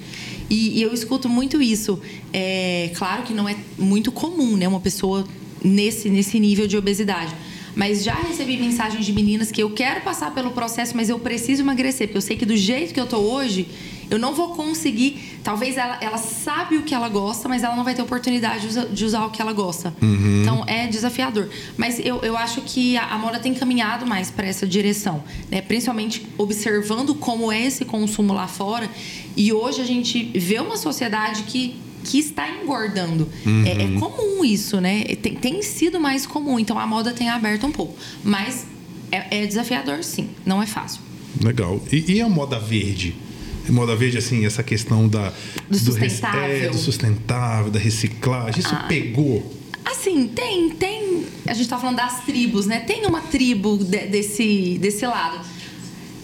E, 0.49 0.79
e 0.79 0.81
eu 0.81 0.93
escuto 0.93 1.27
muito 1.27 1.61
isso. 1.61 1.99
É 2.31 2.91
claro 2.95 3.23
que 3.23 3.33
não 3.33 3.47
é 3.49 3.55
muito 3.77 4.11
comum, 4.11 4.55
né, 4.55 4.67
uma 4.67 4.79
pessoa 4.79 5.25
nesse 5.63 6.09
nesse 6.09 6.39
nível 6.39 6.67
de 6.67 6.77
obesidade. 6.77 7.33
Mas 7.77 8.03
já 8.03 8.15
recebi 8.15 8.57
mensagens 8.57 9.05
de 9.05 9.13
meninas 9.13 9.51
que 9.51 9.61
eu 9.61 9.69
quero 9.69 10.01
passar 10.01 10.33
pelo 10.33 10.49
processo, 10.49 10.97
mas 10.97 11.09
eu 11.09 11.19
preciso 11.19 11.61
emagrecer, 11.61 12.07
porque 12.07 12.17
eu 12.17 12.21
sei 12.21 12.35
que 12.35 12.43
do 12.43 12.57
jeito 12.57 12.91
que 12.91 12.99
eu 12.99 13.05
tô 13.05 13.17
hoje, 13.17 13.67
eu 14.09 14.17
não 14.17 14.33
vou 14.33 14.55
conseguir. 14.55 15.39
Talvez 15.43 15.77
ela, 15.77 15.95
ela 16.01 16.17
sabe 16.17 16.77
o 16.77 16.81
que 16.81 16.95
ela 16.95 17.07
gosta, 17.07 17.47
mas 17.47 17.61
ela 17.61 17.75
não 17.75 17.83
vai 17.83 17.93
ter 17.93 18.01
oportunidade 18.01 18.61
de 18.61 18.67
usar, 18.67 18.85
de 18.85 19.05
usar 19.05 19.25
o 19.25 19.29
que 19.29 19.39
ela 19.39 19.53
gosta. 19.53 19.93
Então 20.41 20.63
é 20.65 20.87
desafiador. 20.87 21.49
Mas 21.77 21.99
eu, 21.99 22.19
eu 22.21 22.35
acho 22.35 22.61
que 22.61 22.97
a, 22.97 23.13
a 23.13 23.17
moda 23.19 23.37
tem 23.37 23.53
caminhado 23.53 24.07
mais 24.07 24.31
para 24.31 24.47
essa 24.47 24.65
direção, 24.65 25.23
né? 25.51 25.61
Principalmente 25.61 26.25
observando 26.35 27.13
como 27.13 27.51
é 27.51 27.63
esse 27.63 27.85
consumo 27.85 28.33
lá 28.33 28.47
fora. 28.47 28.89
E 29.35 29.53
hoje 29.53 29.81
a 29.81 29.85
gente 29.85 30.31
vê 30.33 30.59
uma 30.59 30.77
sociedade 30.77 31.43
que 31.43 31.75
que 32.07 32.19
está 32.19 32.49
engordando. 32.49 33.27
É, 33.65 33.83
é 33.83 33.99
comum 33.99 34.43
isso, 34.45 34.79
né? 34.81 35.03
Tem, 35.21 35.35
tem 35.35 35.61
sido 35.61 35.99
mais 35.99 36.25
comum. 36.25 36.59
Então 36.59 36.77
a 36.79 36.87
moda 36.87 37.11
tem 37.13 37.29
aberto 37.29 37.67
um 37.67 37.71
pouco. 37.71 37.95
Mas 38.23 38.65
é, 39.11 39.41
é 39.43 39.45
desafiador, 39.45 40.03
sim. 40.03 40.29
Não 40.45 40.61
é 40.61 40.65
fácil. 40.65 41.01
Legal. 41.43 41.81
E, 41.91 42.13
e 42.13 42.21
a 42.21 42.29
moda 42.29 42.59
verde? 42.59 43.15
A 43.67 43.71
moda 43.71 43.95
verde, 43.95 44.17
assim, 44.17 44.45
essa 44.45 44.63
questão 44.63 45.07
da... 45.07 45.29
Do 45.69 45.75
res- 45.77 45.81
sustentável. 46.13 46.41
Ah. 46.41 46.47
é, 46.47 46.69
do 46.69 46.77
sustentável, 46.77 47.71
da 47.71 47.79
reciclagem. 47.79 48.59
Isso 48.61 48.75
pegou? 48.87 49.53
Assim, 49.83 50.27
tem, 50.27 50.69
tem. 50.71 51.25
A 51.45 51.53
gente 51.53 51.67
tá 51.69 51.77
falando 51.77 51.97
das 51.97 52.21
tribos, 52.25 52.65
né? 52.65 52.79
Tem 52.81 53.05
uma 53.05 53.21
tribo 53.21 53.77
de- 53.77 54.07
desse, 54.07 54.77
desse 54.79 55.05
lado. 55.05 55.39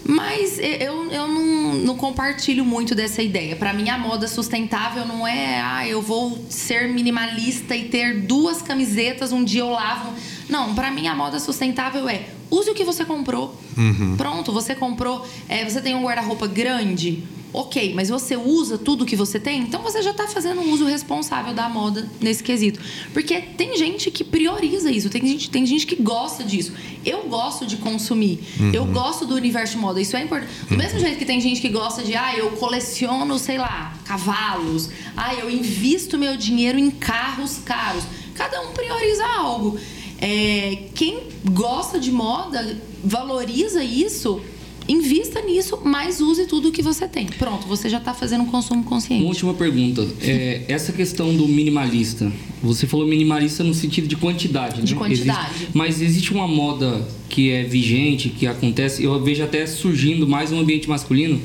Mas 0.06 0.58
eu, 0.58 1.10
eu 1.10 1.26
não, 1.26 1.74
não 1.74 1.96
compartilho 1.96 2.64
muito 2.64 2.94
dessa 2.94 3.22
ideia. 3.22 3.56
Para 3.56 3.72
mim, 3.72 3.88
a 3.88 3.96
moda 3.96 4.28
sustentável 4.28 5.06
não 5.06 5.26
é, 5.26 5.60
ah, 5.60 5.88
eu 5.88 6.02
vou 6.02 6.44
ser 6.50 6.88
minimalista 6.88 7.74
e 7.74 7.88
ter 7.88 8.20
duas 8.20 8.60
camisetas, 8.60 9.32
um 9.32 9.42
dia 9.42 9.62
eu 9.62 9.70
lavo. 9.70 10.12
Não, 10.48 10.74
para 10.74 10.90
mim, 10.90 11.06
a 11.06 11.14
moda 11.14 11.38
sustentável 11.38 12.08
é 12.08 12.28
use 12.50 12.70
o 12.70 12.74
que 12.74 12.84
você 12.84 13.04
comprou. 13.04 13.58
Pronto, 14.16 14.52
você 14.52 14.74
comprou, 14.74 15.26
é, 15.48 15.68
você 15.68 15.80
tem 15.80 15.94
um 15.94 16.02
guarda-roupa 16.02 16.46
grande. 16.46 17.24
Ok, 17.52 17.94
mas 17.94 18.08
você 18.08 18.36
usa 18.36 18.76
tudo 18.76 19.06
que 19.06 19.14
você 19.14 19.38
tem? 19.38 19.60
Então 19.60 19.80
você 19.80 20.02
já 20.02 20.10
está 20.10 20.26
fazendo 20.26 20.60
um 20.60 20.72
uso 20.72 20.84
responsável 20.86 21.54
da 21.54 21.68
moda 21.68 22.10
nesse 22.20 22.42
quesito. 22.42 22.80
Porque 23.12 23.40
tem 23.40 23.76
gente 23.78 24.10
que 24.10 24.24
prioriza 24.24 24.90
isso, 24.90 25.08
tem 25.08 25.24
gente, 25.24 25.48
tem 25.48 25.64
gente 25.64 25.86
que 25.86 25.94
gosta 25.94 26.42
disso. 26.42 26.72
Eu 27.06 27.28
gosto 27.28 27.64
de 27.64 27.76
consumir, 27.76 28.40
eu 28.72 28.84
gosto 28.86 29.24
do 29.24 29.36
universo 29.36 29.74
de 29.74 29.78
moda, 29.78 30.00
isso 30.00 30.16
é 30.16 30.24
importante. 30.24 30.52
Do 30.68 30.76
mesmo 30.76 30.98
jeito 30.98 31.16
que 31.16 31.24
tem 31.24 31.40
gente 31.40 31.60
que 31.60 31.68
gosta 31.68 32.02
de, 32.02 32.16
ah, 32.16 32.36
eu 32.36 32.50
coleciono, 32.52 33.38
sei 33.38 33.56
lá, 33.56 33.96
cavalos, 34.04 34.90
ah, 35.16 35.32
eu 35.36 35.48
invisto 35.48 36.18
meu 36.18 36.36
dinheiro 36.36 36.76
em 36.76 36.90
carros 36.90 37.58
caros. 37.64 38.02
Cada 38.34 38.62
um 38.62 38.72
prioriza 38.72 39.24
algo. 39.26 39.78
É, 40.20 40.78
quem 40.94 41.18
gosta 41.50 41.98
de 41.98 42.10
moda, 42.10 42.76
valoriza 43.02 43.82
isso, 43.84 44.40
invista 44.88 45.40
nisso, 45.42 45.78
mas 45.84 46.20
use 46.20 46.46
tudo 46.46 46.68
o 46.68 46.72
que 46.72 46.82
você 46.82 47.06
tem. 47.08 47.26
Pronto, 47.26 47.66
você 47.66 47.88
já 47.88 47.98
está 47.98 48.12
fazendo 48.14 48.42
um 48.42 48.46
consumo 48.46 48.80
Uma 48.80 48.88
consciente. 48.88 49.24
última 49.24 49.54
pergunta. 49.54 50.06
É, 50.22 50.62
essa 50.68 50.92
questão 50.92 51.34
do 51.34 51.46
minimalista. 51.48 52.30
Você 52.62 52.86
falou 52.86 53.06
minimalista 53.06 53.62
no 53.64 53.74
sentido 53.74 54.06
de 54.06 54.16
quantidade, 54.16 54.80
De 54.82 54.94
né? 54.94 54.98
quantidade. 54.98 55.50
Existe- 55.54 55.70
mas 55.74 56.00
existe 56.00 56.32
uma 56.32 56.48
moda 56.48 57.06
que 57.28 57.50
é 57.50 57.62
vigente, 57.64 58.28
que 58.30 58.46
acontece. 58.46 59.02
Eu 59.04 59.22
vejo 59.22 59.42
até 59.42 59.66
surgindo 59.66 60.26
mais 60.26 60.50
um 60.52 60.58
ambiente 60.60 60.88
masculino 60.88 61.40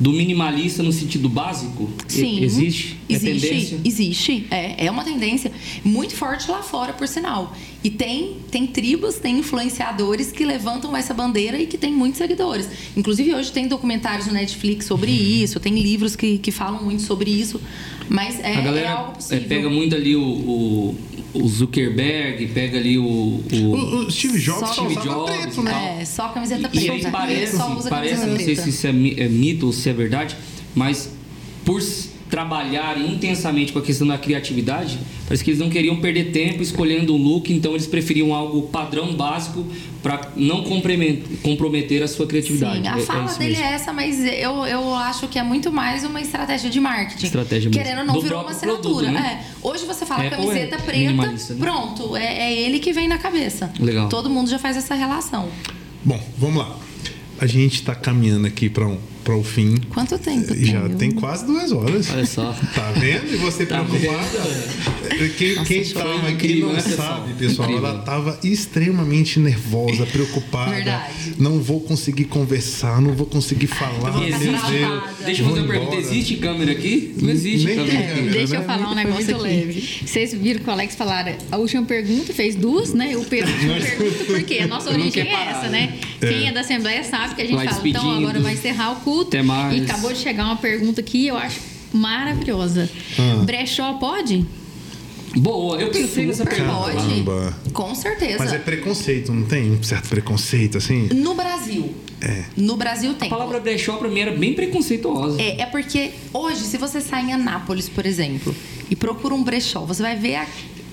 do 0.00 0.12
minimalista 0.12 0.82
no 0.82 0.92
sentido 0.92 1.28
básico? 1.28 1.90
Sim. 2.08 2.42
Existe? 2.42 2.98
É 3.08 3.12
Existe. 3.12 3.48
tendência? 3.48 3.80
Existe. 3.84 4.46
É, 4.50 4.86
é 4.86 4.90
uma 4.90 5.04
tendência 5.04 5.52
muito 5.84 6.14
forte 6.14 6.50
lá 6.50 6.62
fora, 6.62 6.94
por 6.94 7.06
sinal. 7.06 7.54
E 7.84 7.90
tem, 7.90 8.36
tem 8.50 8.66
tribos, 8.66 9.16
tem 9.16 9.38
influenciadores 9.38 10.32
que 10.32 10.42
levantam 10.44 10.96
essa 10.96 11.12
bandeira 11.12 11.60
e 11.60 11.66
que 11.66 11.76
tem 11.76 11.92
muitos 11.92 12.16
seguidores. 12.16 12.66
Inclusive, 12.96 13.34
hoje 13.34 13.52
tem 13.52 13.68
documentários 13.68 14.26
no 14.26 14.32
Netflix 14.32 14.86
sobre 14.86 15.10
isso, 15.10 15.60
tem 15.60 15.78
livros 15.78 16.16
que, 16.16 16.38
que 16.38 16.50
falam 16.50 16.82
muito 16.82 17.02
sobre 17.02 17.30
isso. 17.30 17.60
Mas 18.08 18.40
é, 18.40 18.46
A 18.46 18.60
é 18.60 18.62
galera 18.62 18.90
algo 18.92 19.12
é, 19.12 19.14
possível. 19.14 19.48
pega 19.48 19.68
muito 19.70 19.94
ali 19.94 20.16
o, 20.16 20.22
o, 20.22 20.98
o 21.32 21.48
Zuckerberg, 21.48 22.46
pega 22.48 22.78
ali 22.78 22.98
o. 22.98 23.02
o- 23.04 24.04
O, 24.06 24.10
Steve 24.10 24.38
Jobs 24.38 24.60
Só 24.60 24.66
só 24.74 24.84
Steve 24.88 25.00
Jobs 25.02 25.30
preto, 25.36 25.60
e 25.60 25.64
né? 25.64 25.70
tal. 25.70 25.82
É, 26.00 26.04
só 26.04 26.28
camiseta 26.28 26.70
E 26.72 26.86
preta. 26.86 26.86
só 27.56 27.76
usa 27.76 27.88
parece, 27.88 28.14
camiseta 28.22 28.26
não 28.26 28.38
sei 28.38 28.56
se 28.56 28.68
isso 28.70 28.86
é, 28.86 28.90
é 28.90 29.28
mito 29.28 29.66
ou 29.66 29.72
se 29.72 29.88
é 29.88 29.92
verdade, 29.92 30.36
mas 30.74 31.10
por 31.64 31.80
trabalharem 32.30 33.10
intensamente 33.12 33.72
com 33.72 33.78
a 33.78 33.82
questão 33.82 34.06
da 34.06 34.16
criatividade, 34.16 34.98
parece 35.26 35.42
que 35.42 35.50
eles 35.50 35.60
não 35.60 35.68
queriam 35.68 35.96
perder 35.96 36.30
tempo 36.30 36.62
escolhendo 36.62 37.14
um 37.14 37.16
look, 37.22 37.52
então 37.52 37.72
eles 37.72 37.86
preferiam 37.86 38.32
algo 38.32 38.62
padrão 38.68 39.12
básico 39.14 39.66
para 40.02 40.30
não 40.36 40.62
compromet- 40.62 41.22
comprometer 41.42 42.02
a 42.02 42.08
sua 42.08 42.26
criatividade. 42.26 42.80
Sim, 42.82 42.88
a 42.88 42.96
É- 42.96 43.00
é 43.00 43.04
fala 43.04 43.24
isso 43.26 43.38
dele 43.38 43.50
mesmo. 43.50 43.64
é 43.64 43.72
essa, 43.72 43.92
mas 43.92 44.18
eu, 44.24 44.64
eu 44.66 44.94
acho 44.94 45.28
que 45.28 45.38
é 45.38 45.42
muito 45.42 45.70
mais 45.72 46.04
uma 46.04 46.20
estratégia 46.20 46.70
de 46.70 46.80
marketing. 46.80 47.26
Estratégia 47.26 47.68
mesmo. 47.68 47.82
Querendo 47.82 47.98
ou 48.00 48.06
não, 48.06 48.14
Do 48.14 48.22
virou 48.22 48.40
uma 48.42 48.50
assinatura. 48.50 48.82
produto, 48.94 49.12
né? 49.12 49.44
É. 49.44 49.66
Hoje 49.66 49.84
você 49.84 50.06
fala 50.06 50.24
Apple 50.24 50.36
camiseta 50.38 50.76
é 50.76 50.78
preta, 50.78 50.98
minimalista, 50.98 51.54
né? 51.54 51.60
pronto, 51.60 52.16
é, 52.16 52.24
é 52.52 52.60
ele 52.62 52.78
que 52.78 52.92
vem 52.92 53.08
na 53.08 53.18
cabeça. 53.18 53.70
Legal. 53.78 54.08
Todo 54.08 54.30
mundo 54.30 54.48
já 54.48 54.58
faz 54.58 54.76
essa 54.76 54.94
relação. 54.94 55.48
Bom, 56.04 56.18
vamos 56.38 56.56
lá. 56.58 56.76
A 57.38 57.46
gente 57.46 57.74
está 57.74 57.94
caminhando 57.94 58.46
aqui 58.46 58.68
para 58.70 58.86
um, 58.86 58.98
para 59.24 59.36
o 59.36 59.42
fim. 59.44 59.76
Quanto 59.90 60.18
tempo 60.18 60.54
Já 60.54 60.82
tem? 60.88 60.96
tem 60.96 61.10
quase 61.12 61.46
duas 61.46 61.72
horas. 61.72 62.10
Olha 62.10 62.26
só. 62.26 62.54
Tá 62.74 62.92
vendo? 62.92 63.32
E 63.32 63.36
você 63.36 63.66
Tá 63.66 63.84
preocupada? 63.84 64.28
Quem, 65.36 65.54
Nossa, 65.54 66.32
quem 66.38 66.60
não 66.60 66.72
né, 66.72 66.80
sabe, 66.80 67.34
pessoal. 67.34 67.68
Incrível. 67.68 67.88
Ela 67.90 67.98
tava 68.02 68.38
extremamente 68.42 69.38
nervosa, 69.38 70.06
preocupada. 70.06 70.70
Verdade. 70.70 71.12
Não 71.38 71.58
vou 71.60 71.80
conseguir 71.80 72.24
conversar, 72.24 73.00
não 73.02 73.12
vou 73.12 73.26
conseguir 73.26 73.66
falar. 73.66 74.10
vou 74.10 74.22
meu 74.22 74.38
ficar 74.38 74.38
Deus. 74.38 74.60
travada. 74.80 75.14
Deixa 75.24 75.42
eu 75.42 75.48
fazer 75.48 75.60
uma 75.60 75.68
pergunta: 75.68 75.96
existe 75.96 76.36
câmera 76.36 76.72
aqui? 76.72 77.14
Não 77.20 77.30
existe 77.30 77.66
Nem 77.66 77.76
câmera 77.76 78.14
câmera. 78.14 78.32
Deixa 78.32 78.54
eu 78.54 78.60
né? 78.60 78.66
falar 78.66 78.90
um 78.90 78.94
negócio 78.94 79.24
muito 79.24 79.34
aqui. 79.34 79.42
leve. 79.42 80.00
Vocês 80.06 80.34
viram 80.34 80.60
que 80.60 80.68
o 80.68 80.72
Alex 80.72 80.94
falaram 80.94 81.34
a 81.50 81.56
última 81.58 81.82
pergunta, 81.84 82.32
fez 82.32 82.54
duas, 82.56 82.94
né? 82.94 83.16
O 83.16 83.24
Pedro 83.24 83.52
pergunta, 83.52 84.24
porque 84.24 84.58
a 84.58 84.66
nossa 84.66 84.90
origem 84.90 85.28
é 85.28 85.32
essa, 85.50 85.68
né? 85.68 85.70
né? 85.70 85.98
Quem 86.20 86.48
é 86.48 86.52
da 86.52 86.60
Assembleia 86.60 87.02
sabe 87.04 87.34
que 87.34 87.42
a 87.42 87.46
gente 87.46 87.56
Vai 87.56 87.68
fala, 87.68 87.88
então 87.88 88.10
agora 88.10 88.40
vai 88.40 88.54
encerrar 88.54 88.92
o 88.92 88.96
culto. 89.10 89.28
Até 89.36 89.42
mais. 89.42 89.76
E 89.76 89.82
acabou 89.84 90.12
de 90.12 90.18
chegar 90.18 90.44
uma 90.44 90.56
pergunta 90.56 91.00
aqui, 91.00 91.26
eu 91.26 91.36
acho 91.36 91.60
maravilhosa. 91.92 92.88
Ah. 93.18 93.42
Brechó 93.44 93.94
pode? 93.94 94.44
Boa, 95.36 95.76
eu 95.80 95.90
pensei 95.90 96.26
nessa 96.26 96.44
pergunta. 96.44 96.92
Caramba. 96.92 97.56
Com 97.72 97.94
certeza. 97.94 98.36
Mas 98.38 98.52
é 98.52 98.58
preconceito, 98.58 99.32
não 99.32 99.44
tem 99.44 99.70
um 99.72 99.82
certo 99.82 100.08
preconceito 100.08 100.78
assim? 100.78 101.08
No 101.14 101.34
Brasil. 101.34 101.94
É. 102.20 102.44
No 102.56 102.76
Brasil 102.76 103.14
tem. 103.14 103.28
A 103.28 103.30
palavra 103.30 103.60
brechó 103.60 103.96
pra 103.96 104.08
mim 104.08 104.20
era 104.20 104.32
bem 104.32 104.54
preconceituosa. 104.54 105.40
É, 105.40 105.62
é 105.62 105.66
porque 105.66 106.10
hoje, 106.34 106.60
se 106.64 106.76
você 106.78 107.00
sai 107.00 107.26
em 107.26 107.32
Anápolis, 107.32 107.88
por 107.88 108.04
exemplo, 108.06 108.54
e 108.90 108.96
procura 108.96 109.34
um 109.34 109.42
brechó, 109.42 109.80
você 109.84 110.02
vai 110.02 110.16
ver 110.16 110.34
a- 110.36 110.46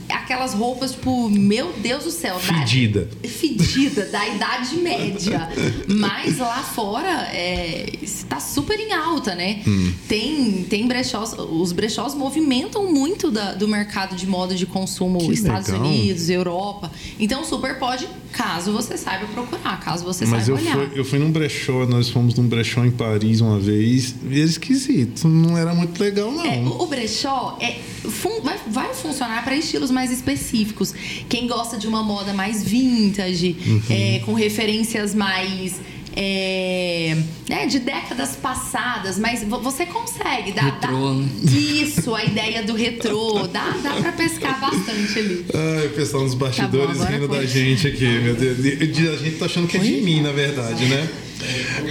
aquelas 0.09 0.53
roupas, 0.53 0.91
tipo, 0.91 1.29
meu 1.29 1.73
Deus 1.73 2.03
do 2.05 2.11
céu. 2.11 2.35
da- 2.35 2.39
Fedida. 2.41 3.09
fedida, 3.27 4.05
da 4.05 4.27
Idade 4.27 4.75
Média. 4.77 5.49
Mas 5.87 6.37
lá 6.37 6.61
fora, 6.63 7.27
é, 7.33 7.89
está 8.01 8.39
super 8.39 8.79
em 8.79 8.93
alta, 8.93 9.35
né? 9.35 9.61
Hum. 9.67 9.91
Tem, 10.07 10.63
tem 10.69 10.87
brechós, 10.87 11.33
os 11.37 11.71
brechós 11.71 12.13
movimentam 12.13 12.91
muito 12.91 13.29
da- 13.31 13.53
do 13.53 13.67
mercado 13.67 14.15
de 14.15 14.25
moda 14.27 14.55
de 14.55 14.65
consumo 14.65 15.19
Que 15.19 15.33
Estados 15.33 15.67
legal. 15.69 15.85
Unidos, 15.85 16.29
Europa. 16.29 16.91
Então, 17.19 17.43
super 17.43 17.77
pode, 17.79 18.07
caso 18.31 18.71
você 18.71 18.97
saiba 18.97 19.25
procurar, 19.27 19.79
caso 19.79 20.03
você 20.03 20.25
Mas 20.25 20.47
eu 20.47 20.57
saiba 20.57 20.77
olhar. 20.77 20.89
fui, 20.89 20.99
eu 20.99 21.05
fui 21.05 21.19
num 21.19 21.31
brechó, 21.31 21.85
nós 21.85 22.09
fomos 22.09 22.35
num 22.35 22.47
brechó 22.47 22.83
em 22.85 22.91
Paris 22.91 23.41
uma 23.41 23.59
vez, 23.59 24.15
e 24.29 24.39
era 24.39 24.49
esquisito, 24.49 25.27
não 25.27 25.57
era 25.57 25.73
muito 25.73 25.99
legal 26.01 26.31
não. 26.31 26.45
É, 26.45 26.57
o 26.59 26.77
o 26.87 26.89
brechó 26.89 27.57
é, 27.59 27.79
fun- 28.09 28.39
vai, 28.41 28.57
vai 28.67 28.93
funcionar 28.93 29.43
para 29.43 29.55
estilos 29.55 29.91
mais 29.97 30.11
específicos. 30.11 30.93
Quem 31.27 31.47
gosta 31.47 31.75
de 31.77 31.87
uma 31.87 32.03
moda 32.03 32.31
mais 32.33 32.63
vintage, 32.63 33.55
Uhum. 33.65 33.81
é, 33.89 34.19
com 34.25 34.33
referências 34.33 35.15
mais. 35.15 35.75
é, 36.19 37.15
né, 37.47 37.67
de 37.67 37.77
décadas 37.77 38.35
passadas, 38.35 39.19
mas 39.19 39.43
vo- 39.43 39.59
você 39.61 39.85
consegue 39.85 40.51
dar, 40.51 40.63
Retrô, 40.65 41.13
né? 41.13 41.27
isso, 41.43 42.15
a 42.15 42.23
ideia 42.25 42.63
do 42.63 42.73
retrô, 42.73 43.47
dá, 43.47 43.69
dá 43.83 43.91
para 44.01 44.11
pescar 44.13 44.59
bastante 44.59 45.19
ali. 45.19 45.45
Ai, 45.53 45.85
o 45.85 45.89
pessoal 45.91 46.23
nos 46.23 46.33
bastidores 46.33 46.97
Tá 46.97 47.05
bom, 47.05 47.11
rindo 47.11 47.27
da 47.27 47.45
gente 47.45 47.87
aqui, 47.87 48.03
meu 48.19 48.33
Deus. 48.35 48.57
De- 48.57 48.87
de- 48.87 49.09
A 49.09 49.15
gente 49.15 49.37
tá 49.37 49.45
achando 49.45 49.67
que 49.67 49.77
é 49.77 49.79
de 49.79 50.01
mim, 50.01 50.21
na 50.21 50.31
verdade, 50.31 50.85
né? 50.87 51.07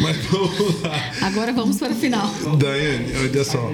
Mas 0.03 0.17
vamos 0.27 0.83
lá. 0.83 1.13
Agora 1.23 1.53
vamos 1.53 1.77
para 1.79 1.93
o 1.93 1.95
final. 1.95 2.29
Daiane, 2.59 3.13
olha 3.17 3.45
só. 3.45 3.73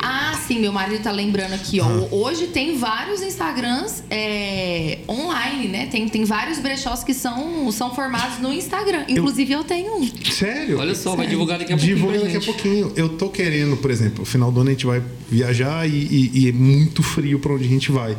Ah, 0.00 0.31
sim, 0.52 0.60
meu 0.60 0.72
marido 0.72 1.02
tá 1.02 1.10
lembrando 1.10 1.52
aqui, 1.54 1.80
ó. 1.80 1.86
Hoje 2.10 2.46
tem 2.48 2.76
vários 2.76 3.22
Instagrams 3.22 4.02
é, 4.10 4.98
online, 5.08 5.68
né? 5.68 5.86
Tem, 5.86 6.08
tem 6.08 6.24
vários 6.24 6.58
brechós 6.58 7.02
que 7.04 7.14
são, 7.14 7.70
são 7.72 7.94
formados 7.94 8.38
no 8.40 8.52
Instagram. 8.52 9.04
Inclusive, 9.08 9.52
eu, 9.52 9.64
tenho 9.64 9.96
um. 9.96 10.10
Sério? 10.30 10.78
Olha 10.78 10.94
só, 10.94 11.16
vai 11.16 11.26
divulgar 11.26 11.58
daqui 11.58 11.72
a 11.72 11.76
pouquinho. 11.76 11.96
Divulga 11.96 12.20
daqui 12.20 12.36
a 12.36 12.40
pouquinho. 12.40 12.92
Eu 12.96 13.08
tô 13.10 13.28
querendo, 13.28 13.76
por 13.76 13.90
exemplo, 13.90 14.20
no 14.20 14.24
final 14.24 14.50
do 14.52 14.60
ano 14.60 14.70
a 14.70 14.72
gente 14.72 14.86
vai 14.86 15.02
viajar 15.30 15.88
e, 15.88 15.92
e- 15.92 16.30
e 16.44 16.48
é 16.48 16.52
muito 16.52 17.02
frio 17.02 17.38
pra 17.38 17.52
onde 17.54 17.64
a 17.64 17.68
gente 17.68 17.90
vai. 17.90 18.16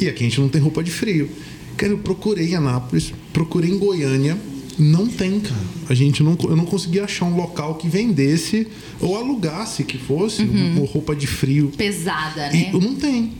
E 0.00 0.08
aqui 0.08 0.24
a 0.24 0.28
gente 0.28 0.40
não 0.40 0.48
tem 0.48 0.60
roupa 0.60 0.82
de 0.82 0.90
frio. 0.90 1.30
Cara, 1.76 1.92
eu 1.92 1.98
procurei 1.98 2.50
em 2.50 2.54
Anápolis, 2.54 3.12
procurei 3.32 3.70
em 3.70 3.78
Goiânia. 3.78 4.36
Não 4.78 5.06
tem, 5.06 5.40
cara. 5.40 5.60
A 5.88 5.94
gente 5.94 6.22
não, 6.22 6.36
eu 6.42 6.56
não 6.56 6.64
consegui 6.64 7.00
achar 7.00 7.26
um 7.26 7.36
local 7.36 7.74
que 7.74 7.88
vendesse 7.88 8.66
ou 9.00 9.16
alugasse 9.16 9.84
que 9.84 9.98
fosse 9.98 10.42
uma 10.42 10.86
roupa 10.86 11.14
de 11.14 11.26
frio. 11.26 11.70
Pesada, 11.76 12.48
E 12.54 12.64
né? 12.64 12.70
não 12.72 12.94
tem. 12.94 13.32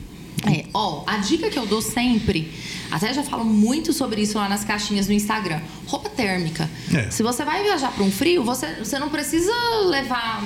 É, 0.45 0.65
ó, 0.73 1.03
a 1.07 1.17
dica 1.17 1.49
que 1.49 1.57
eu 1.57 1.65
dou 1.65 1.81
sempre, 1.81 2.51
até 2.91 3.13
já 3.13 3.23
falo 3.23 3.45
muito 3.45 3.93
sobre 3.93 4.21
isso 4.21 4.37
lá 4.37 4.49
nas 4.49 4.63
caixinhas 4.65 5.07
do 5.07 5.13
Instagram, 5.13 5.61
roupa 5.87 6.09
térmica. 6.09 6.69
É. 6.93 7.09
Se 7.09 7.23
você 7.23 7.45
vai 7.45 7.63
viajar 7.63 7.91
para 7.93 8.03
um 8.03 8.11
frio, 8.11 8.43
você, 8.43 8.67
você 8.75 8.99
não 8.99 9.09
precisa 9.09 9.51
levar. 9.85 10.43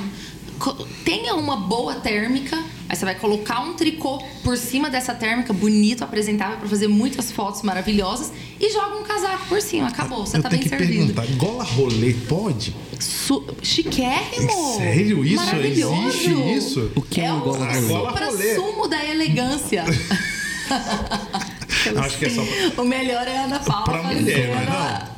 Tenha 1.03 1.35
uma 1.35 1.55
boa 1.55 1.95
térmica, 1.95 2.57
aí 2.89 2.95
você 2.95 3.05
vai 3.05 3.15
colocar 3.15 3.61
um 3.61 3.73
tricô 3.73 4.17
por 4.43 4.57
cima 4.57 4.89
dessa 4.89 5.13
térmica, 5.13 5.53
bonito, 5.53 6.03
apresentável, 6.03 6.57
para 6.57 6.67
fazer 6.67 6.87
muitas 6.87 7.31
fotos 7.31 7.61
maravilhosas, 7.61 8.31
e 8.59 8.71
joga 8.71 8.97
um 8.97 9.03
casaco 9.03 9.45
por 9.47 9.61
cima. 9.61 9.87
Acabou, 9.87 10.25
você 10.25 10.37
eu 10.37 10.41
tá 10.41 10.49
tenho 10.49 10.61
bem 10.61 10.69
que 10.69 10.77
servido. 10.77 11.13
perguntar, 11.13 11.45
gola 11.45 11.63
rolê 11.63 12.13
pode? 12.27 12.75
Su 12.99 13.43
chiquérrimo! 13.61 14.77
Sério? 14.77 15.23
Isso? 15.23 15.45
Maravilhoso! 15.45 16.07
Existe 16.07 16.57
isso? 16.57 16.91
O 16.95 17.01
que 17.01 17.21
é 17.21 17.31
um 17.31 17.39
gola 17.41 17.65
rolê? 17.71 17.87
Gola 17.87 18.11
rolê. 18.11 18.55
supra-sumo 18.55 18.87
da 18.87 19.05
elegância. 19.05 19.83
Acho 21.97 22.17
que 22.17 22.25
é 22.25 22.29
só 22.29 22.41
O 22.81 22.83
melhor 22.83 23.25
é 23.27 23.37
a 23.37 23.43
Ana 23.45 23.59
Paula 23.59 23.85
pra 23.85 24.03
mulher, 24.03 24.53
mas 24.55 24.67
não. 24.69 25.17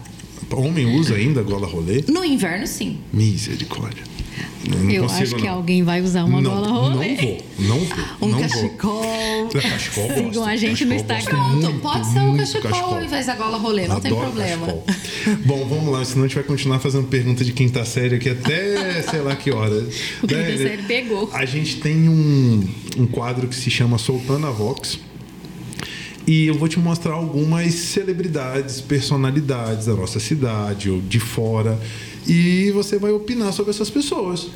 Homem 0.66 0.86
usa 1.00 1.16
ainda 1.16 1.42
gola 1.44 1.68
rolê? 1.68 2.04
No 2.08 2.24
inverno, 2.26 2.66
sim. 2.68 3.00
Misericórdia. 3.14 4.04
Eu, 4.66 4.90
Eu 4.90 5.02
consigo, 5.04 5.24
acho 5.24 5.36
que 5.36 5.44
não. 5.48 5.54
alguém 5.54 5.84
vai 5.84 6.02
usar 6.02 6.24
uma 6.26 6.42
não, 6.42 6.52
bola 6.52 6.68
rolê. 6.68 7.10
Não 7.10 7.16
vou, 7.16 7.44
não 7.60 7.80
vou. 7.80 7.98
Um 8.22 8.32
não 8.32 8.40
cachecol. 8.42 9.02
Vou. 9.02 9.50
Cachecol 9.62 10.08
Sigam 10.10 10.24
gosto, 10.32 10.44
a 10.50 10.56
gente 10.56 10.86
no 10.86 10.92
cachecol 11.04 11.18
Instagram. 11.18 11.60
Pronto, 11.60 11.80
pode 11.80 12.06
ser 12.12 12.20
um 12.20 12.28
muito 12.30 12.62
cachecol, 12.62 12.94
ao 12.96 13.04
invés 13.04 13.26
da 13.26 13.36
gola 13.36 13.58
rolê, 13.58 13.88
não 13.88 14.00
tem 14.00 14.12
Adoro 14.12 14.28
problema. 14.32 14.68
cachecol. 14.68 14.86
Bom, 15.46 15.66
vamos 15.68 15.92
lá, 15.94 16.06
senão 16.06 16.26
a 16.26 16.28
gente 16.28 16.36
vai 16.36 16.44
continuar 16.44 16.80
fazendo 16.80 17.08
pergunta 17.08 17.44
de 17.44 17.52
quinta 17.54 17.84
série 17.86 18.16
aqui 18.16 18.30
até 18.30 19.02
sei 19.10 19.22
lá 19.22 19.36
que 19.36 19.52
hora. 19.52 19.76
O 20.22 20.28
quinta 20.28 20.42
Né? 20.42 20.58
série 20.58 20.84
pegou. 20.84 21.30
A 21.34 21.46
gente 21.46 21.78
tem 21.80 22.08
um, 22.10 22.68
um 22.98 23.08
quadro 23.08 23.48
que 23.48 23.56
se 23.56 23.70
chama 23.70 23.98
Soltando 23.98 24.46
a 24.48 24.52
Vox. 24.52 25.00
E 26.28 26.46
eu 26.46 26.54
vou 26.54 26.68
te 26.68 26.78
mostrar 26.78 27.14
algumas 27.14 27.74
celebridades, 27.74 28.80
personalidades 28.82 29.88
da 29.88 29.96
nossa 29.96 30.20
cidade 30.20 30.88
ou 30.90 31.02
de 31.02 31.20
fora. 31.20 31.80
E 32.30 32.72
você 32.72 32.98
vai 32.98 33.12
opinar 33.12 33.52
sobre 33.52 33.72
essas 33.72 33.90
pessoas. 33.90 34.48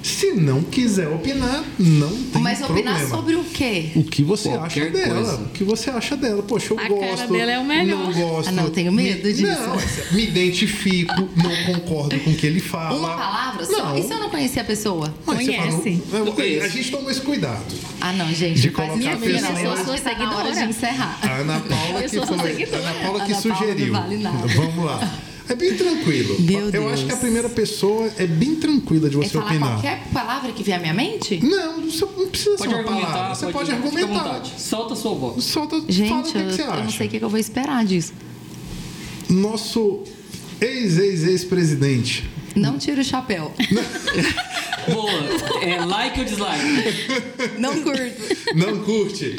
Se 0.00 0.32
não 0.32 0.62
quiser 0.62 1.08
opinar, 1.08 1.64
não 1.76 2.08
tem 2.32 2.40
Mas 2.40 2.58
problema. 2.60 2.92
opinar 2.92 3.08
sobre 3.10 3.34
o 3.34 3.42
quê? 3.42 3.90
O 3.96 4.04
que 4.04 4.22
você 4.22 4.48
Qualquer 4.48 4.82
acha 4.84 4.90
dela? 4.90 5.14
coisa. 5.24 5.34
O 5.42 5.48
que 5.48 5.64
você 5.64 5.90
acha 5.90 6.16
dela? 6.16 6.42
Poxa, 6.44 6.72
eu 6.72 6.78
A 6.78 6.82
cara 6.82 6.94
gosto. 6.94 7.32
dela 7.32 7.50
é 7.52 7.58
o 7.58 7.64
melhor. 7.64 7.98
Não 8.04 8.12
gosto. 8.12 8.48
Ah, 8.48 8.52
não, 8.52 8.64
eu 8.64 8.70
tenho 8.70 8.92
medo 8.92 9.26
me, 9.26 9.32
disso. 9.32 9.50
Não, 9.60 9.76
me 10.12 10.22
identifico, 10.24 11.12
não 11.36 11.74
concordo 11.74 12.18
com 12.20 12.30
o 12.30 12.34
que 12.36 12.46
ele 12.46 12.60
fala. 12.60 12.96
Uma 12.96 13.08
palavra 13.16 13.66
só? 13.66 13.72
Não. 13.72 13.98
E 13.98 14.02
se 14.04 14.12
eu 14.12 14.20
não 14.20 14.30
conhecer 14.30 14.60
a 14.60 14.64
pessoa? 14.64 15.12
Mas 15.26 15.36
Conhece. 15.44 16.02
não- 16.12 16.24
Não 16.26 16.32
conheço. 16.32 16.64
a 16.64 16.68
gente 16.68 16.90
toma 16.92 17.10
esse 17.10 17.20
cuidado. 17.20 17.64
Ah, 18.00 18.12
não, 18.12 18.32
gente. 18.32 18.60
De 18.60 18.70
colocar 18.70 18.96
isso 18.96 19.08
a 19.08 19.16
pessoa-. 19.16 19.60
Eu 19.64 19.72
acho 19.72 19.84
que 19.94 20.00
tá 20.00 20.14
na 20.16 20.36
hora 20.36 20.48
de 20.50 20.54
seguidora. 20.54 20.70
encerrar. 20.70 21.18
A 21.22 21.34
Ana 21.38 21.60
Paula 21.60 22.00
Eu 22.00 22.08
que 22.08 22.16
sou 22.16 22.26
foi. 22.38 22.50
seguidora. 22.52 22.82
Ana 22.82 22.94
Paula 23.02 23.24
que 23.26 23.32
Ana 23.32 23.42
Paula 23.42 23.56
sugeriu. 23.58 23.92
não 23.92 24.00
vale 24.00 24.16
nada. 24.18 24.46
Vamos 24.46 24.84
lá. 24.84 25.18
É 25.48 25.54
bem 25.54 25.74
tranquilo. 25.76 26.36
Meu 26.40 26.60
Eu 26.66 26.70
Deus. 26.70 26.92
acho 26.92 27.06
que 27.06 27.12
a 27.12 27.16
primeira 27.16 27.48
pessoa 27.48 28.10
é 28.18 28.26
bem 28.26 28.54
tranquila 28.56 29.08
de 29.08 29.16
É 29.16 29.18
você 29.22 29.30
falar 29.30 29.46
opinar. 29.46 29.68
qualquer 29.72 30.02
palavra 30.12 30.52
que 30.52 30.62
vier 30.62 30.76
à 30.78 30.80
minha 30.80 30.92
mente? 30.94 31.40
Não, 31.42 31.80
você 31.82 32.04
não 32.04 32.28
precisa 32.28 32.56
Pode 32.56 32.62
ser 32.70 32.76
uma 32.76 32.78
argumentar, 32.80 33.12
palavra. 33.12 33.34
Você 33.34 33.46
pode, 33.52 33.70
à 33.70 33.74
argumentar. 33.74 34.44
Solta 34.58 34.92
a 34.92 34.96
sua 34.96 35.14
voz. 35.14 35.44
Solta, 35.44 35.82
Gente, 35.88 36.08
fala 36.08 36.20
o 36.20 36.24
que, 36.24 36.32
que 36.32 36.38
eu, 36.38 36.50
você 36.50 36.62
eu 36.62 36.70
acha. 36.72 36.82
não 36.82 36.90
sei 36.90 37.06
o 37.06 37.10
que 37.10 37.18
que 37.18 37.24
eu 37.24 37.30
vou 37.30 37.38
esperar 37.40 37.84
disso. 37.84 38.12
Nosso 39.30 40.02
ex-ex-ex-presidente. 40.60 42.28
Não 42.56 42.78
tira 42.78 43.00
o 43.00 43.04
chapéu. 43.04 43.52
Boa. 44.92 45.10
É 45.62 45.80
like 45.84 46.18
ou 46.20 46.24
dislike? 46.24 46.64
Não 47.58 47.82
curto. 47.82 48.54
Não 48.56 48.78
curte? 48.84 49.36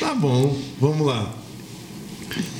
Tá 0.00 0.14
bom, 0.14 0.56
vamos 0.80 1.06
lá. 1.06 1.34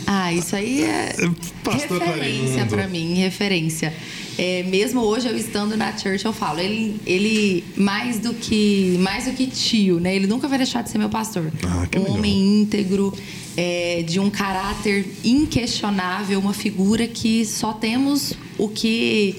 Ah, 0.07 0.33
isso 0.33 0.57
aí 0.57 0.83
é 0.83 1.15
Pastor 1.63 1.99
referência 1.99 2.47
Clarimundo. 2.47 2.69
pra 2.69 2.89
mim, 2.89 3.15
referência. 3.15 3.93
É, 4.39 4.63
mesmo 4.63 5.01
hoje 5.01 5.27
eu 5.29 5.37
estando 5.37 5.77
na 5.77 5.97
church, 5.97 6.25
eu 6.25 6.33
falo, 6.33 6.61
ele, 6.61 7.01
ele 7.05 7.65
mais 7.77 8.21
do 8.21 8.33
que 8.33 8.97
mais 9.01 9.25
do 9.25 9.33
que 9.33 9.47
tio, 9.49 9.99
né? 9.99 10.15
Ele 10.15 10.29
nunca 10.29 10.47
vai 10.47 10.59
deixar 10.59 10.83
de 10.83 10.91
ser 10.91 10.99
meu 10.99 11.09
pastor. 11.09 11.51
Ah, 11.65 11.79
um 11.79 11.81
legal. 12.01 12.15
homem 12.15 12.61
íntegro, 12.61 13.13
é, 13.57 14.05
de 14.07 14.21
um 14.21 14.31
caráter 14.31 15.05
inquestionável, 15.25 16.39
uma 16.39 16.55
figura 16.55 17.09
que 17.09 17.45
só 17.45 17.73
temos 17.73 18.35
o 18.57 18.69
que 18.69 19.35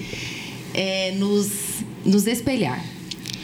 é, 0.73 1.13
nos, 1.13 1.49
nos 2.05 2.27
espelhar. 2.27 2.83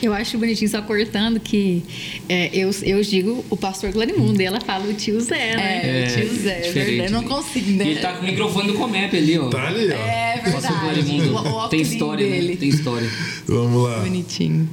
Eu 0.02 0.14
acho 0.14 0.38
bonitinho 0.38 0.70
só 0.70 0.82
cortando 0.82 1.40
que 1.40 1.84
é, 2.28 2.50
eu, 2.54 2.70
eu 2.84 3.02
digo 3.02 3.44
o 3.50 3.56
pastor 3.58 3.92
Glorimundo 3.92 4.42
e 4.42 4.46
ela 4.46 4.60
fala 4.60 4.86
o 4.88 4.94
tio 4.94 5.20
Zé, 5.22 5.56
né? 5.56 6.04
É, 6.04 6.06
tio 6.08 6.36
Zé, 6.36 6.68
é 6.68 6.72
verdade. 6.72 7.12
Não 7.14 7.22
né? 7.22 7.28
consigo, 7.28 7.72
né? 7.72 7.86
E 7.86 7.90
ele 7.92 8.00
tá 8.02 8.14
com 8.14 8.22
o 8.24 8.26
microfone 8.26 8.68
do 8.68 8.74
Comep 8.76 9.16
ali, 9.18 9.40
ó. 9.40 9.50
Tá 9.50 9.68
ali, 9.68 9.90
ó. 9.92 9.96
É 9.96 10.42
Pastor 10.44 10.62
verdade. 10.62 10.80
Clarimundo. 10.80 11.30
O- 11.32 11.34
o 11.36 11.38
óculos 11.54 11.70
Tem 11.70 11.82
história, 11.82 12.28
dele. 12.30 12.48
né? 12.50 12.56
Tem 12.58 12.70
história. 12.70 13.10
Vamos 13.48 13.84
lá. 13.90 14.00
Bonitinho. 14.00 14.70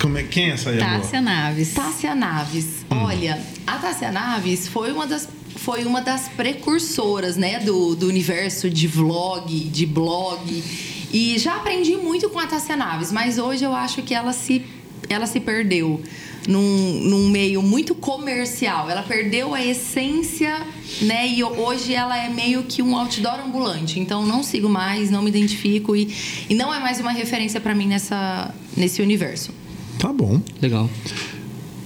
Como 0.00 0.18
é 0.18 0.22
quem 0.22 0.50
é 0.50 0.54
essa 0.54 0.70
aí? 0.70 0.78
Tássia 0.78 1.20
Naves. 1.20 1.72
Tássia 1.74 2.14
Naves. 2.14 2.66
Olha, 2.90 3.38
a 3.66 3.76
Tássia 3.78 4.10
Naves 4.10 4.66
foi 4.68 4.90
uma 4.90 5.06
das 5.06 5.28
foi 5.54 5.84
uma 5.84 6.00
das 6.00 6.28
precursoras, 6.28 7.36
né, 7.36 7.60
do, 7.60 7.94
do 7.94 8.08
universo 8.08 8.68
de 8.70 8.88
vlog, 8.88 9.46
de 9.68 9.86
blog. 9.86 10.64
E 11.12 11.38
já 11.38 11.56
aprendi 11.56 11.96
muito 11.96 12.30
com 12.30 12.38
a 12.38 12.46
Tássia 12.46 12.76
Naves, 12.76 13.12
mas 13.12 13.38
hoje 13.38 13.64
eu 13.64 13.74
acho 13.74 14.02
que 14.02 14.14
ela 14.14 14.32
se 14.32 14.64
ela 15.08 15.26
se 15.26 15.40
perdeu 15.40 16.00
num, 16.48 17.00
num 17.04 17.28
meio 17.28 17.62
muito 17.62 17.94
comercial. 17.94 18.88
Ela 18.88 19.02
perdeu 19.02 19.54
a 19.54 19.62
essência, 19.62 20.66
né? 21.02 21.28
E 21.28 21.42
hoje 21.44 21.94
ela 21.94 22.16
é 22.16 22.28
meio 22.28 22.62
que 22.64 22.82
um 22.82 22.96
outdoor 22.96 23.40
ambulante. 23.40 24.00
Então 24.00 24.24
não 24.24 24.42
sigo 24.42 24.68
mais, 24.68 25.10
não 25.10 25.22
me 25.22 25.28
identifico 25.28 25.94
e, 25.94 26.14
e 26.48 26.54
não 26.54 26.72
é 26.72 26.80
mais 26.80 27.00
uma 27.00 27.12
referência 27.12 27.60
para 27.60 27.74
mim 27.74 27.86
nessa, 27.86 28.54
nesse 28.76 29.02
universo. 29.02 29.52
Tá 29.98 30.12
bom. 30.12 30.40
Legal. 30.60 30.88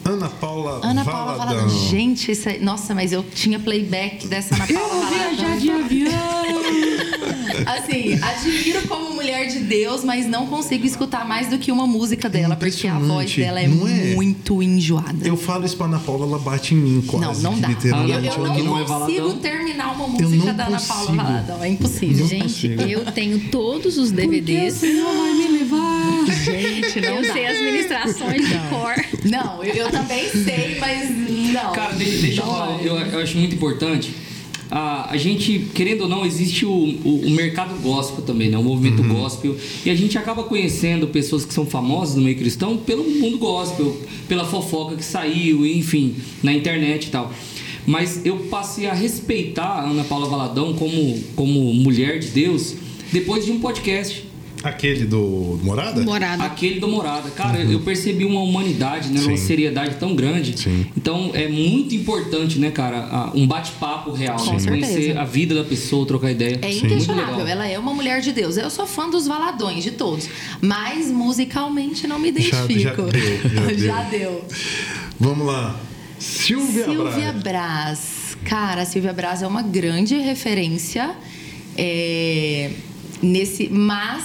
Ana 0.06 0.28
Paula 0.28 0.80
Ana 0.82 1.04
Paula 1.04 1.36
Valadão. 1.36 1.56
Valadão. 1.56 1.88
Gente, 1.88 2.30
isso 2.32 2.48
é... 2.48 2.58
nossa, 2.58 2.94
mas 2.94 3.12
eu 3.12 3.22
tinha 3.22 3.58
playback 3.58 4.26
dessa 4.26 4.54
Ana 4.54 4.66
Paula 4.66 5.06
Valadão. 5.06 5.58
de 5.58 5.70
avião. 5.70 6.56
Assim, 7.66 8.18
admiro 8.22 8.86
como 8.86 9.14
mulher 9.14 9.46
de 9.46 9.60
Deus, 9.60 10.04
mas 10.04 10.26
não 10.26 10.46
consigo 10.46 10.84
escutar 10.86 11.26
mais 11.26 11.48
do 11.48 11.58
que 11.58 11.72
uma 11.72 11.86
música 11.86 12.28
dela, 12.28 12.54
porque 12.54 12.86
a 12.86 12.98
voz 12.98 13.34
dela 13.34 13.60
é, 13.60 13.64
é? 13.64 13.68
muito 13.68 14.62
enjoada. 14.62 15.26
Eu 15.26 15.36
falo 15.36 15.64
isso 15.64 15.76
pra 15.76 15.86
Ana 15.86 15.98
Paula, 15.98 16.26
ela 16.26 16.38
bate 16.38 16.74
em 16.74 16.78
mim 16.78 17.02
quase. 17.06 17.42
não, 17.42 17.52
não 17.52 17.60
dá. 17.60 17.68
Eu, 17.68 17.74
Literalmente. 17.74 18.26
Eu 18.26 18.32
que 18.32 18.62
não, 18.62 18.64
não 18.64 18.78
é 18.78 18.84
consigo 18.84 19.32
terminar 19.34 19.92
uma 19.92 20.04
Eu 20.20 20.28
música 20.28 20.52
da 20.52 20.66
Ana 20.66 20.80
Paula. 20.80 21.12
Valadão. 21.12 21.64
É 21.64 21.68
impossível. 21.68 22.18
Não 22.20 22.28
Gente, 22.28 22.42
consigo. 22.42 22.82
eu 22.82 23.04
tenho 23.12 23.38
todos 23.50 23.96
os 23.96 24.10
DVDs. 24.10 24.82
Gente, 26.44 27.00
não 27.00 27.16
eu 27.16 27.22
dá. 27.22 27.32
sei 27.32 27.46
as 27.46 27.60
ministrações 27.60 28.48
de 28.48 28.58
cor. 28.68 28.94
Não, 29.24 29.62
eu, 29.64 29.74
eu 29.74 29.90
também 29.90 30.28
sei, 30.30 30.76
mas 30.80 31.10
não. 31.52 31.72
Cara, 31.72 31.92
deixa, 31.94 32.18
deixa 32.22 32.40
eu 32.40 32.46
falar, 32.46 32.82
eu, 32.82 32.96
eu 32.96 33.20
acho 33.20 33.36
muito 33.38 33.54
importante. 33.54 34.12
A, 34.68 35.12
a 35.12 35.16
gente, 35.16 35.60
querendo 35.74 36.02
ou 36.02 36.08
não, 36.08 36.26
existe 36.26 36.66
o, 36.66 36.70
o, 36.70 37.22
o 37.26 37.30
mercado 37.30 37.74
gospel 37.80 38.24
também, 38.24 38.48
né? 38.50 38.58
O 38.58 38.62
movimento 38.64 39.00
Uhum. 39.02 39.14
gospel. 39.20 39.56
E 39.84 39.90
a 39.90 39.94
gente 39.94 40.18
acaba 40.18 40.42
conhecendo 40.42 41.06
pessoas 41.06 41.44
que 41.44 41.54
são 41.54 41.64
famosas 41.64 42.16
no 42.16 42.22
meio 42.22 42.36
cristão 42.36 42.76
pelo 42.76 43.04
mundo 43.08 43.38
gospel, 43.38 43.96
pela 44.28 44.44
fofoca 44.44 44.96
que 44.96 45.04
saiu, 45.04 45.64
enfim, 45.64 46.16
na 46.42 46.52
internet 46.52 47.06
e 47.06 47.10
tal. 47.10 47.32
Mas 47.86 48.26
eu 48.26 48.38
passei 48.50 48.88
a 48.88 48.92
respeitar 48.92 49.62
a 49.66 49.82
Ana 49.88 50.02
Paula 50.02 50.28
Valadão 50.28 50.74
como, 50.74 51.22
como 51.36 51.72
mulher 51.72 52.18
de 52.18 52.28
Deus 52.28 52.74
depois 53.12 53.44
de 53.44 53.52
um 53.52 53.60
podcast. 53.60 54.24
Aquele 54.62 55.04
do 55.04 55.60
Morada? 55.62 56.00
Morada. 56.02 56.42
Aquele 56.44 56.80
do 56.80 56.88
Morada. 56.88 57.30
Cara, 57.30 57.58
eu 57.60 57.80
percebi 57.80 58.24
uma 58.24 58.40
humanidade, 58.40 59.10
né? 59.10 59.20
Uma 59.20 59.30
Uhum. 59.30 59.36
Sim. 59.36 59.46
seriedade 59.46 59.96
tão 59.96 60.14
grande. 60.16 60.58
Sim. 60.58 60.86
Então 60.96 61.30
é 61.34 61.46
muito 61.48 61.94
importante, 61.94 62.58
né, 62.58 62.70
cara? 62.70 63.30
Um 63.34 63.46
bate-papo 63.46 64.10
real. 64.12 64.36
Com 64.38 64.52
né? 64.54 64.64
Conhecer 64.66 65.16
a 65.16 65.24
vida 65.24 65.54
da 65.54 65.62
pessoa, 65.62 66.04
trocar 66.06 66.30
ideia. 66.32 66.58
É 66.62 66.72
inquestionável, 66.72 67.46
ela 67.46 67.66
é 67.68 67.78
uma 67.78 67.94
mulher 67.94 68.20
de 68.20 68.32
Deus. 68.32 68.56
Eu 68.56 68.70
sou 68.70 68.86
fã 68.86 69.08
dos 69.08 69.26
Valadões, 69.26 69.84
de 69.84 69.92
todos. 69.92 70.28
Mas 70.60 71.08
musicalmente 71.10 72.06
não 72.06 72.18
me 72.18 72.32
Já- 72.32 72.64
identifico. 72.64 72.80
já 72.80 73.68
deu, 73.68 73.78
já 73.78 74.02
deu. 74.02 74.10
deu. 74.18 74.44
Vamos 75.20 75.46
lá. 75.46 75.76
Silvia, 76.18 76.84
Silvia. 76.84 77.32
Braz. 77.32 78.36
Cara, 78.44 78.82
a 78.82 78.84
Silvia 78.84 79.12
Braz 79.12 79.42
é 79.42 79.46
uma 79.46 79.62
grande 79.62 80.16
referência 80.16 81.10
é, 81.76 82.70
nesse. 83.22 83.68
Mas 83.68 84.24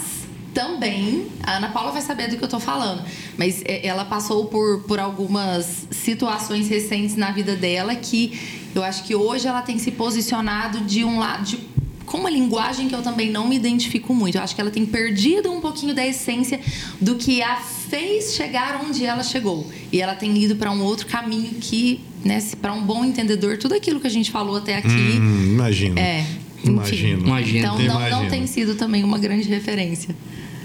também, 0.53 1.27
a 1.43 1.57
Ana 1.57 1.69
Paula 1.69 1.91
vai 1.91 2.01
saber 2.01 2.29
do 2.29 2.37
que 2.37 2.43
eu 2.43 2.47
tô 2.47 2.59
falando. 2.59 3.03
Mas 3.37 3.61
é, 3.65 3.85
ela 3.85 4.05
passou 4.05 4.45
por, 4.45 4.81
por 4.83 4.99
algumas 4.99 5.87
situações 5.91 6.67
recentes 6.67 7.15
na 7.15 7.31
vida 7.31 7.55
dela 7.55 7.95
que 7.95 8.39
eu 8.75 8.83
acho 8.83 9.03
que 9.03 9.15
hoje 9.15 9.47
ela 9.47 9.61
tem 9.61 9.77
se 9.79 9.91
posicionado 9.91 10.81
de 10.81 11.03
um 11.03 11.19
lado. 11.19 11.43
De, 11.43 11.71
com 12.05 12.17
uma 12.17 12.29
linguagem 12.29 12.89
que 12.89 12.95
eu 12.95 13.01
também 13.01 13.31
não 13.31 13.47
me 13.47 13.55
identifico 13.55 14.13
muito. 14.13 14.37
Eu 14.37 14.41
acho 14.41 14.53
que 14.53 14.59
ela 14.59 14.69
tem 14.71 14.85
perdido 14.85 15.49
um 15.49 15.61
pouquinho 15.61 15.95
da 15.95 16.05
essência 16.05 16.59
do 16.99 17.15
que 17.15 17.41
a 17.41 17.55
fez 17.55 18.33
chegar 18.35 18.81
onde 18.85 19.05
ela 19.05 19.23
chegou. 19.23 19.65
E 19.93 20.01
ela 20.01 20.13
tem 20.13 20.37
ido 20.37 20.57
para 20.57 20.69
um 20.71 20.83
outro 20.83 21.07
caminho 21.07 21.51
que, 21.61 22.01
né, 22.25 22.43
para 22.61 22.73
um 22.73 22.81
bom 22.83 23.05
entendedor, 23.05 23.57
tudo 23.57 23.75
aquilo 23.75 23.97
que 24.01 24.07
a 24.07 24.11
gente 24.11 24.29
falou 24.29 24.57
até 24.57 24.75
aqui 24.75 24.89
Hum, 24.89 25.53
imagino. 25.53 25.97
é. 25.97 26.25
Enfim. 26.63 26.71
Imagino. 26.73 27.25
Imagino. 27.27 27.59
Então 27.59 27.79
não, 27.79 27.85
não 27.99 28.07
Imagino. 28.07 28.29
tem 28.29 28.45
sido 28.45 28.75
também 28.75 29.03
uma 29.03 29.17
grande 29.17 29.47
referência. 29.47 30.13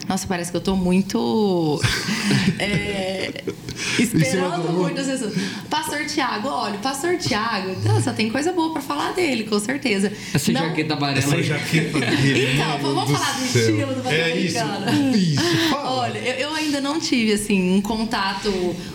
Nossa, 0.08 0.26
parece 0.26 0.50
que 0.50 0.56
eu 0.56 0.60
tô 0.60 0.76
muito. 0.76 1.80
é, 2.58 3.42
esperando 3.98 4.72
muito 4.72 5.00
as 5.00 5.06
pessoas. 5.06 5.34
Pastor 5.68 6.06
Tiago, 6.06 6.48
olha, 6.48 6.78
Pastor 6.78 7.16
Tiago, 7.18 7.70
então, 7.70 8.00
só 8.02 8.12
tem 8.12 8.30
coisa 8.30 8.52
boa 8.52 8.72
pra 8.72 8.80
falar 8.82 9.12
dele, 9.12 9.44
com 9.44 9.58
certeza. 9.58 10.12
Essa 10.32 10.52
Não- 10.52 10.60
jaqueta 10.68 10.94
amarela 10.94 11.18
Essa 11.18 11.42
jaqueta 11.42 11.98
dele. 12.00 12.54
Então, 12.54 12.78
vamos 12.94 13.10
falar 13.10 13.32
do 13.32 13.46
céu. 13.46 13.62
estilo 13.62 13.94
do 13.94 14.08
É 14.08 14.36
isso. 14.36 14.58
americano. 14.58 15.16
Isso. 15.16 15.42
Fala. 15.70 15.90
Olha, 16.02 16.18
eu, 16.18 16.34
eu 16.50 16.54
ainda 16.54 16.80
não 16.80 17.00
tive, 17.00 17.32
assim, 17.32 17.74
um 17.76 17.80
contato. 17.82 18.48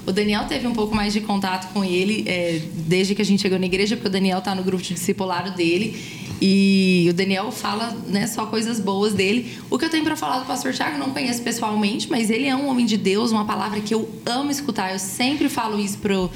O 0.07 0.11
Daniel 0.11 0.45
teve 0.45 0.65
um 0.67 0.73
pouco 0.73 0.95
mais 0.95 1.11
de 1.13 1.21
contato 1.21 1.71
com 1.73 1.83
ele 1.83 2.23
é, 2.27 2.61
desde 2.87 3.15
que 3.15 3.21
a 3.21 3.25
gente 3.25 3.41
chegou 3.41 3.59
na 3.59 3.65
igreja, 3.65 3.95
porque 3.95 4.07
o 4.07 4.11
Daniel 4.11 4.41
tá 4.41 4.55
no 4.55 4.63
grupo 4.63 4.81
de 4.81 4.93
discipulado 4.93 5.51
dele. 5.51 6.20
E 6.41 7.07
o 7.07 7.13
Daniel 7.13 7.51
fala 7.51 7.95
né, 8.07 8.25
só 8.25 8.47
coisas 8.47 8.79
boas 8.79 9.13
dele. 9.13 9.59
O 9.69 9.77
que 9.77 9.85
eu 9.85 9.89
tenho 9.89 10.03
para 10.03 10.15
falar 10.15 10.39
do 10.39 10.45
pastor 10.45 10.73
Tiago, 10.73 10.97
não 10.97 11.11
conheço 11.11 11.43
pessoalmente, 11.43 12.09
mas 12.09 12.31
ele 12.31 12.47
é 12.47 12.55
um 12.55 12.67
homem 12.67 12.85
de 12.85 12.97
Deus, 12.97 13.31
uma 13.31 13.45
palavra 13.45 13.79
que 13.79 13.93
eu 13.93 14.09
amo 14.25 14.49
escutar. 14.49 14.91
Eu 14.91 14.97
sempre 14.97 15.47
falo 15.47 15.79
isso 15.79 15.99
pro, 15.99 16.31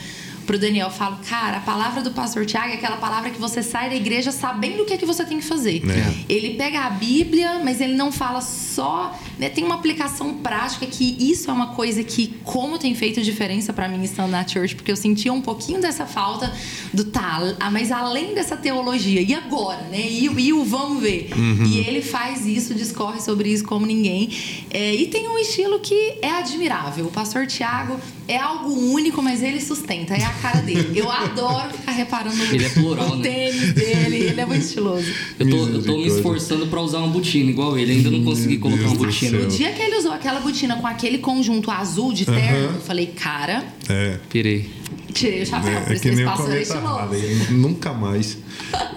pro 0.46 0.58
Daniel. 0.60 0.88
Eu 0.88 0.94
falo, 0.94 1.18
cara, 1.28 1.58
a 1.58 1.62
palavra 1.62 2.02
do 2.02 2.12
pastor 2.12 2.46
Tiago 2.46 2.70
é 2.70 2.76
aquela 2.76 2.98
palavra 2.98 3.30
que 3.30 3.40
você 3.40 3.62
sai 3.64 3.90
da 3.90 3.96
igreja 3.96 4.32
sabendo 4.32 4.84
o 4.84 4.86
que 4.86 4.94
é 4.94 4.98
que 4.98 5.06
você 5.06 5.26
tem 5.26 5.40
que 5.40 5.46
fazer. 5.46 5.82
É. 5.90 6.14
Ele 6.34 6.56
pega 6.56 6.82
a 6.82 6.90
Bíblia, 6.90 7.60
mas 7.64 7.82
ele 7.82 7.94
não 7.96 8.12
fala 8.12 8.42
só. 8.42 9.18
Né, 9.38 9.50
tem 9.50 9.64
uma 9.66 9.76
aplicação 9.76 10.36
prática 10.36 10.86
que 10.86 11.18
isso 11.20 11.50
é 11.50 11.54
uma 11.54 11.68
coisa 11.74 12.02
que, 12.04 12.36
como 12.44 12.78
tem 12.78 12.96
feito 12.96 13.22
diferença 13.22 13.74
para 13.74 13.88
mim 13.90 14.02
estando 14.02 14.30
na 14.32 14.48
church, 14.48 14.76
porque 14.76 14.90
eu 14.92 14.96
sentia 14.96 15.34
um 15.34 15.42
pouquinho 15.42 15.82
dessa 15.82 16.06
falta 16.06 16.54
do 16.94 17.04
tá, 17.04 17.40
mas 17.72 17.92
além 17.92 18.34
dessa 18.34 18.56
teologia, 18.56 19.22
e 19.22 19.34
agora, 19.34 19.82
né? 19.92 20.06
E, 20.10 20.30
o- 20.30 20.40
e 20.40 20.54
o 20.54 20.64
vamos 20.64 21.02
ver. 21.02 21.30
E 21.68 21.80
ele 21.80 22.02
faz 22.02 22.46
isso, 22.46 22.74
discorre 22.74 23.20
sobre 23.20 23.50
isso 23.50 23.66
como 23.66 23.86
ninguém. 23.86 24.30
É, 24.70 24.96
e 24.96 25.08
tem 25.08 25.28
um 25.28 25.38
estilo 25.38 25.80
que 25.80 26.16
é 26.22 26.30
admirável. 26.32 27.06
O 27.08 27.12
pastor 27.12 27.46
Tiago 27.46 28.00
é 28.28 28.38
algo 28.38 28.70
único, 28.92 29.22
mas 29.22 29.44
ele 29.44 29.62
sustenta, 29.62 30.14
é 30.16 30.24
a 30.24 30.30
cara 30.34 30.62
dele. 30.62 30.98
Eu 30.98 31.12
adoro 31.12 31.72
ficar 31.78 31.92
reparando 31.92 32.36
no, 32.36 32.44
Ele 32.56 32.66
é 32.66 32.70
plural, 32.70 33.10
no 33.10 33.16
né? 33.18 33.24
tênis 33.24 33.74
dele, 33.74 34.16
ele 34.18 34.42
é 34.42 34.46
muito 34.46 34.64
estiloso. 34.64 35.06
Eu 35.40 35.50
tô, 35.50 35.68
eu 35.68 35.84
tô 35.84 35.98
me 35.98 36.08
esforçando 36.08 36.68
pra 36.68 36.82
usar 36.82 37.00
uma 37.00 37.08
botina 37.10 37.50
igual 37.52 37.78
ele. 37.78 37.92
Ainda 37.94 38.10
não 38.10 38.24
consegui 38.24 38.54
Meu 38.54 38.60
colocar 38.62 38.82
Deus 38.82 38.92
uma 38.94 39.06
botina. 39.06 39.38
céu. 39.40 39.48
O 39.48 39.52
dia 39.52 39.72
que 39.74 39.82
ele 39.82 39.96
usou 39.98 40.12
aquela 40.12 40.40
botina 40.40 40.76
com 40.78 40.88
aquele 40.88 41.18
conjunto 41.20 41.70
azul 41.70 42.12
de 42.14 42.26
terno, 42.26 42.76
eu 42.76 42.82
falei, 42.82 43.08
cara, 43.08 43.64
É. 43.88 44.18
Pirei. 44.30 44.70
tirei 45.14 45.44
o 45.44 45.46
chapéu. 45.46 45.82
por 45.82 45.92
É, 45.92 45.96
é 45.96 46.00
que 46.00 46.12
nem 46.12 46.26
o 46.26 46.30
é 46.30 46.34
cometa. 46.36 46.80
Halley. 46.80 47.36
Nunca 47.52 47.94
mais. 47.94 48.38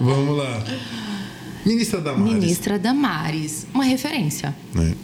Vamos 0.01 0.37
lá. 0.37 0.63
Ministra 1.65 2.01
Damares. 2.01 2.33
Ministra 2.33 2.79
Damares, 2.79 3.67
uma 3.73 3.83
referência. 3.83 4.55
Né? 4.73 4.95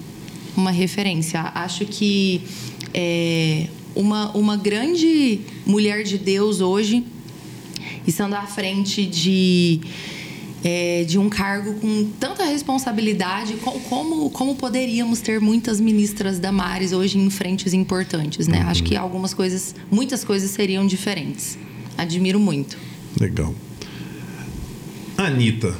Uma 0.58 0.72
referência. 0.72 1.42
Acho 1.54 1.86
que 1.86 2.42
é, 2.94 3.68
uma, 3.96 4.32
uma 4.36 4.58
grande 4.58 5.42
mulher 5.66 6.04
de 6.04 6.18
Deus 6.18 6.62
hoje, 6.62 7.04
estando 8.06 8.34
à 8.36 8.44
frente 8.46 9.06
de, 9.06 9.80
é, 10.64 11.04
de 11.06 11.18
um 11.18 11.30
cargo 11.30 11.74
com 11.76 12.06
tanta 12.20 12.44
responsabilidade, 12.46 13.54
co- 13.56 13.80
como, 13.90 14.30
como 14.30 14.56
poderíamos 14.56 15.22
ter 15.22 15.40
muitas 15.40 15.80
ministras 15.80 16.38
Damares 16.40 16.92
hoje 16.92 17.18
em 17.18 17.30
frentes 17.30 17.74
importantes, 17.74 18.48
né? 18.48 18.62
Acho 18.68 18.84
que 18.84 18.96
algumas 18.96 19.34
coisas, 19.34 19.74
muitas 19.92 20.24
coisas 20.24 20.52
seriam 20.52 20.86
diferentes. 20.86 21.58
Admiro 21.98 22.40
muito. 22.40 22.78
Legal. 23.20 23.56
Anitta. 25.18 25.76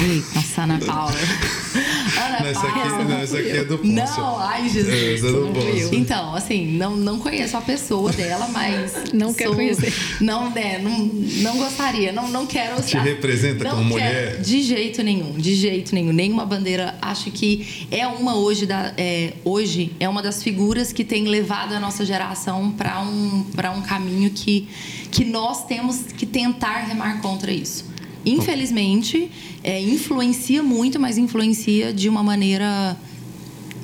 Eita, 0.00 0.34
nossa, 0.34 0.62
Ana 0.62 0.78
Paula. 0.78 1.12
Ana 1.12 2.40
Não, 2.40 2.46
essa 2.46 2.66
aqui, 2.66 2.80
Paula. 2.80 3.04
não, 3.04 3.16
essa 3.18 3.38
aqui 3.38 3.50
é 3.50 3.64
do 3.64 3.78
Pôncio. 3.78 3.94
Não, 3.94 4.38
ai, 4.38 4.68
Jesus. 4.68 4.88
É, 4.94 5.14
essa 5.14 5.26
é 5.26 5.30
do 5.30 5.46
Pôncio. 5.52 5.94
Então, 5.94 6.34
assim, 6.34 6.66
não, 6.76 6.96
não 6.96 7.18
conheço 7.18 7.56
a 7.56 7.60
pessoa 7.60 8.10
dela, 8.12 8.48
mas. 8.48 8.92
Não 9.12 9.32
quero 9.34 9.54
conhecer. 9.54 9.92
Não, 10.20 10.50
né, 10.50 10.78
não, 10.78 10.98
não 10.98 11.58
gostaria, 11.58 12.12
não, 12.12 12.28
não 12.28 12.46
quero. 12.46 12.82
Te 12.82 12.96
representa 12.96 13.64
não 13.64 13.76
como 13.76 13.94
quero, 13.94 14.14
mulher? 14.14 14.40
De 14.40 14.62
jeito 14.62 15.02
nenhum, 15.02 15.32
de 15.32 15.54
jeito 15.54 15.94
nenhum. 15.94 16.12
Nenhuma 16.12 16.46
bandeira. 16.46 16.96
Acho 17.00 17.30
que 17.30 17.86
é 17.90 18.06
uma 18.06 18.36
hoje, 18.36 18.64
da, 18.64 18.94
é, 18.96 19.34
hoje 19.44 19.92
é 20.00 20.08
uma 20.08 20.22
das 20.22 20.42
figuras 20.42 20.92
que 20.92 21.04
tem 21.04 21.24
levado 21.26 21.74
a 21.74 21.80
nossa 21.80 22.04
geração 22.04 22.70
para 22.72 23.00
um, 23.00 23.44
pra 23.54 23.70
um 23.70 23.82
caminho 23.82 24.30
que, 24.30 24.66
que 25.10 25.24
nós 25.24 25.66
temos 25.66 25.98
que 26.16 26.24
tentar 26.24 26.86
remar 26.86 27.20
contra 27.20 27.52
isso. 27.52 27.84
Infelizmente, 28.24 29.30
é, 29.62 29.80
influencia 29.80 30.62
muito, 30.62 30.98
mas 31.00 31.18
influencia 31.18 31.92
de 31.92 32.08
uma 32.08 32.22
maneira 32.22 32.96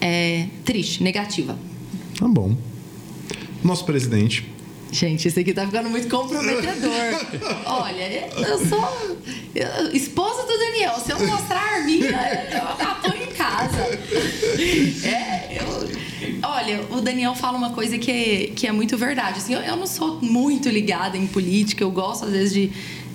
é, 0.01 0.47
triste, 0.65 1.03
negativa. 1.03 1.59
Tá 2.19 2.27
bom. 2.27 2.57
Nosso 3.63 3.85
presidente. 3.85 4.47
Gente, 4.91 5.29
isso 5.29 5.39
aqui 5.39 5.53
tá 5.53 5.67
ficando 5.67 5.91
muito 5.91 6.09
comprometedor. 6.09 6.91
Olha, 7.67 8.31
eu 8.37 8.67
sou 8.67 9.19
esposa 9.93 10.47
do 10.47 10.59
Daniel. 10.59 10.95
Se 11.05 11.13
eu 11.13 11.27
mostrar 11.27 11.59
a 11.61 11.75
arminha, 11.77 12.49
eu 12.51 12.87
apanho 12.89 13.23
em 13.25 13.35
casa. 13.35 13.83
É, 15.07 15.59
eu- 15.61 15.89
olha, 16.43 16.83
o 16.91 17.01
Daniel 17.01 17.35
fala 17.35 17.59
uma 17.59 17.71
coisa 17.71 17.99
que 17.99 18.11
é, 18.11 18.47
que 18.55 18.67
é 18.67 18.73
muito 18.73 18.97
verdade. 18.97 19.39
Assim, 19.39 19.53
eu, 19.55 19.61
eu 19.61 19.77
não 19.77 19.87
sou 19.87 20.21
muito 20.23 20.69
ligada 20.71 21.17
em 21.19 21.27
política, 21.27 21.85
eu 21.85 21.91
gosto 21.91 22.25
às 22.25 22.33
vezes 22.33 22.53
de, 22.55 22.71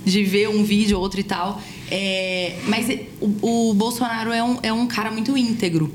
de 0.05 0.23
ver 0.23 0.49
um 0.49 0.63
vídeo 0.63 0.97
ou 0.97 1.03
outro 1.03 1.19
e 1.19 1.23
tal. 1.23 1.59
É, 1.95 2.55
mas 2.67 2.87
o, 3.21 3.69
o 3.69 3.73
Bolsonaro 3.75 4.31
é 4.31 4.43
um, 4.43 4.57
é 4.63 4.73
um 4.73 4.87
cara 4.87 5.11
muito 5.11 5.37
íntegro 5.37 5.93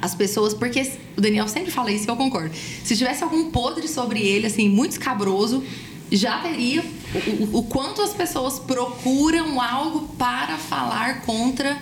as 0.00 0.14
pessoas, 0.14 0.54
porque 0.54 0.80
o 1.16 1.20
Daniel 1.20 1.48
sempre 1.48 1.72
fala 1.72 1.90
isso 1.90 2.04
e 2.06 2.08
eu 2.08 2.14
concordo. 2.16 2.54
Se 2.84 2.96
tivesse 2.96 3.24
algum 3.24 3.50
podre 3.50 3.88
sobre 3.88 4.20
ele, 4.20 4.46
assim, 4.46 4.68
muito 4.68 4.92
escabroso, 4.92 5.64
já 6.12 6.38
teria 6.38 6.84
o, 7.12 7.18
o- 7.56 7.58
o 7.58 7.62
quanto 7.64 8.00
as 8.00 8.12
pessoas 8.14 8.60
procuram 8.60 9.60
algo 9.60 10.08
para 10.16 10.56
falar 10.56 11.22
contra 11.22 11.76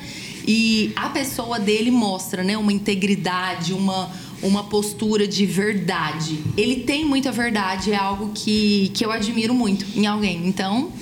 e 0.47 0.91
a 0.97 1.11
pessoa 1.11 1.61
dele 1.61 1.91
mostra, 1.91 2.43
né, 2.43 2.57
uma 2.57 2.73
integridade, 2.73 3.75
uma 3.75 4.11
uma 4.41 4.63
postura 4.65 5.27
de 5.27 5.45
verdade. 5.45 6.39
Ele 6.57 6.77
tem 6.85 7.05
muita 7.05 7.33
verdade, 7.33 7.91
é 7.93 7.97
algo 7.97 8.31
que, 8.33 8.89
que 8.95 9.05
eu 9.05 9.11
admiro 9.11 9.53
muito 9.53 9.85
em 9.99 10.07
alguém. 10.07 10.47
Então, 10.47 10.93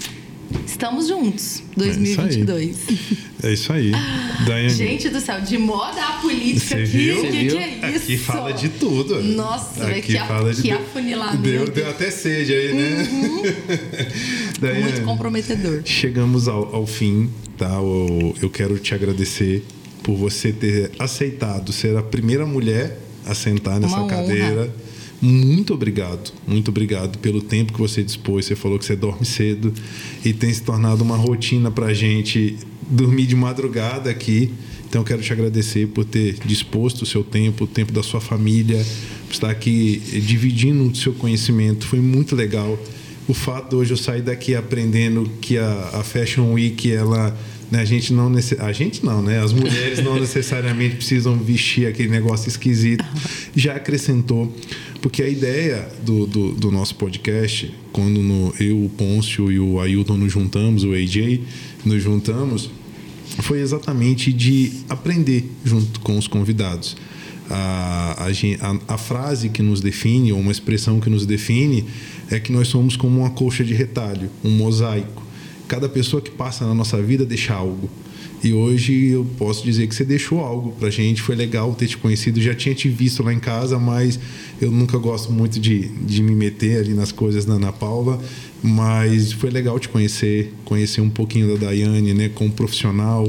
estamos 0.67 1.09
juntos, 1.09 1.63
2022. 1.77 2.77
É 3.43 3.53
isso 3.53 3.73
aí. 3.73 3.93
Daiane. 4.47 4.71
Gente 4.71 5.09
do 5.09 5.21
céu, 5.21 5.41
de 5.41 5.59
moda 5.59 6.01
a 6.03 6.13
política 6.21 6.61
Você 6.77 6.83
aqui, 6.83 7.11
o 7.13 7.21
que, 7.23 7.31
que 7.47 7.57
é 7.57 7.91
isso? 7.91 8.05
Aqui 8.05 8.19
fala 8.19 8.53
de 8.53 8.69
tudo. 8.71 9.23
Nossa, 9.23 9.87
Aqui 9.87 10.03
que, 10.03 10.19
a- 10.19 10.27
fala 10.27 10.53
de 10.53 10.63
que. 10.63 10.71
Deu, 11.43 11.67
deu 11.69 11.91
até 11.91 12.11
sede 12.11 12.53
aí, 12.55 12.75
né? 12.75 13.09
Daiane, 14.61 14.83
Muito 14.83 15.03
comprometedor. 15.03 15.83
Chegamos 15.85 16.49
ao, 16.49 16.75
ao 16.75 16.87
fim, 16.87 17.31
tá? 17.59 17.75
Eu, 17.75 18.35
eu 18.43 18.51
quero 18.51 18.79
te 18.79 18.95
agradecer 18.95 19.65
por 20.03 20.17
você 20.17 20.53
ter 20.53 20.93
aceitado 20.99 21.73
ser 21.73 21.97
a 21.97 22.03
primeira 22.03 22.47
mulher 22.47 22.99
a 23.27 23.35
sentar 23.35 23.81
nessa 23.81 23.97
Uma 23.97 24.05
honra. 24.05 24.17
cadeira. 24.17 24.75
Muito 25.21 25.73
obrigado, 25.75 26.33
muito 26.47 26.69
obrigado 26.69 27.19
pelo 27.19 27.41
tempo 27.41 27.73
que 27.73 27.79
você 27.81 28.03
dispôs. 28.03 28.45
Você 28.45 28.55
falou 28.55 28.79
que 28.79 28.85
você 28.85 28.95
dorme 28.95 29.25
cedo 29.25 29.73
e 30.25 30.33
tem 30.33 30.53
se 30.53 30.63
tornado 30.63 31.03
uma 31.03 31.17
rotina 31.17 31.71
para 31.71 31.93
gente 31.95 32.57
dormir 32.91 33.27
de 33.27 33.35
madrugada 33.35 34.11
aqui. 34.11 34.53
Então, 34.89 35.03
quero 35.03 35.21
te 35.21 35.33
agradecer 35.33 35.89
por 35.89 36.05
ter 36.05 36.37
disposto 36.45 37.03
o 37.03 37.07
seu 37.07 37.25
tempo, 37.25 37.65
o 37.65 37.67
tempo 37.67 37.93
da 37.93 38.03
sua 38.03 38.21
família, 38.21 38.85
por 39.27 39.33
estar 39.35 39.51
aqui 39.51 40.01
dividindo 40.25 40.85
o 40.85 40.95
seu 40.95 41.13
conhecimento. 41.13 41.87
Foi 41.87 41.99
muito 42.01 42.37
legal. 42.37 42.79
O 43.27 43.35
fato 43.35 43.71
de 43.71 43.77
hoje 43.77 43.91
eu 43.93 43.97
sair 43.97 44.23
daqui 44.23 44.55
aprendendo 44.55 45.29
que 45.41 45.59
a, 45.59 45.91
a 45.95 46.03
Fashion 46.05 46.53
Week, 46.53 46.91
ela 46.93 47.37
né, 47.69 47.81
a 47.81 47.85
gente 47.85 48.13
não 48.13 48.31
nece- 48.31 48.57
a 48.61 48.71
gente 48.71 49.05
não, 49.05 49.21
né? 49.21 49.41
As 49.43 49.53
mulheres 49.53 50.01
não 50.05 50.15
necessariamente 50.21 50.95
precisam 50.95 51.37
vestir 51.37 51.89
aquele 51.89 52.09
negócio 52.09 52.49
esquisito. 52.49 53.05
Já 53.57 53.75
acrescentou, 53.75 54.55
porque 55.01 55.23
a 55.23 55.29
ideia 55.29 55.89
do, 56.03 56.27
do, 56.27 56.53
do 56.53 56.71
nosso 56.71 56.95
podcast, 56.95 57.73
quando 57.93 58.21
no- 58.23 58.53
eu, 58.59 58.85
o 58.85 58.89
Pôncio 58.89 59.51
e 59.53 59.59
o 59.59 59.81
Ailton 59.81 60.17
nos 60.17 60.33
juntamos, 60.33 60.85
o 60.85 60.93
AJ, 60.93 61.41
nos 61.85 62.03
juntamos, 62.03 62.71
foi 63.43 63.61
exatamente 63.61 64.33
de 64.33 64.73
aprender 64.89 65.45
junto 65.65 66.01
com 66.01 66.17
os 66.19 66.27
convidados. 66.27 66.97
A, 67.49 68.27
a, 68.89 68.95
a 68.95 68.99
frase 68.99 69.49
que 69.51 69.63
nos 69.63 69.81
define, 69.81 70.33
ou 70.33 70.41
uma 70.41 70.51
expressão 70.51 70.99
que 70.99 71.09
nos 71.11 71.25
define, 71.27 71.85
é 72.31 72.41
que 72.41 72.51
nós 72.51 72.67
somos 72.69 72.97
como 72.97 73.21
uma 73.21 73.31
colcha 73.31 73.65
de 73.65 73.75
retalho, 73.75 74.29
um 74.45 74.51
mosaico. 74.51 75.23
Cada 75.69 75.89
pessoa 75.89 76.21
que 76.23 76.31
passa 76.31 76.67
na 76.67 76.75
nossa 76.75 77.01
vida 77.01 77.25
deixa 77.25 77.55
algo. 77.55 77.89
E 78.43 78.53
hoje 78.53 79.09
eu 79.09 79.27
posso 79.39 79.65
dizer 79.65 79.87
que 79.87 79.95
você 79.95 80.05
deixou 80.05 80.41
algo 80.41 80.73
pra 80.73 80.91
gente. 80.91 81.23
Foi 81.23 81.35
legal 81.35 81.75
ter 81.75 81.87
te 81.87 81.97
conhecido. 81.97 82.41
Já 82.41 82.55
tinha 82.55 82.75
te 82.75 82.89
visto 82.89 83.23
lá 83.23 83.33
em 83.33 83.41
casa, 83.41 83.79
mas 83.79 84.19
eu 84.61 84.71
nunca 84.71 84.99
gosto 84.99 85.33
muito 85.33 85.59
de, 85.59 85.89
de 85.89 86.23
me 86.23 86.35
meter 86.35 86.81
ali 86.81 86.95
nas 86.95 87.11
coisas 87.11 87.45
da 87.45 87.55
Ana 87.55 87.73
Paula. 87.73 88.21
Mas 88.63 89.33
foi 89.33 89.51
legal 89.51 89.79
te 89.79 89.89
conhecer, 89.89 90.53
conhecer 90.65 91.01
um 91.01 91.11
pouquinho 91.11 91.49
da 91.49 91.67
Daiane, 91.67 92.15
né, 92.15 92.29
como 92.29 92.51
profissional, 92.51 93.27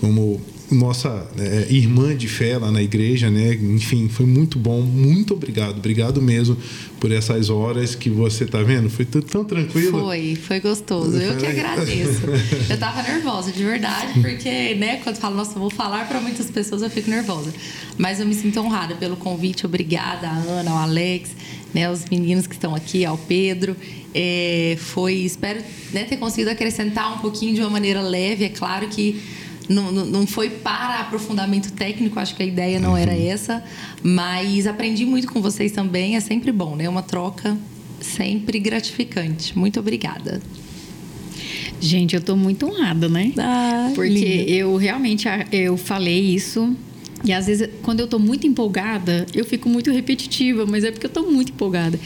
como 0.00 0.40
nossa 0.70 1.26
é, 1.38 1.66
irmã 1.70 2.14
de 2.14 2.28
fé 2.28 2.58
lá 2.58 2.70
na 2.70 2.82
igreja, 2.82 3.30
né? 3.30 3.54
Enfim, 3.54 4.08
foi 4.08 4.26
muito 4.26 4.58
bom. 4.58 4.82
Muito 4.82 5.34
obrigado. 5.34 5.78
Obrigado 5.78 6.20
mesmo 6.20 6.56
por 7.00 7.10
essas 7.10 7.48
horas 7.48 7.94
que 7.94 8.10
você 8.10 8.44
tá 8.44 8.62
vendo. 8.62 8.90
Foi 8.90 9.04
tudo 9.04 9.26
tão 9.26 9.44
tranquilo. 9.44 10.00
Foi, 10.00 10.36
foi 10.36 10.60
gostoso. 10.60 11.16
Eu 11.16 11.36
que 11.36 11.46
agradeço. 11.46 12.22
Eu 12.68 12.78
tava 12.78 13.02
nervosa, 13.02 13.50
de 13.50 13.64
verdade, 13.64 14.20
porque, 14.20 14.74
né, 14.74 15.00
quando 15.02 15.16
falo, 15.16 15.36
nossa, 15.36 15.58
vou 15.58 15.70
falar 15.70 16.06
para 16.06 16.20
muitas 16.20 16.50
pessoas, 16.50 16.82
eu 16.82 16.90
fico 16.90 17.08
nervosa. 17.10 17.52
Mas 17.96 18.20
eu 18.20 18.26
me 18.26 18.34
sinto 18.34 18.60
honrada 18.60 18.94
pelo 18.94 19.16
convite. 19.16 19.64
Obrigada, 19.64 20.28
a 20.28 20.36
Ana, 20.36 20.70
ao 20.70 20.78
Alex, 20.78 21.30
né, 21.72 21.90
os 21.90 22.04
meninos 22.10 22.46
que 22.46 22.54
estão 22.54 22.74
aqui, 22.74 23.04
ao 23.04 23.16
Pedro. 23.16 23.76
É, 24.14 24.76
foi, 24.78 25.14
espero 25.14 25.60
né, 25.92 26.04
ter 26.04 26.16
conseguido 26.16 26.50
acrescentar 26.50 27.14
um 27.14 27.18
pouquinho 27.18 27.54
de 27.54 27.60
uma 27.60 27.70
maneira 27.70 28.00
leve. 28.00 28.44
É 28.44 28.48
claro 28.48 28.88
que 28.88 29.20
não, 29.68 29.92
não, 29.92 30.26
foi 30.26 30.48
para 30.50 31.00
aprofundamento 31.00 31.72
técnico, 31.72 32.18
acho 32.18 32.34
que 32.34 32.42
a 32.42 32.46
ideia 32.46 32.80
não 32.80 32.96
era 32.96 33.12
essa, 33.12 33.62
mas 34.02 34.66
aprendi 34.66 35.04
muito 35.04 35.30
com 35.30 35.42
vocês 35.42 35.72
também, 35.72 36.16
é 36.16 36.20
sempre 36.20 36.50
bom, 36.50 36.74
né? 36.74 36.88
Uma 36.88 37.02
troca 37.02 37.56
sempre 38.00 38.58
gratificante. 38.58 39.56
Muito 39.58 39.78
obrigada. 39.78 40.40
Gente, 41.80 42.16
eu 42.16 42.20
tô 42.20 42.34
muito 42.36 42.66
honrada, 42.66 43.08
né? 43.08 43.32
Ah, 43.38 43.92
Porque 43.94 44.10
linda. 44.10 44.50
eu 44.50 44.76
realmente 44.76 45.28
eu 45.52 45.76
falei 45.76 46.20
isso 46.34 46.76
e 47.24 47.32
às 47.32 47.46
vezes 47.46 47.68
quando 47.82 48.00
eu 48.00 48.06
tô 48.06 48.18
muito 48.18 48.46
empolgada, 48.46 49.26
eu 49.34 49.44
fico 49.44 49.68
muito 49.68 49.90
repetitiva, 49.90 50.64
mas 50.66 50.84
é 50.84 50.90
porque 50.90 51.06
eu 51.06 51.10
tô 51.10 51.22
muito 51.22 51.50
empolgada. 51.52 51.98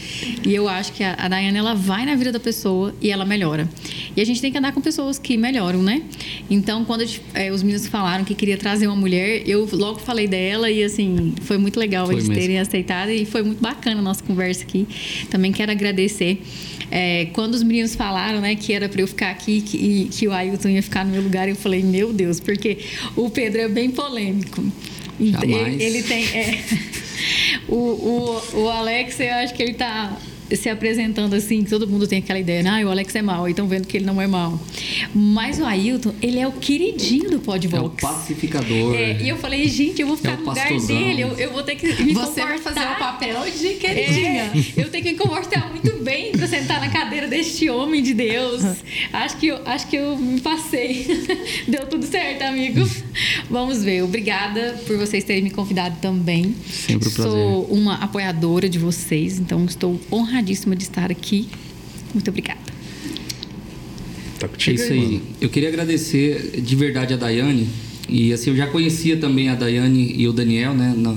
E 0.45 0.53
eu 0.53 0.67
acho 0.67 0.91
que 0.93 1.03
a, 1.03 1.13
a 1.13 1.27
Dayane 1.27 1.57
ela 1.57 1.73
vai 1.75 2.05
na 2.05 2.15
vida 2.15 2.31
da 2.31 2.39
pessoa 2.39 2.93
e 3.01 3.09
ela 3.11 3.23
melhora. 3.25 3.69
E 4.15 4.21
a 4.21 4.25
gente 4.25 4.41
tem 4.41 4.51
que 4.51 4.57
andar 4.57 4.71
com 4.71 4.81
pessoas 4.81 5.17
que 5.19 5.37
melhoram, 5.37 5.81
né? 5.83 6.01
Então, 6.49 6.83
quando 6.85 7.01
gente- 7.05 7.21
eh, 7.33 7.51
os 7.51 7.61
meninos 7.63 7.87
falaram 7.87 8.23
que 8.23 8.33
queria 8.35 8.57
trazer 8.57 8.87
uma 8.87 8.95
mulher, 8.95 9.43
eu 9.47 9.67
logo 9.71 9.99
falei 9.99 10.27
dela 10.27 10.69
e 10.69 10.83
assim, 10.83 11.33
foi 11.41 11.57
muito 11.57 11.79
legal 11.79 12.05
Foi 12.05 12.15
eles 12.15 12.27
mesmo. 12.27 12.41
terem 12.41 12.59
aceitado 12.59 13.09
e 13.09 13.25
foi 13.25 13.43
muito 13.43 13.59
bacana 13.61 13.99
a 13.99 14.03
nossa 14.03 14.23
conversa 14.23 14.63
aqui. 14.63 14.87
Também 15.29 15.51
quero 15.51 15.71
agradecer. 15.71 16.41
É, 16.91 17.25
quando 17.33 17.55
os 17.55 17.63
meninos 17.63 17.95
falaram, 17.95 18.39
né, 18.39 18.55
que 18.55 18.71
era 18.71 18.87
para 18.87 19.01
eu 19.01 19.07
ficar 19.07 19.31
aqui 19.31 19.61
que, 19.61 19.77
e 19.77 20.05
que 20.11 20.27
o 20.27 20.31
Ailton 20.31 20.69
ia 20.69 20.83
ficar 20.83 21.03
no 21.03 21.11
meu 21.11 21.23
lugar, 21.23 21.49
eu 21.49 21.55
falei, 21.55 21.81
meu 21.81 22.13
Deus, 22.13 22.39
porque 22.39 22.77
o 23.15 23.29
Pedro 23.31 23.61
é 23.61 23.67
bem 23.67 23.89
polêmico. 23.89 24.63
Jamais. 25.19 25.79
Ele, 25.81 26.03
tem. 26.03 26.25
é, 26.35 26.63
o, 27.67 27.75
o, 27.75 28.61
o 28.63 28.69
Alex, 28.69 29.19
eu 29.19 29.33
acho 29.35 29.53
que 29.53 29.63
ele 29.63 29.73
tá. 29.73 30.17
Se 30.55 30.69
apresentando 30.69 31.33
assim, 31.35 31.63
que 31.63 31.69
todo 31.69 31.87
mundo 31.87 32.07
tem 32.07 32.19
aquela 32.19 32.39
ideia, 32.39 32.63
ah, 32.69 32.85
o 32.85 32.89
Alex 32.91 33.15
é 33.15 33.21
mal, 33.21 33.47
e 33.47 33.51
estão 33.51 33.67
vendo 33.67 33.87
que 33.87 33.97
ele 33.97 34.05
não 34.05 34.21
é 34.21 34.27
mal. 34.27 34.59
Mas 35.13 35.59
o 35.59 35.65
Ailton, 35.65 36.13
ele 36.21 36.39
é 36.39 36.47
o 36.47 36.51
queridinho 36.51 37.29
do 37.31 37.39
Podvox. 37.39 37.83
É 37.83 37.85
o 37.85 37.89
pacificador. 37.89 38.95
É, 38.95 39.21
e 39.21 39.29
eu 39.29 39.37
falei, 39.37 39.67
gente, 39.67 40.01
eu 40.01 40.07
vou 40.07 40.17
ficar 40.17 40.31
É 40.31 40.35
o 40.35 40.37
no 40.39 40.49
lugar 40.49 40.79
dele, 40.79 41.21
eu, 41.21 41.29
eu 41.37 41.51
vou 41.51 41.63
ter 41.63 41.75
que 41.75 41.87
me 42.03 42.13
Você 42.13 42.41
vai 42.41 42.57
comportar. 42.57 42.73
fazer 42.73 42.95
o 42.95 42.99
papel 42.99 43.43
de 43.51 43.73
queridinha. 43.75 44.43
É, 44.43 44.81
eu 44.81 44.89
tenho 44.89 45.03
que 45.03 45.11
me 45.11 45.17
comportar 45.17 45.69
muito 45.69 46.03
bem 46.03 46.31
para 46.31 46.47
sentar 46.47 46.79
na 46.79 46.89
cadeira 46.89 47.27
deste 47.27 47.69
homem 47.69 48.01
de 48.01 48.13
Deus. 48.13 48.61
Acho 49.11 49.37
que 49.37 49.47
eu, 49.47 49.59
acho 49.65 49.87
que 49.87 49.95
eu 49.95 50.17
me 50.17 50.39
passei. 50.41 51.05
Deu 51.67 51.85
tudo 51.87 52.05
certo, 52.05 52.43
amigo. 52.43 52.87
Vamos 53.49 53.83
ver. 53.83 54.03
Obrigada 54.03 54.81
por 54.85 54.97
vocês 54.97 55.23
terem 55.23 55.43
me 55.43 55.49
convidado 55.49 55.97
também. 56.01 56.55
Sempre 56.69 57.09
um 57.09 57.11
prazer. 57.11 57.31
Sou 57.31 57.65
uma 57.65 57.95
apoiadora 57.95 58.67
de 58.69 58.79
vocês, 58.79 59.39
então 59.39 59.65
estou 59.65 59.99
honradíssima 60.43 60.75
de 60.75 60.83
estar 60.83 61.09
aqui. 61.09 61.47
Muito 62.13 62.27
obrigada. 62.29 62.59
Tá 64.39 64.45
É 64.45 64.49
contigo 64.49 64.75
isso 64.75 64.91
aí. 64.91 64.99
mano. 64.99 65.21
Eu 65.41 65.49
queria 65.49 65.69
agradecer 65.69 66.61
de 66.61 66.75
verdade 66.75 67.13
a 67.13 67.17
Daiane. 67.17 67.67
E 68.09 68.33
assim, 68.33 68.49
eu 68.49 68.55
já 68.55 68.67
conhecia 68.67 69.17
também 69.17 69.49
a 69.49 69.55
Daiane 69.55 70.13
e 70.17 70.27
o 70.27 70.33
Daniel, 70.33 70.73
né? 70.73 70.93
Na, 70.95 71.15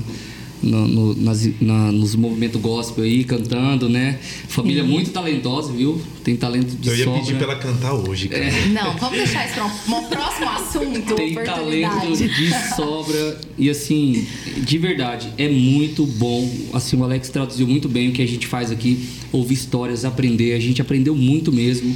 no, 0.62 0.86
no- 0.88 1.14
nas- 1.14 1.48
na- 1.60 1.92
nos 1.92 2.14
movimentos 2.14 2.60
gospel 2.60 3.04
aí, 3.04 3.24
cantando, 3.24 3.88
né? 3.88 4.18
Família 4.48 4.82
muito 4.84 5.10
talentosa, 5.10 5.72
viu? 5.72 6.00
Tem 6.24 6.36
talento 6.36 6.74
de 6.76 6.88
Eu 6.88 6.96
ia 6.96 7.04
sobra. 7.04 7.20
pedir 7.20 7.34
pra 7.36 7.44
ela 7.52 7.56
cantar 7.56 7.92
hoje, 7.94 8.28
cara. 8.28 8.44
Não, 8.72 8.96
vamos 8.96 9.18
deixar 9.18 9.44
isso 9.46 9.54
para 9.54 9.64
um, 9.66 9.98
um 10.00 10.04
próximo 10.08 10.48
assunto, 10.50 11.14
Tem 11.14 11.34
talento 11.34 12.16
de 12.16 12.50
sobra. 12.74 13.40
E 13.58 13.70
assim, 13.70 14.26
de 14.56 14.78
verdade, 14.78 15.28
é 15.38 15.48
muito 15.48 16.04
bom. 16.04 16.50
Assim, 16.72 16.96
o 16.96 17.04
Alex 17.04 17.28
traduziu 17.28 17.66
muito 17.66 17.88
bem 17.88 18.08
o 18.08 18.12
que 18.12 18.22
a 18.22 18.26
gente 18.26 18.46
faz 18.46 18.70
aqui. 18.70 19.06
Ouvir 19.32 19.54
histórias, 19.54 20.04
aprender. 20.04 20.54
A 20.54 20.60
gente 20.60 20.80
aprendeu 20.82 21.14
muito 21.14 21.52
mesmo. 21.52 21.94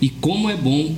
E 0.00 0.08
como 0.08 0.48
é 0.50 0.56
bom 0.56 0.94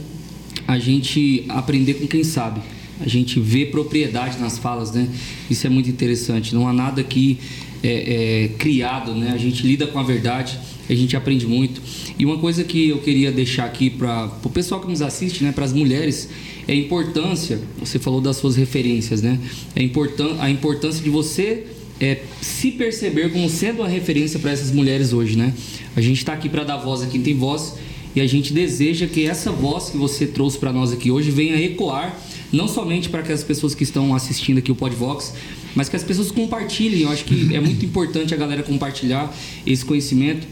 a 0.66 0.78
gente 0.78 1.44
aprender 1.48 1.94
com 1.94 2.06
quem 2.06 2.22
sabe. 2.24 2.60
A 3.00 3.08
gente 3.08 3.40
vê 3.40 3.66
propriedade 3.66 4.38
nas 4.38 4.58
falas, 4.58 4.92
né? 4.92 5.08
Isso 5.50 5.66
é 5.66 5.70
muito 5.70 5.88
interessante. 5.88 6.54
Não 6.54 6.68
há 6.68 6.72
nada 6.72 7.00
aqui 7.00 7.38
é, 7.82 8.44
é, 8.44 8.48
criado, 8.58 9.14
né? 9.14 9.32
A 9.32 9.38
gente 9.38 9.66
lida 9.66 9.86
com 9.86 9.98
a 9.98 10.02
verdade, 10.02 10.58
a 10.88 10.94
gente 10.94 11.16
aprende 11.16 11.46
muito. 11.46 11.80
E 12.18 12.24
uma 12.26 12.38
coisa 12.38 12.62
que 12.62 12.88
eu 12.88 12.98
queria 12.98 13.32
deixar 13.32 13.64
aqui 13.64 13.88
para 13.88 14.30
o 14.44 14.50
pessoal 14.50 14.80
que 14.80 14.88
nos 14.88 15.00
assiste, 15.02 15.42
né? 15.42 15.52
Para 15.52 15.64
as 15.64 15.72
mulheres, 15.72 16.28
é 16.68 16.72
a 16.72 16.76
importância. 16.76 17.60
Você 17.78 17.98
falou 17.98 18.20
das 18.20 18.36
suas 18.36 18.56
referências, 18.56 19.22
né? 19.22 19.38
É 19.74 19.82
importan 19.82 20.36
a 20.38 20.50
importância 20.50 21.02
de 21.02 21.10
você 21.10 21.66
é, 22.00 22.22
se 22.40 22.70
perceber 22.72 23.30
como 23.30 23.48
sendo 23.48 23.80
uma 23.80 23.88
referência 23.88 24.38
para 24.38 24.50
essas 24.50 24.72
mulheres 24.72 25.12
hoje, 25.12 25.36
né? 25.36 25.52
A 25.96 26.00
gente 26.00 26.18
está 26.18 26.32
aqui 26.32 26.48
para 26.48 26.64
dar 26.64 26.76
voz 26.76 27.02
a 27.02 27.06
quem 27.06 27.20
tem 27.20 27.34
voz 27.34 27.74
e 28.14 28.20
a 28.20 28.26
gente 28.26 28.52
deseja 28.52 29.06
que 29.06 29.26
essa 29.26 29.52
voz 29.52 29.90
que 29.90 29.96
você 29.96 30.26
trouxe 30.26 30.58
para 30.58 30.72
nós 30.72 30.92
aqui 30.92 31.10
hoje 31.10 31.30
venha 31.30 31.60
ecoar 31.60 32.18
não 32.52 32.66
somente 32.68 33.08
para 33.08 33.20
aquelas 33.20 33.44
pessoas 33.44 33.74
que 33.74 33.82
estão 33.84 34.14
assistindo 34.14 34.58
aqui 34.58 34.70
o 34.72 34.74
Podvox, 34.74 35.34
mas 35.74 35.88
que 35.88 35.96
as 35.96 36.02
pessoas 36.04 36.30
compartilhem. 36.30 37.02
Eu 37.02 37.10
acho 37.10 37.24
que 37.24 37.54
é 37.54 37.60
muito 37.60 37.84
importante 37.84 38.34
a 38.34 38.36
galera 38.36 38.62
compartilhar 38.62 39.34
esse 39.66 39.84
conhecimento 39.84 40.46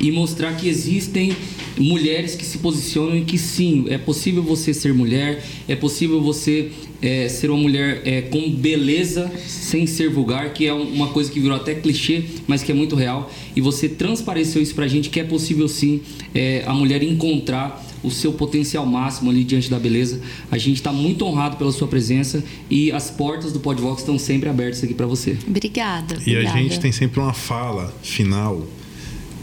e 0.00 0.10
mostrar 0.10 0.54
que 0.56 0.68
existem 0.68 1.34
mulheres 1.78 2.34
que 2.34 2.44
se 2.44 2.58
posicionam 2.58 3.16
e 3.16 3.22
que 3.24 3.38
sim, 3.38 3.86
é 3.88 3.96
possível 3.96 4.42
você 4.42 4.74
ser 4.74 4.92
mulher, 4.92 5.42
é 5.66 5.74
possível 5.74 6.20
você 6.20 6.70
é, 7.00 7.28
ser 7.30 7.50
uma 7.50 7.58
mulher 7.60 8.02
é, 8.04 8.20
com 8.22 8.50
beleza 8.50 9.30
sem 9.46 9.86
ser 9.86 10.10
vulgar, 10.10 10.52
que 10.52 10.66
é 10.66 10.74
um- 10.74 10.82
uma 10.92 11.08
coisa 11.08 11.30
que 11.30 11.40
virou 11.40 11.56
até 11.56 11.74
clichê, 11.74 12.24
mas 12.46 12.62
que 12.62 12.70
é 12.70 12.74
muito 12.74 12.94
real. 12.94 13.32
E 13.56 13.60
você 13.62 13.88
transpareceu 13.88 14.60
isso 14.60 14.74
pra 14.74 14.86
gente 14.86 15.08
que 15.08 15.18
é 15.18 15.24
possível 15.24 15.66
sim 15.66 16.02
é, 16.34 16.62
a 16.66 16.74
mulher 16.74 17.02
encontrar 17.02 17.82
o 18.02 18.10
seu 18.10 18.32
potencial 18.32 18.86
máximo 18.86 19.30
ali 19.30 19.44
diante 19.44 19.70
da 19.70 19.78
beleza. 19.78 20.20
A 20.50 20.58
gente 20.58 20.76
está 20.76 20.92
muito 20.92 21.24
honrado 21.24 21.56
pela 21.56 21.72
sua 21.72 21.88
presença 21.88 22.42
e 22.68 22.90
as 22.92 23.10
portas 23.10 23.52
do 23.52 23.60
Podvox 23.60 24.00
estão 24.00 24.18
sempre 24.18 24.48
abertas 24.48 24.82
aqui 24.82 24.94
para 24.94 25.06
você. 25.06 25.36
Obrigada. 25.46 26.14
E 26.26 26.34
a 26.34 26.40
obrigada. 26.40 26.58
gente 26.58 26.80
tem 26.80 26.92
sempre 26.92 27.20
uma 27.20 27.32
fala 27.32 27.94
final 28.02 28.66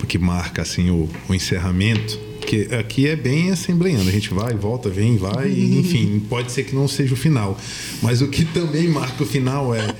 que 0.07 0.17
marca 0.17 0.61
assim 0.61 0.89
o, 0.89 1.09
o 1.27 1.33
encerramento. 1.33 2.27
Que 2.47 2.73
aqui 2.75 3.07
é 3.07 3.15
bem 3.15 3.51
assembleando, 3.51 4.07
a 4.07 4.11
gente 4.11 4.33
vai, 4.33 4.53
volta, 4.53 4.89
vem, 4.89 5.17
vai, 5.17 5.49
e, 5.49 5.79
enfim, 5.79 6.17
pode 6.29 6.49
ser 6.49 6.63
que 6.63 6.73
não 6.73 6.87
seja 6.87 7.13
o 7.13 7.17
final. 7.17 7.59
Mas 8.01 8.21
o 8.21 8.29
que 8.29 8.45
também 8.45 8.87
marca 8.87 9.21
o 9.21 9.25
final 9.25 9.75
é 9.75 9.93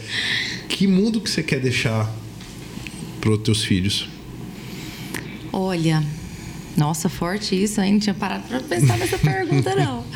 que 0.70 0.88
mundo 0.88 1.20
que 1.20 1.30
você 1.30 1.44
quer 1.44 1.60
deixar 1.60 2.10
para 3.20 3.32
os 3.32 3.40
teus 3.40 3.66
filhos? 3.66 4.08
Olha, 5.52 6.02
nossa, 6.78 7.10
forte 7.10 7.62
isso, 7.62 7.82
hein? 7.82 7.94
Não 7.94 8.00
tinha 8.00 8.14
parado 8.14 8.44
para 8.48 8.60
pensar 8.60 8.98
nessa 8.98 9.18
pergunta, 9.18 9.76
não. 9.76 10.06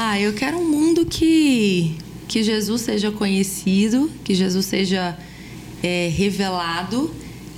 Ah, 0.00 0.20
eu 0.20 0.32
quero 0.32 0.56
um 0.58 0.70
mundo 0.70 1.04
que, 1.04 1.96
que 2.28 2.40
Jesus 2.44 2.82
seja 2.82 3.10
conhecido, 3.10 4.08
que 4.22 4.32
Jesus 4.32 4.64
seja 4.64 5.18
é, 5.82 6.08
revelado, 6.16 7.12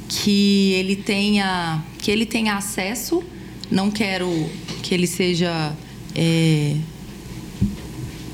que 0.08 0.72
ele 0.72 0.96
tenha 0.96 1.84
que 1.98 2.10
ele 2.10 2.24
tenha 2.24 2.54
acesso. 2.54 3.22
Não 3.70 3.90
quero 3.90 4.26
que 4.82 4.94
ele 4.94 5.06
seja 5.06 5.76
é, 6.14 6.76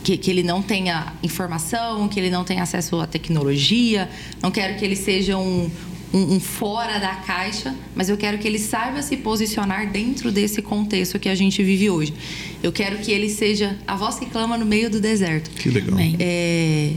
que, 0.04 0.16
que 0.16 0.30
ele 0.30 0.44
não 0.44 0.62
tenha 0.62 1.12
informação, 1.20 2.06
que 2.06 2.20
ele 2.20 2.30
não 2.30 2.44
tenha 2.44 2.62
acesso 2.62 3.00
à 3.00 3.08
tecnologia. 3.08 4.08
Não 4.40 4.52
quero 4.52 4.78
que 4.78 4.84
ele 4.84 4.94
seja 4.94 5.36
um, 5.36 5.68
um, 6.16 6.36
um 6.36 6.40
fora 6.40 6.98
da 6.98 7.14
caixa, 7.16 7.74
mas 7.94 8.08
eu 8.08 8.16
quero 8.16 8.38
que 8.38 8.48
ele 8.48 8.58
saiba 8.58 9.02
se 9.02 9.18
posicionar 9.18 9.90
dentro 9.90 10.32
desse 10.32 10.62
contexto 10.62 11.18
que 11.18 11.28
a 11.28 11.34
gente 11.34 11.62
vive 11.62 11.90
hoje. 11.90 12.14
Eu 12.62 12.72
quero 12.72 12.96
que 12.98 13.12
ele 13.12 13.28
seja 13.28 13.76
a 13.86 13.94
voz 13.94 14.18
que 14.18 14.24
clama 14.24 14.56
no 14.56 14.64
meio 14.64 14.88
do 14.88 14.98
deserto. 14.98 15.50
Que 15.50 15.68
legal. 15.68 15.98
É, 16.18 16.94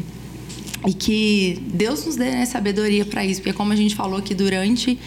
e 0.88 0.94
que 0.94 1.62
Deus 1.74 2.06
nos 2.06 2.16
dê 2.16 2.32
né, 2.32 2.46
sabedoria 2.46 3.04
para 3.04 3.26
isso, 3.26 3.42
porque 3.42 3.52
como 3.52 3.74
a 3.74 3.76
gente 3.76 3.94
falou 3.94 4.20
aqui 4.20 4.34
durante, 4.34 4.98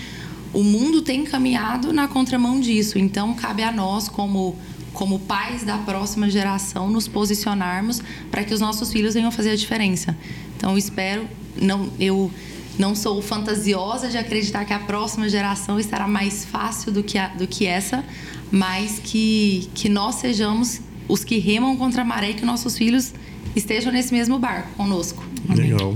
o 0.52 0.62
mundo 0.62 1.00
tem 1.00 1.24
caminhado 1.24 1.90
na 1.90 2.06
contramão 2.06 2.60
disso. 2.60 2.98
Então 2.98 3.32
cabe 3.32 3.62
a 3.62 3.72
nós 3.72 4.08
como 4.08 4.54
como 4.92 5.18
pais 5.20 5.64
da 5.64 5.78
próxima 5.78 6.28
geração 6.28 6.90
nos 6.90 7.08
posicionarmos 7.08 8.02
para 8.30 8.44
que 8.44 8.52
os 8.52 8.60
nossos 8.60 8.92
filhos 8.92 9.14
venham 9.14 9.32
fazer 9.32 9.52
a 9.52 9.56
diferença. 9.56 10.14
Então 10.54 10.72
eu 10.72 10.78
espero 10.78 11.26
não 11.56 11.90
eu 11.98 12.30
não 12.78 12.94
sou 12.94 13.20
fantasiosa 13.22 14.08
de 14.08 14.16
acreditar 14.18 14.64
que 14.64 14.72
a 14.72 14.78
próxima 14.78 15.28
geração 15.28 15.78
estará 15.78 16.06
mais 16.08 16.44
fácil 16.44 16.90
do 16.92 17.02
que 17.02 17.18
a, 17.18 17.28
do 17.28 17.46
que 17.46 17.66
essa, 17.66 18.04
mas 18.50 18.98
que 19.02 19.68
que 19.74 19.88
nós 19.88 20.16
sejamos 20.16 20.80
os 21.08 21.24
que 21.24 21.38
remam 21.38 21.76
contra 21.76 22.02
a 22.02 22.04
maré 22.04 22.30
e 22.30 22.34
que 22.34 22.44
nossos 22.44 22.76
filhos 22.78 23.12
estejam 23.54 23.92
nesse 23.92 24.12
mesmo 24.14 24.38
barco 24.38 24.68
conosco. 24.76 25.22
Legal. 25.54 25.94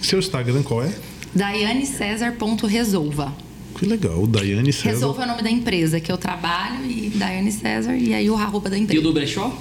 Seu 0.00 0.18
Instagram 0.18 0.62
qual 0.62 0.82
é? 0.84 0.94
DaianeCesar.resolva. 1.34 3.32
Que 3.76 3.86
legal, 3.86 4.24
Daiane 4.26 4.72
César. 4.72 4.88
Resolva 4.90 5.22
é 5.22 5.24
o 5.24 5.28
nome 5.28 5.42
da 5.42 5.50
empresa 5.50 5.98
que 6.00 6.10
eu 6.10 6.16
trabalho 6.16 6.86
e 6.88 7.10
Daiane 7.10 7.50
César 7.50 7.96
e 7.96 8.14
aí 8.14 8.30
o 8.30 8.36
arroba 8.36 8.70
da 8.70 8.76
E 8.76 8.80
o 8.80 8.82
empresa. 8.84 9.02
do 9.02 9.12
Brechó? 9.12 9.52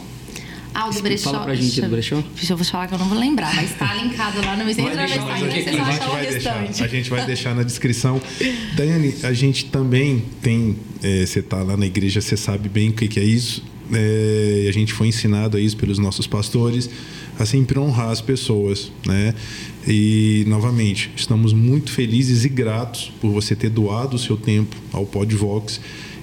Ah, 0.74 0.85
o 0.85 0.90
do 0.90 0.93
Fala 0.95 1.03
Brechó. 1.03 1.40
pra 1.43 1.56
gente 1.56 1.66
deixa- 1.68 1.82
do 1.84 1.90
Brechó. 1.90 2.24
Deixa 2.35 2.53
eu 2.53 2.58
vou 2.58 2.66
falar 2.66 2.88
que 2.88 2.93
eu 2.95 3.00
não 3.00 3.08
vou 3.08 3.18
lembrar, 3.19 3.53
mas 3.56 3.72
tá 3.77 3.93
linkado 3.93 4.38
lá 4.43 4.56
no 4.58 4.69
Entra 4.69 4.84
no 4.84 4.90
deixar, 4.95 5.18
Instagram, 5.18 5.48
aqui 5.48 5.64
vocês 5.64 5.68
a 5.68 5.72
vão 5.72 5.85
gente 5.85 6.00
achar 6.02 6.08
o 6.08 6.11
vai 6.14 6.26
deixar, 6.27 6.53
restante. 6.61 6.84
a 6.84 6.88
gente 6.88 7.10
vai 7.10 7.26
deixar 7.26 7.56
na 7.56 7.64
descrição. 7.64 8.22
Daiane, 8.76 9.16
a 9.24 9.34
gente 9.34 9.66
também 9.66 10.24
tem, 10.42 10.76
é, 11.03 11.26
você 11.26 11.40
está 11.40 11.61
lá 11.61 11.77
na 11.77 11.85
igreja, 11.85 12.22
você 12.22 12.35
sabe 12.35 12.69
bem 12.69 12.90
o 12.90 12.93
que, 12.93 13.08
que 13.08 13.19
é 13.19 13.24
isso. 13.24 13.64
É, 13.92 14.66
a 14.68 14.72
gente 14.72 14.93
foi 14.93 15.08
ensinado 15.08 15.58
a 15.58 15.60
isso 15.60 15.77
pelos 15.77 16.00
nossos 16.00 16.26
pastores, 16.26 16.90
a 17.38 17.45
sempre 17.45 17.77
honrar 17.77 18.10
as 18.10 18.22
pessoas, 18.22 18.92
né? 19.06 19.35
E 19.88 20.43
novamente, 20.48 21.11
estamos 21.16 21.52
muito 21.53 21.92
felizes 21.92 22.45
e 22.45 22.50
gratos 22.50 23.11
por 23.22 23.32
você 23.32 23.56
ter 23.56 23.69
doado 23.69 24.16
o 24.16 24.19
seu 24.19 24.38
tempo 24.38 24.76
ao 24.92 25.06
Podvox 25.06 25.80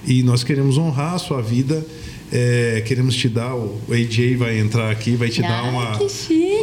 e 0.07 0.23
nós 0.23 0.43
queremos 0.43 0.77
honrar 0.77 1.13
a 1.13 1.19
sua 1.19 1.41
vida. 1.41 1.85
É, 2.33 2.81
queremos 2.85 3.13
te 3.15 3.27
dar, 3.27 3.53
o 3.55 3.77
AJ 3.91 4.37
vai 4.37 4.57
entrar 4.57 4.89
aqui, 4.89 5.17
vai 5.17 5.27
te 5.27 5.41
dar 5.41 5.63
uma, 5.63 5.99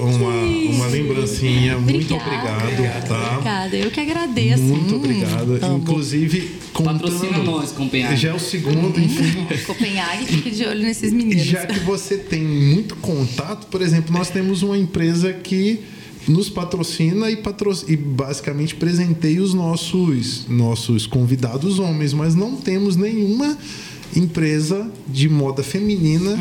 uma, 0.00 0.30
uma 0.72 0.86
lembrancinha. 0.86 1.76
Muito 1.78 2.14
Obrigada. 2.14 2.72
obrigado, 2.72 3.08
tá? 3.08 3.32
Obrigada, 3.32 3.76
eu 3.76 3.90
que 3.90 4.00
agradeço. 4.00 4.62
Muito 4.62 4.94
Hum, 4.94 4.96
obrigado. 4.96 5.58
amo. 5.62 5.76
Inclusive, 5.78 6.52
contando, 6.72 7.00
Patrocina 7.02 7.38
nós, 7.38 7.72
Copenhague. 7.72 8.16
Já 8.16 8.30
é 8.30 8.34
o 8.34 8.38
segundo, 8.38 8.98
enfim. 8.98 9.46
Copenhague, 9.66 10.24
fique 10.24 10.50
de 10.50 10.64
olho 10.64 10.82
nesses 10.82 11.12
meninos. 11.12 11.44
Já 11.44 11.66
que 11.66 11.78
você 11.80 12.16
tem 12.16 12.42
muito 12.42 12.96
contato, 12.96 13.66
por 13.66 13.82
exemplo, 13.82 14.10
nós 14.10 14.30
temos 14.30 14.62
uma 14.62 14.78
empresa 14.78 15.34
que 15.34 15.80
nos 16.26 16.48
patrocina 16.48 17.30
e, 17.30 17.36
patro... 17.36 17.70
e 17.86 17.94
basicamente 17.96 18.74
presenteia 18.74 19.42
os 19.42 19.52
nossos, 19.52 20.46
nossos 20.48 21.06
convidados 21.06 21.78
homens, 21.78 22.14
mas 22.14 22.34
não 22.34 22.56
temos 22.56 22.96
nenhuma 22.96 23.56
empresa 24.16 24.90
de 25.06 25.28
moda 25.28 25.62
feminina 25.62 26.36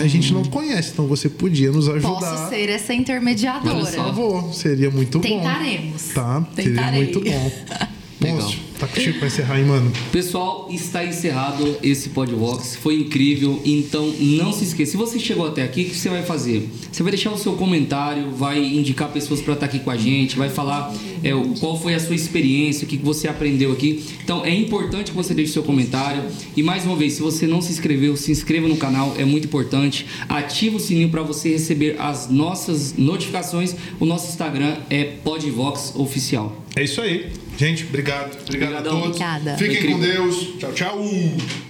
a 0.00 0.06
gente 0.06 0.32
não 0.32 0.44
conhece, 0.44 0.90
então 0.92 1.06
você 1.06 1.28
podia 1.28 1.70
nos 1.70 1.88
ajudar. 1.88 2.08
Posso 2.08 2.48
ser 2.48 2.68
essa 2.68 2.94
intermediadora. 2.94 3.74
Por 3.74 3.86
favor, 3.90 4.54
seria 4.54 4.90
muito 4.90 5.18
bom. 5.18 5.28
Tentaremos. 5.28 6.02
Tá? 6.14 6.46
Seria 6.54 6.70
Tentarei. 6.70 7.04
muito 7.04 7.20
bom. 7.20 7.52
Legal. 8.20 8.52
Tá 8.80 8.86
contigo 8.86 9.18
pra 9.18 9.28
encerrar, 9.28 9.60
hein, 9.60 9.66
mano? 9.66 9.92
Pessoal, 10.10 10.68
está 10.70 11.04
encerrado 11.04 11.76
esse 11.82 12.08
Podvox. 12.08 12.76
Foi 12.76 12.96
incrível. 12.96 13.60
Então, 13.64 14.12
não 14.18 14.52
se 14.52 14.64
esqueça. 14.64 14.92
Se 14.92 14.96
você 14.96 15.18
chegou 15.18 15.46
até 15.46 15.62
aqui, 15.62 15.82
o 15.82 15.84
que 15.90 15.96
você 15.96 16.08
vai 16.08 16.22
fazer? 16.22 16.68
Você 16.90 17.02
vai 17.02 17.12
deixar 17.12 17.30
o 17.30 17.38
seu 17.38 17.52
comentário, 17.52 18.30
vai 18.30 18.58
indicar 18.58 19.10
pessoas 19.10 19.40
para 19.40 19.54
estar 19.54 19.66
aqui 19.66 19.80
com 19.80 19.90
a 19.90 19.96
gente, 19.96 20.36
vai 20.36 20.48
falar 20.48 20.92
é, 21.22 21.30
qual 21.60 21.78
foi 21.78 21.94
a 21.94 22.00
sua 22.00 22.14
experiência, 22.14 22.86
o 22.86 22.88
que 22.88 22.96
você 22.96 23.28
aprendeu 23.28 23.70
aqui. 23.72 24.02
Então, 24.24 24.44
é 24.44 24.54
importante 24.54 25.10
que 25.10 25.16
você 25.16 25.34
deixe 25.34 25.50
o 25.50 25.52
seu 25.52 25.62
comentário. 25.62 26.24
E 26.56 26.62
mais 26.62 26.84
uma 26.86 26.96
vez, 26.96 27.14
se 27.14 27.20
você 27.20 27.46
não 27.46 27.60
se 27.60 27.70
inscreveu, 27.70 28.16
se 28.16 28.32
inscreva 28.32 28.66
no 28.66 28.76
canal, 28.76 29.14
é 29.18 29.24
muito 29.24 29.44
importante. 29.44 30.06
Ativa 30.28 30.76
o 30.76 30.80
sininho 30.80 31.10
para 31.10 31.22
você 31.22 31.50
receber 31.50 31.96
as 31.98 32.30
nossas 32.30 32.94
notificações. 32.96 33.76
O 33.98 34.06
nosso 34.06 34.28
Instagram 34.28 34.78
é 34.88 35.04
Podvox 35.04 35.92
Oficial. 35.96 36.64
É 36.74 36.84
isso 36.84 37.00
aí. 37.00 37.30
Gente, 37.60 37.84
obrigado. 37.84 38.38
Obrigado 38.40 38.70
Obrigadão. 38.70 38.78
a 38.78 39.00
todos. 39.02 39.06
Obrigada. 39.08 39.58
Fiquem 39.58 39.76
Incrível. 39.76 39.96
com 39.98 40.00
Deus. 40.00 40.54
Tchau, 40.58 40.72
tchau. 40.72 41.69